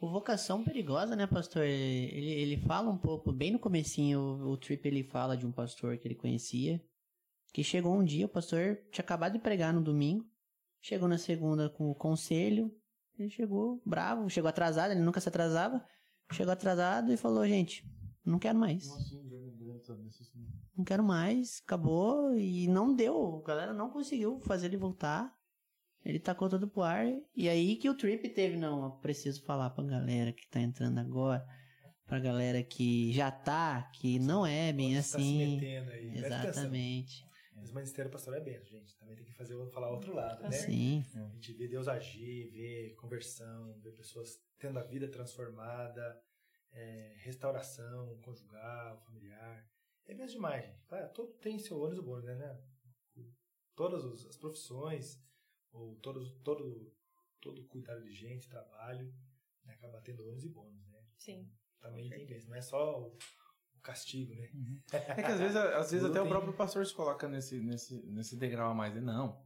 O 0.00 0.08
Vocação 0.08 0.62
Perigosa, 0.62 1.16
né, 1.16 1.26
pastor? 1.26 1.64
Ele, 1.64 2.30
ele 2.30 2.56
fala 2.58 2.88
um 2.88 2.96
pouco, 2.96 3.32
bem 3.32 3.50
no 3.50 3.58
comecinho, 3.58 4.20
o, 4.20 4.52
o 4.52 4.56
Trip 4.56 4.86
ele 4.86 5.02
fala 5.02 5.36
de 5.36 5.44
um 5.44 5.50
pastor 5.50 5.98
que 5.98 6.06
ele 6.06 6.14
conhecia, 6.14 6.80
que 7.52 7.64
chegou 7.64 7.96
um 7.96 8.04
dia, 8.04 8.26
o 8.26 8.28
pastor 8.28 8.76
tinha 8.92 9.02
acabado 9.02 9.32
de 9.32 9.40
pregar 9.40 9.72
no 9.72 9.82
domingo, 9.82 10.24
chegou 10.80 11.08
na 11.08 11.18
segunda 11.18 11.68
com 11.68 11.90
o 11.90 11.94
conselho, 11.94 12.72
ele 13.18 13.30
chegou 13.30 13.82
bravo, 13.84 14.30
chegou 14.30 14.48
atrasado, 14.48 14.92
ele 14.92 15.00
nunca 15.00 15.20
se 15.20 15.28
atrasava, 15.28 15.84
chegou 16.32 16.52
atrasado 16.52 17.12
e 17.12 17.16
falou, 17.16 17.44
gente, 17.46 17.84
não 18.24 18.38
quero 18.38 18.56
mais, 18.56 18.84
isso. 18.84 19.18
não 20.76 20.84
quero 20.84 21.02
mais, 21.02 21.60
acabou, 21.64 22.38
e 22.38 22.68
não 22.68 22.94
deu, 22.94 23.40
a 23.42 23.48
galera 23.48 23.72
não 23.72 23.90
conseguiu 23.90 24.38
fazer 24.40 24.66
ele 24.66 24.76
voltar, 24.76 25.36
ele 26.08 26.18
tacou 26.18 26.48
tudo 26.48 26.66
pro 26.68 26.82
ar, 26.82 27.06
e 27.36 27.48
aí 27.48 27.76
que 27.76 27.88
o 27.88 27.94
Trip 27.94 28.28
teve, 28.30 28.56
não, 28.56 28.84
eu 28.84 28.90
preciso 28.92 29.42
falar 29.44 29.70
pra 29.70 29.84
galera 29.84 30.32
que 30.32 30.48
tá 30.48 30.60
entrando 30.60 30.98
agora, 30.98 31.46
pra 32.06 32.18
galera 32.18 32.62
que 32.62 33.12
já 33.12 33.30
tá, 33.30 33.82
que 33.94 34.18
não 34.18 34.46
é 34.46 34.72
bem 34.72 34.94
Você 34.94 34.96
tá 34.96 35.02
se 35.02 35.16
assim. 35.16 35.56
metendo 35.56 35.90
aí. 35.90 36.18
Exatamente. 36.18 37.28
Mas 37.54 37.70
o 37.70 37.74
ministério 37.74 38.10
pastoral 38.10 38.40
é 38.40 38.44
benção, 38.44 38.78
gente. 38.78 38.96
Também 38.96 39.16
tem 39.16 39.24
que 39.26 39.32
fazer, 39.34 39.54
falar 39.70 39.90
outro 39.90 40.14
lado, 40.14 40.42
né? 40.44 40.52
Sim. 40.52 41.04
A 41.14 41.34
gente 41.34 41.52
vê 41.54 41.66
Deus 41.68 41.88
agir, 41.88 42.50
vê 42.52 42.94
conversão, 43.00 43.78
vê 43.80 43.90
pessoas 43.90 44.38
tendo 44.58 44.78
a 44.78 44.82
vida 44.84 45.08
transformada. 45.08 46.20
é, 46.72 47.14
restauração 47.18 48.18
conjugal, 48.22 48.98
familiar. 49.04 49.66
É 50.06 50.14
mesmo 50.14 50.36
demais, 50.36 50.64
gente. 50.64 50.86
Claro, 50.86 51.12
todo 51.12 51.32
tem 51.38 51.58
seu 51.58 51.78
ônus 51.80 51.98
e 51.98 52.02
bônus, 52.02 52.24
né? 52.24 52.58
Todas 53.74 54.04
as 54.26 54.36
profissões, 54.36 55.18
ou 55.72 55.96
todos, 55.96 56.30
todo, 56.42 56.92
todo 57.40 57.64
cuidado 57.66 58.02
de 58.02 58.12
gente, 58.12 58.48
trabalho, 58.48 59.12
né, 59.64 59.74
acaba 59.74 60.00
tendo 60.00 60.26
ônus 60.28 60.44
e 60.44 60.48
bônus, 60.48 60.88
né? 60.90 60.98
Sim. 61.18 61.50
Também 61.80 62.08
tem 62.08 62.26
mesmo. 62.26 62.50
Não 62.50 62.56
é 62.56 62.60
só 62.62 63.00
o, 63.00 63.16
o 63.76 63.80
castigo, 63.80 64.34
né? 64.34 64.50
É 64.92 65.22
que 65.22 65.32
às 65.32 65.38
vezes, 65.38 65.56
às 65.56 65.90
vezes 65.90 66.04
até 66.06 66.20
o 66.20 66.24
tem- 66.24 66.30
próprio 66.32 66.52
pastor 66.54 66.84
se 66.86 66.94
coloca 66.94 67.28
nesse, 67.28 67.60
nesse, 67.60 68.02
nesse 68.06 68.36
degrau 68.36 68.70
a 68.70 68.74
mais. 68.74 68.94
Ele, 68.96 69.04
Não, 69.04 69.44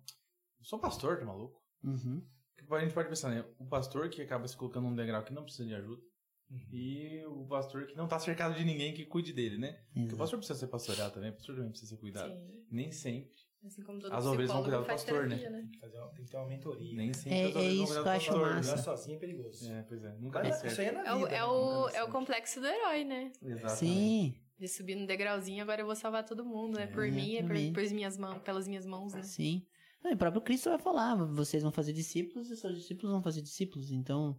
eu 0.58 0.64
sou 0.64 0.78
pastor, 0.78 1.18
tá 1.18 1.24
maluco? 1.24 1.62
Uhum. 1.82 2.26
A 2.70 2.80
gente 2.80 2.94
pode 2.94 3.08
pensar, 3.08 3.28
né? 3.30 3.44
O 3.58 3.66
pastor 3.66 4.08
que 4.08 4.22
acaba 4.22 4.46
se 4.48 4.56
colocando 4.56 4.88
num 4.88 4.94
degrau 4.94 5.22
que 5.24 5.32
não 5.32 5.42
precisa 5.44 5.66
de 5.66 5.74
ajuda. 5.74 6.00
Uhum. 6.48 6.68
E 6.70 7.24
o 7.26 7.46
pastor 7.46 7.86
que 7.86 7.94
não 7.96 8.06
tá 8.08 8.18
cercado 8.18 8.54
de 8.54 8.64
ninguém 8.64 8.94
que 8.94 9.04
cuide 9.04 9.32
dele, 9.32 9.58
né? 9.58 9.72
Porque 9.86 10.00
o 10.00 10.02
Exato. 10.04 10.16
pastor 10.18 10.38
precisa 10.38 10.58
ser 10.58 10.68
pastoreado 10.68 11.14
também, 11.14 11.30
o 11.30 11.34
pastor 11.34 11.54
também 11.56 11.70
precisa 11.70 11.94
ser 11.94 12.00
cuidado. 12.00 12.32
Sim. 12.32 12.66
Nem 12.70 12.92
sempre. 12.92 13.42
Assim 13.64 13.82
como 13.82 14.01
todo 14.01 14.12
As 14.12 14.26
ovelhas 14.26 14.51
vão 14.51 14.62
cuidar 14.62 14.78
do 14.78 14.86
pastor, 14.86 15.26
né? 15.28 15.36
terapia, 15.36 15.60
Tem 15.60 15.70
que, 15.70 15.78
fazer 15.78 15.98
uma, 15.98 16.09
tem 16.09 16.24
que 16.24 16.30
ter 16.30 16.36
uma 16.36 16.47
mentoria. 16.47 16.97
Nem 16.97 17.06
né? 17.09 17.12
sempre. 17.14 17.39
É- 17.39 17.44
as 17.44 17.51
ovelhas 17.55 17.56
é 17.56 17.74
vão 17.76 17.84
isso 17.84 17.86
cuidar 17.86 17.93
que 17.93 17.98
eu 17.98 18.02
do 18.02 18.09
acho 18.10 18.26
pastor, 18.26 18.40
massa. 18.51 18.72
Andar 18.72 18.82
sozinho 18.82 19.16
é 19.16 19.18
perigoso. 19.20 19.72
É, 19.72 19.82
pois 19.82 20.05
é. 20.05 20.16
Nunca 20.18 20.43
Mas 20.43 20.64
isso 20.64 20.80
aí 20.80 20.86
é 20.89 20.93
na 20.93 21.06
É 21.06 21.12
o, 21.14 21.18
vida. 21.18 21.28
é, 21.30 21.32
né? 21.39 21.44
o, 21.44 21.80
Nunca 21.80 21.93
dá 21.93 21.98
é 21.98 22.02
o 22.05 22.09
complexo 22.09 22.60
do 22.60 22.66
herói, 22.66 23.05
né? 23.05 23.32
Exatamente. 23.40 23.76
Sim, 23.76 24.34
De 24.59 24.68
subir 24.68 24.97
no 24.97 25.06
degrauzinho, 25.06 25.62
agora 25.62 25.80
eu 25.80 25.86
vou 25.86 25.94
salvar 25.94 26.24
todo 26.24 26.44
mundo. 26.44 26.78
É 26.78 26.86
por 26.86 27.06
mim, 27.06 27.36
é 27.36 27.43
por, 27.43 27.56
por 27.72 27.90
minhas 27.93 28.18
mãos, 28.18 28.43
pelas 28.43 28.66
minhas 28.66 28.84
mãos, 28.86 29.14
né? 29.14 29.22
sim. 29.22 29.66
Não, 30.02 30.10
e 30.10 30.14
o 30.14 30.18
próprio 30.18 30.43
Cristo 30.43 30.68
vai 30.68 30.80
falar, 30.80 31.14
vocês 31.14 31.62
vão 31.62 31.70
fazer 31.70 31.93
discípulos 31.93 32.51
e 32.51 32.56
seus 32.56 32.76
discípulos 32.76 33.12
vão 33.12 33.22
fazer 33.22 33.40
discípulos, 33.40 33.93
então... 33.93 34.36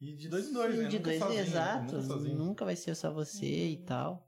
E 0.00 0.14
de 0.14 0.28
dois 0.28 0.48
em 0.48 0.52
dois, 0.54 0.74
Sim, 0.74 0.82
né? 0.82 0.88
De 0.88 0.96
Nunca 0.98 1.10
dois, 1.10 1.18
sozinho, 1.18 1.40
exato. 1.40 1.96
Nunca. 1.98 2.16
Nunca 2.16 2.64
vai 2.64 2.76
ser 2.76 2.94
só 2.94 3.10
você 3.12 3.68
e 3.68 3.76
tal. 3.84 4.25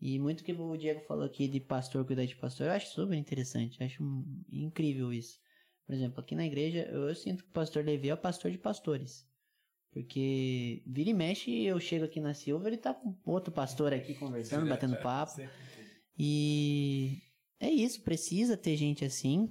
E 0.00 0.18
muito 0.18 0.44
que 0.44 0.52
o 0.52 0.76
Diego 0.76 1.00
falou 1.00 1.24
aqui 1.24 1.48
de 1.48 1.58
pastor 1.58 2.04
cuidar 2.04 2.26
de 2.26 2.36
pastor, 2.36 2.66
eu 2.66 2.72
acho 2.72 2.88
super 2.88 3.16
interessante. 3.16 3.82
Acho 3.82 4.02
incrível 4.50 5.12
isso. 5.12 5.38
Por 5.86 5.94
exemplo, 5.94 6.20
aqui 6.20 6.34
na 6.34 6.44
igreja, 6.44 6.88
eu, 6.90 7.08
eu 7.08 7.14
sinto 7.14 7.44
que 7.44 7.50
o 7.50 7.52
pastor 7.52 7.84
Levi 7.84 8.08
é 8.08 8.14
o 8.14 8.18
pastor 8.18 8.50
de 8.50 8.58
pastores. 8.58 9.26
Porque 9.92 10.82
vira 10.86 11.08
e 11.08 11.14
mexe, 11.14 11.62
eu 11.62 11.80
chego 11.80 12.04
aqui 12.04 12.20
na 12.20 12.34
Silva, 12.34 12.68
ele 12.68 12.76
tá 12.76 12.92
com 12.92 13.16
outro 13.24 13.50
pastor 13.50 13.94
aqui 13.94 14.14
conversando, 14.14 14.68
batendo 14.68 14.96
papo. 14.96 15.32
Sempre 15.32 15.52
tem. 15.74 15.86
E 16.18 17.22
é 17.58 17.70
isso, 17.70 18.02
precisa 18.02 18.56
ter 18.56 18.76
gente 18.76 19.04
assim. 19.04 19.50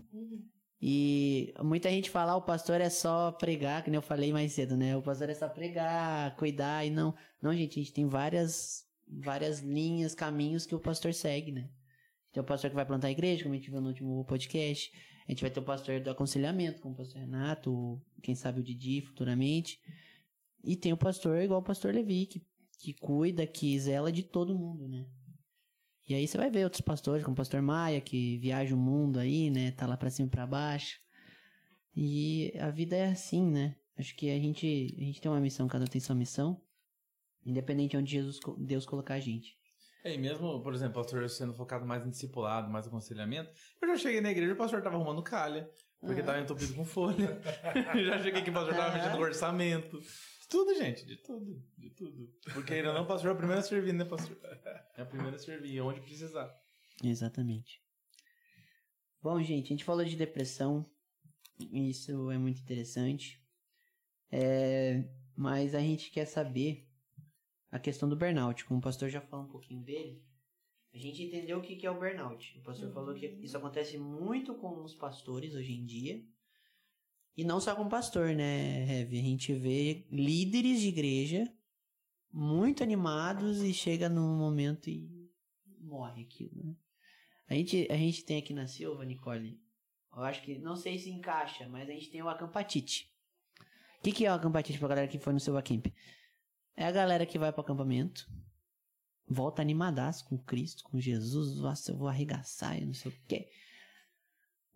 E 0.80 1.52
muita 1.64 1.90
gente 1.90 2.12
fala, 2.12 2.34
ah, 2.34 2.38
o 2.38 2.42
pastor 2.44 2.80
é 2.80 2.90
só 2.92 3.32
pregar, 3.32 3.84
que 3.84 3.90
nem 3.90 3.98
eu 3.98 4.04
falei 4.04 4.32
mais 4.32 4.52
cedo, 4.52 4.78
né? 4.78 4.96
O 4.96 5.02
pastor 5.02 5.30
é 5.30 5.34
só 5.34 5.50
pregar, 5.50 6.36
cuidar 6.36 6.86
e 6.86 6.92
não. 6.92 7.16
Não, 7.42 7.54
gente, 7.54 7.80
a 7.80 7.84
gente 7.84 7.94
tem 7.94 8.08
várias, 8.08 8.84
várias 9.08 9.60
linhas, 9.60 10.16
caminhos 10.16 10.66
que 10.66 10.76
o 10.76 10.80
pastor 10.80 11.14
segue, 11.14 11.52
né? 11.52 11.70
Tem 12.32 12.42
o 12.42 12.46
pastor 12.46 12.70
que 12.70 12.76
vai 12.76 12.86
plantar 12.86 13.08
a 13.08 13.12
igreja, 13.12 13.44
como 13.44 13.56
a 13.56 13.58
gente 13.58 13.72
viu 13.72 13.80
no 13.80 13.88
último 13.88 14.26
podcast. 14.26 14.92
A 15.28 15.32
gente 15.32 15.42
vai 15.42 15.50
ter 15.50 15.60
o 15.60 15.64
pastor 15.64 16.02
do 16.02 16.10
aconselhamento, 16.10 16.82
como 16.82 16.94
o 16.94 16.98
pastor 16.98 17.22
Renato, 17.22 17.74
ou 17.74 18.06
quem 18.22 18.36
sabe 18.36 18.60
o 18.60 18.64
Didi 18.64 19.02
futuramente. 19.02 19.80
E 20.64 20.76
tem 20.76 20.92
o 20.92 20.98
pastor 20.98 21.42
igual 21.42 21.62
o 21.62 21.64
pastor 21.64 21.94
Levi, 21.94 22.26
que, 22.26 22.46
que 22.80 22.94
cuida, 22.94 23.48
que 23.48 23.80
zela 23.80 24.12
de 24.12 24.24
todo 24.24 24.58
mundo, 24.58 24.88
né? 24.88 25.06
E 26.08 26.14
aí 26.14 26.28
você 26.28 26.38
vai 26.38 26.52
ver 26.52 26.64
outros 26.64 26.82
pastores, 26.82 27.24
como 27.24 27.34
o 27.34 27.38
pastor 27.38 27.62
Maia, 27.62 28.00
que 28.00 28.38
viaja 28.38 28.76
o 28.76 28.78
mundo 28.78 29.18
aí, 29.18 29.50
né? 29.50 29.72
Tá 29.72 29.88
lá 29.88 29.98
pra 29.98 30.10
cima 30.10 30.28
e 30.28 30.32
pra 30.32 30.46
baixo. 30.46 31.00
E 31.96 32.54
a 32.60 32.70
vida 32.70 32.96
é 32.96 33.08
assim, 33.08 33.50
né? 33.50 33.76
Acho 33.98 34.16
que 34.16 34.30
a 34.30 34.40
gente, 34.40 34.96
a 35.00 35.04
gente 35.04 35.22
tem 35.22 35.32
uma 35.32 35.40
missão, 35.40 35.68
cada 35.68 35.86
um 35.86 35.88
tem 35.88 36.02
sua 36.02 36.16
missão. 36.16 36.62
Independente 37.46 37.92
de 37.92 37.98
onde 37.98 38.12
Jesus, 38.12 38.40
Deus 38.58 38.86
colocar 38.86 39.16
a 39.16 39.20
gente. 39.20 39.56
É, 40.04 40.14
e 40.14 40.18
mesmo, 40.18 40.62
por 40.62 40.74
exemplo, 40.74 41.00
o 41.00 41.04
pastor 41.04 41.28
sendo 41.30 41.54
focado 41.54 41.86
mais 41.86 42.06
em 42.06 42.10
discipulado, 42.10 42.70
mais 42.72 42.88
aconselhamento, 42.88 43.50
eu 43.82 43.88
já 43.90 43.98
cheguei 43.98 44.22
na 44.22 44.32
igreja 44.32 44.52
e 44.52 44.54
o 44.54 44.58
pastor 44.58 44.82
tava 44.82 44.96
arrumando 44.96 45.22
calha, 45.24 45.70
porque 46.00 46.22
Ah. 46.22 46.26
tava 46.26 46.40
entupido 46.42 46.74
com 46.76 46.86
folha. 46.86 47.40
já 48.06 48.22
cheguei 48.22 48.42
que 48.44 48.50
o 48.50 48.54
pastor 48.54 48.74
tava 48.76 48.88
Aham. 48.90 48.98
mexendo 48.98 49.18
com 49.18 49.24
orçamento. 49.24 50.00
De 50.00 50.48
tudo, 50.50 50.76
gente, 50.76 51.06
de 51.08 51.18
tudo, 51.18 51.60
de 51.78 51.90
tudo. 51.90 52.32
Porque 52.54 52.76
ainda 52.76 52.94
não, 52.94 53.04
o 53.04 53.08
pastor 53.08 53.32
é 53.32 53.34
o 53.34 53.38
primeiro 53.38 53.60
a 53.60 53.64
servir, 53.64 53.94
né, 53.94 54.06
pastor? 54.06 54.38
É 54.96 55.02
o 55.02 55.08
primeiro 55.08 55.36
a 55.36 55.40
servir, 55.40 55.82
onde 55.82 56.02
precisar. 56.02 56.56
Exatamente. 57.04 57.82
Bom, 59.24 59.42
gente, 59.42 59.66
a 59.66 59.70
gente 59.70 59.84
falou 59.84 60.06
de 60.06 60.16
depressão. 60.16 60.86
Isso 61.60 62.30
é 62.30 62.38
muito 62.38 62.62
interessante. 62.62 63.42
É, 64.32 65.04
mas 65.36 65.74
a 65.74 65.80
gente 65.80 66.12
quer 66.12 66.26
saber 66.26 66.85
a 67.76 67.80
questão 67.80 68.08
do 68.08 68.16
burnout. 68.16 68.64
Como 68.66 68.80
o 68.80 68.84
pastor 68.84 69.10
já 69.10 69.20
falou 69.20 69.46
um 69.46 69.50
pouquinho 69.50 69.82
dele, 69.84 70.24
a 70.94 70.98
gente 70.98 71.22
entendeu 71.24 71.60
o 71.60 71.62
que 71.62 71.76
que 71.76 71.86
é 71.86 71.92
o 71.92 72.00
burnout. 72.00 72.58
O 72.58 72.64
pastor 72.64 72.92
falou 72.94 73.14
que 73.14 73.26
isso 73.42 73.58
acontece 73.58 73.98
muito 73.98 74.56
com 74.56 74.82
os 74.82 74.96
pastores 74.96 75.54
hoje 75.54 75.74
em 75.74 75.86
dia. 75.86 76.24
E 77.36 77.44
não 77.44 77.60
só 77.60 77.76
com 77.76 77.84
o 77.84 77.90
pastor, 77.90 78.34
né, 78.34 78.90
Heavy? 78.90 79.20
A 79.20 79.24
gente 79.24 79.54
vê 79.54 80.08
líderes 80.10 80.80
de 80.80 80.88
igreja 80.88 81.54
muito 82.32 82.82
animados 82.82 83.62
e 83.62 83.74
chega 83.74 84.08
num 84.08 84.38
momento 84.38 84.90
e 84.90 85.30
morre 85.82 86.24
aquilo, 86.24 86.64
né? 86.64 86.76
A 87.48 87.54
gente, 87.54 87.88
a 87.92 87.98
gente 87.98 88.24
tem 88.24 88.38
aqui 88.38 88.54
na 88.54 88.68
Silva, 88.68 89.06
Nicole, 89.06 89.60
eu 90.16 90.24
acho 90.24 90.42
que, 90.42 90.58
não 90.58 90.78
sei 90.78 90.98
se 90.98 91.10
encaixa, 91.10 91.68
mas 91.68 91.90
a 91.90 91.92
gente 91.92 92.10
tem 92.10 92.24
o 92.24 92.30
acampatite. 92.30 93.14
O 94.00 94.02
que, 94.02 94.14
que 94.14 94.26
é 94.26 94.32
o 94.32 94.36
acampatite 94.36 94.80
pra 94.80 94.88
galera 94.88 95.08
que 95.08 95.20
foi 95.20 95.34
no 95.34 95.40
seu 95.40 95.58
acamp? 95.58 95.88
É 96.78 96.86
a 96.86 96.92
galera 96.92 97.26
que 97.26 97.40
vai 97.40 97.52
pro 97.52 97.62
acampamento, 97.62 98.28
volta 99.28 99.62
animadaço 99.62 100.26
com 100.26 100.38
Cristo, 100.38 100.84
com 100.84 101.00
Jesus, 101.00 101.58
nossa, 101.58 101.92
eu 101.92 101.98
vou 101.98 102.08
arregaçar 102.08 102.78
e 102.78 102.86
não 102.86 102.94
sei 102.94 103.12
o 103.12 103.16
quê. 103.28 103.48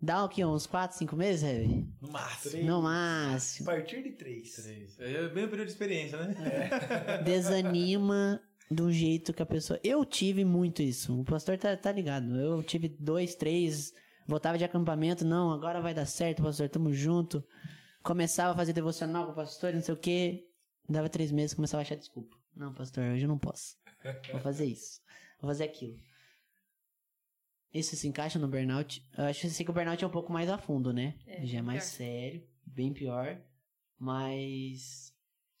Dá 0.02 0.24
o 0.24 0.28
quê? 0.30 0.42
Uns 0.42 0.66
4, 0.66 0.96
5 0.96 1.14
meses, 1.14 1.42
Heavy? 1.42 1.86
No 2.00 2.10
máximo. 2.10 2.50
Três. 2.52 2.66
No 2.66 2.78
A 2.78 2.82
máximo. 2.82 3.66
partir 3.66 4.02
de 4.02 4.12
três. 4.12 4.54
Três. 4.54 4.98
É 4.98 5.28
bem 5.28 5.44
o 5.44 5.48
período 5.50 5.66
de 5.66 5.72
experiência, 5.72 6.16
né? 6.26 7.18
desanima 7.22 8.40
do 8.70 8.90
jeito 8.90 9.34
que 9.34 9.42
a 9.42 9.46
pessoa. 9.46 9.78
Eu 9.84 10.02
tive 10.06 10.42
muito 10.42 10.80
isso. 10.80 11.20
O 11.20 11.24
pastor 11.24 11.58
tá, 11.58 11.76
tá 11.76 11.92
ligado. 11.92 12.34
Eu 12.34 12.62
tive 12.62 12.88
dois, 12.88 13.34
três. 13.34 13.92
Voltava 14.26 14.56
de 14.56 14.64
acampamento. 14.64 15.22
Não, 15.22 15.52
agora 15.52 15.82
vai 15.82 15.92
dar 15.92 16.06
certo, 16.06 16.42
pastor. 16.42 16.70
Tamo 16.70 16.92
junto. 16.94 17.44
Começava 18.02 18.52
a 18.52 18.56
fazer 18.56 18.72
devocional 18.72 19.26
com 19.26 19.32
o 19.32 19.34
pastor, 19.34 19.74
não 19.74 19.82
sei 19.82 19.92
o 19.92 19.98
quê. 19.98 20.46
Dava 20.90 21.08
três 21.08 21.30
meses, 21.30 21.54
começava 21.54 21.80
a 21.80 21.82
achar 21.82 21.94
desculpa. 21.96 22.36
Não, 22.54 22.74
pastor, 22.74 23.04
hoje 23.04 23.24
eu 23.24 23.28
não 23.28 23.38
posso. 23.38 23.76
Vou 24.32 24.40
fazer 24.40 24.66
isso. 24.66 25.00
Vou 25.40 25.48
fazer 25.48 25.64
aquilo. 25.64 25.96
Isso 27.72 27.94
se 27.94 28.08
encaixa 28.08 28.38
no 28.38 28.48
burnout? 28.48 29.06
Eu 29.16 29.24
acho 29.26 29.46
assim 29.46 29.64
que 29.64 29.70
o 29.70 29.74
burnout 29.74 30.02
é 30.02 30.06
um 30.06 30.10
pouco 30.10 30.32
mais 30.32 30.50
a 30.50 30.58
fundo, 30.58 30.92
né? 30.92 31.16
É, 31.26 31.46
Já 31.46 31.58
é 31.58 31.62
mais 31.62 31.84
pior. 31.84 31.96
sério, 31.98 32.48
bem 32.66 32.92
pior. 32.92 33.40
Mas 33.96 35.14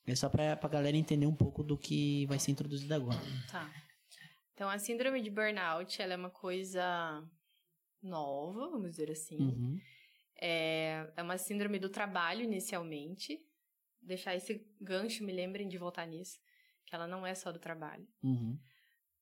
é 0.06 0.14
só 0.16 0.28
pra, 0.28 0.56
pra 0.56 0.68
galera 0.68 0.96
entender 0.96 1.26
um 1.26 1.34
pouco 1.34 1.62
do 1.62 1.78
que 1.78 2.26
vai 2.26 2.38
ser 2.40 2.50
introduzido 2.50 2.92
agora. 2.92 3.20
Tá. 3.50 3.70
Então, 4.54 4.68
a 4.68 4.78
síndrome 4.78 5.22
de 5.22 5.30
burnout, 5.30 6.02
ela 6.02 6.14
é 6.14 6.16
uma 6.16 6.30
coisa 6.30 7.22
nova, 8.02 8.68
vamos 8.68 8.90
dizer 8.90 9.10
assim. 9.10 9.38
Uhum. 9.38 9.80
É, 10.42 11.08
é 11.16 11.22
uma 11.22 11.38
síndrome 11.38 11.78
do 11.78 11.88
trabalho, 11.88 12.42
inicialmente. 12.42 13.38
Deixar 14.00 14.34
esse 14.34 14.66
gancho, 14.80 15.24
me 15.24 15.32
lembrem 15.32 15.68
de 15.68 15.78
voltar 15.78 16.06
nisso. 16.06 16.40
Que 16.86 16.94
ela 16.94 17.06
não 17.06 17.26
é 17.26 17.34
só 17.34 17.52
do 17.52 17.58
trabalho. 17.58 18.06
Uhum. 18.22 18.58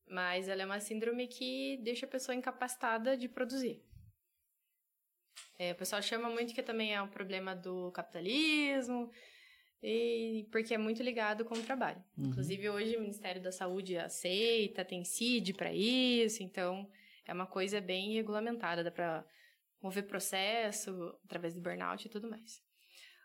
Mas 0.06 0.48
ela 0.48 0.62
é 0.62 0.66
uma 0.66 0.80
síndrome 0.80 1.26
que 1.26 1.78
deixa 1.82 2.06
a 2.06 2.08
pessoa 2.08 2.34
incapacitada 2.34 3.16
de 3.16 3.28
produzir. 3.28 3.82
É, 5.58 5.72
o 5.72 5.74
pessoal 5.74 6.00
chama 6.00 6.30
muito 6.30 6.54
que 6.54 6.62
também 6.62 6.94
é 6.94 7.02
um 7.02 7.08
problema 7.08 7.54
do 7.54 7.90
capitalismo, 7.92 9.10
e 9.82 10.46
porque 10.50 10.74
é 10.74 10.78
muito 10.78 11.02
ligado 11.02 11.44
com 11.44 11.54
o 11.54 11.62
trabalho. 11.62 12.02
Uhum. 12.16 12.26
Inclusive, 12.26 12.68
hoje 12.68 12.96
o 12.96 13.00
Ministério 13.00 13.42
da 13.42 13.52
Saúde 13.52 13.96
aceita, 13.96 14.84
tem 14.84 15.04
CID 15.04 15.54
para 15.54 15.72
isso, 15.72 16.42
então 16.42 16.88
é 17.26 17.32
uma 17.32 17.46
coisa 17.46 17.80
bem 17.80 18.14
regulamentada, 18.14 18.82
dá 18.82 18.90
para 18.90 19.24
mover 19.80 20.06
processo 20.06 21.18
através 21.24 21.54
do 21.54 21.60
burnout 21.60 22.06
e 22.06 22.10
tudo 22.10 22.28
mais. 22.28 22.62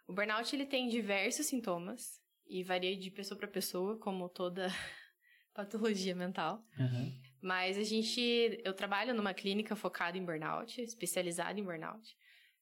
O 0.08 0.14
burnout 0.14 0.54
ele 0.56 0.66
tem 0.66 0.88
diversos 0.88 1.46
sintomas 1.46 2.22
e 2.46 2.64
varia 2.64 2.96
de 2.98 3.10
pessoa 3.10 3.38
para 3.38 3.48
pessoa, 3.48 3.98
como 3.98 4.28
toda 4.30 4.68
patologia 5.54 6.16
mental. 6.16 6.64
Uhum. 6.78 7.22
Mas 7.42 7.78
a 7.78 7.84
gente, 7.84 8.62
eu 8.64 8.74
trabalho 8.74 9.14
numa 9.14 9.34
clínica 9.34 9.76
focada 9.76 10.18
em 10.18 10.26
burnout, 10.26 10.82
especializada 10.82 11.60
em 11.60 11.64
burnout. 11.64 12.16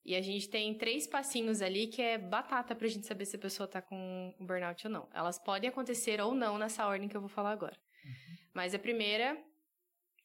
E 0.03 0.15
a 0.15 0.21
gente 0.21 0.49
tem 0.49 0.75
três 0.75 1.05
passinhos 1.05 1.61
ali 1.61 1.87
que 1.87 2.01
é 2.01 2.17
batata 2.17 2.75
pra 2.75 2.87
gente 2.87 3.05
saber 3.05 3.25
se 3.25 3.35
a 3.35 3.39
pessoa 3.39 3.67
tá 3.67 3.81
com 3.81 4.33
burnout 4.39 4.87
ou 4.87 4.91
não. 4.91 5.07
Elas 5.13 5.37
podem 5.37 5.69
acontecer 5.69 6.19
ou 6.19 6.33
não 6.33 6.57
nessa 6.57 6.87
ordem 6.87 7.07
que 7.07 7.15
eu 7.15 7.21
vou 7.21 7.29
falar 7.29 7.51
agora. 7.51 7.77
Mas 8.53 8.73
a 8.73 8.79
primeira, 8.79 9.37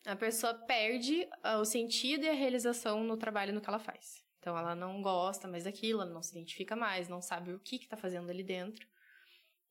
a 0.06 0.16
pessoa 0.16 0.54
perde 0.54 1.28
ah, 1.42 1.58
o 1.58 1.64
sentido 1.64 2.24
e 2.24 2.28
a 2.28 2.32
realização 2.32 3.04
no 3.04 3.16
trabalho 3.16 3.52
no 3.52 3.60
que 3.60 3.68
ela 3.68 3.78
faz. 3.78 4.25
Então 4.46 4.56
ela 4.56 4.76
não 4.76 5.02
gosta 5.02 5.48
mais 5.48 5.64
daquilo, 5.64 6.02
ela 6.02 6.12
não 6.12 6.22
se 6.22 6.30
identifica 6.30 6.76
mais, 6.76 7.08
não 7.08 7.20
sabe 7.20 7.52
o 7.52 7.58
que 7.58 7.80
que 7.80 7.88
tá 7.88 7.96
fazendo 7.96 8.30
ali 8.30 8.44
dentro. 8.44 8.86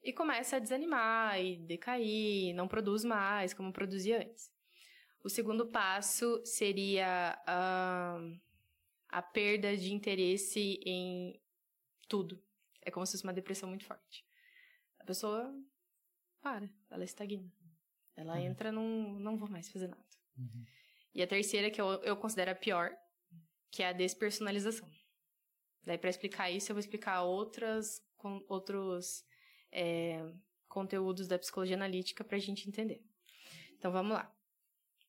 e 0.04 0.12
começa 0.12 0.58
a 0.58 0.60
desanimar 0.60 1.40
e 1.42 1.56
decair, 1.56 2.54
não 2.54 2.68
produz 2.68 3.06
mais 3.06 3.54
como 3.54 3.72
produzia 3.72 4.20
antes. 4.20 4.52
O 5.24 5.30
segundo 5.30 5.66
passo 5.68 6.42
seria 6.46 7.42
a, 7.48 8.20
a 9.08 9.22
perda 9.22 9.78
de 9.78 9.94
interesse 9.94 10.78
em 10.86 11.40
tudo. 12.10 12.44
É 12.82 12.92
como 12.92 13.06
se 13.06 13.14
fosse 13.14 13.24
uma 13.24 13.34
depressão 13.34 13.70
muito 13.70 13.86
forte. 13.86 14.26
A 15.00 15.06
pessoa 15.06 15.56
para, 16.42 16.70
ela 16.92 17.06
estagna. 17.06 17.50
Ela 18.18 18.34
Uhum. 18.34 18.40
entra 18.42 18.72
num. 18.74 19.18
não 19.20 19.38
vou 19.38 19.50
mais 19.50 19.70
fazer 19.70 19.88
nada. 19.88 20.06
Uhum. 20.38 20.66
E 21.14 21.24
a 21.24 21.28
terceira, 21.28 21.72
que 21.72 21.80
eu, 21.80 21.88
eu 22.04 22.18
considero 22.18 22.52
a 22.52 22.56
pior, 22.56 22.92
que 23.76 23.84
é 23.84 23.90
a 23.90 23.92
despersonalização. 23.92 24.90
Daí, 25.84 25.98
para 25.98 26.10
explicar 26.10 26.50
isso, 26.50 26.72
eu 26.72 26.76
vou 26.76 26.80
explicar 26.80 27.24
outras, 27.24 28.02
com, 28.16 28.42
outros 28.48 29.26
é, 29.70 30.26
conteúdos 30.70 31.28
da 31.28 31.38
psicologia 31.38 31.76
analítica 31.76 32.24
para 32.24 32.38
a 32.38 32.40
gente 32.40 32.70
entender. 32.70 33.04
Então, 33.74 33.92
vamos 33.92 34.14
lá. 34.14 34.34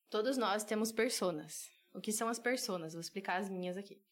Todos 0.09 0.35
nós 0.35 0.65
temos 0.65 0.91
personas. 0.91 1.71
O 1.93 2.01
que 2.01 2.11
são 2.11 2.27
as 2.27 2.39
personas? 2.39 2.91
Vou 2.91 2.99
explicar 2.99 3.39
as 3.39 3.49
minhas 3.49 3.77
aqui. 3.77 4.03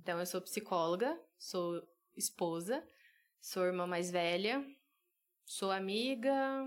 Então, 0.00 0.18
eu 0.18 0.24
sou 0.24 0.40
psicóloga, 0.40 1.20
sou 1.38 1.86
esposa, 2.16 2.82
sou 3.38 3.66
irmã 3.66 3.86
mais 3.86 4.10
velha, 4.10 4.64
sou 5.44 5.70
amiga, 5.70 6.64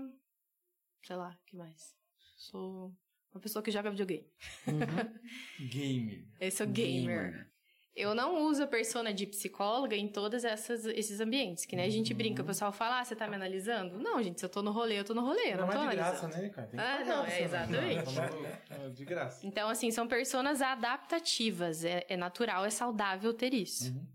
sei 1.02 1.16
lá, 1.16 1.36
o 1.42 1.44
que 1.44 1.56
mais? 1.56 1.96
Sou 2.36 2.96
uma 3.34 3.40
pessoa 3.40 3.62
que 3.62 3.70
joga 3.70 3.90
videogame. 3.90 4.26
Uhum. 4.66 4.78
Gamer. 5.68 6.24
Eu 6.40 6.50
sou 6.50 6.66
gamer. 6.66 7.48
Eu 7.94 8.14
não 8.14 8.44
uso 8.46 8.62
a 8.62 8.66
persona 8.66 9.12
de 9.12 9.26
psicóloga 9.26 9.94
em 9.94 10.08
todos 10.08 10.44
essas, 10.44 10.86
esses 10.86 11.20
ambientes. 11.20 11.66
Que 11.66 11.76
nem 11.76 11.84
a 11.84 11.90
gente 11.90 12.14
brinca, 12.14 12.42
o 12.42 12.46
pessoal 12.46 12.72
fala, 12.72 13.00
ah, 13.00 13.04
você 13.04 13.14
tá 13.14 13.28
me 13.28 13.34
analisando? 13.36 13.98
Não, 13.98 14.22
gente, 14.22 14.40
se 14.40 14.46
eu 14.46 14.48
tô 14.48 14.62
no 14.62 14.72
rolê, 14.72 14.98
eu 14.98 15.04
tô 15.04 15.12
no 15.12 15.20
rolê, 15.20 15.52
eu 15.52 15.58
não, 15.58 15.66
Não, 15.66 15.72
tô 15.72 15.72
é 15.72 15.76
de 15.90 15.98
analisando. 16.00 16.20
graça, 16.30 16.40
né, 16.40 16.48
cara? 16.48 16.66
Tem 16.68 16.80
que 16.80 16.86
Ah, 16.86 16.96
pagar 16.98 17.04
não, 17.16 17.26
é 17.26 17.42
exatamente. 17.42 18.04
Não, 18.06 18.14
tá? 18.14 18.30
É 18.76 18.88
de 18.88 19.04
graça. 19.04 19.46
Então, 19.46 19.68
assim, 19.68 19.90
são 19.90 20.08
personas 20.08 20.62
adaptativas. 20.62 21.84
É, 21.84 22.06
é 22.08 22.16
natural, 22.16 22.64
é 22.64 22.70
saudável 22.70 23.34
ter 23.34 23.52
isso. 23.52 23.92
Uhum. 23.92 24.06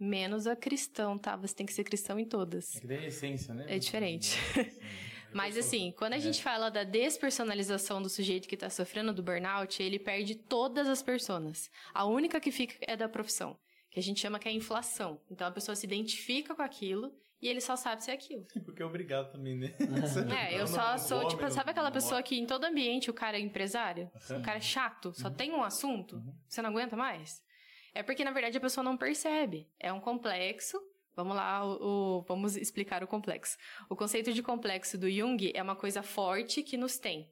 Menos 0.00 0.46
a 0.46 0.54
cristão, 0.54 1.16
tá? 1.16 1.34
Você 1.36 1.54
tem 1.54 1.64
que 1.64 1.72
ser 1.72 1.84
cristão 1.84 2.18
em 2.18 2.26
todas. 2.26 2.76
É 2.76 2.80
que 2.80 2.86
daí 2.86 3.04
é 3.04 3.06
essência, 3.06 3.54
né? 3.54 3.64
É 3.68 3.78
diferente. 3.78 4.36
Sim. 4.52 4.66
Mas 5.34 5.58
assim, 5.58 5.92
quando 5.98 6.12
a 6.12 6.18
gente 6.18 6.40
fala 6.40 6.70
da 6.70 6.84
despersonalização 6.84 8.00
do 8.00 8.08
sujeito 8.08 8.48
que 8.48 8.54
está 8.54 8.70
sofrendo 8.70 9.12
do 9.12 9.22
burnout, 9.22 9.82
ele 9.82 9.98
perde 9.98 10.36
todas 10.36 10.88
as 10.88 11.02
personas. 11.02 11.68
A 11.92 12.04
única 12.04 12.40
que 12.40 12.52
fica 12.52 12.76
é 12.80 12.96
da 12.96 13.08
profissão, 13.08 13.58
que 13.90 13.98
a 13.98 14.02
gente 14.02 14.20
chama 14.20 14.38
que 14.38 14.46
é 14.46 14.52
a 14.52 14.54
inflação. 14.54 15.20
Então 15.28 15.46
a 15.46 15.50
pessoa 15.50 15.74
se 15.74 15.84
identifica 15.84 16.54
com 16.54 16.62
aquilo 16.62 17.12
e 17.42 17.48
ele 17.48 17.60
só 17.60 17.74
sabe 17.74 18.04
ser 18.04 18.12
aquilo. 18.12 18.46
Porque 18.64 18.80
é 18.80 18.86
obrigado 18.86 19.32
também, 19.32 19.56
né? 19.56 19.74
É, 20.38 20.60
eu 20.60 20.68
só 20.68 20.96
sou, 20.96 21.26
tipo, 21.26 21.50
sabe 21.50 21.72
aquela 21.72 21.90
pessoa 21.90 22.22
que 22.22 22.38
em 22.38 22.46
todo 22.46 22.64
ambiente 22.64 23.10
o 23.10 23.14
cara 23.14 23.36
é 23.36 23.40
empresário? 23.40 24.08
O 24.30 24.40
cara 24.42 24.58
é 24.58 24.60
chato, 24.60 25.12
só 25.14 25.28
tem 25.28 25.52
um 25.52 25.64
assunto, 25.64 26.22
você 26.48 26.62
não 26.62 26.70
aguenta 26.70 26.96
mais? 26.96 27.42
É 27.92 28.02
porque, 28.02 28.24
na 28.24 28.32
verdade, 28.32 28.58
a 28.58 28.60
pessoa 28.60 28.82
não 28.82 28.96
percebe. 28.96 29.68
É 29.78 29.92
um 29.92 30.00
complexo. 30.00 30.80
Vamos 31.16 31.36
lá, 31.36 31.64
o, 31.64 32.18
o- 32.18 32.22
vamos 32.22 32.56
explicar 32.56 33.02
o 33.04 33.06
complexo. 33.06 33.56
O 33.88 33.94
conceito 33.96 34.32
de 34.32 34.42
complexo 34.42 34.98
do 34.98 35.10
Jung 35.10 35.52
é 35.54 35.62
uma 35.62 35.76
coisa 35.76 36.02
forte 36.02 36.62
que 36.62 36.76
nos 36.76 36.98
tem. 36.98 37.30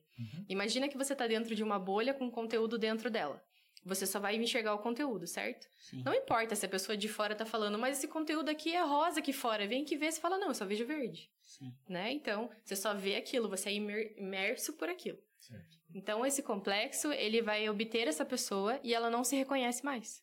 Imagina 0.49 0.89
que 0.89 0.97
você 0.97 1.15
está 1.15 1.27
dentro 1.27 1.55
de 1.55 1.63
uma 1.65 1.79
bolha 1.79 2.15
com 2.15 2.31
conteúdo 2.31 2.79
dentro 2.79 3.11
dela. 3.11 3.43
Você 3.85 4.07
só 4.07 4.21
vai 4.21 4.37
enxergar 4.37 4.73
o 4.75 4.79
conteúdo, 4.79 5.27
certo? 5.27 5.67
Sim. 5.77 6.03
Não 6.05 6.15
importa 6.15 6.55
se 6.55 6.65
a 6.65 6.69
pessoa 6.69 6.97
de 6.97 7.09
fora 7.09 7.35
tá 7.35 7.45
falando, 7.45 7.77
mas 7.77 7.99
esse 7.99 8.07
conteúdo 8.07 8.49
aqui 8.49 8.73
é 8.73 8.81
rosa 8.85 9.19
aqui 9.19 9.33
fora. 9.33 9.67
Vem 9.67 9.85
que 9.85 9.97
vê, 9.97 10.13
você 10.13 10.21
fala, 10.21 10.39
não, 10.39 10.49
eu 10.49 10.55
só 10.55 10.65
vejo 10.65 10.87
verde 10.87 11.29
Sim. 11.43 11.75
né? 11.89 12.13
Então, 12.13 12.49
você 12.63 12.77
só 12.77 12.95
vê 12.95 13.17
aquilo, 13.17 13.49
você 13.49 13.71
é 13.71 13.73
imer- 13.75 14.15
imerso 14.17 14.75
por 14.75 14.89
aquilo. 14.89 15.19
Certo. 15.41 15.77
Então, 15.93 16.25
esse 16.25 16.41
complexo, 16.45 17.11
ele 17.13 17.43
vai 17.43 17.69
obter 17.69 18.07
essa 18.07 18.25
pessoa 18.25 18.79
e 18.85 18.95
ela 18.95 19.11
não 19.11 19.25
se 19.25 19.35
reconhece 19.35 19.85
mais. 19.85 20.23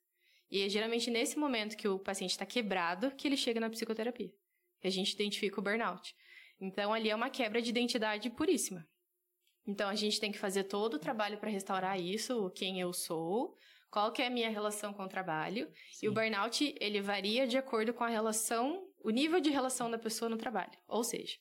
E 0.50 0.62
é 0.62 0.70
geralmente 0.70 1.12
nesse 1.12 1.38
momento 1.38 1.78
que 1.78 1.88
o 1.88 2.00
paciente 2.00 2.32
está 2.32 2.46
quebrado 2.46 3.12
que 3.12 3.28
ele 3.28 3.38
chega 3.38 3.60
na 3.60 3.70
psicoterapia. 3.70 4.32
Que 4.80 4.88
a 4.88 4.92
gente 4.92 5.14
identifica 5.14 5.60
o 5.60 5.64
burnout. 5.64 6.16
Então, 6.60 6.94
ali 6.94 7.10
é 7.10 7.16
uma 7.16 7.30
quebra 7.30 7.62
de 7.62 7.70
identidade 7.70 8.30
puríssima. 8.30 8.86
Então, 9.68 9.90
a 9.90 9.96
gente 9.96 10.20
tem 10.20 10.32
que 10.32 10.40
fazer 10.40 10.64
todo 10.64 10.96
o 10.96 11.00
trabalho 11.00 11.38
para 11.38 11.50
restaurar 11.50 12.00
isso, 12.00 12.50
quem 12.52 12.80
eu 12.80 12.92
sou, 12.92 13.56
qual 13.92 14.12
que 14.12 14.22
é 14.22 14.28
a 14.28 14.30
minha 14.30 14.50
relação 14.50 14.94
com 14.94 15.04
o 15.04 15.10
trabalho. 15.10 15.72
E 16.02 16.08
o 16.08 16.14
burnout, 16.14 16.76
ele 16.80 17.02
varia 17.02 17.48
de 17.48 17.58
acordo 17.58 17.94
com 17.94 18.04
a 18.04 18.10
relação, 18.10 18.88
o 19.04 19.10
nível 19.10 19.40
de 19.40 19.50
relação 19.50 19.90
da 19.90 19.98
pessoa 19.98 20.30
no 20.30 20.38
trabalho. 20.38 20.78
Ou 20.88 21.04
seja, 21.04 21.38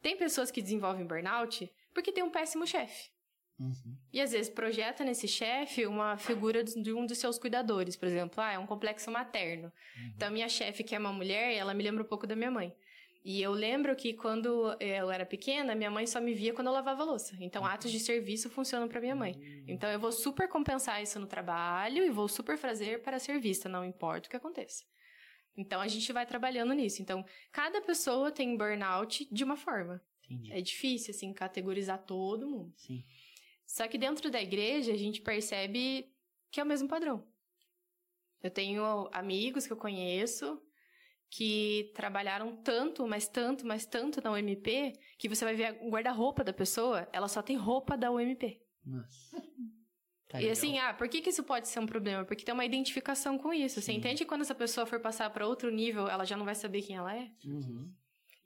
tem 0.00 0.16
pessoas 0.16 0.50
que 0.50 0.62
desenvolvem 0.62 1.06
burnout 1.06 1.70
porque 1.92 2.12
tem 2.12 2.22
um 2.22 2.30
péssimo 2.30 2.66
chefe. 2.66 3.10
Uhum. 3.58 3.96
E 4.12 4.20
às 4.20 4.32
vezes 4.32 4.50
projeta 4.50 5.04
nesse 5.04 5.28
chefe 5.28 5.86
uma 5.86 6.16
figura 6.16 6.64
de 6.64 6.92
um 6.92 7.06
dos 7.06 7.18
seus 7.18 7.38
cuidadores, 7.38 7.94
por 7.94 8.06
exemplo, 8.06 8.42
ah, 8.42 8.52
é 8.52 8.58
um 8.58 8.66
complexo 8.66 9.10
materno. 9.10 9.72
Então, 10.16 10.30
minha 10.30 10.48
chefe, 10.48 10.82
que 10.82 10.94
é 10.94 10.98
uma 10.98 11.12
mulher, 11.12 11.54
ela 11.54 11.72
me 11.72 11.82
lembra 11.82 12.02
um 12.02 12.06
pouco 12.06 12.26
da 12.26 12.34
minha 12.34 12.50
mãe. 12.50 12.74
E 13.24 13.40
eu 13.40 13.52
lembro 13.52 13.96
que 13.96 14.12
quando 14.12 14.76
eu 14.78 15.10
era 15.10 15.24
pequena, 15.24 15.74
minha 15.74 15.90
mãe 15.90 16.06
só 16.06 16.20
me 16.20 16.34
via 16.34 16.52
quando 16.52 16.66
eu 16.66 16.74
lavava 16.74 17.02
a 17.02 17.06
louça. 17.06 17.34
Então, 17.40 17.64
atos 17.64 17.90
de 17.90 17.98
serviço 17.98 18.50
funcionam 18.50 18.86
para 18.86 19.00
minha 19.00 19.14
mãe. 19.14 19.34
Então, 19.66 19.88
eu 19.88 19.98
vou 19.98 20.12
super 20.12 20.46
compensar 20.46 21.02
isso 21.02 21.18
no 21.18 21.26
trabalho 21.26 22.04
e 22.04 22.10
vou 22.10 22.28
super 22.28 22.58
fazer 22.58 23.02
para 23.02 23.18
ser 23.18 23.40
vista, 23.40 23.66
não 23.66 23.82
importa 23.82 24.26
o 24.26 24.30
que 24.30 24.36
aconteça. 24.36 24.84
Então, 25.56 25.80
a 25.80 25.88
gente 25.88 26.12
vai 26.12 26.26
trabalhando 26.26 26.74
nisso. 26.74 27.00
Então, 27.00 27.24
cada 27.50 27.80
pessoa 27.80 28.30
tem 28.30 28.56
burnout 28.58 29.26
de 29.32 29.44
uma 29.44 29.56
forma. 29.56 30.02
Entendi. 30.28 30.52
É 30.52 30.60
difícil, 30.60 31.14
assim, 31.14 31.32
categorizar 31.32 32.02
todo 32.04 32.46
mundo. 32.46 32.74
Sim. 32.76 33.02
Só 33.74 33.88
que 33.88 33.98
dentro 33.98 34.30
da 34.30 34.40
igreja 34.40 34.92
a 34.92 34.96
gente 34.96 35.20
percebe 35.20 36.08
que 36.48 36.60
é 36.60 36.62
o 36.62 36.66
mesmo 36.66 36.86
padrão. 36.86 37.26
Eu 38.40 38.48
tenho 38.48 39.08
amigos 39.12 39.66
que 39.66 39.72
eu 39.72 39.76
conheço 39.76 40.62
que 41.28 41.90
trabalharam 41.92 42.54
tanto, 42.62 43.04
mas 43.04 43.26
tanto, 43.26 43.66
mas 43.66 43.84
tanto 43.84 44.22
na 44.22 44.30
UMP, 44.30 44.92
que 45.18 45.28
você 45.28 45.44
vai 45.44 45.56
ver 45.56 45.76
o 45.82 45.90
guarda-roupa 45.90 46.44
da 46.44 46.52
pessoa, 46.52 47.08
ela 47.12 47.26
só 47.26 47.42
tem 47.42 47.56
roupa 47.56 47.96
da 47.96 48.12
UMP. 48.12 48.62
Nossa. 48.86 49.42
Tá 50.28 50.38
e 50.38 50.42
legal. 50.42 50.52
assim, 50.52 50.78
ah, 50.78 50.94
por 50.94 51.08
que, 51.08 51.20
que 51.20 51.30
isso 51.30 51.42
pode 51.42 51.66
ser 51.66 51.80
um 51.80 51.86
problema? 51.86 52.24
Porque 52.24 52.44
tem 52.44 52.54
uma 52.54 52.64
identificação 52.64 53.36
com 53.36 53.52
isso. 53.52 53.82
Você 53.82 53.90
entende 53.90 54.18
que 54.18 54.28
quando 54.28 54.42
essa 54.42 54.54
pessoa 54.54 54.86
for 54.86 55.00
passar 55.00 55.28
para 55.30 55.48
outro 55.48 55.68
nível, 55.70 56.08
ela 56.08 56.24
já 56.24 56.36
não 56.36 56.44
vai 56.44 56.54
saber 56.54 56.82
quem 56.82 56.94
ela 56.94 57.12
é? 57.12 57.28
Uhum. 57.44 57.92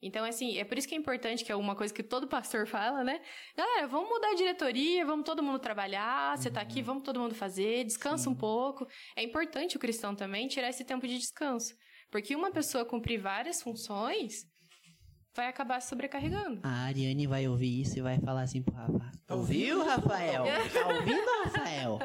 Então, 0.00 0.24
assim, 0.24 0.58
é 0.58 0.64
por 0.64 0.78
isso 0.78 0.86
que 0.86 0.94
é 0.94 0.98
importante, 0.98 1.44
que 1.44 1.50
é 1.50 1.56
uma 1.56 1.74
coisa 1.74 1.92
que 1.92 2.02
todo 2.02 2.28
pastor 2.28 2.66
fala, 2.66 3.02
né? 3.02 3.20
Galera, 3.56 3.88
vamos 3.88 4.08
mudar 4.08 4.30
a 4.30 4.34
diretoria, 4.34 5.04
vamos 5.04 5.24
todo 5.24 5.42
mundo 5.42 5.58
trabalhar, 5.58 6.38
você 6.38 6.50
tá 6.50 6.60
aqui, 6.60 6.80
vamos 6.80 7.02
todo 7.02 7.18
mundo 7.18 7.34
fazer, 7.34 7.84
descansa 7.84 8.30
um 8.30 8.34
pouco. 8.34 8.86
É 9.16 9.22
importante 9.22 9.76
o 9.76 9.80
cristão 9.80 10.14
também 10.14 10.46
tirar 10.46 10.68
esse 10.70 10.84
tempo 10.84 11.06
de 11.06 11.18
descanso. 11.18 11.74
Porque 12.10 12.36
uma 12.36 12.50
pessoa 12.50 12.84
cumprir 12.84 13.20
várias 13.20 13.60
funções 13.60 14.46
vai 15.34 15.48
acabar 15.48 15.80
se 15.80 15.88
sobrecarregando. 15.88 16.60
A 16.62 16.86
Ariane 16.86 17.26
vai 17.26 17.48
ouvir 17.48 17.80
isso 17.80 17.98
e 17.98 18.02
vai 18.02 18.20
falar 18.20 18.42
assim 18.42 18.62
pro 18.62 18.74
Rafa. 18.74 19.10
Ouviu, 19.30 19.84
Rafael? 19.84 20.44
Tá 20.72 20.88
ouvindo, 20.88 21.44
Rafael? 21.44 21.98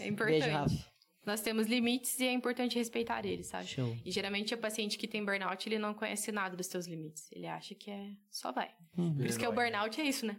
É 0.00 0.06
importante. 0.08 0.40
Beijo, 0.40 0.56
Rafa. 0.56 0.93
Nós 1.26 1.40
temos 1.40 1.66
limites 1.66 2.18
e 2.20 2.26
é 2.26 2.32
importante 2.32 2.76
respeitar 2.78 3.24
eles, 3.24 3.46
sabe? 3.46 3.66
Show. 3.66 3.96
E 4.04 4.10
geralmente 4.10 4.54
o 4.54 4.58
paciente 4.58 4.98
que 4.98 5.08
tem 5.08 5.24
burnout, 5.24 5.66
ele 5.68 5.78
não 5.78 5.94
conhece 5.94 6.30
nada 6.30 6.56
dos 6.56 6.66
seus 6.66 6.86
limites. 6.86 7.30
Ele 7.32 7.46
acha 7.46 7.74
que 7.74 7.90
é 7.90 8.10
só 8.30 8.52
vai. 8.52 8.70
Uhum. 8.96 9.16
Por 9.16 9.26
isso 9.26 9.38
que 9.38 9.44
é 9.44 9.48
o 9.48 9.52
burnout 9.52 10.00
é 10.00 10.04
isso, 10.04 10.26
né? 10.26 10.36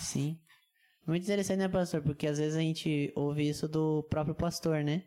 Sim. 0.00 0.38
Muito 1.06 1.22
interessante, 1.22 1.58
né, 1.58 1.68
pastor? 1.68 2.02
Porque 2.02 2.26
às 2.26 2.38
vezes 2.38 2.56
a 2.56 2.60
gente 2.60 3.12
ouve 3.14 3.48
isso 3.48 3.68
do 3.68 4.02
próprio 4.10 4.34
pastor, 4.34 4.82
né? 4.82 5.04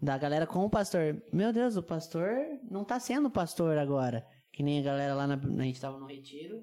Da 0.00 0.18
galera 0.18 0.46
com 0.46 0.64
o 0.64 0.70
pastor. 0.70 1.22
Meu 1.32 1.52
Deus, 1.52 1.76
o 1.76 1.82
pastor 1.82 2.30
não 2.70 2.84
tá 2.84 3.00
sendo 3.00 3.30
pastor 3.30 3.78
agora. 3.78 4.26
Que 4.52 4.62
nem 4.62 4.80
a 4.80 4.82
galera 4.82 5.14
lá 5.14 5.26
na. 5.26 5.34
A 5.34 5.62
gente 5.64 5.80
tava 5.80 5.98
no 5.98 6.06
retiro. 6.06 6.62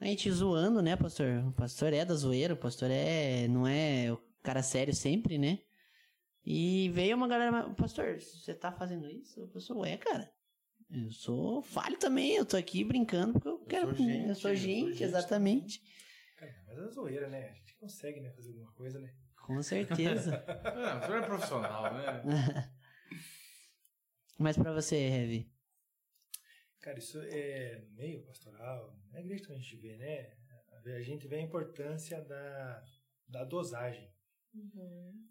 A 0.00 0.06
gente 0.06 0.30
zoando, 0.30 0.82
né, 0.82 0.96
pastor? 0.96 1.46
O 1.46 1.52
pastor 1.52 1.92
é 1.92 2.04
da 2.04 2.14
zoeira, 2.14 2.54
o 2.54 2.56
pastor 2.56 2.90
é. 2.90 3.46
Não 3.48 3.66
é 3.66 4.12
o 4.12 4.18
cara 4.42 4.62
sério 4.62 4.92
sempre, 4.92 5.38
né? 5.38 5.60
E 6.44 6.90
veio 6.90 7.16
uma 7.16 7.26
galera. 7.26 7.70
Pastor, 7.70 8.20
você 8.20 8.54
tá 8.54 8.70
fazendo 8.70 9.10
isso? 9.10 9.50
Eu 9.54 9.60
sou, 9.60 9.80
ué, 9.80 9.96
cara. 9.96 10.30
Eu 10.90 11.10
sou 11.10 11.62
falho 11.62 11.98
também, 11.98 12.36
eu 12.36 12.44
tô 12.44 12.56
aqui 12.56 12.84
brincando 12.84 13.32
porque 13.32 13.48
eu 13.48 13.58
quero. 13.64 13.96
sou 13.96 14.06
gente, 14.06 14.28
eu 14.28 14.34
sou 14.34 14.50
eu 14.50 14.54
sou 14.54 14.54
gente, 14.54 14.92
gente 14.92 15.04
exatamente. 15.04 15.82
Cara, 16.36 16.54
mas 16.66 16.78
é 16.78 16.88
zoeira, 16.90 17.28
né? 17.28 17.48
A 17.48 17.54
gente 17.54 17.74
consegue, 17.76 18.20
né, 18.20 18.30
fazer 18.30 18.50
alguma 18.50 18.70
coisa, 18.72 19.00
né? 19.00 19.12
Com 19.44 19.62
certeza. 19.62 20.44
Não, 20.74 21.00
você 21.00 21.12
é 21.12 21.22
profissional, 21.22 21.94
né? 21.94 22.72
Mas 24.38 24.56
pra 24.56 24.72
você, 24.72 24.96
Heavy. 24.96 25.52
Cara, 26.80 26.98
isso 26.98 27.20
é 27.22 27.78
no 27.78 27.90
meio 27.92 28.22
pastoral, 28.24 28.98
na 29.10 29.20
igreja 29.20 29.44
que 29.44 29.52
a 29.52 29.56
gente 29.56 29.76
vê, 29.76 29.96
né? 29.96 30.36
A 30.84 31.00
gente 31.00 31.26
vê 31.26 31.36
a 31.36 31.40
importância 31.40 32.20
da, 32.20 32.84
da 33.26 33.44
dosagem, 33.44 34.12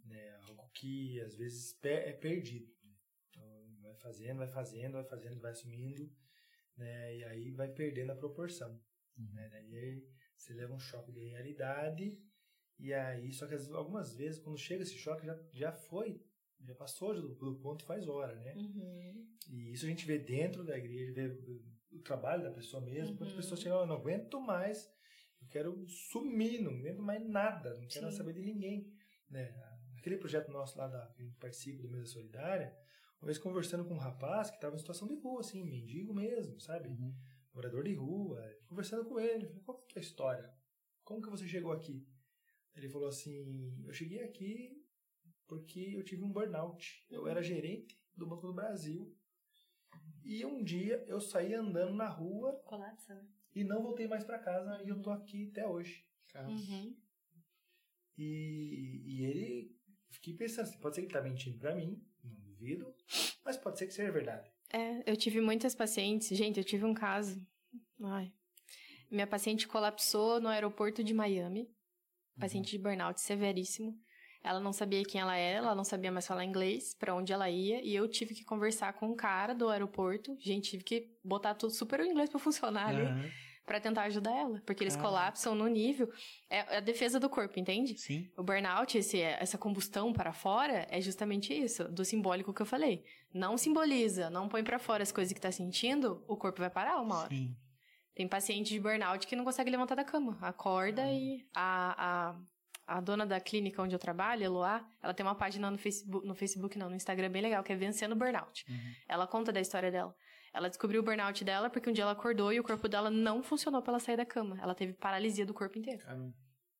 né? 0.06 0.40
Que 0.74 1.20
às 1.22 1.36
vezes 1.36 1.78
é 1.84 2.12
perdido. 2.14 2.66
né? 2.84 2.96
Então, 3.30 3.78
vai 3.82 3.96
fazendo, 3.96 4.38
vai 4.38 4.48
fazendo, 4.48 4.94
vai 4.94 5.04
fazendo, 5.06 5.40
vai 5.40 5.52
assumindo. 5.52 6.12
né? 6.76 7.18
E 7.18 7.24
aí 7.26 7.52
vai 7.52 7.72
perdendo 7.72 8.12
a 8.12 8.16
proporção. 8.16 8.82
Né? 9.18 9.48
Daí 9.50 10.04
você 10.36 10.54
leva 10.54 10.74
um 10.74 10.80
choque 10.80 11.12
de 11.12 11.24
realidade 11.30 12.18
e 12.80 12.92
aí, 12.94 13.32
só 13.32 13.46
que 13.48 13.54
as- 13.54 13.72
algumas 13.72 14.16
vezes, 14.16 14.42
quando 14.42 14.58
chega 14.58 14.82
esse 14.82 14.98
choque, 14.98 15.26
já, 15.28 15.40
já 15.54 15.72
foi, 15.72 16.20
já 16.60 16.74
passou 16.74 17.14
do, 17.14 17.36
do 17.36 17.60
ponto 17.60 17.86
faz 17.86 18.08
hora, 18.08 18.36
né? 18.40 18.56
Uhum. 18.56 19.28
E 19.52 19.72
isso 19.74 19.86
a 19.86 19.90
gente 19.90 20.06
vê 20.08 20.18
dentro 20.18 20.64
da 20.66 20.76
igreja, 20.78 21.14
vê 21.14 21.28
o, 21.28 21.64
o 21.92 22.00
trabalho 22.02 22.42
da 22.44 22.52
pessoa 22.52 22.84
mesmo. 22.84 23.16
Quando 23.16 23.30
a 23.30 23.32
Uhum. 23.34 23.38
pessoa 23.38 23.56
chega, 23.62 23.76
eu 23.76 23.86
não 23.86 23.98
aguento 23.98 24.42
mais, 24.42 24.92
eu 25.42 25.48
quero 25.50 25.86
sumir, 25.88 26.60
não 26.62 26.72
aguento 26.80 27.04
mais 27.04 27.24
nada, 27.30 27.76
não 27.80 27.88
quero 27.88 28.10
Sim. 28.10 28.18
saber 28.18 28.34
de 28.34 28.42
ninguém. 28.42 28.92
Né? 29.30 29.52
Aquele 30.04 30.18
projeto 30.18 30.52
nosso 30.52 30.78
lá 30.78 30.86
da, 30.86 31.08
que 31.14 31.24
participa 31.40 31.82
do 31.82 31.90
Mesa 31.90 32.08
Solidária, 32.08 32.78
uma 33.22 33.28
vez 33.28 33.38
conversando 33.38 33.86
com 33.86 33.94
um 33.94 33.98
rapaz 33.98 34.50
que 34.50 34.58
estava 34.58 34.76
em 34.76 34.78
situação 34.78 35.08
de 35.08 35.16
rua, 35.16 35.40
assim, 35.40 35.64
mendigo 35.64 36.14
mesmo, 36.14 36.60
sabe? 36.60 36.90
Uhum. 36.90 37.16
Morador 37.54 37.86
de 37.86 37.94
rua, 37.94 38.44
conversando 38.66 39.06
com 39.06 39.18
ele, 39.18 39.48
falei, 39.48 39.64
qual 39.64 39.78
que 39.78 39.98
é 39.98 40.02
a 40.02 40.04
história? 40.04 40.54
Como 41.06 41.22
que 41.22 41.30
você 41.30 41.48
chegou 41.48 41.72
aqui? 41.72 42.06
Ele 42.76 42.90
falou 42.90 43.08
assim, 43.08 43.82
eu 43.88 43.94
cheguei 43.94 44.22
aqui 44.22 44.86
porque 45.48 45.94
eu 45.96 46.04
tive 46.04 46.22
um 46.22 46.34
burnout. 46.34 47.06
Eu 47.10 47.26
era 47.26 47.42
gerente 47.42 47.98
do 48.14 48.28
Banco 48.28 48.46
do 48.46 48.54
Brasil. 48.54 49.18
E 50.22 50.46
um 50.46 50.62
dia 50.62 51.02
eu 51.08 51.22
saí 51.22 51.54
andando 51.54 51.94
na 51.94 52.10
rua 52.10 52.62
Colapsa, 52.66 53.26
e 53.56 53.64
não 53.64 53.82
voltei 53.82 54.06
mais 54.06 54.26
para 54.26 54.38
casa 54.38 54.84
e 54.84 54.90
eu 54.90 55.02
tô 55.02 55.12
aqui 55.12 55.48
até 55.52 55.66
hoje. 55.66 56.06
Uhum. 56.36 56.94
E, 58.18 59.02
e 59.06 59.26
ele, 59.26 59.76
fiquei 60.14 60.34
pensando, 60.34 60.68
assim, 60.68 60.80
pode 60.80 60.96
ser 60.96 61.02
que 61.02 61.08
ele 61.08 61.14
tá 61.14 61.22
mentindo 61.22 61.58
para 61.58 61.76
mim, 61.76 62.02
não 62.24 62.34
duvido, 62.34 62.94
mas 63.44 63.58
pode 63.58 63.78
ser 63.78 63.88
que 63.88 63.94
seja 63.94 64.12
verdade. 64.12 64.50
É, 64.72 65.10
eu 65.10 65.16
tive 65.16 65.42
muitas 65.42 65.76
pacientes. 65.76 66.36
Gente, 66.36 66.58
eu 66.58 66.64
tive 66.64 66.86
um 66.86 66.94
caso. 66.94 67.46
Ai. 68.02 68.32
Minha 69.12 69.28
paciente 69.28 69.68
colapsou 69.68 70.42
no 70.42 70.50
aeroporto 70.50 71.04
de 71.04 71.14
Miami. 71.14 71.70
Paciente 72.40 72.72
de 72.72 72.80
burnout 72.80 73.22
severíssimo. 73.22 73.96
Ela 74.44 74.60
não 74.60 74.74
sabia 74.74 75.04
quem 75.04 75.22
ela 75.22 75.38
era, 75.38 75.60
ela 75.60 75.76
não 75.76 75.86
sabia 75.86 76.12
mais 76.12 76.28
falar 76.28 76.44
inglês, 76.44 76.94
pra 76.96 77.16
onde 77.16 77.32
ela 77.32 77.50
ia, 77.50 77.82
e 77.82 77.96
eu 77.96 78.10
tive 78.10 78.36
que 78.36 78.44
conversar 78.44 78.92
com 78.94 79.08
um 79.08 79.16
cara 79.16 79.54
do 79.54 79.70
aeroporto. 79.70 80.36
Gente, 80.40 80.72
tive 80.72 80.84
que 80.84 81.18
botar 81.24 81.54
tudo 81.56 81.72
super 81.72 82.02
o 82.02 82.06
inglês 82.06 82.30
pra 82.30 82.40
funcionar 82.40 82.90
ali, 82.90 83.32
pra 83.66 83.80
tentar 83.80 84.04
ajudar 84.04 84.36
ela, 84.36 84.62
porque 84.66 84.84
eles 84.84 84.96
Caramba. 84.96 85.18
colapsam 85.18 85.56
no 85.56 85.68
nível 85.68 86.12
é 86.50 86.78
a 86.78 86.80
defesa 86.80 87.20
do 87.20 87.30
corpo, 87.30 87.60
entende? 87.60 87.98
Sim. 87.98 88.30
O 88.38 88.44
burnout, 88.44 88.98
esse, 88.98 89.20
essa 89.20 89.58
combustão 89.58 90.12
para 90.12 90.34
fora, 90.34 90.86
é 90.90 91.00
justamente 91.00 91.54
isso, 91.54 91.86
do 91.86 92.04
simbólico 92.04 92.54
que 92.54 92.62
eu 92.62 92.66
falei. 92.66 93.04
Não 93.34 93.58
simboliza, 93.58 94.30
não 94.30 94.48
põe 94.50 94.64
para 94.64 94.80
fora 94.80 95.04
as 95.04 95.12
coisas 95.12 95.34
que 95.34 95.42
tá 95.42 95.52
sentindo, 95.52 96.24
o 96.28 96.36
corpo 96.36 96.60
vai 96.60 96.70
parar 96.70 97.02
uma 97.02 97.20
hora. 97.20 97.30
Sim. 97.30 97.56
Tem 98.16 98.28
paciente 98.28 98.70
de 98.70 98.80
burnout 98.80 99.26
que 99.26 99.36
não 99.36 99.44
consegue 99.44 99.72
levantar 99.72 99.96
da 99.96 100.04
cama. 100.04 100.38
Acorda 100.42 101.10
e 101.12 101.44
a, 101.56 102.36
a, 102.86 102.96
a 102.98 103.02
dona 103.02 103.26
da 103.26 103.40
clínica 103.40 103.82
onde 103.82 103.96
eu 103.96 104.00
trabalho, 104.00 104.44
Eloá, 104.44 104.86
ela 105.02 105.14
tem 105.14 105.26
uma 105.26 105.34
página 105.34 105.72
no 105.72 105.78
Facebook, 105.80 106.28
no 106.28 106.36
Facebook 106.36 106.78
não, 106.78 106.90
no 106.90 106.96
Instagram 106.96 107.32
bem 107.32 107.42
legal, 107.42 107.64
que 107.64 107.74
é 107.74 107.76
Vencendo 107.76 108.16
Burnout. 108.16 108.66
Ela 109.08 109.26
conta 109.26 109.52
da 109.52 109.60
história 109.60 109.90
dela. 109.90 110.16
Ela 110.54 110.70
descobriu 110.70 111.02
o 111.02 111.04
burnout 111.04 111.44
dela 111.44 111.70
porque 111.70 111.90
um 111.90 111.94
dia 111.94 112.04
ela 112.04 112.12
acordou 112.12 112.54
e 112.54 112.60
o 112.60 112.64
corpo 112.64 112.88
dela 112.88 113.10
não 113.10 113.42
funcionou 113.42 113.82
pra 113.82 113.94
ela 113.94 114.00
sair 114.00 114.16
da 114.16 114.26
cama. 114.26 114.60
Ela 114.62 114.76
teve 114.76 114.94
paralisia 114.94 115.46
do 115.46 115.54
corpo 115.54 115.80
inteiro. 115.80 116.04
Caramba. 116.04 116.34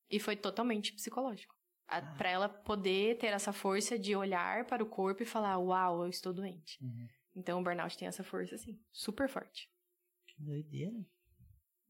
E 0.08 0.20
foi 0.20 0.36
totalmente 0.36 0.92
psicológico. 0.92 1.54
A, 1.88 2.00
Pra 2.00 2.30
ela 2.30 2.48
poder 2.48 3.18
ter 3.18 3.26
essa 3.26 3.52
força 3.52 3.98
de 3.98 4.14
olhar 4.14 4.64
para 4.66 4.82
o 4.82 4.88
corpo 4.88 5.22
e 5.22 5.26
falar, 5.26 5.58
uau, 5.58 6.04
eu 6.04 6.08
estou 6.08 6.32
doente. 6.32 6.78
Uhum. 6.82 7.08
Então 7.34 7.60
o 7.60 7.64
burnout 7.64 7.98
tem 7.98 8.06
essa 8.06 8.22
força, 8.22 8.54
assim, 8.54 8.78
super 8.92 9.28
forte. 9.28 9.68
Que 10.26 10.42
doideira. 10.42 11.04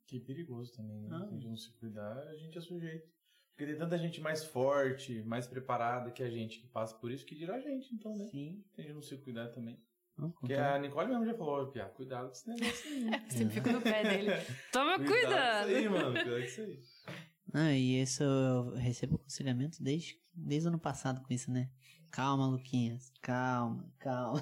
Que 0.06 0.20
perigoso 0.20 0.72
também, 0.72 1.02
né? 1.02 1.08
Ah. 1.12 1.26
Se 1.26 1.26
a 1.26 1.30
gente 1.32 1.48
não 1.48 1.56
se 1.56 1.72
cuidar, 1.74 2.18
a 2.28 2.36
gente 2.36 2.56
é 2.56 2.60
sujeito. 2.60 3.08
Porque 3.50 3.66
tem 3.66 3.78
tanta 3.78 3.96
gente 3.98 4.20
mais 4.20 4.42
forte, 4.44 5.22
mais 5.22 5.46
preparada 5.46 6.10
que 6.10 6.22
a 6.22 6.30
gente 6.30 6.60
que 6.60 6.66
passa 6.66 6.96
por 6.98 7.10
isso, 7.12 7.24
que 7.24 7.36
dirá 7.36 7.54
a 7.54 7.60
gente, 7.60 7.94
então, 7.94 8.16
né? 8.16 8.26
Sim. 8.26 8.64
Se 8.72 8.80
a 8.80 8.84
gente 8.84 8.94
não 8.94 9.02
se 9.02 9.16
cuidar 9.18 9.48
também. 9.50 9.78
Não, 10.16 10.30
Porque 10.30 10.54
conta- 10.54 10.74
a 10.74 10.78
Nicole 10.78 11.08
mesmo 11.08 11.26
já 11.26 11.34
falou, 11.34 11.66
Pia, 11.72 11.86
cuidado 11.86 12.26
com 12.26 12.32
esse 12.32 12.48
negócio 12.48 12.90
aí. 12.90 13.04
Eu 13.24 13.30
sempre 13.30 13.54
fico 13.54 13.70
no 13.70 13.80
pé 13.80 14.02
dele. 14.04 14.30
Toma 14.72 14.96
Cuidado 14.98 15.08
cuidado! 15.08 15.64
com 15.64 15.70
isso 15.70 15.76
aí, 15.78 15.88
mano. 15.88 16.12
Cuidado 16.12 16.30
com 16.30 16.38
isso 16.38 16.60
aí. 16.60 16.78
Ah, 17.52 17.72
e 17.72 18.00
isso 18.02 18.22
eu 18.22 18.74
recebo 18.74 19.16
aconselhamento 19.16 19.82
desde, 19.82 20.18
desde 20.34 20.66
o 20.68 20.70
ano 20.70 20.78
passado 20.78 21.20
com 21.22 21.32
isso, 21.32 21.50
né? 21.50 21.68
Calma, 22.10 22.46
Luquinhas. 22.46 23.12
Calma, 23.20 23.92
calma. 23.98 24.40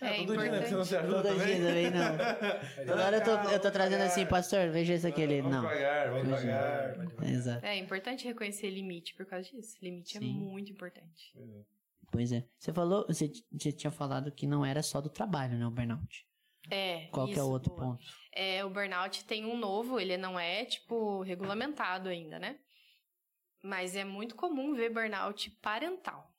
É 0.00 0.18
Todo 0.26 0.36
dia, 0.36 0.50
né? 0.52 0.60
Você 0.60 0.74
não 0.74 0.82
importante. 0.82 0.86
se 0.88 0.96
ajuda 0.96 1.22
Todo 1.22 1.38
também? 1.38 1.56
dia 1.56 1.66
também 1.66 1.90
não. 1.90 2.84
Toda 2.86 3.06
hora 3.06 3.16
eu 3.16 3.24
tô, 3.24 3.30
eu 3.50 3.60
tô 3.60 3.70
trazendo 3.70 3.90
devagar. 4.00 4.06
assim, 4.08 4.26
pastor, 4.26 4.70
veja 4.70 4.92
isso 4.94 5.06
aqui. 5.06 5.26
Vamos 5.26 5.50
não. 5.52 5.62
devagar, 5.62 6.10
vamos 6.10 6.24
devagar. 6.28 7.24
Exato. 7.26 7.64
É 7.64 7.78
importante 7.78 8.26
reconhecer 8.26 8.68
limite 8.68 9.14
por 9.14 9.24
causa 9.24 9.48
disso. 9.48 9.76
Limite 9.82 10.18
Sim. 10.18 10.18
é 10.18 10.20
muito 10.34 10.70
importante. 10.70 11.32
É. 11.38 11.64
Pois 12.10 12.32
é. 12.32 12.46
Você 12.58 12.72
falou, 12.72 13.06
você, 13.06 13.30
você 13.52 13.72
tinha 13.72 13.90
falado 13.90 14.32
que 14.32 14.46
não 14.46 14.64
era 14.64 14.82
só 14.82 15.00
do 15.00 15.08
trabalho, 15.10 15.58
né? 15.58 15.66
O 15.66 15.70
burnout. 15.70 16.26
É. 16.70 17.08
Qual 17.08 17.26
que 17.26 17.32
é 17.32 17.36
isso, 17.36 17.44
o 17.44 17.50
outro 17.50 17.70
boa. 17.74 17.82
ponto? 17.82 18.04
É, 18.32 18.64
o 18.64 18.70
burnout 18.70 19.24
tem 19.24 19.44
um 19.44 19.56
novo, 19.56 20.00
ele 20.00 20.16
não 20.16 20.38
é, 20.38 20.64
tipo, 20.64 21.22
regulamentado 21.22 22.08
ainda, 22.08 22.38
né? 22.38 22.58
Mas 23.62 23.96
é 23.96 24.04
muito 24.04 24.34
comum 24.34 24.74
ver 24.74 24.90
burnout 24.90 25.50
parental. 25.62 26.30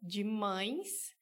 De 0.00 0.24
mães 0.24 1.12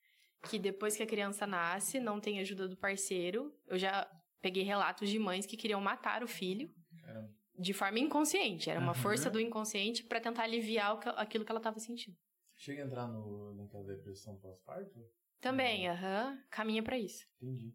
que 0.48 0.58
depois 0.58 0.96
que 0.96 1.02
a 1.02 1.06
criança 1.06 1.46
nasce, 1.46 2.00
não 2.00 2.20
tem 2.20 2.40
ajuda 2.40 2.66
do 2.66 2.76
parceiro. 2.76 3.52
Eu 3.66 3.78
já 3.78 4.08
peguei 4.40 4.62
relatos 4.62 5.08
de 5.08 5.18
mães 5.18 5.44
que 5.44 5.56
queriam 5.56 5.80
matar 5.80 6.22
o 6.22 6.28
filho 6.28 6.70
Caramba. 7.02 7.30
de 7.58 7.72
forma 7.72 7.98
inconsciente. 7.98 8.70
Era 8.70 8.80
uma 8.80 8.92
Aham. 8.92 9.02
força 9.02 9.28
do 9.30 9.38
inconsciente 9.40 10.02
pra 10.04 10.20
tentar 10.20 10.44
aliviar 10.44 10.98
aquilo 11.16 11.44
que 11.44 11.52
ela 11.52 11.60
tava 11.60 11.78
sentindo. 11.78 12.16
Chega 12.62 12.82
a 12.82 12.86
entrar 12.86 13.06
no, 13.08 13.54
naquela 13.54 13.84
depressão 13.84 14.36
pós-parto? 14.36 15.00
Também, 15.40 15.88
aham, 15.88 16.38
caminha 16.50 16.82
pra 16.82 16.98
isso. 16.98 17.24
Entendi. 17.40 17.72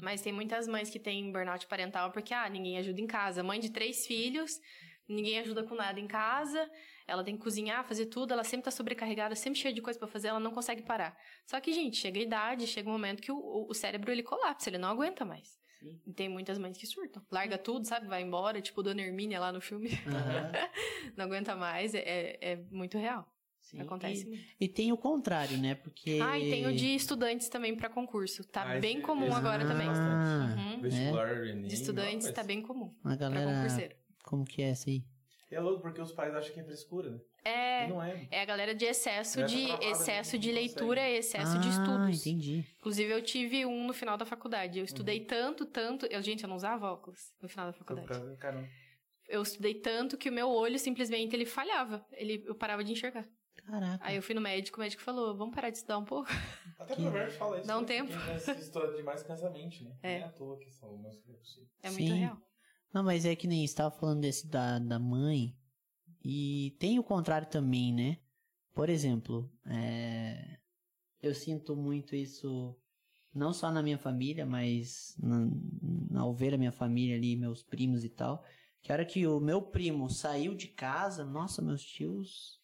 Mas 0.00 0.22
tem 0.22 0.32
muitas 0.32 0.68
mães 0.68 0.88
que 0.88 1.00
têm 1.00 1.32
burnout 1.32 1.66
parental 1.66 2.12
porque, 2.12 2.32
ah, 2.32 2.48
ninguém 2.48 2.78
ajuda 2.78 3.00
em 3.00 3.08
casa. 3.08 3.42
Mãe 3.42 3.58
de 3.58 3.70
três 3.72 4.06
filhos, 4.06 4.52
ninguém 5.08 5.40
ajuda 5.40 5.64
com 5.64 5.74
nada 5.74 5.98
em 5.98 6.06
casa. 6.06 6.70
Ela 7.08 7.24
tem 7.24 7.36
que 7.36 7.42
cozinhar, 7.42 7.84
fazer 7.84 8.06
tudo. 8.06 8.32
Ela 8.32 8.44
sempre 8.44 8.66
tá 8.66 8.70
sobrecarregada, 8.70 9.34
sempre 9.34 9.58
cheia 9.58 9.74
de 9.74 9.82
coisa 9.82 9.98
pra 9.98 10.06
fazer. 10.06 10.28
Ela 10.28 10.38
não 10.38 10.52
consegue 10.52 10.82
parar. 10.82 11.16
Só 11.44 11.60
que, 11.60 11.72
gente, 11.72 11.96
chega 11.96 12.20
a 12.20 12.22
idade, 12.22 12.68
chega 12.68 12.88
um 12.88 12.92
momento 12.92 13.20
que 13.20 13.32
o, 13.32 13.36
o- 13.36 13.66
o 13.68 13.74
cérebro, 13.74 14.12
ele 14.12 14.22
colapsa. 14.22 14.70
Ele 14.70 14.78
não 14.78 14.90
aguenta 14.90 15.24
mais. 15.24 15.58
Sim. 15.80 16.00
E 16.06 16.12
tem 16.12 16.28
muitas 16.28 16.56
mães 16.56 16.78
que 16.78 16.86
surtam. 16.86 17.20
Larga 17.32 17.58
tudo, 17.58 17.84
sabe? 17.84 18.06
Vai 18.06 18.22
embora, 18.22 18.62
tipo 18.62 18.80
Dona 18.80 19.02
Hermínia 19.02 19.40
lá 19.40 19.50
no 19.50 19.60
filme. 19.60 19.88
Aham. 20.06 20.52
não 21.16 21.24
aguenta 21.24 21.56
mais. 21.56 21.92
É, 21.96 21.98
é- 22.06 22.38
é 22.52 22.56
muito 22.70 22.96
real. 22.96 23.26
Sim. 23.70 23.80
Acontece 23.80 24.22
E, 24.22 24.26
muito. 24.26 24.42
e 24.60 24.68
tem 24.68 24.92
o 24.92 24.96
contrário, 24.96 25.56
né? 25.58 25.74
Porque. 25.76 26.18
Ah, 26.22 26.38
e 26.38 26.50
tem 26.50 26.66
o 26.66 26.74
de 26.74 26.94
estudantes 26.94 27.48
também 27.48 27.76
pra 27.76 27.88
concurso. 27.88 28.42
Tá 28.44 28.62
Ah, 28.62 28.80
bem 28.80 29.00
comum 29.00 29.32
agora 29.34 29.66
também. 29.66 29.88
Ah, 29.88 30.54
Uhum. 30.56 30.80
Vestibular, 30.80 31.46
Enem. 31.46 31.66
De 31.68 31.74
estudantes 31.74 32.26
mas- 32.26 32.34
tá 32.34 32.42
bem 32.42 32.60
comum. 32.62 32.92
A 33.04 33.08
Pra 33.08 33.16
galera. 33.16 33.52
concurseiro. 33.54 33.94
Como 34.24 34.44
que 34.44 34.62
é 34.62 34.70
essa 34.70 34.90
aí? 34.90 35.02
É 35.50 35.58
louco 35.60 35.82
porque 35.82 36.00
os 36.00 36.12
pais 36.12 36.32
acham 36.34 36.52
que 36.54 36.60
é 36.60 36.64
frescura, 36.64 37.10
né? 37.10 37.18
É, 37.44 37.86
E 37.86 37.88
não 37.88 38.02
é. 38.02 38.28
é 38.30 38.42
a 38.42 38.44
galera 38.44 38.74
de 38.74 38.84
excesso 38.84 39.44
de 39.46 39.64
excesso 39.82 40.38
de 40.38 40.48
consegue. 40.48 40.52
leitura 40.66 41.08
e 41.08 41.16
excesso 41.16 41.58
de 41.58 41.66
ah, 41.66 41.70
estudos. 41.70 42.20
entendi. 42.26 42.64
Inclusive 42.78 43.10
eu 43.12 43.22
tive 43.22 43.64
um 43.66 43.84
no 43.86 43.92
final 43.92 44.16
da 44.16 44.26
faculdade. 44.26 44.78
Eu 44.78 44.82
Uhum. 44.82 44.84
estudei 44.84 45.20
tanto, 45.20 45.64
tanto, 45.66 46.06
eu 46.06 46.22
gente, 46.22 46.42
eu 46.44 46.48
não 46.48 46.56
usava 46.56 46.92
óculos 46.92 47.32
no 47.42 47.48
final 47.48 47.66
da 47.66 47.72
faculdade. 47.72 48.08
Caramba. 48.38 48.68
Eu 49.28 49.42
estudei 49.42 49.74
tanto 49.74 50.16
que 50.18 50.28
o 50.28 50.32
meu 50.32 50.48
olho 50.48 50.78
simplesmente 50.78 51.34
ele 51.34 51.46
falhava. 51.46 52.04
Ele 52.12 52.42
eu 52.46 52.54
parava 52.54 52.84
de 52.84 52.92
enxergar. 52.92 53.26
Caraca. 53.70 54.04
Aí 54.04 54.16
eu 54.16 54.22
fui 54.22 54.34
no 54.34 54.40
médico, 54.40 54.78
o 54.78 54.80
médico 54.80 55.02
falou: 55.02 55.36
"Vamos 55.36 55.54
parar 55.54 55.70
de 55.70 55.76
estudar 55.78 55.98
um 55.98 56.04
pouco". 56.04 56.28
Até 56.78 56.94
Que- 56.94 57.00
o 57.00 57.04
Provérbio 57.04 57.34
fala 57.38 57.58
isso. 57.58 57.66
Dá 57.66 57.76
um 57.78 57.82
né? 57.82 57.86
tempo. 57.86 58.12
História 58.60 58.96
demais 58.96 59.22
cansa 59.22 59.46
a 59.46 59.50
mente, 59.50 59.84
né? 59.84 59.96
É. 60.02 60.18
Não 60.20 60.26
é 60.26 60.28
à 60.28 60.32
toa 60.32 60.58
que 60.58 60.70
são 60.70 60.98
que 61.24 61.30
é 61.32 61.34
possível. 61.36 61.68
É 61.82 61.90
muito 61.90 62.02
Sim. 62.04 62.18
real. 62.18 62.38
Não, 62.92 63.02
mas 63.04 63.24
é 63.24 63.36
que 63.36 63.46
nem 63.46 63.66
você 63.66 63.74
tava 63.76 63.90
falando 63.94 64.20
desse 64.22 64.46
da, 64.48 64.78
da 64.78 64.98
mãe. 64.98 65.56
E 66.24 66.76
tem 66.78 66.98
o 66.98 67.04
contrário 67.04 67.48
também, 67.48 67.92
né? 67.94 68.18
Por 68.74 68.88
exemplo, 68.88 69.50
é, 69.66 70.58
eu 71.22 71.34
sinto 71.34 71.74
muito 71.76 72.14
isso 72.16 72.76
não 73.32 73.52
só 73.52 73.70
na 73.70 73.82
minha 73.82 73.96
família, 73.98 74.44
mas 74.44 75.16
na, 75.22 75.48
na- 76.10 76.20
ao 76.22 76.34
ver 76.34 76.54
a 76.54 76.58
minha 76.58 76.72
família 76.72 77.16
ali, 77.16 77.36
meus 77.36 77.62
primos 77.62 78.04
e 78.04 78.08
tal. 78.08 78.44
Que 78.82 78.90
a 78.90 78.94
hora 78.96 79.04
que 79.04 79.26
o 79.26 79.38
meu 79.40 79.62
primo 79.62 80.08
saiu 80.10 80.54
de 80.54 80.66
casa, 80.68 81.24
nossa, 81.24 81.62
meus 81.62 81.82
tios. 81.84 82.59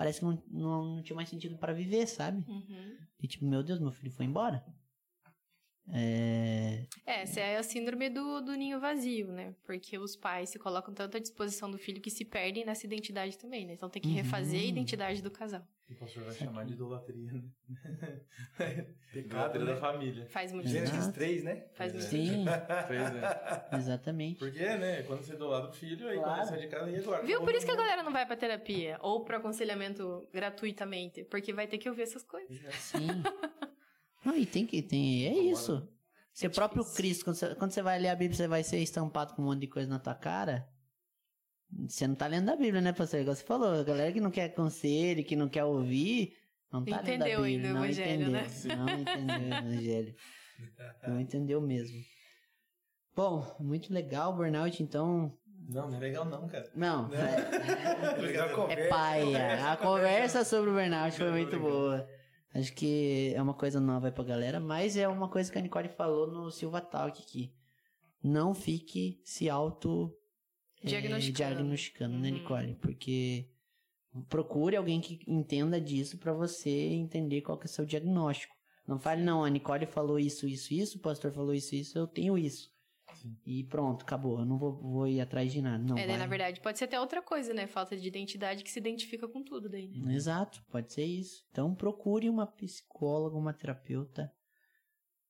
Parece 0.00 0.20
que 0.20 0.24
não, 0.24 0.42
não, 0.50 0.84
não 0.96 1.02
tinha 1.02 1.14
mais 1.14 1.28
sentido 1.28 1.58
para 1.58 1.74
viver, 1.74 2.06
sabe? 2.06 2.42
Uhum. 2.48 2.96
E 3.22 3.28
tipo, 3.28 3.44
meu 3.44 3.62
Deus, 3.62 3.78
meu 3.78 3.92
filho 3.92 4.10
foi 4.10 4.24
embora. 4.24 4.64
É... 5.92 6.84
Essa 7.06 7.40
é 7.40 7.56
a 7.56 7.62
síndrome 7.62 8.08
do, 8.10 8.40
do 8.40 8.52
ninho 8.54 8.78
vazio, 8.80 9.32
né? 9.32 9.54
Porque 9.64 9.98
os 9.98 10.14
pais 10.16 10.50
se 10.50 10.58
colocam 10.58 10.94
tanto 10.94 11.16
à 11.16 11.20
disposição 11.20 11.70
do 11.70 11.78
filho 11.78 12.00
que 12.00 12.10
se 12.10 12.24
perdem 12.24 12.64
nessa 12.64 12.86
identidade 12.86 13.36
também, 13.38 13.66
né? 13.66 13.72
Então 13.74 13.88
tem 13.90 14.00
que 14.00 14.08
refazer 14.10 14.60
a 14.60 14.62
Uhum. 14.62 14.68
identidade 14.68 15.22
do 15.22 15.30
casal. 15.30 15.66
O 15.90 15.94
pastor 15.96 16.22
vai 16.22 16.34
chamar 16.34 16.64
de 16.64 16.74
idolatria, 16.74 17.32
né? 17.32 17.42
Pecado, 19.12 19.26
idolatria 19.56 19.64
né? 19.64 19.72
da 19.72 19.76
família. 19.80 20.26
Faz 20.26 20.52
muito 20.52 20.68
Gênesis 20.68 20.94
Exato. 20.96 21.14
3, 21.14 21.42
né? 21.42 21.64
Faz 21.74 21.92
muito 21.92 22.06
é. 22.06 22.08
Sim, 22.08 22.44
Pois 22.86 23.00
é. 23.00 23.66
exatamente. 23.76 24.38
Porque, 24.38 24.58
né? 24.60 25.02
Quando 25.02 25.22
você 25.22 25.34
idolatra 25.34 25.70
o 25.70 25.72
filho, 25.72 26.06
aí 26.08 26.16
Claro. 26.16 26.32
quando 26.32 26.42
você 26.44 26.50
sai 26.50 26.60
de 26.60 26.68
casa, 26.68 26.90
e 26.90 26.96
agora? 26.96 27.22
Viu? 27.24 27.40
Por 27.42 27.52
isso 27.54 27.66
que 27.66 27.72
a 27.72 27.76
galera 27.76 28.02
não 28.04 28.12
vai 28.12 28.24
pra 28.24 28.36
terapia 28.36 28.98
ou 29.02 29.24
pro 29.24 29.36
aconselhamento 29.38 30.28
gratuitamente, 30.32 31.24
porque 31.24 31.52
vai 31.52 31.66
ter 31.66 31.78
que 31.78 31.88
ouvir 31.88 32.02
essas 32.02 32.22
coisas. 32.22 32.56
Sim. 32.76 33.08
Não, 34.24 34.36
e 34.36 34.44
tem 34.46 34.66
que. 34.66 34.82
Tem, 34.82 35.26
é 35.26 35.34
isso. 35.50 35.88
Seu 36.32 36.50
próprio 36.50 36.82
difícil. 36.82 36.96
Cristo, 36.96 37.24
quando 37.24 37.36
você, 37.36 37.54
quando 37.54 37.70
você 37.72 37.82
vai 37.82 37.98
ler 37.98 38.08
a 38.08 38.14
Bíblia, 38.16 38.36
você 38.36 38.48
vai 38.48 38.62
ser 38.62 38.78
estampado 38.78 39.34
com 39.34 39.42
um 39.42 39.46
monte 39.46 39.60
de 39.60 39.66
coisa 39.66 39.88
na 39.88 39.98
tua 39.98 40.14
cara. 40.14 40.68
Você 41.88 42.06
não 42.06 42.14
tá 42.14 42.26
lendo 42.26 42.48
a 42.50 42.56
Bíblia, 42.56 42.80
né, 42.80 42.92
pastor? 42.92 43.20
Igual 43.20 43.34
você 43.36 43.44
falou, 43.44 43.72
a 43.80 43.84
galera 43.84 44.12
que 44.12 44.20
não 44.20 44.30
quer 44.30 44.48
conselho, 44.50 45.24
que 45.24 45.36
não 45.36 45.48
quer 45.48 45.64
ouvir, 45.64 46.36
não 46.72 46.84
tá 46.84 47.00
lendo 47.00 47.22
a 47.22 47.28
Entendeu 47.28 47.42
Bíblia. 47.42 47.56
ainda 47.56 47.68
o 47.68 47.72
não 47.74 47.84
evangelho, 47.84 48.10
entendeu, 48.22 48.30
né? 48.30 48.46
Não 48.76 48.88
entendeu 49.00 49.38
o 49.40 49.54
evangelho. 49.54 50.14
Não 51.08 51.20
entendeu 51.20 51.60
mesmo. 51.60 51.98
Bom, 53.16 53.56
muito 53.60 53.92
legal 53.92 54.32
o 54.32 54.36
burnout, 54.36 54.82
então. 54.82 55.36
Não, 55.68 55.88
não 55.88 55.96
é 55.96 56.00
legal 56.00 56.24
não, 56.24 56.48
cara. 56.48 56.70
Não, 56.74 57.08
é, 57.14 58.16
Legal 58.20 58.48
a 58.48 58.50
é 58.50 58.54
conversa. 58.54 58.88
paia. 58.88 59.72
A 59.72 59.76
conversa 59.76 60.44
sobre 60.44 60.70
o 60.70 60.74
burnout 60.74 61.16
foi 61.16 61.30
muito 61.30 61.58
boa. 61.58 62.08
Acho 62.52 62.72
que 62.74 63.32
é 63.34 63.40
uma 63.40 63.54
coisa 63.54 63.78
nova 63.80 64.08
aí 64.08 64.12
pra 64.12 64.24
galera, 64.24 64.58
mas 64.58 64.96
é 64.96 65.06
uma 65.06 65.28
coisa 65.28 65.50
que 65.52 65.58
a 65.58 65.62
Nicole 65.62 65.88
falou 65.88 66.26
no 66.26 66.50
Silva 66.50 66.80
Talk 66.80 67.22
aqui. 67.22 67.52
Não 68.22 68.54
fique 68.54 69.20
se 69.24 69.48
auto 69.48 70.12
eh, 70.82 70.88
Diagnosticando. 70.88 71.54
diagnosticando, 71.54 72.18
né, 72.18 72.28
Uhum. 72.28 72.34
Nicole? 72.34 72.74
Porque 72.76 73.48
procure 74.28 74.76
alguém 74.76 75.00
que 75.00 75.20
entenda 75.28 75.80
disso 75.80 76.18
pra 76.18 76.32
você 76.32 76.70
entender 76.70 77.42
qual 77.42 77.56
que 77.56 77.66
é 77.66 77.70
o 77.70 77.72
seu 77.72 77.86
diagnóstico. 77.86 78.54
Não 78.86 78.98
fale, 78.98 79.22
não, 79.22 79.44
a 79.44 79.48
Nicole 79.48 79.86
falou 79.86 80.18
isso, 80.18 80.48
isso, 80.48 80.74
isso, 80.74 80.98
o 80.98 81.00
pastor 81.00 81.30
falou 81.32 81.54
isso, 81.54 81.74
isso, 81.76 81.96
eu 81.96 82.06
tenho 82.08 82.36
isso. 82.36 82.69
Sim. 83.20 83.36
E 83.44 83.64
pronto, 83.64 84.02
acabou. 84.02 84.38
Eu 84.40 84.44
não 84.46 84.56
vou, 84.58 84.80
vou 84.80 85.06
ir 85.06 85.20
atrás 85.20 85.52
de 85.52 85.60
nada. 85.60 85.82
Não, 85.82 85.96
é, 85.96 86.00
daí, 86.06 86.08
vai- 86.08 86.18
na 86.18 86.26
verdade, 86.26 86.60
pode 86.60 86.78
ser 86.78 86.84
até 86.84 86.98
outra 86.98 87.20
coisa, 87.22 87.52
né? 87.52 87.66
Falta 87.66 87.96
de 87.96 88.06
identidade 88.08 88.64
que 88.64 88.70
se 88.70 88.78
identifica 88.78 89.28
com 89.28 89.42
tudo 89.42 89.68
daí, 89.68 89.88
né? 90.00 90.14
Exato, 90.14 90.64
pode 90.70 90.92
ser 90.92 91.04
isso. 91.04 91.44
Então 91.50 91.74
procure 91.74 92.28
uma 92.28 92.46
psicóloga, 92.46 93.36
uma 93.36 93.52
terapeuta 93.52 94.32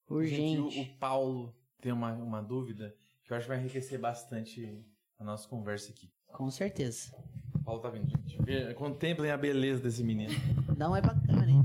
urgente. 0.09 0.71
Gente, 0.75 0.91
o, 0.93 0.99
Paulo 0.99 1.55
tem 1.81 1.93
uma, 1.93 2.13
uma 2.15 2.43
dúvida 2.43 2.95
que 3.25 3.33
eu 3.33 3.37
acho 3.37 3.45
que 3.47 3.49
vai 3.49 3.59
enriquecer 3.61 3.99
bastante 3.99 4.85
a 5.19 5.25
nossa 5.25 5.49
conversa 5.49 5.91
aqui. 5.91 6.11
Com 6.29 6.51
certeza. 6.51 7.13
O 7.55 7.63
Paulo 7.65 7.81
tá 7.81 7.91
vindo, 7.91 8.09
gente. 8.09 8.75
Contemplem 8.75 9.31
a 9.31 9.37
beleza 9.37 9.83
desse 9.83 10.03
menino. 10.03 10.33
Não 10.77 10.95
é 10.97 11.01
bacana, 11.01 11.49
hein? 11.51 11.63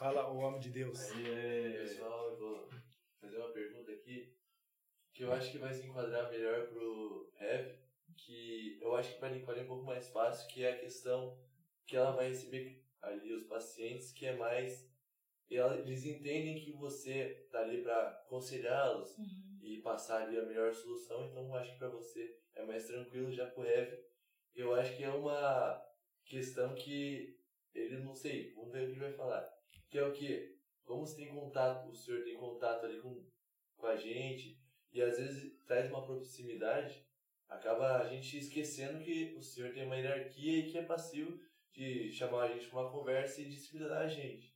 Fala 0.00 0.30
o 0.30 0.38
homem 0.38 0.58
de 0.58 0.70
Deus. 0.70 0.98
Pessoal, 1.08 2.30
eu 2.30 2.38
vou 2.38 2.68
fazer 3.20 3.36
uma 3.36 3.52
pergunta 3.52 3.92
aqui 3.92 4.34
que 5.12 5.24
eu 5.24 5.30
acho 5.30 5.52
que 5.52 5.58
vai 5.58 5.74
se 5.74 5.86
enquadrar 5.86 6.30
melhor 6.30 6.68
pro 6.68 7.30
Rev, 7.34 7.76
que 8.16 8.78
eu 8.80 8.96
acho 8.96 9.12
que 9.12 9.20
para 9.20 9.28
Nicole 9.28 9.60
é 9.60 9.62
um 9.62 9.66
pouco 9.66 9.84
mais 9.84 10.08
fácil, 10.08 10.48
que 10.48 10.64
é 10.64 10.72
a 10.72 10.78
questão 10.78 11.38
que 11.86 11.96
ela 11.96 12.12
vai 12.12 12.30
receber 12.30 12.82
ali 13.02 13.30
os 13.30 13.44
pacientes, 13.44 14.10
que 14.10 14.24
é 14.24 14.34
mais 14.34 14.90
eles 15.50 16.06
entendem 16.06 16.64
que 16.64 16.72
você 16.72 17.46
tá 17.52 17.60
ali 17.60 17.82
para 17.82 18.08
aconselhá-los 18.08 19.14
e 19.60 19.82
passar 19.82 20.22
ali 20.22 20.38
a 20.38 20.46
melhor 20.46 20.72
solução, 20.72 21.26
então 21.26 21.44
eu 21.44 21.54
acho 21.56 21.72
que 21.72 21.78
para 21.78 21.90
você 21.90 22.40
é 22.54 22.64
mais 22.64 22.86
tranquilo 22.86 23.30
já 23.30 23.44
pro 23.50 23.64
Rev. 23.64 23.98
Eu 24.54 24.74
acho 24.74 24.96
que 24.96 25.04
é 25.04 25.10
uma 25.10 25.78
questão 26.24 26.74
que 26.74 27.38
ele 27.74 27.98
não 27.98 28.14
sei, 28.14 28.54
vamos 28.54 28.72
ver 28.72 28.84
o 28.84 28.86
que 28.86 28.92
ele 28.92 29.00
vai 29.00 29.12
falar. 29.12 29.59
Que 29.90 29.98
é 29.98 30.04
o 30.04 30.12
que? 30.12 30.56
Como 30.84 31.04
você 31.04 31.16
tem 31.16 31.34
contato, 31.34 31.88
o 31.88 31.94
senhor 31.94 32.22
tem 32.22 32.36
contato 32.36 32.86
ali 32.86 33.00
com, 33.00 33.24
com 33.76 33.86
a 33.86 33.96
gente 33.96 34.58
e 34.92 35.02
às 35.02 35.18
vezes 35.18 35.56
traz 35.66 35.90
uma 35.90 36.04
proximidade, 36.04 37.04
acaba 37.48 37.98
a 37.98 38.08
gente 38.08 38.38
esquecendo 38.38 39.02
que 39.02 39.34
o 39.36 39.42
senhor 39.42 39.72
tem 39.72 39.84
uma 39.84 39.96
hierarquia 39.96 40.58
e 40.58 40.70
que 40.70 40.78
é 40.78 40.84
passivo 40.84 41.38
de 41.72 42.10
chamar 42.12 42.44
a 42.44 42.52
gente 42.52 42.68
para 42.68 42.80
uma 42.80 42.90
conversa 42.90 43.40
e 43.40 43.48
disciplinar 43.48 44.02
a 44.02 44.08
gente. 44.08 44.54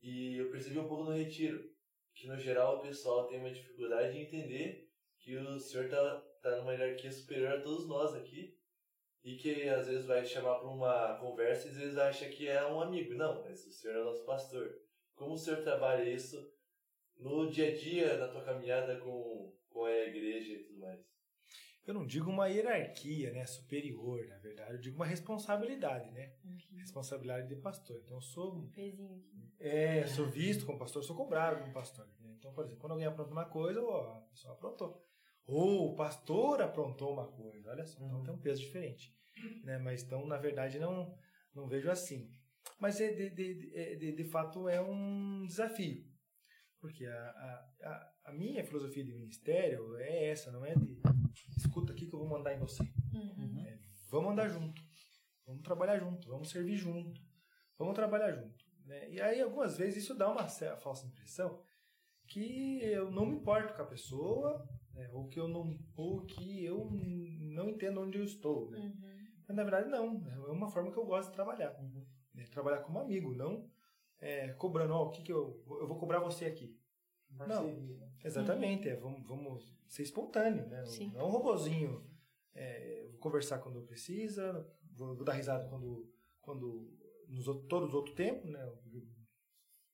E 0.00 0.36
eu 0.36 0.50
percebi 0.50 0.78
um 0.78 0.88
pouco 0.88 1.04
no 1.04 1.16
retiro, 1.16 1.70
que 2.14 2.26
no 2.26 2.38
geral 2.38 2.78
o 2.78 2.82
pessoal 2.82 3.26
tem 3.26 3.38
uma 3.38 3.52
dificuldade 3.52 4.12
de 4.12 4.20
entender 4.20 4.88
que 5.18 5.36
o 5.36 5.58
senhor 5.58 5.88
tá, 5.88 6.20
tá 6.40 6.56
numa 6.56 6.72
hierarquia 6.72 7.10
superior 7.10 7.52
a 7.52 7.60
todos 7.60 7.86
nós 7.86 8.14
aqui 8.14 8.56
e 9.24 9.36
que 9.36 9.68
às 9.68 9.86
vezes 9.86 10.04
vai 10.06 10.24
chamar 10.24 10.56
para 10.58 10.68
uma 10.68 11.16
conversa 11.18 11.66
e 11.66 11.70
às 11.70 11.76
vezes 11.76 11.96
acha 11.98 12.28
que 12.28 12.48
é 12.48 12.64
um 12.66 12.80
amigo. 12.80 13.14
Não, 13.14 13.42
mas 13.42 13.64
o 13.66 13.72
senhor 13.72 13.96
é 13.96 14.04
nosso 14.04 14.24
pastor. 14.24 14.70
Como 15.14 15.34
o 15.34 15.38
senhor 15.38 15.62
trabalha 15.62 16.08
isso 16.08 16.36
no 17.16 17.48
dia 17.50 17.68
a 17.68 17.76
dia, 17.76 18.16
na 18.16 18.28
tua 18.28 18.42
caminhada 18.44 18.98
com, 18.98 19.54
com 19.70 19.84
a 19.84 19.92
igreja 19.92 20.52
e 20.54 20.64
tudo 20.64 20.80
mais? 20.80 21.00
Eu 21.84 21.94
não 21.94 22.06
digo 22.06 22.30
uma 22.30 22.46
hierarquia, 22.46 23.32
né, 23.32 23.44
superior, 23.44 24.24
na 24.28 24.38
verdade, 24.38 24.72
eu 24.74 24.78
digo 24.80 24.94
uma 24.94 25.04
responsabilidade, 25.06 26.12
né? 26.12 26.32
Responsabilidade 26.78 27.48
de 27.48 27.56
pastor. 27.56 28.00
Então 28.04 28.16
eu 28.18 28.22
sou, 28.22 28.54
Um 28.54 28.70
pezinho 28.70 29.16
aqui. 29.16 29.52
é, 29.58 30.06
sou 30.06 30.26
visto 30.28 30.64
como 30.64 30.78
pastor, 30.78 31.02
sou 31.02 31.16
cobrado 31.16 31.60
como 31.60 31.72
pastor. 31.72 32.06
né? 32.20 32.34
Então, 32.38 32.52
por 32.54 32.64
exemplo, 32.64 32.80
quando 32.80 32.92
alguém 32.92 33.06
apronta 33.08 33.32
uma 33.32 33.46
coisa, 33.46 33.82
ó, 33.82 34.18
a 34.18 34.20
pessoa 34.30 34.54
aprontou. 34.54 35.04
Ou 35.46 35.92
o 35.92 35.96
pastor 35.96 36.62
aprontou 36.62 37.12
uma 37.12 37.26
coisa, 37.26 37.70
olha 37.70 37.84
só, 37.84 38.04
então 38.04 38.22
tem 38.22 38.34
um 38.34 38.40
peso 38.40 38.60
diferente, 38.60 39.14
né? 39.64 39.78
Mas 39.78 40.02
então, 40.02 40.26
na 40.26 40.38
verdade, 40.38 40.78
não 40.78 41.14
não 41.54 41.68
vejo 41.68 41.90
assim. 41.90 42.30
Mas 42.78 43.00
é 43.00 43.12
de, 43.12 43.30
de, 43.30 43.54
de, 43.54 43.76
é- 43.76 44.12
de, 44.12 44.24
fato 44.24 44.68
é 44.68 44.80
um 44.80 45.44
desafio. 45.46 46.04
Porque 46.80 47.06
a, 47.06 47.12
a, 47.82 48.12
a, 48.26 48.32
minha 48.32 48.64
filosofia 48.64 49.04
de 49.04 49.12
ministério 49.12 49.96
é 49.98 50.30
essa, 50.30 50.50
não 50.50 50.64
é 50.64 50.74
de 50.74 51.00
escuta 51.56 51.92
aqui 51.92 52.06
que 52.06 52.14
eu 52.14 52.18
vou 52.18 52.28
mandar 52.28 52.54
em 52.54 52.58
você. 52.58 52.82
Uhum. 53.12 53.64
É, 53.64 53.78
vamos 54.10 54.32
andar 54.32 54.48
junto, 54.48 54.82
vamos 55.46 55.62
trabalhar 55.62 55.98
junto, 55.98 56.28
vamos 56.28 56.50
servir 56.50 56.76
junto, 56.76 57.20
vamos 57.78 57.94
trabalhar 57.94 58.32
junto. 58.32 58.64
Né? 58.84 59.10
E 59.10 59.20
aí, 59.20 59.40
algumas 59.40 59.76
vezes, 59.76 60.02
isso 60.02 60.14
dá 60.14 60.28
uma 60.28 60.48
falsa 60.48 61.06
impressão 61.06 61.62
que 62.26 62.82
eu 62.82 63.10
não 63.10 63.26
me 63.26 63.36
importo 63.36 63.74
com 63.74 63.82
a 63.82 63.86
pessoa, 63.86 64.68
né? 64.94 65.08
ou, 65.12 65.28
que 65.28 65.38
eu 65.38 65.48
não, 65.48 65.78
ou 65.96 66.22
que 66.22 66.64
eu 66.64 66.90
não 66.90 67.68
entendo 67.68 68.00
onde 68.00 68.18
eu 68.18 68.24
estou. 68.24 68.70
Né? 68.70 68.78
Uhum. 68.78 68.94
Mas, 69.48 69.56
na 69.56 69.62
verdade, 69.62 69.88
não. 69.88 70.26
É 70.28 70.50
uma 70.50 70.68
forma 70.68 70.90
que 70.90 70.98
eu 70.98 71.04
gosto 71.06 71.28
de 71.28 71.34
trabalhar. 71.34 71.72
né? 72.34 72.44
Trabalhar 72.50 72.82
como 72.82 73.00
amigo, 73.00 73.34
não 73.34 73.70
é, 74.22 74.52
cobrando, 74.52 74.94
ó, 74.94 75.08
o 75.08 75.10
que, 75.10 75.20
que 75.20 75.32
eu, 75.32 75.60
eu 75.68 75.86
vou 75.86 75.98
cobrar 75.98 76.20
você 76.20 76.46
aqui. 76.46 76.78
Não, 77.28 77.98
exatamente. 78.24 78.88
É, 78.88 78.94
vamos, 78.94 79.26
vamos 79.26 79.76
ser 79.88 80.04
espontâneo, 80.04 80.64
né? 80.68 80.86
Sim. 80.86 81.10
Não 81.12 81.22
é 81.22 81.24
um 81.24 81.30
robozinho. 81.30 82.06
É, 82.54 83.08
vou 83.10 83.18
conversar 83.18 83.58
quando 83.58 83.82
precisa, 83.82 84.64
vou, 84.92 85.16
vou 85.16 85.24
dar 85.24 85.32
risada 85.32 85.68
quando, 85.68 86.08
quando 86.40 86.96
nos 87.26 87.48
outros, 87.48 87.66
todos 87.66 87.88
os 87.88 87.94
outros 87.94 88.14
tempos, 88.14 88.48
né? 88.48 88.72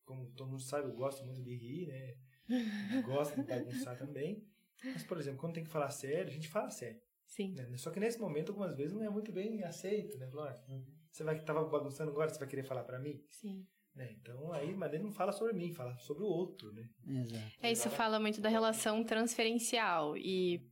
Como 0.05 0.27
todo 0.33 0.51
mundo 0.51 0.63
sabe, 0.63 0.89
eu 0.89 0.95
gosto 0.95 1.25
muito 1.25 1.43
de 1.43 1.55
rir, 1.55 1.87
né? 1.87 2.17
Gosto 3.05 3.37
de 3.37 3.43
bagunçar 3.43 3.97
também. 3.99 4.43
Mas, 4.85 5.03
por 5.03 5.19
exemplo, 5.19 5.41
quando 5.41 5.55
tem 5.55 5.65
que 5.65 5.71
falar 5.71 5.91
sério, 5.91 6.29
a 6.29 6.33
gente 6.35 6.49
fala 6.49 6.71
sério. 6.71 7.01
Sim. 7.27 7.53
né? 7.53 7.77
Só 7.77 7.91
que 7.91 8.01
nesse 8.01 8.19
momento, 8.19 8.51
algumas 8.51 8.75
vezes, 8.75 8.95
não 8.95 9.05
é 9.05 9.11
muito 9.11 9.31
bem 9.31 9.63
aceito, 9.63 10.17
né? 10.19 10.27
Falar, 10.29 10.51
"Ah, 10.69 10.81
você 11.13 11.23
vai 11.23 11.39
tava 11.41 11.63
bagunçando 11.65 12.11
agora, 12.11 12.31
você 12.31 12.39
vai 12.39 12.49
querer 12.49 12.63
falar 12.63 12.85
pra 12.85 12.99
mim? 12.99 13.23
Sim. 13.29 13.67
Né? 13.95 14.13
Então, 14.13 14.53
aí, 14.53 14.75
mas 14.75 14.93
ele 14.93 15.03
não 15.03 15.11
fala 15.13 15.33
sobre 15.33 15.53
mim, 15.53 15.73
fala 15.73 15.97
sobre 15.99 16.23
o 16.23 16.27
outro, 16.27 16.73
né? 16.73 16.89
Exato. 17.07 17.53
É, 17.61 17.73
isso 17.73 17.91
fala 17.91 18.19
muito 18.21 18.41
da 18.41 18.49
relação 18.49 19.05
transferencial. 19.05 20.17
E 20.17 20.65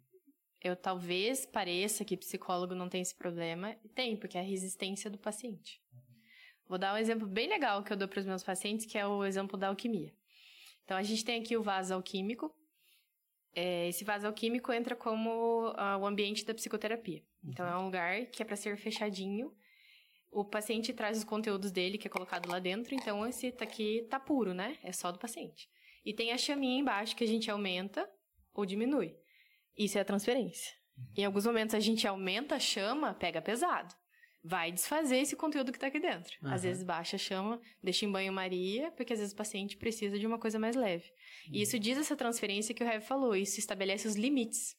eu 0.62 0.76
talvez 0.76 1.44
pareça 1.44 2.04
que 2.04 2.16
psicólogo 2.16 2.74
não 2.74 2.88
tem 2.88 3.02
esse 3.02 3.14
problema. 3.14 3.74
Tem, 3.94 4.16
porque 4.16 4.38
é 4.38 4.40
a 4.40 4.44
resistência 4.44 5.10
do 5.10 5.18
paciente. 5.18 5.82
Vou 6.68 6.78
dar 6.78 6.94
um 6.94 6.98
exemplo 6.98 7.26
bem 7.26 7.48
legal 7.48 7.82
que 7.82 7.92
eu 7.92 7.96
dou 7.96 8.08
para 8.08 8.20
os 8.20 8.26
meus 8.26 8.42
pacientes, 8.42 8.86
que 8.86 8.98
é 8.98 9.06
o 9.06 9.24
exemplo 9.24 9.58
da 9.58 9.68
alquimia. 9.68 10.12
Então, 10.84 10.96
a 10.96 11.02
gente 11.02 11.24
tem 11.24 11.40
aqui 11.40 11.56
o 11.56 11.62
vaso 11.62 11.94
alquímico. 11.94 12.54
É, 13.58 13.88
esse 13.88 14.04
vaso 14.04 14.26
alquímico 14.26 14.70
entra 14.70 14.94
como 14.94 15.72
ah, 15.76 15.96
o 15.96 16.06
ambiente 16.06 16.44
da 16.44 16.52
psicoterapia. 16.52 17.22
Então, 17.42 17.66
é 17.66 17.76
um 17.78 17.86
lugar 17.86 18.26
que 18.26 18.42
é 18.42 18.44
para 18.44 18.54
ser 18.54 18.76
fechadinho. 18.76 19.50
O 20.30 20.44
paciente 20.44 20.92
traz 20.92 21.16
os 21.16 21.24
conteúdos 21.24 21.72
dele, 21.72 21.96
que 21.96 22.06
é 22.06 22.10
colocado 22.10 22.50
lá 22.50 22.58
dentro. 22.58 22.94
Então, 22.94 23.26
esse 23.26 23.46
aqui 23.58 24.06
tá 24.10 24.20
puro, 24.20 24.52
né? 24.52 24.76
É 24.82 24.92
só 24.92 25.10
do 25.10 25.18
paciente. 25.18 25.70
E 26.04 26.12
tem 26.12 26.32
a 26.32 26.38
chaminha 26.38 26.78
embaixo 26.78 27.16
que 27.16 27.24
a 27.24 27.26
gente 27.26 27.50
aumenta 27.50 28.06
ou 28.52 28.66
diminui. 28.66 29.16
Isso 29.74 29.96
é 29.96 30.02
a 30.02 30.04
transferência. 30.04 30.74
Em 31.16 31.24
alguns 31.24 31.46
momentos 31.46 31.74
a 31.74 31.80
gente 31.80 32.06
aumenta 32.06 32.56
a 32.56 32.60
chama, 32.60 33.14
pega 33.14 33.40
pesado. 33.40 33.94
Vai 34.46 34.70
desfazer 34.70 35.18
esse 35.18 35.34
conteúdo 35.34 35.72
que 35.72 35.78
tá 35.78 35.88
aqui 35.88 35.98
dentro. 35.98 36.36
Aham. 36.42 36.54
Às 36.54 36.62
vezes 36.62 36.82
baixa, 36.84 37.18
chama, 37.18 37.60
deixa 37.82 38.04
em 38.04 38.12
banho-maria, 38.12 38.92
porque 38.92 39.12
às 39.12 39.18
vezes 39.18 39.34
o 39.34 39.36
paciente 39.36 39.76
precisa 39.76 40.18
de 40.18 40.26
uma 40.26 40.38
coisa 40.38 40.58
mais 40.58 40.76
leve. 40.76 41.10
E 41.50 41.62
isso 41.62 41.78
diz 41.78 41.98
essa 41.98 42.16
transferência 42.16 42.74
que 42.74 42.82
o 42.82 42.86
Rev 42.86 43.02
falou, 43.02 43.34
isso 43.34 43.58
estabelece 43.58 44.06
os 44.06 44.14
limites. 44.14 44.76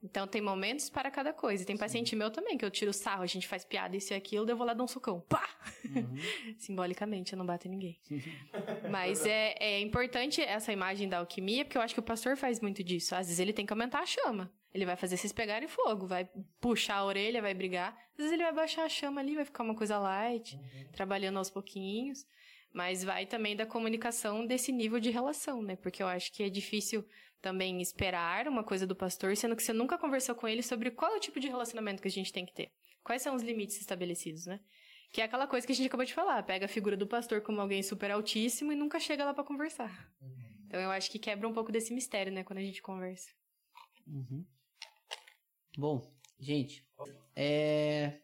Então 0.00 0.28
tem 0.28 0.40
momentos 0.40 0.88
para 0.88 1.10
cada 1.10 1.32
coisa. 1.32 1.64
Tem 1.64 1.76
paciente 1.76 2.14
meu 2.14 2.30
também, 2.30 2.56
que 2.56 2.64
eu 2.64 2.70
tiro 2.70 2.92
sarro, 2.92 3.24
a 3.24 3.26
gente 3.26 3.48
faz 3.48 3.64
piada, 3.64 3.96
isso 3.96 4.12
e 4.12 4.16
aquilo, 4.16 4.46
daí 4.46 4.52
eu 4.52 4.56
vou 4.56 4.64
lá 4.66 4.72
dar 4.72 4.84
um 4.84 4.86
socão. 4.86 5.20
Pá! 5.22 5.44
Uhum. 5.84 6.16
Simbolicamente, 6.56 7.32
eu 7.32 7.38
não 7.38 7.44
bato 7.44 7.66
em 7.66 7.70
ninguém. 7.72 8.00
Mas 8.88 9.26
é, 9.26 9.56
é 9.58 9.80
importante 9.80 10.40
essa 10.40 10.72
imagem 10.72 11.08
da 11.08 11.18
alquimia, 11.18 11.64
porque 11.64 11.76
eu 11.76 11.82
acho 11.82 11.94
que 11.94 12.00
o 12.00 12.02
pastor 12.02 12.36
faz 12.36 12.60
muito 12.60 12.84
disso. 12.84 13.16
Às 13.16 13.26
vezes 13.26 13.40
ele 13.40 13.52
tem 13.52 13.66
que 13.66 13.72
aumentar 13.72 14.00
a 14.00 14.06
chama. 14.06 14.52
Ele 14.72 14.84
vai 14.84 14.96
fazer 14.96 15.16
vocês 15.16 15.32
pegarem 15.32 15.68
fogo, 15.68 16.06
vai 16.06 16.28
puxar 16.60 16.96
a 16.96 17.04
orelha, 17.04 17.40
vai 17.40 17.54
brigar. 17.54 17.96
Às 18.12 18.18
vezes 18.18 18.32
ele 18.32 18.42
vai 18.42 18.52
baixar 18.52 18.84
a 18.84 18.88
chama 18.88 19.20
ali, 19.20 19.34
vai 19.34 19.44
ficar 19.44 19.64
uma 19.64 19.74
coisa 19.74 19.98
light, 19.98 20.58
trabalhando 20.92 21.38
aos 21.38 21.50
pouquinhos. 21.50 22.26
Mas 22.72 23.02
vai 23.02 23.24
também 23.24 23.56
da 23.56 23.64
comunicação 23.64 24.46
desse 24.46 24.70
nível 24.70 25.00
de 25.00 25.10
relação, 25.10 25.62
né? 25.62 25.76
Porque 25.76 26.02
eu 26.02 26.06
acho 26.06 26.30
que 26.32 26.42
é 26.42 26.50
difícil 26.50 27.04
também 27.40 27.80
esperar 27.80 28.46
uma 28.46 28.62
coisa 28.62 28.86
do 28.86 28.94
pastor, 28.94 29.36
sendo 29.36 29.56
que 29.56 29.62
você 29.62 29.72
nunca 29.72 29.96
conversou 29.96 30.34
com 30.34 30.46
ele 30.46 30.62
sobre 30.62 30.90
qual 30.90 31.14
é 31.14 31.16
o 31.16 31.20
tipo 31.20 31.40
de 31.40 31.48
relacionamento 31.48 32.02
que 32.02 32.08
a 32.08 32.10
gente 32.10 32.32
tem 32.32 32.44
que 32.44 32.52
ter. 32.52 32.70
Quais 33.02 33.22
são 33.22 33.34
os 33.34 33.42
limites 33.42 33.80
estabelecidos, 33.80 34.46
né? 34.46 34.60
Que 35.10 35.22
é 35.22 35.24
aquela 35.24 35.46
coisa 35.46 35.66
que 35.66 35.72
a 35.72 35.74
gente 35.74 35.86
acabou 35.86 36.04
de 36.04 36.12
falar, 36.12 36.42
pega 36.42 36.66
a 36.66 36.68
figura 36.68 36.96
do 36.96 37.06
pastor 37.06 37.40
como 37.40 37.60
alguém 37.60 37.82
super 37.82 38.10
altíssimo 38.10 38.70
e 38.72 38.76
nunca 38.76 39.00
chega 39.00 39.24
lá 39.24 39.32
pra 39.32 39.44
conversar. 39.44 40.12
Então 40.66 40.78
eu 40.78 40.90
acho 40.90 41.10
que 41.10 41.18
quebra 41.18 41.48
um 41.48 41.52
pouco 41.54 41.72
desse 41.72 41.94
mistério, 41.94 42.30
né, 42.30 42.44
quando 42.44 42.58
a 42.58 42.62
gente 42.62 42.82
conversa. 42.82 43.30
Uhum. 44.06 44.44
Bom, 45.78 46.12
gente, 46.40 46.84
é. 47.36 48.18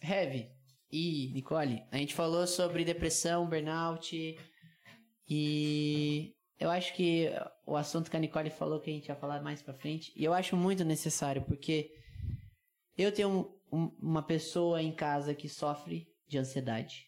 Heavy 0.00 0.48
e 0.92 1.30
Nicole, 1.34 1.82
a 1.90 1.96
gente 1.96 2.14
falou 2.14 2.46
sobre 2.46 2.84
depressão, 2.84 3.48
burnout 3.48 4.36
e 5.28 6.34
eu 6.58 6.70
acho 6.70 6.94
que 6.94 7.28
o 7.66 7.76
assunto 7.76 8.10
que 8.10 8.16
a 8.16 8.20
Nicole 8.20 8.48
falou 8.50 8.80
que 8.80 8.90
a 8.90 8.92
gente 8.92 9.08
vai 9.08 9.16
falar 9.16 9.42
mais 9.42 9.60
pra 9.60 9.74
frente, 9.74 10.12
e 10.16 10.24
eu 10.24 10.32
acho 10.32 10.56
muito 10.56 10.84
necessário 10.84 11.42
porque 11.42 11.92
eu 12.96 13.12
tenho 13.12 13.28
um- 13.72 13.76
um- 13.84 13.96
uma 14.00 14.22
pessoa 14.22 14.80
em 14.80 14.92
casa 14.94 15.34
que 15.34 15.48
sofre 15.48 16.06
de 16.28 16.38
ansiedade. 16.38 17.06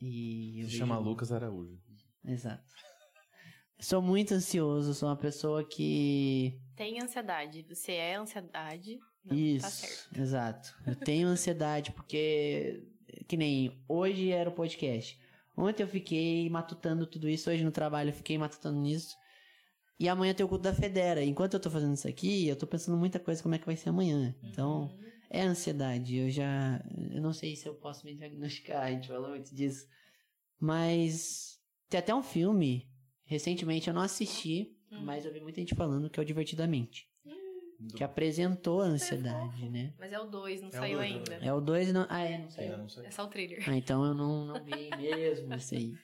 E 0.00 0.58
eu 0.60 0.64
Se 0.66 0.72
vejo- 0.72 0.78
chama 0.78 0.98
Lucas 0.98 1.32
Araújo. 1.32 1.80
Exato. 2.24 2.62
Sou 3.80 4.00
muito 4.00 4.32
ansioso, 4.34 4.94
sou 4.94 5.08
uma 5.08 5.16
pessoa 5.16 5.64
que 5.66 6.60
Tem 6.76 7.00
ansiedade, 7.02 7.62
você 7.68 7.92
é 7.92 8.14
ansiedade, 8.14 8.98
não 9.24 9.36
Isso, 9.36 10.08
tá 10.14 10.20
exato. 10.20 10.74
Eu 10.86 10.94
tenho 10.96 11.28
ansiedade 11.28 11.92
porque, 11.92 12.82
que 13.26 13.36
nem 13.36 13.82
hoje 13.88 14.30
era 14.30 14.48
o 14.50 14.52
podcast. 14.52 15.18
Ontem 15.56 15.82
eu 15.82 15.88
fiquei 15.88 16.48
matutando 16.50 17.06
tudo 17.06 17.28
isso, 17.28 17.48
hoje 17.50 17.62
no 17.64 17.70
trabalho 17.70 18.10
eu 18.10 18.14
fiquei 18.14 18.36
matutando 18.36 18.78
nisso. 18.80 19.16
E 20.00 20.08
amanhã 20.08 20.34
tem 20.34 20.44
o 20.44 20.48
culto 20.48 20.64
da 20.64 20.74
Federa. 20.74 21.22
Enquanto 21.22 21.54
eu 21.54 21.60
tô 21.60 21.70
fazendo 21.70 21.94
isso 21.94 22.08
aqui, 22.08 22.48
eu 22.48 22.56
tô 22.56 22.66
pensando 22.66 22.96
muita 22.98 23.20
coisa 23.20 23.40
como 23.42 23.54
é 23.54 23.58
que 23.58 23.66
vai 23.66 23.76
ser 23.76 23.90
amanhã. 23.90 24.34
Então, 24.42 24.82
Uhum. 24.86 25.04
é 25.30 25.42
ansiedade. 25.42 26.16
Eu 26.16 26.30
já. 26.30 26.84
Eu 27.12 27.22
não 27.22 27.32
sei 27.32 27.54
se 27.54 27.68
eu 27.68 27.74
posso 27.76 28.04
me 28.04 28.14
diagnosticar, 28.16 28.82
a 28.82 28.90
gente 28.90 29.06
falou 29.06 29.30
muito 29.30 29.54
disso. 29.54 29.86
Mas. 30.60 31.58
Tem 31.88 32.00
até 32.00 32.12
um 32.14 32.22
filme. 32.22 32.88
Recentemente 33.24 33.86
eu 33.88 33.94
não 33.94 34.02
assisti, 34.02 34.76
Hum. 34.90 35.02
mas 35.04 35.24
eu 35.24 35.32
vi 35.32 35.40
muita 35.40 35.60
gente 35.60 35.74
falando 35.74 36.10
que 36.10 36.18
é 36.18 36.22
o 36.22 36.26
Divertidamente. 36.26 37.06
Que 37.96 38.04
apresentou 38.04 38.80
a 38.80 38.84
ansiedade, 38.84 39.68
né? 39.68 39.92
Mas 39.98 40.12
é 40.12 40.18
o 40.18 40.24
2, 40.24 40.62
não 40.62 40.68
o 40.68 40.72
saiu 40.72 40.98
dois, 40.98 41.12
ainda. 41.12 41.34
É 41.34 41.52
o 41.52 41.60
2 41.60 41.92
não. 41.92 42.06
Ah, 42.08 42.22
é, 42.22 42.38
não 42.38 42.50
sei. 42.50 42.64
Ainda 42.64 42.76
não 42.76 42.88
sei. 42.88 43.06
É 43.06 43.10
só 43.10 43.24
o 43.24 43.28
trailer. 43.28 43.68
Ah, 43.68 43.76
então 43.76 44.04
eu 44.04 44.14
não, 44.14 44.46
não 44.46 44.64
vi 44.64 44.90
mesmo 44.96 45.52
esse 45.54 45.76
aí. 45.76 45.94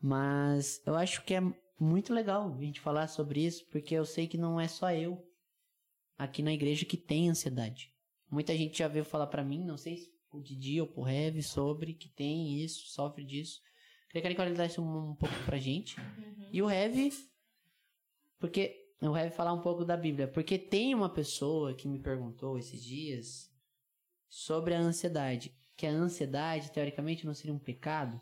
Mas 0.00 0.80
eu 0.86 0.94
acho 0.94 1.24
que 1.24 1.34
é 1.34 1.40
muito 1.80 2.12
legal 2.12 2.52
a 2.52 2.60
gente 2.60 2.80
falar 2.80 3.08
sobre 3.08 3.44
isso, 3.44 3.66
porque 3.70 3.94
eu 3.94 4.04
sei 4.04 4.26
que 4.26 4.38
não 4.38 4.60
é 4.60 4.68
só 4.68 4.92
eu 4.92 5.24
aqui 6.16 6.42
na 6.42 6.52
igreja 6.52 6.84
que 6.84 6.96
tem 6.96 7.28
ansiedade. 7.28 7.92
Muita 8.30 8.56
gente 8.56 8.78
já 8.78 8.88
veio 8.88 9.04
falar 9.04 9.28
pra 9.28 9.44
mim, 9.44 9.64
não 9.64 9.76
sei 9.76 9.96
se 9.96 10.12
o 10.30 10.40
Didi 10.40 10.80
ou 10.80 10.86
pro 10.86 11.02
Rev, 11.02 11.40
sobre 11.42 11.94
que 11.94 12.08
tem 12.08 12.62
isso, 12.62 12.86
sofre 12.88 13.24
disso. 13.24 13.60
Queria 14.08 14.22
que 14.22 14.28
Nicole 14.28 14.54
desse 14.54 14.80
um, 14.80 15.10
um 15.10 15.14
pouco 15.14 15.34
pra 15.44 15.58
gente. 15.58 15.96
E 16.52 16.62
o 16.62 16.66
Rev, 16.66 17.12
porque 18.38 18.87
o 19.00 19.12
Rev 19.12 19.30
falar 19.32 19.52
um 19.52 19.60
pouco 19.60 19.84
da 19.84 19.96
Bíblia, 19.96 20.26
porque 20.26 20.58
tem 20.58 20.94
uma 20.94 21.08
pessoa 21.08 21.74
que 21.74 21.86
me 21.86 22.00
perguntou 22.00 22.58
esses 22.58 22.82
dias 22.82 23.50
sobre 24.28 24.74
a 24.74 24.80
ansiedade, 24.80 25.54
que 25.76 25.86
a 25.86 25.90
ansiedade 25.90 26.72
teoricamente 26.72 27.24
não 27.24 27.34
seria 27.34 27.54
um 27.54 27.58
pecado, 27.58 28.20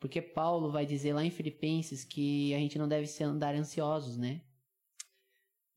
porque 0.00 0.22
Paulo 0.22 0.70
vai 0.70 0.86
dizer 0.86 1.12
lá 1.12 1.24
em 1.24 1.30
Filipenses 1.30 2.04
que 2.04 2.54
a 2.54 2.58
gente 2.58 2.78
não 2.78 2.88
deve 2.88 3.08
andar 3.22 3.54
ansiosos, 3.54 4.16
né? 4.16 4.42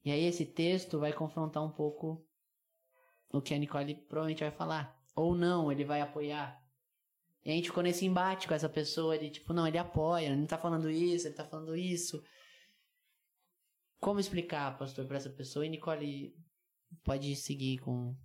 E 0.03 0.11
aí 0.11 0.23
esse 0.23 0.45
texto 0.45 0.99
vai 0.99 1.11
confrontar 1.11 1.63
um 1.63 1.71
pouco 1.71 2.25
o 3.31 3.41
que 3.41 3.53
a 3.53 3.57
Nicole 3.57 3.95
provavelmente 3.95 4.43
vai 4.43 4.51
falar. 4.51 4.97
Ou 5.15 5.35
não, 5.35 5.71
ele 5.71 5.83
vai 5.83 5.99
apoiar. 6.01 6.61
E 7.43 7.51
a 7.51 7.53
gente 7.53 7.69
ficou 7.69 7.83
nesse 7.83 8.05
embate 8.05 8.47
com 8.47 8.53
essa 8.53 8.69
pessoa, 8.69 9.15
ele 9.15 9.29
tipo, 9.29 9.53
não, 9.53 9.67
ele 9.67 9.77
apoia, 9.77 10.27
ele 10.27 10.35
não 10.35 10.45
tá 10.45 10.57
falando 10.57 10.89
isso, 10.89 11.27
ele 11.27 11.35
tá 11.35 11.45
falando 11.45 11.75
isso. 11.75 12.21
Como 13.99 14.19
explicar, 14.19 14.77
pastor, 14.77 15.05
pra 15.05 15.17
essa 15.17 15.29
pessoa? 15.29 15.65
E 15.65 15.69
Nicole 15.69 16.35
pode 17.03 17.35
seguir 17.35 17.79
com... 17.79 18.15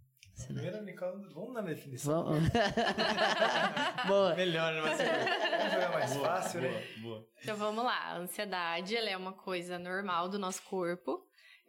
Primeiro, 0.47 0.83
Nicole, 0.83 1.25
vamos 1.35 1.55
na 1.55 1.61
definição. 1.61 2.25
Vamos... 2.25 2.49
Boa. 4.09 4.35
Melhor, 4.35 4.73
né? 4.73 4.81
Mas... 4.81 4.99
Vamos 4.99 5.73
jogar 5.73 5.93
mais 5.93 6.17
fácil, 6.17 6.61
boa, 6.61 6.73
né? 6.73 6.87
Boa. 7.03 7.29
Então 7.41 7.57
vamos 7.57 7.85
lá. 7.85 7.99
A 7.99 8.17
ansiedade 8.19 8.97
ela 8.97 9.11
é 9.11 9.17
uma 9.17 9.33
coisa 9.33 9.79
normal 9.79 10.29
do 10.29 10.39
nosso 10.39 10.63
corpo. 10.63 11.22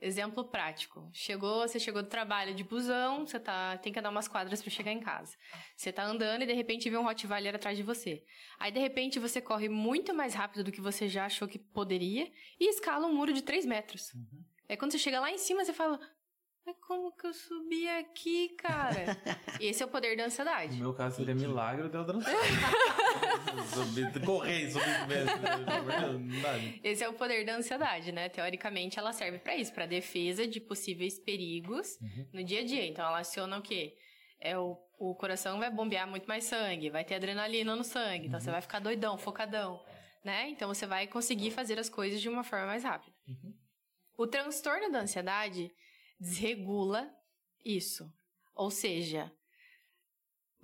Exemplo 0.05 0.43
prático. 0.43 1.09
Chegou, 1.13 1.65
você 1.65 1.79
chegou 1.79 2.03
do 2.03 2.09
trabalho 2.09 2.53
de 2.53 2.61
busão, 2.61 3.25
você 3.25 3.39
tá, 3.39 3.77
tem 3.77 3.93
que 3.93 3.97
andar 3.97 4.09
umas 4.09 4.27
quadras 4.27 4.61
para 4.61 4.69
chegar 4.69 4.91
em 4.91 4.99
casa. 4.99 5.37
Você 5.77 5.93
tá 5.93 6.03
andando 6.03 6.41
e 6.41 6.45
de 6.45 6.51
repente 6.51 6.89
vê 6.89 6.97
um 6.97 7.05
Rottweiler 7.05 7.55
atrás 7.55 7.77
de 7.77 7.83
você. 7.83 8.21
Aí 8.59 8.69
de 8.69 8.81
repente 8.81 9.17
você 9.17 9.39
corre 9.39 9.69
muito 9.69 10.13
mais 10.13 10.33
rápido 10.33 10.61
do 10.61 10.73
que 10.73 10.81
você 10.81 11.07
já 11.07 11.25
achou 11.25 11.47
que 11.47 11.57
poderia 11.57 12.29
e 12.59 12.69
escala 12.69 13.07
um 13.07 13.15
muro 13.15 13.31
de 13.31 13.41
3 13.41 13.65
metros. 13.65 14.11
Aí 14.67 14.75
quando 14.75 14.91
você 14.91 14.99
chega 14.99 15.21
lá 15.21 15.31
em 15.31 15.37
cima, 15.37 15.63
você 15.63 15.71
fala: 15.71 15.97
Mas 16.65 16.77
como 16.79 17.11
que 17.11 17.27
eu 17.27 17.33
subi 17.33 17.87
aqui, 17.89 18.49
cara? 18.57 19.17
Esse 19.59 19.83
é 19.83 19.85
o 19.85 19.89
poder 19.89 20.15
da 20.15 20.23
No 20.23 20.27
ansiedade. 20.27 20.77
meu 20.77 20.93
caso 20.93 21.17
seria 21.17 21.35
milagre 21.35 21.89
eu 21.93 22.03
dançar. 22.05 22.33
subir, 23.73 24.25
correr, 24.25 24.71
subir 24.71 25.07
mesmo. 25.07 25.35
Não 26.19 26.41
dá. 26.41 26.57
Esse 26.81 27.03
é 27.03 27.09
o 27.09 27.13
poder 27.13 27.45
da 27.45 27.55
ansiedade, 27.57 28.13
né? 28.13 28.29
Teoricamente, 28.29 28.97
ela 28.97 29.11
serve 29.11 29.39
pra 29.39 29.57
isso, 29.57 29.73
pra 29.73 29.85
defesa 29.85 30.47
de 30.47 30.61
possíveis 30.61 31.19
perigos 31.19 31.97
no 32.31 32.43
dia 32.43 32.61
a 32.61 32.65
dia. 32.65 32.85
Então, 32.87 33.05
ela 33.05 33.19
aciona 33.19 33.57
o 33.57 33.61
quê? 33.61 33.97
É 34.39 34.57
o, 34.57 34.77
o 34.97 35.15
coração 35.15 35.59
vai 35.59 35.69
bombear 35.69 36.07
muito 36.07 36.25
mais 36.27 36.45
sangue, 36.45 36.89
vai 36.89 37.03
ter 37.03 37.15
adrenalina 37.15 37.75
no 37.75 37.83
sangue, 37.83 38.27
então 38.27 38.39
você 38.39 38.51
vai 38.51 38.61
ficar 38.61 38.79
doidão, 38.79 39.17
focadão, 39.17 39.81
né? 40.23 40.49
Então, 40.49 40.67
você 40.73 40.85
vai 40.85 41.07
conseguir 41.07 41.51
fazer 41.51 41.79
as 41.79 41.89
coisas 41.89 42.21
de 42.21 42.27
uma 42.29 42.43
forma 42.43 42.67
mais 42.67 42.83
rápida. 42.83 43.15
O 44.17 44.27
transtorno 44.27 44.91
da 44.91 44.99
ansiedade 44.99 45.71
desregula 46.23 47.13
isso. 47.63 48.11
Ou 48.55 48.71
seja, 48.71 49.31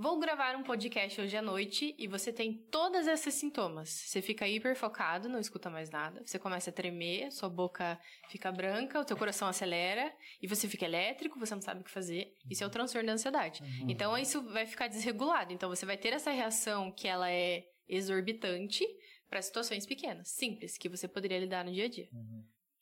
Vou 0.01 0.17
gravar 0.17 0.55
um 0.55 0.63
podcast 0.63 1.19
hoje 1.19 1.35
à 1.35 1.41
noite 1.41 1.93
e 1.99 2.07
você 2.07 2.31
tem 2.31 2.53
todos 2.53 3.05
esses 3.05 3.33
sintomas. 3.33 3.89
Você 3.89 4.21
fica 4.21 4.47
hiper 4.47 4.73
focado, 4.73 5.27
não 5.27 5.41
escuta 5.41 5.69
mais 5.69 5.89
nada. 5.89 6.25
Você 6.25 6.39
começa 6.39 6.69
a 6.69 6.73
tremer, 6.73 7.29
sua 7.33 7.49
boca 7.49 7.99
fica 8.29 8.49
branca, 8.49 8.97
o 8.97 9.03
teu 9.03 9.17
coração 9.17 9.49
acelera 9.49 10.09
e 10.41 10.47
você 10.47 10.69
fica 10.69 10.85
elétrico, 10.85 11.37
você 11.37 11.53
não 11.53 11.61
sabe 11.61 11.81
o 11.81 11.83
que 11.83 11.91
fazer. 11.91 12.33
Isso 12.49 12.63
é 12.63 12.67
o 12.67 12.69
transtorno 12.69 13.07
da 13.07 13.11
ansiedade. 13.11 13.61
Então 13.89 14.17
isso 14.17 14.41
vai 14.43 14.65
ficar 14.65 14.87
desregulado. 14.87 15.51
Então 15.51 15.67
você 15.67 15.85
vai 15.85 15.97
ter 15.97 16.13
essa 16.13 16.31
reação 16.31 16.93
que 16.93 17.05
ela 17.05 17.29
é 17.29 17.67
exorbitante 17.85 18.87
para 19.29 19.41
situações 19.41 19.85
pequenas, 19.85 20.29
simples, 20.29 20.77
que 20.77 20.87
você 20.87 21.09
poderia 21.09 21.39
lidar 21.39 21.65
no 21.65 21.73
dia 21.73 21.83
a 21.83 21.89
dia. 21.89 22.07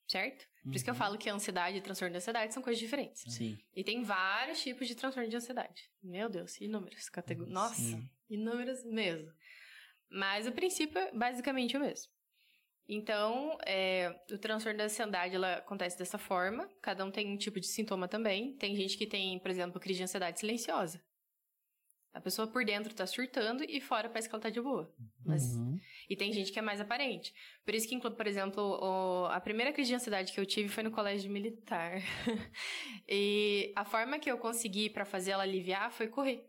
Certo? 0.08 0.46
Por 0.68 0.76
isso 0.76 0.84
que 0.84 0.90
eu 0.90 0.96
falo 0.96 1.18
que 1.18 1.30
ansiedade 1.30 1.78
e 1.78 1.82
transtorno 1.82 2.14
da 2.14 2.18
ansiedade 2.18 2.54
são 2.54 2.62
coisas 2.62 2.80
diferentes. 2.80 3.24
Sim. 3.34 3.58
E 3.76 3.84
tem 3.84 4.04
vários 4.04 4.62
tipos 4.62 4.88
de 4.88 4.96
transtorno 4.96 5.30
de 5.30 5.36
ansiedade. 5.36 5.90
Meu 6.04 6.30
Deus, 6.30 6.60
inúmeras 6.60 7.10
categorias. 7.10 7.54
Nossa, 7.54 7.76
Sim. 7.76 8.10
inúmeras 8.30 8.84
mesmo. 8.84 9.32
Mas 10.10 10.48
o 10.48 10.52
princípio 10.52 10.98
é 10.98 11.12
basicamente 11.12 11.76
o 11.76 11.80
mesmo. 11.80 12.12
Então, 12.90 13.58
é, 13.66 14.16
o 14.32 14.38
transtorno 14.38 14.78
da 14.78 14.86
ansiedade 14.86 15.36
ela 15.36 15.56
acontece 15.56 15.98
dessa 15.98 16.18
forma. 16.18 16.70
Cada 16.82 17.04
um 17.04 17.12
tem 17.12 17.34
um 17.34 17.38
tipo 17.38 17.60
de 17.60 17.68
sintoma 17.68 18.08
também. 18.08 18.56
Tem 18.56 18.76
gente 18.76 18.98
que 18.98 19.06
tem, 19.06 19.40
por 19.40 19.52
exemplo, 19.52 19.80
crise 19.80 19.98
de 19.98 20.04
ansiedade 20.04 20.40
silenciosa. 20.40 21.02
A 22.14 22.20
pessoa 22.22 22.48
por 22.48 22.66
dentro 22.66 22.94
tá 22.96 23.06
surtando 23.06 23.64
e 23.64 23.80
fora 23.80 24.10
parece 24.10 24.28
que 24.28 24.34
ela 24.34 24.42
tá 24.42 24.50
de 24.50 24.60
boa. 24.60 24.92
Mas 25.24 25.56
Uhum. 25.56 25.80
e 26.10 26.16
tem 26.16 26.34
gente 26.34 26.52
que 26.52 26.58
é 26.58 26.62
mais 26.64 26.82
aparente. 26.82 27.32
Por 27.64 27.76
isso 27.76 27.88
que, 27.88 28.00
por 28.00 28.26
exemplo, 28.28 28.64
o- 28.82 29.26
a 29.28 29.40
primeira 29.40 29.72
crise 29.72 29.90
de 29.90 29.96
ansiedade 29.96 30.34
que 30.34 30.40
eu 30.40 30.46
tive 30.46 30.68
foi 30.70 30.82
no 30.84 30.90
colégio 30.92 31.30
militar. 31.32 31.94
e 33.08 33.72
a 33.76 33.86
forma 33.86 34.18
que 34.20 34.30
eu 34.32 34.38
consegui 34.38 34.90
pra 34.90 35.06
fazer 35.06 35.32
ela 35.32 35.44
aliviar 35.44 35.92
foi 35.92 36.08
correr. 36.08 36.44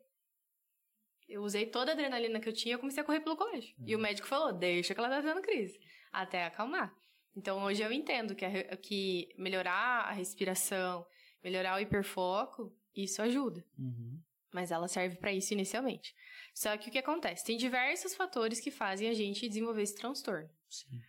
Eu 1.28 1.42
usei 1.42 1.66
toda 1.66 1.90
a 1.90 1.94
adrenalina 1.94 2.40
que 2.40 2.48
eu 2.48 2.52
tinha 2.54 2.74
e 2.76 2.78
comecei 2.78 3.02
a 3.02 3.06
correr 3.06 3.20
pelo 3.20 3.36
colégio. 3.36 3.74
E 3.86 3.94
o 3.94 3.98
médico 3.98 4.26
falou, 4.26 4.52
deixa 4.52 4.94
que 4.94 5.00
ela 5.00 5.10
tá 5.10 5.20
tendo 5.22 5.42
crise. 5.42 5.78
Até 6.10 6.44
acalmar. 6.46 6.94
Então 7.36 7.62
hoje 7.62 7.82
eu 7.82 7.92
entendo 7.92 8.34
que, 8.34 8.44
a, 8.46 8.76
que 8.78 9.28
melhorar 9.36 10.06
a 10.08 10.12
respiração, 10.12 11.06
melhorar 11.44 11.76
o 11.76 11.80
hiperfoco, 11.80 12.74
isso 12.96 13.20
ajuda. 13.20 13.62
Uhum. 13.78 14.18
Mas 14.52 14.70
ela 14.70 14.88
serve 14.88 15.16
para 15.16 15.32
isso 15.32 15.52
inicialmente. 15.52 16.14
Só 16.54 16.76
que 16.76 16.88
o 16.88 16.92
que 16.92 16.98
acontece? 16.98 17.44
Tem 17.44 17.56
diversos 17.56 18.14
fatores 18.14 18.60
que 18.60 18.70
fazem 18.70 19.08
a 19.08 19.14
gente 19.14 19.48
desenvolver 19.48 19.82
esse 19.82 19.94
transtorno. 19.94 20.48
Sim. 20.68 21.00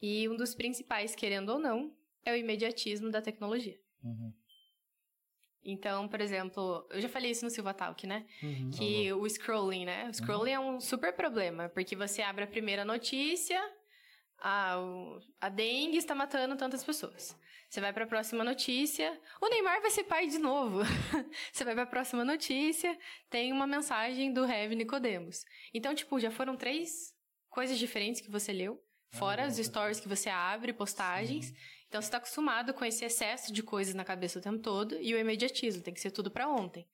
E 0.00 0.28
um 0.28 0.36
dos 0.36 0.54
principais, 0.54 1.14
querendo 1.14 1.50
ou 1.50 1.58
não, 1.58 1.96
é 2.24 2.32
o 2.32 2.36
imediatismo 2.36 3.10
da 3.10 3.22
tecnologia. 3.22 3.78
Uhum. 4.02 4.32
Então, 5.64 6.06
por 6.06 6.20
exemplo, 6.20 6.86
eu 6.90 7.00
já 7.00 7.08
falei 7.08 7.30
isso 7.30 7.44
no 7.44 7.50
Silva 7.50 7.72
Talk, 7.72 8.06
né? 8.06 8.26
Uhum. 8.42 8.70
Que 8.70 9.12
o 9.14 9.26
scrolling, 9.26 9.86
né? 9.86 10.08
O 10.10 10.14
scrolling 10.14 10.52
é 10.52 10.60
um 10.60 10.78
super 10.78 11.14
problema, 11.14 11.70
porque 11.70 11.96
você 11.96 12.20
abre 12.20 12.44
a 12.44 12.46
primeira 12.46 12.84
notícia, 12.84 13.58
ah, 14.38 14.76
a 15.40 15.48
dengue 15.48 15.96
está 15.96 16.14
matando 16.14 16.54
tantas 16.54 16.84
pessoas. 16.84 17.34
Você 17.74 17.80
vai 17.80 17.92
para 17.92 18.04
a 18.04 18.06
próxima 18.06 18.44
notícia, 18.44 19.20
o 19.40 19.48
Neymar 19.48 19.80
vai 19.82 19.90
ser 19.90 20.04
pai 20.04 20.28
de 20.28 20.38
novo. 20.38 20.82
você 21.52 21.64
vai 21.64 21.74
para 21.74 21.82
a 21.82 21.86
próxima 21.86 22.24
notícia, 22.24 22.96
tem 23.28 23.52
uma 23.52 23.66
mensagem 23.66 24.32
do 24.32 24.44
Heavy 24.44 24.76
Nicodemos. 24.76 25.44
Então, 25.74 25.92
tipo, 25.92 26.20
já 26.20 26.30
foram 26.30 26.56
três 26.56 27.12
coisas 27.50 27.76
diferentes 27.76 28.20
que 28.20 28.30
você 28.30 28.52
leu, 28.52 28.80
fora 29.10 29.48
os 29.48 29.56
stories 29.56 29.98
que 29.98 30.08
você 30.08 30.30
abre, 30.30 30.72
postagens. 30.72 31.52
Então, 31.88 32.00
você 32.00 32.06
está 32.06 32.18
acostumado 32.18 32.72
com 32.72 32.84
esse 32.84 33.04
excesso 33.04 33.52
de 33.52 33.60
coisas 33.60 33.92
na 33.92 34.04
cabeça 34.04 34.38
o 34.38 34.42
tempo 34.42 34.60
todo 34.60 34.96
e 35.00 35.12
o 35.12 35.18
imediatismo, 35.18 35.82
tem 35.82 35.92
que 35.92 36.00
ser 36.00 36.12
tudo 36.12 36.30
para 36.30 36.48
ontem. 36.48 36.86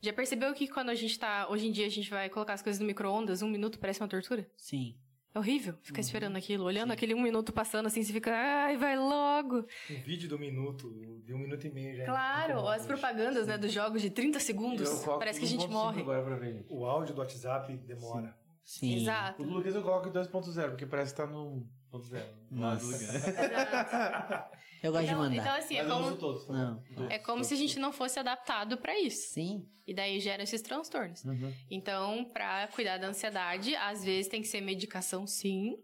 Já 0.00 0.12
percebeu 0.12 0.52
que 0.54 0.66
quando 0.66 0.90
a 0.90 0.94
gente 0.96 1.16
tá. 1.16 1.48
Hoje 1.48 1.68
em 1.68 1.70
dia 1.70 1.86
a 1.86 1.90
gente 1.90 2.10
vai 2.10 2.28
colocar 2.28 2.54
as 2.54 2.62
coisas 2.62 2.80
no 2.80 2.86
micro-ondas, 2.86 3.42
um 3.42 3.48
minuto 3.48 3.78
parece 3.78 4.00
uma 4.00 4.08
tortura? 4.08 4.50
Sim. 4.56 4.98
É 5.36 5.38
horrível 5.38 5.74
ficar 5.82 6.00
esperando 6.00 6.34
aquilo, 6.34 6.64
olhando 6.64 6.92
aquele 6.94 7.12
um 7.12 7.20
minuto 7.20 7.52
passando 7.52 7.84
assim, 7.84 8.02
você 8.02 8.10
fica, 8.10 8.32
ai, 8.34 8.78
vai 8.78 8.96
logo. 8.96 9.66
Um 9.90 10.00
vídeo 10.00 10.26
de 10.30 10.34
um 10.34 10.38
minuto, 10.38 10.88
de 11.22 11.34
um 11.34 11.38
minuto 11.38 11.66
e 11.66 11.70
meio 11.70 11.94
já. 11.94 12.04
é 12.04 12.06
Claro, 12.06 12.54
bom 12.54 12.68
as 12.70 12.78
hoje. 12.78 12.86
propagandas, 12.88 13.46
né, 13.46 13.58
dos 13.58 13.70
jogos 13.70 14.00
de 14.00 14.08
30 14.08 14.40
segundos, 14.40 14.88
Eu 14.90 14.98
coloco 15.00 15.18
parece 15.18 15.38
que 15.38 15.44
a 15.44 15.48
gente 15.48 15.66
1.5 15.66 15.70
morre. 15.70 16.00
Agora 16.00 16.22
pra 16.24 16.36
ver. 16.36 16.64
O 16.70 16.86
áudio 16.86 17.14
do 17.14 17.20
WhatsApp 17.20 17.76
demora. 17.76 18.34
Sim. 18.64 18.96
Exato. 18.96 19.42
O 19.42 19.46
do 19.46 19.52
Lucas 19.52 19.74
eu 19.74 19.82
coloco 19.82 20.08
em 20.08 20.12
2.0, 20.12 20.70
porque 20.70 20.86
parece 20.86 21.12
que 21.12 21.20
tá 21.20 21.26
no 21.26 21.68
1.0. 21.92 22.22
Nossa. 22.50 22.94
Exato. 22.96 24.56
Eu 24.86 24.92
gosto 24.92 25.04
de 25.04 25.10
Então, 25.10 25.22
mandar. 25.22 25.36
então, 25.36 25.54
assim, 25.54 25.76
é 25.76 25.82
Mas 25.82 25.92
uso 25.92 26.02
como, 26.04 26.16
todos. 26.16 26.44
tá? 26.46 26.52
Não. 26.52 26.82
Todos, 26.94 27.10
é 27.10 27.18
como 27.18 27.36
todos. 27.38 27.46
se 27.48 27.54
a 27.54 27.56
gente 27.56 27.78
não 27.78 27.92
fosse 27.92 28.18
adaptado 28.18 28.76
pra 28.78 28.98
isso. 28.98 29.32
Sim. 29.34 29.68
E 29.86 29.94
daí 29.94 30.18
geram 30.20 30.42
esses 30.44 30.62
transtornos. 30.62 31.24
Uhum. 31.24 31.52
Então, 31.70 32.24
pra 32.32 32.68
cuidar 32.68 32.98
da 32.98 33.06
ansiedade, 33.08 33.74
às 33.76 34.04
vezes 34.04 34.28
tem 34.28 34.42
que 34.42 34.48
ser 34.48 34.60
medicação, 34.60 35.26
sim, 35.26 35.76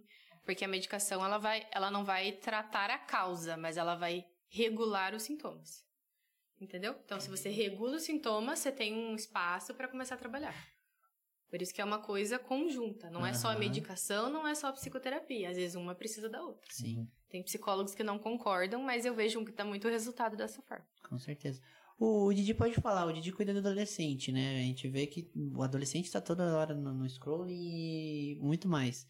porque 0.44 0.64
a 0.64 0.68
medicação 0.68 1.24
ela 1.24 1.38
vai, 1.38 1.66
ela 1.70 1.90
não 1.90 2.04
vai 2.04 2.32
tratar 2.32 2.90
a 2.90 2.98
causa, 2.98 3.56
mas 3.56 3.76
ela 3.76 3.94
vai 3.94 4.24
regular 4.48 5.14
os 5.14 5.22
sintomas. 5.22 5.84
Entendeu? 6.60 6.94
Então, 7.04 7.18
se 7.18 7.28
você 7.28 7.48
regula 7.48 7.96
os 7.96 8.02
sintomas, 8.02 8.58
você 8.60 8.70
tem 8.70 8.92
um 8.94 9.14
espaço 9.14 9.74
pra 9.74 9.88
começar 9.88 10.14
a 10.14 10.18
trabalhar. 10.18 10.54
Por 11.50 11.60
isso 11.60 11.74
que 11.74 11.80
é 11.80 11.84
uma 11.84 11.98
coisa 11.98 12.38
conjunta, 12.38 13.10
não 13.10 13.26
é 13.26 13.34
só 13.34 13.48
a 13.50 13.58
medicação, 13.58 14.30
não 14.30 14.46
é 14.48 14.54
só 14.54 14.68
a 14.68 14.72
psicoterapia, 14.72 15.50
às 15.50 15.56
vezes 15.56 15.74
uma 15.76 15.94
precisa 15.94 16.28
da 16.28 16.40
outra. 16.42 16.66
Sim. 16.70 17.06
Tem 17.32 17.42
psicólogos 17.42 17.94
que 17.94 18.04
não 18.04 18.18
concordam, 18.18 18.82
mas 18.82 19.06
eu 19.06 19.14
vejo 19.14 19.42
que 19.42 19.52
dá 19.52 19.64
muito 19.64 19.88
resultado 19.88 20.36
dessa 20.36 20.60
forma. 20.60 20.84
Com 21.08 21.18
certeza. 21.18 21.62
O, 21.98 22.26
o 22.26 22.34
Didi 22.34 22.52
pode 22.52 22.74
falar, 22.74 23.06
o 23.06 23.12
Didi 23.12 23.32
cuida 23.32 23.54
do 23.54 23.60
adolescente, 23.60 24.30
né? 24.30 24.58
A 24.58 24.62
gente 24.64 24.86
vê 24.86 25.06
que 25.06 25.32
o 25.34 25.62
adolescente 25.62 26.12
tá 26.12 26.20
toda 26.20 26.54
hora 26.54 26.74
no, 26.74 26.92
no 26.92 27.06
e 27.48 28.38
muito 28.38 28.68
mais. 28.68 29.06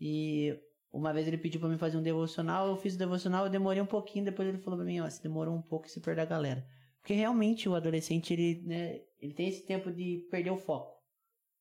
E 0.00 0.58
uma 0.92 1.12
vez 1.12 1.28
ele 1.28 1.38
pediu 1.38 1.60
pra 1.60 1.68
mim 1.68 1.78
fazer 1.78 1.96
um 1.96 2.02
devocional, 2.02 2.66
eu 2.66 2.76
fiz 2.76 2.96
o 2.96 2.98
devocional, 2.98 3.44
eu 3.44 3.50
demorei 3.50 3.80
um 3.80 3.86
pouquinho, 3.86 4.24
depois 4.24 4.48
ele 4.48 4.58
falou 4.58 4.76
pra 4.76 4.84
mim, 4.84 4.98
ó, 4.98 5.08
você 5.08 5.22
demorou 5.22 5.54
um 5.54 5.62
pouco 5.62 5.88
se 5.88 6.00
perdeu 6.00 6.24
a 6.24 6.26
galera. 6.26 6.66
Porque 7.00 7.14
realmente 7.14 7.68
o 7.68 7.76
adolescente, 7.76 8.32
ele, 8.32 8.60
né, 8.66 9.02
ele 9.20 9.34
tem 9.34 9.46
esse 9.46 9.64
tempo 9.64 9.92
de 9.92 10.26
perder 10.32 10.50
o 10.50 10.58
foco. 10.58 11.00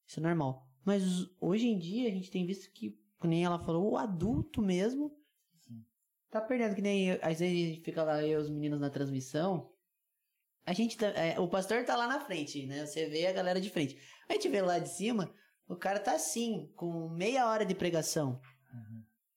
Isso 0.08 0.20
é 0.20 0.24
normal. 0.24 0.68
Mas 0.84 1.04
hoje 1.40 1.68
em 1.68 1.78
dia 1.78 2.10
a 2.10 2.12
gente 2.12 2.32
tem 2.32 2.44
visto 2.44 2.72
que, 2.72 3.00
como 3.20 3.36
ela 3.36 3.60
falou, 3.60 3.92
o 3.92 3.98
adulto 3.98 4.64
mesmo 4.64 5.21
tá 6.32 6.42
perdendo, 6.42 6.74
que 6.76 6.82
nem 6.82 7.10
eu- 7.10 7.20
às 7.22 7.40
vezes 7.40 7.80
fica 7.84 8.04
lá 8.04 8.24
eu 8.24 8.40
e 8.40 8.42
os 8.42 8.50
meninos 8.50 8.80
na 8.80 8.90
transmissão. 8.90 9.70
A 10.66 10.74
gente 10.74 10.98
tá, 10.98 11.08
é, 11.08 11.40
o 11.40 11.48
pastor 11.48 11.84
tá 11.84 11.96
lá 11.96 12.08
na 12.08 12.20
frente, 12.20 12.66
né? 12.66 12.86
Você 12.86 13.08
vê 13.10 13.28
a 13.28 13.34
galera 13.34 13.60
de 13.60 13.70
frente. 13.70 13.98
A 14.30 14.34
gente 14.34 14.48
vê 14.48 14.62
lá 14.62 14.80
de 14.80 14.90
cima, 14.90 15.34
o 15.68 15.76
cara 15.76 16.00
tá 16.00 16.14
assim, 16.14 16.72
com 16.76 17.10
meia 17.10 17.48
hora 17.48 17.66
de 17.66 17.76
pregação. 17.76 18.40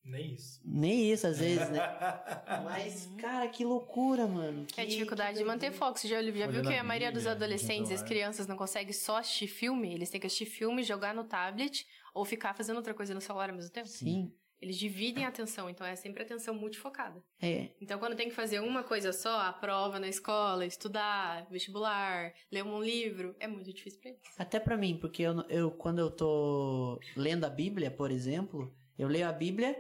Nem 0.05 0.35
isso. 0.35 0.61
Nem 0.63 1.11
isso, 1.11 1.27
às 1.27 1.39
vezes, 1.39 1.71
né? 1.71 1.79
Mas, 2.63 3.09
cara, 3.19 3.49
que 3.49 3.65
loucura, 3.65 4.27
mano. 4.27 4.65
É 4.65 4.75
Que- 4.75 4.81
a 4.83 4.85
dificuldade 4.85 5.33
que 5.33 5.39
de 5.39 5.45
manter 5.45 5.73
foco. 5.73 5.99
Você 5.99 6.07
já, 6.07 6.23
já 6.23 6.31
viu 6.47 6.63
que 6.63 6.75
a 6.75 6.81
a 6.83 6.85
maioria 6.85 7.11
dos 7.11 7.27
adolescentes 7.27 7.91
e 7.91 7.95
as 7.95 8.03
crianças 8.03 8.47
não 8.47 8.55
conseguem 8.55 8.93
só 8.93 9.17
assistir 9.17 9.47
filme? 9.49 9.95
Eles 9.95 10.11
têm 10.11 10.21
que 10.21 10.27
assistir 10.27 10.45
filme, 10.45 10.83
jogar 10.83 11.15
no 11.15 11.25
tablet 11.25 11.87
ou 12.13 12.23
ficar 12.27 12.53
fazendo 12.55 12.77
outra 12.77 12.93
coisa 12.93 13.15
no 13.15 13.21
celular 13.21 13.49
ao 13.49 13.57
mesmo 13.57 13.73
tempo? 13.73 13.89
Sim, 13.89 14.31
Eles 14.65 14.79
dividem 14.79 15.27
a 15.27 15.29
atenção, 15.29 15.69
então 15.69 15.87
é 15.87 15.95
sempre 15.95 16.23
atenção 16.23 16.55
multifocada. 16.55 17.23
é. 17.39 17.69
Então, 17.83 17.99
quando 17.99 18.17
tem 18.17 18.31
que 18.31 18.35
fazer 18.35 18.61
uma 18.61 18.83
coisa 18.83 19.13
só, 19.13 19.41
a 19.43 19.53
prova 19.53 20.01
na 20.01 20.09
escola, 20.09 20.65
estudar, 20.65 21.47
vestibular, 21.51 22.33
ler 22.51 22.65
um 22.65 22.83
livro, 22.83 23.37
é 23.39 23.47
muito 23.47 23.71
difícil 23.71 24.01
pra 24.01 24.09
eles. 24.11 24.23
Até 24.39 24.59
pra 24.59 24.75
mim, 24.79 24.97
porque 24.99 25.23
eu, 25.23 25.39
eu, 25.51 25.71
quando 25.71 25.99
eu 25.99 26.11
tô 26.11 26.99
lendo 27.15 27.45
a 27.45 27.51
Bíblia, 27.51 27.91
por 27.91 28.11
exemplo, 28.11 28.73
eu 28.99 29.07
leio 29.07 29.29
a 29.29 29.33
Bíblia 29.33 29.77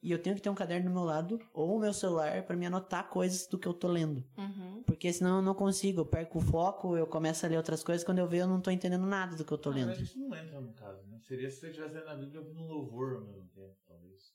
e 0.00 0.12
eu 0.12 0.22
tenho 0.22 0.36
que 0.36 0.42
ter 0.42 0.48
um 0.50 0.54
caderno 0.54 0.88
do 0.88 0.94
meu 0.94 1.02
lado 1.02 1.40
ou 1.52 1.76
o 1.76 1.80
meu 1.80 1.92
celular 1.92 2.44
pra 2.44 2.54
me 2.54 2.64
anotar 2.66 3.08
coisas 3.08 3.48
do 3.48 3.58
que 3.58 3.66
eu 3.66 3.74
tô 3.74 3.88
lendo. 3.88 4.24
Uhum. 4.38 4.84
Porque 4.86 5.12
senão 5.12 5.38
eu 5.38 5.42
não 5.42 5.54
consigo, 5.54 6.02
eu 6.02 6.06
perco 6.06 6.38
o 6.38 6.40
foco, 6.40 6.96
eu 6.96 7.04
começo 7.08 7.44
a 7.44 7.48
ler 7.48 7.56
outras 7.56 7.82
coisas, 7.82 8.04
quando 8.04 8.18
eu 8.20 8.28
vejo 8.28 8.44
eu 8.44 8.48
não 8.48 8.60
tô 8.60 8.70
entendendo 8.70 9.04
nada 9.04 9.34
do 9.34 9.44
que 9.44 9.50
eu 9.52 9.58
tô 9.58 9.70
Na 9.70 9.76
lendo. 9.76 9.86
verdade, 9.88 10.08
isso 10.08 10.16
não 10.20 10.36
entra 10.36 10.60
no 10.60 10.72
caso, 10.74 11.02
né? 11.08 11.18
Seria 11.26 11.50
se 11.50 11.56
você 11.58 11.70
estivesse 11.70 11.94
lendo 11.96 12.08
a 12.08 12.14
Bíblia 12.14 12.40
ouvindo 12.40 12.60
um 12.62 12.68
louvor 12.68 13.16
ao 13.16 13.20
mesmo 13.22 13.48
tempo, 13.48 13.74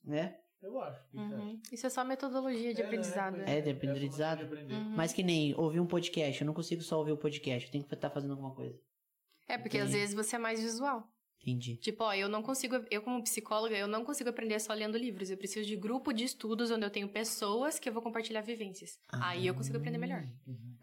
Né? 0.04 0.38
Eu 0.62 0.80
acho. 0.82 1.06
Que? 1.10 1.18
Uhum. 1.18 1.62
Isso 1.72 1.86
é 1.86 1.90
só 1.90 2.04
metodologia 2.06 2.74
de 2.74 2.82
É, 2.82 2.86
aprendizado. 2.86 3.36
né? 3.38 3.46
né? 3.46 3.58
É, 3.58 3.62
de 3.62 3.70
aprendizado. 3.72 4.40
É, 4.42 4.46
de 4.46 4.54
aprender. 4.54 4.74
Uhum. 4.76 4.90
Mas 4.96 5.12
que 5.12 5.22
nem 5.22 5.54
ouvir 5.56 5.80
um 5.82 5.86
podcast, 5.86 6.42
eu 6.42 6.46
não 6.48 6.54
consigo 6.54 6.82
só 6.82 6.98
ouvir 7.00 7.12
o 7.12 7.18
podcast, 7.18 7.66
eu 7.68 7.72
tenho 7.72 7.84
que 7.84 7.94
estar 7.94 8.10
fazendo 8.10 8.32
alguma 8.32 8.56
coisa. 8.56 8.80
É, 9.48 9.58
porque 9.58 9.78
às 9.78 9.90
Entendi. 9.90 10.00
vezes 10.00 10.16
você 10.16 10.38
é 10.38 10.40
mais 10.40 10.62
visual. 10.62 11.06
Entendi. 11.46 11.76
Tipo, 11.76 12.06
ó, 12.06 12.14
eu 12.14 12.30
não 12.30 12.42
consigo, 12.42 12.76
eu 12.90 13.02
como 13.02 13.22
psicóloga, 13.22 13.76
eu 13.76 13.86
não 13.86 14.06
consigo 14.06 14.30
aprender 14.30 14.58
só 14.62 14.74
lendo 14.74 14.98
livros. 14.98 15.30
Eu 15.30 15.36
preciso 15.36 15.68
de 15.68 15.76
grupo 15.76 16.14
de 16.14 16.24
estudos 16.24 16.72
onde 16.72 16.86
eu 16.86 16.90
tenho 16.90 17.10
pessoas 17.10 17.78
que 17.78 17.90
eu 17.90 17.92
vou 17.94 18.02
compartilhar 18.02 18.40
vivências. 18.40 18.98
Aí 19.12 19.46
eu 19.46 19.54
consigo 19.54 19.78
aprender 19.78 19.98
melhor. 19.98 20.26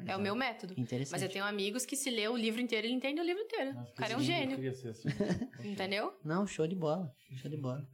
É 0.06 0.14
o 0.14 0.20
meu 0.20 0.34
método. 0.34 0.74
Interessante. 0.76 1.12
Mas 1.12 1.22
eu 1.22 1.30
tenho 1.30 1.46
amigos 1.46 1.86
que 1.86 1.96
se 1.96 2.10
lê 2.10 2.28
o 2.28 2.36
livro 2.36 2.60
inteiro, 2.60 2.86
ele 2.86 2.92
entende 2.94 3.20
o 3.20 3.24
livro 3.24 3.42
inteiro. 3.42 3.72
Nossa, 3.72 3.90
o 3.90 3.94
cara 3.94 4.12
é 4.12 4.16
um 4.16 4.20
eu 4.20 4.24
gênio, 4.24 4.56
queria 4.56 4.74
ser 4.74 4.88
assim. 4.88 5.08
entendeu? 5.64 6.12
Não, 6.22 6.46
show 6.46 6.66
de 6.66 6.74
bola. 6.76 7.10
Show 7.36 7.50
de 7.50 7.56
bola. 7.56 7.86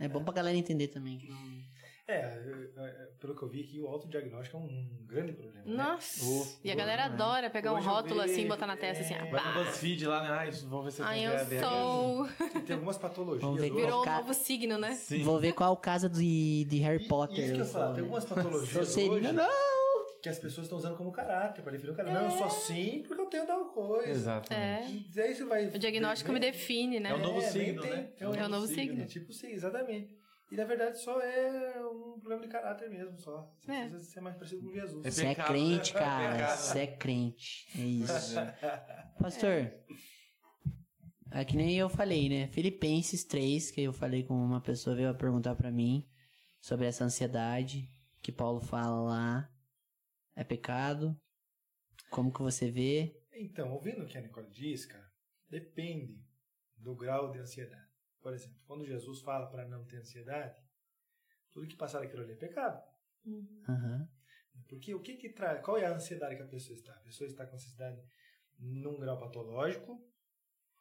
É 0.00 0.08
bom 0.08 0.24
pra 0.24 0.32
galera 0.32 0.56
entender 0.56 0.88
também. 0.88 1.18
que 1.18 1.28
não- 1.28 1.73
É, 2.06 2.16
é, 2.16 2.68
é, 2.76 3.08
pelo 3.18 3.34
que 3.34 3.42
eu 3.42 3.48
vi 3.48 3.62
aqui, 3.62 3.80
o 3.80 3.86
autodiagnóstico 3.88 4.58
é 4.58 4.60
um 4.60 4.88
grande 5.06 5.32
problema. 5.32 5.64
né? 5.64 5.74
Nossa! 5.74 6.22
Ô, 6.26 6.46
e 6.62 6.70
a 6.70 6.74
galera 6.74 7.08
né? 7.08 7.14
adora 7.14 7.48
pegar 7.48 7.72
um 7.72 7.76
Hoje 7.78 7.86
eu 7.86 7.92
rótulo 7.92 8.22
vi- 8.24 8.30
assim, 8.30 8.46
botar 8.46 8.66
na 8.66 8.76
testa 8.76 9.02
assim, 9.02 9.14
é, 9.14 9.20
ah, 9.20 9.24
Vai 9.24 9.54
no. 9.54 9.64
BuzzFeed 9.64 10.06
lá, 10.06 10.22
né? 10.22 10.28
Ah, 10.38 10.46
isso, 10.46 10.68
vamos 10.68 10.84
ver 10.84 10.90
se 10.90 11.02
Ai, 11.02 11.20
tem 11.20 11.24
eu 11.58 11.60
sou. 11.60 12.28
E 12.56 12.60
tem 12.60 12.74
algumas 12.74 12.98
patologias. 12.98 13.40
Vamos 13.42 13.58
ver 13.60 13.72
Virou 13.72 14.02
um 14.02 14.04
Ca- 14.04 14.16
novo 14.18 14.34
signo, 14.34 14.76
né? 14.76 14.94
Sim. 14.96 15.22
Vou 15.22 15.40
ver 15.40 15.54
qual 15.54 15.74
casa 15.78 16.06
de, 16.10 16.66
de 16.68 16.76
Harry 16.80 17.08
Potter. 17.08 17.42
Isso 17.42 17.54
que 17.54 17.60
eu 17.62 17.64
falo, 17.66 17.86
tem 17.94 17.94
né? 17.94 18.00
algumas 18.02 18.24
patologias 18.26 18.70
Sonserina, 18.88 19.14
hoje 19.14 19.32
não! 19.32 19.74
que 20.20 20.28
as 20.28 20.38
pessoas 20.38 20.66
estão 20.66 20.78
usando 20.78 20.96
como 20.96 21.10
caráter, 21.12 21.62
para 21.62 21.72
definir 21.72 21.92
o 21.92 21.94
cara. 21.94 22.10
Não, 22.12 22.24
eu 22.24 22.30
sou 22.30 22.44
assim 22.46 23.02
porque 23.06 23.22
eu 23.22 23.26
tenho 23.26 23.46
tal 23.46 23.64
coisa. 23.66 24.10
Exatamente. 24.10 25.10
É. 25.18 25.22
Aí 25.22 25.34
você 25.34 25.44
vai... 25.44 25.66
O 25.68 25.78
diagnóstico 25.78 26.32
me 26.32 26.40
define, 26.40 26.98
né? 27.00 27.10
É 27.10 27.14
o 27.14 27.18
novo 27.18 27.40
nem 27.40 27.50
signo, 27.50 27.80
tem- 27.82 27.90
né? 27.90 28.08
É, 28.20 28.24
É 28.24 28.28
o 28.44 28.48
novo 28.50 28.66
signo. 28.66 29.02
É 29.02 29.06
tipo 29.06 29.32
sim, 29.32 29.48
exatamente. 29.52 30.18
E 30.54 30.56
na 30.56 30.64
verdade 30.64 31.00
só 31.00 31.20
é 31.20 31.84
um 31.84 32.12
problema 32.20 32.42
de 32.42 32.46
caráter 32.48 32.88
mesmo, 32.88 33.18
só. 33.18 33.52
Você 33.58 33.72
É. 33.72 33.88
precisa 33.88 34.04
ser 34.12 34.20
mais 34.20 34.36
parecido 34.36 34.62
com 34.62 34.72
Jesus. 34.72 35.04
É 35.04 35.10
Você 35.10 35.26
é 35.26 35.34
crente, 35.34 35.92
né? 35.92 35.98
Cara. 35.98 36.56
Você 36.56 36.78
é 36.78 36.86
crente. 36.86 37.66
É 37.76 37.82
isso. 37.84 38.34
Pastor, 39.18 39.72
é 41.32 41.44
que 41.44 41.56
nem 41.56 41.76
eu 41.76 41.88
falei, 41.88 42.28
né? 42.28 42.46
Filipenses 42.46 43.24
3, 43.24 43.72
que 43.72 43.80
eu 43.82 43.92
falei 43.92 44.22
com 44.22 44.34
uma 44.34 44.60
pessoa, 44.60 44.94
veio 44.94 45.10
a 45.10 45.14
perguntar 45.14 45.56
pra 45.56 45.72
mim 45.72 46.08
sobre 46.60 46.86
essa 46.86 47.04
ansiedade 47.04 47.90
que 48.22 48.30
Paulo 48.30 48.60
fala 48.60 49.00
lá. 49.02 49.50
É 50.36 50.44
pecado? 50.44 51.20
Como 52.10 52.32
que 52.32 52.40
você 52.40 52.70
vê? 52.70 53.20
Então, 53.32 53.72
ouvindo 53.72 54.04
o 54.04 54.06
que 54.06 54.16
a 54.16 54.20
Nicole 54.20 54.48
diz, 54.52 54.86
cara, 54.86 55.10
depende 55.50 56.24
do 56.76 56.94
grau 56.94 57.32
de 57.32 57.40
ansiedade. 57.40 57.83
Por 58.24 58.32
exemplo, 58.32 58.56
quando 58.66 58.86
Jesus 58.86 59.20
fala 59.20 59.46
para 59.50 59.68
não 59.68 59.84
ter 59.84 59.98
ansiedade, 59.98 60.58
tudo 61.50 61.68
que 61.68 61.76
passar 61.76 62.00
daquilo 62.00 62.22
ali 62.22 62.32
é 62.32 62.36
pecado. 62.36 62.82
Aham. 63.68 64.08
Porque 64.66 64.94
o 64.94 65.02
que 65.02 65.16
que 65.16 65.28
traz, 65.28 65.62
qual 65.62 65.76
é 65.76 65.84
a 65.84 65.94
ansiedade 65.94 66.36
que 66.36 66.42
a 66.42 66.46
pessoa 66.46 66.74
está? 66.74 66.94
A 66.94 67.00
pessoa 67.00 67.28
está 67.28 67.46
com 67.46 67.54
ansiedade 67.54 68.02
num 68.58 68.98
grau 68.98 69.18
patológico 69.20 70.02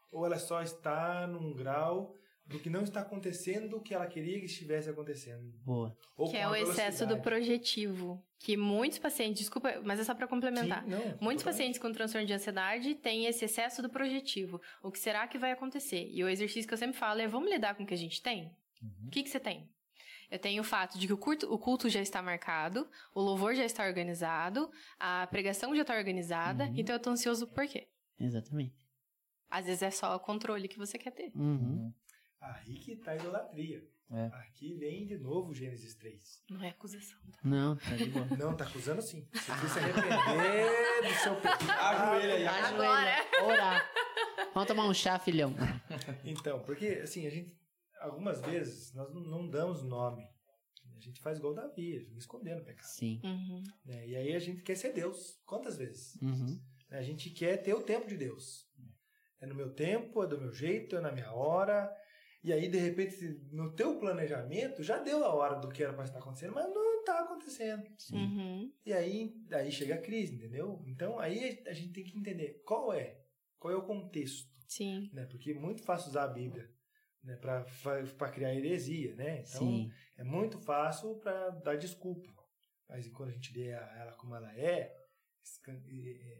ou 0.10 0.26
ela 0.26 0.40
só 0.40 0.62
está 0.62 1.28
num 1.28 1.54
grau 1.54 2.16
do 2.46 2.60
que 2.60 2.70
não 2.70 2.84
está 2.84 3.02
acontecendo 3.02 3.78
o 3.78 3.82
que 3.82 3.94
ela 3.94 4.06
queria 4.06 4.40
que 4.40 4.46
estivesse 4.46 4.90
acontecendo. 4.90 5.54
Boa. 5.64 5.98
Ou 6.18 6.30
Que 6.30 6.38
é 6.38 6.48
o 6.48 6.56
excesso 6.56 7.06
do 7.06 7.20
projetivo. 7.22 8.24
Que 8.38 8.58
muitos 8.58 9.00
pacientes, 9.00 9.40
desculpa, 9.40 9.82
mas 9.84 10.00
é 10.00 10.04
só 10.04 10.14
pra 10.14 10.28
complementar. 10.28 10.84
Sim, 10.84 10.90
não, 10.90 10.98
Muitos 11.00 11.16
totalmente. 11.16 11.44
pacientes 11.44 11.80
com 11.80 11.92
transtorno 11.92 12.28
de 12.28 12.34
ansiedade 12.34 12.96
têm 12.96 13.26
esse 13.26 13.46
excesso 13.46 13.82
do 13.82 13.90
projetivo. 13.90 14.62
O 14.82 14.92
que 14.92 15.00
será 15.00 15.26
que 15.28 15.38
vai 15.38 15.52
acontecer? 15.52 16.10
E 16.12 16.24
o 16.24 16.28
exercício 16.28 16.68
que 16.68 16.74
eu 16.74 16.78
sempre 16.78 16.98
falo 16.98 17.22
é: 17.22 17.28
vamos 17.28 17.50
lidar 17.50 17.76
com 17.76 17.84
o 17.84 17.86
que 17.86 17.94
a 17.94 17.98
gente 17.98 18.22
tem? 18.22 18.52
O 19.08 19.10
que, 19.10 19.24
que 19.24 19.30
você 19.30 19.40
tem? 19.40 19.70
Eu 20.30 20.40
tenho 20.40 20.62
o 20.62 20.66
fato 20.66 20.98
de 20.98 21.08
que 21.08 21.14
o 21.14 21.18
culto, 21.18 21.54
o 21.54 21.58
culto 21.58 21.88
já 21.88 22.02
está 22.02 22.22
marcado, 22.22 22.90
o 23.14 23.22
louvor 23.22 23.56
já 23.56 23.64
está 23.64 23.86
organizado, 23.86 24.70
a 25.00 25.28
pregação 25.28 25.76
já 25.76 25.84
está 25.84 25.96
organizada, 25.96 26.70
então 26.76 26.96
eu 26.96 27.00
tô 27.00 27.12
ansioso 27.12 27.48
por 27.48 27.68
quê? 27.68 27.88
Exatamente. 28.20 28.76
Às 29.50 29.68
vezes 29.68 29.84
é 29.84 29.92
só 29.92 30.16
o 30.16 30.20
controle 30.20 30.68
que 30.68 30.78
você 30.80 30.98
quer 30.98 31.12
ter. 31.12 31.32
Uhum. 31.36 31.94
Aí 32.44 32.76
que 32.76 32.96
tá 32.98 33.12
a 33.12 33.16
idolatria. 33.16 33.82
É. 34.12 34.26
Aqui 34.26 34.76
vem 34.76 35.06
de 35.06 35.18
novo 35.18 35.54
Gênesis 35.54 35.96
3. 35.96 36.44
Não 36.50 36.62
é 36.64 36.70
acusação. 36.70 37.18
tá? 37.32 37.40
Não, 37.44 37.76
tá 37.78 37.96
de 37.96 38.06
boa. 38.06 38.26
Não, 38.38 38.56
tá 38.56 38.66
acusando 38.66 39.02
sim. 39.02 39.28
Você 39.34 39.52
precisa 39.52 39.74
se 39.74 39.80
arrepender 39.80 41.02
do 41.02 41.14
seu 41.24 41.36
pecado. 41.38 41.72
Ajoelha 41.72 42.34
aí. 42.36 42.46
Ajoelha, 42.46 43.44
orar. 43.44 43.92
Vamos 44.54 44.68
tomar 44.68 44.86
um 44.86 44.94
chá, 44.94 45.18
filhão. 45.18 45.56
Então, 46.24 46.60
porque 46.60 46.88
assim, 47.02 47.26
a 47.26 47.30
gente, 47.30 47.58
algumas 48.02 48.42
vezes, 48.42 48.94
nós 48.94 49.12
não, 49.14 49.50
damos 49.50 49.82
nome. 49.84 50.28
A 50.96 51.00
gente 51.00 51.20
faz 51.22 51.40
igual 51.40 51.54
Davi, 51.54 51.98
a 51.98 52.00
gente 52.02 52.18
escondendo 52.18 52.62
o 52.62 52.66
pecado. 52.66 52.86
Sim. 52.86 53.20
Uhum. 53.24 53.64
né? 53.86 54.08
E 54.08 54.16
aí 54.16 54.36
a 54.36 54.40
gente 54.40 54.62
quer 54.62 54.76
ser 54.76 54.94
Deus. 54.94 55.42
Quantas 55.46 55.78
vezes? 55.78 56.16
Uhum. 56.22 56.62
A 56.92 57.02
gente 57.02 57.30
quer 57.32 57.58
ter 57.58 57.74
o 57.74 57.82
tempo 57.82 58.08
de 58.08 58.16
Deus. 58.16 58.70
É 59.42 59.48
no 59.48 59.56
meu 59.56 59.74
tempo, 59.74 60.24
é 60.24 60.28
do 60.28 60.40
meu 60.40 60.54
jeito, 60.54 60.96
é 60.96 61.02
na 61.02 61.12
minha 61.12 61.32
hora. 61.34 61.92
E 62.44 62.52
aí, 62.52 62.68
de 62.68 62.78
repente, 62.78 63.40
no 63.52 63.74
teu 63.74 63.98
planejamento, 63.98 64.84
já 64.84 64.98
deu 65.00 65.24
a 65.24 65.34
hora 65.34 65.56
do 65.56 65.70
que 65.70 65.82
era 65.82 65.94
para 65.94 66.04
estar 66.04 66.20
acontecendo, 66.20 66.54
mas 66.54 66.68
não 66.74 67.00
está 67.00 67.22
acontecendo. 67.22 67.90
Uhum. 68.12 68.72
E 68.86 68.92
aí, 68.92 69.34
aí 69.52 69.72
chega 69.72 69.96
a 69.96 70.02
crise, 70.02 70.36
entendeu? 70.36 70.84
Então, 70.86 71.18
aí 71.20 71.64
a 71.66 71.74
gente 71.74 71.94
tem 71.94 72.04
que 72.04 72.18
entender 72.18 72.62
qual 72.66 72.92
é, 72.92 73.18
qual 73.58 73.74
é 73.74 73.78
o 73.78 73.86
contexto, 73.86 74.52
Sim. 74.68 75.10
né? 75.14 75.26
Porque 75.26 75.52
é 75.52 75.54
muito 75.54 75.84
fácil 75.84 76.10
usar 76.10 76.24
a 76.24 76.28
Bíblia 76.28 76.70
né? 77.24 77.38
para 77.38 78.30
criar 78.30 78.54
heresia, 78.54 79.16
né? 79.16 79.40
Então, 79.40 79.62
Sim. 79.62 79.92
é 80.18 80.24
muito 80.24 80.60
fácil 80.60 81.16
para 81.20 81.50
dar 81.50 81.78
desculpa. 81.78 82.30
Mas 82.90 83.08
quando 83.08 83.30
a 83.30 83.34
gente 83.34 83.58
lê 83.58 83.70
ela 83.70 84.14
como 84.18 84.36
ela 84.36 84.54
é, 84.58 84.94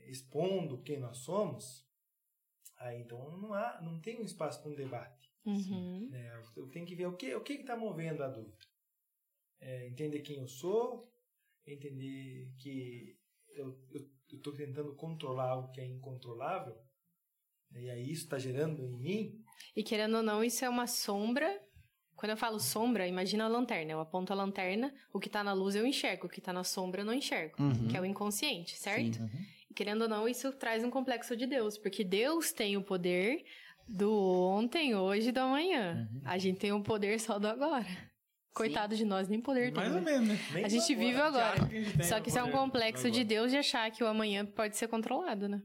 expondo 0.08 0.82
quem 0.82 1.00
nós 1.00 1.20
somos, 1.20 1.88
aí 2.78 3.02
então 3.02 3.38
não 3.38 3.54
há, 3.54 3.82
não 3.82 4.02
tem 4.02 4.20
um 4.20 4.26
espaço 4.26 4.62
para 4.62 4.72
um 4.72 4.76
debate. 4.76 5.33
Uhum. 5.46 6.10
né? 6.10 6.42
Eu 6.56 6.68
tenho 6.68 6.86
que 6.86 6.96
ver 6.96 7.08
o 7.08 7.16
que 7.16 7.36
o 7.36 7.42
que 7.42 7.54
está 7.54 7.76
movendo 7.76 8.24
a 8.24 8.28
dúvida. 8.28 8.66
É, 9.60 9.88
entender 9.88 10.20
quem 10.22 10.38
eu 10.38 10.48
sou, 10.48 11.12
entender 11.66 12.52
que 12.58 13.18
eu 13.50 13.78
estou 14.32 14.54
tentando 14.54 14.96
controlar 14.96 15.50
algo 15.50 15.72
que 15.72 15.80
é 15.80 15.86
incontrolável, 15.86 16.76
né? 17.72 17.84
e 17.84 17.90
aí 17.90 18.12
isso 18.12 18.24
está 18.24 18.38
gerando 18.38 18.84
em 18.84 18.98
mim 18.98 19.46
E 19.76 19.84
querendo 19.84 20.18
ou 20.18 20.24
não, 20.24 20.44
isso 20.44 20.66
é 20.66 20.70
uma 20.70 20.88
sombra. 20.88 21.62
Quando 22.16 22.32
eu 22.32 22.38
falo 22.38 22.60
sombra, 22.60 23.08
imagina 23.08 23.46
a 23.46 23.48
lanterna. 23.48 23.92
Eu 23.92 24.00
aponto 24.00 24.32
a 24.32 24.36
lanterna, 24.36 24.94
o 25.12 25.20
que 25.20 25.30
tá 25.30 25.44
na 25.44 25.54
luz 25.54 25.76
eu 25.76 25.86
enxergo, 25.86 26.28
o 26.28 26.30
que 26.30 26.40
tá 26.40 26.54
na 26.54 26.64
sombra 26.64 27.02
eu 27.02 27.06
não 27.06 27.14
enxergo. 27.14 27.62
Uhum. 27.62 27.88
Que 27.88 27.98
é 27.98 28.02
o 28.02 28.06
inconsciente, 28.06 28.78
certo? 28.78 29.18
Sim. 29.18 29.30
E 29.70 29.74
querendo 29.74 30.04
ou 30.04 30.08
não, 30.08 30.28
isso 30.28 30.52
traz 30.54 30.84
um 30.84 30.92
complexo 30.92 31.36
de 31.36 31.48
Deus, 31.48 31.78
porque 31.78 32.04
Deus 32.04 32.52
tem 32.52 32.78
o 32.78 32.84
poder 32.84 33.44
do 33.88 34.12
ontem, 34.12 34.96
hoje 34.96 35.30
e 35.30 35.32
do 35.32 35.40
amanhã. 35.40 36.08
Uhum. 36.14 36.22
A 36.26 36.38
gente 36.38 36.60
tem 36.60 36.72
o 36.72 36.82
poder 36.82 37.20
só 37.20 37.38
do 37.40 37.48
agora. 37.48 37.86
Coitado 38.54 38.96
de 38.96 39.04
nós, 39.04 39.28
nem 39.28 39.42
poder 39.42 39.74
tem. 39.74 39.84
Mais 39.84 39.94
ou 39.96 40.02
né? 40.02 40.12
menos, 40.20 40.28
né? 40.30 40.40
nem 40.54 40.66
A 40.66 40.68
gente 40.68 40.94
vive 40.96 41.20
agora. 41.20 41.54
acha 41.54 41.68
que 41.68 42.04
Só 42.04 42.20
que 42.22 42.30
isso 42.30 42.38
é 42.38 42.44
um 42.44 42.52
complexo 42.52 43.10
de 43.10 43.22
agora. 43.22 43.26
Deus 43.26 43.52
de 43.52 43.58
achar 43.58 43.90
que 43.92 44.04
o 44.04 44.08
amanhã 44.08 44.46
pode 44.46 44.78
ser 44.78 44.88
controlado, 44.88 45.48
né? 45.50 45.62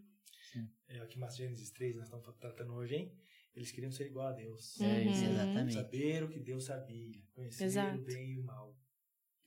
É 0.89 1.03
o 1.03 1.07
que 1.07 1.19
mais 1.19 1.37
Gênesis 1.37 1.71
3 1.71 1.97
nós 1.97 2.05
estamos 2.07 2.27
tratando 2.41 2.73
hoje, 2.73 2.95
hein? 2.95 3.13
Eles 3.55 3.71
queriam 3.71 3.93
ser 3.93 4.07
igual 4.07 4.29
a 4.29 4.33
Deus. 4.33 4.81
É, 4.81 5.03
isso, 5.03 5.23
Uhum. 5.25 5.31
exatamente. 5.33 5.75
Saber 5.75 6.23
o 6.25 6.29
que 6.31 6.39
Deus 6.41 6.65
sabia. 6.65 7.21
Conhecer 7.35 7.65
Exato. 7.65 7.99
o 7.99 8.05
bem 8.05 8.33
e 8.33 8.39
o 8.39 8.45
mal. 8.45 8.75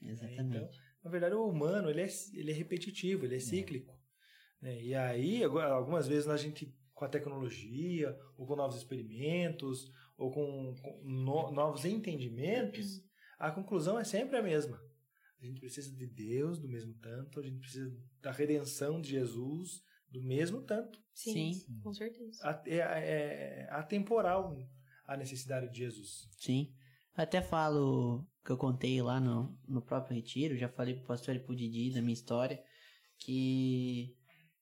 Exatamente. 0.04 0.80
Na 1.04 1.10
verdade, 1.10 1.34
o 1.34 1.48
humano, 1.48 1.90
ele 1.90 2.02
é, 2.02 2.08
ele 2.34 2.52
é 2.52 2.54
repetitivo, 2.54 3.26
ele 3.26 3.36
é 3.36 3.40
cíclico. 3.40 3.92
né? 4.62 4.80
E 4.84 4.94
aí, 4.94 5.44
agora, 5.44 5.74
algumas 5.74 6.08
vezes, 6.08 6.28
a 6.28 6.38
gente, 6.38 6.72
com 7.02 7.06
a 7.06 7.10
tecnologia, 7.10 8.16
ou 8.38 8.46
com 8.46 8.56
novos 8.56 8.76
experimentos, 8.78 9.92
ou 10.16 10.30
com, 10.32 10.76
com 10.80 11.02
no- 11.04 11.52
novos 11.52 11.84
entendimentos, 11.84 13.04
a 13.40 13.50
conclusão 13.50 13.98
é 13.98 14.04
sempre 14.04 14.38
a 14.38 14.44
mesma. 14.44 14.80
A 15.42 15.46
gente 15.48 15.60
precisa 15.60 15.92
de 15.98 16.06
Deus 16.06 16.60
do 16.60 16.70
mesmo 16.70 16.94
tanto, 17.02 17.40
a 17.40 17.44
gente 17.44 17.58
precisa 17.58 17.92
da 18.22 18.32
redenção 18.32 19.02
de 19.02 19.10
Jesus 19.10 19.82
do 20.12 20.22
mesmo 20.22 20.62
tanto. 20.62 21.00
Sim. 21.12 21.54
com 21.82 21.92
certeza. 21.92 22.40
A- 22.48 22.62
É, 22.68 22.78
é 22.78 23.68
atemporal 23.72 24.56
a 25.08 25.18
necessidade 25.18 25.72
de 25.72 25.80
Jesus. 25.80 26.30
Sim. 26.38 26.72
Até 27.16 27.42
falo 27.42 28.28
que 28.46 28.52
eu 28.52 28.58
contei 28.58 29.02
lá 29.02 29.20
no, 29.20 29.58
no 29.68 29.82
próprio 29.82 30.16
retiro, 30.16 30.56
já 30.56 30.70
falei 30.70 30.94
pro 30.94 31.08
pastor 31.08 31.36
e 31.36 31.40
pro 31.40 31.56
Didi 31.56 31.92
da 31.96 32.02
minha 32.02 32.14
história, 32.14 32.62
que 33.18 34.16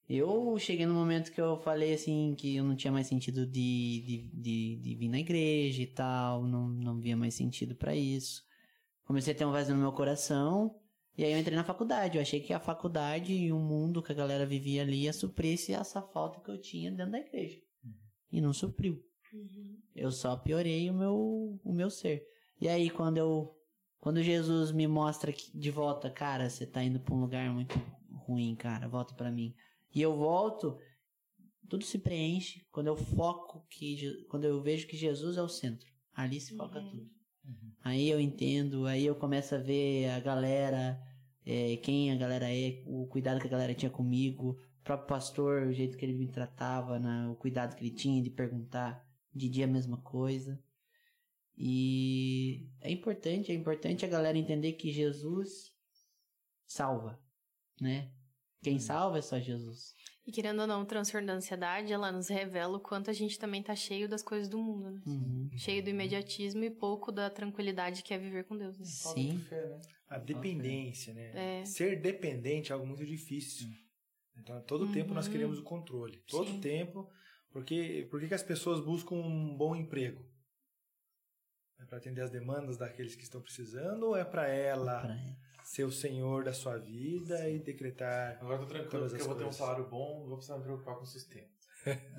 eu 0.10 0.58
cheguei 0.58 0.86
no 0.86 0.94
momento 0.94 1.32
que 1.32 1.40
eu 1.40 1.58
falei 1.58 1.94
assim 1.94 2.34
que 2.36 2.56
eu 2.56 2.64
não 2.64 2.76
tinha 2.76 2.92
mais 2.92 3.08
sentido 3.08 3.46
de, 3.46 4.02
de, 4.02 4.30
de, 4.34 4.76
de 4.78 4.96
vir 4.96 5.10
na 5.10 5.20
igreja 5.20 5.82
e 5.84 5.88
tal, 5.88 6.44
não, 6.44 6.68
não 6.68 7.00
via 7.00 7.16
mais 7.16 7.36
sentido 7.36 7.76
pra 7.76 7.96
isso. 7.96 8.44
Comecei 9.06 9.34
a 9.34 9.36
ter 9.36 9.46
um 9.46 9.52
vazio 9.52 9.76
no 9.76 9.82
meu 9.82 9.92
coração, 9.92 10.76
e 11.20 11.26
aí 11.26 11.34
eu 11.34 11.38
entrei 11.38 11.56
na 11.56 11.66
faculdade. 11.66 12.18
Eu 12.18 12.22
achei 12.22 12.40
que 12.40 12.54
a 12.54 12.60
faculdade 12.62 13.34
e 13.34 13.52
o 13.52 13.60
mundo 13.60 14.02
que 14.02 14.12
a 14.12 14.16
galera 14.16 14.46
vivia 14.46 14.84
ali 14.84 15.02
ia 15.04 15.12
suprir 15.12 15.60
essa 15.70 16.02
falta 16.02 16.40
que 16.40 16.50
eu 16.50 16.58
tinha 16.58 16.90
dentro 16.90 17.12
da 17.12 17.20
igreja. 17.20 17.60
E 18.32 18.40
não 18.40 18.54
supriu. 18.54 19.04
Uhum. 19.34 19.78
Eu 19.94 20.12
só 20.12 20.38
piorei 20.38 20.90
o 20.90 20.94
meu, 20.94 21.60
o 21.62 21.74
meu 21.74 21.90
ser. 21.90 22.24
E 22.62 22.70
aí, 22.70 22.90
quando 22.90 23.18
eu. 23.18 23.54
Quando 24.00 24.24
Jesus 24.24 24.72
me 24.72 24.88
mostra 24.88 25.34
que, 25.34 25.52
de 25.58 25.70
volta, 25.70 26.10
cara, 26.10 26.50
você 26.50 26.66
tá 26.66 26.82
indo 26.82 27.02
pra 27.02 27.14
um 27.14 27.20
lugar 27.20 27.52
muito 27.52 27.76
ruim, 28.14 28.56
cara, 28.56 28.88
volta 28.88 29.14
pra 29.14 29.30
mim. 29.30 29.54
E 29.94 30.02
eu 30.02 30.16
volto, 30.16 30.78
tudo 31.68 31.84
se 31.84 32.00
preenche 32.00 32.66
quando 32.72 32.88
eu 32.88 32.96
foco 32.96 33.66
que. 33.70 34.26
Quando 34.30 34.46
eu 34.46 34.62
vejo 34.62 34.88
que 34.88 34.98
Jesus 34.98 35.38
é 35.38 35.42
o 35.42 35.50
centro. 35.50 35.88
Ali 36.14 36.40
se 36.40 36.56
foca 36.56 36.80
Uhum. 36.80 36.90
tudo. 36.90 37.10
Aí 37.82 38.10
eu 38.10 38.20
entendo, 38.20 38.86
aí 38.86 39.06
eu 39.06 39.16
começo 39.16 39.56
a 39.56 39.58
ver 39.58 40.10
a 40.10 40.20
galera, 40.20 41.02
é, 41.46 41.78
quem 41.78 42.12
a 42.12 42.16
galera 42.16 42.54
é, 42.54 42.84
o 42.86 43.08
cuidado 43.08 43.40
que 43.40 43.48
a 43.48 43.50
galera 43.50 43.74
tinha 43.74 43.90
comigo, 43.90 44.52
o 44.52 44.84
próprio 44.84 45.08
pastor, 45.08 45.66
o 45.66 45.74
jeito 45.74 45.98
que 45.98 46.06
ele 46.06 46.14
me 46.14 46.28
tratava, 46.28 47.00
né, 47.00 47.28
o 47.30 47.36
cuidado 47.36 47.76
que 47.76 47.82
ele 47.84 47.96
tinha 47.96 48.22
de 48.22 48.30
perguntar 48.30 49.04
de 49.34 49.50
dia 49.50 49.66
a 49.66 49.68
mesma 49.68 49.98
coisa. 50.02 50.62
E 51.58 52.70
é 52.82 52.92
importante, 52.92 53.52
é 53.52 53.56
importante 53.56 54.06
a 54.06 54.10
galera 54.10 54.38
entender 54.38 54.74
que 54.74 54.92
Jesus 54.92 55.74
salva, 56.66 57.20
né? 57.82 58.12
Quem 58.62 58.80
salva 58.80 59.18
é 59.18 59.22
só 59.22 59.40
Jesus. 59.40 59.94
E 60.28 60.32
querendo 60.32 60.60
ou 60.62 60.68
não, 60.68 60.82
o 60.82 60.86
transtorno 60.86 61.26
da 61.28 61.34
ansiedade, 61.34 61.92
ela 61.92 62.12
nos 62.12 62.28
revela 62.28 62.78
o 62.78 62.82
quanto 62.82 63.10
a 63.10 63.14
gente 63.14 63.40
também 63.40 63.64
tá 63.64 63.76
cheio 63.76 64.08
das 64.08 64.22
coisas 64.22 64.48
do 64.48 64.60
mundo, 64.60 64.92
né? 64.92 65.02
Uhum. 65.08 65.50
Cheio 65.58 65.84
do 65.84 65.90
imediatismo 65.90 66.64
e 66.64 66.70
pouco 66.70 67.12
da 67.12 67.30
tranquilidade 67.30 68.04
que 68.04 68.14
é 68.14 68.18
viver 68.18 68.44
com 68.44 68.56
Deus. 68.58 68.78
Né? 68.78 68.86
Sim. 68.86 69.46
né? 69.50 69.80
A 70.08 70.18
dependência, 70.20 71.14
né? 71.14 71.62
É. 71.62 71.66
Ser 71.66 72.02
dependente 72.02 72.72
é 72.72 72.74
algo 72.76 72.86
muito 72.86 73.06
difícil. 73.06 73.68
Então, 74.38 74.58
a 74.58 74.62
todo 74.62 74.92
tempo 74.92 75.14
nós 75.14 75.26
Uhum. 75.26 75.32
queremos 75.32 75.58
o 75.60 75.64
controle. 75.64 76.18
Todo 76.28 76.52
Sim. 76.52 76.60
tempo. 76.62 77.10
Porque, 77.52 78.08
por 78.12 78.20
que 78.20 78.28
que 78.28 78.34
as 78.34 78.44
pessoas 78.44 78.80
buscam 78.80 79.16
um 79.16 79.56
bom 79.58 79.76
emprego? 79.76 80.24
É 81.80 81.86
para 81.86 81.98
atender 81.98 82.22
as 82.22 82.30
demandas 82.30 82.78
daqueles 82.78 83.16
que 83.16 83.24
estão 83.24 83.42
precisando 83.42 84.04
ou 84.04 84.16
é 84.16 84.24
para 84.24 84.48
ela 84.48 85.00
Pra 85.02 85.10
ela. 85.16 85.38
Ser 85.70 85.84
o 85.84 85.92
senhor 85.92 86.44
da 86.44 86.52
sua 86.52 86.78
vida 86.80 87.48
e 87.48 87.60
decretar. 87.60 88.38
Agora 88.42 88.56
eu 88.56 88.60
tô 88.62 88.66
tranquilo 88.74 89.08
porque 89.08 89.22
eu 89.22 89.26
vou 89.28 89.36
ter 89.36 89.44
um 89.46 89.52
salário 89.52 89.88
bom, 89.88 90.22
não 90.22 90.28
vou 90.28 90.38
precisar 90.38 90.58
me 90.58 90.64
preocupar 90.64 90.96
com 90.96 91.04
o 91.04 91.06
sistema. 91.06 91.48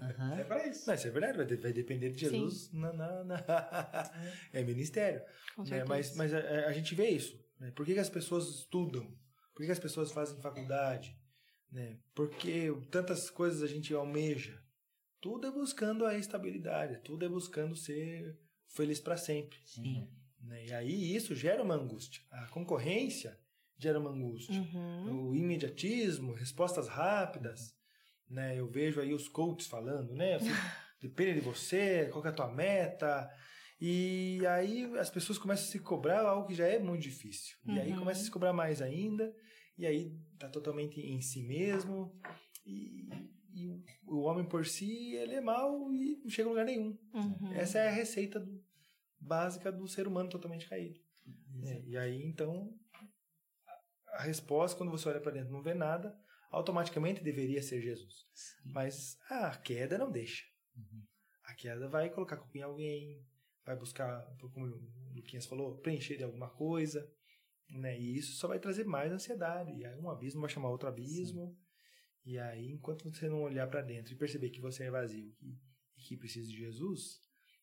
Aham. 0.00 0.38
É 0.38 0.44
pra 0.44 0.66
isso. 0.68 0.90
Isso 0.92 1.06
é 1.08 1.10
verdade, 1.10 1.36
vai, 1.36 1.46
de- 1.46 1.56
vai 1.56 1.72
depender 1.72 2.10
de 2.10 2.20
Jesus 2.20 2.72
na, 2.72 2.92
na, 2.92 3.24
na- 3.24 4.10
é 4.52 4.62
ministério. 4.62 5.20
Com 5.56 5.64
né? 5.64 5.84
Mas, 5.84 6.14
mas 6.14 6.32
a, 6.32 6.38
a 6.68 6.72
gente 6.72 6.94
vê 6.94 7.08
isso. 7.10 7.36
Né? 7.58 7.72
Por 7.72 7.84
que, 7.84 7.92
que 7.94 7.98
as 7.98 8.08
pessoas 8.08 8.46
estudam? 8.48 9.04
Por 9.52 9.58
que, 9.62 9.66
que 9.66 9.72
as 9.72 9.80
pessoas 9.80 10.12
fazem 10.12 10.40
faculdade? 10.40 11.18
Né? 11.72 11.98
Porque 12.14 12.72
tantas 12.88 13.30
coisas 13.30 13.64
a 13.64 13.66
gente 13.66 13.92
almeja. 13.92 14.62
Tudo 15.20 15.48
é 15.48 15.50
buscando 15.50 16.06
a 16.06 16.16
estabilidade, 16.16 17.02
tudo 17.02 17.24
é 17.26 17.28
buscando 17.28 17.74
ser 17.76 18.38
feliz 18.68 19.00
para 19.00 19.16
sempre. 19.16 19.58
Sim. 19.66 20.08
Né? 20.40 20.66
E 20.66 20.72
aí 20.72 21.14
isso 21.16 21.34
gera 21.34 21.62
uma 21.62 21.74
angústia. 21.74 22.22
A 22.30 22.46
concorrência 22.48 23.38
gera 23.78 23.98
uma 23.98 24.10
angústia. 24.10 24.54
Uhum. 24.60 25.30
O 25.30 25.34
imediatismo, 25.36 26.32
respostas 26.32 26.88
rápidas. 26.88 27.74
Né? 28.28 28.58
Eu 28.58 28.68
vejo 28.70 29.00
aí 29.00 29.12
os 29.12 29.28
coaches 29.28 29.66
falando, 29.66 30.14
né? 30.14 30.38
Fico, 30.38 30.50
depende 31.00 31.34
de 31.34 31.40
você, 31.40 32.08
qual 32.10 32.22
que 32.22 32.28
é 32.28 32.30
a 32.30 32.34
tua 32.34 32.52
meta. 32.52 33.28
E 33.80 34.44
aí 34.46 34.84
as 34.98 35.08
pessoas 35.10 35.38
começam 35.38 35.64
a 35.66 35.68
se 35.70 35.78
cobrar 35.80 36.20
algo 36.26 36.46
que 36.46 36.54
já 36.54 36.66
é 36.66 36.78
muito 36.78 37.02
difícil. 37.02 37.56
E 37.66 37.78
aí 37.80 37.92
Uhum. 37.92 38.00
começa 38.00 38.20
a 38.20 38.24
se 38.24 38.30
cobrar 38.30 38.52
mais 38.52 38.82
ainda, 38.82 39.34
e 39.78 39.86
aí 39.86 40.12
tá 40.38 40.48
totalmente 40.48 41.00
em 41.00 41.20
si 41.22 41.42
mesmo. 41.42 42.14
E, 42.66 43.08
e 43.54 43.82
o 44.06 44.20
homem 44.20 44.44
por 44.44 44.66
si, 44.66 45.14
ele 45.14 45.34
é 45.34 45.40
mau 45.40 45.90
e 45.90 46.20
não 46.22 46.28
chega 46.30 46.48
a 46.48 46.52
lugar 46.52 46.66
nenhum. 46.66 46.96
Uhum. 47.14 47.52
Essa 47.54 47.78
é 47.78 47.88
a 47.88 47.92
receita 47.92 48.38
do- 48.38 48.62
básica 49.20 49.70
do 49.70 49.86
ser 49.86 50.06
humano 50.06 50.30
totalmente 50.30 50.68
caído. 50.68 50.98
É, 51.64 51.82
e 51.86 51.96
aí, 51.96 52.22
então, 52.22 52.74
a- 54.08 54.22
resposta, 54.22 54.76
quando 54.76 54.90
você 54.90 55.08
olha 55.08 55.20
para 55.20 55.32
dentro 55.32 55.50
e 55.50 55.52
não 55.52 55.62
vê 55.62 55.74
nada, 55.74 56.16
automaticamente 56.50 57.22
deveria 57.22 57.62
ser 57.62 57.80
Jesus. 57.80 58.26
Mas 58.64 59.18
a 59.28 59.56
queda 59.56 59.98
não 59.98 60.10
deixa. 60.10 60.44
A 61.44 61.54
queda 61.54 61.88
vai 61.88 62.10
colocar 62.10 62.36
a 62.36 62.38
culpa 62.38 62.58
em 62.58 62.62
alguém, 62.62 63.24
vai 63.64 63.76
buscar, 63.76 64.24
como 64.52 64.66
o 64.66 65.14
Luquinhas 65.14 65.46
falou, 65.46 65.78
preencher 65.78 66.16
de 66.16 66.24
alguma 66.24 66.48
coisa. 66.50 67.08
Né? 67.70 68.00
E 68.00 68.16
isso 68.16 68.32
só 68.36 68.48
vai 68.48 68.58
trazer 68.58 68.84
mais 68.84 69.12
ansiedade. 69.12 69.72
E 69.76 69.84
aí 69.84 69.98
um 69.98 70.10
abismo 70.10 70.40
vai 70.40 70.50
chamar 70.50 70.70
outro 70.70 70.88
abismo. 70.88 71.56
E 72.24 72.38
aí, 72.38 72.70
enquanto 72.70 73.08
você 73.10 73.28
não 73.28 73.42
olhar 73.42 73.68
para 73.68 73.80
dentro 73.82 74.12
e 74.12 74.16
perceber 74.16 74.50
que 74.50 74.60
você 74.60 74.84
é 74.84 74.90
vazio 74.90 75.34
e 75.40 75.58
que 76.02 76.16
precisa 76.16 76.48
de 76.48 76.56
Jesus, 76.56 77.20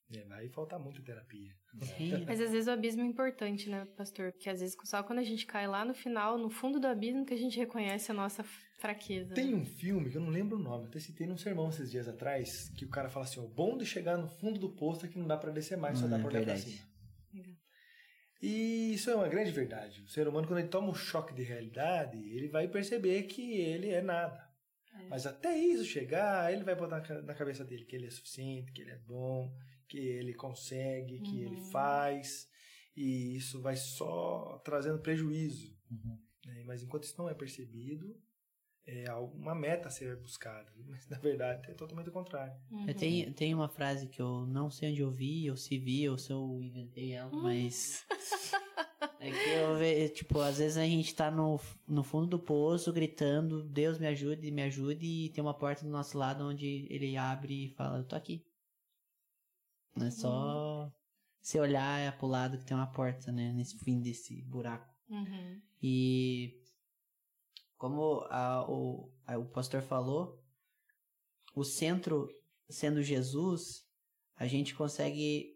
né, 0.09 0.23
vai 0.27 0.47
faltar 0.49 0.79
muita 0.79 1.01
terapia. 1.01 1.53
Sim. 1.97 2.23
Mas 2.25 2.39
às 2.39 2.51
vezes 2.51 2.67
o 2.67 2.71
abismo 2.71 3.01
é 3.01 3.05
importante, 3.05 3.69
né, 3.69 3.85
pastor? 3.97 4.31
Porque 4.31 4.49
às 4.49 4.61
vezes 4.61 4.75
só 4.85 5.03
quando 5.03 5.19
a 5.19 5.23
gente 5.23 5.45
cai 5.45 5.67
lá 5.67 5.83
no 5.83 5.93
final, 5.93 6.37
no 6.37 6.49
fundo 6.49 6.79
do 6.79 6.87
abismo, 6.87 7.25
que 7.25 7.33
a 7.33 7.37
gente 7.37 7.57
reconhece 7.57 8.09
a 8.11 8.13
nossa 8.13 8.43
fraqueza. 8.79 9.33
Tem 9.33 9.51
né? 9.51 9.57
um 9.57 9.65
filme 9.65 10.09
que 10.09 10.17
eu 10.17 10.21
não 10.21 10.29
lembro 10.29 10.57
o 10.57 10.61
nome, 10.61 10.87
até 10.87 10.99
citei 10.99 11.27
num 11.27 11.37
sermão 11.37 11.69
esses 11.69 11.91
dias 11.91 12.07
atrás, 12.07 12.69
que 12.69 12.85
o 12.85 12.89
cara 12.89 13.09
fala 13.09 13.25
assim: 13.25 13.39
o 13.39 13.47
bom 13.47 13.77
de 13.77 13.85
chegar 13.85 14.17
no 14.17 14.29
fundo 14.29 14.59
do 14.59 14.69
poço 14.69 15.05
é 15.05 15.09
que 15.09 15.19
não 15.19 15.27
dá 15.27 15.37
para 15.37 15.51
descer 15.51 15.77
mais, 15.77 15.99
só 15.99 16.05
Hum, 16.05 16.09
dá 16.09 16.17
é 16.17 16.19
pra 16.19 16.29
olhar 16.29 16.43
pra 16.43 16.57
cima. 16.57 16.87
E 18.41 18.93
isso 18.93 19.09
é 19.09 19.15
uma 19.15 19.27
grande 19.27 19.51
verdade. 19.51 20.03
O 20.03 20.09
ser 20.09 20.27
humano, 20.27 20.47
quando 20.47 20.59
ele 20.59 20.67
toma 20.67 20.89
um 20.89 20.95
choque 20.95 21.33
de 21.33 21.41
realidade, 21.41 22.17
ele 22.17 22.47
vai 22.47 22.67
perceber 22.67 23.23
que 23.23 23.59
ele 23.59 23.89
é 23.89 24.01
nada. 24.01 24.47
É. 24.93 25.07
Mas 25.09 25.25
até 25.25 25.57
isso 25.57 25.83
chegar, 25.83 26.53
ele 26.53 26.63
vai 26.63 26.75
botar 26.75 27.03
na 27.23 27.33
cabeça 27.33 27.63
dele 27.63 27.85
que 27.85 27.95
ele 27.95 28.05
é 28.05 28.11
suficiente, 28.11 28.71
que 28.71 28.81
ele 28.81 28.91
é 28.91 28.99
bom, 28.99 29.51
que 29.87 29.97
ele 29.97 30.33
consegue, 30.33 31.19
que 31.21 31.41
ele 31.41 31.55
Uhum. 31.57 31.69
faz. 31.71 32.47
E 32.95 33.35
isso 33.35 33.61
vai 33.61 33.75
só 33.75 34.59
trazendo 34.63 34.99
prejuízo. 34.99 35.75
Uhum. 35.91 36.17
né? 36.45 36.63
Mas 36.65 36.81
enquanto 36.83 37.03
isso 37.03 37.15
não 37.17 37.29
é 37.29 37.33
percebido, 37.33 38.15
é 38.85 39.11
uma 39.13 39.53
meta 39.53 39.87
a 39.89 39.91
ser 39.91 40.15
buscada. 40.17 40.71
Mas 40.87 41.07
na 41.09 41.17
verdade 41.17 41.69
é 41.69 41.73
totalmente 41.73 42.09
o 42.09 42.11
contrário. 42.13 42.53
Uhum. 42.71 42.85
Tenho, 42.93 43.33
tenho 43.33 43.57
uma 43.57 43.67
frase 43.69 44.07
que 44.07 44.21
eu 44.21 44.45
não 44.47 44.69
sei 44.71 44.91
onde 44.91 45.01
eu 45.01 45.11
vi, 45.11 45.49
ou 45.49 45.57
se 45.57 45.77
vi, 45.77 46.07
ou 46.09 46.17
se 46.17 46.31
eu 46.31 46.59
inventei 46.61 47.11
ela, 47.13 47.31
mas. 47.31 48.05
É 49.19 49.31
que 49.31 49.49
eu 49.49 49.75
vejo, 49.77 50.13
tipo, 50.13 50.39
às 50.39 50.59
vezes 50.59 50.77
a 50.77 50.85
gente 50.85 51.13
tá 51.13 51.29
no, 51.31 51.59
no 51.87 52.03
fundo 52.03 52.27
do 52.27 52.39
poço 52.39 52.93
gritando, 52.93 53.63
Deus 53.63 53.97
me 53.97 54.05
ajude, 54.07 54.51
me 54.51 54.61
ajude, 54.61 55.05
e 55.05 55.29
tem 55.29 55.43
uma 55.43 55.55
porta 55.57 55.83
do 55.83 55.89
nosso 55.89 56.17
lado 56.17 56.43
onde 56.47 56.85
ele 56.89 57.17
abre 57.17 57.65
e 57.65 57.69
fala, 57.69 57.97
eu 57.99 58.03
tô 58.03 58.15
aqui. 58.15 58.45
Não 59.97 60.07
é 60.07 60.11
só 60.11 60.91
você 61.41 61.59
olhar 61.59 62.17
pro 62.17 62.27
lado 62.27 62.57
que 62.57 62.65
tem 62.65 62.75
uma 62.75 62.91
porta, 62.91 63.31
né? 63.31 63.51
Nesse 63.53 63.77
fim 63.79 63.99
desse 64.01 64.41
buraco. 64.43 64.93
Uhum. 65.09 65.61
E 65.81 66.61
como 67.77 68.21
a- 68.29 68.65
o, 68.69 69.11
a- 69.25 69.37
o 69.37 69.45
pastor 69.45 69.81
falou, 69.81 70.43
o 71.55 71.63
centro 71.63 72.27
sendo 72.69 73.01
Jesus, 73.01 73.85
a 74.35 74.45
gente 74.47 74.75
consegue 74.75 75.55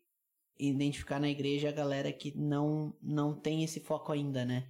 identificar 0.60 1.20
na 1.20 1.30
igreja 1.30 1.70
a 1.70 1.74
galera 1.74 2.14
que 2.14 2.36
não, 2.38 2.96
não 3.02 3.40
tem 3.40 3.64
esse 3.64 3.80
foco 3.80 4.12
ainda, 4.12 4.46
né? 4.46 4.70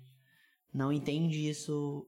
Não 0.73 0.91
entende 0.91 1.47
isso 1.49 2.07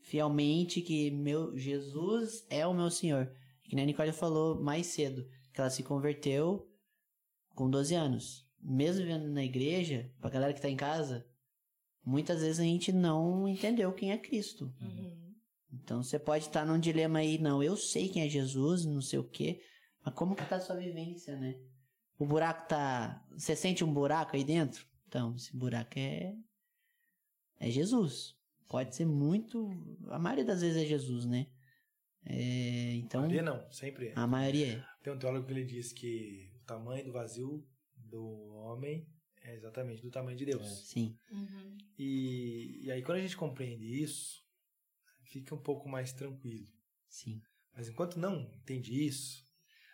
fielmente, 0.00 0.80
que 0.80 1.10
meu 1.10 1.56
Jesus 1.58 2.46
é 2.48 2.66
o 2.66 2.72
meu 2.74 2.90
Senhor. 2.90 3.28
Que 3.64 3.74
nem 3.74 3.82
a 3.82 3.86
Nicole 3.86 4.12
falou 4.12 4.62
mais 4.62 4.86
cedo, 4.86 5.26
que 5.52 5.60
ela 5.60 5.70
se 5.70 5.82
converteu 5.82 6.70
com 7.56 7.68
12 7.68 7.94
anos. 7.94 8.46
Mesmo 8.62 9.02
vivendo 9.02 9.26
na 9.28 9.42
igreja, 9.42 10.12
pra 10.20 10.30
galera 10.30 10.52
que 10.52 10.60
tá 10.60 10.68
em 10.68 10.76
casa, 10.76 11.26
muitas 12.04 12.40
vezes 12.40 12.60
a 12.60 12.64
gente 12.64 12.92
não 12.92 13.48
entendeu 13.48 13.92
quem 13.92 14.12
é 14.12 14.18
Cristo. 14.18 14.72
Uhum. 14.80 15.34
Então 15.72 16.02
você 16.02 16.18
pode 16.18 16.44
estar 16.44 16.64
num 16.64 16.78
dilema 16.78 17.18
aí, 17.18 17.38
não, 17.38 17.62
eu 17.62 17.76
sei 17.76 18.08
quem 18.08 18.22
é 18.22 18.28
Jesus, 18.28 18.84
não 18.84 19.00
sei 19.00 19.18
o 19.18 19.28
quê, 19.28 19.60
mas 20.04 20.14
como 20.14 20.36
que 20.36 20.44
tá 20.44 20.56
a 20.56 20.60
sua 20.60 20.76
vivência, 20.76 21.36
né? 21.36 21.58
O 22.18 22.24
buraco 22.24 22.68
tá. 22.68 23.22
Você 23.32 23.54
sente 23.54 23.84
um 23.84 23.92
buraco 23.92 24.36
aí 24.36 24.44
dentro? 24.44 24.86
Então, 25.08 25.34
esse 25.34 25.54
buraco 25.54 25.98
é. 25.98 26.34
É 27.58 27.70
Jesus. 27.70 28.34
Pode 28.68 28.94
ser 28.94 29.06
muito. 29.06 29.70
A 30.08 30.18
maioria 30.18 30.44
das 30.44 30.60
vezes 30.60 30.82
é 30.82 30.86
Jesus, 30.86 31.26
né? 31.26 31.46
É, 32.24 32.94
então. 32.94 33.22
Maria 33.22 33.42
não, 33.42 33.70
sempre 33.70 34.08
é. 34.08 34.12
A 34.16 34.26
maioria 34.26 34.78
é. 34.78 34.84
Tem 35.02 35.12
um 35.12 35.18
teólogo 35.18 35.46
que 35.46 35.52
ele 35.52 35.64
diz 35.64 35.92
que 35.92 36.55
tamanho 36.66 37.04
do 37.04 37.12
vazio 37.12 37.66
do 37.94 38.24
homem 38.54 39.08
é 39.42 39.54
exatamente 39.54 40.02
do 40.02 40.10
tamanho 40.10 40.36
de 40.36 40.44
Deus. 40.44 40.88
Sim. 40.88 41.16
Uhum. 41.30 41.78
E, 41.98 42.80
e 42.84 42.90
aí 42.90 43.02
quando 43.02 43.18
a 43.18 43.22
gente 43.22 43.36
compreende 43.36 44.02
isso, 44.02 44.44
fica 45.22 45.54
um 45.54 45.62
pouco 45.62 45.88
mais 45.88 46.12
tranquilo. 46.12 46.66
Sim. 47.08 47.40
Mas 47.72 47.88
enquanto 47.88 48.18
não 48.18 48.40
entende 48.54 49.06
isso, 49.06 49.44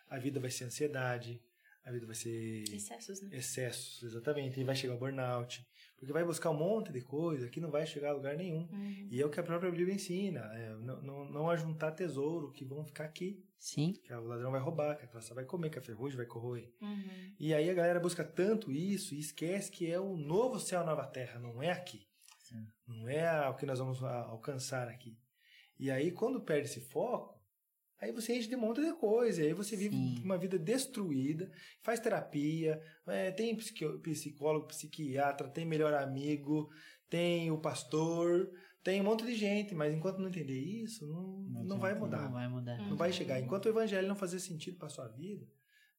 a 0.07 0.17
vida 0.17 0.39
vai 0.39 0.49
ser 0.49 0.65
ansiedade, 0.65 1.41
a 1.85 1.91
vida 1.91 2.05
vai 2.05 2.15
ser 2.15 2.63
Excessos, 2.73 3.21
né? 3.21 3.29
excessos, 3.33 4.03
exatamente, 4.03 4.59
e 4.59 4.63
vai 4.63 4.75
chegar 4.75 4.95
o 4.95 4.97
burnout, 4.97 5.65
porque 5.97 6.13
vai 6.13 6.23
buscar 6.23 6.49
um 6.49 6.57
monte 6.57 6.91
de 6.91 7.01
coisa 7.01 7.49
que 7.49 7.59
não 7.59 7.69
vai 7.71 7.85
chegar 7.85 8.09
a 8.09 8.13
lugar 8.13 8.35
nenhum. 8.37 8.67
Uhum. 8.71 9.07
E 9.11 9.21
é 9.21 9.25
o 9.25 9.29
que 9.29 9.39
a 9.39 9.43
própria 9.43 9.69
Bíblia 9.71 9.93
ensina, 9.95 10.39
é, 10.53 10.75
não, 10.75 11.01
não, 11.01 11.25
não 11.29 11.49
ajuntar 11.49 11.93
tesouro 11.93 12.51
que 12.51 12.63
vão 12.65 12.83
ficar 12.85 13.05
aqui, 13.05 13.43
Sim. 13.59 13.93
que 13.93 14.13
o 14.13 14.23
ladrão 14.25 14.51
vai 14.51 14.59
roubar, 14.61 14.97
que 14.97 15.03
a 15.05 15.07
traça 15.07 15.33
vai 15.33 15.45
comer, 15.45 15.69
que 15.69 15.79
a 15.79 15.81
ferrugem 15.81 16.17
vai 16.17 16.25
corroer. 16.25 16.69
Uhum. 16.81 17.33
E 17.39 17.53
aí 17.53 17.69
a 17.69 17.73
galera 17.73 17.99
busca 17.99 18.23
tanto 18.23 18.71
isso 18.71 19.13
e 19.15 19.19
esquece 19.19 19.71
que 19.71 19.89
é 19.91 19.99
o 19.99 20.15
novo 20.17 20.59
céu, 20.59 20.85
nova 20.85 21.05
terra, 21.07 21.39
não 21.39 21.61
é 21.61 21.71
aqui. 21.71 22.07
Não 22.87 23.07
é 23.09 23.49
o 23.49 23.55
que 23.55 23.65
nós 23.65 23.79
vamos 23.79 24.03
a- 24.03 24.23
alcançar 24.25 24.87
aqui. 24.87 25.17
E 25.79 25.89
aí 25.89 26.11
quando 26.11 26.41
perde 26.41 26.67
esse 26.67 26.79
foco, 26.81 27.41
aí 28.03 28.11
você 28.11 28.37
enche 28.37 28.49
de 28.49 28.55
um 28.55 28.59
monte 28.59 28.81
de 28.81 28.93
coisa, 28.93 29.41
aí 29.41 29.53
você 29.53 29.75
vive 29.75 29.95
Sim. 29.95 30.21
uma 30.23 30.37
vida 30.37 30.59
destruída, 30.59 31.49
faz 31.81 31.99
terapia, 31.99 32.81
é, 33.07 33.31
tem 33.31 33.55
psicólogo, 33.55 34.67
psiquiatra, 34.67 35.47
tem 35.47 35.65
melhor 35.65 35.93
amigo, 35.93 36.69
tem 37.09 37.49
o 37.49 37.57
pastor, 37.57 38.51
tem 38.83 38.99
um 38.99 39.05
monte 39.05 39.25
de 39.25 39.35
gente, 39.35 39.73
mas 39.73 39.93
enquanto 39.93 40.19
não 40.19 40.27
entender 40.27 40.59
isso, 40.59 41.07
não, 41.07 41.63
não, 41.63 41.79
vai 41.79 41.93
mudar. 41.97 42.23
Não 42.23 42.31
vai 42.33 42.47
mudar. 42.47 42.77
Não 42.89 42.97
vai 42.97 43.13
chegar. 43.13 43.39
Enquanto 43.39 43.65
o 43.65 43.69
evangelho 43.69 44.07
não 44.07 44.15
fazer 44.15 44.39
sentido 44.39 44.77
para 44.77 44.89
sua 44.89 45.07
vida, 45.07 45.47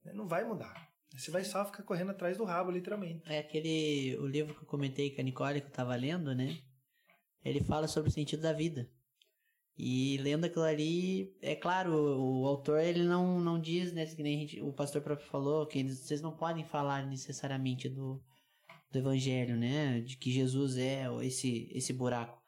né, 0.05 0.12
não 0.12 0.28
vai 0.28 0.44
mudar. 0.44 0.93
Você 1.16 1.31
vai 1.31 1.44
só 1.44 1.64
ficar 1.64 1.85
correndo 1.85 2.10
atrás 2.10 2.36
do 2.36 2.44
rabo, 2.44 2.70
literalmente. 2.70 3.22
É 3.26 3.39
aquele. 3.39 4.16
O 4.18 4.26
livro 4.26 4.52
que 4.52 4.62
eu 4.62 4.66
comentei 4.66 5.14
com 5.14 5.20
a 5.20 5.24
Nicole, 5.24 5.60
que 5.60 5.68
eu 5.68 5.72
tava 5.72 5.94
lendo, 5.94 6.35
né? 6.35 6.59
Ele 7.44 7.60
fala 7.60 7.86
sobre 7.86 8.10
o 8.10 8.12
sentido 8.12 8.43
da 8.43 8.52
vida. 8.52 8.90
E 9.76 10.16
lendo 10.18 10.44
aquilo 10.44 10.64
ali, 10.64 11.34
é 11.42 11.56
claro, 11.56 11.92
o, 11.92 12.46
autor 12.46 12.78
ele 12.80 13.02
não, 13.02 13.40
não 13.40 13.60
diz, 13.60 13.92
né? 13.92 14.06
Que 14.06 14.22
nem 14.22 14.36
a 14.36 14.40
gente- 14.40 14.60
o 14.62 14.72
pastor 14.72 15.02
próprio 15.02 15.26
falou, 15.28 15.66
que 15.66 15.78
eles, 15.80 15.98
vocês 15.98 16.22
não 16.22 16.30
podem 16.36 16.64
falar 16.64 17.05
necessariamente 17.06 17.88
do, 17.88 18.22
do 18.92 18.98
evangelho, 18.98 19.56
né? 19.56 20.01
De 20.01 20.16
que 20.16 20.30
Jesus 20.30 20.76
é 20.76 21.06
esse, 21.22 21.68
esse 21.72 21.92
buraco. 21.92 22.40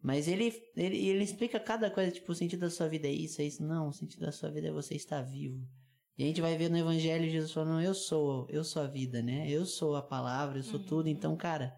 Mas 0.00 0.28
ele, 0.28 0.54
ele, 0.76 0.96
ele 1.08 1.24
explica 1.24 1.58
cada 1.58 1.90
coisa, 1.90 2.12
tipo, 2.12 2.30
o 2.30 2.34
sentido 2.34 2.60
da 2.60 2.70
sua 2.70 2.88
vida 2.88 3.08
é 3.08 3.12
isso, 3.12 3.42
é 3.42 3.44
isso. 3.44 3.62
Não, 3.66 3.88
o 3.88 3.92
sentido 3.92 4.20
da 4.20 4.32
sua 4.32 4.48
vida 4.50 4.68
é 4.68 4.72
você 4.72 4.94
estar 4.94 5.20
vivo. 5.22 5.60
E 6.16 6.22
a 6.22 6.26
gente 6.26 6.40
vai 6.40 6.56
ver 6.56 6.68
no 6.70 6.78
Evangelho 6.78 7.28
Jesus 7.30 7.52
falando, 7.52 7.80
eu 7.82 7.94
sou, 7.94 8.46
eu 8.50 8.62
sou 8.64 8.82
a 8.82 8.86
vida, 8.86 9.20
né? 9.20 9.48
Eu 9.50 9.66
sou 9.66 9.94
a 9.96 10.02
palavra, 10.02 10.58
eu 10.58 10.62
sou 10.62 10.78
Uhum. 10.80 10.86
tudo. 10.86 11.08
Então, 11.08 11.36
cara, 11.36 11.76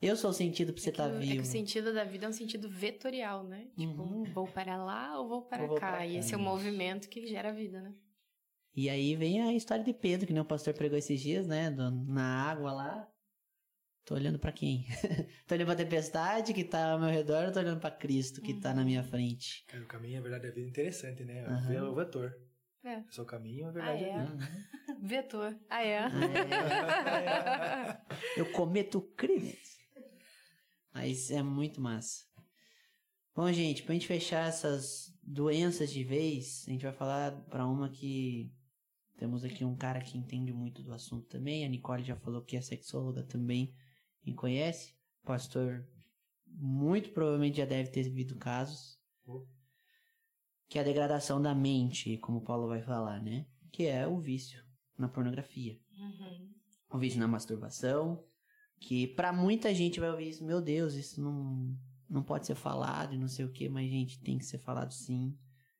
eu 0.00 0.16
sou 0.16 0.30
o 0.30 0.34
sentido 0.34 0.72
pra 0.72 0.82
você 0.82 0.90
É 0.90 0.92
que, 0.92 1.00
estar 1.00 1.12
o- 1.12 1.16
é 1.16 1.20
que 1.20 1.26
vivo. 1.32 1.42
o 1.42 1.46
sentido 1.46 1.92
da 1.94 2.04
vida 2.04 2.26
é 2.26 2.28
um 2.28 2.32
sentido 2.32 2.68
vetorial, 2.68 3.44
né? 3.44 3.68
Tipo, 3.76 4.02
Uhum. 4.02 4.24
vou 4.24 4.46
para 4.46 4.76
lá 4.76 5.18
ou 5.18 5.28
vou 5.28 5.42
para 5.42 5.62
Ou 5.62 5.68
vou 5.68 5.78
cá. 5.78 5.92
pra 5.92 6.06
E 6.06 6.12
cá. 6.14 6.18
esse 6.18 6.34
é 6.34 6.36
o 6.36 6.40
movimento 6.40 7.08
que 7.08 7.26
gera 7.26 7.50
a 7.50 7.52
vida, 7.52 7.80
né? 7.80 7.94
E 8.76 8.90
aí 8.90 9.14
vem 9.14 9.40
a 9.40 9.52
história 9.52 9.84
de 9.84 9.94
Pedro, 9.94 10.26
que 10.26 10.32
nem 10.32 10.42
o 10.42 10.44
pastor 10.44 10.74
pregou 10.74 10.98
esses 10.98 11.20
dias, 11.20 11.46
né? 11.46 11.70
do- 11.70 11.90
na 11.90 12.42
água 12.50 12.72
lá. 12.72 13.08
Tô 14.04 14.14
olhando 14.16 14.38
pra 14.38 14.52
quem? 14.52 14.84
tô 15.46 15.54
olhando 15.54 15.68
pra 15.68 15.76
tempestade 15.76 16.52
que 16.52 16.64
tá 16.64 16.90
ao 16.92 17.00
meu 17.00 17.08
redor, 17.08 17.46
ou 17.46 17.52
tô 17.52 17.60
olhando 17.60 17.80
pra 17.80 17.90
Cristo 17.90 18.42
que 18.42 18.52
tá 18.60 18.74
na 18.74 18.84
minha 18.84 19.02
frente. 19.02 19.64
Cara, 19.66 19.82
o 19.82 19.86
caminho, 19.86 20.18
a 20.18 20.22
verdade, 20.22 20.48
é 20.48 20.50
vida 20.50 20.68
interessante, 20.68 21.24
né? 21.24 21.42
Ver 21.66 21.82
o 21.82 21.94
vetor. 21.94 22.34
É. 22.84 22.96
É 22.96 23.04
só 23.08 23.22
o 23.22 23.24
caminho, 23.24 23.66
a 23.66 23.70
verdade 23.70 24.04
Ah, 24.04 24.06
é, 24.06 24.10
é? 24.10 24.14
a 24.16 24.24
vida. 24.24 24.44
Vetor. 25.00 25.56
Ah, 25.70 25.82
é? 25.82 26.04
Eu 28.36 28.52
cometo 28.52 29.00
crimes. 29.16 29.73
Mas 30.94 31.30
é 31.30 31.42
muito 31.42 31.80
massa. 31.80 32.24
Bom, 33.34 33.52
gente, 33.52 33.82
pra 33.82 33.92
gente 33.94 34.06
fechar 34.06 34.48
essas 34.48 35.12
doenças 35.22 35.92
de 35.92 36.04
vez, 36.04 36.64
a 36.66 36.70
gente 36.70 36.84
vai 36.84 36.92
falar 36.92 37.32
pra 37.50 37.66
uma 37.66 37.90
que 37.90 38.50
Temos 39.16 39.44
aqui 39.44 39.64
um 39.64 39.76
cara 39.76 40.00
que 40.00 40.18
entende 40.18 40.52
muito 40.52 40.82
do 40.82 40.92
assunto 40.92 41.26
também. 41.28 41.64
A 41.64 41.68
Nicole 41.68 42.02
já 42.02 42.16
falou 42.16 42.42
que 42.42 42.56
é 42.56 42.60
sexóloga 42.60 43.22
também 43.22 43.74
e 44.24 44.34
conhece. 44.34 44.94
O 45.22 45.26
pastor 45.26 45.86
muito 46.46 47.10
provavelmente 47.10 47.58
já 47.58 47.64
deve 47.64 47.90
ter 47.90 48.02
vivido 48.02 48.36
casos. 48.36 48.98
Que 50.68 50.78
é 50.78 50.80
a 50.80 50.84
degradação 50.84 51.40
da 51.40 51.54
mente, 51.54 52.18
como 52.18 52.38
o 52.38 52.44
Paulo 52.44 52.66
vai 52.66 52.82
falar, 52.82 53.22
né? 53.22 53.46
Que 53.70 53.86
é 53.86 54.06
o 54.06 54.18
vício 54.18 54.64
na 54.98 55.08
pornografia. 55.08 55.78
Uhum. 55.96 56.52
O 56.90 56.98
vício 56.98 57.20
na 57.20 57.28
masturbação. 57.28 58.24
Que 58.84 59.06
pra 59.06 59.32
muita 59.32 59.74
gente 59.74 59.98
vai 59.98 60.10
ouvir 60.10 60.28
isso, 60.28 60.44
meu 60.44 60.60
Deus, 60.60 60.92
isso 60.92 61.18
não, 61.18 61.74
não 62.06 62.22
pode 62.22 62.46
ser 62.46 62.54
falado 62.54 63.14
e 63.14 63.18
não 63.18 63.26
sei 63.26 63.42
o 63.46 63.50
que, 63.50 63.66
mas 63.66 63.90
gente, 63.90 64.20
tem 64.20 64.36
que 64.36 64.44
ser 64.44 64.58
falado 64.58 64.92
sim. 64.92 65.34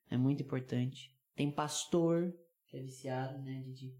É 0.08 0.16
muito 0.16 0.42
importante. 0.42 1.14
Tem 1.36 1.50
pastor 1.50 2.34
que 2.66 2.78
é 2.78 2.80
viciado, 2.80 3.42
né, 3.42 3.60
Didi? 3.60 3.94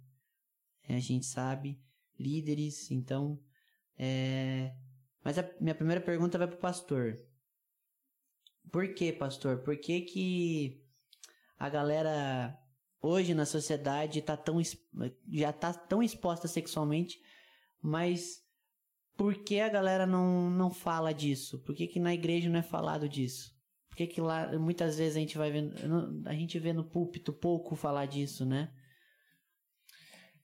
É, 0.89 0.97
a 0.97 1.01
gente 1.01 1.27
sabe. 1.27 1.79
Líderes, 2.19 2.91
então. 2.91 3.39
É... 3.99 4.75
Mas 5.23 5.39
a 5.39 5.51
minha 5.61 5.75
primeira 5.75 6.01
pergunta 6.01 6.39
vai 6.39 6.49
pro 6.49 6.57
pastor. 6.57 7.19
Por 8.73 8.95
que, 8.95 9.13
pastor? 9.13 9.59
Por 9.59 9.77
que 9.77 10.01
que 10.01 10.83
a 11.59 11.69
galera 11.69 12.59
hoje 13.03 13.35
na 13.35 13.45
sociedade 13.45 14.23
tá 14.23 14.35
tão 14.35 14.63
já 15.31 15.53
tá 15.53 15.75
tão 15.75 16.03
exposta 16.03 16.49
sexualmente, 16.49 17.21
mas 17.83 18.44
por 19.17 19.35
que 19.35 19.61
a 19.61 19.69
galera 19.69 20.07
não, 20.07 20.51
não 20.51 20.71
fala 20.71 21.13
disso? 21.13 21.59
Por 21.61 21.75
que, 21.75 21.87
que 21.87 22.01
na 22.01 22.15
igreja 22.15 22.49
não 22.49 22.59
é 22.59 22.63
falado 22.63 23.09
disso? 23.09 23.55
Por 23.89 23.97
que, 23.97 24.07
que 24.07 24.21
lá 24.21 24.59
muitas 24.59 24.99
vezes 24.99 25.17
a 25.17 25.21
gente 25.21 25.39
vai 25.39 25.53
vendo, 25.53 25.75
a 26.27 26.35
gente 26.35 26.59
vê 26.59 26.73
no 26.73 26.85
púlpito 26.85 27.33
pouco 27.33 27.77
falar 27.77 28.07
disso, 28.07 28.45
né? 28.45 28.75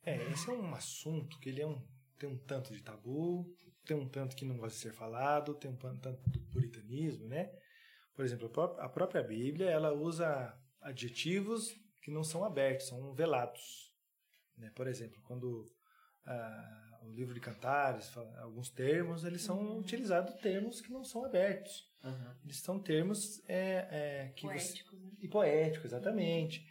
É, 0.05 0.16
esse 0.30 0.48
é 0.48 0.52
um 0.52 0.72
assunto 0.74 1.38
que 1.40 1.48
ele 1.48 1.60
é 1.60 1.66
um, 1.66 1.82
tem 2.18 2.28
um 2.28 2.38
tanto 2.38 2.72
de 2.72 2.80
tabu, 2.80 3.52
tem 3.84 3.97
um 3.97 4.09
tanto 4.09 4.36
que 4.36 4.44
não 4.44 4.56
gosta 4.56 4.76
de 4.76 4.82
ser 4.82 4.92
falado, 4.92 5.55
tem 5.55 5.70
um 5.70 5.76
tanto 5.76 6.30
do 6.30 6.40
puritanismo, 6.52 7.26
né? 7.26 7.51
Por 8.14 8.24
exemplo, 8.24 8.51
a 8.78 8.88
própria 8.88 9.22
Bíblia, 9.22 9.68
ela 9.68 9.92
usa 9.92 10.56
adjetivos 10.80 11.74
que 12.02 12.10
não 12.10 12.22
são 12.22 12.44
abertos, 12.44 12.88
são 12.88 13.14
velados. 13.14 13.92
Né? 14.56 14.70
Por 14.74 14.86
exemplo, 14.86 15.20
quando 15.22 15.72
ah, 16.24 16.89
o 17.02 17.10
livro 17.12 17.35
de 17.35 17.40
Cantares, 17.40 18.09
fala 18.10 18.40
alguns 18.40 18.70
termos, 18.70 19.24
eles 19.24 19.43
são 19.43 19.78
utilizados 19.78 20.35
termos 20.40 20.81
que 20.81 20.93
não 20.93 21.05
são 21.05 21.24
abertos. 21.24 21.90
Eles 22.44 22.59
são 22.59 22.78
termos 22.78 23.43
é, 23.47 23.89
é, 23.90 24.32
que 24.35 24.47
você, 24.47 24.52
Poéticos, 24.55 25.02
né? 25.02 25.10
e 25.20 25.28
poético, 25.28 25.86
exatamente. 25.86 26.66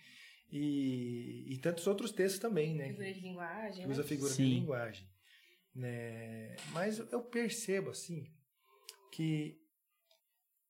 E, 0.51 1.53
e 1.53 1.57
tantos 1.59 1.85
outros 1.85 2.11
textos 2.11 2.39
também, 2.39 2.73
né? 2.75 2.87
Figura 2.87 3.13
de 3.13 3.19
linguagem, 3.19 3.81
que 3.81 3.87
né? 3.87 3.93
usa 3.93 4.03
figura 4.03 4.29
de 4.31 4.37
Sim. 4.37 4.49
linguagem. 4.49 5.07
Né? 5.75 6.55
Mas 6.71 6.97
eu 7.11 7.21
percebo, 7.21 7.91
assim, 7.91 8.25
que 9.11 9.61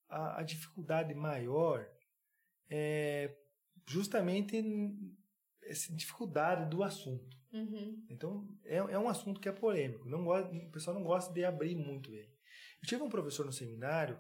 a, 0.09 0.41
a 0.41 0.43
dificuldade 0.43 1.13
maior 1.13 1.87
é 2.69 3.33
justamente 3.87 4.61
essa 5.63 5.95
dificuldade 5.95 6.69
do 6.69 6.83
assunto. 6.83 7.38
Uhum. 7.51 8.05
Então, 8.09 8.47
é, 8.65 8.77
é 8.77 8.99
um 8.99 9.09
assunto 9.09 9.39
que 9.39 9.49
é 9.49 9.51
polêmico. 9.51 10.07
Não 10.07 10.23
gosta, 10.23 10.53
o 10.55 10.71
pessoal 10.71 10.95
não 10.95 11.03
gosta 11.03 11.33
de 11.33 11.43
abrir 11.43 11.75
muito 11.75 12.13
ele. 12.13 12.31
Eu 12.81 12.87
tive 12.87 13.01
um 13.03 13.09
professor 13.09 13.45
no 13.45 13.51
seminário 13.51 14.19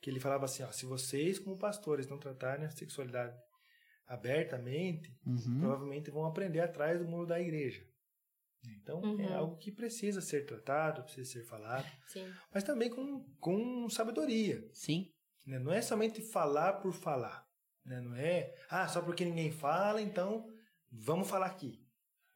que 0.00 0.08
ele 0.10 0.20
falava 0.20 0.44
assim, 0.44 0.62
ó, 0.62 0.70
se 0.70 0.86
vocês, 0.86 1.38
como 1.38 1.58
pastores, 1.58 2.06
não 2.06 2.18
tratarem 2.18 2.64
a 2.66 2.70
sexualidade 2.70 3.36
abertamente, 4.06 5.14
Uhum. 5.24 5.60
provavelmente 5.60 6.10
vão 6.10 6.24
aprender 6.26 6.60
atrás 6.60 6.98
do 6.98 7.06
muro 7.08 7.26
da 7.26 7.40
igreja. 7.40 7.84
Então, 8.82 9.00
é 9.02 9.06
Uhum. 9.06 9.34
algo 9.34 9.56
que 9.56 9.72
precisa 9.72 10.20
ser 10.20 10.44
tratado, 10.44 11.02
precisa 11.04 11.30
ser 11.32 11.44
falado, 11.44 11.86
Sim. 12.08 12.30
mas 12.52 12.62
também 12.64 12.90
com, 12.90 13.24
com 13.38 13.88
sabedoria. 13.88 14.62
Sim, 14.74 15.10
né? 15.46 15.58
Não 15.58 15.72
é 15.72 15.80
somente 15.80 16.20
falar 16.20 16.74
por 16.74 16.92
falar. 16.92 17.48
né? 17.84 17.98
Não 18.02 18.14
é, 18.14 18.54
ah, 18.68 18.86
só 18.86 19.00
porque 19.00 19.24
ninguém 19.24 19.50
fala, 19.50 20.02
então 20.02 20.46
vamos 20.92 21.28
falar 21.28 21.46
aqui. 21.46 21.79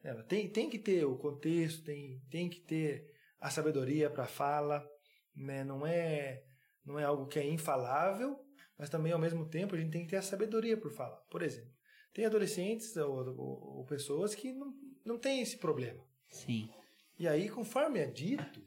É, 0.04 0.12
tem, 0.24 0.48
tem 0.50 0.68
que 0.70 0.78
ter 0.78 1.04
o 1.04 1.16
contexto, 1.16 1.82
tem, 1.84 2.20
tem 2.30 2.48
que 2.48 2.60
ter 2.60 3.10
a 3.40 3.50
sabedoria 3.50 4.10
para 4.10 4.24
a 4.24 4.28
fala. 4.28 4.86
Né? 5.34 5.64
Não, 5.64 5.86
é, 5.86 6.44
não 6.84 6.98
é 6.98 7.04
algo 7.04 7.26
que 7.26 7.38
é 7.38 7.46
infalável, 7.46 8.38
mas 8.78 8.90
também, 8.90 9.12
ao 9.12 9.18
mesmo 9.18 9.48
tempo, 9.48 9.74
a 9.74 9.78
gente 9.78 9.90
tem 9.92 10.04
que 10.04 10.10
ter 10.10 10.16
a 10.16 10.22
sabedoria 10.22 10.76
por 10.76 10.92
falar. 10.92 11.16
Por 11.30 11.42
exemplo, 11.42 11.72
tem 12.12 12.26
adolescentes 12.26 12.94
ou, 12.96 13.26
ou- 13.36 13.78
ou 13.78 13.84
pessoas 13.86 14.34
que 14.34 14.52
não, 14.52 14.72
não 15.04 15.18
têm 15.18 15.40
esse 15.40 15.56
problema. 15.56 16.04
sim. 16.28 16.68
E 17.16 17.28
aí, 17.28 17.48
conforme 17.48 18.00
é 18.00 18.06
dito, 18.06 18.60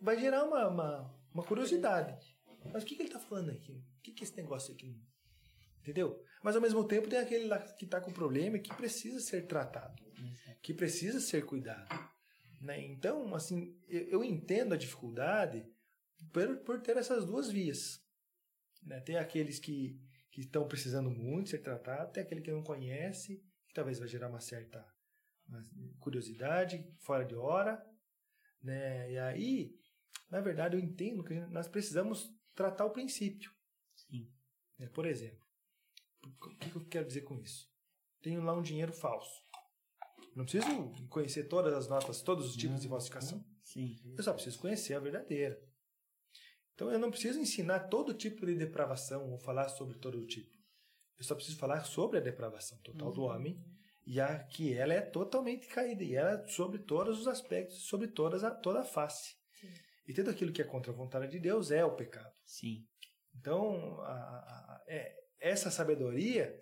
vai 0.00 0.16
gerar 0.16 0.44
uma, 0.44 0.68
uma, 0.68 1.14
uma 1.34 1.42
curiosidade. 1.42 2.16
Mas 2.72 2.84
o 2.84 2.86
que, 2.86 2.94
que 2.94 3.02
ele 3.02 3.08
está 3.08 3.18
falando 3.18 3.50
aqui? 3.50 3.72
O 3.98 4.02
que, 4.02 4.12
que 4.12 4.22
é 4.22 4.24
esse 4.24 4.36
negócio 4.36 4.72
aqui? 4.72 4.96
Entendeu? 5.80 6.22
Mas 6.44 6.54
ao 6.54 6.62
mesmo 6.62 6.86
tempo 6.86 7.08
tem 7.08 7.18
aquele 7.18 7.46
lá 7.46 7.58
que 7.58 7.84
está 7.84 8.00
com 8.00 8.12
problema 8.12 8.56
e 8.56 8.60
que 8.60 8.72
precisa 8.76 9.18
ser 9.18 9.48
tratado, 9.48 10.00
que 10.62 10.72
precisa 10.72 11.20
ser 11.20 11.44
cuidado. 11.44 11.88
Né? 12.60 12.80
Então, 12.86 13.34
assim, 13.34 13.76
eu, 13.88 14.02
eu 14.08 14.24
entendo 14.24 14.72
a 14.72 14.78
dificuldade 14.78 15.66
por, 16.32 16.58
por 16.58 16.80
ter 16.80 16.96
essas 16.96 17.26
duas 17.26 17.50
vias. 17.50 18.00
Né? 18.82 19.00
Tem 19.00 19.16
aqueles 19.16 19.58
que 19.58 20.00
que 20.32 20.40
estão 20.40 20.66
precisando 20.66 21.10
muito 21.10 21.50
ser 21.50 21.58
tratados, 21.58 22.14
tem 22.14 22.22
aquele 22.22 22.40
que 22.40 22.50
não 22.50 22.62
conhece, 22.62 23.36
que 23.68 23.74
talvez 23.74 23.98
vai 23.98 24.08
gerar 24.08 24.30
uma 24.30 24.40
certa 24.40 24.84
curiosidade 26.00 26.90
fora 27.00 27.22
de 27.22 27.34
hora, 27.34 27.84
né? 28.62 29.12
E 29.12 29.18
aí, 29.18 29.76
na 30.30 30.40
verdade, 30.40 30.74
eu 30.74 30.80
entendo 30.80 31.22
que 31.22 31.34
nós 31.34 31.68
precisamos 31.68 32.34
tratar 32.54 32.86
o 32.86 32.92
princípio. 32.92 33.52
Sim. 33.94 34.32
Né? 34.78 34.88
Por 34.88 35.04
exemplo, 35.04 35.46
o 36.24 36.56
que 36.56 36.70
que 36.70 36.76
eu 36.76 36.88
quero 36.88 37.06
dizer 37.06 37.22
com 37.22 37.38
isso? 37.38 37.70
Tenho 38.22 38.42
lá 38.42 38.56
um 38.56 38.62
dinheiro 38.62 38.92
falso. 38.92 39.42
Não 40.34 40.44
preciso 40.44 40.92
conhecer 41.08 41.44
todas 41.44 41.74
as 41.74 41.88
notas, 41.88 42.22
todos 42.22 42.48
os 42.48 42.56
tipos 42.56 42.80
de 42.80 42.88
falsificação. 42.88 43.44
Sim. 43.62 43.96
Eu 44.16 44.22
só 44.22 44.32
preciso 44.32 44.58
conhecer 44.58 44.94
a 44.94 45.00
verdadeira. 45.00 45.60
Então 46.74 46.90
eu 46.90 46.98
não 46.98 47.10
preciso 47.10 47.38
ensinar 47.38 47.80
todo 47.88 48.14
tipo 48.14 48.46
de 48.46 48.54
depravação 48.54 49.30
ou 49.30 49.38
falar 49.38 49.68
sobre 49.68 49.98
todo 49.98 50.24
tipo. 50.26 50.50
Eu 51.18 51.24
só 51.24 51.34
preciso 51.34 51.58
falar 51.58 51.84
sobre 51.84 52.18
a 52.18 52.20
depravação 52.22 52.78
total 52.78 53.12
do 53.12 53.22
homem 53.22 53.62
e 54.06 54.20
a 54.20 54.42
que 54.42 54.72
ela 54.74 54.94
é 54.94 55.00
totalmente 55.00 55.68
caída 55.68 56.02
e 56.02 56.14
ela 56.14 56.30
é 56.42 56.46
sobre 56.48 56.78
todos 56.80 57.20
os 57.20 57.28
aspectos, 57.28 57.86
sobre 57.86 58.08
todas 58.08 58.42
a, 58.42 58.50
toda 58.50 58.80
a 58.80 58.84
face. 58.84 59.36
Sim. 59.60 59.68
E 60.08 60.14
tudo 60.14 60.30
aquilo 60.30 60.52
que 60.52 60.62
é 60.62 60.64
contra 60.64 60.90
a 60.90 60.94
vontade 60.96 61.30
de 61.30 61.38
Deus 61.38 61.70
é 61.70 61.84
o 61.84 61.94
pecado. 61.94 62.32
Sim. 62.44 62.84
Então, 63.36 64.00
a- 64.00 64.10
a- 64.10 64.74
a- 64.76 64.84
é 64.88 65.14
essa 65.38 65.70
sabedoria 65.70 66.58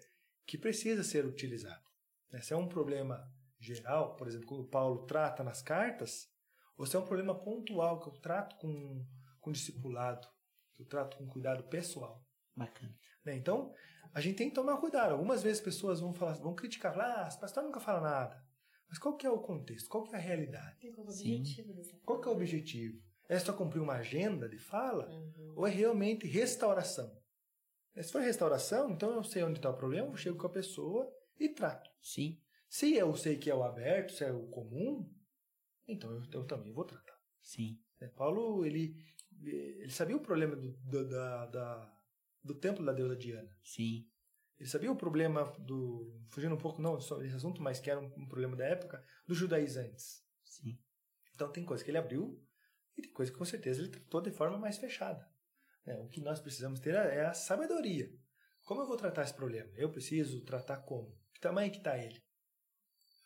que 0.47 0.59
precisa 0.59 1.03
ser 1.05 1.25
utilizada. 1.25 1.83
Né? 2.31 2.41
Se 2.43 2.53
é 2.53 2.57
um 2.57 2.69
problema 2.69 3.27
geral, 3.61 4.17
por 4.17 4.27
exemplo, 4.27 4.47
como 4.47 4.69
Paulo 4.69 5.07
trata 5.07 5.45
nas 5.45 5.63
cartas, 5.63 6.29
ou 6.77 6.87
se 6.87 6.97
é 6.97 6.99
um 6.99 7.05
problema 7.05 7.35
pontual 7.35 8.01
que 8.01 8.09
eu 8.09 8.13
trato 8.15 8.57
com, 8.57 9.05
com 9.41 9.53
discipulado, 9.53 10.27
que 10.75 10.83
eu 10.83 10.87
trato 10.87 11.17
com 11.17 11.27
cuidado 11.27 11.65
pessoal. 11.65 12.25
Bacana. 12.57 12.95
né? 13.25 13.37
Então, 13.37 13.73
a 14.13 14.21
gente 14.21 14.37
tem 14.37 14.49
que 14.49 14.55
tomar 14.55 14.79
cuidado. 14.79 15.13
Algumas 15.13 15.43
vezes 15.43 15.61
pessoas 15.63 16.01
vão, 16.01 16.13
falar, 16.13 16.33
vão 16.35 16.55
criticar, 16.55 16.93
falar, 16.93 17.25
ah, 17.25 17.29
esse 17.29 17.39
pastor 17.39 17.63
nunca 17.63 17.81
fala 17.81 18.01
nada. 18.01 18.45
Mas 18.89 18.99
qual 18.99 19.17
que 19.17 19.27
é 19.27 19.31
o 19.31 19.39
contexto? 19.39 19.89
Qual 19.89 20.03
que 20.05 20.15
é 20.15 20.19
a 20.19 20.21
realidade? 20.21 20.81
Tem 20.81 20.91
como 20.91 21.11
Sim. 21.13 21.37
objetivo 21.39 21.73
dessa 21.75 21.97
Qual 22.05 22.21
que 22.21 22.27
é 22.29 22.31
o 22.31 22.35
objetivo? 22.35 23.01
É 23.29 23.39
só 23.39 23.53
cumprir 23.53 23.81
uma 23.81 23.95
agenda 23.95 24.49
de 24.49 24.59
fala? 24.59 25.09
Uhum. 25.09 25.55
ou 25.57 25.67
é 25.67 25.71
realmente 25.71 26.27
restauração? 26.27 27.17
Eh, 27.95 28.03
Se 28.03 28.11
for 28.11 28.21
restauração, 28.21 28.91
então 28.91 29.13
eu 29.15 29.23
sei 29.23 29.45
onde 29.45 29.59
está 29.59 29.71
o 29.71 29.77
problema, 29.77 30.09
eu 30.09 30.17
chego 30.17 30.37
com 30.37 30.47
a 30.49 30.51
pessoa 30.51 31.09
e 31.39 31.49
trato. 31.49 31.89
Sim. 32.03 32.41
Se 32.71 32.95
eu 32.95 33.15
sei 33.17 33.37
que 33.37 33.51
é 33.51 33.55
o 33.55 33.63
aberto, 33.65 34.13
se 34.15 34.25
é 34.25 34.33
o 34.33 34.47
comum, 34.49 35.13
então 35.89 36.11
eu, 36.13 36.23
eu 36.33 36.45
também 36.47 36.73
vou 36.73 36.85
tratar. 36.85 37.19
Sim. 37.43 37.79
né? 38.01 38.09
Paulo, 38.09 38.65
ele, 38.65 38.97
ele 39.43 39.91
sabia 39.91 40.17
o 40.17 40.21
problema 40.21 40.55
do, 40.57 40.73
do, 40.79 41.09
da, 41.09 41.47
da- 41.47 42.01
do 42.43 42.55
templo 42.55 42.85
da 42.87 42.93
deusa 42.93 43.17
Diana. 43.17 43.51
Sim. 43.65 44.09
Ele 44.59 44.69
sabia 44.69 44.93
o 44.93 44.97
problema 44.97 45.45
do, 45.59 46.23
fugindo 46.29 46.55
um 46.55 46.59
pouco 46.59 46.81
não 46.81 47.01
sobre 47.01 47.27
esse 47.27 47.37
assunto, 47.37 47.61
mas 47.61 47.81
que 47.81 47.91
era 47.91 47.99
um, 48.01 48.07
um 48.17 48.29
problema 48.29 48.55
da 48.57 48.65
época, 48.67 49.05
dos 49.27 49.37
judaizantes. 49.37 50.23
Sim. 50.45 50.79
Então 51.35 51.51
tem 51.51 51.65
coisa 51.65 51.83
que 51.83 51.91
ele 51.91 51.99
abriu 51.99 52.41
e 52.97 53.03
tem 53.03 53.13
coisa 53.13 53.33
que 53.33 53.39
com 53.39 53.45
certeza 53.45 53.81
ele 53.81 53.91
tratou 53.91 54.21
de 54.21 54.31
forma 54.31 54.59
mais 54.59 54.79
fechada. 54.79 55.27
né? 55.85 55.99
O 55.99 56.09
que 56.09 56.21
nós 56.21 56.39
precisamos 56.41 56.79
ter 56.79 56.95
é 56.95 57.27
a 57.27 57.33
sabedoria. 57.35 58.09
Como 58.65 58.83
eu 58.83 58.87
vou 58.87 58.97
tratar 58.97 59.23
esse 59.23 59.35
problema? 59.35 59.73
Eu 59.75 59.91
preciso 59.91 60.45
tratar 60.45 60.83
como? 60.83 61.19
Que 61.35 61.41
tamanho 61.41 61.73
que 61.73 61.79
está 61.79 61.99
ele? 61.99 62.23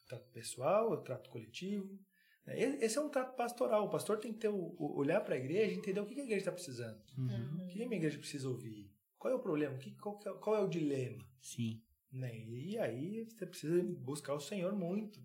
Trato 0.07 0.29
pessoal, 0.31 0.93
eu 0.93 0.99
trato 0.99 1.31
coletivo. 1.31 1.99
né? 2.47 2.59
Esse 2.85 2.99
é 2.99 3.01
um 3.01 3.09
trato 3.09 3.35
pastoral. 3.37 3.87
O 3.87 3.91
pastor 3.91 4.19
tem 4.19 4.33
que 4.33 4.39
ter 4.41 4.49
o, 4.49 4.75
olhar 4.79 5.21
para 5.23 5.35
a 5.35 5.39
igreja 5.39 5.73
e 5.73 5.79
entender 5.79 6.01
o 6.01 6.07
que 6.07 6.15
a 6.21 6.23
igreja 6.25 6.39
está 6.39 6.53
precisando. 6.53 7.01
Uhum. 7.17 7.65
O 7.65 7.69
que 7.69 7.83
a 7.83 7.87
minha 7.89 7.97
igreja 7.99 8.19
precisa 8.19 8.49
ouvir? 8.49 8.93
Qual 9.19 9.33
é 9.33 9.37
o 9.37 9.41
problema? 9.41 9.79
Qual, 10.01 10.21
é- 10.27 10.39
qual 10.39 10.57
é 10.57 10.61
o 10.61 10.69
dilema? 10.69 11.25
Sim. 11.41 11.83
Né? 12.13 12.37
E 12.39 12.79
aí 12.79 13.25
você 13.25 13.47
precisa 13.47 13.83
buscar 13.83 14.35
o 14.35 14.41
Senhor 14.41 14.73
muito 14.75 15.21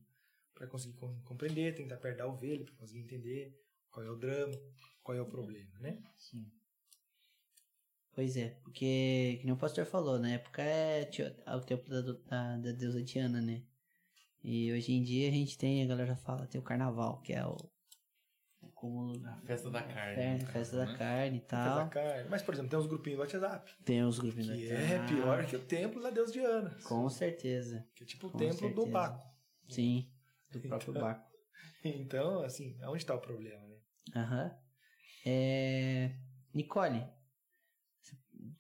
para 0.54 0.66
conseguir 0.68 0.96
com- 0.98 1.22
compreender, 1.24 1.76
tentar 1.76 1.98
perder 1.98 2.22
a 2.24 2.28
ovelha, 2.28 2.64
para 2.66 2.76
conseguir 2.76 3.02
entender 3.02 3.54
qual 3.92 4.06
é 4.06 4.10
o 4.10 4.16
drama, 4.16 4.54
qual 5.04 5.18
é 5.18 5.22
o 5.22 5.26
problema, 5.26 5.78
né? 5.80 6.02
Sim. 6.18 6.50
Pois 8.12 8.36
é, 8.36 8.50
porque, 8.64 9.38
que 9.40 9.46
nem 9.46 9.54
o 9.54 9.58
pastor 9.58 9.86
falou, 9.86 10.20
na 10.20 10.32
época 10.32 10.62
é 10.62 11.10
é 11.46 11.56
o 11.56 11.62
tempo 11.62 11.90
da, 11.90 12.02
da, 12.02 12.58
da 12.58 12.72
deusa 12.72 13.02
Diana, 13.04 13.40
né? 13.42 13.64
E 14.44 14.72
hoje 14.72 14.94
em 14.94 15.04
dia 15.04 15.28
a 15.28 15.32
gente 15.32 15.58
tem, 15.58 15.84
a 15.84 15.88
galera 15.88 16.16
fala, 16.16 16.48
tem 16.48 16.60
o 16.60 16.64
carnaval, 16.64 17.22
que 17.22 17.34
é 17.34 17.46
o. 17.46 17.58
o 18.62 18.68
cúmulo. 18.74 19.26
A 19.28 19.42
festa 19.42 19.70
da 19.70 19.84
carne. 19.84 20.16
Fe- 20.16 20.34
no 20.34 20.40
festa 20.40 20.54
caso, 20.54 20.78
da 20.78 20.86
né? 20.86 20.98
carne 20.98 21.38
e 21.38 21.42
tal. 21.42 21.80
a 21.80 21.88
carne. 21.90 22.30
Mas, 22.30 22.42
por 22.42 22.54
exemplo, 22.54 22.70
tem 22.70 22.80
uns 22.80 22.88
grupinhos 22.88 23.18
do 23.18 23.22
WhatsApp, 23.22 23.72
Tem 23.84 24.04
os 24.04 24.18
grupos 24.20 24.48
da 24.48 24.54
que 24.56 24.72
é 24.72 25.06
pior 25.08 25.46
que 25.46 25.56
o 25.56 25.60
templo 25.66 26.02
da 26.02 26.10
deusa 26.10 26.32
Diana. 26.32 26.78
Com 26.86 27.10
certeza. 27.10 27.86
Que 27.96 28.04
é 28.04 28.08
tipo 28.08 28.28
o 28.28 28.32
Com 28.32 28.38
templo 28.38 28.56
do 28.70 28.82
certeza. 28.84 28.92
Baco. 28.92 29.30
Sim. 29.68 30.10
Do 30.52 30.60
próprio 30.62 30.92
Então- 30.92 31.02
Baco. 31.04 31.30
Então, 31.84 32.42
assim, 32.44 32.78
aonde 32.82 33.04
está 33.04 33.16
o 33.16 33.20
problema, 33.22 33.66
né? 33.68 33.76
Aham. 34.16 34.58
É... 35.26 36.16
Nicole, 36.54 37.06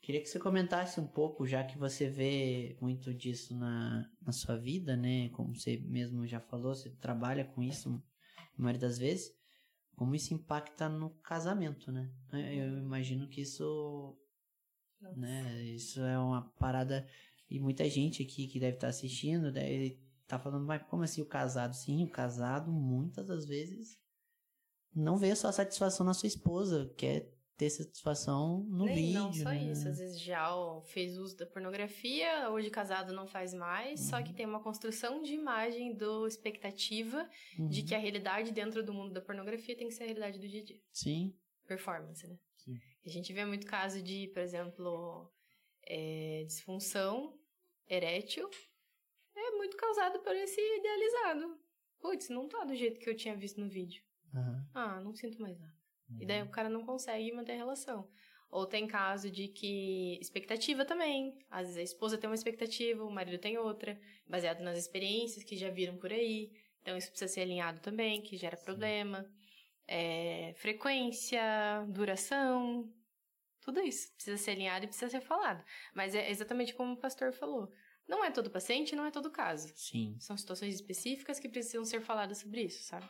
queria 0.10 0.24
que 0.24 0.30
você 0.30 0.40
comentasse 0.40 1.00
um 1.00 1.06
pouco, 1.06 1.46
já 1.46 1.64
que 1.64 1.78
você 1.78 2.10
vê 2.10 2.76
muito 2.82 3.14
disso 3.14 3.56
na, 3.56 4.10
na 4.20 4.32
sua 4.32 4.58
vida, 4.58 4.98
né? 4.98 5.30
Como 5.30 5.56
você 5.56 5.78
mesmo 5.78 6.26
já 6.26 6.40
falou, 6.40 6.74
você 6.74 6.90
trabalha 6.90 7.46
com 7.46 7.62
isso 7.62 8.02
a 8.58 8.60
maioria 8.60 8.82
das 8.82 8.98
vezes. 8.98 9.32
Como 9.96 10.16
isso 10.16 10.34
impacta 10.34 10.90
no 10.90 11.12
casamento, 11.22 11.92
né? 11.92 12.12
Eu 12.34 12.80
imagino 12.80 13.30
que 13.30 13.42
isso, 13.42 14.18
Nossa. 15.00 15.16
né? 15.16 15.62
Isso 15.66 16.02
é 16.02 16.18
uma 16.18 16.42
parada 16.58 17.08
e 17.48 17.60
muita 17.60 17.88
gente 17.88 18.24
aqui 18.24 18.48
que 18.48 18.60
deve 18.60 18.78
estar 18.78 18.88
assistindo 18.88 19.52
deve 19.52 20.02
estar 20.24 20.40
falando, 20.40 20.66
mas 20.66 20.82
como 20.88 21.04
assim 21.04 21.22
o 21.22 21.28
casado? 21.28 21.76
Sim, 21.76 22.06
o 22.06 22.10
casado 22.10 22.72
muitas 22.72 23.28
das 23.28 23.46
vezes 23.46 24.00
não 24.92 25.20
vê 25.20 25.36
só 25.36 25.52
satisfação 25.52 26.04
na 26.04 26.16
sua 26.16 26.26
esposa, 26.26 26.92
quer 26.98 27.32
ter 27.60 27.70
satisfação 27.70 28.64
no 28.70 28.86
Nem, 28.86 28.96
vídeo. 28.96 29.14
não 29.20 29.34
só 29.34 29.50
né? 29.50 29.72
isso. 29.72 29.88
Às 29.88 30.00
vezes 30.00 30.20
já 30.22 30.48
fez 30.86 31.18
uso 31.18 31.36
da 31.38 31.46
pornografia, 31.46 32.50
hoje 32.50 32.70
casado 32.70 33.12
não 33.14 33.28
faz 33.28 33.54
mais, 33.54 34.00
só 34.10 34.18
Uhum. 34.18 34.24
que 34.24 34.34
tem 34.34 34.46
uma 34.46 34.64
construção 34.64 35.22
de 35.22 35.34
imagem 35.34 35.94
do 35.96 36.26
expectativa 36.26 37.30
de 37.70 37.82
Uhum. 37.82 37.86
que 37.86 37.94
a 37.94 37.98
realidade 38.00 38.52
dentro 38.54 38.82
do 38.82 38.94
mundo 38.94 39.12
da 39.14 39.22
pornografia 39.22 39.76
tem 39.76 39.88
que 39.90 39.94
ser 39.94 40.04
a 40.04 40.06
realidade 40.06 40.40
do 40.40 40.48
dia 40.48 40.62
a 40.62 40.66
dia. 40.66 40.82
Sim, 40.94 41.36
Performance, 41.68 42.26
né? 42.28 42.40
Sim. 42.58 42.80
A 43.06 43.10
gente 43.10 43.32
vê 43.34 43.46
muito 43.46 43.68
caso 43.68 44.02
de, 44.02 44.28
por 44.34 44.40
exemplo, 44.42 45.32
é, 45.86 46.44
disfunção 46.48 47.38
erétil. 47.88 48.50
É 49.36 49.52
muito 49.52 49.78
causado 49.78 50.20
por 50.22 50.36
esse 50.36 50.60
idealizado. 50.60 51.60
Putz, 52.00 52.30
não 52.30 52.48
tá 52.48 52.64
do 52.64 52.76
jeito 52.76 53.00
que 53.00 53.10
eu 53.10 53.16
tinha 53.16 53.36
visto 53.36 53.60
no 53.62 53.70
vídeo. 53.70 54.02
aham, 54.34 54.68
Ah, 54.74 55.00
não 55.02 55.14
sinto 55.14 55.40
mais 55.42 55.60
nada. 55.60 55.78
E 56.18 56.22
Uhum. 56.22 56.28
daí 56.28 56.42
o 56.44 56.50
cara 56.50 56.70
não 56.70 56.86
consegue 56.86 57.32
manter 57.32 57.54
a 57.54 57.58
relação. 57.58 58.10
Ou 58.50 58.66
tem 58.66 58.88
caso 58.88 59.30
de 59.30 59.48
que. 59.48 60.18
Expectativa 60.20 60.84
também. 60.84 61.38
Às 61.50 61.68
vezes 61.68 61.78
a 61.78 61.84
esposa 61.84 62.18
tem 62.18 62.30
uma 62.30 62.36
expectativa, 62.36 63.04
o 63.04 63.12
marido 63.12 63.38
tem 63.38 63.58
outra, 63.58 64.00
baseado 64.28 64.62
nas 64.62 64.78
experiências 64.78 65.44
que 65.44 65.56
já 65.56 65.70
viram 65.70 65.98
por 65.98 66.12
aí. 66.12 66.52
Então 66.82 66.98
isso 66.98 67.10
precisa 67.12 67.32
ser 67.32 67.42
alinhado 67.42 67.80
também, 67.82 68.22
que 68.22 68.38
gera 68.38 68.58
problema. 68.58 69.30
É, 69.88 70.54
frequência, 70.58 71.42
duração. 71.90 72.92
Tudo 73.62 73.82
isso 73.82 74.12
precisa 74.16 74.38
ser 74.38 74.52
alinhado 74.52 74.86
e 74.86 74.88
precisa 74.88 75.10
ser 75.12 75.22
falado. 75.22 75.64
Mas 75.94 76.16
é 76.16 76.30
exatamente 76.32 76.74
como 76.74 76.94
o 76.94 76.98
pastor 76.98 77.32
falou. 77.34 77.72
Não 78.08 78.24
é 78.26 78.32
todo 78.32 78.50
paciente, 78.50 78.96
não 78.96 79.06
é 79.06 79.12
todo 79.12 79.30
caso. 79.30 79.72
sim, 79.76 80.16
São 80.20 80.36
situações 80.36 80.74
específicas 80.74 81.40
que 81.40 81.48
precisam 81.48 81.86
ser 81.86 82.02
faladas 82.02 82.40
sobre 82.40 82.64
isso, 82.64 82.82
sabe? 82.84 83.08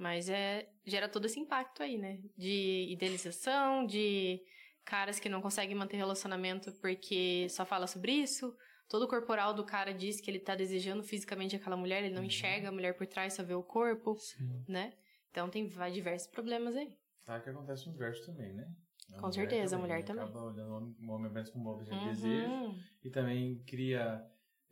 Mas 0.00 0.30
é 0.30 0.66
gera 0.86 1.08
todo 1.10 1.26
esse 1.26 1.38
impacto 1.38 1.82
aí, 1.82 1.98
né? 1.98 2.18
De 2.36 2.86
idealização, 2.90 3.84
de 3.84 4.40
caras 4.82 5.20
que 5.20 5.28
não 5.28 5.42
conseguem 5.42 5.76
manter 5.76 5.98
relacionamento 5.98 6.72
porque 6.80 7.46
só 7.50 7.66
fala 7.66 7.86
sobre 7.86 8.12
isso. 8.12 8.56
Todo 8.88 9.02
o 9.02 9.08
corporal 9.08 9.52
do 9.52 9.62
cara 9.62 9.92
diz 9.92 10.18
que 10.18 10.30
ele 10.30 10.40
tá 10.40 10.54
desejando 10.56 11.02
fisicamente 11.02 11.54
aquela 11.54 11.76
mulher, 11.76 12.02
ele 12.02 12.14
não 12.14 12.24
enxerga 12.24 12.70
a 12.70 12.72
mulher 12.72 12.96
por 12.96 13.06
trás, 13.06 13.34
só 13.34 13.42
vê 13.44 13.52
o 13.54 13.62
corpo, 13.62 14.16
sim. 14.18 14.64
né? 14.66 14.94
Então 15.30 15.50
tem 15.50 15.68
vai, 15.68 15.92
diversos 15.92 16.28
problemas 16.28 16.74
aí. 16.74 16.96
Tá, 17.26 17.38
que 17.38 17.50
acontece 17.50 17.86
no 17.86 17.92
inverso 17.94 18.24
também, 18.24 18.54
né? 18.54 18.66
A 19.12 19.20
Com 19.20 19.30
certeza, 19.30 19.76
a 19.76 19.78
mulher 19.78 19.98
né? 19.98 20.02
também. 20.04 20.24
Acaba 20.24 20.44
olhando 20.44 20.70
o 20.72 20.76
homem- 20.76 20.96
o 20.98 21.10
homem 21.12 21.30
apenas 21.30 21.50
como 21.50 21.68
objeto 21.70 21.98
de 21.98 22.04
Uhum. 22.06 22.10
desejo 22.10 22.74
e 23.04 23.10
também 23.10 23.62
cria 23.66 24.24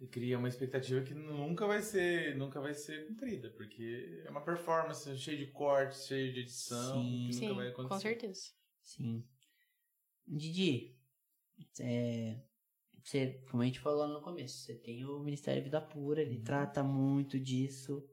cria 0.06 0.38
uma 0.38 0.48
expectativa 0.48 1.02
que 1.02 1.12
nunca 1.12 1.66
vai 1.66 1.82
ser 1.82 2.36
nunca 2.36 2.60
vai 2.60 2.72
ser 2.72 3.06
cumprida 3.08 3.50
porque 3.50 4.22
é 4.24 4.30
uma 4.30 4.40
performance 4.40 5.18
cheia 5.18 5.36
de 5.36 5.46
cortes 5.48 6.06
cheia 6.06 6.32
de 6.32 6.40
edição 6.40 7.02
Sim. 7.02 7.26
que 7.26 7.32
Sim, 7.32 7.48
nunca 7.48 7.54
vai 7.54 7.68
acontecer 7.68 7.88
com 7.88 8.00
certeza. 8.00 8.42
Sim. 8.80 9.24
Didi, 10.26 10.96
é, 11.80 12.40
você, 13.02 13.42
como 13.50 13.62
a 13.62 13.66
gente 13.66 13.80
falou 13.80 14.06
no 14.06 14.20
começo, 14.20 14.58
você 14.58 14.74
tem 14.74 15.04
o 15.04 15.18
Ministério 15.20 15.62
Vida 15.62 15.80
Pura, 15.80 16.20
ele 16.20 16.40
trata 16.40 16.82
muito 16.82 17.40
disso. 17.40 18.06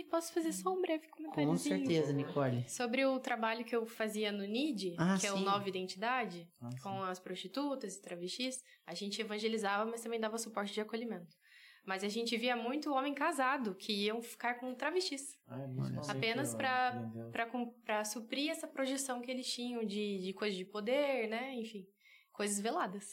Ai, 0.00 0.04
posso 0.04 0.32
fazer 0.32 0.52
só 0.52 0.72
um 0.72 0.80
breve 0.80 1.06
comentário? 1.08 1.46
Com 1.48 1.56
certeza, 1.56 2.12
Nicole. 2.12 2.66
Sobre 2.68 3.04
o 3.04 3.20
trabalho 3.20 3.64
que 3.64 3.76
eu 3.76 3.84
fazia 3.84 4.32
no 4.32 4.44
NID, 4.44 4.94
Ah, 4.98 5.18
que 5.20 5.26
é 5.26 5.32
o 5.32 5.36
sim. 5.36 5.44
Nova 5.44 5.68
Identidade, 5.68 6.48
Ah, 6.60 6.70
com 6.82 7.02
as 7.02 7.18
prostitutas 7.18 7.96
e 7.96 8.00
travestis, 8.02 8.62
a 8.86 8.94
gente 8.94 9.20
evangelizava, 9.20 9.88
mas 9.90 10.00
também 10.00 10.18
dava 10.18 10.38
suporte 10.38 10.72
de 10.72 10.80
acolhimento. 10.80 11.36
Mas 11.84 12.02
a 12.04 12.08
gente 12.08 12.36
via 12.36 12.56
muito 12.56 12.92
homem 12.92 13.12
casado 13.14 13.74
que 13.74 13.92
iam 14.04 14.22
ficar 14.22 14.54
com 14.54 14.74
travestis. 14.74 15.38
Ah, 15.46 15.56
principalmente 15.58 16.10
Apenas 16.10 16.54
a 16.54 16.56
pra- 16.56 16.90
clientela. 16.92 17.30
Pra, 17.30 17.46
com- 17.46 17.70
pra 17.84 18.04
suprir 18.04 18.50
essa 18.50 18.66
projeção 18.66 19.20
que 19.20 19.30
eles 19.30 19.46
tinham 19.52 19.84
de, 19.84 20.18
de 20.22 20.32
coisas 20.32 20.56
de 20.56 20.64
poder, 20.64 21.28
né? 21.28 21.54
Enfim, 21.54 21.86
coisas 22.32 22.58
veladas. 22.60 23.06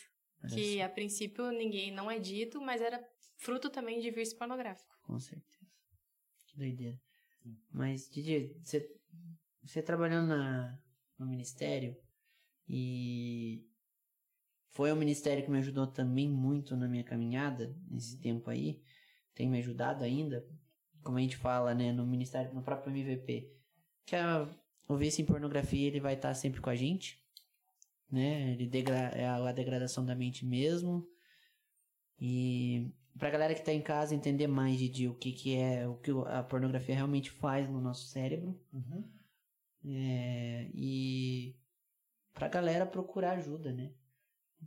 Que 0.53 0.81
a 0.81 0.87
princípio 0.87 1.49
ninguém 1.51 1.91
não 1.91 2.09
é 2.11 2.19
dito, 2.19 2.61
mas 2.61 2.79
era 2.81 3.03
fruto 3.37 3.69
também 3.69 3.99
de 3.99 4.11
vício 4.11 4.37
pornográfico. 4.37 4.95
Com 5.03 5.17
certeza. 5.19 5.56
Que 6.57 6.59
doideira. 6.59 6.99
Mas, 7.71 8.09
Didi, 8.09 8.57
você, 8.63 8.91
você 9.61 9.81
trabalhando 9.81 10.29
na, 10.29 10.77
no 11.17 11.27
Ministério 11.27 11.95
e 12.67 13.63
foi 14.71 14.91
um 14.91 14.95
ministério 14.95 15.43
que 15.43 15.51
me 15.51 15.59
ajudou 15.59 15.85
também 15.85 16.27
muito 16.27 16.75
na 16.75 16.87
minha 16.87 17.03
caminhada 17.03 17.75
nesse 17.87 18.19
tempo 18.19 18.49
aí. 18.49 18.81
Tem 19.35 19.47
me 19.47 19.59
ajudado 19.59 20.03
ainda. 20.03 20.45
Como 21.03 21.17
a 21.17 21.21
gente 21.21 21.37
fala, 21.37 21.75
né, 21.75 21.91
no 21.91 22.05
Ministério, 22.05 22.53
no 22.53 22.63
próprio 22.63 22.91
MVP, 22.91 23.55
que 24.03 24.15
a, 24.15 24.49
o 24.87 24.97
vício 24.97 25.21
em 25.21 25.25
pornografia 25.25 25.87
ele 25.87 25.99
vai 25.99 26.15
estar 26.15 26.33
sempre 26.33 26.59
com 26.59 26.71
a 26.71 26.75
gente, 26.75 27.23
né? 28.11 28.51
Ele 28.51 28.65
degra 28.65 28.97
é 29.09 29.27
a, 29.27 29.35
a 29.35 29.51
degradação 29.51 30.03
da 30.03 30.15
mente 30.15 30.43
mesmo. 30.43 31.07
E 32.19 32.91
pra 33.17 33.29
galera 33.29 33.53
que 33.53 33.63
tá 33.63 33.73
em 33.73 33.81
casa 33.81 34.15
entender 34.15 34.47
mais 34.47 34.77
de, 34.77 35.07
o 35.07 35.13
que 35.13 35.31
que 35.31 35.55
é, 35.55 35.87
o 35.87 35.95
que 35.95 36.11
a 36.27 36.43
pornografia 36.43 36.95
realmente 36.95 37.29
faz 37.31 37.69
no 37.69 37.81
nosso 37.81 38.07
cérebro. 38.07 38.59
Uhum. 38.73 39.03
É, 39.85 40.69
e 40.73 41.55
pra 42.33 42.47
galera 42.47 42.85
procurar 42.85 43.37
ajuda, 43.37 43.71
né? 43.71 43.91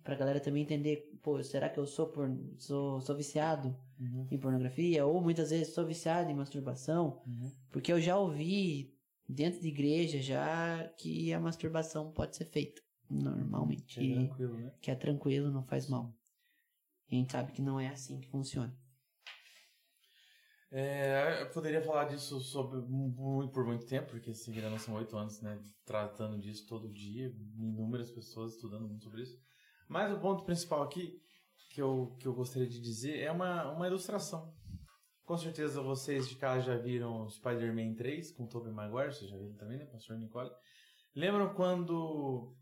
Pra 0.05 0.14
galera 0.14 0.39
também 0.40 0.62
entender, 0.62 1.18
pô, 1.20 1.43
será 1.43 1.68
que 1.68 1.78
eu 1.78 1.86
sou, 1.86 2.06
por, 2.06 2.28
sou, 2.59 3.01
sou 3.01 3.16
viciado 3.16 3.77
Uhum. 3.98 4.27
em 4.31 4.39
pornografia? 4.39 5.05
Ou 5.05 5.20
muitas 5.20 5.51
vezes 5.51 5.74
sou 5.74 5.85
viciado 5.85 6.31
em 6.31 6.35
masturbação? 6.35 7.20
Uhum. 7.27 7.51
Porque 7.70 7.93
eu 7.93 8.01
já 8.01 8.16
ouvi 8.16 8.94
dentro 9.28 9.60
de 9.60 9.68
igreja 9.68 10.22
já 10.22 10.89
que 10.97 11.32
a 11.35 11.40
masturbação 11.40 12.10
pode 12.12 12.36
ser 12.36 12.47
feita 12.47 12.81
normalmente. 13.10 14.01
É 14.01 14.14
tranquilo, 14.14 14.55
né? 14.59 14.72
que 14.81 14.90
é 14.90 14.94
tranquilo, 14.94 15.51
não 15.51 15.64
faz 15.64 15.89
mal. 15.89 16.14
E 17.11 17.16
a 17.16 17.19
gente 17.19 17.32
sabe 17.32 17.53
que 17.53 17.61
não 17.62 17.78
é 17.81 17.89
assim 17.89 18.20
que 18.20 18.28
funciona. 18.28 18.74
É, 20.73 21.43
eu 21.43 21.51
poderia 21.51 21.82
falar 21.82 22.05
disso 22.05 22.39
sobre, 22.41 22.81
mu- 22.82 23.51
por 23.51 23.65
muito 23.66 23.85
tempo, 23.87 24.11
porque 24.12 24.32
seguirão 24.32 24.78
são 24.78 24.95
oito 24.95 25.16
anos, 25.16 25.41
né, 25.41 25.61
tratando 25.85 26.39
disso 26.39 26.65
todo 26.69 26.89
dia, 26.93 27.27
inúmeras 27.59 28.11
pessoas 28.12 28.55
estudando 28.55 28.87
muito 28.87 29.03
sobre 29.03 29.23
isso. 29.23 29.37
Mas 29.89 30.12
o 30.12 30.20
ponto 30.20 30.45
principal 30.45 30.82
aqui, 30.82 31.20
que 31.70 31.82
eu, 31.82 32.16
que 32.20 32.27
eu 32.28 32.32
gostaria 32.32 32.69
de 32.69 32.81
dizer, 32.81 33.19
é 33.19 33.32
uma, 33.32 33.73
uma 33.73 33.87
ilustração. 33.89 34.55
Com 35.24 35.37
certeza 35.37 35.82
vocês 35.82 36.28
de 36.28 36.37
casa 36.37 36.62
já 36.62 36.77
viram 36.77 37.28
Spider-Man 37.28 37.95
3 37.95 38.31
com 38.32 38.47
Tobey 38.47 38.73
Maguire, 38.73 39.12
vocês 39.12 39.28
já 39.28 39.37
viram 39.37 39.57
também, 39.57 39.78
né, 39.78 39.87
pastor 39.87 40.16
Nicole? 40.19 40.51
Lembram 41.16 41.53
quando, 41.55 42.57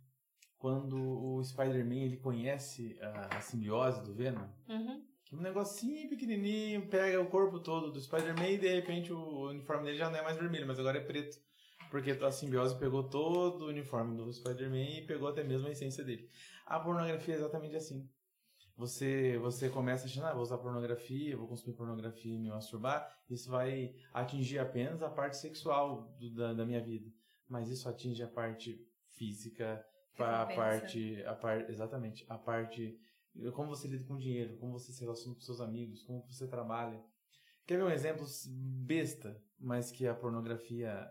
quando 0.59 0.97
o 0.99 1.43
Spider-Man 1.45 1.97
ele 2.05 2.17
conhece 2.17 2.99
a, 3.01 3.37
a 3.37 3.41
simbiose 3.41 4.03
do 4.05 4.15
Venom? 4.15 4.47
Uhum. 4.69 5.05
Que 5.25 5.37
um 5.37 5.41
negocinho 5.41 6.09
pequenininho 6.09 6.89
pega 6.89 7.21
o 7.21 7.27
corpo 7.29 7.61
todo 7.61 7.93
do 7.93 8.01
Spider-Man 8.01 8.49
e 8.49 8.59
de 8.59 8.69
repente 8.75 9.13
o 9.13 9.49
uniforme 9.51 9.85
dele 9.85 9.99
já 9.99 10.09
não 10.11 10.19
é 10.19 10.23
mais 10.23 10.37
vermelho, 10.37 10.67
mas 10.67 10.79
agora 10.79 10.99
é 10.99 11.05
preto. 11.05 11.37
Porque 11.91 12.11
a 12.11 12.31
simbiose 12.31 12.79
pegou 12.79 13.03
todo 13.09 13.63
o 13.65 13.69
uniforme 13.69 14.17
do 14.17 14.31
Spider-Man 14.33 14.99
e 14.99 15.07
pegou 15.07 15.29
até 15.29 15.43
mesmo 15.45 15.69
a 15.69 15.71
essência 15.71 16.05
dele. 16.05 16.29
A 16.67 16.79
pornografia 16.81 17.35
é 17.35 17.37
exatamente 17.39 17.77
assim. 17.77 18.09
Você, 18.77 19.37
você 19.39 19.69
começa 19.69 20.07
achando, 20.07 20.27
ah, 20.27 20.33
vou 20.35 20.43
usar 20.43 20.59
pornografia, 20.59 21.37
vou 21.37 21.49
consumir 21.49 21.77
pornografia 21.77 22.33
e 22.33 22.39
me 22.39 22.49
masturbar, 22.49 23.09
isso 23.29 23.51
vai 23.51 23.93
atingir 24.15 24.59
apenas 24.61 25.03
a 25.03 25.09
parte 25.11 25.37
sexual 25.37 26.15
do- 26.21 26.33
da, 26.35 26.55
da 26.55 26.65
minha 26.65 26.81
vida. 26.81 27.11
Mas 27.49 27.69
isso 27.71 27.89
atinge 27.89 28.23
a 28.23 28.29
parte 28.29 28.81
física, 29.17 29.85
a 30.23 30.45
Recompensa. 30.45 30.81
parte, 30.81 31.23
a 31.25 31.35
parte, 31.35 31.71
exatamente, 31.73 32.27
a 32.29 32.39
parte, 32.39 32.99
como 33.55 33.69
você 33.69 33.89
lida 33.89 34.05
com 34.05 34.17
dinheiro, 34.17 34.57
como 34.59 34.73
você 34.73 34.93
se 34.93 35.01
relaciona 35.01 35.35
com 35.35 35.41
seus 35.41 35.61
amigos, 35.61 36.03
como 36.03 36.23
você 36.27 36.47
trabalha. 36.49 37.03
Quer 37.67 37.77
ver 37.79 37.85
um 37.85 37.91
exemplo 37.91 38.25
besta, 38.87 39.41
mas 39.59 39.91
que 39.93 40.07
a 40.07 40.15
pornografia, 40.15 41.09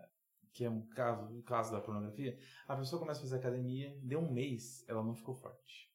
que 0.53 0.65
é 0.65 0.69
um 0.69 0.81
caso, 0.89 1.37
o 1.37 1.43
caso 1.43 1.71
da 1.71 1.79
pornografia? 1.81 2.37
A 2.67 2.75
pessoa 2.75 2.99
começa 2.99 3.19
a 3.19 3.23
fazer 3.23 3.35
academia, 3.37 3.97
deu 4.01 4.19
um 4.19 4.31
mês, 4.31 4.83
ela 4.87 5.03
não 5.03 5.13
ficou 5.13 5.35
forte. 5.35 5.91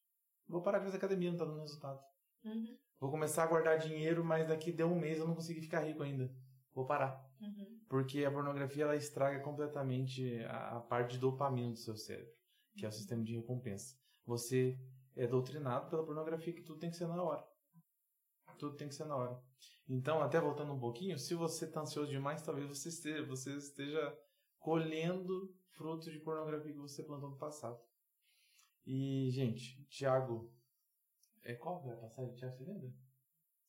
Vou 0.48 0.62
parar 0.62 0.78
de 0.78 0.84
fazer 0.84 0.98
academia, 0.98 1.30
não 1.30 1.38
tá 1.38 1.44
dando 1.44 1.60
resultado. 1.60 2.00
Uhum, 2.44 2.76
Vou 3.00 3.10
começar 3.10 3.42
a 3.42 3.46
guardar 3.46 3.78
dinheiro, 3.78 4.24
mas 4.24 4.46
daqui 4.46 4.70
deu 4.70 4.86
um 4.86 4.98
mês 4.98 5.18
eu 5.18 5.26
não 5.26 5.34
consegui 5.34 5.60
ficar 5.60 5.80
rico 5.80 6.02
ainda. 6.02 6.32
Vou 6.72 6.86
parar. 6.86 7.20
uhum. 7.40 7.80
Porque 7.88 8.24
a 8.24 8.30
pornografia 8.30 8.84
ela 8.84 8.96
estraga 8.96 9.40
completamente 9.40 10.42
a, 10.44 10.76
a 10.76 10.80
parte 10.80 11.12
de 11.12 11.18
dopamina 11.18 11.70
do 11.72 11.76
seu 11.78 11.96
cérebro, 11.96 12.32
que 12.76 12.84
é 12.84 12.88
o 12.88 12.92
sistema 12.92 13.22
de 13.22 13.36
recompensa. 13.36 13.96
Você 14.26 14.78
é 15.16 15.26
doutrinado 15.26 15.90
pela 15.90 16.04
pornografia 16.04 16.52
que 16.52 16.62
tudo 16.62 16.78
tem 16.78 16.90
que 16.90 16.96
ser 16.96 17.06
na 17.06 17.22
hora. 17.22 17.46
Tudo 18.58 18.76
tem 18.76 18.88
que 18.88 18.94
ser 18.94 19.04
na 19.04 19.16
hora. 19.16 19.42
Então, 19.88 20.22
até 20.22 20.40
voltando 20.40 20.72
um 20.72 20.78
pouquinho, 20.78 21.18
se 21.18 21.34
você 21.34 21.64
está 21.64 21.80
ansioso 21.80 22.10
demais, 22.10 22.42
talvez 22.42 22.66
você 22.66 22.88
esteja, 22.88 23.26
você 23.26 23.56
esteja 23.56 24.18
colhendo 24.58 25.54
frutos 25.70 26.12
de 26.12 26.20
pornografia 26.20 26.72
que 26.72 26.78
você 26.78 27.02
plantou 27.02 27.30
no 27.30 27.36
passado. 27.36 27.78
E, 28.86 29.30
gente, 29.30 29.84
Tiago. 29.86 30.50
É 31.44 31.54
qual 31.54 31.84
é 31.88 31.92
a 31.92 31.96
passagem, 31.96 32.34
Tiago? 32.36 32.54
Você 32.54 32.64
lembra? 32.64 32.92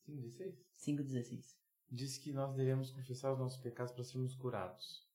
5 0.04 0.22
de 0.22 0.30
6? 0.30 0.64
5,16. 0.76 1.56
diz 1.90 2.18
que 2.18 2.32
nós 2.32 2.54
devemos 2.54 2.90
confessar 2.90 3.32
os 3.32 3.38
nossos 3.38 3.60
pecados 3.60 3.92
para 3.92 4.04
sermos 4.04 4.34
curados. 4.34 5.08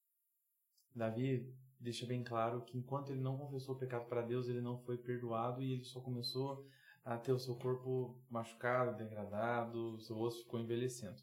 Davi 0.93 1.55
deixa 1.79 2.05
bem 2.05 2.23
claro 2.23 2.61
que 2.63 2.77
enquanto 2.77 3.11
ele 3.11 3.21
não 3.21 3.37
confessou 3.37 3.75
o 3.75 3.77
pecado 3.79 4.05
para 4.07 4.21
Deus, 4.21 4.47
ele 4.47 4.61
não 4.61 4.77
foi 4.79 4.97
perdoado 4.97 5.61
e 5.61 5.71
ele 5.73 5.83
só 5.83 6.01
começou 6.01 6.67
a 7.05 7.17
ter 7.17 7.31
o 7.31 7.39
seu 7.39 7.55
corpo 7.55 8.21
machucado, 8.29 8.97
degradado, 8.97 9.95
o 9.95 9.99
seu 9.99 10.17
osso 10.17 10.43
ficou 10.43 10.59
envelhecendo. 10.59 11.21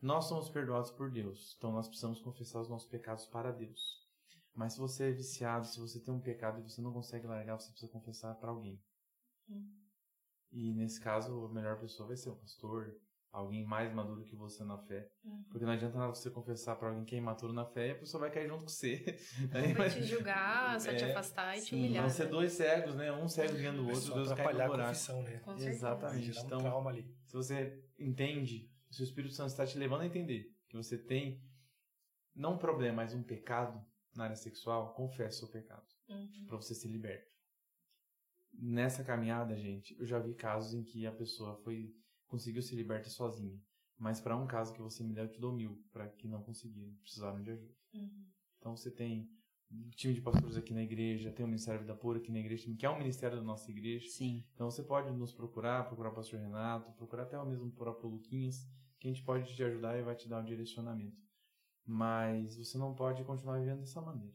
Nós 0.00 0.24
somos 0.24 0.48
perdoados 0.48 0.90
por 0.90 1.10
Deus, 1.10 1.54
então 1.56 1.72
nós 1.72 1.86
precisamos 1.86 2.20
confessar 2.20 2.60
os 2.60 2.68
nossos 2.68 2.88
pecados 2.88 3.26
para 3.26 3.52
Deus. 3.52 4.02
Mas 4.54 4.74
se 4.74 4.78
você 4.78 5.08
é 5.08 5.12
viciado, 5.12 5.66
se 5.66 5.80
você 5.80 6.00
tem 6.00 6.12
um 6.12 6.20
pecado 6.20 6.60
e 6.60 6.62
você 6.62 6.80
não 6.80 6.92
consegue 6.92 7.26
largar, 7.26 7.58
você 7.58 7.70
precisa 7.70 7.90
confessar 7.90 8.34
para 8.34 8.50
alguém. 8.50 8.82
E 10.50 10.74
nesse 10.74 11.00
caso, 11.00 11.46
a 11.46 11.48
melhor 11.48 11.78
pessoa 11.78 12.08
vai 12.08 12.16
ser 12.16 12.30
o 12.30 12.36
pastor, 12.36 12.94
alguém 13.32 13.64
mais 13.64 13.92
maduro 13.94 14.22
que 14.24 14.36
você 14.36 14.62
na 14.62 14.76
fé. 14.78 15.10
Uhum. 15.24 15.42
Porque 15.50 15.64
não 15.64 15.72
adianta 15.72 15.96
nada 15.98 16.14
você 16.14 16.30
confessar 16.30 16.76
pra 16.76 16.88
alguém 16.88 17.04
que 17.04 17.14
é 17.14 17.18
imaturo 17.18 17.52
na 17.52 17.64
fé 17.64 17.88
e 17.88 17.90
a 17.92 17.94
pessoa 17.94 18.20
vai 18.20 18.30
cair 18.30 18.46
junto 18.46 18.64
com 18.64 18.68
você. 18.68 19.02
Vai 19.76 19.90
te 19.90 20.02
julgar, 20.04 20.78
só 20.80 20.90
te 20.94 21.02
É, 21.04 21.10
afastar 21.10 21.56
e 21.56 21.62
te 21.62 21.74
humilhar. 21.74 22.02
Vão 22.02 22.10
ser 22.10 22.24
né? 22.24 22.30
dois 22.30 22.52
cegos, 22.52 22.94
né? 22.94 23.10
Um 23.10 23.26
cego 23.28 23.54
guiando 23.56 23.82
o 23.82 23.88
outro, 23.90 24.12
Deus 24.14 24.28
cai 24.32 24.44
no 24.44 24.50
atrapalhar 24.50 24.84
a 24.84 24.86
confissão, 24.88 25.22
né? 25.22 25.38
Com. 25.38 25.54
Exatamente. 25.56 26.38
Um 26.38 26.44
Então, 26.44 26.58
trauma 26.60 26.90
ali. 26.90 27.10
se 27.24 27.32
você 27.34 27.82
entende, 27.98 28.70
se 28.90 29.02
o 29.02 29.04
Espírito 29.04 29.32
Santo 29.34 29.48
está 29.48 29.66
te 29.66 29.78
levando 29.78 30.02
a 30.02 30.06
entender 30.06 30.54
que 30.68 30.76
você 30.76 30.98
tem 30.98 31.42
não 32.34 32.54
um 32.54 32.58
problema, 32.58 32.96
mas 32.96 33.14
um 33.14 33.22
pecado 33.22 33.82
na 34.14 34.24
área 34.24 34.36
sexual, 34.36 34.92
confesse 34.94 35.36
o 35.36 35.38
seu 35.40 35.48
pecado 35.48 35.86
Uhum. 36.08 36.44
para 36.46 36.56
você 36.56 36.74
ser 36.74 36.88
liberto. 36.88 37.32
Nessa 38.52 39.02
caminhada, 39.02 39.56
gente, 39.56 39.96
eu 39.98 40.04
já 40.06 40.18
vi 40.18 40.34
casos 40.34 40.74
em 40.74 40.84
que 40.84 41.06
a 41.06 41.12
pessoa 41.12 41.56
foi 41.64 41.94
conseguiu 42.32 42.62
se 42.62 42.74
libertar 42.74 43.10
sozinha. 43.10 43.60
Mas 43.98 44.20
para 44.20 44.36
um 44.36 44.46
caso 44.46 44.72
que 44.72 44.80
você 44.80 45.04
me 45.04 45.12
der, 45.12 45.24
eu 45.26 45.30
te 45.30 45.38
dou 45.38 45.52
mil 45.52 45.78
para 45.92 46.08
que 46.08 46.26
não 46.26 46.42
conseguiram, 46.42 46.92
precisaram 47.02 47.42
de 47.42 47.50
ajuda. 47.50 47.74
Uhum. 47.94 48.26
Então 48.58 48.74
você 48.74 48.90
tem 48.90 49.30
um 49.70 49.90
time 49.90 50.14
de 50.14 50.22
pastores 50.22 50.56
aqui 50.56 50.72
na 50.72 50.82
igreja, 50.82 51.30
tem 51.30 51.44
o 51.44 51.48
Ministério 51.48 51.80
Vida 51.80 51.94
Pura 51.94 52.18
aqui 52.18 52.32
na 52.32 52.40
igreja, 52.40 52.74
que 52.74 52.86
é 52.86 52.90
um 52.90 52.98
ministério 52.98 53.36
da 53.36 53.44
nossa 53.44 53.70
igreja. 53.70 54.08
Sim. 54.08 54.44
Então 54.54 54.70
você 54.70 54.82
pode 54.82 55.12
nos 55.12 55.32
procurar, 55.32 55.86
procurar 55.86 56.08
o 56.08 56.14
pastor 56.14 56.40
Renato, 56.40 56.90
procurar 56.92 57.24
até 57.24 57.38
o 57.38 57.46
mesmo 57.46 57.66
o 57.66 57.72
próprio 57.72 58.08
Luquinhas, 58.08 58.66
que 58.98 59.08
a 59.08 59.12
gente 59.12 59.24
pode 59.24 59.54
te 59.54 59.62
ajudar 59.62 59.98
e 59.98 60.02
vai 60.02 60.16
te 60.16 60.26
dar 60.26 60.40
um 60.40 60.44
direcionamento. 60.44 61.20
Mas 61.84 62.56
você 62.56 62.78
não 62.78 62.94
pode 62.94 63.22
continuar 63.24 63.58
vivendo 63.58 63.80
dessa 63.80 64.00
maneira. 64.00 64.34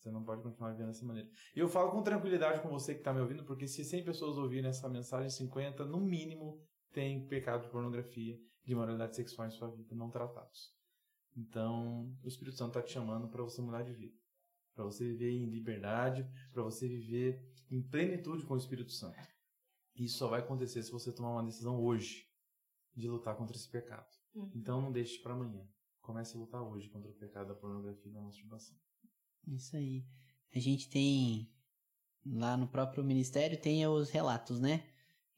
Você 0.00 0.10
não 0.10 0.24
pode 0.24 0.42
continuar 0.42 0.72
vivendo 0.72 0.88
dessa 0.88 1.04
maneira. 1.04 1.28
E 1.54 1.60
eu 1.60 1.68
falo 1.68 1.90
com 1.90 2.02
tranquilidade 2.02 2.60
com 2.60 2.70
você 2.70 2.94
que 2.94 3.00
está 3.00 3.12
me 3.12 3.20
ouvindo, 3.20 3.44
porque 3.44 3.68
se 3.68 3.84
100 3.84 4.04
pessoas 4.04 4.36
ouvirem 4.38 4.70
essa 4.70 4.88
mensagem, 4.88 5.28
50, 5.28 5.84
no 5.84 6.00
mínimo, 6.00 6.58
tem 6.92 7.26
pecado 7.26 7.62
de 7.62 7.70
pornografia, 7.70 8.38
de 8.64 8.74
moralidade 8.74 9.16
sexual 9.16 9.48
em 9.48 9.50
sua 9.50 9.68
vida, 9.68 9.94
não 9.94 10.10
tratados. 10.10 10.74
Então, 11.36 12.16
o 12.22 12.28
Espírito 12.28 12.56
Santo 12.56 12.78
está 12.78 12.82
te 12.82 12.92
chamando 12.92 13.28
para 13.28 13.42
você 13.42 13.62
mudar 13.62 13.82
de 13.82 13.92
vida. 13.92 14.16
Para 14.74 14.84
você 14.84 15.04
viver 15.04 15.30
em 15.30 15.46
liberdade, 15.46 16.28
para 16.52 16.62
você 16.62 16.88
viver 16.88 17.40
em 17.70 17.82
plenitude 17.82 18.44
com 18.44 18.54
o 18.54 18.58
Espírito 18.58 18.92
Santo. 18.92 19.18
Isso 19.94 20.18
só 20.18 20.28
vai 20.28 20.40
acontecer 20.40 20.82
se 20.82 20.90
você 20.90 21.12
tomar 21.12 21.32
uma 21.32 21.44
decisão 21.44 21.80
hoje 21.80 22.26
de 22.94 23.08
lutar 23.08 23.36
contra 23.36 23.56
esse 23.56 23.68
pecado. 23.68 24.08
Uhum. 24.34 24.50
Então 24.54 24.80
não 24.80 24.92
deixe 24.92 25.18
para 25.22 25.34
amanhã. 25.34 25.66
Comece 26.00 26.36
a 26.36 26.40
lutar 26.40 26.62
hoje 26.62 26.88
contra 26.88 27.10
o 27.10 27.14
pecado 27.14 27.48
da 27.48 27.54
pornografia 27.54 28.10
e 28.10 28.14
da 28.14 28.20
masturbação. 28.20 28.76
Isso 29.46 29.76
aí. 29.76 30.04
A 30.54 30.58
gente 30.58 30.88
tem 30.88 31.52
lá 32.24 32.56
no 32.56 32.68
próprio 32.68 33.04
ministério 33.04 33.60
tem 33.60 33.86
os 33.86 34.10
relatos, 34.10 34.60
né? 34.60 34.86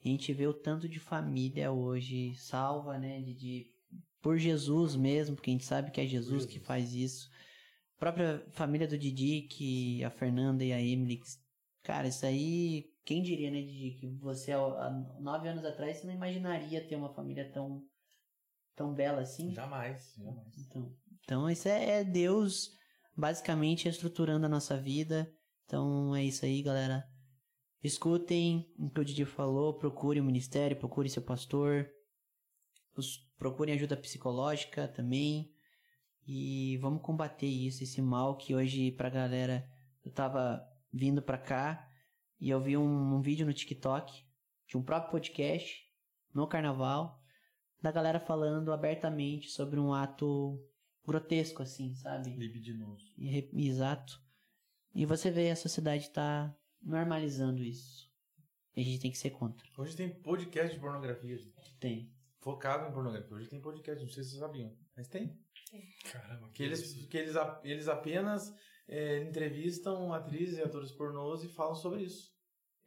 A 0.05 0.09
gente 0.09 0.33
vê 0.33 0.47
o 0.47 0.55
tanto 0.55 0.89
de 0.89 0.99
família 0.99 1.71
hoje 1.73 2.35
salva, 2.35 2.99
né? 2.99 3.21
De, 3.21 3.35
de- 3.35 3.67
por 4.21 4.39
Jesus 4.39 4.95
mesmo, 4.97 5.35
porque 5.37 5.51
a 5.51 5.53
gente 5.55 5.65
sabe 5.65 5.91
que 5.91 6.01
é 6.01 6.07
Jesus, 6.07 6.47
que 6.47 6.59
faz 6.61 6.95
isso. 6.95 7.29
A 7.97 7.99
própria 7.99 8.45
família 8.51 8.87
do 8.87 8.99
Didi, 8.99 9.43
que 9.43 10.03
a 10.05 10.11
Fernanda 10.11 10.65
e 10.65 10.73
a 10.73 10.81
Emily. 10.81 11.21
Cara, 11.83 12.09
isso 12.09 12.25
aí, 12.27 12.93
quem 13.05 13.23
diria, 13.23 13.51
né, 13.51 13.61
Didi, 13.63 13.93
que 13.99 14.07
você 14.19 14.53
há 14.53 14.91
nove 15.21 15.49
anos 15.49 15.65
atrás 15.65 15.99
você 15.99 16.07
não 16.07 16.15
imaginaria 16.15 16.87
ter 16.87 16.97
uma 16.97 17.13
família 17.13 17.51
tão 17.53 17.85
tão 18.75 18.95
bela 18.95 19.21
assim. 19.23 19.53
Jamais, 19.53 20.15
jamais. 20.17 20.59
Então, 20.59 20.97
então 21.23 21.51
isso 21.51 21.69
é, 21.69 22.01
é 22.01 22.05
Deus 22.05 22.71
basicamente 23.17 23.89
estruturando 23.89 24.47
a 24.47 24.49
nossa 24.49 24.77
vida. 24.77 25.33
Então 25.65 26.15
é 26.17 26.25
isso 26.25 26.45
aí, 26.45 26.63
galera. 26.63 27.05
Escutem 27.83 28.73
o 28.79 28.89
que 28.89 29.01
o 29.01 29.05
Didi 29.05 29.25
falou, 29.25 29.75
procure 29.75 30.21
o 30.21 30.25
ministério, 30.25 30.77
procure 30.77 31.09
seu 31.09 31.23
pastor, 31.23 31.91
procurem 33.37 33.75
ajuda 33.75 33.97
psicológica 33.97 34.87
também. 34.87 35.53
E 36.25 36.79
vamos 36.79 37.03
combater 37.03 37.47
isso, 37.47 37.83
esse 37.83 38.01
mal 38.01 38.37
que 38.37 38.55
hoje 38.55 38.93
pra 38.93 39.11
galera. 39.11 39.69
Eu 40.05 40.13
tava 40.13 40.65
vindo 40.93 41.21
pra 41.21 41.39
cá 41.39 41.89
e 42.41 42.51
eu 42.51 42.61
vi 42.61 42.77
um, 42.77 43.17
um 43.17 43.21
vídeo 43.21 43.47
no 43.47 43.53
TikTok 43.53 44.25
de 44.69 44.77
um 44.77 44.83
próprio 44.83 45.11
podcast 45.11 45.83
no 46.33 46.47
carnaval 46.47 47.21
da 47.81 47.91
galera 47.91 48.21
falando 48.21 48.73
abertamente 48.73 49.49
sobre 49.49 49.81
um 49.81 49.93
ato 49.93 50.65
grotesco, 51.05 51.63
assim, 51.63 51.95
sabe? 51.97 52.31
Libidinoso. 52.37 53.13
E 53.19 53.51
Exato. 53.53 54.21
E 54.95 55.05
você 55.05 55.31
vê 55.31 55.51
a 55.51 55.57
sociedade 55.57 56.11
tá 56.11 56.55
normalizando 56.83 57.63
isso. 57.63 58.11
E 58.77 58.81
a 58.81 58.85
gente 58.85 59.01
tem 59.01 59.11
que 59.11 59.19
ser 59.19 59.31
contra. 59.31 59.67
Hoje 59.79 59.95
tem 59.97 60.09
podcast 60.23 60.75
de 60.75 60.81
pornografia, 60.81 61.37
gente. 61.37 61.77
Tem. 61.79 62.13
Focado 62.41 62.89
em 62.89 62.93
pornografia. 62.93 63.37
Hoje 63.37 63.49
tem 63.49 63.61
podcast, 63.61 64.03
não 64.03 64.11
sei 64.11 64.23
se 64.25 64.31
vocês 64.31 64.41
sabiam. 64.41 64.75
Mas 64.97 65.09
tem. 65.09 65.39
Caramba, 66.11 66.51
Que 66.51 66.63
eles, 66.63 66.93
que 67.07 67.17
eles, 67.17 67.37
a- 67.37 67.61
eles 67.65 67.89
apenas 67.89 68.55
é, 68.89 69.23
entrevistam 69.23 70.13
atrizes 70.13 70.59
e 70.59 70.63
atores 70.63 70.91
pornôs 70.93 71.45
e 71.45 71.49
falam 71.49 71.75
sobre 71.75 72.03
isso. 72.03 72.33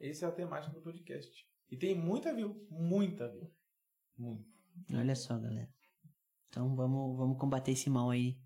Essa 0.00 0.26
é 0.26 0.28
a 0.28 0.32
temática 0.32 0.72
do 0.74 0.82
podcast. 0.82 1.30
E 1.70 1.76
tem 1.76 1.94
muita 1.98 2.34
view. 2.34 2.66
Muita 2.70 3.28
view. 3.30 3.50
Muito. 4.18 4.46
Olha 4.92 5.14
só, 5.14 5.38
galera. 5.38 5.68
Então 6.48 6.74
vamos, 6.76 7.16
vamos 7.16 7.38
combater 7.38 7.72
esse 7.72 7.88
mal 7.88 8.10
aí. 8.10 8.38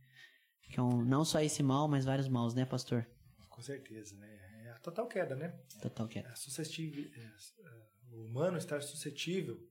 Que 0.63 0.79
é 0.79 0.83
um, 0.83 1.05
não 1.05 1.25
só 1.25 1.41
esse 1.41 1.63
mal, 1.63 1.89
mas 1.89 2.05
vários 2.05 2.29
maus, 2.29 2.55
né, 2.55 2.65
pastor? 2.65 3.05
Com 3.49 3.61
certeza, 3.61 4.17
né? 4.17 4.50
É 4.81 4.83
total 4.83 5.07
queda, 5.07 5.37
né? 5.37 5.51
Total 5.83 6.09
que 6.09 6.19
é. 6.19 6.23
É 6.23 6.35
suscetível, 6.35 7.05
é, 7.15 7.21
é, 7.21 7.91
o 8.13 8.25
humano 8.25 8.57
estar 8.57 8.83
suscetível 8.83 9.63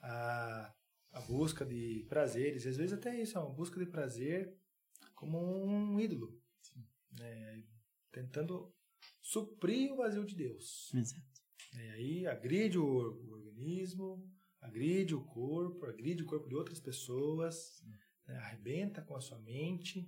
à, 0.00 0.74
à 1.12 1.20
busca 1.22 1.64
de 1.64 2.04
prazeres, 2.10 2.66
às 2.66 2.76
vezes 2.76 2.92
até 2.92 3.18
isso, 3.18 3.38
é 3.38 3.40
uma 3.40 3.54
busca 3.54 3.80
de 3.80 3.86
prazer 3.86 4.54
como 5.14 5.38
um 5.38 5.98
ídolo, 5.98 6.38
né? 7.10 7.64
tentando 8.12 8.70
suprir 9.22 9.90
o 9.92 9.96
vazio 9.96 10.26
de 10.26 10.36
Deus. 10.36 10.92
Exato. 10.92 11.24
E 11.72 11.90
aí 11.90 12.26
agride 12.26 12.78
o, 12.78 12.84
o 12.84 13.32
organismo, 13.32 14.30
agride 14.60 15.14
o 15.14 15.24
corpo, 15.24 15.86
agride 15.86 16.22
o 16.22 16.26
corpo 16.26 16.48
de 16.48 16.54
outras 16.54 16.80
pessoas, 16.80 17.82
né? 18.26 18.36
arrebenta 18.36 19.00
com 19.00 19.16
a 19.16 19.20
sua 19.22 19.38
mente, 19.38 20.06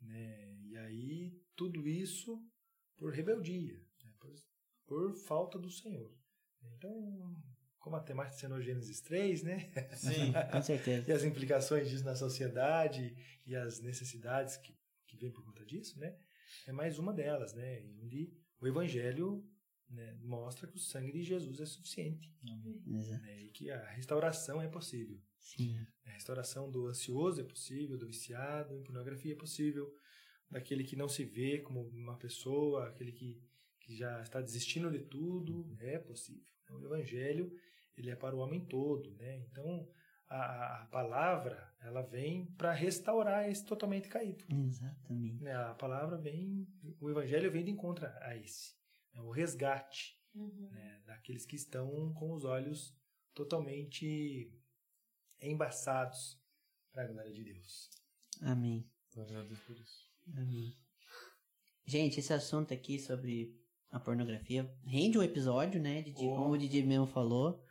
né? 0.00 0.56
e 0.64 0.76
aí 0.76 1.40
tudo 1.54 1.86
isso 1.86 2.44
por 2.98 3.12
rebeldia, 3.12 3.78
né? 4.04 4.12
por, 4.18 4.34
por 4.86 5.14
falta 5.14 5.58
do 5.58 5.70
Senhor. 5.70 6.14
Então, 6.76 7.36
como 7.78 7.96
a 7.96 8.00
temática 8.00 8.36
ensinou 8.36 8.60
Gênesis 8.60 9.00
3, 9.00 9.42
né? 9.44 9.70
Sim. 9.94 10.32
Com 10.52 10.60
certeza. 10.60 11.08
e 11.10 11.12
as 11.12 11.24
implicações 11.24 11.88
disso 11.88 12.04
na 12.04 12.14
sociedade 12.14 13.16
e 13.46 13.56
as 13.56 13.80
necessidades 13.80 14.56
que, 14.58 14.76
que 15.06 15.16
vêm 15.16 15.32
por 15.32 15.44
conta 15.44 15.64
disso, 15.64 15.98
né? 15.98 16.14
É 16.66 16.72
mais 16.72 16.98
uma 16.98 17.12
delas, 17.12 17.54
né? 17.54 17.82
Onde 18.02 18.30
o 18.60 18.66
Evangelho 18.66 19.48
né, 19.88 20.18
mostra 20.20 20.66
que 20.66 20.76
o 20.76 20.80
sangue 20.80 21.12
de 21.12 21.22
Jesus 21.22 21.60
é 21.60 21.66
suficiente 21.66 22.30
Exato. 22.86 23.22
né, 23.22 23.42
e 23.42 23.48
que 23.48 23.70
a 23.70 23.90
restauração 23.90 24.60
é 24.60 24.68
possível. 24.68 25.18
Sim. 25.38 25.78
A 26.04 26.10
restauração 26.10 26.70
do 26.70 26.88
ansioso 26.88 27.40
é 27.40 27.44
possível, 27.44 27.96
do 27.96 28.06
viciado 28.06 28.76
em 28.76 28.82
pornografia 28.82 29.32
é 29.32 29.36
possível, 29.36 29.90
daquele 30.50 30.84
que 30.84 30.96
não 30.96 31.08
se 31.08 31.24
vê 31.24 31.58
como 31.60 31.80
uma 31.88 32.16
pessoa, 32.16 32.88
aquele 32.88 33.12
que, 33.12 33.42
que 33.80 33.96
já 33.96 34.20
está 34.22 34.40
desistindo 34.40 34.90
de 34.90 35.00
tudo, 35.00 35.76
é 35.80 35.98
possível. 35.98 36.44
Então, 36.62 36.76
o 36.76 36.84
Evangelho 36.84 37.52
ele 37.96 38.10
é 38.10 38.16
para 38.16 38.34
o 38.36 38.38
homem 38.38 38.64
todo, 38.64 39.10
né? 39.16 39.38
Então 39.50 39.88
a, 40.28 40.82
a 40.82 40.86
palavra 40.86 41.74
ela 41.80 42.02
vem 42.02 42.46
para 42.56 42.72
restaurar 42.72 43.48
esse 43.48 43.64
totalmente 43.64 44.08
caído. 44.08 44.44
Exatamente. 44.48 45.42
né? 45.42 45.54
A 45.54 45.74
palavra 45.74 46.16
vem, 46.16 46.66
o 47.00 47.10
Evangelho 47.10 47.50
vem 47.50 47.64
de 47.64 47.70
encontro 47.70 48.06
a 48.06 48.36
esse, 48.36 48.74
né? 49.12 49.20
o 49.20 49.30
resgate 49.30 50.16
Uhum. 50.34 50.68
né, 50.70 51.02
daqueles 51.06 51.44
que 51.46 51.56
estão 51.56 52.12
com 52.12 52.32
os 52.34 52.44
olhos 52.44 52.94
totalmente 53.34 54.52
embaçados 55.40 56.38
para 56.92 57.04
a 57.04 57.08
glória 57.08 57.32
de 57.32 57.42
Deus. 57.42 57.88
Amém. 58.42 58.88
Glória 59.12 59.40
a 59.40 59.42
Deus 59.42 59.58
por 59.60 59.76
isso. 59.76 60.07
Amém. 60.36 60.74
Gente, 61.86 62.20
esse 62.20 62.32
assunto 62.32 62.74
aqui 62.74 62.98
sobre 62.98 63.56
a 63.90 63.98
pornografia 63.98 64.70
rende 64.84 65.18
um 65.18 65.22
episódio, 65.22 65.80
né? 65.80 66.02
De, 66.02 66.12
Oh. 66.16 66.36
Como 66.36 66.50
o 66.50 66.58
Didi 66.58 66.82
mesmo 66.82 67.06
falou. 67.06 67.64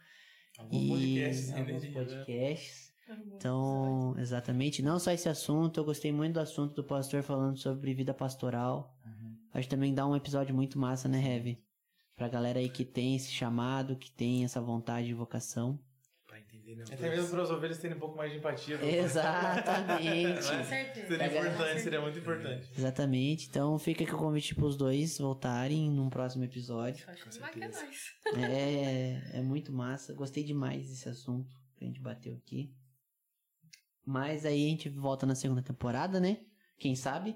Alguns 0.57 0.81
e 0.81 0.88
podcasts 0.88 1.53
alguns 1.53 1.84
né? 1.84 1.91
podcasts. 1.91 2.93
Então, 3.35 4.15
exatamente. 4.17 4.81
Não 4.81 4.99
só 4.99 5.11
esse 5.11 5.29
assunto, 5.29 5.79
eu 5.79 5.85
gostei 5.85 6.11
muito 6.11 6.34
do 6.34 6.39
assunto 6.39 6.73
do 6.73 6.84
pastor 6.84 7.23
falando 7.23 7.57
sobre 7.57 7.93
vida 7.93 8.13
pastoral. 8.13 8.97
Uhum. 9.05 9.38
Acho 9.53 9.67
que 9.67 9.75
também 9.75 9.93
dá 9.93 10.05
um 10.05 10.15
episódio 10.15 10.53
muito 10.53 10.77
massa, 10.77 11.07
né, 11.07 11.23
Heavy? 11.25 11.63
Pra 12.15 12.27
galera 12.27 12.59
aí 12.59 12.69
que 12.69 12.84
tem 12.84 13.15
esse 13.15 13.31
chamado, 13.31 13.95
que 13.95 14.11
tem 14.11 14.43
essa 14.43 14.59
vontade 14.59 15.07
de 15.07 15.13
vocação. 15.13 15.79
Para 16.76 16.76
né? 16.76 16.84
Até 16.91 17.10
mesmo 17.10 17.30
para 17.30 17.44
os 17.44 17.52
ovelhas 17.52 17.77
terem 17.77 17.95
um 17.95 17.99
pouco 17.99 18.18
mais 18.18 18.31
de 18.31 18.38
empatia. 18.38 18.76
Exatamente. 18.84 20.35
Com 20.48 20.64
certeza. 20.64 21.07
Seria 21.07 21.18
Pega- 21.18 21.39
importante, 21.39 21.81
seria 21.81 22.02
muito 22.02 22.19
importante. 22.19 22.69
Exatamente. 22.77 23.48
Então 23.48 23.80
fica 23.80 24.03
aqui 24.03 24.14
o 24.14 24.18
convite 24.18 24.56
pros 24.56 24.76
dois 24.76 25.18
voltarem 25.18 25.89
num 25.89 26.10
próximo 26.10 26.44
episódio. 26.44 27.06
Acho 27.10 27.23
Com 27.23 27.30
que 27.52 28.44
é. 28.44 29.22
É, 29.34 29.38
é 29.39 29.41
muito 29.41 29.72
massa. 29.72 30.14
Gostei 30.14 30.44
demais 30.44 30.89
desse 30.89 31.07
assunto 31.07 31.56
que 31.77 31.85
a 31.85 31.88
gente 31.88 32.02
bateu 32.02 32.35
aqui. 32.35 32.73
Mas 34.06 34.45
aí 34.45 34.65
a 34.65 34.69
gente 34.69 34.89
volta 34.89 35.26
na 35.26 35.35
segunda 35.35 35.61
temporada, 35.61 36.19
né? 36.19 36.39
Quem 36.77 36.95
sabe? 36.95 37.35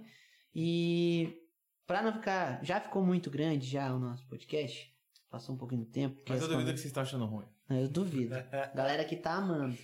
E 0.53 1.37
pra 1.85 2.01
não 2.01 2.13
ficar. 2.13 2.63
Já 2.63 2.79
ficou 2.79 3.03
muito 3.03 3.29
grande 3.29 3.67
já 3.67 3.93
o 3.93 3.99
nosso 3.99 4.25
podcast. 4.27 4.91
Passou 5.29 5.55
um 5.55 5.57
pouquinho 5.57 5.85
do 5.85 5.89
tempo. 5.89 6.21
Mas 6.27 6.41
eu 6.41 6.47
duvido 6.49 6.71
que 6.71 6.77
vocês 6.77 6.87
estão 6.87 7.03
achando 7.03 7.25
ruim. 7.25 7.45
Eu 7.79 7.87
duvido. 7.87 8.35
Galera 8.75 9.05
que 9.05 9.15
tá 9.15 9.33
amando. 9.33 9.77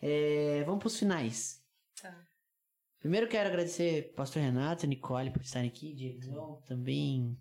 É, 0.00 0.62
vamos 0.64 0.80
pros 0.80 0.98
finais. 0.98 1.62
Tá. 2.00 2.26
Primeiro 2.98 3.28
quero 3.28 3.48
agradecer 3.48 4.14
Pastor 4.14 4.42
Renato 4.42 4.84
e 4.84 4.88
Nicole 4.88 5.30
por 5.30 5.42
estarem 5.42 5.68
aqui, 5.68 5.94
Diego 5.94 6.62
também. 6.66 7.38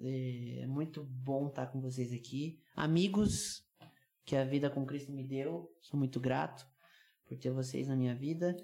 É, 0.00 0.62
é 0.62 0.66
muito 0.66 1.04
bom 1.04 1.48
estar 1.48 1.66
com 1.66 1.80
vocês 1.80 2.12
aqui. 2.12 2.60
Amigos 2.74 3.64
que 4.24 4.34
a 4.34 4.44
vida 4.44 4.70
com 4.70 4.84
Cristo 4.84 5.12
me 5.12 5.22
deu, 5.22 5.70
sou 5.80 5.98
muito 5.98 6.18
grato 6.18 6.66
por 7.26 7.38
ter 7.38 7.50
vocês 7.50 7.88
na 7.88 7.96
minha 7.96 8.14
vida. 8.14 8.56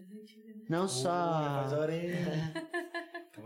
Não 0.69 0.89
Faz 0.89 0.93
só 0.93 1.71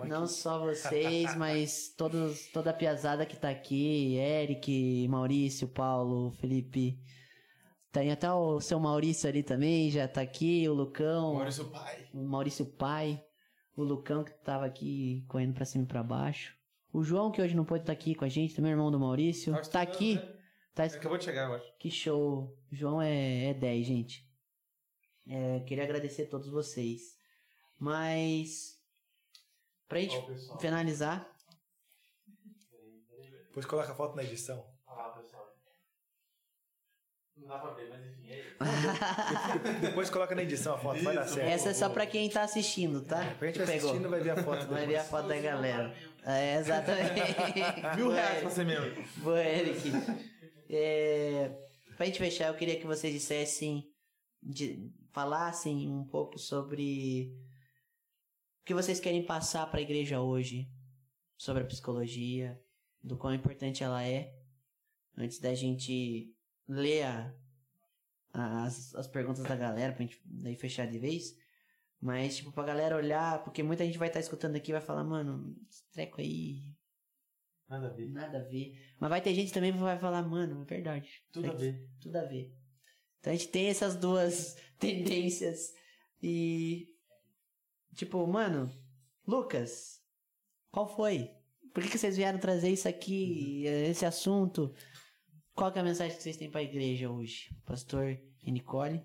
não 0.06 0.26
só 0.26 0.58
vocês, 0.60 1.34
mas 1.36 1.88
todos, 1.96 2.46
toda 2.52 2.70
a 2.70 2.74
piazada 2.74 3.24
que 3.26 3.36
tá 3.36 3.50
aqui, 3.50 4.16
Eric, 4.16 5.06
Maurício, 5.08 5.68
Paulo, 5.68 6.30
Felipe. 6.32 6.98
Tem 7.92 8.10
até 8.10 8.30
o 8.32 8.60
seu 8.60 8.80
Maurício 8.80 9.28
ali 9.28 9.42
também, 9.42 9.90
já 9.90 10.08
tá 10.08 10.20
aqui, 10.20 10.68
o 10.68 10.74
Lucão. 10.74 11.34
Maurício 11.34 11.64
Pai. 11.70 12.08
o 12.12 12.24
Maurício 12.24 12.66
Pai, 12.66 13.24
o 13.76 13.82
Lucão 13.84 14.24
que 14.24 14.32
tava 14.42 14.64
aqui 14.66 15.24
correndo 15.28 15.54
pra 15.54 15.64
cima 15.64 15.84
e 15.84 15.86
pra 15.86 16.02
baixo. 16.02 16.56
O 16.92 17.02
João, 17.02 17.30
que 17.30 17.40
hoje 17.42 17.54
não 17.56 17.64
pôde 17.64 17.82
estar 17.82 17.92
aqui 17.92 18.14
com 18.14 18.24
a 18.24 18.28
gente, 18.28 18.54
também 18.54 18.70
irmão 18.72 18.90
do 18.90 18.98
Maurício. 19.00 19.52
Tá 19.52 19.60
estudando, 19.60 19.82
aqui. 19.82 20.14
né? 20.16 20.34
Tá, 20.74 20.84
Acabou 20.84 21.18
de 21.18 21.24
chegar, 21.24 21.48
eu 21.48 21.54
acho. 21.54 21.78
que 21.78 21.88
show. 21.90 22.56
O 22.70 22.74
João 22.74 23.00
é, 23.00 23.46
é 23.50 23.54
10, 23.54 23.86
gente. 23.86 24.28
É, 25.26 25.60
queria 25.60 25.84
agradecer 25.84 26.22
a 26.22 26.28
todos 26.28 26.48
vocês. 26.48 27.16
Mas. 27.78 28.76
Pra 29.88 30.00
gente 30.00 30.16
Ó, 30.50 30.58
finalizar. 30.58 31.28
Depois 33.48 33.66
coloca 33.66 33.92
a 33.92 33.94
foto 33.94 34.16
na 34.16 34.22
edição. 34.24 34.64
Ah, 34.86 35.10
pessoal. 35.10 35.44
Não 37.36 37.48
dá 37.48 37.58
pra 37.58 37.70
ver, 37.74 37.88
mas 37.90 38.04
enfim, 38.06 38.30
é 38.30 38.40
isso. 38.40 38.56
Depois 39.80 40.08
coloca 40.10 40.34
na 40.34 40.42
edição 40.42 40.74
a 40.74 40.78
foto, 40.78 41.02
vai 41.02 41.14
dar 41.14 41.24
Isso, 41.26 41.34
certo. 41.34 41.48
Essa 41.48 41.68
é 41.70 41.74
só 41.74 41.88
pra 41.88 42.06
quem 42.06 42.28
tá 42.30 42.42
assistindo, 42.42 43.02
tá? 43.02 43.34
Pra 43.38 43.48
gente 43.48 43.58
vai 43.58 43.66
Pegou. 43.66 43.90
assistindo 43.90 44.08
vai 44.10 44.20
ver 44.20 44.30
a 44.30 44.42
foto 44.42 44.66
Vai 44.66 44.86
ver 44.86 44.96
a 44.96 45.04
foto 45.04 45.28
da 45.28 45.38
galera. 45.40 45.94
É, 46.24 46.56
exatamente. 46.58 47.10
Mil 47.96 48.10
reais 48.10 48.40
pra 48.40 48.50
ser 48.50 48.64
membro. 48.64 49.04
Boa, 49.18 49.42
Eric. 49.44 49.90
É, 50.70 51.50
pra 51.96 52.06
gente 52.06 52.18
fechar, 52.18 52.48
eu 52.48 52.54
queria 52.56 52.78
que 52.80 52.86
vocês 52.86 53.12
dissessem, 53.12 53.84
de- 54.42 54.90
falassem 55.12 55.90
um 55.90 56.04
pouco 56.04 56.38
sobre 56.38 57.30
o 58.64 58.66
que 58.66 58.72
vocês 58.72 58.98
querem 58.98 59.26
passar 59.26 59.70
pra 59.70 59.82
igreja 59.82 60.22
hoje, 60.22 60.70
sobre 61.36 61.62
a 61.62 61.66
psicologia, 61.66 62.58
do 63.02 63.14
quão 63.18 63.34
importante 63.34 63.84
ela 63.84 64.02
é, 64.02 64.34
antes 65.18 65.38
da 65.38 65.54
gente 65.54 66.34
ler 66.66 67.02
a- 67.02 67.34
a- 68.32 68.64
as, 68.64 68.94
as 68.94 69.06
perguntas 69.06 69.44
da 69.44 69.54
galera, 69.54 69.92
pra 69.92 70.00
gente 70.02 70.18
daí 70.24 70.56
fechar 70.56 70.86
de 70.86 70.98
vez. 70.98 71.36
Mas, 72.00 72.38
tipo, 72.38 72.50
pra 72.52 72.64
galera 72.64 72.96
olhar, 72.96 73.44
porque 73.44 73.62
muita 73.62 73.84
gente 73.84 73.98
vai 73.98 74.08
estar 74.08 74.20
escutando 74.20 74.56
aqui 74.56 74.70
e 74.70 74.72
vai 74.72 74.80
falar, 74.80 75.04
mano, 75.04 75.54
esse 75.68 75.84
treco 75.90 76.20
aí 76.22 76.74
Nada 77.68 77.88
a 77.88 77.90
ver. 77.90 78.08
Nada 78.10 78.38
a 78.38 78.42
ver. 78.44 78.78
Mas 78.98 79.10
vai 79.10 79.20
ter 79.20 79.34
gente 79.34 79.52
também 79.52 79.72
que 79.72 79.78
vai 79.78 79.98
falar, 79.98 80.22
mano, 80.22 80.62
é 80.62 80.64
verdade. 80.64 81.22
Tudo 81.32 81.50
a 81.50 81.54
ver. 81.54 81.86
Tudo 82.00 82.16
a 82.16 82.24
ver. 82.24 82.54
Então 83.20 83.30
a 83.32 83.36
gente 83.36 83.48
tem 83.48 83.66
essas 83.68 83.94
duas 83.96 84.56
tendências. 84.80 85.72
E. 86.22 86.93
Tipo, 87.94 88.26
mano, 88.26 88.70
Lucas, 89.26 90.00
qual 90.70 90.88
foi? 90.88 91.30
Por 91.72 91.82
que, 91.82 91.90
que 91.90 91.98
vocês 91.98 92.16
vieram 92.16 92.38
trazer 92.38 92.70
isso 92.70 92.88
aqui, 92.88 93.64
esse 93.66 94.04
assunto? 94.06 94.72
Qual 95.54 95.70
que 95.72 95.78
é 95.78 95.80
a 95.80 95.84
mensagem 95.84 96.16
que 96.16 96.22
vocês 96.22 96.36
têm 96.36 96.50
pra 96.50 96.62
igreja 96.62 97.10
hoje? 97.10 97.50
Pastor 97.64 98.18
e 98.42 98.50
Nicole? 98.50 99.02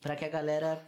Pra 0.00 0.16
que 0.16 0.24
a 0.24 0.28
galera 0.28 0.86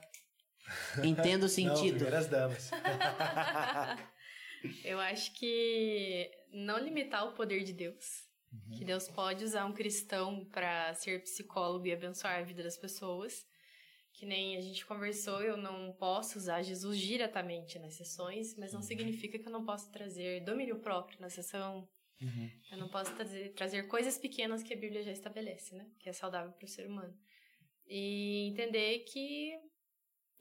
entenda 1.04 1.38
o 1.38 1.40
Não, 1.40 1.48
sentido. 1.48 1.94
primeiras 1.94 2.28
damas. 2.28 2.70
Eu 4.84 5.00
acho 5.00 5.32
que 5.34 6.30
não 6.52 6.78
limitar 6.78 7.26
o 7.26 7.32
poder 7.32 7.64
de 7.64 7.72
Deus. 7.72 8.28
Que 8.76 8.84
Deus 8.84 9.08
pode 9.08 9.44
usar 9.44 9.64
um 9.64 9.72
cristão 9.72 10.44
para 10.46 10.92
ser 10.94 11.22
psicólogo 11.22 11.86
e 11.86 11.92
abençoar 11.92 12.40
a 12.40 12.42
vida 12.42 12.62
das 12.62 12.76
pessoas. 12.76 13.46
Que 14.20 14.26
nem 14.26 14.55
a 14.55 14.60
gente 14.60 14.84
conversou, 14.84 15.40
eu 15.40 15.56
não 15.56 15.94
posso 15.94 16.36
usar 16.36 16.60
Jesus 16.60 16.98
diretamente 16.98 17.78
nas 17.78 17.94
sessões, 17.94 18.55
mas 18.55 18.70
não 18.70 18.82
significa 18.82 19.38
que 19.38 19.48
eu 19.48 19.51
não 19.51 19.64
possa 19.64 19.90
trazer 19.90 20.44
domínio 20.44 20.78
próprio 20.78 21.18
na 21.18 21.30
sessão. 21.30 21.88
Eu 22.70 22.76
não 22.76 22.90
posso 22.90 23.14
trazer, 23.16 23.55
trazer 23.55 23.84
coisas 23.88 24.18
pequenas 24.18 24.62
que 24.62 24.74
a 24.74 24.76
Bíblia 24.76 25.02
já 25.02 25.10
estabelece, 25.10 25.74
né? 25.74 25.90
Que 25.98 26.10
é 26.10 26.12
saudável 26.12 26.52
para 26.52 26.66
o 26.66 26.68
ser 26.68 26.86
humano. 26.86 27.18
E 27.86 28.47
entender 28.51 28.98
que 29.10 29.59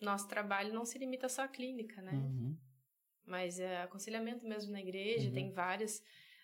nosso 0.01 0.27
trabalho 0.27 0.73
não 0.73 0.83
se 0.83 0.97
limita 0.99 1.29
só 1.29 1.43
à 1.43 1.47
clínica, 1.47 2.01
né? 2.01 2.11
Uhum. 2.11 2.57
Mas 3.25 3.61
é 3.61 3.81
aconselhamento 3.81 4.45
mesmo 4.45 4.73
na 4.73 4.81
igreja, 4.81 5.29
Uhum. 5.29 5.33
tem 5.33 5.51
vários. 5.53 6.01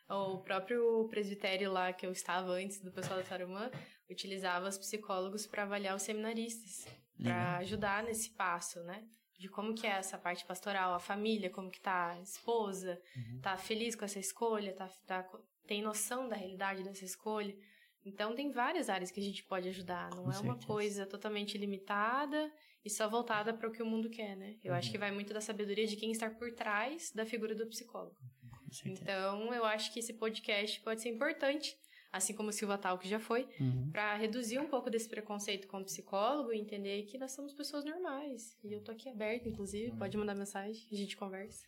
O 0.08 0.38
próprio 0.38 1.06
presbitério 1.10 1.70
lá 1.70 1.92
que 1.92 2.06
eu 2.06 2.14
estava 2.14 2.52
antes 2.54 2.80
do 2.80 2.94
pessoal 2.94 3.20
da 3.20 3.26
Tarumã 3.28 3.70
utilizava 4.10 4.70
os 4.70 4.78
psicólogos 4.78 5.46
para 5.46 5.64
avaliar 5.64 5.96
os 5.98 6.04
seminaristas, 6.04 6.86
para 7.22 7.58
ajudar 7.58 8.04
nesse 8.04 8.30
passo, 8.32 8.84
né? 8.84 9.04
De 9.38 9.50
como 9.50 9.74
que 9.76 9.86
é 9.86 9.92
essa 9.92 10.18
parte 10.18 10.46
pastoral, 10.46 10.94
a 10.94 11.00
família, 11.00 11.50
como 11.50 11.70
que 11.70 11.82
tá 11.82 12.12
a 12.12 12.22
esposa, 12.22 13.00
Uhum. 13.16 13.40
tá 13.42 13.58
feliz 13.58 13.96
com 13.96 14.06
essa 14.06 14.20
escolha, 14.20 14.74
tá, 14.74 14.88
tá, 15.06 15.28
tem 15.68 15.82
noção 15.82 16.30
da 16.30 16.36
realidade 16.36 16.84
dessa 16.84 17.04
escolha. 17.04 17.54
Então 18.06 18.36
tem 18.36 18.52
várias 18.52 18.88
áreas 18.90 19.12
que 19.12 19.20
a 19.20 19.24
gente 19.24 19.44
pode 19.44 19.68
ajudar, 19.68 20.10
não 20.12 20.26
Com 20.26 20.32
é 20.32 20.38
uma 20.40 20.54
certeza. 20.54 20.68
coisa 20.68 21.06
totalmente 21.08 21.58
limitada 21.58 22.52
e 22.84 22.90
só 22.90 23.10
voltada 23.10 23.52
para 23.54 23.68
o 23.68 23.72
que 23.72 23.82
o 23.82 23.86
mundo 23.86 24.10
quer, 24.10 24.38
né? 24.38 24.58
Eu 24.64 24.72
Uhum. 24.72 24.78
acho 24.78 24.92
que 24.92 24.98
vai 24.98 25.12
muito 25.12 25.34
da 25.34 25.42
sabedoria 25.42 25.88
de 25.88 25.96
quem 25.98 26.12
está 26.12 26.30
por 26.30 26.54
trás 26.54 27.12
da 27.12 27.26
figura 27.26 27.56
do 27.56 27.66
psicólogo. 27.68 28.16
Então, 28.86 29.54
eu 29.54 29.66
acho 29.66 29.92
que 29.94 30.00
esse 30.00 30.14
podcast 30.14 30.80
pode 30.82 31.02
ser 31.02 31.10
importante, 31.10 31.76
assim 32.16 32.34
como 32.34 32.50
o 32.50 32.54
Silva 32.54 32.78
Talk 32.78 33.08
já 33.08 33.20
foi, 33.20 33.48
Uhum. 33.60 33.92
para 33.92 34.16
reduzir 34.16 34.60
um 34.60 34.68
pouco 34.68 34.90
desse 34.90 35.08
preconceito 35.10 35.68
como 35.68 35.86
psicólogo 35.86 36.52
e 36.54 36.60
entender 36.60 37.04
que 37.04 37.18
nós 37.18 37.32
somos 37.32 37.54
pessoas 37.54 37.84
normais. 37.86 38.58
E 38.64 38.74
eu 38.74 38.82
tô 38.82 38.92
aqui 38.92 39.10
aberta, 39.10 39.50
inclusive, 39.50 39.96
pode 39.98 40.18
mandar 40.18 40.36
mensagem, 40.36 40.88
a 40.92 40.96
gente 40.96 41.16
conversa. 41.18 41.68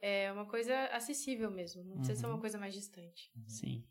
É 0.00 0.32
uma 0.32 0.46
coisa 0.46 0.74
acessível 0.86 1.50
mesmo, 1.50 1.84
não 1.84 1.96
precisa 1.96 2.20
ser 2.20 2.26
uma 2.26 2.40
coisa 2.40 2.58
mais 2.58 2.74
distante. 2.74 3.30
Sim. 3.46 3.84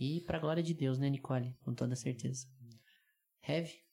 E 0.00 0.22
pra 0.22 0.38
glória 0.38 0.62
de 0.62 0.74
Deus, 0.74 0.98
né, 0.98 1.08
Nicole? 1.10 1.54
Com 1.62 1.74
toda 1.74 1.94
certeza. 1.94 2.48
Heavy? 3.46 3.84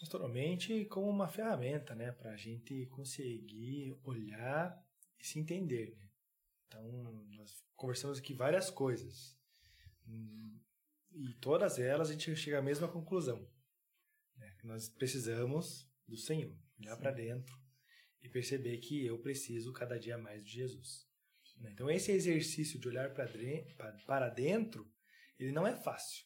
Pastoralmente 0.00 0.84
como 0.86 1.08
uma 1.08 1.28
ferramenta, 1.28 1.94
né? 1.94 2.12
Para 2.12 2.32
a 2.32 2.36
gente 2.36 2.86
conseguir 2.86 3.98
olhar 4.04 4.80
e 5.20 5.26
se 5.26 5.38
entender. 5.38 5.94
Né? 5.96 6.08
Então, 6.66 7.26
nós 7.36 7.62
conversamos 7.76 8.18
aqui 8.18 8.32
várias 8.32 8.70
coisas. 8.70 9.37
Hum, 10.08 10.58
E 11.12 11.34
todas 11.40 11.78
elas 11.78 12.08
a 12.10 12.12
gente 12.12 12.34
chega 12.36 12.58
à 12.58 12.62
mesma 12.62 12.88
conclusão. 12.88 13.46
Né? 14.36 14.56
Nós 14.64 14.88
precisamos 14.88 15.88
do 16.06 16.16
Senhor. 16.16 16.56
Olhar 16.80 16.96
para 16.96 17.10
dentro 17.10 17.54
e 18.22 18.28
perceber 18.28 18.78
que 18.78 19.04
eu 19.04 19.18
preciso 19.20 19.72
cada 19.72 19.98
dia 19.98 20.16
mais 20.16 20.44
de 20.44 20.50
Jesus. 20.52 21.06
né? 21.56 21.70
Então, 21.72 21.90
esse 21.90 22.12
exercício 22.12 22.78
de 22.78 22.86
olhar 22.88 23.12
para 23.14 24.28
dentro, 24.30 24.88
ele 25.38 25.52
não 25.52 25.66
é 25.66 25.74
fácil. 25.76 26.24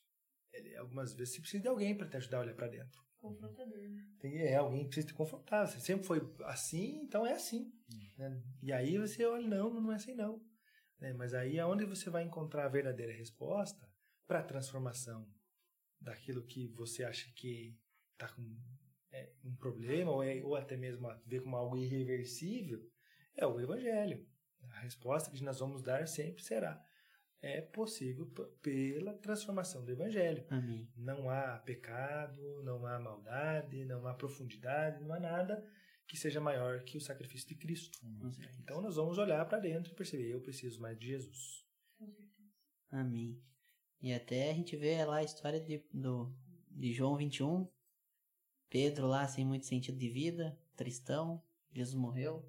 Ele, 0.53 0.77
algumas 0.77 1.15
vezes 1.15 1.35
você 1.35 1.41
precisa 1.41 1.63
de 1.63 1.69
alguém 1.69 1.97
para 1.97 2.07
te 2.09 2.17
ajudar 2.19 2.39
a 2.39 2.41
olhar 2.43 2.55
para 2.55 2.69
dentro. 2.69 3.01
Confrontador, 3.19 3.79
né? 3.89 4.05
Tem, 4.21 4.37
é, 4.39 4.57
alguém 4.57 4.81
que 4.83 4.87
precisa 4.89 5.07
te 5.07 5.15
confrontar. 5.15 5.67
Você 5.67 5.81
sempre 5.81 6.05
foi 6.07 6.21
assim, 6.45 7.01
então 7.03 7.27
é 7.27 7.33
assim. 7.33 7.73
né? 8.19 8.43
E 8.63 8.73
aí 8.73 8.99
você 8.99 9.25
olha, 9.25 9.47
não, 9.47 9.73
não 9.73 9.93
é 9.93 9.95
assim 9.97 10.15
não. 10.15 10.45
Né? 11.03 11.13
Mas 11.13 11.35
aí 11.35 11.59
é 11.59 11.67
onde 11.67 11.85
você 11.85 12.09
vai 12.09 12.23
encontrar 12.23 12.65
a 12.65 12.69
verdadeira 12.69 13.13
resposta 13.13 13.91
para 14.25 14.39
a 14.39 14.45
transformação 14.45 15.29
daquilo 16.01 16.47
que 16.47 16.69
você 16.69 17.03
acha 17.03 17.29
que 17.35 17.77
está 18.13 18.29
com 18.29 18.57
é, 19.11 19.33
um 19.45 19.55
problema 19.57 20.13
ou, 20.13 20.23
é- 20.23 20.43
ou 20.43 20.55
até 20.55 20.77
mesmo 20.77 21.09
a 21.09 21.15
ver 21.27 21.43
como 21.43 21.57
algo 21.57 21.77
irreversível, 21.77 22.81
é 23.37 23.45
o 23.45 23.61
Evangelho. 23.61 24.25
A 24.71 24.81
resposta 24.81 25.31
que 25.31 25.43
nós 25.43 25.59
vamos 25.59 25.83
dar 25.83 26.07
sempre 26.07 26.43
será 26.43 26.81
é 27.43 27.61
possível 27.61 28.33
pela 28.63 29.13
transformação 29.15 29.85
do 29.85 29.91
Evangelho. 29.91 30.47
Amém. 30.49 30.89
Não 30.97 31.29
há 31.29 31.59
pecado, 31.59 32.63
não 32.63 32.87
há 32.87 33.01
maldade, 33.01 33.85
não 33.85 34.07
há 34.07 34.15
profundidade, 34.15 35.03
não 35.03 35.13
há 35.13 35.19
nada 35.19 35.69
que 36.07 36.17
seja 36.17 36.41
maior 36.41 36.83
que 36.85 36.97
o 36.97 37.01
sacrifício 37.01 37.49
de 37.49 37.55
Cristo. 37.55 37.99
Certeza. 38.33 38.61
Então 38.63 38.81
nós 38.81 38.97
vamos 38.97 39.19
olhar 39.19 39.45
para 39.47 39.59
dentro 39.59 39.93
e 39.93 39.95
perceber, 39.95 40.31
eu 40.31 40.41
preciso 40.41 40.81
mais 40.81 40.99
de 40.99 41.07
Jesus. 41.07 41.65
Amém. 42.91 43.41
E 44.01 44.13
até 44.13 44.51
a 44.51 44.55
gente 44.55 44.77
vê 44.77 45.05
lá 45.05 45.17
a 45.19 45.23
história 45.23 45.61
de, 45.61 45.79
do, 45.93 46.35
de 46.71 46.93
João 46.93 47.17
21. 47.17 47.69
Pedro 48.69 49.07
lá 49.07 49.27
sem 49.29 49.45
muito 49.45 49.67
sentido 49.67 49.97
de 49.99 50.09
vida, 50.09 50.59
tristão. 50.77 51.43
Jesus 51.73 51.95
morreu. 51.95 52.45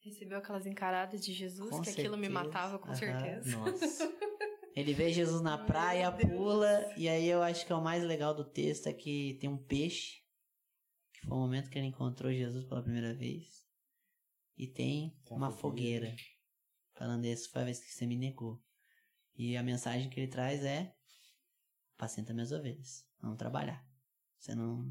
Recebeu 0.00 0.38
aquelas 0.38 0.66
encaradas 0.66 1.24
de 1.24 1.32
Jesus, 1.32 1.70
Com 1.70 1.80
que 1.80 1.90
aquilo 1.90 2.16
me 2.16 2.26
certeza. 2.26 2.44
matava 2.44 2.78
com 2.78 2.88
Aham. 2.88 2.96
certeza. 2.96 3.56
Nossa. 3.56 4.12
Ele 4.74 4.94
vê 4.94 5.12
Jesus 5.12 5.42
na 5.42 5.58
praia, 5.58 6.10
pula, 6.10 6.92
e 6.96 7.06
aí 7.06 7.28
eu 7.28 7.42
acho 7.42 7.66
que 7.66 7.72
é 7.72 7.76
o 7.76 7.82
mais 7.82 8.02
legal 8.02 8.34
do 8.34 8.42
texto 8.42 8.86
é 8.86 8.92
que 8.92 9.36
tem 9.38 9.48
um 9.50 9.58
peixe, 9.58 10.21
foi 11.24 11.36
o 11.36 11.40
momento 11.40 11.70
que 11.70 11.78
ele 11.78 11.86
encontrou 11.88 12.32
Jesus 12.32 12.64
pela 12.64 12.82
primeira 12.82 13.14
vez, 13.14 13.66
e 14.56 14.66
tem 14.66 15.16
Tem 15.24 15.36
uma 15.36 15.50
fogueira. 15.50 16.06
fogueira, 16.10 16.22
falando 16.94 17.24
essa 17.24 17.48
foi 17.48 17.62
a 17.62 17.64
vez 17.64 17.80
que 17.80 17.90
você 17.90 18.06
me 18.06 18.16
negou. 18.16 18.62
E 19.34 19.56
a 19.56 19.62
mensagem 19.62 20.10
que 20.10 20.20
ele 20.20 20.28
traz 20.30 20.62
é, 20.64 20.94
apacenta 21.96 22.34
minhas 22.34 22.52
ovelhas, 22.52 23.06
vamos 23.20 23.38
trabalhar. 23.38 23.84
Você 24.38 24.54
não, 24.54 24.84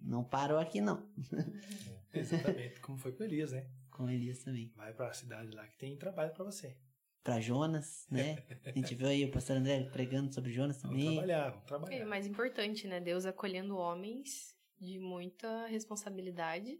não 0.00 0.22
parou 0.22 0.58
aqui 0.58 0.80
não, 0.80 1.10
Exatamente, 2.12 2.80
como 2.80 2.98
foi 2.98 3.12
com 3.12 3.24
Elias, 3.24 3.52
né? 3.52 3.68
com 3.90 4.08
Elias 4.08 4.38
também. 4.44 4.72
Vai 4.76 4.92
para 4.94 5.08
a 5.08 5.12
cidade 5.14 5.50
lá 5.50 5.66
que 5.66 5.76
tem 5.78 5.96
trabalho 5.96 6.32
para 6.32 6.44
você. 6.44 6.78
Pra 7.24 7.40
Jonas, 7.40 8.06
né? 8.10 8.36
A 8.64 8.70
gente 8.70 8.94
viu 8.94 9.08
aí 9.08 9.24
o 9.24 9.30
pastor 9.30 9.56
André 9.56 9.84
pregando 9.90 10.32
sobre 10.32 10.52
Jonas 10.52 10.80
Vamos 10.80 10.96
também. 10.98 11.14
trabalhar, 11.16 11.50
vamos 11.50 11.62
É 11.62 11.66
trabalhar. 11.66 12.06
o 12.06 12.08
mais 12.08 12.26
importante, 12.26 12.86
né? 12.86 13.00
Deus 13.00 13.26
acolhendo 13.26 13.76
homens 13.76 14.54
de 14.80 14.98
muita 14.98 15.66
responsabilidade, 15.66 16.78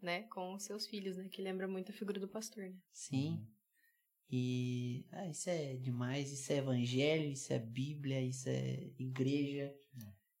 né? 0.00 0.22
Com 0.24 0.54
os 0.54 0.62
seus 0.62 0.86
filhos, 0.86 1.16
né? 1.16 1.28
Que 1.28 1.42
lembra 1.42 1.66
muito 1.66 1.90
a 1.90 1.94
figura 1.94 2.20
do 2.20 2.28
pastor, 2.28 2.64
né? 2.64 2.76
Sim. 2.92 3.46
E 4.30 5.06
ah, 5.12 5.28
isso 5.28 5.50
é 5.50 5.76
demais, 5.76 6.32
isso 6.32 6.52
é 6.52 6.56
evangelho, 6.56 7.30
isso 7.30 7.52
é 7.52 7.58
Bíblia, 7.58 8.20
isso 8.20 8.48
é 8.48 8.90
igreja, 8.98 9.74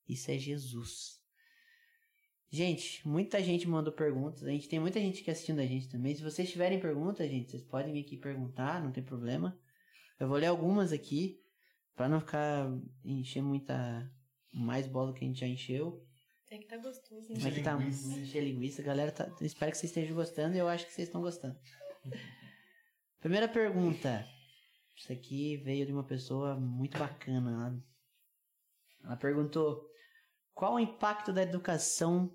isso 0.08 0.30
é 0.30 0.38
Jesus. 0.38 1.22
Gente, 2.50 3.06
muita 3.06 3.42
gente 3.42 3.68
mandou 3.68 3.92
perguntas. 3.92 4.44
A 4.44 4.50
gente 4.50 4.68
tem 4.68 4.78
muita 4.78 5.00
gente 5.00 5.20
aqui 5.20 5.30
assistindo 5.30 5.58
a 5.58 5.66
gente 5.66 5.88
também. 5.88 6.14
Se 6.14 6.22
vocês 6.22 6.50
tiverem 6.50 6.78
perguntas, 6.78 7.28
gente, 7.28 7.50
vocês 7.50 7.64
podem 7.64 7.92
vir 7.92 8.00
aqui 8.00 8.16
perguntar, 8.16 8.82
não 8.82 8.92
tem 8.92 9.02
problema. 9.02 9.58
Eu 10.20 10.28
vou 10.28 10.36
ler 10.36 10.46
algumas 10.46 10.92
aqui, 10.92 11.42
pra 11.96 12.08
não 12.08 12.20
ficar 12.20 12.70
encher 13.04 13.42
muita 13.42 14.08
mais 14.52 14.86
bola 14.86 15.12
que 15.12 15.24
a 15.24 15.26
gente 15.26 15.40
já 15.40 15.48
encheu. 15.48 16.06
É 16.54 16.58
que 16.58 16.66
tá 16.66 16.76
gostoso, 16.76 17.26
Como 17.34 17.48
é 17.48 17.50
que 17.50 17.62
tá? 17.62 17.74
linguiça. 17.74 18.16
Encher 18.16 18.44
linguiça. 18.44 18.82
Galera, 18.82 19.10
tá- 19.10 19.28
espero 19.40 19.72
que 19.72 19.78
vocês 19.78 19.90
estejam 19.90 20.14
gostando 20.14 20.54
e 20.54 20.58
eu 20.60 20.68
acho 20.68 20.86
que 20.86 20.92
vocês 20.92 21.08
estão 21.08 21.20
gostando. 21.20 21.58
Primeira 23.18 23.48
pergunta. 23.48 24.24
Isso 24.96 25.12
aqui 25.12 25.56
veio 25.56 25.84
de 25.84 25.92
uma 25.92 26.04
pessoa 26.04 26.54
muito 26.54 26.96
bacana. 26.96 27.50
Ela, 27.50 27.84
ela 29.04 29.16
perguntou: 29.16 29.84
Qual 30.54 30.74
o 30.74 30.78
impacto 30.78 31.32
da 31.32 31.42
educação 31.42 32.32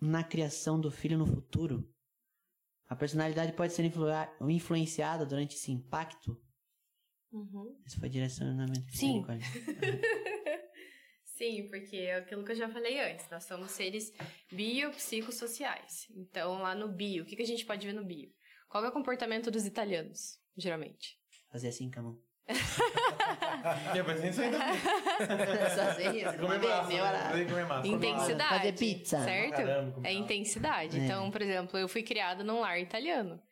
na 0.00 0.22
criação 0.22 0.80
do 0.80 0.90
filho 0.90 1.18
no 1.18 1.26
futuro? 1.26 1.92
A 2.88 2.94
personalidade 2.94 3.52
pode 3.52 3.72
ser 3.72 3.84
influa- 3.84 4.32
influenciada 4.42 5.26
durante 5.26 5.56
esse 5.56 5.72
impacto? 5.72 6.40
Uhum. 7.32 7.76
Esse 7.84 7.98
foi 7.98 8.08
direcionamento. 8.08 8.86
Sim. 8.96 9.24
Sim, 11.36 11.68
porque 11.68 11.96
é 11.96 12.16
aquilo 12.16 12.42
que 12.42 12.52
eu 12.52 12.56
já 12.56 12.68
falei 12.68 12.98
antes. 12.98 13.28
Nós 13.30 13.44
somos 13.44 13.70
seres 13.70 14.10
biopsicossociais. 14.50 16.08
Então, 16.16 16.62
lá 16.62 16.74
no 16.74 16.88
bio, 16.88 17.24
o 17.24 17.26
que, 17.26 17.36
que 17.36 17.42
a 17.42 17.46
gente 17.46 17.66
pode 17.66 17.86
ver 17.86 17.92
no 17.92 18.02
bio? 18.02 18.30
Qual 18.68 18.82
é 18.84 18.88
o 18.88 18.92
comportamento 18.92 19.50
dos 19.50 19.66
italianos, 19.66 20.38
geralmente? 20.56 21.18
Fazer 21.52 21.68
assim 21.68 21.90
com 21.90 22.00
a 22.00 22.02
mão. 22.02 22.18
É, 23.94 24.02
mas 24.02 24.38
ainda. 24.38 24.58
Só 25.74 25.94
sei. 25.94 26.24
Comer 26.38 26.58
massa, 26.58 27.44
comer 27.44 27.66
massa. 27.66 27.88
Intensidade. 27.88 28.56
Fazer 28.56 28.72
pizza. 28.72 29.24
Certo? 29.24 29.56
Caramba, 29.56 30.08
é 30.08 30.12
intensidade. 30.12 30.98
É. 30.98 31.04
Então, 31.04 31.30
por 31.30 31.42
exemplo, 31.42 31.78
eu 31.78 31.88
fui 31.88 32.02
criada 32.02 32.42
num 32.42 32.60
lar 32.60 32.80
italiano. 32.80 33.42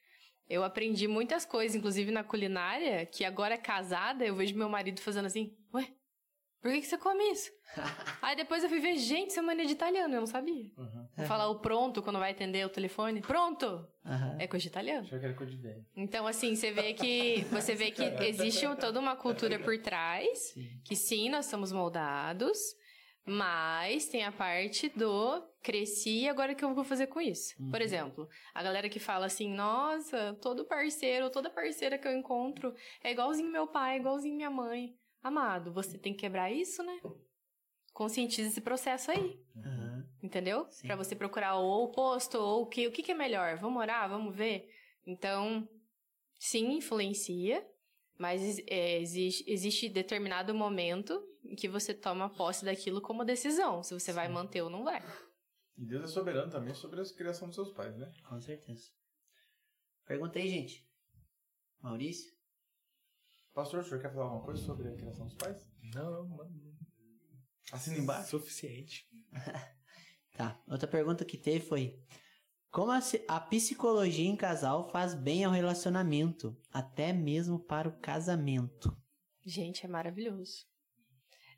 Eu 0.49 0.63
aprendi 0.63 1.09
muitas 1.09 1.45
coisas, 1.45 1.75
inclusive 1.75 2.11
na 2.11 2.23
culinária, 2.23 3.05
que 3.07 3.25
agora 3.25 3.59
casada, 3.59 4.25
eu 4.25 4.35
vejo 4.35 4.57
meu 4.57 4.69
marido 4.69 5.01
fazendo 5.01 5.27
assim, 5.27 5.57
ué, 5.73 5.89
por 6.65 6.73
que, 6.73 6.81
que 6.81 6.87
você 6.87 6.97
come 6.97 7.23
isso? 7.31 7.53
Aí 8.23 8.35
depois 8.35 8.63
eu 8.63 8.71
fui 8.71 8.81
ver, 8.81 8.97
gente, 8.97 9.29
isso 9.29 9.39
é 9.39 9.43
mania 9.43 9.67
de 9.67 9.73
italiano, 9.75 10.15
eu 10.15 10.21
não 10.21 10.27
sabia. 10.27 10.71
Uhum. 10.79 11.27
Falar 11.27 11.51
o 11.51 11.59
pronto 11.59 12.01
quando 12.03 12.19
vai 12.19 12.31
atender 12.31 12.65
o 12.65 12.71
telefone. 12.71 13.21
Pronto! 13.21 13.87
Aham. 14.03 14.39
É 14.39 14.47
coisa 14.47 14.63
de 14.63 14.69
italiano. 14.69 15.03
Achei 15.03 15.19
que 15.19 15.25
era 15.27 15.35
coisa 15.35 15.53
de 15.53 15.59
velho. 15.59 15.85
Então, 15.95 16.27
assim, 16.27 16.57
você 16.57 16.73
vê 16.73 16.95
que 16.95 17.45
você 17.51 17.75
vê 17.75 17.91
que 17.91 18.03
existe 18.25 18.65
toda 18.81 18.99
uma 18.99 19.15
cultura 19.15 19.59
por 19.59 19.77
trás, 19.77 20.55
Sim. 20.55 20.81
que 20.83 20.97
sim, 20.97 21.29
nós 21.29 21.45
somos 21.45 21.71
moldados, 21.71 22.59
mas 23.27 24.09
tem 24.09 24.25
a 24.25 24.33
parte 24.33 24.89
do 24.89 25.47
cresci 25.63 26.21
e 26.21 26.29
agora 26.31 26.55
o 26.55 26.57
que 26.57 26.65
eu 26.65 26.75
vou 26.75 26.83
fazer 26.83 27.09
com 27.09 27.21
isso? 27.21 27.55
Por 27.71 27.83
exemplo, 27.83 28.27
a 28.55 28.63
galera 28.63 28.89
que 28.89 28.99
fala 28.99 29.27
assim, 29.27 29.53
nossa, 29.53 30.35
todo 30.41 30.65
parceiro, 30.65 31.29
toda 31.29 31.51
parceira 31.51 31.99
que 31.99 32.09
eu 32.09 32.17
encontro 32.17 32.75
é 33.03 33.13
igualzinho 33.13 33.53
meu 33.53 33.67
pai, 33.67 33.99
igualzinho 33.99 34.35
minha 34.35 34.51
mãe. 34.51 34.97
Amado, 35.25 35.73
você 35.73 35.97
tem 35.97 36.13
que 36.13 36.21
quebrar 36.21 36.53
isso, 36.53 36.83
né? 36.83 37.01
Conscientiza 37.95 38.51
esse 38.51 38.61
processo 38.61 39.11
aí. 39.11 39.43
Aham. 39.57 40.07
Entendeu? 40.23 40.69
Pra 40.83 40.97
você 40.97 41.17
procurar 41.17 41.55
ou 41.55 41.65
o 41.65 41.85
oposto, 41.85 42.37
ou 42.37 42.65
o 42.65 42.67
que, 42.67 42.87
o 42.87 42.93
que, 42.93 43.03
que 43.03 43.13
é 43.13 43.15
melhor. 43.15 43.57
Vamos 43.57 43.81
orar, 43.81 44.07
vamos 44.07 44.37
ver. 44.37 44.71
Então, 45.07 45.67
sim, 46.39 46.73
influencia, 46.75 47.67
mas 48.19 48.59
é, 48.67 49.01
existe, 49.01 49.51
existe 49.51 49.89
determinado 49.89 50.55
momento 50.55 51.27
em 51.43 51.57
que 51.57 51.69
você 51.69 51.95
toma 51.95 52.29
posse 52.29 52.63
daquilo 52.63 53.01
como 53.01 53.25
decisão, 53.25 53.83
se 53.83 53.95
você 53.95 54.13
vai 54.13 54.29
manter 54.29 54.61
ou 54.61 54.69
não 54.69 54.85
vai. 54.85 55.03
E 55.79 55.87
Deus 55.87 56.05
é 56.05 56.07
soberano 56.07 56.51
também 56.51 56.75
sobre 56.75 57.01
a 57.01 57.05
criação 57.15 57.49
dos 57.49 57.55
seus 57.55 57.73
pais, 57.73 57.97
né? 57.97 58.13
Com 58.29 58.39
certeza. 58.43 58.91
Perguntei, 60.05 60.49
gente. 60.49 60.87
Maurício? 61.81 62.34
Pastor, 63.55 63.81
o 63.81 63.85
senhor 63.85 64.01
quer 64.03 64.13
falar 64.13 64.25
alguma 64.25 64.43
coisa 64.43 64.61
sobre 64.61 64.89
a 64.89 64.93
criação 64.97 65.27
dos 65.27 65.37
pais? 65.37 65.73
Não, 65.95 66.25
não. 66.25 66.51
Assina 67.71 67.99
embaixo. 67.99 68.31
Suficiente. 68.31 69.09
Tá. 70.37 70.61
Outra 70.69 70.89
pergunta 70.89 71.25
que 71.25 71.39
teve 71.39 71.65
foi: 71.65 71.97
Como 72.69 72.91
a, 72.91 72.99
a 73.29 73.39
psicologia 73.39 74.29
em 74.29 74.35
casal 74.35 74.91
faz 74.91 75.15
bem 75.15 75.45
ao 75.45 75.53
relacionamento, 75.53 76.61
até 76.73 77.13
mesmo 77.13 77.61
para 77.61 77.89
o 77.89 77.97
casamento? 78.01 79.01
Gente, 79.47 79.87
é 79.87 79.89
maravilhoso. 79.89 80.67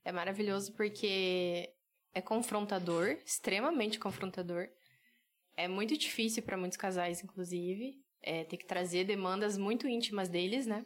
É 0.05 0.12
maravilhoso 0.12 0.75
porque 0.75 1.73
é 2.12 2.20
confrontador, 2.20 3.16
extremamente 3.25 3.99
confrontador. 3.99 4.68
É 5.57 5.66
muito 5.66 5.97
difícil 5.97 6.42
para 6.42 6.58
muitos 6.58 6.76
casais, 6.76 7.25
inclusive, 7.25 7.99
é, 8.20 8.44
ter 8.44 8.58
que 8.58 8.66
trazer 8.66 9.05
demandas 9.05 9.57
muito 9.57 9.89
íntimas 9.89 10.28
deles, 10.28 10.66
né? 10.66 10.84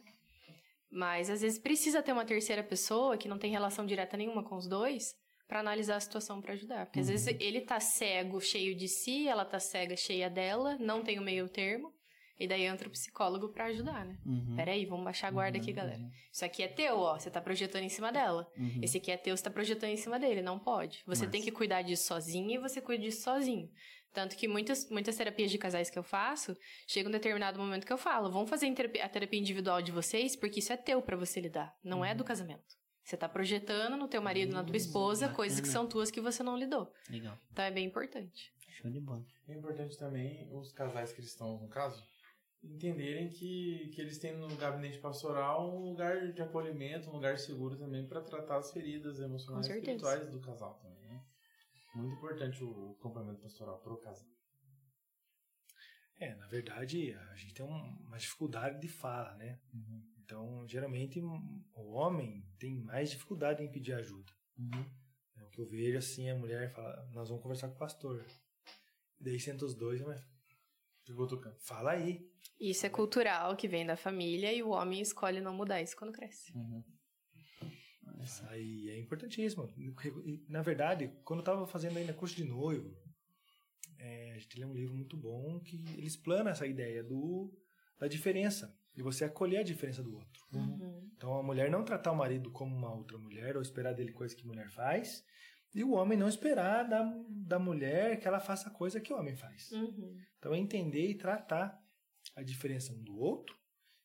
Mas 0.91 1.29
às 1.29 1.41
vezes 1.41 1.57
precisa 1.57 2.03
ter 2.03 2.11
uma 2.11 2.25
terceira 2.25 2.63
pessoa 2.63 3.17
que 3.17 3.29
não 3.29 3.37
tem 3.37 3.49
relação 3.49 3.85
direta 3.85 4.17
nenhuma 4.17 4.43
com 4.43 4.57
os 4.57 4.67
dois 4.67 5.15
para 5.47 5.59
analisar 5.59 5.95
a 5.95 5.99
situação 5.99 6.41
para 6.41 6.53
ajudar. 6.53 6.85
Porque 6.85 6.99
às 6.99 7.07
vezes 7.07 7.35
ele 7.39 7.61
tá 7.61 7.79
cego, 7.79 8.39
cheio 8.41 8.75
de 8.75 8.87
si, 8.87 9.27
ela 9.27 9.45
tá 9.45 9.59
cega, 9.59 9.95
cheia 9.95 10.29
dela, 10.29 10.77
não 10.79 11.03
tem 11.03 11.19
o 11.19 11.23
meio 11.23 11.47
termo. 11.47 11.93
E 12.39 12.47
daí 12.47 12.63
entra 12.63 12.87
o 12.87 12.91
psicólogo 12.91 13.49
para 13.49 13.65
ajudar, 13.65 14.03
né? 14.03 14.17
Uhum. 14.25 14.55
Peraí, 14.55 14.83
vamos 14.83 15.05
baixar 15.05 15.27
a 15.27 15.31
guarda 15.31 15.59
aqui, 15.59 15.71
galera. 15.71 16.01
Isso 16.33 16.43
aqui 16.43 16.63
é 16.63 16.67
teu, 16.67 16.97
ó. 16.97 17.19
Você 17.19 17.29
tá 17.29 17.39
projetando 17.39 17.83
em 17.83 17.89
cima 17.89 18.11
dela. 18.11 18.47
Uhum. 18.57 18.79
Esse 18.81 18.97
aqui 18.97 19.11
é 19.11 19.17
teu, 19.17 19.37
você 19.37 19.43
tá 19.43 19.51
projetando 19.51 19.91
em 19.91 19.97
cima 19.97 20.17
dele. 20.17 20.41
Não 20.41 20.57
pode. 20.57 21.03
Você 21.05 21.25
Massa. 21.25 21.27
tem 21.27 21.43
que 21.43 21.51
cuidar 21.51 21.83
disso 21.83 22.05
sozinho 22.05 22.49
e 22.49 22.57
você 22.57 22.81
cuida 22.81 23.03
disso 23.03 23.21
sozinho. 23.21 23.69
Tanto 24.13 24.35
que 24.35 24.47
muitas, 24.47 24.89
muitas 24.89 25.15
terapias 25.15 25.49
de 25.49 25.57
casais 25.57 25.89
que 25.89 25.97
eu 25.97 26.03
faço, 26.03 26.55
chega 26.85 27.07
um 27.07 27.11
determinado 27.11 27.57
momento 27.57 27.85
que 27.85 27.93
eu 27.93 27.97
falo, 27.97 28.29
vamos 28.29 28.49
fazer 28.49 28.67
a 29.01 29.09
terapia 29.09 29.39
individual 29.39 29.81
de 29.81 29.91
vocês, 29.91 30.35
porque 30.35 30.59
isso 30.59 30.73
é 30.73 30.77
teu 30.77 31.01
pra 31.01 31.15
você 31.15 31.39
lidar, 31.39 31.73
não 31.83 32.03
é 32.03 32.13
do 32.13 32.23
casamento. 32.23 32.81
Você 33.03 33.17
tá 33.17 33.27
projetando 33.27 33.97
no 33.97 34.07
teu 34.07 34.21
marido, 34.21 34.53
na 34.53 34.63
tua 34.63 34.77
esposa, 34.77 35.29
coisas 35.29 35.59
que 35.59 35.67
bacana. 35.67 35.79
são 35.79 35.89
tuas 35.89 36.11
que 36.11 36.21
você 36.21 36.43
não 36.43 36.57
lidou. 36.57 36.91
Legal. 37.09 37.37
Então 37.51 37.65
é 37.65 37.71
bem 37.71 37.85
importante. 37.85 38.53
Show 38.69 38.91
de 38.91 38.99
bola. 38.99 39.25
É 39.47 39.53
importante 39.53 39.97
também 39.97 40.47
os 40.51 40.71
casais 40.71 41.11
cristãos, 41.11 41.61
no 41.61 41.67
caso, 41.67 42.01
entenderem 42.63 43.29
que, 43.29 43.91
que 43.93 44.01
eles 44.01 44.17
têm 44.17 44.37
no 44.37 44.55
gabinete 44.55 44.99
pastoral 44.99 45.75
um 45.75 45.89
lugar 45.89 46.31
de 46.31 46.41
acolhimento, 46.41 47.09
um 47.09 47.13
lugar 47.13 47.37
seguro 47.39 47.75
também 47.75 48.05
para 48.05 48.21
tratar 48.21 48.57
as 48.57 48.71
feridas 48.71 49.19
emocionais 49.19 49.67
e 49.67 49.71
espirituais 49.71 50.29
do 50.29 50.39
casal 50.39 50.75
também. 50.75 51.00
Muito 51.93 52.13
importante 52.15 52.63
o 52.63 52.95
acompanhamento 52.99 53.41
pastoral 53.41 53.79
pro 53.81 53.97
casal. 53.99 54.27
É, 56.17 56.35
na 56.35 56.47
verdade, 56.47 57.13
a 57.13 57.35
gente 57.35 57.53
tem 57.53 57.65
um- 57.65 57.97
uma 58.05 58.17
dificuldade 58.17 58.79
de 58.79 58.87
fala, 58.87 59.35
né? 59.37 59.59
Então, 60.23 60.65
geralmente, 60.67 61.19
o 61.19 61.91
homem 61.91 62.45
tem 62.59 62.75
mais 62.75 63.09
dificuldade 63.09 63.63
em 63.63 63.71
pedir 63.71 63.93
ajuda. 63.93 64.31
É 65.35 65.43
o 65.43 65.49
que 65.49 65.59
eu 65.59 65.65
vejo, 65.67 65.97
assim, 65.97 66.29
a 66.29 66.35
mulher 66.35 66.71
fala, 66.73 67.09
nós 67.11 67.27
vamos 67.27 67.41
conversar 67.41 67.67
com 67.69 67.75
o 67.75 67.79
pastor. 67.79 68.25
Daí 69.19 69.39
senta 69.39 69.65
os 69.65 69.75
dois, 69.75 69.99
mas 70.01 70.21
tocando. 71.27 71.59
fala 71.59 71.91
aí. 71.91 72.25
Isso 72.59 72.85
é 72.85 72.89
cultural, 72.89 73.57
que 73.57 73.67
vem 73.67 73.85
da 73.85 73.97
família, 73.97 74.53
e 74.53 74.63
o 74.63 74.69
homem 74.69 75.01
escolhe 75.01 75.41
não 75.41 75.53
mudar 75.53 75.81
isso 75.81 75.95
quando 75.97 76.13
cresce. 76.13 76.53
Aí 78.49 78.89
é 78.89 78.99
importantíssimo. 78.99 79.69
E, 79.77 80.43
Na 80.47 80.61
verdade, 80.61 81.11
quando 81.23 81.39
eu 81.39 81.43
estava 81.43 81.67
fazendo 81.67 81.97
ainda 81.97 82.13
curso 82.13 82.35
de 82.35 82.43
noivo, 82.43 82.95
é, 83.99 84.33
a 84.33 84.39
gente 84.39 84.59
lê 84.59 84.65
um 84.65 84.73
livro 84.73 84.95
muito 84.95 85.15
bom 85.15 85.59
que 85.59 85.75
ele 85.75 86.07
explana 86.07 86.49
essa 86.49 86.65
ideia 86.65 87.03
do, 87.03 87.53
da 87.99 88.07
diferença. 88.07 88.75
De 88.93 89.01
você 89.01 89.23
acolher 89.23 89.59
a 89.59 89.63
diferença 89.63 90.03
do 90.03 90.13
outro. 90.13 90.43
Uhum. 90.53 91.09
Então 91.15 91.33
a 91.35 91.43
mulher 91.43 91.71
não 91.71 91.85
tratar 91.85 92.11
o 92.11 92.15
marido 92.15 92.51
como 92.51 92.75
uma 92.75 92.93
outra 92.93 93.17
mulher 93.17 93.55
ou 93.55 93.61
esperar 93.61 93.93
dele 93.93 94.11
coisa 94.11 94.35
que 94.35 94.45
mulher 94.45 94.69
faz. 94.69 95.23
E 95.73 95.81
o 95.83 95.91
homem 95.91 96.17
não 96.17 96.27
esperar 96.27 96.83
da, 96.83 97.01
da 97.29 97.57
mulher 97.57 98.19
que 98.19 98.27
ela 98.27 98.39
faça 98.39 98.69
coisa 98.69 98.99
que 98.99 99.13
o 99.13 99.17
homem 99.17 99.35
faz. 99.37 99.71
Uhum. 99.71 100.17
Então 100.37 100.53
é 100.53 100.57
entender 100.57 101.09
e 101.09 101.17
tratar 101.17 101.79
a 102.35 102.43
diferença 102.43 102.91
um 102.91 103.01
do 103.01 103.17
outro. 103.17 103.55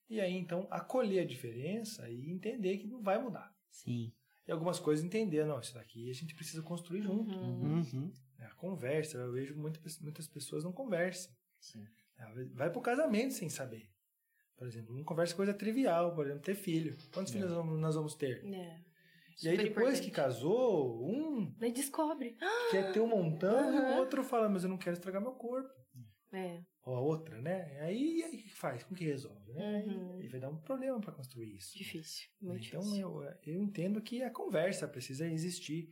E 0.08 0.20
aí 0.20 0.34
então 0.34 0.68
acolher 0.70 1.20
a 1.20 1.26
diferença 1.26 2.08
e 2.08 2.30
entender 2.30 2.78
que 2.78 2.86
não 2.86 3.02
vai 3.02 3.20
mudar. 3.20 3.55
Sim. 3.84 4.12
E 4.46 4.52
algumas 4.52 4.78
coisas 4.78 5.04
entender, 5.04 5.44
não, 5.44 5.58
isso 5.60 5.74
daqui 5.74 6.08
a 6.10 6.14
gente 6.14 6.34
precisa 6.34 6.62
construir 6.62 7.02
junto. 7.02 7.34
Uhum. 7.36 7.78
Uhum. 7.80 8.12
A 8.38 8.54
conversa, 8.54 9.18
eu 9.18 9.32
vejo 9.32 9.56
muita, 9.56 9.80
muitas 10.00 10.26
pessoas 10.28 10.62
não 10.64 10.72
conversam. 10.72 11.32
Sim. 11.58 11.84
Ela 12.18 12.32
Vai 12.54 12.70
pro 12.70 12.80
casamento 12.80 13.32
sem 13.34 13.48
saber. 13.48 13.88
Por 14.56 14.66
exemplo, 14.66 14.94
não 14.96 15.04
conversa 15.04 15.34
coisa 15.34 15.52
trivial, 15.52 16.14
por 16.14 16.24
exemplo, 16.26 16.42
ter 16.42 16.54
filho. 16.54 16.96
Quantos 17.12 17.32
É. 17.32 17.36
filhos 17.36 17.50
nós 17.50 17.58
vamos- 17.58 17.80
nós 17.80 17.94
vamos 17.94 18.14
ter? 18.14 18.42
É. 18.46 18.80
E 19.42 19.48
aí 19.48 19.56
depois 19.58 20.00
que 20.00 20.10
casou, 20.10 21.06
um 21.06 21.52
Daí 21.58 21.72
descobre. 21.72 22.38
quer 22.70 22.90
ter 22.92 23.00
um 23.00 23.06
montão 23.08 23.74
e 23.74 23.78
o 23.94 23.98
outro 23.98 24.24
fala, 24.24 24.48
mas 24.48 24.62
eu 24.64 24.70
não 24.70 24.78
quero 24.78 24.96
estragar 24.96 25.20
meu 25.20 25.32
corpo. 25.32 25.68
É. 26.36 26.60
Ou 26.84 26.94
a 26.94 27.00
outra, 27.00 27.40
né? 27.40 27.78
Aí, 27.80 28.22
aí 28.22 28.38
o 28.38 28.42
que 28.42 28.54
faz? 28.54 28.84
Como 28.84 28.96
que 28.96 29.04
resolve? 29.04 29.52
Né? 29.52 29.84
Uhum. 29.86 30.20
E 30.22 30.28
vai 30.28 30.38
dar 30.38 30.50
um 30.50 30.56
problema 30.56 31.00
para 31.00 31.12
construir 31.12 31.56
isso. 31.56 31.76
Difícil. 31.76 32.28
Muito 32.40 32.66
então 32.66 32.80
difícil. 32.80 33.24
eu, 33.24 33.54
eu 33.54 33.62
entendo 33.62 34.00
que 34.00 34.22
a 34.22 34.30
conversa 34.30 34.86
precisa 34.86 35.26
existir 35.26 35.90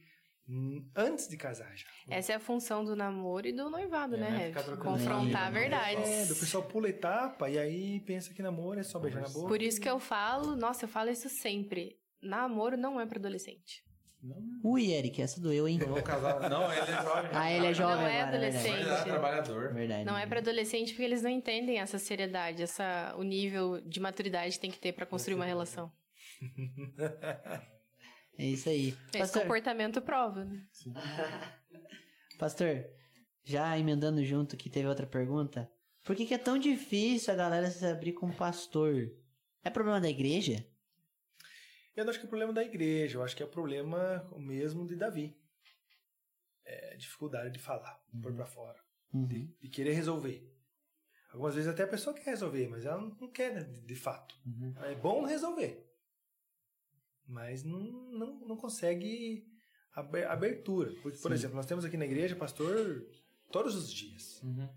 hum, 0.48 0.89
antes 0.94 1.26
de 1.26 1.36
casar 1.36 1.74
já. 1.76 1.86
Essa 2.08 2.32
é 2.32 2.36
a 2.36 2.40
função 2.40 2.84
do 2.84 2.94
namoro 2.94 3.48
e 3.48 3.52
do 3.52 3.70
noivado, 3.70 4.16
É, 4.16 4.18
né, 4.18 4.31
né? 4.31 4.39
Rev? 4.50 4.76
Confrontar 4.78 5.23
ideia, 5.26 5.50
né? 5.50 5.50
verdades. 5.50 6.08
É, 6.10 6.26
do 6.26 6.36
pessoal 6.36 6.62
pula 6.62 6.89
etapa 6.89 7.48
e 7.48 7.58
aí 7.58 8.00
pensa 8.00 8.32
que 8.34 8.42
namoro 8.42 8.78
é 8.78 8.82
só 8.84 8.98
beijar 8.98 9.23
na 9.23 9.28
boca. 9.31 9.48
Por 9.48 9.62
isso 9.62 9.81
que 9.81 9.89
eu 9.89 9.98
falo, 9.98 10.55
nossa, 10.55 10.84
eu 10.84 10.89
falo 10.89 11.10
isso 11.10 11.28
sempre. 11.28 11.98
Namoro 12.23 12.76
não 12.76 13.00
é 13.00 13.06
pra 13.06 13.18
adolescente. 13.18 13.82
Não, 14.25 14.43
Ui, 14.65 14.91
Eric, 14.91 15.20
essa 15.20 15.39
doeu, 15.39 15.69
hein? 15.69 15.78
eu 15.78 15.89
vou 15.89 16.03
casar. 16.03 16.49
Não, 16.49 16.73
ele 16.73 16.81
é 16.81 17.03
jovem. 17.03 17.31
Ah, 17.35 17.53
ele 17.53 17.67
é 17.67 17.75
jovem 17.75 17.97
Não 17.97 18.07
é 18.07 18.20
agora, 18.23 18.36
adolescente. 18.36 18.67
Ele 18.69 18.81
é 18.81 18.85
verdade. 18.85 19.05
trabalhador. 19.05 19.75
Verdade. 19.75 20.05
Não 20.05 20.17
é 20.17 20.27
pra 20.27 20.39
adolescente 20.39 20.93
porque 20.93 21.03
eles 21.03 21.23
não 21.23 21.31
entendem 21.31 21.78
essa 21.78 21.99
seriedade, 21.99 22.62
essa, 22.62 23.15
o 23.19 23.23
nível 23.23 23.83
de 23.83 24.01
maturidade 24.01 24.55
que 24.55 24.61
tem 24.61 24.70
que 24.70 24.78
ter 24.78 24.93
pra 24.93 25.05
construir 25.05 25.35
uma 25.35 25.44
relação. 25.44 25.93
É 28.36 28.47
isso 28.47 28.69
aí. 28.69 28.89
Esse 28.89 29.19
Pastor, 29.19 29.43
comportamento 29.43 30.03
prova, 30.03 30.44
né? 30.44 30.61
pastor, 32.36 32.85
já 33.44 33.78
emendando 33.78 34.25
junto 34.25 34.57
que 34.57 34.69
teve 34.69 34.89
outra 34.89 35.07
pergunta. 35.07 35.70
Por 36.03 36.17
que, 36.17 36.27
que 36.27 36.35
é 36.35 36.39
tão 36.39 36.59
difícil 36.59 37.33
a 37.33 37.36
galera 37.36 37.70
se 37.70 37.86
abrir 37.86 38.12
com 38.12 38.33
pastor? 38.33 39.09
É 39.62 39.70
problema 39.70 40.01
da 40.01 40.09
igreja? 40.09 40.67
Eu 41.97 42.05
não 42.05 42.10
acho 42.10 42.18
que 42.20 42.26
é 42.26 42.28
problema 42.28 42.52
da 42.52 42.62
igreja, 42.64 43.18
eu 43.18 43.23
acho 43.23 43.36
que 43.36 43.42
é 43.42 43.47
problema 43.47 44.28
mesmo 44.36 44.86
de 44.86 44.97
Davi. 44.97 45.36
É 46.64 46.97
dificuldade 46.97 47.50
de 47.52 47.58
falar, 47.58 48.02
pôr 48.23 48.32
pra 48.34 48.47
fora, 48.47 48.78
Uhum. 49.12 49.26
de 49.60 49.68
querer 49.68 49.92
resolver. 49.92 50.50
Algumas 51.31 51.55
vezes 51.55 51.68
até 51.70 51.82
a 51.82 51.89
pessoa 51.89 52.14
quer 52.14 52.24
resolver, 52.31 52.68
mas 52.68 52.84
ela 52.84 53.00
não 53.00 53.31
quer 53.31 53.52
né, 53.55 53.62
de, 53.64 53.81
de 53.82 53.94
fato. 53.97 54.34
Uhum. 54.47 54.73
É 54.84 54.94
bom 54.94 55.24
resolver, 55.24 55.84
mas 57.26 57.62
não, 57.64 57.81
não, 57.81 58.40
não 58.40 58.56
consegue 58.56 59.47
aber- 59.92 60.26
abertura. 60.26 60.90
Por, 61.02 61.12
por 61.12 61.28
Sim. 61.28 61.32
exemplo, 61.32 61.56
nós 61.56 61.66
temos 61.66 61.84
aqui 61.84 61.97
na 61.97 62.05
igreja 62.06 62.34
pastor 62.36 63.06
todos 63.52 63.74
os 63.74 63.92
dias. 63.92 64.40
Uhum. 64.42 64.68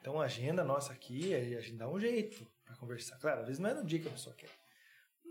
Então 0.00 0.20
a 0.20 0.24
agenda 0.24 0.62
nossa 0.64 0.92
aqui, 0.92 1.34
a 1.34 1.60
gente 1.60 1.76
dá 1.76 1.88
um 1.90 1.98
jeito 2.00 2.46
para 2.64 2.76
conversar. 2.76 3.18
Claro, 3.18 3.40
às 3.40 3.46
vezes 3.46 3.60
não 3.60 3.70
é 3.70 3.74
no 3.74 3.84
dia 3.84 3.98
que 4.00 4.08
a 4.08 4.12
pessoa 4.12 4.34
quer, 4.36 4.50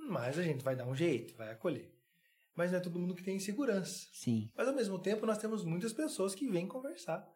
mas 0.10 0.38
a 0.38 0.44
gente 0.44 0.64
vai 0.64 0.76
dar 0.76 0.88
um 0.88 0.96
jeito, 0.96 1.36
vai 1.36 1.52
acolher. 1.52 1.92
Mas 2.56 2.72
não 2.72 2.78
é 2.78 2.82
todo 2.82 3.00
mundo 3.00 3.16
que 3.16 3.24
tem 3.24 3.40
segurança. 3.40 4.08
Sim. 4.14 4.50
Mas 4.56 4.68
ao 4.68 4.76
mesmo 4.76 5.00
tempo 5.00 5.26
nós 5.26 5.40
temos 5.40 5.64
muitas 5.66 5.92
pessoas 5.92 6.36
que 6.36 6.48
vêm 6.48 6.68
conversar, 6.68 7.28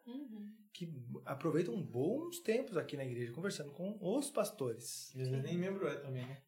que 0.72 0.88
aproveitam 1.24 1.80
bons 1.82 2.38
tempos 2.40 2.76
aqui 2.76 2.96
na 2.96 3.04
igreja 3.04 3.32
conversando 3.32 3.72
com 3.72 3.98
os 4.00 4.30
pastores. 4.30 5.12
E 5.16 5.20
às 5.22 5.28
vezes 5.28 5.42
nem 5.44 5.58
membro 5.58 5.88
é 5.88 5.96
também, 5.96 6.24
né? 6.24 6.40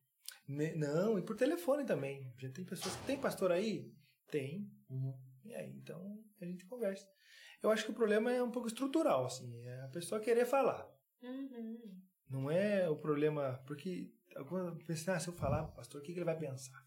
Ne- 0.47 0.74
Não, 0.76 1.18
e 1.18 1.23
por 1.23 1.36
telefone 1.36 1.84
também. 1.84 2.32
A 2.36 2.40
gente 2.40 2.55
tem 2.55 2.65
pessoas 2.65 2.94
que 2.94 3.07
tem 3.07 3.18
pastor 3.18 3.50
aí? 3.50 3.92
Tem. 4.31 4.70
Uhum. 4.89 5.15
E 5.44 5.52
aí, 5.55 5.73
então 5.76 6.23
a 6.40 6.44
gente 6.44 6.65
conversa. 6.66 7.08
Eu 7.60 7.70
acho 7.73 7.84
que 7.84 7.90
o 7.90 7.94
problema 7.94 8.32
é 8.32 8.40
um 8.42 8.50
pouco 8.52 8.68
estrutural, 8.68 9.24
assim, 9.26 9.52
é 9.66 9.81
a 9.82 9.89
pessoa 9.89 10.20
querer 10.20 10.47
falar. 10.47 10.89
Não 12.28 12.49
é 12.50 12.89
o 12.89 12.97
problema, 12.97 13.60
porque 13.66 14.12
alguma 14.36 14.76
pensa, 14.86 15.15
ah, 15.15 15.20
se 15.20 15.28
eu 15.28 15.34
falar 15.34 15.65
pro 15.65 15.76
pastor, 15.76 16.00
o 16.00 16.05
que, 16.05 16.12
que 16.12 16.18
ele 16.18 16.25
vai 16.25 16.36
pensar? 16.36 16.83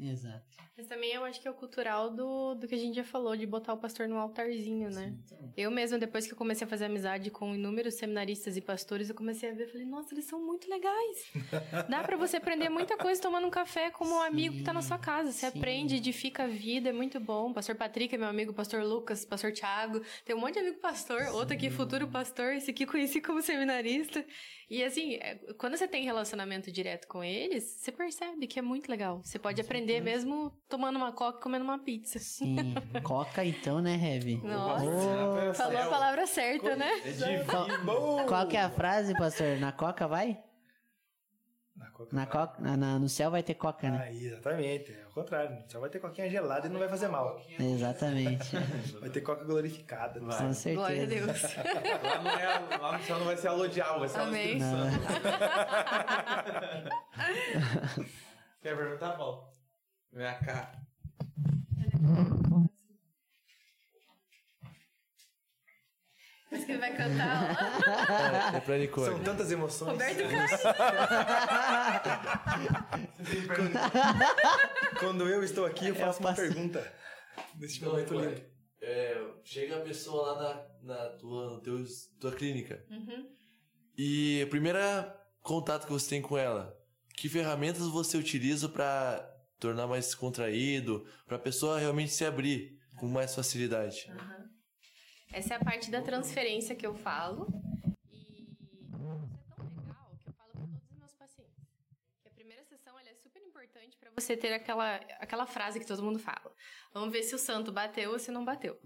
Exato. 0.00 0.56
Mas 0.76 0.86
também 0.86 1.12
eu 1.12 1.24
acho 1.24 1.40
que 1.40 1.48
é 1.48 1.50
o 1.50 1.54
cultural 1.54 2.08
do, 2.08 2.54
do 2.54 2.68
que 2.68 2.74
a 2.76 2.78
gente 2.78 2.94
já 2.94 3.02
falou, 3.02 3.36
de 3.36 3.44
botar 3.44 3.72
o 3.72 3.78
pastor 3.78 4.06
no 4.06 4.16
altarzinho, 4.16 4.88
né? 4.90 5.12
Eu 5.56 5.72
mesma, 5.72 5.98
depois 5.98 6.24
que 6.24 6.32
eu 6.32 6.36
comecei 6.36 6.64
a 6.64 6.70
fazer 6.70 6.84
amizade 6.84 7.32
com 7.32 7.52
inúmeros 7.52 7.94
seminaristas 7.94 8.56
e 8.56 8.60
pastores, 8.60 9.08
eu 9.08 9.14
comecei 9.16 9.50
a 9.50 9.54
ver, 9.54 9.66
falei, 9.66 9.84
nossa, 9.84 10.14
eles 10.14 10.26
são 10.26 10.40
muito 10.40 10.70
legais. 10.70 11.26
Dá 11.90 12.04
pra 12.04 12.16
você 12.16 12.36
aprender 12.36 12.68
muita 12.68 12.96
coisa 12.96 13.20
tomando 13.20 13.48
um 13.48 13.50
café 13.50 13.90
como 13.90 14.14
um 14.14 14.22
amigo 14.22 14.54
que 14.54 14.62
tá 14.62 14.72
na 14.72 14.80
sua 14.82 14.98
casa. 14.98 15.32
Você 15.32 15.50
sim. 15.50 15.58
aprende, 15.58 15.96
edifica 15.96 16.44
a 16.44 16.46
vida, 16.46 16.90
é 16.90 16.92
muito 16.92 17.18
bom. 17.18 17.52
Pastor 17.52 17.74
Patrick 17.74 18.14
é 18.14 18.18
meu 18.18 18.28
amigo, 18.28 18.52
pastor 18.52 18.84
Lucas, 18.84 19.24
pastor 19.24 19.50
Thiago. 19.52 20.00
Tem 20.24 20.36
um 20.36 20.38
monte 20.38 20.54
de 20.54 20.60
amigo 20.60 20.78
pastor, 20.78 21.22
outro 21.32 21.54
aqui 21.54 21.70
futuro 21.70 22.06
pastor, 22.06 22.52
esse 22.52 22.70
aqui 22.70 22.86
conheci 22.86 23.20
como 23.20 23.42
seminarista. 23.42 24.24
E 24.70 24.84
assim, 24.84 25.14
é, 25.14 25.36
quando 25.56 25.76
você 25.76 25.88
tem 25.88 26.04
relacionamento 26.04 26.70
direto 26.70 27.08
com 27.08 27.24
eles, 27.24 27.64
você 27.64 27.90
percebe 27.90 28.46
que 28.46 28.58
é 28.58 28.62
muito 28.62 28.90
legal. 28.90 29.20
Você 29.24 29.38
pode 29.38 29.60
aprender 29.60 30.00
mesmo 30.00 30.52
tomando 30.68 30.96
uma 30.96 31.10
coca 31.10 31.38
e 31.38 31.42
comendo 31.42 31.64
uma 31.64 31.78
pizza. 31.78 32.18
Sim. 32.18 32.74
Coca 33.02 33.44
então, 33.44 33.80
né, 33.80 33.94
Heavy? 33.94 34.36
Nossa. 34.44 35.54
Falou 35.54 35.78
a 35.78 35.86
palavra 35.86 36.26
certa, 36.26 36.76
né? 36.76 37.00
É 37.04 37.10
divino. 37.10 37.44
Qual, 37.46 38.26
qual 38.26 38.46
que 38.46 38.56
é 38.56 38.60
a 38.60 38.70
frase, 38.70 39.14
pastor? 39.14 39.58
Na 39.58 39.72
Coca 39.72 40.06
vai? 40.06 40.38
Na 41.78 41.86
coca. 41.90 42.16
Na 42.16 42.26
coca, 42.26 42.60
na- 42.60 42.76
na- 42.76 42.98
no 42.98 43.08
céu 43.08 43.30
vai 43.30 43.42
ter 43.42 43.54
coca, 43.54 43.88
né? 43.90 44.12
Exatamente. 44.12 44.92
É 44.92 45.06
o 45.08 45.10
contrário. 45.12 45.56
Só 45.68 45.78
vai 45.80 45.88
ter 45.88 45.98
coquinha 46.00 46.28
gelada 46.28 46.66
e 46.66 46.70
não 46.70 46.78
vai 46.80 46.88
fazer 46.88 47.08
mal. 47.08 47.40
Exatamente. 47.58 48.56
Vai 49.00 49.10
ter 49.10 49.20
coca 49.20 49.44
glorificada. 49.44 50.18
Vai. 50.20 50.36
Com 50.38 50.52
certeza. 50.52 50.74
Glória 50.76 51.02
a 51.02 51.06
Deus. 51.06 51.42
Lá, 51.42 52.22
não 52.22 52.30
é, 52.30 52.76
lá 52.78 52.98
no 52.98 53.04
céu 53.04 53.18
não 53.18 53.26
vai 53.26 53.36
ser 53.36 53.48
alô 53.48 53.66
diabo, 53.68 54.00
vai 54.00 54.08
ser 54.08 54.20
Amém. 54.20 54.58
Quer 58.60 58.76
perguntar, 58.76 59.12
Paulo? 59.12 59.44
Vem 60.12 60.38
cá. 60.40 60.72
Mas 66.50 66.64
que 66.64 66.72
ele 66.72 66.78
vai 66.80 66.96
cantar. 66.96 68.54
É 68.54 68.60
pra 68.60 68.78
Nicole. 68.78 69.06
São 69.10 69.22
tantas 69.22 69.50
emoções. 69.52 69.90
Roberto 69.92 70.28
Carlos. 70.28 70.60
Quando 74.98 75.28
eu 75.28 75.42
estou 75.42 75.66
aqui, 75.66 75.88
eu 75.88 75.94
faço 75.94 76.20
uma 76.20 76.30
passo- 76.30 76.42
pergunta. 76.42 76.92
Nesse 77.58 77.78
Então, 77.78 77.90
momento 77.90 78.14
lindo. 78.14 78.42
é, 78.82 79.20
chega 79.44 79.76
a 79.76 79.80
pessoa 79.80 80.32
lá 80.32 80.66
na, 80.82 80.94
na 80.94 81.08
tua, 81.10 81.50
no 81.50 81.60
teu, 81.60 81.84
tua 82.20 82.32
clínica 82.32 82.84
Uhum. 82.90 83.26
e 83.96 84.42
o 84.44 84.50
primeiro 84.50 84.78
contato 85.42 85.86
que 85.86 85.92
você 85.92 86.08
tem 86.10 86.22
com 86.22 86.36
ela, 86.36 86.76
que 87.16 87.28
ferramentas 87.28 87.86
você 87.88 88.16
utiliza 88.16 88.68
pra 88.68 89.24
tornar 89.58 89.86
mais 89.86 90.14
contraído, 90.14 91.06
pra 91.26 91.38
pessoa 91.38 91.78
realmente 91.78 92.12
se 92.12 92.24
abrir 92.24 92.78
com 92.96 93.06
mais 93.06 93.34
facilidade? 93.34 94.10
Aham. 94.10 94.47
Essa 95.32 95.54
é 95.54 95.56
a 95.56 95.60
parte 95.60 95.90
da 95.90 96.00
transferência 96.00 96.74
que 96.74 96.86
eu 96.86 96.94
falo. 96.94 97.46
E 98.10 98.42
isso 98.42 98.72
é 98.72 99.54
tão 99.54 99.66
legal 99.76 100.16
que 100.22 100.28
eu 100.28 100.32
falo 100.32 100.52
para 100.52 100.60
todos 100.60 100.82
os 100.90 100.98
meus 100.98 101.12
pacientes. 101.14 101.54
Que 102.22 102.28
a 102.28 102.32
primeira 102.32 102.64
sessão 102.64 102.98
é 102.98 103.14
super 103.14 103.42
importante 103.42 103.96
para 103.98 104.10
você 104.10 104.36
ter 104.36 104.52
aquela, 104.52 104.96
aquela 105.20 105.46
frase 105.46 105.78
que 105.78 105.86
todo 105.86 106.02
mundo 106.02 106.18
fala. 106.18 106.52
Vamos 106.92 107.12
ver 107.12 107.22
se 107.22 107.34
o 107.34 107.38
santo 107.38 107.70
bateu 107.70 108.12
ou 108.12 108.18
se 108.18 108.30
não 108.30 108.44
bateu. 108.44 108.78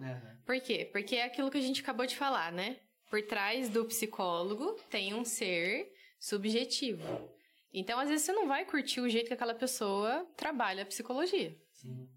Por 0.45 0.61
quê? 0.61 0.89
Porque 0.93 1.17
é 1.17 1.25
aquilo 1.25 1.51
que 1.51 1.59
a 1.59 1.63
gente 1.63 1.81
acabou 1.81 2.07
de 2.07 2.17
falar, 2.17 2.53
né? 2.53 2.81
Por 3.09 3.23
trás 3.23 3.69
do 3.69 3.85
psicólogo 3.85 4.75
tem 4.91 5.15
um 5.15 5.25
ser 5.25 5.93
subjetivo. 6.19 7.31
Então, 7.73 7.99
às 7.99 8.09
vezes, 8.09 8.27
você 8.27 8.33
não 8.33 8.47
vai 8.47 8.65
curtir 8.65 9.01
o 9.01 9.09
jeito 9.09 9.29
que 9.29 9.35
aquela 9.35 9.55
pessoa 9.55 10.27
trabalha 10.37 10.83
a 10.83 10.87
psicologia. 10.87 11.57
Sim. 11.73 12.09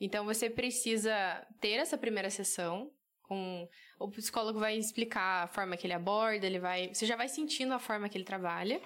Então 0.00 0.24
você 0.24 0.50
precisa 0.50 1.46
ter 1.60 1.74
essa 1.74 1.96
primeira 1.96 2.30
sessão 2.30 2.92
com 3.26 3.68
o 3.98 4.08
psicólogo 4.10 4.58
vai 4.58 4.76
explicar 4.76 5.44
a 5.44 5.46
forma 5.46 5.76
que 5.76 5.86
ele 5.86 5.94
aborda, 5.94 6.46
ele 6.46 6.58
vai, 6.58 6.92
você 6.92 7.06
já 7.06 7.16
vai 7.16 7.28
sentindo 7.28 7.74
a 7.74 7.78
forma 7.78 8.08
que 8.08 8.16
ele 8.16 8.24
trabalha 8.24 8.80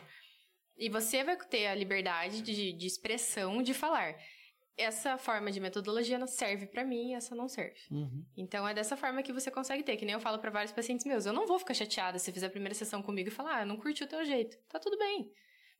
e 0.76 0.88
você 0.88 1.22
vai 1.22 1.36
ter 1.36 1.66
a 1.66 1.74
liberdade 1.74 2.40
de, 2.40 2.72
de 2.72 2.86
expressão 2.86 3.62
de 3.62 3.74
falar. 3.74 4.16
Essa 4.76 5.18
forma 5.18 5.50
de 5.50 5.60
metodologia 5.60 6.18
não 6.18 6.26
serve 6.26 6.66
pra 6.66 6.84
mim, 6.84 7.14
essa 7.14 7.34
não 7.34 7.48
serve. 7.48 7.78
Uhum. 7.90 8.24
Então 8.34 8.66
é 8.66 8.72
dessa 8.72 8.96
forma 8.96 9.22
que 9.22 9.32
você 9.32 9.50
consegue 9.50 9.82
ter, 9.82 9.96
que 9.96 10.06
nem 10.06 10.14
eu 10.14 10.20
falo 10.20 10.38
pra 10.38 10.50
vários 10.50 10.72
pacientes 10.72 11.04
meus, 11.04 11.26
eu 11.26 11.34
não 11.34 11.46
vou 11.46 11.58
ficar 11.58 11.74
chateada 11.74 12.18
se 12.18 12.32
fizer 12.32 12.46
a 12.46 12.50
primeira 12.50 12.74
sessão 12.74 13.02
comigo 13.02 13.28
e 13.28 13.32
falar, 13.32 13.60
ah, 13.60 13.66
não 13.66 13.76
curti 13.76 14.02
o 14.04 14.08
teu 14.08 14.24
jeito. 14.24 14.56
Tá 14.68 14.78
tudo 14.78 14.96
bem. 14.96 15.30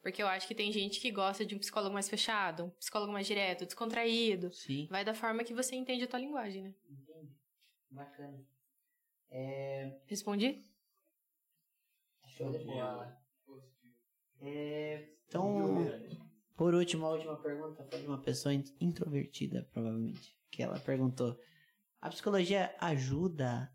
Porque 0.03 0.23
eu 0.23 0.27
acho 0.27 0.47
que 0.47 0.55
tem 0.55 0.73
gente 0.73 1.01
que 1.01 1.11
gosta 1.11 1.45
de 1.45 1.55
um 1.55 1.59
psicólogo 1.59 1.93
mais 1.93 2.09
fechado, 2.09 2.65
um 2.65 2.71
psicólogo 2.71 3.13
mais 3.13 3.27
direto, 3.27 3.67
descontraído. 3.67 4.53
Sim. 4.53 4.87
Vai 4.91 5.05
da 5.05 5.15
forma 5.15 5.45
que 5.45 5.55
você 5.55 5.77
entende 5.77 6.05
a 6.05 6.07
tua 6.07 6.19
linguagem, 6.19 6.63
né? 6.63 6.75
Bacana. 7.91 8.45
É... 9.31 10.01
Respondi? 10.07 10.65
Show 12.27 12.51
de 12.53 12.65
bola. 12.65 13.19
É... 14.41 15.09
Então, 15.27 15.87
por 16.57 16.75
último, 16.75 17.07
a 17.07 17.11
última 17.11 17.37
pergunta 17.41 17.85
foi 17.85 18.01
de 18.01 18.07
uma 18.07 18.21
pessoa 18.21 18.55
in- 18.55 18.65
introvertida, 18.81 19.69
provavelmente. 19.73 20.37
Que 20.51 20.63
ela 20.63 20.79
perguntou: 20.81 21.39
A 22.01 22.09
psicologia 22.09 22.75
ajuda 22.81 23.73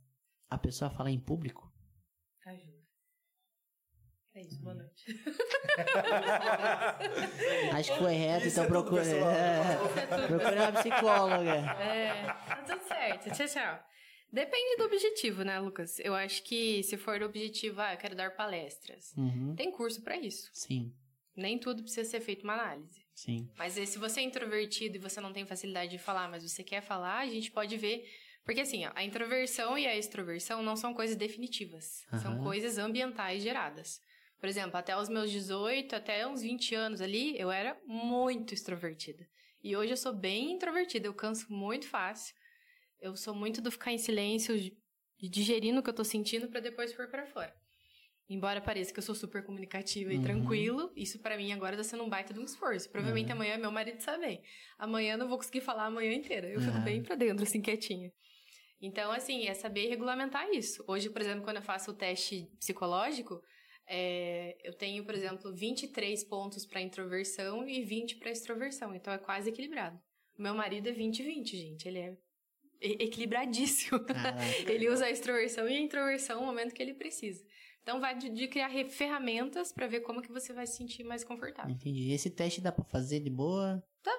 a 0.50 0.58
pessoa 0.58 0.90
a 0.90 0.94
falar 0.94 1.12
em 1.12 1.20
público? 1.20 1.72
Ajuda. 2.46 2.76
É 4.34 4.42
isso, 4.42 4.62
boa 4.62 4.76
noite. 4.76 5.06
Acho 7.74 7.94
que 7.94 8.00
foi 8.00 8.14
reto, 8.14 8.48
Isso 8.48 8.60
então 8.60 8.64
é 8.66 8.68
pessoal. 8.68 9.30
É, 9.32 9.78
procure 10.28 10.56
uma 10.56 10.72
psicóloga. 10.74 11.56
É, 11.82 12.24
tá 12.26 12.64
tudo 12.68 12.82
certo. 12.88 13.30
Tchau, 13.32 13.48
tchau. 13.48 13.80
Depende 14.36 14.76
do 14.76 14.84
objetivo, 14.84 15.44
né, 15.46 15.58
Lucas? 15.62 15.98
Eu 16.00 16.14
acho 16.14 16.44
que 16.44 16.84
se 16.84 16.98
for 16.98 17.22
o 17.22 17.26
objetivo, 17.26 17.80
ah, 17.80 17.94
eu 17.94 17.98
quero 17.98 18.18
dar 18.18 18.36
palestras. 18.36 19.14
Uhum. 19.16 19.56
Tem 19.56 19.72
curso 19.72 20.02
pra 20.02 20.18
isso. 20.18 20.50
Sim, 20.52 20.94
Nem 21.38 21.58
tudo 21.58 21.82
precisa 21.82 22.10
ser 22.10 22.20
feito 22.20 22.44
uma 22.44 22.54
análise. 22.54 23.02
sim. 23.14 23.50
Mas 23.58 23.78
eh, 23.78 23.86
se 23.86 23.98
você 23.98 24.20
é 24.20 24.24
introvertido 24.24 24.98
e 24.98 25.00
você 25.00 25.22
não 25.22 25.32
tem 25.32 25.46
facilidade 25.46 25.92
de 25.92 25.98
falar, 25.98 26.28
mas 26.30 26.44
você 26.44 26.66
quer 26.66 26.82
falar, 26.82 27.20
a 27.20 27.28
gente 27.28 27.50
pode 27.50 27.78
ver. 27.78 28.06
Porque 28.44 28.60
assim, 28.60 28.86
ó, 28.86 28.92
a 28.94 29.06
introversão 29.06 29.78
e 29.78 29.88
a 29.88 29.96
extroversão 29.96 30.62
não 30.62 30.76
são 30.76 30.94
coisas 30.94 31.16
definitivas. 31.16 32.06
São 32.22 32.34
Aham. 32.34 32.44
coisas 32.44 32.78
ambientais 32.78 33.42
geradas. 33.42 34.02
Por 34.38 34.50
exemplo, 34.50 34.78
até 34.78 34.98
os 34.98 35.08
meus 35.08 35.32
18, 35.32 35.96
até 35.96 36.28
uns 36.28 36.42
20 36.42 36.76
anos 36.76 37.00
ali, 37.00 37.40
eu 37.40 37.50
era 37.50 37.80
muito 37.88 38.54
extrovertida. 38.54 39.26
E 39.64 39.78
hoje 39.78 39.94
eu 39.94 39.98
sou 39.98 40.14
bem 40.14 40.52
introvertida, 40.52 41.08
eu 41.08 41.14
canso 41.14 41.50
muito 41.50 41.88
fácil. 41.88 42.36
Eu 43.00 43.16
sou 43.16 43.36
muito 43.36 43.62
do 43.62 43.72
ficar 43.72 43.92
em 43.92 43.98
silêncio, 43.98 44.58
de 44.60 44.76
digerindo 45.30 45.80
o 45.80 45.84
que 45.84 45.90
eu 45.90 45.94
tô 45.94 46.04
sentindo 46.04 46.48
pra 46.50 46.60
depois 46.60 46.94
pôr 46.94 47.08
pra 47.08 47.26
fora. 47.26 47.54
Embora 48.28 48.60
pareça 48.60 48.92
que 48.92 48.98
eu 49.00 49.04
sou 49.04 49.14
super 49.16 49.44
comunicativa 49.46 50.12
e 50.12 50.18
Uhum. 50.18 50.24
tranquilo, 50.24 50.92
isso 50.96 51.20
pra 51.20 51.38
mim 51.38 51.52
agora 51.54 51.78
tá 51.78 51.84
sendo 51.84 52.04
um 52.04 52.10
baita 52.10 52.34
de 52.34 52.40
um 52.40 52.44
esforço. 52.44 52.90
Provavelmente 52.90 53.28
Uhum. 53.28 53.34
amanhã 53.34 53.58
meu 53.58 53.72
marido 53.72 54.00
sabe 54.02 54.26
bem. 54.26 54.42
Amanhã 54.80 55.14
eu 55.14 55.18
não 55.20 55.28
vou 55.28 55.38
conseguir 55.38 55.62
falar 55.62 55.86
a 55.86 55.92
manhã 55.92 56.12
inteira. 56.14 56.48
Eu 56.50 56.60
fico 56.60 56.76
Uhum. 56.78 56.84
bem 56.84 57.04
pra 57.04 57.16
dentro, 57.16 57.44
assim, 57.44 57.62
quietinha. 57.62 58.12
Então, 58.82 59.12
assim, 59.12 59.46
é 59.48 59.54
saber 59.54 59.88
regulamentar 59.88 60.50
isso. 60.50 60.84
Hoje, 60.88 61.10
por 61.10 61.22
exemplo, 61.22 61.44
quando 61.44 61.58
eu 61.58 61.62
faço 61.64 61.92
o 61.92 61.94
teste 61.94 62.48
psicológico, 62.60 63.42
é, 63.88 64.58
eu 64.64 64.74
tenho, 64.74 65.06
por 65.06 65.14
exemplo, 65.14 65.54
23 65.56 66.24
pontos 66.24 66.66
pra 66.66 66.82
introversão 66.82 67.68
e 67.68 67.84
20 67.84 68.18
pra 68.18 68.32
extroversão. 68.32 68.94
Então 68.96 69.14
é 69.14 69.18
quase 69.20 69.50
equilibrado. 69.50 69.98
O 70.38 70.42
meu 70.42 70.54
marido 70.56 70.88
é 70.90 70.92
20-20, 70.92 71.56
gente. 71.58 71.88
Ele 71.88 72.00
é 72.00 72.12
e- 72.12 72.18
equilibradíssimo. 72.82 74.00
Caraca. 74.06 74.40
ele 74.70 74.90
usa 74.90 75.06
a 75.06 75.12
extroversão 75.12 75.68
e 75.68 75.76
a 75.76 75.80
introversão 75.80 76.40
no 76.40 76.46
momento 76.46 76.74
que 76.74 76.82
ele 76.82 76.94
precisa. 76.94 77.44
Então 77.82 78.00
vai 78.00 78.18
de, 78.18 78.30
de 78.30 78.48
criar 78.48 78.70
ferramentas 78.90 79.72
pra 79.72 79.86
ver 79.86 80.02
como 80.02 80.22
que 80.22 80.32
você 80.32 80.52
vai 80.54 80.66
se 80.66 80.78
sentir 80.78 81.04
mais 81.04 81.24
confortável. 81.24 81.72
Entendi. 81.72 82.12
Esse 82.12 82.30
teste 82.30 82.60
dá 82.60 82.72
pra 82.72 82.84
fazer 82.84 83.20
de 83.20 83.30
boa? 83.30 83.84
Tá. 84.02 84.12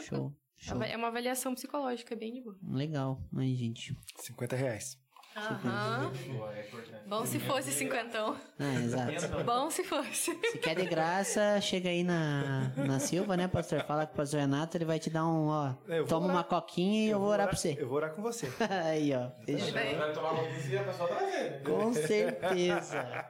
Show. 0.00 0.32
Show. 0.56 0.82
É 0.82 0.96
uma 0.96 1.08
avaliação 1.08 1.54
psicológica 1.54 2.14
bem 2.14 2.32
de 2.32 2.40
boa. 2.40 2.56
Legal. 2.62 3.20
Aí, 3.36 3.54
gente. 3.56 3.96
50 4.20 4.54
reais. 4.54 5.03
Aham. 5.36 6.12
É 6.54 6.60
importante. 6.60 7.08
Bom 7.08 7.26
se 7.26 7.38
fosse 7.40 7.72
cinquentão. 7.72 8.36
Ah, 8.58 8.74
exato. 8.74 9.44
Bom 9.44 9.70
se 9.70 9.82
fosse. 9.84 10.32
Se 10.52 10.58
quer 10.58 10.76
de 10.76 10.86
graça, 10.86 11.60
chega 11.60 11.88
aí 11.88 12.02
na, 12.04 12.72
na 12.76 12.98
Silva, 13.00 13.36
né, 13.36 13.48
pastor? 13.48 13.82
Fala 13.84 14.06
com 14.06 14.14
o 14.14 14.16
pastor 14.16 14.40
Renato, 14.40 14.76
ele 14.76 14.84
vai 14.84 14.98
te 14.98 15.10
dar 15.10 15.26
um, 15.26 15.48
ó. 15.48 15.74
É, 15.88 15.98
eu 15.98 16.06
Toma 16.06 16.26
orar. 16.26 16.36
uma 16.36 16.44
coquinha 16.44 17.06
e 17.06 17.10
eu, 17.10 17.18
vou 17.18 17.28
orar 17.28 17.48
pra 17.48 17.56
você. 17.56 17.76
Eu 17.78 17.88
vou 17.88 17.96
orar 17.96 18.12
com 18.14 18.22
você. 18.22 18.48
aí, 18.84 19.12
ó. 19.14 19.30
Bem. 19.44 19.96
Vai 19.96 20.12
tomar 20.12 20.34
notícia 20.34 20.80
a 20.80 20.84
pessoa 20.84 21.08
trazer, 21.08 21.50
né? 21.50 21.60
Com 21.64 21.92
certeza. 21.92 23.26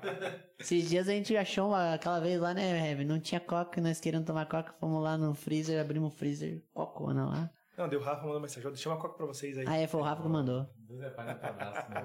Esses 0.58 0.88
dias 0.88 1.08
a 1.08 1.12
gente 1.12 1.36
achou 1.36 1.68
uma, 1.68 1.94
aquela 1.94 2.20
vez 2.20 2.40
lá, 2.40 2.54
né, 2.54 2.90
Heavy? 2.90 3.04
Não 3.04 3.18
tinha 3.18 3.40
coca, 3.40 3.80
nós 3.80 4.00
queríamos 4.00 4.26
tomar 4.26 4.46
coca, 4.46 4.74
fomos 4.78 5.02
lá 5.02 5.16
no 5.18 5.34
freezer, 5.34 5.80
abrimos 5.80 6.12
o 6.12 6.16
freezer, 6.16 6.62
cocona 6.72 7.26
lá. 7.26 7.50
Não, 7.76 7.88
deu 7.88 7.98
o 8.00 8.02
Rafa 8.02 8.22
mandou 8.24 8.40
mensagem. 8.40 8.70
Deixa 8.70 8.88
uma 8.88 8.98
coca 8.98 9.16
pra 9.16 9.26
vocês 9.26 9.58
aí. 9.58 9.64
Ah, 9.66 9.76
é, 9.76 9.86
foi 9.86 10.00
o 10.00 10.04
Rafa 10.04 10.22
que 10.22 10.28
mandou. 10.28 10.66
Deus 10.86 11.02
é 11.02 11.10
pai, 11.10 11.26
não 11.26 11.38
tá 11.40 11.48
abraço, 11.48 11.90
né? 11.90 12.02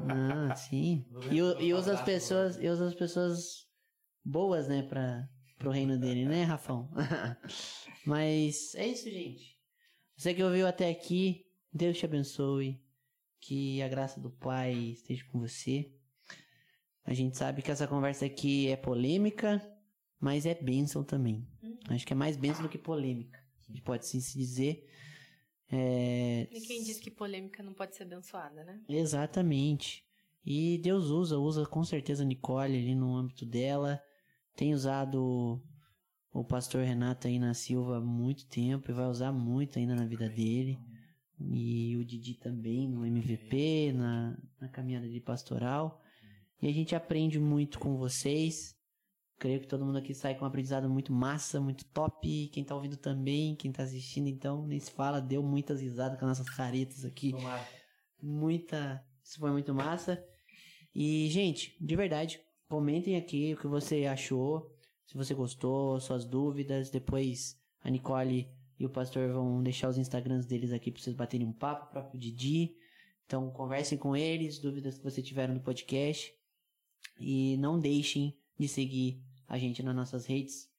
Ah, 0.52 0.56
sim. 0.56 1.06
E, 1.32 1.42
o- 1.42 1.60
e 1.62 1.74
usa 1.74 1.94
as 1.94 2.02
pessoas, 2.02 2.58
e 2.58 2.68
usa 2.68 2.88
as 2.88 2.96
pessoas 2.96 3.68
boas, 4.26 4.68
né, 4.68 4.82
pra, 4.84 5.28
pro 5.60 5.70
reino 5.72 6.00
dele, 6.00 6.26
né, 6.26 6.44
Rafão? 6.44 6.90
Mas 8.06 8.74
é 8.76 8.88
isso, 8.88 9.10
gente. 9.10 9.58
Você 10.18 10.34
que 10.34 10.44
ouviu 10.44 10.68
até 10.68 10.90
aqui, 10.90 11.46
Deus 11.72 11.98
te 11.98 12.06
abençoe. 12.06 12.82
Que 13.42 13.82
a 13.82 13.88
graça 13.88 14.20
do 14.20 14.30
Pai 14.30 14.74
esteja 14.74 15.24
com 15.32 15.40
você. 15.40 15.94
A 17.06 17.14
gente 17.14 17.38
sabe 17.38 17.62
que 17.62 17.72
essa 17.72 17.88
conversa 17.88 18.26
aqui 18.26 18.68
é 18.70 18.76
polêmica, 18.76 19.62
mas 20.20 20.46
é 20.46 20.54
bênção 20.54 21.04
também. 21.06 21.48
Acho 21.90 22.06
que 22.06 22.12
é 22.12 22.16
mais 22.16 22.36
bênção 22.36 22.64
do 22.64 22.70
que 22.70 22.78
polêmica. 22.78 23.40
A 23.68 23.72
gente 23.72 23.82
pode 23.82 24.06
sim 24.06 24.20
se 24.20 24.38
dizer. 24.38 24.89
É, 25.72 26.48
E 26.52 26.62
quem 26.62 26.84
diz 26.84 27.00
que 27.00 27.12
polêmica 27.12 27.62
não 27.62 27.74
pode 27.74 27.96
ser 27.96 28.04
abençoada, 28.04 28.64
né? 28.64 28.82
Exatamente. 28.90 30.04
E 30.44 30.80
Deus 30.80 31.06
usa, 31.06 31.38
usa 31.38 31.66
com 31.66 31.84
certeza 31.84 32.24
a 32.24 32.26
Nicole 32.26 32.76
ali 32.76 32.96
no 32.96 33.16
âmbito 33.16 33.46
dela. 33.46 34.02
Tem 34.56 34.74
usado 34.74 35.62
o 36.34 36.44
pastor 36.44 36.84
Renato 36.84 37.28
aí 37.28 37.38
na 37.38 37.54
Silva 37.54 37.98
há 37.98 38.02
muito 38.02 38.48
tempo 38.48 38.90
e 38.90 38.94
vai 38.94 39.08
usar 39.08 39.32
muito 39.32 39.78
ainda 39.78 39.96
na 39.96 40.06
vida 40.06 40.28
dele. 40.28 40.80
E 41.40 41.96
o 41.98 42.04
Didi 42.04 42.34
também 42.34 42.88
no 42.90 43.06
MVP, 43.06 43.94
na, 43.94 44.38
na 44.60 44.68
caminhada 44.68 45.08
de 45.08 45.22
pastoral. 45.22 46.02
E 46.62 46.68
a 46.68 46.74
gente 46.74 46.96
aprende 46.96 47.40
muito 47.40 47.80
com 47.80 47.96
vocês. 47.96 48.76
Creio 49.40 49.62
que 49.62 49.68
todo 49.68 49.86
mundo 49.86 49.98
aqui 49.98 50.14
sai 50.14 50.36
com 50.36 50.44
um 50.44 50.48
aprendizado 50.50 50.90
muito 50.90 51.14
massa, 51.14 51.62
muito 51.62 51.86
top. 51.86 52.50
Quem 52.50 52.62
tá 52.62 52.76
ouvindo 52.76 52.98
também, 52.98 53.56
quem 53.56 53.72
tá 53.72 53.84
assistindo, 53.84 54.28
então, 54.28 54.68
nem 54.68 54.78
se 54.82 54.92
fala, 54.92 55.22
deu 55.22 55.42
muitas 55.42 55.80
risadas 55.80 56.20
com 56.20 56.26
as 56.26 56.38
nossas 56.38 56.54
caretas 56.54 57.06
aqui. 57.06 57.32
Tomara. 57.32 57.66
Muita. 58.22 59.02
Isso 59.24 59.40
foi 59.40 59.50
muito 59.52 59.74
massa. 59.74 60.22
E, 60.94 61.30
gente, 61.30 61.74
de 61.80 61.96
verdade, 61.96 62.42
comentem 62.68 63.16
aqui 63.16 63.54
o 63.54 63.58
que 63.58 63.68
você 63.68 64.06
achou, 64.08 64.76
se 65.06 65.16
você 65.16 65.34
gostou, 65.34 66.02
suas 66.02 66.26
dúvidas. 66.26 66.90
Depois 66.90 67.58
a 67.82 67.90
Nicole 67.90 68.52
e 68.78 68.86
o 68.86 68.90
pastor 68.90 69.32
vão 69.32 69.64
deixar 69.64 69.88
os 69.88 69.98
Instagrams 69.98 70.46
deles 70.46 70.74
aqui 70.74 70.92
pra 70.92 71.02
vocês 71.02 71.16
baterem 71.16 71.48
um 71.48 71.54
papo, 71.54 71.86
o 71.86 71.90
próprio 71.92 72.20
Didi. 72.20 72.76
Então, 73.26 73.50
conversem 73.52 73.98
com 73.98 74.18
eles, 74.18 74.60
dúvidas 74.60 74.98
que 74.98 75.04
você 75.04 75.22
tiver 75.22 75.48
no 75.48 75.62
podcast. 75.62 76.34
E 77.18 77.56
não 77.56 77.80
deixem 77.80 78.38
de 78.60 78.68
seguir 78.68 79.29
a 79.50 79.58
gente 79.58 79.84
nas 79.84 79.96
nossas 79.96 80.26
redes. 80.26 80.70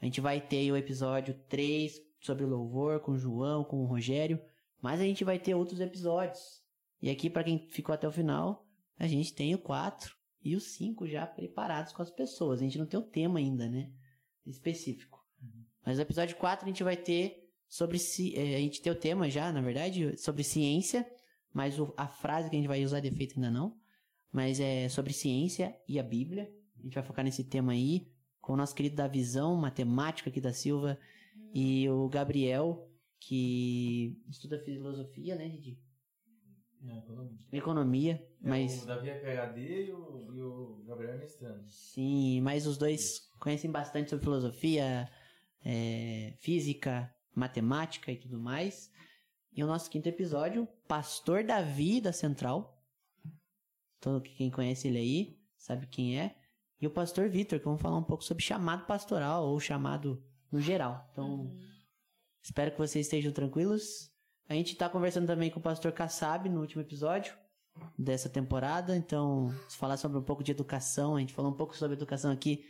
A 0.00 0.04
gente 0.04 0.20
vai 0.20 0.40
ter 0.40 0.70
o 0.70 0.76
episódio 0.76 1.34
3 1.48 1.98
sobre 2.20 2.44
louvor 2.44 3.00
com 3.00 3.12
o 3.12 3.18
João, 3.18 3.64
com 3.64 3.82
o 3.82 3.86
Rogério, 3.86 4.38
mas 4.82 5.00
a 5.00 5.04
gente 5.04 5.24
vai 5.24 5.38
ter 5.38 5.54
outros 5.54 5.80
episódios. 5.80 6.62
E 7.00 7.08
aqui, 7.08 7.30
para 7.30 7.44
quem 7.44 7.68
ficou 7.70 7.94
até 7.94 8.06
o 8.06 8.12
final, 8.12 8.66
a 8.98 9.06
gente 9.06 9.32
tem 9.32 9.54
o 9.54 9.58
4 9.58 10.14
e 10.42 10.54
o 10.56 10.60
5 10.60 11.06
já 11.06 11.26
preparados 11.26 11.92
com 11.92 12.02
as 12.02 12.10
pessoas. 12.10 12.60
A 12.60 12.64
gente 12.64 12.78
não 12.78 12.86
tem 12.86 12.98
o 12.98 13.02
tema 13.02 13.38
ainda, 13.38 13.68
né? 13.68 13.90
Específico. 14.44 15.24
Mas 15.84 15.96
no 15.96 16.02
episódio 16.02 16.36
4 16.36 16.64
a 16.64 16.68
gente 16.68 16.82
vai 16.82 16.96
ter 16.96 17.48
sobre. 17.68 17.98
ci- 17.98 18.34
eh, 18.36 18.56
a 18.56 18.60
gente 18.60 18.82
tem 18.82 18.92
o 18.92 18.96
tema 18.96 19.28
já, 19.30 19.52
na 19.52 19.60
verdade, 19.60 20.16
sobre 20.18 20.42
ciência, 20.42 21.06
mas 21.52 21.76
a 21.96 22.08
frase 22.08 22.50
que 22.50 22.56
a 22.56 22.58
gente 22.58 22.68
vai 22.68 22.84
usar 22.84 23.00
defeito 23.00 23.34
ainda 23.36 23.50
não. 23.50 23.76
Mas 24.32 24.60
é 24.60 24.88
sobre 24.88 25.12
ciência 25.12 25.76
e 25.88 25.98
a 25.98 26.02
Bíblia. 26.02 26.50
A 26.78 26.82
gente 26.82 26.94
vai 26.94 27.02
focar 27.04 27.24
nesse 27.24 27.44
tema 27.44 27.72
aí, 27.72 28.08
com 28.46 28.52
o 28.52 28.56
nosso 28.56 28.76
querido 28.76 28.94
da 28.94 29.08
Visão, 29.08 29.56
matemático 29.56 30.28
aqui 30.28 30.40
da 30.40 30.52
Silva, 30.52 30.96
e 31.52 31.88
o 31.90 32.08
Gabriel, 32.08 32.88
que 33.18 34.22
estuda 34.28 34.60
filosofia, 34.60 35.34
né, 35.34 35.48
Didi? 35.48 35.82
Não, 36.80 36.96
economia. 36.96 37.38
Economia, 37.50 38.28
mas. 38.40 38.78
É, 38.78 38.82
O 38.84 38.86
Davi 38.86 39.08
é 39.08 39.18
PHD 39.18 39.86
e 39.86 39.90
o, 39.90 40.32
e 40.32 40.42
o 40.42 40.84
Gabriel 40.86 41.14
é 41.14 41.18
mestrando. 41.18 41.68
Sim, 41.68 42.40
mas 42.40 42.68
os 42.68 42.78
dois 42.78 43.28
conhecem 43.40 43.68
bastante 43.68 44.10
sobre 44.10 44.24
filosofia, 44.24 45.10
é, 45.64 46.36
física, 46.38 47.12
matemática 47.34 48.12
e 48.12 48.16
tudo 48.16 48.38
mais. 48.38 48.92
E 49.52 49.64
o 49.64 49.66
nosso 49.66 49.90
quinto 49.90 50.08
episódio, 50.08 50.68
Pastor 50.86 51.42
Davi 51.42 52.00
da 52.00 52.12
Central. 52.12 52.80
Todo 54.00 54.22
quem 54.22 54.52
conhece 54.52 54.86
ele 54.86 54.98
aí 54.98 55.40
sabe 55.56 55.88
quem 55.88 56.20
é. 56.20 56.45
E 56.80 56.86
o 56.86 56.90
Pastor 56.90 57.28
Vitor, 57.28 57.58
que 57.58 57.64
vamos 57.64 57.80
falar 57.80 57.96
um 57.96 58.02
pouco 58.02 58.22
sobre 58.22 58.42
chamado 58.42 58.86
pastoral 58.86 59.46
ou 59.46 59.58
chamado 59.58 60.22
no 60.52 60.60
geral. 60.60 61.08
Então, 61.10 61.56
espero 62.42 62.70
que 62.70 62.78
vocês 62.78 63.06
estejam 63.06 63.32
tranquilos. 63.32 64.10
A 64.48 64.54
gente 64.54 64.76
tá 64.76 64.88
conversando 64.88 65.26
também 65.26 65.50
com 65.50 65.58
o 65.58 65.62
Pastor 65.62 65.92
Kassab 65.92 66.48
no 66.48 66.60
último 66.60 66.82
episódio 66.82 67.34
dessa 67.98 68.28
temporada. 68.28 68.94
Então, 68.96 69.52
se 69.68 69.76
falar 69.76 69.96
sobre 69.96 70.18
um 70.18 70.22
pouco 70.22 70.44
de 70.44 70.52
educação, 70.52 71.16
a 71.16 71.20
gente 71.20 71.32
falou 71.32 71.50
um 71.50 71.56
pouco 71.56 71.76
sobre 71.76 71.96
educação 71.96 72.30
aqui 72.30 72.64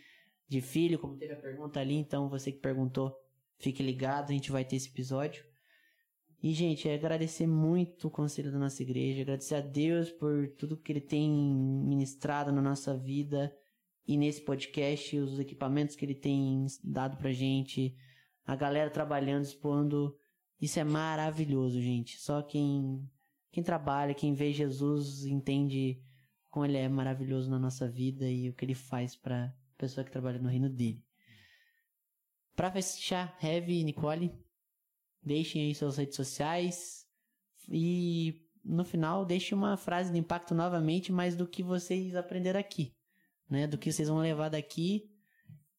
de 0.48 0.60
filho, 0.60 0.98
como 0.98 1.16
teve 1.16 1.32
a 1.32 1.40
pergunta 1.40 1.80
ali. 1.80 1.96
Então, 1.96 2.28
você 2.28 2.52
que 2.52 2.58
perguntou, 2.58 3.12
fique 3.58 3.82
ligado, 3.82 4.30
a 4.30 4.32
gente 4.32 4.52
vai 4.52 4.64
ter 4.64 4.76
esse 4.76 4.88
episódio. 4.88 5.44
E, 6.40 6.52
gente, 6.52 6.88
é 6.88 6.94
agradecer 6.94 7.46
muito 7.46 8.06
o 8.06 8.10
conselho 8.10 8.52
da 8.52 8.58
nossa 8.58 8.80
igreja, 8.82 9.22
agradecer 9.22 9.56
a 9.56 9.60
Deus 9.60 10.10
por 10.12 10.48
tudo 10.56 10.76
que 10.76 10.92
ele 10.92 11.00
tem 11.00 11.28
ministrado 11.28 12.52
na 12.52 12.62
nossa 12.62 12.96
vida 12.96 13.52
e 14.06 14.16
nesse 14.16 14.40
podcast, 14.42 15.16
os 15.18 15.38
equipamentos 15.38 15.96
que 15.96 16.04
ele 16.04 16.14
tem 16.14 16.66
dado 16.82 17.16
pra 17.16 17.32
gente, 17.32 17.96
a 18.44 18.54
galera 18.54 18.90
trabalhando, 18.90 19.44
expondo. 19.44 20.16
Isso 20.60 20.78
é 20.78 20.84
maravilhoso, 20.84 21.80
gente. 21.80 22.18
Só 22.18 22.40
quem 22.42 23.06
quem 23.50 23.62
trabalha, 23.62 24.14
quem 24.14 24.34
vê 24.34 24.52
Jesus, 24.52 25.24
entende 25.24 26.02
como 26.50 26.66
ele 26.66 26.76
é 26.76 26.88
maravilhoso 26.88 27.50
na 27.50 27.58
nossa 27.58 27.88
vida 27.88 28.28
e 28.28 28.50
o 28.50 28.54
que 28.54 28.64
ele 28.64 28.74
faz 28.74 29.16
pra 29.16 29.54
pessoa 29.76 30.04
que 30.04 30.10
trabalha 30.10 30.38
no 30.38 30.48
reino 30.48 30.68
dele. 30.68 31.02
Pra 32.54 32.70
fechar, 32.70 33.36
Heavy 33.42 33.80
e 33.80 33.84
Nicole, 33.84 34.32
deixem 35.22 35.62
aí 35.62 35.74
suas 35.74 35.96
redes 35.96 36.16
sociais 36.16 37.06
e 37.68 38.42
no 38.64 38.84
final 38.84 39.24
deixe 39.24 39.54
uma 39.54 39.76
frase 39.76 40.12
de 40.12 40.18
impacto 40.18 40.54
novamente, 40.54 41.12
mas 41.12 41.36
do 41.36 41.46
que 41.46 41.62
vocês 41.62 42.14
aprenderam 42.14 42.58
aqui, 42.58 42.95
né? 43.48 43.66
Do 43.66 43.78
que 43.78 43.92
vocês 43.92 44.08
vão 44.08 44.18
levar 44.18 44.48
daqui 44.48 45.10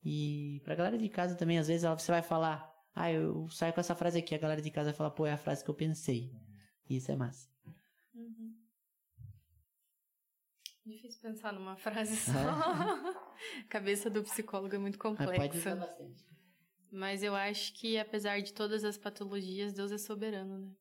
e 0.04 0.62
pra 0.64 0.76
galera 0.76 0.98
de 0.98 1.10
casa 1.10 1.36
também, 1.36 1.58
às 1.58 1.68
vezes 1.68 1.84
ela- 1.84 1.98
você 1.98 2.12
vai 2.12 2.22
falar, 2.22 2.74
ah, 2.96 3.12
eu 3.12 3.48
saio 3.50 3.74
com 3.74 3.80
essa 3.80 3.96
frase 3.96 4.20
aqui, 4.20 4.34
a 4.36 4.38
galera 4.40 4.62
de 4.62 4.72
casa 4.72 4.90
vai 4.92 4.98
falar, 4.98 5.12
pô, 5.12 5.26
é 5.26 5.34
a 5.34 5.38
frase 5.38 5.64
que 5.64 5.70
eu 5.70 5.76
pensei. 5.76 6.32
Isso 6.90 7.12
é 7.12 7.16
massa. 7.16 7.50
Uhum. 8.16 8.56
Difícil 10.86 11.22
pensar 11.22 11.52
numa 11.52 11.76
frase 11.76 12.16
só. 12.16 12.40
Cabeça 13.70 14.10
do 14.10 14.24
psicólogo 14.24 14.74
é 14.76 14.78
muito 14.78 14.98
Mas 15.04 15.18
pode 15.18 15.32
complexa. 15.32 15.76
bastante. 15.76 16.26
Mas 16.90 17.22
eu 17.22 17.36
acho 17.36 17.74
que, 17.74 17.98
apesar 17.98 18.42
de 18.42 18.54
todas 18.54 18.86
as 18.86 18.98
patologias, 18.98 19.74
Deus 19.74 19.92
é 19.92 19.98
soberano, 19.98 20.58
né? 20.60 20.72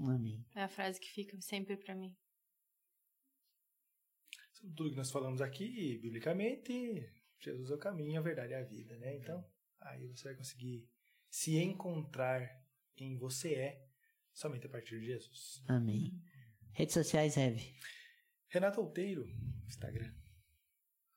Amém. 0.00 0.44
É 0.56 0.64
a 0.64 0.68
frase 0.68 0.98
que 0.98 1.08
fica 1.08 1.40
sempre 1.40 1.76
pra 1.76 1.94
mim. 1.94 2.12
Tudo 4.76 4.90
que 4.90 4.96
nós 4.96 5.10
falamos 5.10 5.40
aqui, 5.40 5.98
biblicamente, 5.98 7.10
Jesus 7.40 7.70
é 7.70 7.74
o 7.74 7.78
caminho, 7.78 8.20
a 8.20 8.22
verdade 8.22 8.52
e 8.52 8.56
a 8.56 8.62
vida, 8.62 8.96
né? 8.98 9.16
Então, 9.16 9.44
aí 9.80 10.06
você 10.08 10.28
vai 10.28 10.36
conseguir 10.36 10.88
se 11.28 11.58
encontrar 11.58 12.48
quem 12.94 13.16
você 13.18 13.54
é 13.54 13.84
somente 14.32 14.66
a 14.66 14.70
partir 14.70 15.00
de 15.00 15.06
Jesus. 15.06 15.62
Amém. 15.68 16.12
Redes 16.72 16.94
sociais, 16.94 17.36
Heavy. 17.36 17.74
Renato 18.48 18.80
Outeiro, 18.80 19.26
Instagram. 19.66 20.12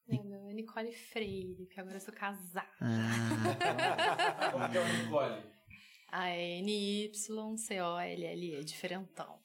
É, 0.07 0.15
é 0.15 0.53
Nicole 0.53 0.91
Freire, 0.93 1.67
que 1.67 1.79
agora 1.79 1.97
eu 1.97 2.01
sou 2.01 2.13
casada. 2.13 2.67
Ah, 2.81 4.49
Como 4.51 4.69
que 4.69 4.77
é 4.77 4.81
o 4.81 5.03
Nicole? 5.03 5.43
A 6.11 6.29
N-Y-C-O-L-L-E, 7.39 7.43
diferentão. 8.63 9.39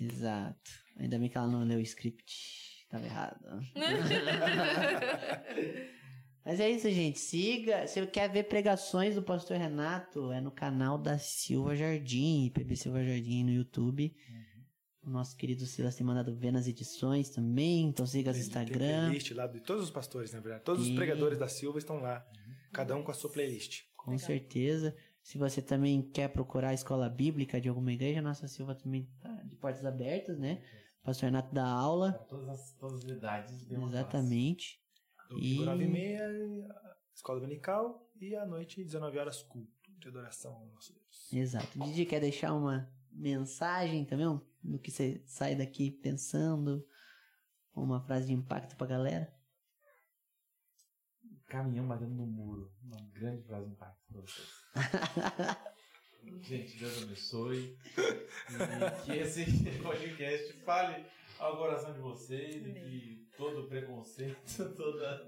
exato. 0.00 0.70
Ainda 0.96 1.18
bem 1.18 1.28
que 1.28 1.36
ela 1.36 1.48
não 1.48 1.64
leu 1.64 1.78
o 1.78 1.82
script. 1.82 2.63
Tava 2.94 3.06
errado. 3.06 3.40
Mas 6.44 6.60
é 6.60 6.70
isso, 6.70 6.90
gente. 6.90 7.18
Siga. 7.18 7.86
Se 7.86 8.00
você 8.00 8.06
quer 8.06 8.30
ver 8.30 8.44
pregações 8.44 9.14
do 9.14 9.22
pastor 9.22 9.56
Renato, 9.56 10.30
é 10.30 10.40
no 10.40 10.50
canal 10.50 10.98
da 10.98 11.18
Silva 11.18 11.74
Jardim, 11.74 12.50
PB 12.54 12.76
Silva 12.76 13.02
Jardim 13.02 13.44
no 13.44 13.52
YouTube. 13.52 14.14
O 15.02 15.10
nosso 15.10 15.36
querido 15.36 15.66
Silas 15.66 15.96
tem 15.96 16.06
mandado 16.06 16.34
ver 16.36 16.52
nas 16.52 16.66
edições 16.66 17.30
também. 17.30 17.86
Então 17.88 18.06
siga 18.06 18.30
as 18.30 18.36
Tem- 18.36 18.48
Tem 18.48 18.62
Instagram. 18.62 19.04
playlist 19.06 19.30
lá 19.32 19.46
de 19.46 19.60
todos 19.60 19.84
os 19.84 19.90
pastores, 19.90 20.32
na 20.32 20.40
verdade. 20.40 20.64
Todos 20.64 20.86
E- 20.86 20.90
os 20.90 20.96
pregadores 20.96 21.38
da 21.38 21.48
Silva 21.48 21.78
estão 21.78 21.96
lá. 21.98 22.26
Cada 22.72 22.94
um 22.96 23.02
com 23.02 23.10
a 23.10 23.14
sua 23.14 23.30
playlist. 23.30 23.82
Com 23.96 24.16
certeza. 24.18 24.94
Se 25.22 25.38
você 25.38 25.62
também 25.62 26.02
quer 26.02 26.28
procurar 26.28 26.68
a 26.70 26.74
escola 26.74 27.08
bíblica 27.08 27.58
de 27.58 27.68
alguma 27.70 27.90
igreja, 27.92 28.20
Nossa 28.20 28.46
Silva 28.46 28.74
também 28.74 29.08
tá 29.22 29.30
de 29.46 29.56
portas 29.56 29.84
abertas, 29.86 30.38
né? 30.38 30.60
Pastor 31.04 31.26
Renato 31.26 31.54
dá 31.54 31.66
aula. 31.66 32.12
Para 32.14 32.24
todas 32.24 32.48
as, 32.48 32.72
todas 32.72 33.04
as 33.04 33.10
idades. 33.10 33.70
Exatamente. 33.70 34.80
Domingo, 35.28 35.62
E- 35.62 35.64
9 35.66 35.84
e 35.84 35.88
meia, 35.88 36.28
escola 37.14 37.40
dominical. 37.40 38.08
E 38.20 38.34
à 38.34 38.46
noite, 38.46 38.82
19 38.82 39.18
horas, 39.18 39.42
culto 39.42 39.70
de 39.98 40.08
adoração 40.08 40.54
ao 40.54 40.66
nosso 40.66 40.94
Deus. 40.94 41.32
Exato. 41.32 41.78
Didi 41.78 42.06
quer 42.06 42.20
deixar 42.20 42.54
uma 42.54 42.90
mensagem 43.12 44.04
também, 44.04 44.26
no 44.62 44.78
que 44.78 44.90
você 44.90 45.22
sai 45.26 45.54
daqui 45.54 45.90
pensando, 45.90 46.86
uma 47.74 48.00
frase 48.00 48.26
de 48.28 48.32
impacto 48.32 48.74
pra 48.76 48.86
galera? 48.86 49.30
Caminhão 51.46 51.86
batendo 51.86 52.14
no 52.14 52.26
muro. 52.26 52.72
Uma 52.82 53.00
grande 53.12 53.42
frase 53.42 53.66
de 53.66 53.72
impacto 53.72 54.00
para 54.10 54.20
vocês. 54.22 54.48
Gente, 56.42 56.78
Deus 56.78 57.02
abençoe. 57.02 57.78
E 58.50 59.04
que 59.04 59.12
esse 59.12 59.44
podcast 59.82 60.52
fale 60.60 61.06
ao 61.38 61.56
coração 61.56 61.92
de 61.92 62.00
vocês 62.00 62.66
e 62.66 62.72
que 62.72 63.28
todo 63.36 63.68
preconceito, 63.68 64.38
toda, 64.76 65.26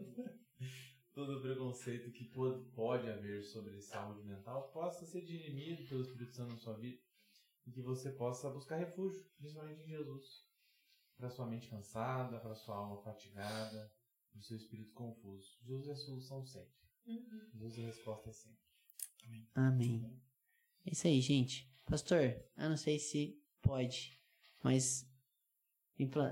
todo 1.12 1.40
preconceito 1.40 2.10
que 2.12 2.24
pode, 2.24 2.64
pode 2.70 3.08
haver 3.08 3.42
sobre 3.42 3.80
saúde 3.80 4.22
mental 4.26 4.70
possa 4.72 5.04
ser 5.06 5.22
dirimido 5.24 5.88
pelo 5.88 6.02
Espírito 6.02 6.32
Santo 6.32 6.52
na 6.52 6.58
sua 6.58 6.74
vida 6.74 7.00
e 7.66 7.72
que 7.72 7.82
você 7.82 8.10
possa 8.12 8.50
buscar 8.50 8.76
refúgio, 8.76 9.24
principalmente 9.36 9.82
em 9.82 9.88
Jesus. 9.88 10.46
Para 11.16 11.30
sua 11.30 11.46
mente 11.46 11.68
cansada, 11.68 12.38
para 12.38 12.54
sua 12.54 12.76
alma 12.76 13.02
fatigada, 13.02 13.90
para 14.30 14.38
o 14.38 14.42
seu 14.42 14.56
espírito 14.56 14.92
confuso. 14.92 15.56
Jesus 15.62 15.88
é 15.88 15.92
a 15.92 15.96
solução 15.96 16.44
sempre. 16.44 16.76
Jesus 17.54 17.78
é 17.78 17.82
a 17.82 17.86
resposta 17.86 18.32
sempre. 18.32 18.66
Amém. 19.54 20.25
É 20.86 20.90
isso 20.92 21.06
aí, 21.06 21.20
gente. 21.20 21.68
Pastor, 21.84 22.20
eu 22.56 22.68
não 22.68 22.76
sei 22.76 22.98
se 22.98 23.38
pode, 23.62 24.18
mas 24.62 25.06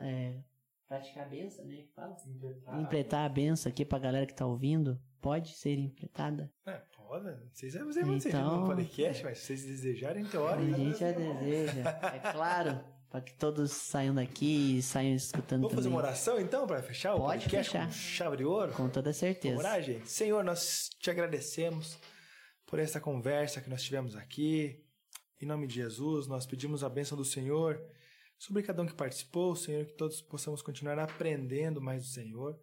é, 0.02 0.42
praticar 0.86 1.24
a 1.24 1.28
benção, 1.28 1.64
né? 1.64 1.84
Fala. 1.94 2.16
Impletar. 2.26 2.80
Impletar 2.80 3.24
a 3.24 3.28
benção 3.28 3.70
aqui 3.70 3.84
pra 3.84 3.98
galera 3.98 4.26
que 4.26 4.34
tá 4.34 4.46
ouvindo. 4.46 5.00
Pode 5.20 5.54
ser 5.54 5.78
impletada. 5.78 6.52
É, 6.66 6.72
pode. 6.96 7.24
Não 7.24 7.38
sei 7.52 7.70
se 7.70 7.78
vocês 7.82 8.06
vão 8.06 8.16
Então- 8.16 8.60
no 8.60 8.66
podcast, 8.66 9.24
mas 9.24 9.38
se 9.38 9.46
vocês 9.46 9.64
desejarem, 9.64 10.24
tem 10.26 10.38
hora. 10.40 10.60
A 10.60 10.64
gente 10.64 10.98
já 10.98 11.12
deseja. 11.12 11.80
É 12.14 12.32
claro, 12.32 12.84
pra 13.08 13.20
que 13.22 13.32
todos 13.34 13.70
saiam 13.72 14.14
daqui 14.14 14.78
e 14.78 14.82
saiam 14.82 15.14
escutando 15.14 15.62
Vamos 15.62 15.74
fazer 15.76 15.88
também. 15.88 15.98
uma 15.98 16.06
oração 16.06 16.38
então 16.40 16.66
para 16.66 16.82
fechar 16.82 17.14
o 17.14 17.18
Pode 17.20 17.44
podcast 17.44 17.72
fechar. 17.72 17.86
com 17.86 17.92
chave 17.92 18.36
de 18.36 18.44
ouro? 18.44 18.72
Com 18.74 18.88
toda 18.90 19.12
certeza. 19.14 19.54
Vamos 19.56 19.70
orar, 19.70 19.82
gente? 19.82 20.08
Senhor, 20.10 20.44
nós 20.44 20.90
te 20.98 21.10
agradecemos 21.10 21.98
por 22.74 22.80
essa 22.80 23.00
conversa 23.00 23.60
que 23.60 23.70
nós 23.70 23.84
tivemos 23.84 24.16
aqui. 24.16 24.84
Em 25.40 25.46
nome 25.46 25.64
de 25.64 25.76
Jesus, 25.76 26.26
nós 26.26 26.44
pedimos 26.44 26.82
a 26.82 26.88
bênção 26.88 27.16
do 27.16 27.24
Senhor 27.24 27.80
sobre 28.36 28.64
cada 28.64 28.82
um 28.82 28.86
que 28.86 28.92
participou, 28.92 29.54
Senhor, 29.54 29.86
que 29.86 29.92
todos 29.92 30.20
possamos 30.20 30.60
continuar 30.60 30.98
aprendendo 30.98 31.80
mais 31.80 32.02
do 32.02 32.08
Senhor. 32.08 32.58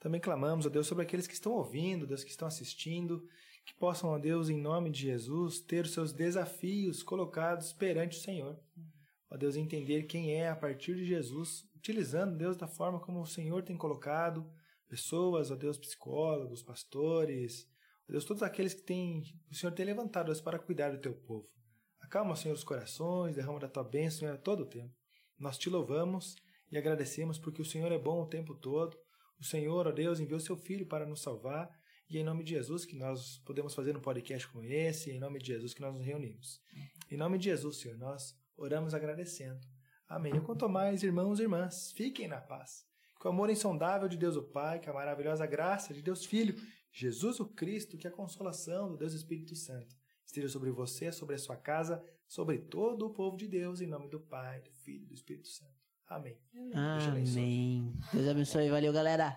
Também 0.00 0.20
clamamos, 0.20 0.66
ó 0.66 0.68
Deus, 0.68 0.88
sobre 0.88 1.04
aqueles 1.04 1.28
que 1.28 1.34
estão 1.34 1.52
ouvindo, 1.52 2.04
Deus, 2.04 2.24
que 2.24 2.30
estão 2.32 2.48
assistindo, 2.48 3.24
que 3.64 3.72
possam, 3.74 4.10
ó 4.10 4.18
Deus, 4.18 4.48
em 4.48 4.60
nome 4.60 4.90
de 4.90 5.02
Jesus, 5.02 5.60
ter 5.60 5.84
os 5.84 5.92
seus 5.92 6.12
desafios 6.12 7.04
colocados 7.04 7.72
perante 7.72 8.18
o 8.18 8.22
Senhor. 8.22 8.58
Ó 9.30 9.36
Deus, 9.36 9.54
entender 9.54 10.02
quem 10.08 10.34
é 10.34 10.48
a 10.48 10.56
partir 10.56 10.96
de 10.96 11.04
Jesus, 11.04 11.64
utilizando, 11.76 12.36
Deus, 12.36 12.56
da 12.56 12.66
forma 12.66 12.98
como 12.98 13.20
o 13.20 13.26
Senhor 13.26 13.62
tem 13.62 13.76
colocado 13.76 14.50
pessoas, 14.88 15.52
ó 15.52 15.54
Deus, 15.54 15.78
psicólogos, 15.78 16.60
pastores, 16.60 17.72
Deus, 18.08 18.24
todos 18.24 18.42
aqueles 18.42 18.74
que 18.74 18.82
tem, 18.82 19.22
o 19.50 19.54
Senhor 19.54 19.72
tem 19.72 19.86
levantado 19.86 20.26
Deus, 20.26 20.40
para 20.40 20.58
cuidar 20.58 20.90
do 20.90 21.00
teu 21.00 21.14
povo. 21.14 21.48
Acalma, 22.00 22.36
Senhor, 22.36 22.54
os 22.54 22.64
corações, 22.64 23.34
derrama 23.34 23.58
da 23.58 23.68
tua 23.68 23.82
bênção, 23.82 24.20
Senhor, 24.20 24.34
a 24.34 24.38
todo 24.38 24.64
o 24.64 24.66
tempo. 24.66 24.94
Nós 25.38 25.58
te 25.58 25.70
louvamos 25.70 26.36
e 26.70 26.76
agradecemos 26.76 27.38
porque 27.38 27.62
o 27.62 27.64
Senhor 27.64 27.90
é 27.90 27.98
bom 27.98 28.22
o 28.22 28.28
tempo 28.28 28.54
todo. 28.54 28.96
O 29.40 29.44
Senhor, 29.44 29.86
ó 29.86 29.92
Deus, 29.92 30.20
enviou 30.20 30.38
seu 30.38 30.56
Filho 30.56 30.86
para 30.86 31.06
nos 31.06 31.22
salvar 31.22 31.70
e 32.08 32.18
em 32.18 32.24
nome 32.24 32.44
de 32.44 32.50
Jesus 32.50 32.84
que 32.84 32.96
nós 32.96 33.38
podemos 33.44 33.74
fazer 33.74 33.96
um 33.96 34.00
podcast 34.00 34.46
como 34.48 34.62
esse, 34.62 35.10
em 35.10 35.18
nome 35.18 35.38
de 35.38 35.46
Jesus 35.46 35.72
que 35.72 35.80
nós 35.80 35.94
nos 35.94 36.04
reunimos. 36.04 36.60
Em 37.10 37.16
nome 37.16 37.38
de 37.38 37.44
Jesus, 37.44 37.80
Senhor, 37.80 37.96
nós 37.96 38.34
oramos 38.56 38.94
agradecendo. 38.94 39.58
Amém. 40.06 40.36
E 40.36 40.40
quanto 40.40 40.68
mais, 40.68 41.02
irmãos 41.02 41.40
e 41.40 41.42
irmãs, 41.42 41.92
fiquem 41.92 42.28
na 42.28 42.40
paz. 42.40 42.84
Que 43.18 43.26
o 43.26 43.30
amor 43.30 43.48
insondável 43.48 44.06
de 44.06 44.18
Deus 44.18 44.36
o 44.36 44.42
Pai, 44.42 44.78
que 44.78 44.88
a 44.88 44.92
maravilhosa 44.92 45.46
graça 45.46 45.94
de 45.94 46.02
Deus 46.02 46.26
Filho, 46.26 46.54
Jesus 46.96 47.40
o 47.40 47.46
Cristo, 47.46 47.98
que 47.98 48.06
a 48.06 48.10
consolação 48.10 48.88
do 48.88 48.96
Deus 48.96 49.14
Espírito 49.14 49.56
Santo 49.56 49.96
esteja 50.24 50.48
sobre 50.48 50.70
você, 50.70 51.10
sobre 51.10 51.34
a 51.34 51.38
sua 51.38 51.56
casa, 51.56 52.00
sobre 52.28 52.58
todo 52.58 53.06
o 53.06 53.10
povo 53.10 53.36
de 53.36 53.48
Deus, 53.48 53.80
em 53.80 53.86
nome 53.88 54.08
do 54.08 54.20
Pai, 54.20 54.60
do 54.60 54.70
Filho 54.70 55.02
e 55.02 55.06
do 55.08 55.14
Espírito 55.14 55.48
Santo. 55.48 55.74
Amém. 56.06 56.38
Deus 56.52 57.02
te 57.02 57.08
abençoe. 57.08 57.42
Amém. 57.42 57.92
Deus 58.12 58.28
abençoe. 58.28 58.70
Valeu, 58.70 58.92
galera. 58.92 59.36